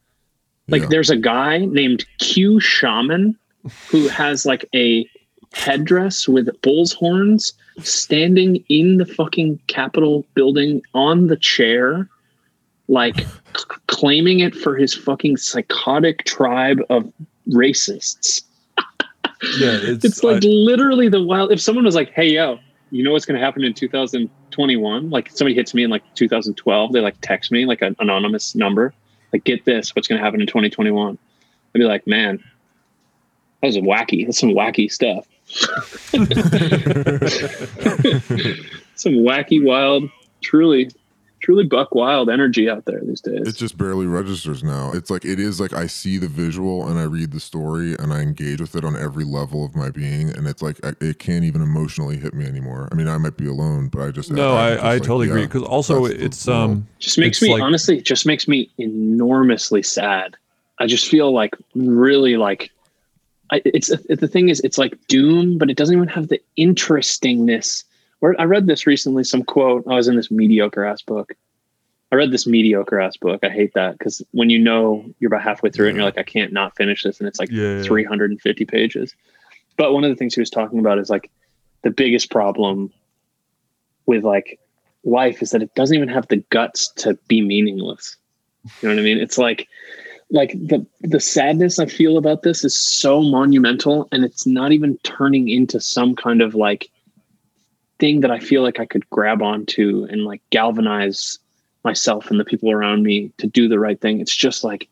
like 0.68 0.82
Yeah. 0.82 0.88
there's 0.88 1.10
a 1.10 1.16
guy 1.16 1.58
named 1.66 2.04
q 2.18 2.58
shaman 2.60 3.36
who 3.90 4.08
has 4.08 4.44
like 4.46 4.64
a 4.74 5.06
headdress 5.52 6.28
with 6.28 6.48
bull's 6.62 6.92
horns 6.92 7.52
standing 7.78 8.62
in 8.68 8.98
the 8.98 9.06
fucking 9.06 9.58
capitol 9.66 10.24
building 10.34 10.82
on 10.94 11.28
the 11.28 11.36
chair 11.36 12.08
like 12.88 13.20
c- 13.20 13.26
claiming 13.86 14.40
it 14.40 14.54
for 14.54 14.76
his 14.76 14.94
fucking 14.94 15.36
psychotic 15.36 16.24
tribe 16.24 16.80
of 16.90 17.10
racists 17.48 18.42
yeah, 19.58 19.78
it's, 19.82 20.04
it's 20.04 20.24
like 20.24 20.44
I- 20.44 20.46
literally 20.48 21.08
the 21.08 21.22
wild. 21.22 21.52
If 21.52 21.60
someone 21.60 21.84
was 21.84 21.94
like, 21.94 22.10
"Hey, 22.10 22.28
yo, 22.28 22.58
you 22.90 23.04
know 23.04 23.12
what's 23.12 23.24
going 23.24 23.38
to 23.38 23.44
happen 23.44 23.62
in 23.64 23.72
2021?" 23.72 25.10
Like 25.10 25.30
somebody 25.30 25.54
hits 25.54 25.74
me 25.74 25.84
in 25.84 25.90
like 25.90 26.02
2012, 26.14 26.92
they 26.92 27.00
like 27.00 27.16
text 27.20 27.52
me 27.52 27.64
like 27.64 27.82
an 27.82 27.94
anonymous 28.00 28.54
number, 28.54 28.92
like, 29.32 29.44
"Get 29.44 29.64
this, 29.64 29.94
what's 29.94 30.08
going 30.08 30.18
to 30.18 30.24
happen 30.24 30.40
in 30.40 30.46
2021?" 30.46 31.16
I'd 31.74 31.78
be 31.78 31.84
like, 31.84 32.06
"Man, 32.06 32.42
that 33.60 33.68
was 33.68 33.76
wacky. 33.76 34.26
That's 34.26 34.40
some 34.40 34.50
wacky 34.50 34.90
stuff. 34.90 35.26
some 38.94 39.12
wacky, 39.14 39.64
wild, 39.64 40.10
truly, 40.42 40.90
truly 41.40 41.64
buck 41.64 41.94
wild 41.94 42.28
energy 42.28 42.68
out 42.68 42.84
there 42.84 43.00
these 43.00 43.20
days." 43.20 43.46
it 43.46 43.56
just 43.56 43.78
barely 43.78 44.06
registers 44.06 44.62
now. 44.62 44.92
It's 44.92 45.10
like 45.10 45.24
it 45.24 45.40
is 45.40 45.60
like 45.60 45.72
I 45.72 45.86
see 45.86 46.18
the 46.18 46.28
visual 46.28 46.86
and 46.88 46.98
I 46.98 47.04
read 47.04 47.32
the 47.32 47.40
story 47.40 47.94
and 47.98 48.12
I 48.12 48.20
engage 48.20 48.60
with 48.60 48.76
it 48.76 48.84
on 48.84 48.96
every 48.96 49.24
level 49.24 49.64
of 49.64 49.74
my 49.74 49.90
being, 49.90 50.30
and 50.30 50.46
it's 50.46 50.62
like 50.62 50.78
I- 50.84 50.94
it 51.00 51.18
can't 51.18 51.44
even 51.44 51.62
emotionally 51.62 52.16
hit 52.18 52.34
me 52.34 52.44
anymore. 52.46 52.88
I 52.92 52.94
mean, 52.94 53.08
I 53.08 53.16
might 53.18 53.36
be 53.36 53.46
alone, 53.46 53.88
but 53.88 54.02
I 54.02 54.10
just 54.10 54.30
no, 54.30 54.56
I'm 54.56 54.58
I, 54.58 54.70
just 54.74 54.84
I 54.84 54.92
like, 54.94 55.02
totally 55.02 55.28
agree 55.28 55.46
because 55.46 55.62
also 55.62 56.06
that's 56.06 56.18
the 56.18 56.24
it's 56.24 56.48
um 56.48 56.86
just 56.98 57.18
makes 57.18 57.40
me 57.40 57.52
like- 57.52 57.62
honestly 57.62 58.00
just 58.00 58.26
makes 58.26 58.46
me 58.48 58.70
enormously 58.78 59.82
sad 59.82 60.36
i 60.80 60.86
just 60.86 61.08
feel 61.08 61.32
like 61.32 61.54
really 61.74 62.36
like 62.36 62.70
I, 63.50 63.62
it's 63.64 63.90
it, 63.90 64.20
the 64.20 64.28
thing 64.28 64.48
is 64.48 64.60
it's 64.60 64.78
like 64.78 64.98
doom 65.06 65.58
but 65.58 65.70
it 65.70 65.76
doesn't 65.76 65.96
even 65.96 66.08
have 66.08 66.28
the 66.28 66.40
interestingness 66.56 67.84
or 68.20 68.38
i 68.40 68.44
read 68.44 68.66
this 68.66 68.86
recently 68.86 69.24
some 69.24 69.42
quote 69.42 69.84
oh, 69.86 69.92
i 69.92 69.96
was 69.96 70.08
in 70.08 70.16
this 70.16 70.30
mediocre 70.30 70.84
ass 70.84 71.02
book 71.02 71.34
i 72.12 72.16
read 72.16 72.30
this 72.30 72.46
mediocre 72.46 73.00
ass 73.00 73.16
book 73.16 73.40
i 73.42 73.48
hate 73.48 73.72
that 73.74 73.98
because 73.98 74.22
when 74.32 74.50
you 74.50 74.58
know 74.58 75.04
you're 75.18 75.28
about 75.28 75.42
halfway 75.42 75.70
through 75.70 75.86
it 75.86 75.90
and 75.90 75.96
you're 75.96 76.04
like 76.04 76.18
i 76.18 76.22
can't 76.22 76.52
not 76.52 76.76
finish 76.76 77.02
this 77.02 77.18
and 77.18 77.28
it's 77.28 77.38
like 77.38 77.50
Yeah, 77.50 77.78
yeah. 77.78 77.82
350 77.82 78.64
pages 78.66 79.14
but 79.76 79.92
one 79.92 80.04
of 80.04 80.10
the 80.10 80.16
things 80.16 80.34
he 80.34 80.40
was 80.40 80.50
talking 80.50 80.78
about 80.78 80.98
is 80.98 81.08
like 81.08 81.30
the 81.82 81.90
biggest 81.90 82.30
problem 82.30 82.92
with 84.06 84.24
like 84.24 84.58
life 85.04 85.42
is 85.42 85.50
that 85.50 85.62
it 85.62 85.74
doesn't 85.74 85.96
even 85.96 86.08
have 86.08 86.26
the 86.28 86.38
guts 86.50 86.88
to 86.96 87.14
be 87.28 87.40
meaningless. 87.40 88.16
You 88.82 88.88
know 88.88 88.94
what 88.94 89.00
I 89.00 89.04
mean? 89.04 89.18
It's 89.18 89.38
like 89.38 89.68
like 90.30 90.52
the 90.52 90.84
the 91.00 91.20
sadness 91.20 91.78
I 91.78 91.86
feel 91.86 92.18
about 92.18 92.42
this 92.42 92.64
is 92.64 92.78
so 92.78 93.22
monumental 93.22 94.08
and 94.12 94.24
it's 94.24 94.46
not 94.46 94.72
even 94.72 94.98
turning 94.98 95.48
into 95.48 95.80
some 95.80 96.14
kind 96.14 96.42
of 96.42 96.54
like 96.54 96.90
thing 97.98 98.20
that 98.20 98.30
I 98.30 98.38
feel 98.38 98.62
like 98.62 98.78
I 98.78 98.86
could 98.86 99.08
grab 99.10 99.42
onto 99.42 100.06
and 100.10 100.24
like 100.24 100.42
galvanize 100.50 101.38
myself 101.84 102.30
and 102.30 102.38
the 102.38 102.44
people 102.44 102.70
around 102.70 103.02
me 103.02 103.32
to 103.38 103.46
do 103.46 103.68
the 103.68 103.78
right 103.78 104.00
thing. 104.00 104.20
It's 104.20 104.36
just 104.36 104.64
like 104.64 104.88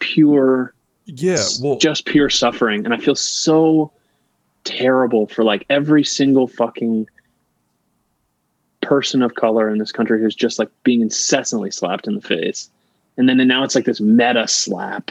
pure 0.00 0.74
yeah 1.06 1.42
well 1.60 1.78
just 1.78 2.04
pure 2.04 2.28
suffering 2.28 2.84
and 2.84 2.92
i 2.92 2.98
feel 2.98 3.14
so 3.14 3.92
terrible 4.64 5.26
for 5.28 5.44
like 5.44 5.64
every 5.70 6.02
single 6.02 6.48
fucking 6.48 7.06
person 8.82 9.22
of 9.22 9.34
color 9.36 9.70
in 9.70 9.78
this 9.78 9.92
country 9.92 10.20
who's 10.20 10.34
just 10.34 10.58
like 10.58 10.68
being 10.82 11.00
incessantly 11.00 11.70
slapped 11.70 12.08
in 12.08 12.14
the 12.14 12.20
face 12.20 12.70
and 13.16 13.28
then 13.28 13.40
and 13.40 13.48
now 13.48 13.62
it's 13.64 13.74
like 13.74 13.84
this 13.84 14.00
meta 14.00 14.46
slap. 14.48 15.10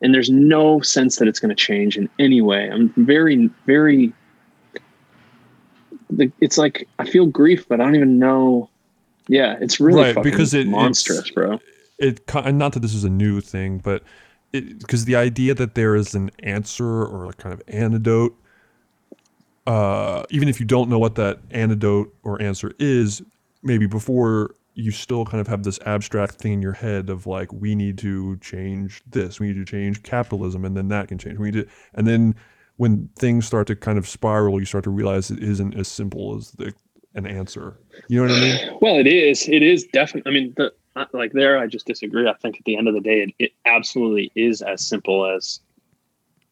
And 0.00 0.12
there's 0.12 0.30
no 0.30 0.80
sense 0.80 1.16
that 1.16 1.28
it's 1.28 1.38
going 1.38 1.48
to 1.50 1.54
change 1.54 1.96
in 1.96 2.08
any 2.18 2.40
way. 2.40 2.68
I'm 2.70 2.88
very 2.96 3.48
very 3.66 4.12
it's 6.40 6.58
like 6.58 6.86
i 6.98 7.08
feel 7.08 7.24
grief 7.24 7.66
but 7.68 7.80
i 7.80 7.84
don't 7.84 7.94
even 7.94 8.18
know. 8.18 8.68
Yeah 9.28 9.56
it's 9.60 9.80
really 9.80 10.02
Right, 10.02 10.14
fucking 10.14 10.30
because 10.30 10.52
it- 10.54 10.66
monstrous 10.66 11.30
bro. 11.30 11.58
It 11.98 12.20
not 12.34 12.72
that 12.72 12.80
this 12.80 12.94
is 12.94 13.04
a 13.04 13.08
new 13.10 13.40
thing, 13.40 13.78
but 13.78 14.02
because 14.50 15.04
the 15.04 15.14
idea 15.16 15.54
that 15.54 15.74
there 15.76 15.94
is 15.94 16.14
an 16.14 16.30
answer 16.42 16.84
or 16.84 17.26
a 17.26 17.32
kind 17.32 17.52
of 17.54 17.62
antidote, 17.68 18.36
uh, 19.68 20.24
even 20.30 20.48
if 20.48 20.58
you 20.58 20.66
don't 20.66 20.90
know 20.90 20.98
what 20.98 21.14
that 21.14 21.38
antidote 21.52 22.12
or 22.24 22.42
answer 22.42 22.72
is, 22.80 23.22
maybe 23.62 23.86
before 23.86 24.54
you 24.74 24.90
still 24.90 25.24
kind 25.24 25.40
of 25.40 25.46
have 25.46 25.64
this 25.64 25.78
abstract 25.84 26.36
thing 26.36 26.54
in 26.54 26.62
your 26.62 26.72
head 26.72 27.10
of 27.10 27.26
like 27.26 27.52
we 27.52 27.74
need 27.74 27.98
to 27.98 28.36
change 28.38 29.02
this, 29.10 29.38
we 29.38 29.48
need 29.48 29.56
to 29.56 29.64
change 29.64 30.02
capitalism, 30.02 30.64
and 30.64 30.76
then 30.76 30.88
that 30.88 31.08
can 31.08 31.18
change. 31.18 31.38
We 31.38 31.50
need 31.50 31.64
to, 31.64 31.70
and 31.94 32.06
then 32.06 32.34
when 32.76 33.08
things 33.16 33.46
start 33.46 33.66
to 33.68 33.76
kind 33.76 33.98
of 33.98 34.08
spiral, 34.08 34.58
you 34.58 34.64
start 34.64 34.84
to 34.84 34.90
realize 34.90 35.30
it 35.30 35.42
isn't 35.42 35.74
as 35.74 35.88
simple 35.88 36.36
as 36.36 36.52
the 36.52 36.72
an 37.14 37.26
answer. 37.26 37.78
You 38.08 38.24
know 38.24 38.32
what 38.32 38.38
I 38.38 38.40
mean? 38.40 38.78
Well, 38.80 38.96
it 38.96 39.06
is. 39.06 39.48
It 39.48 39.62
is 39.62 39.84
definitely. 39.92 40.30
I 40.30 40.34
mean, 40.34 40.54
the 40.56 40.72
like 41.12 41.32
there, 41.32 41.58
I 41.58 41.66
just 41.66 41.86
disagree. 41.86 42.28
I 42.28 42.34
think 42.34 42.56
at 42.56 42.64
the 42.64 42.76
end 42.76 42.88
of 42.88 42.94
the 42.94 43.00
day, 43.00 43.22
it, 43.22 43.34
it 43.38 43.52
absolutely 43.64 44.32
is 44.34 44.62
as 44.62 44.86
simple 44.86 45.26
as 45.26 45.60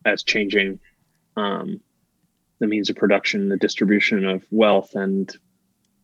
as 0.04 0.22
changing 0.22 0.78
um, 1.36 1.80
the 2.58 2.66
means 2.66 2.90
of 2.90 2.96
production, 2.96 3.48
the 3.48 3.56
distribution 3.56 4.24
of 4.24 4.44
wealth, 4.50 4.94
and 4.94 5.36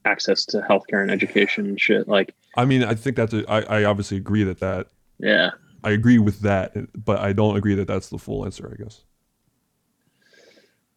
access 0.07 0.45
to 0.47 0.59
healthcare 0.69 1.03
and 1.03 1.11
education 1.11 1.67
and 1.67 1.81
shit. 1.81 2.09
Like, 2.09 2.35
I 2.57 2.65
mean, 2.65 2.83
I 2.85 2.95
think 2.95 3.17
that's 3.17 3.35
a, 3.35 3.45
I, 3.51 3.81
I 3.81 3.85
obviously 3.85 4.17
agree 4.17 4.45
that 4.45 4.61
that 4.61 4.87
yeah, 5.19 5.51
I 5.85 5.91
agree 5.91 6.19
with 6.19 6.41
that, 6.41 6.75
but 7.05 7.19
I 7.21 7.33
don't 7.33 7.57
agree 7.57 7.75
that 7.75 7.87
that's 7.89 8.09
the 8.09 8.19
full 8.19 8.45
answer. 8.45 8.73
I 8.73 8.83
guess. 8.83 9.03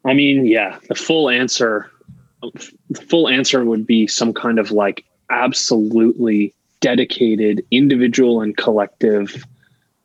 I 0.06 0.14
mean, 0.14 0.45
yeah, 0.45 0.80
the 0.88 0.95
full 0.95 1.30
answer, 1.30 1.91
the 2.41 3.02
full 3.10 3.27
answer 3.27 3.65
would 3.65 3.86
be 3.86 4.07
some 4.07 4.34
kind 4.34 4.57
of 4.60 4.72
like 4.72 5.03
absolutely 5.30 6.53
dedicated 6.80 7.65
individual 7.72 8.41
and 8.41 8.56
collective 8.56 9.44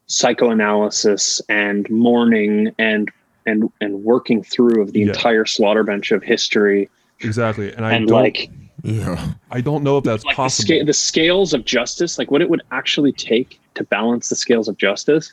psychoanalysis 0.06 1.40
and 1.48 1.88
mourning 1.90 2.74
and 2.78 3.10
and 3.46 3.70
and 3.80 4.02
working 4.04 4.42
through 4.42 4.82
of 4.82 4.92
the 4.92 5.00
Yeah. 5.00 5.06
entire 5.08 5.44
slaughter 5.44 5.82
bench 5.84 6.10
of 6.12 6.22
history 6.22 6.88
Exactly, 7.20 7.72
and 7.72 7.86
I 7.86 7.94
and 7.94 8.08
don't. 8.08 8.20
like 8.22 8.50
Yeah. 8.84 9.32
I 9.50 9.62
don't 9.62 9.82
know 9.82 9.96
if 9.96 10.04
that's 10.04 10.24
like 10.24 10.34
the, 10.34 10.36
possible. 10.36 10.66
sca- 10.66 10.84
the 10.84 10.92
scales 10.92 11.54
of 11.54 11.64
justice, 11.64 12.18
like 12.18 12.30
what 12.30 12.42
it 12.42 12.50
would 12.50 12.62
actually 12.70 13.12
take 13.12 13.58
to 13.74 13.82
balance 13.84 14.28
the 14.28 14.36
scales 14.36 14.68
of 14.68 14.76
justice. 14.76 15.32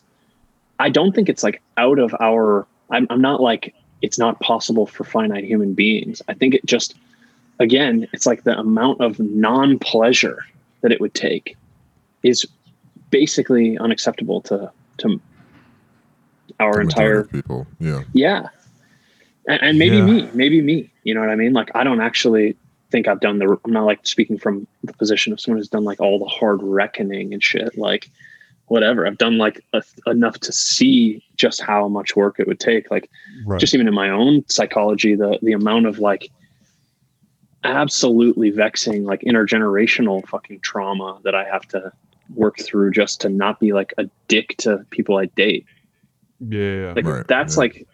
I 0.79 0.89
don't 0.89 1.13
think 1.13 1.27
it's 1.29 1.43
like 1.43 1.61
out 1.77 1.99
of 1.99 2.15
our. 2.19 2.65
I'm, 2.89 3.05
I'm 3.09 3.21
not 3.21 3.41
like 3.41 3.75
it's 4.01 4.17
not 4.17 4.39
possible 4.39 4.87
for 4.87 5.03
finite 5.03 5.43
human 5.43 5.73
beings. 5.73 6.21
I 6.27 6.33
think 6.33 6.55
it 6.55 6.65
just, 6.65 6.95
again, 7.59 8.07
it's 8.13 8.25
like 8.25 8.43
the 8.45 8.57
amount 8.57 9.01
of 9.01 9.19
non 9.19 9.77
pleasure 9.79 10.45
that 10.79 10.91
it 10.93 10.99
would 11.01 11.13
take 11.13 11.55
is 12.23 12.47
basically 13.11 13.77
unacceptable 13.79 14.39
to 14.41 14.71
to 14.99 15.19
our 16.59 16.75
The 16.75 16.79
entire 16.81 17.23
people. 17.25 17.67
Yeah. 17.79 18.03
yeah. 18.13 18.47
And, 19.47 19.61
and 19.61 19.77
maybe 19.79 19.97
Yeah. 19.97 20.05
me, 20.05 20.29
maybe 20.33 20.61
me. 20.61 20.89
You 21.03 21.13
know 21.15 21.19
what 21.19 21.29
I 21.29 21.35
mean? 21.35 21.53
Like, 21.53 21.69
I 21.75 21.83
don't 21.83 21.99
actually 22.01 22.55
think 22.91 23.07
I've 23.07 23.19
done 23.19 23.39
the, 23.39 23.57
I'm 23.65 23.71
not 23.71 23.85
like 23.85 24.05
speaking 24.05 24.37
from 24.37 24.67
the 24.83 24.93
position 24.93 25.33
of 25.33 25.39
someone 25.39 25.57
who's 25.57 25.69
done 25.69 25.83
like 25.83 25.99
all 25.99 26.19
the 26.19 26.25
hard 26.25 26.61
reckoning 26.61 27.33
and 27.33 27.43
shit. 27.43 27.77
Like, 27.77 28.09
whatever. 28.67 29.05
I've 29.07 29.17
done 29.17 29.37
like 29.37 29.63
a, 29.73 29.83
enough 30.07 30.39
to 30.41 30.51
see 30.51 31.23
just 31.35 31.61
how 31.61 31.87
much 31.87 32.15
work 32.15 32.39
it 32.39 32.47
would 32.47 32.59
take. 32.59 32.91
Like, 32.91 33.09
right. 33.45 33.59
just 33.59 33.73
even 33.73 33.87
in 33.87 33.93
my 33.93 34.09
own 34.09 34.47
psychology, 34.47 35.15
the, 35.15 35.39
the 35.41 35.53
amount 35.53 35.87
of 35.87 35.99
like 35.99 36.29
absolutely 37.63 38.49
vexing, 38.49 39.05
like 39.05 39.21
intergenerational 39.21 40.27
fucking 40.27 40.59
trauma 40.61 41.19
that 41.23 41.35
I 41.35 41.45
have 41.45 41.67
to 41.69 41.91
work 42.33 42.59
through 42.59 42.91
just 42.91 43.21
to 43.21 43.29
not 43.29 43.59
be 43.59 43.73
like 43.73 43.93
a 43.97 44.09
dick 44.27 44.55
to 44.59 44.85
people 44.89 45.17
I 45.17 45.25
date. 45.25 45.65
Yeah, 46.39 46.93
like 46.95 47.05
Right, 47.05 47.27
that's 47.27 47.55
yeah. 47.55 47.59
like 47.59 47.87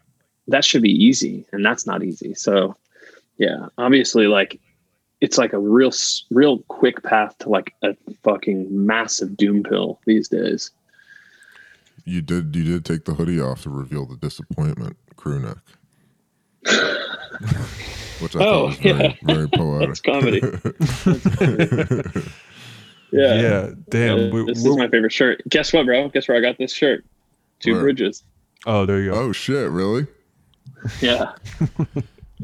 that 0.47 0.63
should 0.63 0.81
be 0.81 0.91
easy 0.91 1.45
and 1.51 1.65
that's 1.65 1.85
not 1.85 2.03
easy 2.03 2.33
so 2.33 2.75
yeah 3.37 3.67
obviously 3.77 4.27
like 4.27 4.59
it's 5.21 5.37
like 5.37 5.53
a 5.53 5.59
real 5.59 5.91
real 6.29 6.59
quick 6.67 7.01
path 7.03 7.37
to 7.39 7.49
like 7.49 7.73
a 7.83 7.95
fucking 8.23 8.67
massive 8.69 9.35
doom 9.37 9.63
pill 9.63 9.99
these 10.05 10.27
days 10.27 10.71
You 12.05 12.21
did 12.21 12.55
you 12.55 12.63
did 12.63 12.85
take 12.85 13.05
the 13.05 13.13
hoodie 13.15 13.39
off 13.41 13.63
to 13.63 13.69
reveal 13.69 14.05
the 14.05 14.15
disappointment 14.17 14.95
crew 15.15 15.39
neck. 15.39 15.57
Which 18.19 18.35
I 18.35 18.39
Oh, 18.39 18.41
thought 18.41 18.65
was 18.67 18.77
very, 18.77 19.03
yeah. 19.03 19.13
very 19.23 19.47
poetic. 19.53 19.87
That's 19.89 20.01
comedy. 20.01 20.41
yeah 23.11 23.41
yeah. 23.41 23.69
Damn. 23.89 24.19
Uh, 24.19 24.29
we- 24.33 24.45
this 24.45 24.61
we're- 24.63 24.71
is 24.71 24.77
my 24.77 24.87
favorite 24.89 25.13
shirt 25.13 25.41
guess 25.49 25.71
what 25.73 25.85
bro 25.85 26.09
guess 26.09 26.27
where 26.27 26.37
i 26.37 26.41
got 26.41 26.57
this 26.57 26.73
shirt 26.73 27.05
two 27.59 27.73
Where? 27.73 27.81
bridges 27.83 28.23
oh, 28.65 28.85
there 28.85 29.01
you 29.01 29.11
go. 29.11 29.17
oh 29.19 29.31
shit, 29.31 29.69
really? 29.71 30.07
yeah 31.01 31.33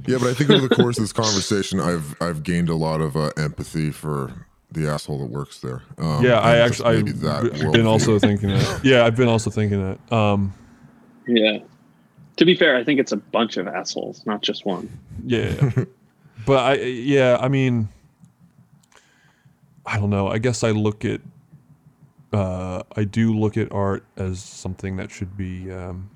Yeah, 0.08 0.18
but 0.20 0.28
I 0.28 0.34
think 0.34 0.50
over 0.50 0.68
the 0.68 0.76
course 0.76 0.98
of 0.98 1.04
this 1.04 1.14
conversation, 1.14 1.80
I've 1.80 2.16
I've 2.22 2.44
gained 2.44 2.70
a 2.70 2.76
lot 2.76 3.02
of 3.02 3.16
uh, 3.16 3.32
empathy 3.38 3.92
for 3.92 4.48
the 4.72 4.90
asshole 4.90 5.20
that 5.20 5.30
works 5.30 5.60
there. 5.60 5.84
Um, 5.98 6.26
yeah, 6.26 6.40
I 6.40 6.58
actually 6.58 7.04
that. 7.12 7.46
I've 7.46 7.52
been 7.52 7.84
worldview. 7.84 7.88
also 7.88 8.20
thinking 8.20 8.50
that. 8.50 8.82
Yeah, 8.84 9.06
I've 9.06 9.16
been 9.16 9.28
also 9.28 9.50
thinking 9.50 9.82
that. 9.82 10.16
Um, 10.16 10.54
yeah 11.26 11.60
to 12.36 12.44
be 12.44 12.54
fair 12.54 12.76
i 12.76 12.84
think 12.84 13.00
it's 13.00 13.14
a 13.14 13.18
bunch 13.18 13.56
of 13.56 13.66
assholes 13.66 14.26
not 14.26 14.42
just 14.42 14.66
one 14.66 14.90
yeah, 15.26 15.72
but 16.46 16.60
I 16.60 16.74
yeah, 16.76 17.38
I 17.40 17.48
mean, 17.48 17.90
I 19.86 19.98
don't 19.98 20.10
know. 20.10 20.28
I 20.28 20.38
guess 20.38 20.64
I 20.64 20.72
look 20.72 21.06
at, 21.06 21.22
uh, 22.32 22.84
I 22.96 23.04
do 23.04 23.34
look 23.34 23.58
at 23.58 23.72
art 23.72 24.06
as 24.18 24.42
something 24.42 24.98
that 24.98 25.12
should 25.12 25.38
be 25.38 25.72
um, 25.72 26.10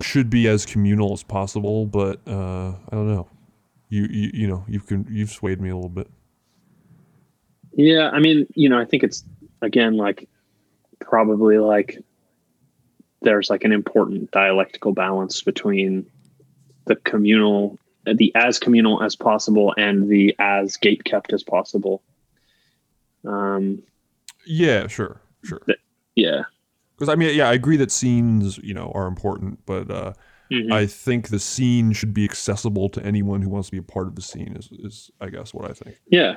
should 0.00 0.30
be 0.30 0.48
as 0.48 0.66
communal 0.66 1.12
as 1.12 1.22
possible. 1.22 1.86
But 1.86 2.20
uh, 2.26 2.70
I 2.70 2.90
don't 2.90 3.12
know. 3.12 3.28
You, 3.88 4.04
you 4.10 4.30
you 4.32 4.46
know 4.46 4.64
you 4.68 4.80
can 4.80 5.06
you've 5.10 5.30
swayed 5.30 5.60
me 5.60 5.68
a 5.68 5.74
little 5.74 5.90
bit. 5.90 6.08
Yeah, 7.74 8.10
I 8.10 8.20
mean, 8.20 8.46
you 8.54 8.68
know, 8.68 8.78
I 8.78 8.84
think 8.84 9.02
it's 9.02 9.24
again 9.60 9.96
like 9.96 10.28
probably 11.00 11.58
like 11.58 11.98
there's 13.22 13.50
like 13.50 13.64
an 13.64 13.72
important 13.72 14.30
dialectical 14.30 14.92
balance 14.92 15.42
between 15.42 16.06
the 16.86 16.96
communal 16.96 17.78
the 18.04 18.32
as 18.34 18.58
communal 18.58 19.02
as 19.02 19.14
possible 19.14 19.72
and 19.76 20.08
the 20.08 20.34
as 20.38 20.76
gate 20.76 21.04
kept 21.04 21.32
as 21.32 21.42
possible. 21.42 22.02
Um 23.24 23.82
Yeah, 24.46 24.88
sure, 24.88 25.20
sure. 25.44 25.62
yeah. 26.16 26.42
Because 27.02 27.12
I 27.12 27.16
mean, 27.16 27.34
yeah, 27.36 27.48
I 27.48 27.54
agree 27.54 27.76
that 27.78 27.90
scenes, 27.90 28.58
you 28.58 28.74
know, 28.74 28.92
are 28.94 29.08
important, 29.08 29.58
but 29.66 29.90
uh, 29.90 30.12
Mhm. 30.52 30.70
I 30.70 30.86
think 30.86 31.30
the 31.30 31.40
scene 31.40 31.92
should 31.92 32.14
be 32.14 32.24
accessible 32.24 32.88
to 32.90 33.02
anyone 33.04 33.42
who 33.42 33.48
wants 33.48 33.68
to 33.68 33.72
be 33.72 33.78
a 33.78 33.82
part 33.82 34.06
of 34.06 34.14
the 34.14 34.22
scene. 34.22 34.54
Is, 34.56 34.68
is 34.70 35.10
I 35.20 35.30
guess 35.30 35.52
what 35.52 35.68
I 35.68 35.72
think. 35.72 35.96
Yeah. 36.08 36.34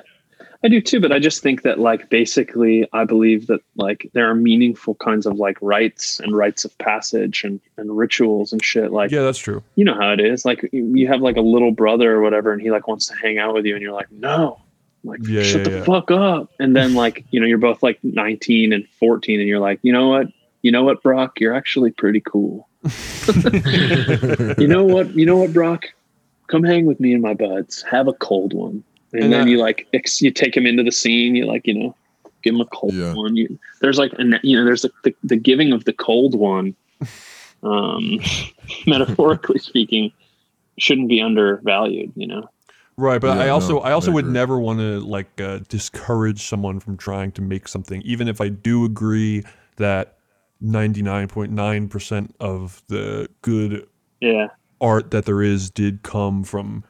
I 0.64 0.68
do 0.70 0.82
too, 0.82 1.00
but 1.00 1.12
I 1.12 1.20
just 1.20 1.44
think 1.44 1.62
that 1.62 1.80
like 1.80 2.10
basically 2.10 2.88
I 2.94 3.04
believe 3.04 3.46
that 3.48 3.60
like 3.76 4.10
there 4.14 4.28
are 4.30 4.34
meaningful 4.34 4.96
kinds 4.96 5.26
of 5.28 5.36
like 5.38 5.58
rites 5.62 6.20
and 6.20 6.36
rites 6.36 6.66
of 6.66 6.76
passage 6.80 7.44
and, 7.44 7.60
and 7.78 7.96
rituals 7.96 8.52
and 8.54 8.64
shit 8.66 8.92
like 8.92 9.12
Yeah, 9.12 9.22
that's 9.22 9.38
true. 9.38 9.62
you 9.76 9.86
know 9.86 9.94
how 9.94 10.12
it 10.14 10.20
is. 10.20 10.46
Like 10.46 10.68
you 10.72 11.08
have 11.08 11.22
like 11.22 11.36
a 11.38 11.42
little 11.42 11.72
brother 11.72 12.12
or 12.16 12.22
whatever, 12.22 12.52
and 12.54 12.60
he 12.62 12.72
like 12.72 12.88
wants 12.88 13.06
to 13.08 13.16
hang 13.16 13.38
out 13.38 13.54
with 13.54 13.66
you, 13.66 13.74
and 13.76 13.82
you're 13.84 13.94
like, 13.94 14.12
no, 14.12 14.60
like 15.04 15.20
Yeah, 15.28 15.44
shut 15.44 15.62
yeah, 15.62 15.70
the 15.70 15.78
yeah. 15.78 15.84
fuck 15.84 16.10
up. 16.10 16.50
And 16.60 16.76
then 16.76 16.96
like 16.96 17.26
you 17.32 17.40
know 17.40 17.46
you're 17.48 17.58
both 17.58 17.84
like 17.84 18.00
19 18.04 18.72
and 18.74 18.88
14, 19.00 19.40
and 19.42 19.48
you're 19.50 19.60
like, 19.60 19.80
you 19.84 19.92
know 19.94 20.08
what, 20.10 20.28
you 20.66 20.72
know 20.72 20.84
what, 20.84 21.04
Brock, 21.04 21.40
you're 21.40 21.54
actually 21.54 21.92
pretty 21.92 22.20
cool. 22.20 22.68
you 24.58 24.68
know 24.68 24.84
what, 24.84 25.16
you 25.16 25.24
know 25.24 25.38
what, 25.38 25.54
Brock, 25.54 25.86
come 26.48 26.64
hang 26.64 26.88
with 26.88 27.00
me 27.00 27.14
and 27.14 27.22
my 27.22 27.36
buds. 27.36 27.84
Have 27.84 28.08
a 28.08 28.14
cold 28.14 28.52
one, 28.52 28.84
and, 29.14 29.26
And, 29.26 29.34
then 29.34 29.42
uh, 29.42 29.46
you 29.46 29.60
like 29.60 29.88
ex- 29.94 30.24
you 30.24 30.32
take 30.32 30.58
him 30.58 30.66
into 30.66 30.82
the 30.82 30.92
scene. 30.92 31.36
You 31.36 31.46
like 31.46 31.68
you 31.68 31.76
know 31.76 31.96
give 32.42 32.56
him 32.56 32.62
a 32.62 32.66
cold 32.66 32.96
Yeah. 32.96 33.14
one. 33.14 33.36
You, 33.36 33.60
there's 33.82 34.00
like 34.00 34.12
an 34.18 34.40
you 34.42 34.58
know 34.58 34.66
there's 34.66 34.82
the, 34.82 34.92
the 35.04 35.16
the 35.24 35.36
giving 35.36 35.72
of 35.72 35.86
the 35.86 35.94
cold 35.94 36.34
one. 36.34 36.76
Um, 37.62 38.20
metaphorically 38.88 39.60
speaking, 39.60 40.12
shouldn't 40.80 41.10
be 41.10 41.22
undervalued. 41.22 42.12
You 42.16 42.26
know. 42.26 42.50
Right, 42.98 43.22
but 43.22 43.38
Yeah, 43.38 43.44
I 43.44 43.50
also 43.50 43.74
no, 43.74 43.80
I 43.82 43.92
also 43.92 44.10
I 44.10 44.16
would 44.16 44.26
never 44.26 44.58
want 44.58 44.80
to 44.80 45.00
like 45.02 45.40
uh, 45.40 45.60
discourage 45.68 46.42
someone 46.42 46.80
from 46.80 46.98
trying 46.98 47.34
to 47.34 47.44
make 47.44 47.68
something, 47.68 48.02
even 48.02 48.28
if 48.28 48.42
I 48.42 48.50
do 48.50 48.84
agree 48.84 49.44
that 49.76 50.15
ninety 50.61 51.02
nine 51.02 51.27
point 51.27 51.52
nine 51.52 51.88
percent 51.88 52.36
of 52.40 52.82
the 52.88 53.30
good 53.41 53.88
Yeah. 54.22 54.48
art 54.82 55.11
that 55.11 55.26
there 55.26 55.41
is 55.41 55.69
did 55.69 56.03
come 56.03 56.44
from, 56.44 56.84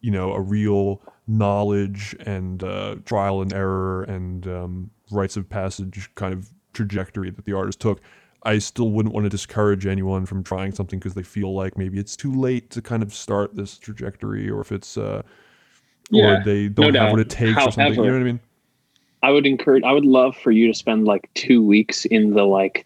you 0.00 0.10
know, 0.10 0.32
a 0.32 0.40
real 0.40 1.00
knowledge 1.28 2.16
and 2.26 2.62
uh, 2.62 2.96
trial 3.04 3.40
and 3.42 3.52
error 3.52 4.02
and 4.04 4.46
um, 4.46 4.90
rites 5.10 5.36
of 5.36 5.48
passage 5.48 6.10
kind 6.14 6.34
of 6.34 6.50
trajectory 6.72 7.30
that 7.30 7.44
the 7.44 7.52
artist 7.52 7.80
took. 7.80 8.00
I 8.44 8.58
still 8.58 8.90
wouldn't 8.90 9.14
want 9.14 9.24
to 9.24 9.30
discourage 9.30 9.86
anyone 9.86 10.26
from 10.26 10.42
trying 10.42 10.72
something 10.72 10.98
because 10.98 11.14
they 11.14 11.22
feel 11.22 11.54
like 11.54 11.78
maybe 11.78 11.98
it's 12.00 12.16
too 12.16 12.32
late 12.34 12.70
to 12.70 12.82
kind 12.82 13.02
of 13.02 13.14
start 13.14 13.54
this 13.54 13.78
trajectory, 13.78 14.50
or 14.50 14.60
if 14.60 14.72
it's, 14.72 14.98
uh, 14.98 15.22
Yeah, 16.10 16.40
or 16.40 16.44
they 16.44 16.68
don't 16.68 16.94
have 16.94 17.12
what 17.12 17.20
it 17.20 17.30
takes, 17.30 17.56
or 17.56 17.70
something. 17.70 17.84
You 17.86 17.90
know 17.90 18.02
However- 18.02 18.12
what 18.14 18.20
I 18.20 18.24
mean? 18.24 18.40
I 19.22 19.30
would 19.30 19.46
encourage. 19.46 19.84
I 19.84 19.92
would 19.92 20.04
love 20.04 20.36
for 20.36 20.50
you 20.50 20.66
to 20.66 20.74
spend 20.74 21.04
like 21.04 21.30
two 21.34 21.64
weeks 21.64 22.04
in 22.06 22.34
the 22.34 22.42
like 22.42 22.84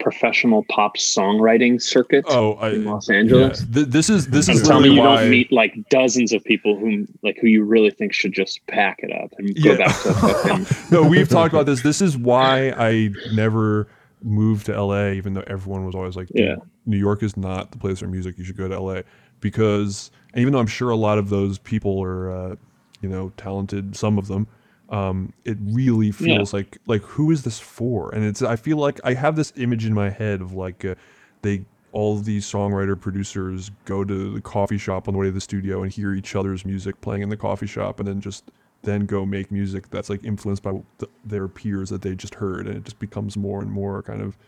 professional 0.00 0.64
pop 0.68 0.96
songwriting 0.96 1.80
circuit 1.80 2.24
Oh, 2.28 2.54
I, 2.54 2.70
in 2.70 2.84
Los 2.84 3.08
Angeles. 3.10 3.60
yeah. 3.68 3.74
Th- 3.74 3.86
this 3.86 4.10
is 4.10 4.26
this 4.28 4.48
And 4.48 4.58
is 4.58 4.66
tell 4.66 4.80
me 4.80 4.90
you 4.94 5.00
why. 5.00 5.20
don't 5.22 5.30
meet 5.30 5.52
like 5.52 5.76
dozens 5.90 6.32
of 6.32 6.42
people 6.44 6.76
whom 6.78 7.06
like 7.22 7.36
who 7.40 7.46
you 7.46 7.62
really 7.64 7.90
think 7.90 8.12
should 8.12 8.32
just 8.32 8.66
pack 8.66 9.00
it 9.00 9.12
up 9.12 9.30
and 9.38 9.54
go 9.62 9.70
Yeah. 9.72 9.76
back 9.76 10.02
to 10.02 10.12
fucking 10.14 10.66
no, 10.90 11.02
we've 11.02 11.28
talked 11.28 11.52
about 11.54 11.66
this. 11.66 11.82
This 11.82 12.00
is 12.00 12.16
why 12.16 12.70
I 12.76 13.10
never 13.32 13.86
moved 14.22 14.66
to 14.66 14.82
LA, 14.82 15.10
even 15.12 15.34
though 15.34 15.44
everyone 15.46 15.84
was 15.86 15.94
always 15.94 16.16
like, 16.16 16.28
Yeah. 16.34 16.56
New 16.86 16.98
York 16.98 17.22
is 17.22 17.36
not 17.36 17.70
the 17.70 17.78
place 17.78 18.00
for 18.00 18.06
music. 18.08 18.36
You 18.38 18.44
should 18.44 18.56
go 18.56 18.68
to 18.68 18.78
LA. 18.80 19.02
Because, 19.40 20.10
and 20.34 20.40
even 20.42 20.52
though 20.52 20.58
I'm 20.58 20.66
sure 20.66 20.90
a 20.90 20.96
lot 20.96 21.16
of 21.18 21.30
those 21.30 21.58
people 21.58 22.02
are, 22.02 22.30
uh, 22.30 22.56
you 23.00 23.08
know, 23.08 23.32
talented, 23.38 23.96
some 23.96 24.18
of 24.18 24.28
them, 24.28 24.46
um, 24.90 25.32
it 25.44 25.56
really 25.60 26.10
feels 26.10 26.52
like, 26.52 26.78
like, 26.86 27.02
who 27.02 27.30
is 27.30 27.42
this 27.42 27.60
for? 27.60 28.12
And 28.14 28.24
it's, 28.24 28.42
I 28.42 28.56
feel 28.56 28.76
like 28.76 29.00
I 29.04 29.14
have 29.14 29.36
this 29.36 29.52
image 29.56 29.86
in 29.86 29.94
my 29.94 30.10
head 30.10 30.40
of 30.40 30.52
like, 30.52 30.84
uh, 30.84 30.96
they, 31.42 31.64
all 31.92 32.16
these 32.16 32.44
songwriter 32.44 33.00
producers 33.00 33.70
go 33.84 34.04
to 34.04 34.32
the 34.32 34.40
coffee 34.40 34.78
shop 34.78 35.08
on 35.08 35.14
the 35.14 35.18
way 35.18 35.26
to 35.26 35.32
the 35.32 35.40
studio 35.40 35.82
and 35.82 35.92
hear 35.92 36.14
each 36.14 36.36
other's 36.36 36.64
music 36.64 37.00
playing 37.00 37.22
in 37.22 37.28
the 37.28 37.36
coffee 37.36 37.66
shop 37.66 37.98
and 37.98 38.08
then 38.08 38.20
just 38.20 38.50
then 38.82 39.06
go 39.06 39.26
make 39.26 39.50
music 39.50 39.90
that's 39.90 40.08
like 40.08 40.24
influenced 40.24 40.62
by 40.62 40.72
th- 40.98 41.10
their 41.24 41.48
peers 41.48 41.90
that 41.90 42.00
they 42.02 42.14
just 42.14 42.36
heard 42.36 42.66
and 42.66 42.76
it 42.76 42.84
just 42.84 42.98
becomes 42.98 43.36
more 43.36 43.60
and 43.60 43.70
more 43.70 44.02
kind 44.02 44.22
of 44.22 44.38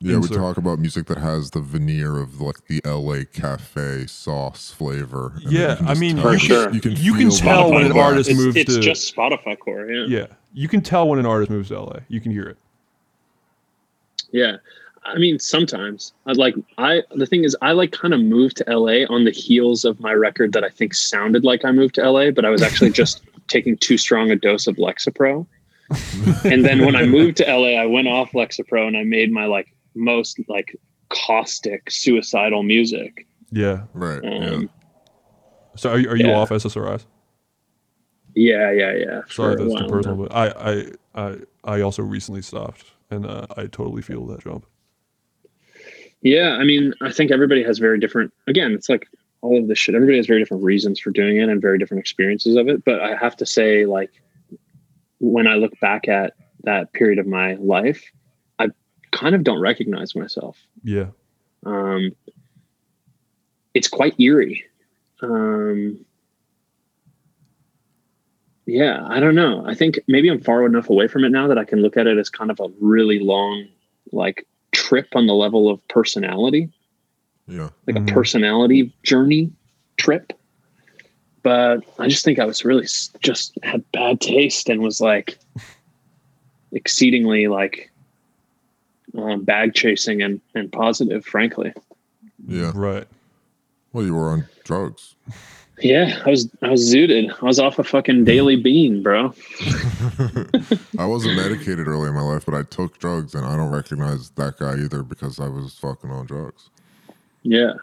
Yeah, 0.00 0.18
we 0.18 0.28
talk 0.28 0.58
about 0.58 0.78
music 0.78 1.06
that 1.06 1.18
has 1.18 1.50
the 1.50 1.60
veneer 1.60 2.18
of 2.18 2.40
like 2.40 2.66
the 2.68 2.80
LA 2.84 3.24
cafe 3.32 4.06
sauce 4.06 4.70
flavor. 4.70 5.32
and 5.42 5.50
Yeah, 5.52 5.76
I 5.86 5.94
mean, 5.94 6.16
tell- 6.16 6.32
you 6.34 6.38
For 6.38 6.44
sure. 6.44 6.70
You 6.72 6.80
can, 6.80 6.92
You 6.96 7.14
can 7.14 7.30
tell 7.30 7.68
the 7.68 7.74
when 7.74 7.84
an 7.86 7.92
vibe. 7.92 8.04
artist 8.04 8.30
it's, 8.30 8.38
moves 8.38 8.56
it's 8.56 8.74
to- 8.74 8.80
just 8.80 9.14
Spotify 9.14 9.58
core. 9.58 9.86
Yeah. 9.90 10.06
yeah 10.06 10.26
you 10.54 10.68
can 10.68 10.80
tell 10.80 11.08
when 11.08 11.18
an 11.18 11.26
artist 11.26 11.50
moves 11.50 11.68
to 11.68 11.80
la 11.80 11.96
you 12.08 12.20
can 12.20 12.32
hear 12.32 12.44
it 12.48 12.56
Yeah. 14.32 14.56
I 15.04 15.16
mean, 15.18 15.38
sometimes 15.38 16.12
I 16.26 16.32
like 16.32 16.54
I 16.76 17.02
the 17.14 17.24
thing 17.26 17.44
is 17.44 17.56
I 17.62 17.72
like 17.72 17.92
kind 17.92 18.12
of 18.12 18.20
moved 18.20 18.56
to 18.58 18.64
LA 18.68 19.04
on 19.08 19.24
the 19.24 19.30
heels 19.30 19.84
of 19.84 19.98
my 20.00 20.12
record 20.12 20.52
that 20.52 20.64
I 20.64 20.68
think 20.68 20.92
sounded 20.94 21.44
like 21.44 21.64
I 21.64 21.72
moved 21.72 21.94
to 21.96 22.10
LA, 22.10 22.30
but 22.30 22.44
I 22.44 22.50
was 22.50 22.60
actually 22.62 22.90
just 22.90 23.22
taking 23.48 23.76
too 23.78 23.96
strong 23.96 24.30
a 24.30 24.36
dose 24.36 24.66
of 24.66 24.76
Lexapro. 24.76 25.46
and 26.44 26.64
then 26.64 26.84
when 26.84 26.94
I 26.94 27.04
moved 27.06 27.38
to 27.38 27.44
LA, 27.46 27.80
I 27.80 27.86
went 27.86 28.06
off 28.08 28.32
Lexapro 28.32 28.86
and 28.86 28.96
I 28.96 29.04
made 29.04 29.32
my 29.32 29.46
like 29.46 29.72
most 29.98 30.38
like 30.48 30.76
caustic 31.10 31.90
suicidal 31.90 32.62
music. 32.62 33.26
yeah 33.50 33.84
Right. 33.94 34.20
yeah. 34.22 34.50
Um, 34.50 34.70
so 35.76 35.90
are 35.90 35.98
you, 35.98 36.08
are 36.10 36.16
you 36.16 36.26
Yeah. 36.28 36.38
off 36.38 36.50
ssris 36.50 37.04
yeah, 38.34 38.70
yeah, 38.70 38.92
yeah. 38.94 39.20
sorry 39.28 39.56
that's 39.56 39.74
too 39.74 39.88
personal 39.88 40.16
now. 40.16 40.22
but 40.28 40.34
I, 40.34 40.46
I 40.72 41.26
i 41.30 41.36
i 41.64 41.80
also 41.80 42.02
recently 42.02 42.42
stopped 42.42 42.84
and 43.10 43.26
uh, 43.26 43.46
i 43.56 43.62
totally 43.66 44.02
feel 44.02 44.26
that 44.26 44.40
jump 44.44 44.66
Yeah, 46.22 46.50
I 46.60 46.64
mean, 46.64 46.92
I 47.00 47.10
think 47.12 47.30
everybody 47.30 47.62
has 47.62 47.78
very 47.78 47.98
different. 48.00 48.32
Again, 48.48 48.72
it's 48.72 48.88
like 48.88 49.06
all 49.40 49.56
of 49.56 49.68
this 49.68 49.78
shit. 49.78 49.94
Everybody 49.94 50.16
has 50.18 50.26
very 50.26 50.40
different 50.42 50.64
reasons 50.64 50.98
for 50.98 51.10
doing 51.12 51.36
it 51.36 51.48
and 51.48 51.62
very 51.62 51.78
different 51.78 52.00
experiences 52.00 52.56
of 52.56 52.66
it. 52.68 52.84
But 52.84 52.98
I 53.00 53.14
have 53.16 53.36
to 53.36 53.46
say, 53.46 53.86
like, 53.86 54.10
when 55.20 55.46
I 55.46 55.54
look 55.54 55.78
back 55.80 56.08
at 56.08 56.32
that 56.64 56.92
period 56.92 57.20
of 57.20 57.26
my 57.28 57.54
life, 57.54 58.02
I 58.02 58.17
kind 59.12 59.34
of 59.34 59.44
don't 59.44 59.60
recognize 59.60 60.14
myself. 60.14 60.56
yeah 60.82 61.06
Um, 61.64 62.12
it's 63.74 63.88
quite 63.88 64.18
eerie. 64.20 64.64
Um, 65.22 66.04
yeah, 68.66 69.04
I 69.08 69.18
don't 69.20 69.34
know. 69.34 69.64
I 69.66 69.74
think 69.74 69.98
maybe 70.08 70.28
I'm 70.28 70.40
far 70.40 70.66
enough 70.66 70.90
away 70.90 71.08
from 71.08 71.24
it 71.24 71.30
now 71.30 71.46
that 71.48 71.58
I 71.58 71.64
can 71.64 71.80
look 71.80 71.96
at 71.96 72.06
it 72.06 72.18
as 72.18 72.28
kind 72.28 72.50
of 72.50 72.60
a 72.60 72.68
really 72.80 73.18
long, 73.18 73.66
like 74.12 74.46
trip 74.72 75.08
on 75.14 75.26
the 75.26 75.34
level 75.34 75.70
of 75.70 75.86
personality, 75.88 76.70
Yeah. 77.46 77.70
like 77.86 77.96
Mhm. 77.96 78.10
a 78.10 78.12
personality 78.12 78.92
journey 79.04 79.50
trip. 79.96 80.32
But 81.42 81.82
I 81.98 82.08
just 82.08 82.24
think 82.24 82.38
I 82.38 82.44
was 82.44 82.64
really 82.64 82.86
just 83.20 83.56
had 83.62 83.90
bad 83.92 84.20
taste 84.20 84.68
and 84.68 84.82
was 84.82 85.00
like 85.00 85.38
exceedingly 86.72 87.46
like 87.48 87.90
um, 89.18 89.44
bag 89.44 89.74
chasing 89.74 90.22
and, 90.22 90.40
and 90.54 90.70
positive, 90.72 91.24
frankly. 91.24 91.72
Yeah. 92.46 92.72
Right. 92.74 93.06
Well, 93.92 94.04
you 94.04 94.14
were 94.14 94.30
on 94.30 94.46
drugs. 94.64 95.16
Yeah, 95.80 96.20
I 96.26 96.30
was 96.30 96.50
I 96.60 96.70
was 96.70 96.92
zooted. 96.92 97.32
I 97.40 97.44
was 97.44 97.60
off 97.60 97.78
a 97.78 97.84
fucking 97.84 98.24
daily 98.24 98.56
bean, 98.56 99.02
bro. 99.02 99.32
I 100.98 101.06
wasn't 101.06 101.36
medicated 101.36 101.86
early 101.86 102.08
in 102.08 102.14
my 102.14 102.22
life, 102.22 102.44
but 102.44 102.54
I 102.54 102.62
took 102.64 102.98
drugs, 102.98 103.34
and 103.34 103.46
I 103.46 103.56
don't 103.56 103.70
recognize 103.70 104.30
that 104.30 104.58
guy 104.58 104.74
either 104.74 105.04
because 105.04 105.38
I 105.38 105.48
was 105.48 105.74
fucking 105.74 106.10
on 106.10 106.26
drugs. 106.26 106.70
Yeah. 107.42 107.74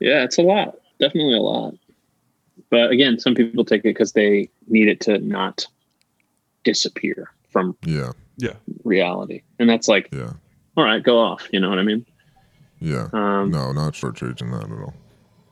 Yeah, 0.00 0.24
it's 0.24 0.38
a 0.38 0.42
lot. 0.42 0.78
Definitely 0.98 1.36
a 1.36 1.42
lot. 1.42 1.74
But 2.70 2.90
again, 2.90 3.18
some 3.18 3.34
people 3.34 3.64
take 3.64 3.80
it 3.80 3.94
because 3.94 4.12
they 4.12 4.48
need 4.66 4.88
it 4.88 5.00
to 5.02 5.18
not 5.18 5.66
disappear 6.64 7.30
from 7.50 7.76
Yeah. 7.84 8.12
Yeah. 8.36 8.54
reality. 8.84 9.42
And 9.58 9.68
that's 9.68 9.88
like, 9.88 10.08
Yeah. 10.12 10.32
all 10.76 10.84
right, 10.84 11.02
go 11.02 11.18
off. 11.18 11.46
You 11.52 11.60
know 11.60 11.68
what 11.68 11.78
I 11.78 11.82
mean? 11.82 12.04
Yeah. 12.80 13.08
Um, 13.12 13.50
no, 13.50 13.72
not 13.72 13.92
shortchanging 13.94 14.50
that 14.52 14.64
at 14.72 14.78
all. 14.82 14.94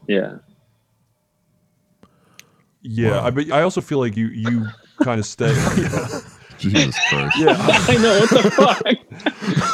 Yeah. 0.09 0.37
Yeah. 2.83 3.11
Wow. 3.13 3.27
I 3.27 3.31
but 3.31 3.51
I 3.53 3.63
also 3.63 3.81
feel 3.81 3.99
like 3.99 4.17
you 4.17 4.27
you 4.29 4.67
kind 5.03 5.21
of 5.21 5.27
stay. 5.27 5.53
Jesus 6.59 6.95
Christ. 7.09 7.39
yeah. 7.39 7.57
I 7.59 7.97
know. 7.97 8.21
What 8.21 8.31
the 8.43 8.51
fuck? 8.51 8.83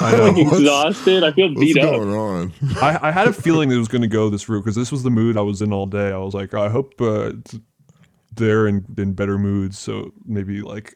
I 0.03 0.15
I'm 0.15 0.21
like 0.23 0.37
know. 0.37 0.43
What's- 0.45 0.59
exhausted. 0.61 1.25
I 1.25 1.33
feel 1.33 1.49
What's 1.49 1.61
beat 1.61 1.79
up. 1.79 1.91
What's 1.91 2.05
going 2.05 2.15
on? 2.15 2.53
I, 2.81 3.09
I 3.09 3.11
had 3.11 3.27
a 3.27 3.33
feeling 3.33 3.73
it 3.73 3.77
was 3.77 3.89
going 3.89 4.03
to 4.03 4.09
go 4.09 4.31
this 4.31 4.49
route 4.49 4.63
because 4.65 4.77
this 4.77 4.93
was 4.93 5.03
the 5.03 5.11
mood 5.11 5.37
I 5.37 5.41
was 5.41 5.63
in 5.63 5.73
all 5.73 5.87
day. 5.87 6.13
I 6.13 6.19
was 6.19 6.33
like, 6.35 6.55
I 6.55 6.69
hope 6.69 7.01
uh, 7.01 7.33
they're 8.37 8.69
in, 8.69 8.85
in 8.99 9.15
better 9.15 9.37
moods. 9.37 9.79
So 9.81 10.13
maybe 10.25 10.61
like, 10.63 10.95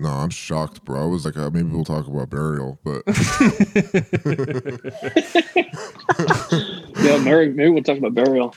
No, 0.00 0.08
I'm 0.08 0.30
shocked, 0.30 0.84
bro. 0.84 1.02
I 1.02 1.06
was 1.06 1.24
like, 1.26 1.36
uh, 1.36 1.50
maybe 1.50 1.68
we'll 1.68 1.84
talk 1.84 2.06
about 2.06 2.30
burial, 2.30 2.78
but 2.82 3.02
Yeah, 7.02 7.18
maybe, 7.18 7.52
maybe 7.52 7.68
we'll 7.70 7.82
talk 7.82 7.98
about 7.98 8.14
burial. 8.14 8.54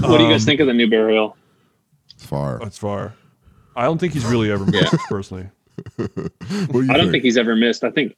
What 0.00 0.18
do 0.18 0.24
you 0.24 0.30
guys 0.30 0.42
Um, 0.42 0.46
think 0.46 0.60
of 0.60 0.66
the 0.66 0.74
new 0.74 0.88
burial? 0.90 1.36
it's 2.10 2.24
far. 2.26 2.58
that's 2.60 2.78
far. 2.78 3.14
I 3.76 3.84
don't 3.84 3.98
think 3.98 4.12
he's 4.12 4.24
really 4.24 4.50
ever 4.50 4.66
missed 4.66 4.92
personally. 5.08 5.48
Do 5.96 6.30
you 6.74 6.88
I 6.90 6.96
don't 6.98 7.10
think 7.10 7.24
he's 7.24 7.38
ever 7.38 7.56
missed. 7.56 7.82
I 7.84 7.90
think 7.90 8.14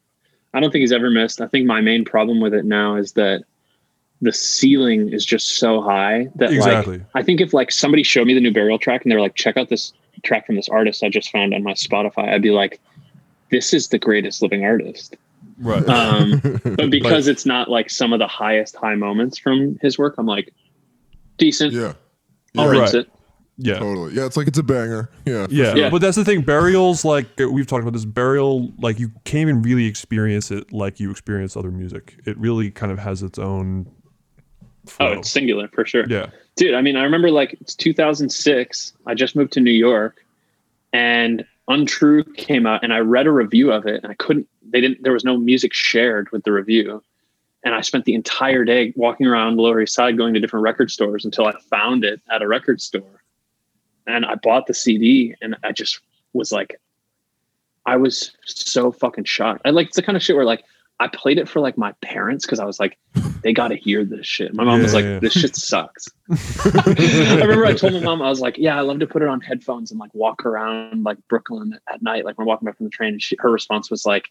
I 0.52 0.58
don't 0.60 0.70
think 0.72 0.80
he's 0.80 0.92
ever 0.92 1.10
missed. 1.10 1.40
I 1.40 1.46
think 1.46 1.66
my 1.66 1.80
main 1.80 2.04
problem 2.04 2.40
with 2.40 2.52
it 2.54 2.64
now 2.64 2.96
is 2.96 3.12
that 3.12 3.44
the 4.20 4.32
ceiling 4.32 5.12
is 5.12 5.24
just 5.24 5.56
so 5.58 5.80
high 5.80 6.26
that 6.36 6.52
Exactly. 6.52 6.98
like 6.98 7.06
I 7.14 7.22
think 7.22 7.40
if 7.40 7.52
like 7.54 7.70
somebody 7.70 8.02
showed 8.02 8.26
me 8.26 8.34
the 8.34 8.40
new 8.40 8.52
burial 8.52 8.78
track 8.78 9.02
and 9.04 9.12
they 9.12 9.16
were 9.16 9.22
like, 9.22 9.36
check 9.36 9.56
out 9.56 9.68
this 9.68 9.92
track 10.22 10.46
from 10.46 10.56
this 10.56 10.68
artist 10.68 11.02
I 11.02 11.08
just 11.08 11.30
found 11.30 11.54
on 11.54 11.62
my 11.62 11.72
Spotify, 11.72 12.28
I'd 12.32 12.42
be 12.42 12.50
like, 12.50 12.80
this 13.50 13.72
is 13.74 13.88
the 13.88 13.98
greatest 13.98 14.42
living 14.42 14.64
artist. 14.64 15.16
Right. 15.58 15.86
Um, 15.88 16.40
but 16.64 16.90
because 16.90 17.28
it's 17.28 17.46
not 17.46 17.68
like 17.70 17.90
some 17.90 18.12
of 18.12 18.18
the 18.18 18.26
highest 18.26 18.76
high 18.76 18.94
moments 18.94 19.38
from 19.38 19.78
his 19.82 19.98
work, 19.98 20.14
I'm 20.18 20.26
like, 20.26 20.52
decent. 21.38 21.72
yeah. 21.72 21.92
I'll 22.56 22.72
Yeah. 22.72 22.80
rinse 22.80 22.94
it. 22.94 23.08
yeah. 23.58 23.78
Totally. 23.78 24.14
Yeah, 24.14 24.26
it's 24.26 24.36
like 24.36 24.48
it's 24.48 24.58
a 24.58 24.62
banger. 24.62 25.10
Yeah. 25.24 25.46
Yeah. 25.50 25.64
sure. 25.70 25.76
Yeah. 25.76 25.90
But 25.90 26.00
that's 26.00 26.16
the 26.16 26.24
thing. 26.24 26.42
Burials, 26.42 27.04
like 27.04 27.26
uh, 27.40 27.48
we've 27.48 27.66
talked 27.66 27.82
about 27.82 27.92
this, 27.92 28.04
burial, 28.04 28.72
like 28.78 28.98
you 28.98 29.10
can't 29.24 29.42
even 29.42 29.62
really 29.62 29.86
experience 29.86 30.50
it 30.50 30.72
like 30.72 30.98
you 31.00 31.10
experience 31.10 31.56
other 31.56 31.70
music. 31.70 32.16
It 32.26 32.36
really 32.38 32.70
kind 32.70 32.90
of 32.90 32.98
has 32.98 33.22
its 33.22 33.38
own. 33.38 33.86
Oh, 35.00 35.12
it's 35.12 35.30
singular 35.30 35.68
for 35.68 35.84
sure. 35.86 36.04
yeah. 36.08 36.26
dude 36.56 36.74
i 36.74 36.80
mean 36.82 36.96
i 36.96 37.02
remember 37.02 37.30
like 37.30 37.54
it's 37.60 37.74
2006 37.74 38.92
i 39.06 39.14
just 39.14 39.34
moved 39.34 39.52
to 39.52 39.60
new 39.60 39.70
york 39.70 40.24
and 40.92 41.44
untrue 41.68 42.24
came 42.34 42.66
out 42.66 42.84
and 42.84 42.92
i 42.92 42.98
read 42.98 43.26
a 43.26 43.30
review 43.30 43.72
of 43.72 43.86
it 43.86 44.02
and 44.02 44.12
i 44.12 44.14
couldn't 44.16 44.46
they 44.70 44.80
didn't 44.80 45.02
there 45.02 45.12
was 45.12 45.24
no 45.24 45.36
music 45.36 45.72
shared 45.72 46.30
with 46.32 46.44
the 46.44 46.52
review 46.52 47.02
and 47.64 47.74
i 47.74 47.80
spent 47.80 48.04
the 48.04 48.14
entire 48.14 48.64
day 48.64 48.92
walking 48.96 49.26
around 49.26 49.56
lower 49.56 49.80
east 49.80 49.94
side 49.94 50.18
going 50.18 50.34
to 50.34 50.40
different 50.40 50.62
record 50.62 50.90
stores 50.90 51.24
until 51.24 51.46
i 51.46 51.52
found 51.70 52.04
it 52.04 52.20
at 52.30 52.42
a 52.42 52.46
record 52.48 52.80
store 52.80 53.22
and 54.06 54.26
i 54.26 54.34
bought 54.34 54.66
the 54.66 54.74
cd 54.74 55.34
and 55.40 55.56
i 55.64 55.72
just 55.72 56.00
was 56.34 56.52
like 56.52 56.78
i 57.86 57.96
was 57.96 58.32
so 58.44 58.92
fucking 58.92 59.24
shocked 59.24 59.62
i 59.64 59.70
like 59.70 59.86
it's 59.86 59.96
the 59.96 60.02
kind 60.02 60.16
of 60.16 60.22
shit 60.22 60.36
where 60.36 60.44
like 60.44 60.62
i 61.00 61.08
played 61.08 61.38
it 61.38 61.48
for 61.48 61.60
like 61.60 61.76
my 61.76 61.92
parents 62.02 62.44
because 62.46 62.60
i 62.60 62.64
was 62.64 62.78
like 62.78 62.98
they 63.42 63.52
got 63.52 63.68
to 63.68 63.76
hear 63.76 64.04
this 64.04 64.26
shit 64.26 64.54
my 64.54 64.64
mom 64.64 64.82
was 64.82 64.94
like 64.94 65.04
yeah. 65.04 65.18
this 65.18 65.32
shit 65.32 65.54
sucks 65.56 66.08
I 66.30 67.40
remember 67.42 67.66
I 67.66 67.74
told 67.74 67.92
my 67.92 68.00
mom 68.00 68.22
I 68.22 68.30
was 68.30 68.40
like, 68.40 68.56
"Yeah, 68.56 68.78
I 68.78 68.80
love 68.80 68.98
to 69.00 69.06
put 69.06 69.20
it 69.20 69.28
on 69.28 69.40
headphones 69.42 69.90
and 69.90 70.00
like 70.00 70.14
walk 70.14 70.46
around 70.46 71.04
like 71.04 71.18
Brooklyn 71.28 71.78
at 71.92 72.02
night, 72.02 72.24
like 72.24 72.38
when 72.38 72.46
we're 72.46 72.48
walking 72.48 72.64
back 72.64 72.78
from 72.78 72.84
the 72.84 72.90
train." 72.90 73.12
And 73.12 73.22
she, 73.22 73.36
her 73.40 73.50
response 73.50 73.90
was 73.90 74.06
like, 74.06 74.30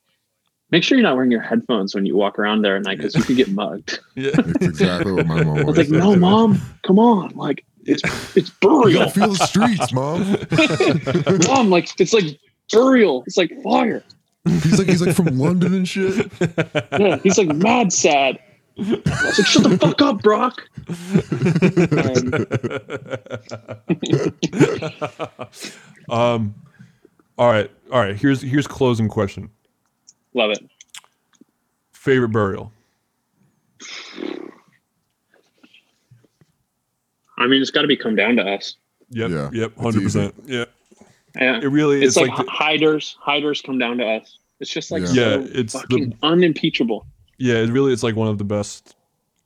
"Make 0.72 0.83
sure 0.83 0.98
you're 0.98 1.03
not 1.03 1.16
wearing 1.16 1.30
your 1.30 1.42
headphones 1.42 1.93
when 1.93 2.08
you 2.08 2.16
walk 2.16 2.40
around 2.40 2.64
there 2.64 2.77
at 2.77 2.83
night 2.83 2.98
because 2.98 3.14
you 3.16 3.22
could 3.22 3.38
get 3.38 3.50
mugged." 3.50 4.00
Yeah. 4.16 4.32
It's 4.35 4.66
exactly 4.66 5.11
what 5.11 5.27
my 5.27 5.43
mom 5.43 5.58
I 5.59 5.64
was 5.64 5.77
like, 5.77 5.90
"No, 5.90 6.16
mom, 6.16 6.59
come 6.82 6.98
on, 6.98 7.30
like 7.35 7.64
it's 7.85 8.01
it's 8.35 8.50
You 8.50 8.69
burial, 8.69 9.00
gotta 9.01 9.11
feel 9.11 9.33
the 9.33 9.45
streets, 9.45 9.93
mom. 9.93 11.48
mom, 11.56 11.69
like 11.69 11.90
it's 12.00 12.14
like 12.14 12.40
burial, 12.72 13.24
it's 13.27 13.38
like 13.38 13.51
fire." 13.61 14.03
He's 14.45 14.77
like 14.77 14.88
he's 14.88 15.01
like 15.05 15.15
from 15.15 15.38
London 15.38 15.73
and 15.73 15.88
shit. 15.88 16.30
Yeah, 16.99 17.17
he's 17.23 17.38
like 17.38 17.47
mad 17.55 17.93
sad. 17.93 18.39
I 18.77 18.81
was 18.81 19.39
like, 19.39 19.47
"Shut 19.47 19.63
the 19.63 19.77
fuck 19.77 20.01
up, 20.01 20.22
Brock." 20.22 20.67
um. 26.09 26.55
All 27.38 27.49
right. 27.49 27.72
All 27.91 27.99
right. 27.99 28.15
Here's 28.15 28.41
here's 28.41 28.67
closing 28.67 29.07
question. 29.07 29.49
Love 30.33 30.51
it. 30.51 30.59
Favorite 31.93 32.30
burial. 32.30 32.72
I 37.38 37.47
mean, 37.47 37.61
it's 37.61 37.72
got 37.72 37.81
to 37.81 37.88
be 37.88 37.97
come 37.97 38.15
down 38.15 38.35
to 38.35 38.43
us. 38.43 38.75
Yep. 39.09 39.31
Yeah, 39.31 39.49
Yep. 39.53 39.77
Hundred 39.77 40.03
percent. 40.03 40.35
Yeah. 40.45 40.65
Yeah, 41.40 41.58
It 41.62 41.68
really 41.68 41.98
it's 42.03 42.16
is 42.16 42.18
like, 42.18 42.30
like. 42.38 42.45
the- 42.45 42.52
hiders. 42.52 43.18
Hiders 43.22 43.62
come 43.62 43.78
down 43.78 43.98
to 43.98 44.06
us. 44.06 44.38
It's 44.60 44.70
just 44.72 44.92
like 44.92 45.02
Yeah. 45.02 45.08
so 45.08 45.40
Yeah, 45.40 45.48
it's 45.53 45.74
the- 45.74 45.80
fucking 45.80 46.18
unimpeachable. 46.24 47.06
yeah. 47.38 47.56
It 47.56 47.70
really 47.72 47.92
is 47.94 48.03
like 48.03 48.16
one 48.16 48.28
of 48.28 48.38
the 48.38 48.44
best 48.44 48.95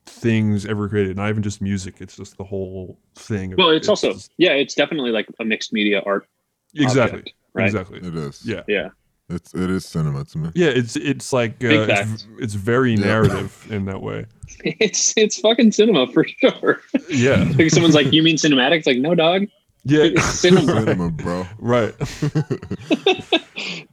things 0.05 0.65
ever 0.65 0.87
created. 0.89 1.15
Not 1.17 1.29
even 1.29 1.43
just 1.43 1.61
music. 1.61 1.95
It's 1.99 2.17
just 2.17 2.37
the 2.37 2.43
whole 2.43 2.97
thing. 3.15 3.53
of- 3.53 3.57
Well, 3.57 3.69
it's, 3.69 3.87
also 3.89 4.13
just- 4.13 4.31
yeah, 4.37 4.51
it's 4.51 4.73
definitely 4.75 5.11
like 5.11 5.27
a 5.39 5.45
mixed 5.45 5.73
media 5.73 6.01
art. 6.05 6.27
exactly. 6.75 7.19
object, 7.19 7.35
right? 7.53 7.65
Exactly. 7.65 7.99
It 7.99 8.15
is. 8.15 8.41
Yeah. 8.45 8.61
Yeah, 8.67 8.89
It's 9.29 9.53
it 9.53 9.69
is 9.69 9.85
cinema 9.85 10.25
to 10.25 10.37
me. 10.37 10.49
Yeah, 10.53 10.67
it's 10.69 10.95
it's 10.95 11.31
like 11.33 11.51
uh, 11.63 11.87
it's, 11.89 12.27
it's 12.39 12.53
very 12.53 12.91
Yeah. 12.93 13.05
narrative 13.05 13.65
in 13.69 13.85
that 13.85 14.01
way. 14.01 14.25
it's 14.63 15.13
it's 15.17 15.39
fucking 15.39 15.71
cinema 15.71 16.07
for 16.07 16.25
sure. 16.25 16.81
Yeah, 17.09 17.49
like 17.57 17.71
someone's 17.71 17.95
like, 17.95 18.11
"You 18.13 18.21
mean 18.23 18.35
cinematic?" 18.35 18.77
It's 18.79 18.87
like, 18.87 18.97
no, 18.99 19.15
dog. 19.15 19.47
Yeah, 19.83 20.03
It's 20.03 20.23
cinema. 20.25 20.79
Cinema, 20.81 21.09
bro. 21.11 21.45
right. 21.59 21.93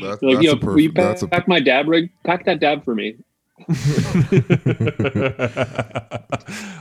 That, 0.00 0.22
like, 0.22 0.36
that's 0.36 0.42
yo, 0.44 0.52
a 0.52 0.56
will 0.56 0.80
you 0.80 0.92
perfect. 0.92 0.94
pack, 0.96 1.04
That's 1.04 1.22
a 1.22 1.28
pack 1.28 1.48
my 1.48 1.60
dab 1.60 1.88
rig? 1.88 2.10
Pack 2.24 2.44
that 2.46 2.58
dab 2.60 2.84
for 2.84 2.94
me. 2.94 3.16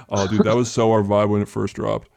oh, 0.10 0.28
dude, 0.30 0.44
that 0.44 0.54
was 0.56 0.72
so 0.72 0.92
our 0.92 1.04
vibe 1.04 1.30
when 1.30 1.42
it 1.42 1.48
first 1.48 1.76
dropped. 1.76 2.10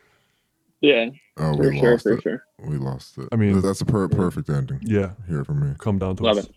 Yeah, 0.80 1.10
oh, 1.38 1.56
for 1.56 1.70
we 1.70 1.78
sure, 1.78 1.90
lost 1.92 2.02
for 2.04 2.12
it. 2.12 2.22
sure. 2.22 2.44
We 2.64 2.76
lost 2.76 3.18
it. 3.18 3.28
I 3.32 3.36
mean- 3.36 3.60
that's 3.60 3.80
a 3.80 3.84
per- 3.84 4.08
perfect 4.08 4.48
ending 4.48 4.80
Yeah, 4.82 5.12
here 5.28 5.44
for 5.44 5.54
me. 5.54 5.74
come 5.78 5.98
down 5.98 6.16
to 6.16 6.22
Love 6.22 6.38
us. 6.38 6.44
it. 6.46 6.54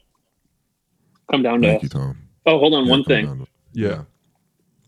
Come 1.31 1.41
down 1.43 1.61
to 1.61 1.67
Thank 1.67 1.77
us. 1.77 1.83
you, 1.83 1.89
Tom. 1.89 2.17
Oh, 2.45 2.59
hold 2.59 2.73
on. 2.73 2.85
Yeah, 2.85 2.89
one 2.91 3.03
thing 3.03 3.25
down 3.25 3.39
to- 3.39 3.47
Yeah. 3.73 4.03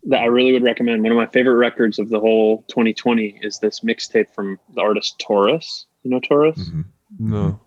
That 0.06 0.22
I 0.22 0.26
really 0.26 0.52
would 0.54 0.64
recommend. 0.64 1.04
One 1.04 1.12
of 1.12 1.18
my 1.18 1.28
favorite 1.28 1.56
records 1.58 2.00
of 2.00 2.10
the 2.10 2.20
whole 2.20 2.64
2020 2.70 3.40
is 3.42 3.60
this 3.60 3.82
mixtape 3.82 4.30
from 4.34 4.58
the 4.74 4.82
artist 4.82 5.20
Taurus. 5.20 5.86
You 6.04 6.12
know 6.12 6.20
Taurus? 6.20 6.58
Mhm. 6.58 6.86
No. 7.20 7.60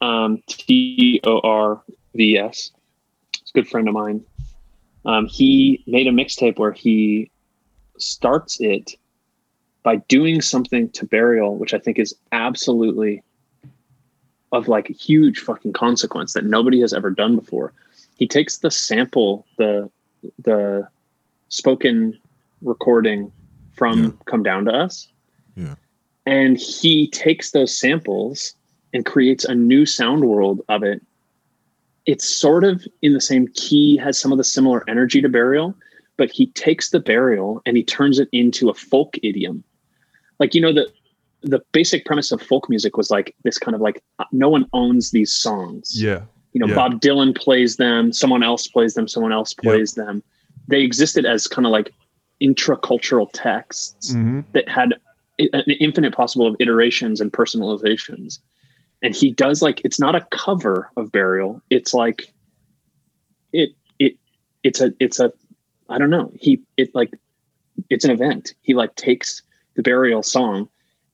um, 0.00 0.42
T 0.48 1.20
O 1.24 1.38
R 1.40 1.82
V 2.14 2.36
S. 2.36 2.72
It's 3.40 3.50
a 3.50 3.54
good 3.54 3.68
friend 3.68 3.86
of 3.86 3.94
mine. 3.94 4.24
Um, 5.04 5.26
he 5.26 5.82
made 5.86 6.06
a 6.06 6.10
mixtape 6.10 6.58
where 6.58 6.72
he 6.72 7.30
starts 7.98 8.60
it 8.60 8.92
by 9.84 9.96
doing 9.96 10.40
something 10.40 10.88
to 10.90 11.06
Burial, 11.06 11.56
which 11.56 11.74
I 11.74 11.78
think 11.78 11.98
is 11.98 12.14
absolutely 12.32 13.22
of 14.52 14.68
like 14.68 14.88
huge 14.88 15.38
fucking 15.40 15.72
consequence 15.72 16.34
that 16.34 16.44
nobody 16.44 16.80
has 16.80 16.92
ever 16.92 17.10
done 17.10 17.36
before. 17.36 17.72
He 18.16 18.26
takes 18.26 18.58
the 18.58 18.70
sample, 18.70 19.46
the 19.58 19.88
the 20.44 20.88
spoken 21.52 22.18
recording 22.62 23.30
from 23.74 24.02
Yeah. 24.04 24.10
Come 24.26 24.42
Down 24.42 24.64
to 24.64 24.72
Us, 24.72 25.08
Yeah. 25.56 25.74
and 26.26 26.58
he 26.58 27.06
takes 27.08 27.50
those 27.50 27.76
samples 27.76 28.54
and 28.94 29.04
creates 29.06 29.44
a 29.44 29.54
new 29.54 29.86
sound 29.86 30.24
world 30.24 30.62
of 30.68 30.82
it 30.82 31.02
it's 32.04 32.28
sort 32.28 32.64
of 32.64 32.84
in 33.02 33.12
the 33.12 33.20
same 33.20 33.46
key, 33.54 33.96
has 33.96 34.18
some 34.18 34.32
of 34.32 34.38
the 34.38 34.42
similar 34.42 34.82
energy 34.90 35.22
to 35.22 35.28
burial, 35.28 35.72
but 36.16 36.32
he 36.32 36.46
takes 36.46 36.90
the 36.90 36.98
burial 36.98 37.62
and 37.64 37.76
he 37.76 37.84
turns 37.84 38.18
it 38.18 38.28
into 38.32 38.68
a 38.68 38.74
folk 38.74 39.16
idiom. 39.22 39.62
Like, 40.40 40.52
you 40.52 40.60
know, 40.60 40.72
the 40.72 40.90
the 41.42 41.62
basic 41.70 42.04
premise 42.04 42.32
of 42.32 42.42
folk 42.42 42.68
music 42.68 42.96
was 42.96 43.08
like 43.10 43.36
this 43.44 43.56
kind 43.56 43.76
of 43.76 43.80
like 43.80 44.02
no 44.32 44.48
one 44.48 44.66
owns 44.72 45.12
these 45.12 45.32
songs. 45.32 45.92
Yeah. 46.02 46.22
You 46.54 46.58
know, 46.60 46.66
Yeah. 46.66 46.74
Bob 46.74 47.00
Dylan 47.00 47.36
plays 47.36 47.76
them, 47.76 48.12
someone 48.12 48.42
else 48.42 48.66
plays 48.66 48.94
them, 48.94 49.06
someone 49.06 49.32
else 49.32 49.54
plays 49.54 49.94
them. 49.94 50.24
They 50.72 50.82
existed 50.82 51.26
as 51.26 51.46
kind 51.46 51.66
of 51.66 51.70
like 51.72 51.92
intracultural 52.42 53.28
texts 53.32 54.14
hmm 54.14 54.40
that 54.54 54.68
had 54.68 54.94
an 55.38 55.62
infinite 55.80 56.14
possible 56.14 56.46
of 56.46 56.56
iterations 56.60 57.20
and 57.20 57.32
personalizations. 57.32 58.38
And 59.02 59.14
he 59.14 59.30
does 59.32 59.60
like 59.62 59.80
it's 59.84 60.00
not 60.00 60.14
a 60.14 60.26
cover 60.30 60.90
of 60.96 61.12
Burial. 61.12 61.60
It's 61.70 61.92
like 61.92 62.32
it 63.52 63.70
it 63.98 64.16
it's 64.62 64.80
a 64.80 64.92
it's 64.98 65.20
a 65.20 65.32
I 65.88 65.98
don't 65.98 66.10
know. 66.10 66.32
He 66.38 66.60
it 66.76 66.94
like 66.94 67.12
it's 67.90 68.04
an 68.04 68.10
event. 68.10 68.54
He 68.62 68.74
like 68.74 68.94
takes 68.94 69.42
the 69.76 69.82
Burial 69.82 70.22
song 70.22 70.68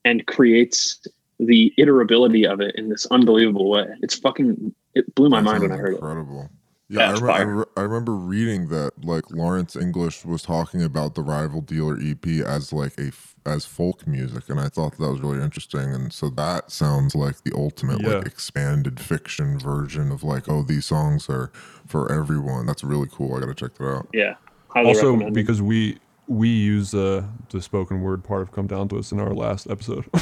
and 0.05 0.25
creates 0.27 1.05
the 1.39 1.73
iterability 1.77 2.45
of 2.49 2.61
it 2.61 2.75
in 2.75 2.89
this 2.89 3.07
unbelievable 3.11 3.69
way. 3.69 3.87
It's 4.01 4.15
fucking 4.15 4.73
it 4.95 5.15
blew 5.15 5.29
my 5.29 5.39
That 5.39 5.43
mind 5.45 5.61
when 5.63 5.71
I 5.71 5.75
sounds 5.75 5.81
heard 5.81 5.93
it. 5.93 5.97
incredible. 5.97 6.49
Yeah, 6.89 6.99
Yeah, 7.01 7.09
I, 7.09 7.11
it's 7.11 7.21
re- 7.21 7.33
I, 7.33 7.41
re- 7.41 7.65
I 7.77 7.81
remember 7.81 8.13
reading 8.15 8.67
that 8.69 8.91
like 9.05 9.29
Lawrence 9.31 9.75
English 9.75 10.25
was 10.25 10.41
talking 10.41 10.81
about 10.83 11.15
the 11.15 11.21
Rival 11.21 11.61
Dealer 11.61 11.97
EP 12.01 12.25
as 12.45 12.73
like 12.73 12.97
a 12.99 13.07
f- 13.09 13.35
as 13.45 13.65
folk 13.65 14.05
music, 14.07 14.49
and 14.49 14.59
I 14.59 14.69
thought 14.69 14.97
that 14.97 15.09
was 15.11 15.21
really 15.21 15.41
interesting. 15.43 15.93
And 15.93 16.11
so 16.11 16.29
that 16.31 16.71
sounds 16.71 17.13
like 17.15 17.43
the 17.43 17.51
ultimate 17.55 18.01
like 18.03 18.25
expanded 18.25 18.99
fiction 18.99 19.57
version 19.59 20.11
of 20.11 20.23
like, 20.23 20.49
oh, 20.49 20.63
these 20.63 20.85
songs 20.85 21.29
are 21.29 21.51
for 21.85 22.11
everyone. 22.11 22.65
That's 22.65 22.83
really 22.83 23.07
cool. 23.11 23.35
I 23.35 23.39
gotta 23.41 23.53
check 23.53 23.75
that 23.75 23.87
out. 23.87 24.07
Yeah. 24.13 24.35
Highly 24.69 24.87
Also, 24.89 25.11
recommend 25.13 25.35
because 25.35 25.61
we 25.61 25.97
we 26.27 26.49
use 26.49 26.93
uh, 26.93 27.23
the 27.49 27.61
spoken 27.61 28.01
word 28.01 28.23
part 28.23 28.41
of 28.41 28.51
"Come 28.51 28.67
Down 28.67 28.87
to 28.89 28.97
Us" 28.99 29.11
in 29.11 29.19
our 29.19 29.33
last 29.33 29.69
episode. 29.69 30.05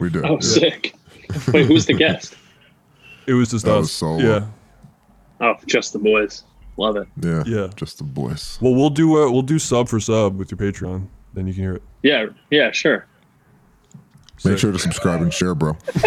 We 0.00 0.10
did. 0.10 0.24
Oh 0.24 0.32
yeah. 0.34 0.38
sick. 0.40 0.94
Wait, 1.52 1.66
who's 1.66 1.86
the 1.86 1.94
guest? 1.94 2.34
it 3.26 3.34
was 3.34 3.50
just 3.50 3.64
That 3.64 3.74
us. 3.76 3.80
was 3.82 3.92
solo. 3.92 4.18
Yeah, 4.18 4.46
Oh, 5.44 5.54
just 5.66 5.92
the 5.92 5.98
boys. 5.98 6.44
Love 6.76 6.96
it. 6.96 7.06
Yeah, 7.20 7.42
Yeah. 7.46 7.68
Just 7.76 7.98
the 7.98 8.04
boys. 8.04 8.58
Well, 8.60 8.74
we'll 8.74 8.90
do 8.90 9.22
uh, 9.22 9.30
we'll 9.30 9.42
do 9.42 9.58
sub 9.58 9.88
for 9.88 10.00
sub 10.00 10.38
with 10.38 10.50
your 10.50 10.58
Patreon. 10.58 11.06
Then 11.34 11.46
you 11.46 11.52
can 11.54 11.62
hear 11.62 11.74
it. 11.74 11.82
Yeah, 12.02 12.26
yeah, 12.50 12.70
sure. 12.72 13.06
Make 14.44 14.58
sure 14.58 14.72
to 14.72 14.78
subscribe 14.78 15.22
and 15.22 15.32
share, 15.32 15.54
bro. 15.54 15.76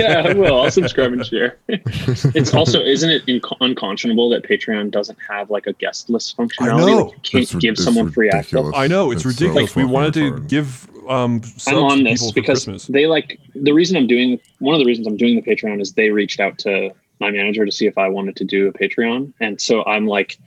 yeah, 0.00 0.24
I 0.26 0.32
will. 0.34 0.60
I'll 0.62 0.70
subscribe 0.70 1.12
and 1.12 1.24
share. 1.24 1.58
it's 1.68 2.52
also, 2.52 2.80
isn't 2.80 3.08
it 3.08 3.24
inc- 3.26 3.56
unconscionable 3.60 4.28
that 4.30 4.42
Patreon 4.42 4.90
doesn't 4.90 5.16
have 5.28 5.48
like 5.50 5.66
a 5.66 5.72
guest 5.74 6.10
list 6.10 6.36
functionality? 6.36 6.86
know. 6.86 6.96
Like, 7.04 7.12
you 7.14 7.20
can't 7.22 7.42
It's 7.44 7.54
give 7.54 7.72
it's 7.74 7.84
someone 7.84 8.10
free 8.10 8.28
access. 8.30 8.64
I 8.74 8.88
know 8.88 9.10
it's, 9.12 9.24
It's 9.24 9.38
so 9.38 9.44
ridiculous. 9.46 9.76
we 9.76 9.84
wanted 9.84 10.14
to 10.14 10.32
retarded. 10.32 10.48
give 10.48 10.90
um 11.08 11.42
subs 11.44 11.68
I'm 11.68 11.78
on 11.84 12.02
this 12.02 12.32
because 12.32 12.64
Christmas. 12.64 12.86
they 12.88 13.06
like 13.06 13.38
the 13.54 13.72
reason 13.72 13.96
I'm 13.96 14.08
doing 14.08 14.40
one 14.58 14.74
of 14.74 14.80
the 14.80 14.84
reasons 14.86 15.06
I'm 15.06 15.16
doing 15.16 15.36
the 15.36 15.42
Patreon 15.42 15.80
is 15.80 15.92
they 15.92 16.10
reached 16.10 16.40
out 16.40 16.58
to 16.58 16.90
my 17.20 17.30
manager 17.30 17.64
to 17.64 17.72
see 17.72 17.86
if 17.86 17.96
I 17.98 18.08
wanted 18.08 18.36
to 18.36 18.44
do 18.44 18.68
a 18.68 18.72
Patreon, 18.72 19.32
and 19.40 19.60
so 19.60 19.84
I'm 19.84 20.06
like 20.06 20.38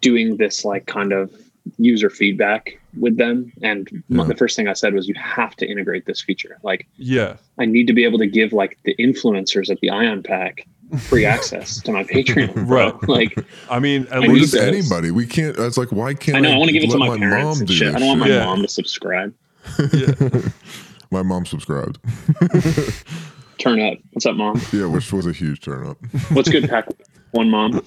doing 0.00 0.36
this 0.36 0.64
like 0.64 0.86
kind 0.86 1.12
of 1.12 1.34
user 1.78 2.08
feedback 2.08 2.80
with 2.98 3.16
them. 3.18 3.52
And 3.62 3.88
m- 3.92 4.04
Yeah. 4.08 4.24
the 4.24 4.34
first 4.34 4.56
thing 4.56 4.68
I 4.68 4.72
said 4.72 4.94
was, 4.94 5.06
you 5.08 5.14
have 5.14 5.54
to 5.56 5.66
integrate 5.66 6.06
this 6.06 6.20
feature. 6.20 6.58
Like, 6.62 6.86
yeah, 6.96 7.36
I 7.58 7.66
need 7.66 7.86
to 7.88 7.92
be 7.92 8.04
able 8.04 8.18
to 8.18 8.26
give 8.26 8.52
like 8.52 8.78
the 8.84 8.94
influencers 8.96 9.70
at 9.70 9.80
the 9.80 9.90
Ion 9.90 10.22
Pack 10.22 10.66
free 11.00 11.26
access 11.26 11.82
to 11.82 11.92
my 11.92 12.04
Patreon. 12.04 12.54
Bro. 12.66 12.98
Right. 13.08 13.08
Like, 13.08 13.44
I 13.70 13.78
mean, 13.78 14.06
at 14.10 14.22
I 14.24 14.26
least 14.26 14.54
anybody. 14.54 15.10
We 15.10 15.26
can't. 15.26 15.58
It's 15.58 15.76
like 15.76 15.92
why 15.92 16.14
can't 16.14 16.38
I 16.38 16.40
know 16.40 16.52
I 16.52 16.56
want 16.56 16.68
to 16.68 16.72
give 16.72 16.84
it 16.84 16.90
to 16.92 16.98
let 16.98 17.08
my, 17.08 17.18
parents 17.18 17.58
and 17.58 17.68
do 17.68 17.74
shit. 17.74 17.94
I 17.94 17.98
don't 17.98 18.08
want 18.08 18.20
my? 18.20 18.28
Yeah. 18.28 18.44
mom 18.46 18.62
to 18.62 18.68
subscribe. 18.68 19.34
My 21.10 21.22
mom 21.22 21.46
subscribed. 21.46 21.98
Turn 23.58 23.80
up. 23.80 23.98
What's 24.12 24.24
up, 24.26 24.36
mom? 24.36 24.60
yeah, 24.72 24.86
which 24.86 25.12
was 25.12 25.26
a 25.26 25.32
huge 25.32 25.60
turn 25.60 25.86
up. 25.86 25.98
What's 26.32 26.48
good, 26.48 26.68
Pack? 26.68 26.86
One 27.32 27.50
mom. 27.50 27.84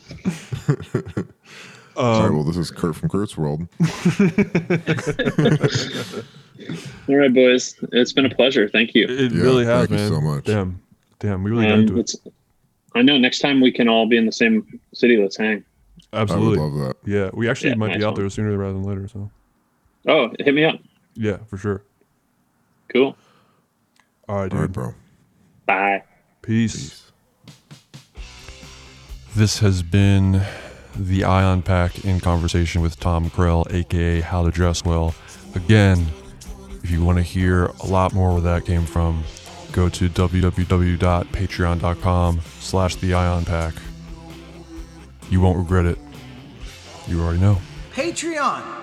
All 1.95 2.16
Um, 2.16 2.24
right, 2.24 2.32
well, 2.33 2.43
this 2.43 2.58
is 2.58 2.72
Kurt 2.72 2.95
from 2.95 3.09
Kurt's 3.09 3.38
World. 3.38 3.67
All 7.08 7.16
right, 7.16 7.33
boys. 7.33 7.75
It's 7.91 8.14
been 8.14 8.25
a 8.25 8.30
pleasure. 8.35 8.69
Thank 8.69 8.93
you. 8.95 9.06
it 9.09 9.32
Yeah, 9.32 9.41
really 9.41 9.66
has, 9.66 9.88
thank 9.88 9.91
you 9.91 9.95
man. 9.98 10.09
so 10.09 10.22
much. 10.22 10.45
Damn, 10.45 10.82
damn, 11.19 11.43
we 11.43 11.51
really 11.51 11.66
got 11.66 11.74
Um, 11.74 11.80
into 11.82 12.00
it. 12.00 12.11
I 12.95 13.01
know. 13.01 13.17
Next 13.17 13.40
time 13.40 13.61
we 13.61 13.72
can 13.72 13.88
all 13.88 14.08
be 14.08 14.17
in 14.17 14.25
the 14.25 14.32
same 14.32 14.80
city. 14.93 15.17
Let's 15.17 15.38
hang. 15.38 15.64
Absolutely. 16.14 16.59
I 16.59 16.64
would 16.64 16.74
love 16.74 16.88
that. 16.88 16.98
Yeah, 17.09 17.30
we 17.33 17.50
actually 17.50 17.69
Yeah, 17.72 17.75
might 17.75 17.98
be 17.98 18.03
out 18.03 18.14
one. 18.14 18.22
there 18.22 18.30
sooner 18.30 18.58
rather 18.58 18.74
than 18.74 18.83
later. 18.83 19.08
So 19.08 19.32
Oh, 20.08 20.30
hit 20.40 20.53
me 20.53 20.66
up. 20.66 20.80
yeah, 21.16 21.38
for 21.48 21.58
sure. 21.58 21.83
Cool. 22.93 23.16
All 24.27 24.38
right, 24.38 24.50
dude. 24.50 24.53
All 24.53 24.61
right, 24.66 24.72
bro. 24.72 24.93
Bye. 25.72 26.03
Peace. 26.41 27.11
This 29.35 29.59
has 29.59 29.83
been 29.83 30.41
the 30.93 31.24
Ion 31.24 31.61
Pack 31.61 32.03
in 32.03 32.19
conversation 32.19 32.82
with 32.82 33.00
Tom 33.00 33.30
Krell, 33.30 33.74
aka 33.74 34.19
How 34.19 34.43
to 34.43 34.51
Dress 34.51 34.83
Well. 34.83 35.16
Again, 35.56 36.08
if 36.83 36.91
you 36.91 37.06
want 37.06 37.19
to 37.19 37.24
hear 37.24 37.67
a 37.67 37.85
lot 37.85 38.14
more 38.14 38.33
where 38.33 38.41
that 38.41 38.66
came 38.66 38.83
from, 38.83 39.24
go 39.72 39.88
to 39.88 40.09
www.patreon.com 40.09 42.41
slash 42.59 42.98
the 42.98 43.14
Ion 43.14 43.45
Pack. 43.45 43.75
You 45.30 45.40
won't 45.40 45.58
regret 45.58 45.85
it. 45.85 45.98
You 47.08 47.22
already 47.22 47.40
know. 47.40 47.61
Patreon. 47.93 48.80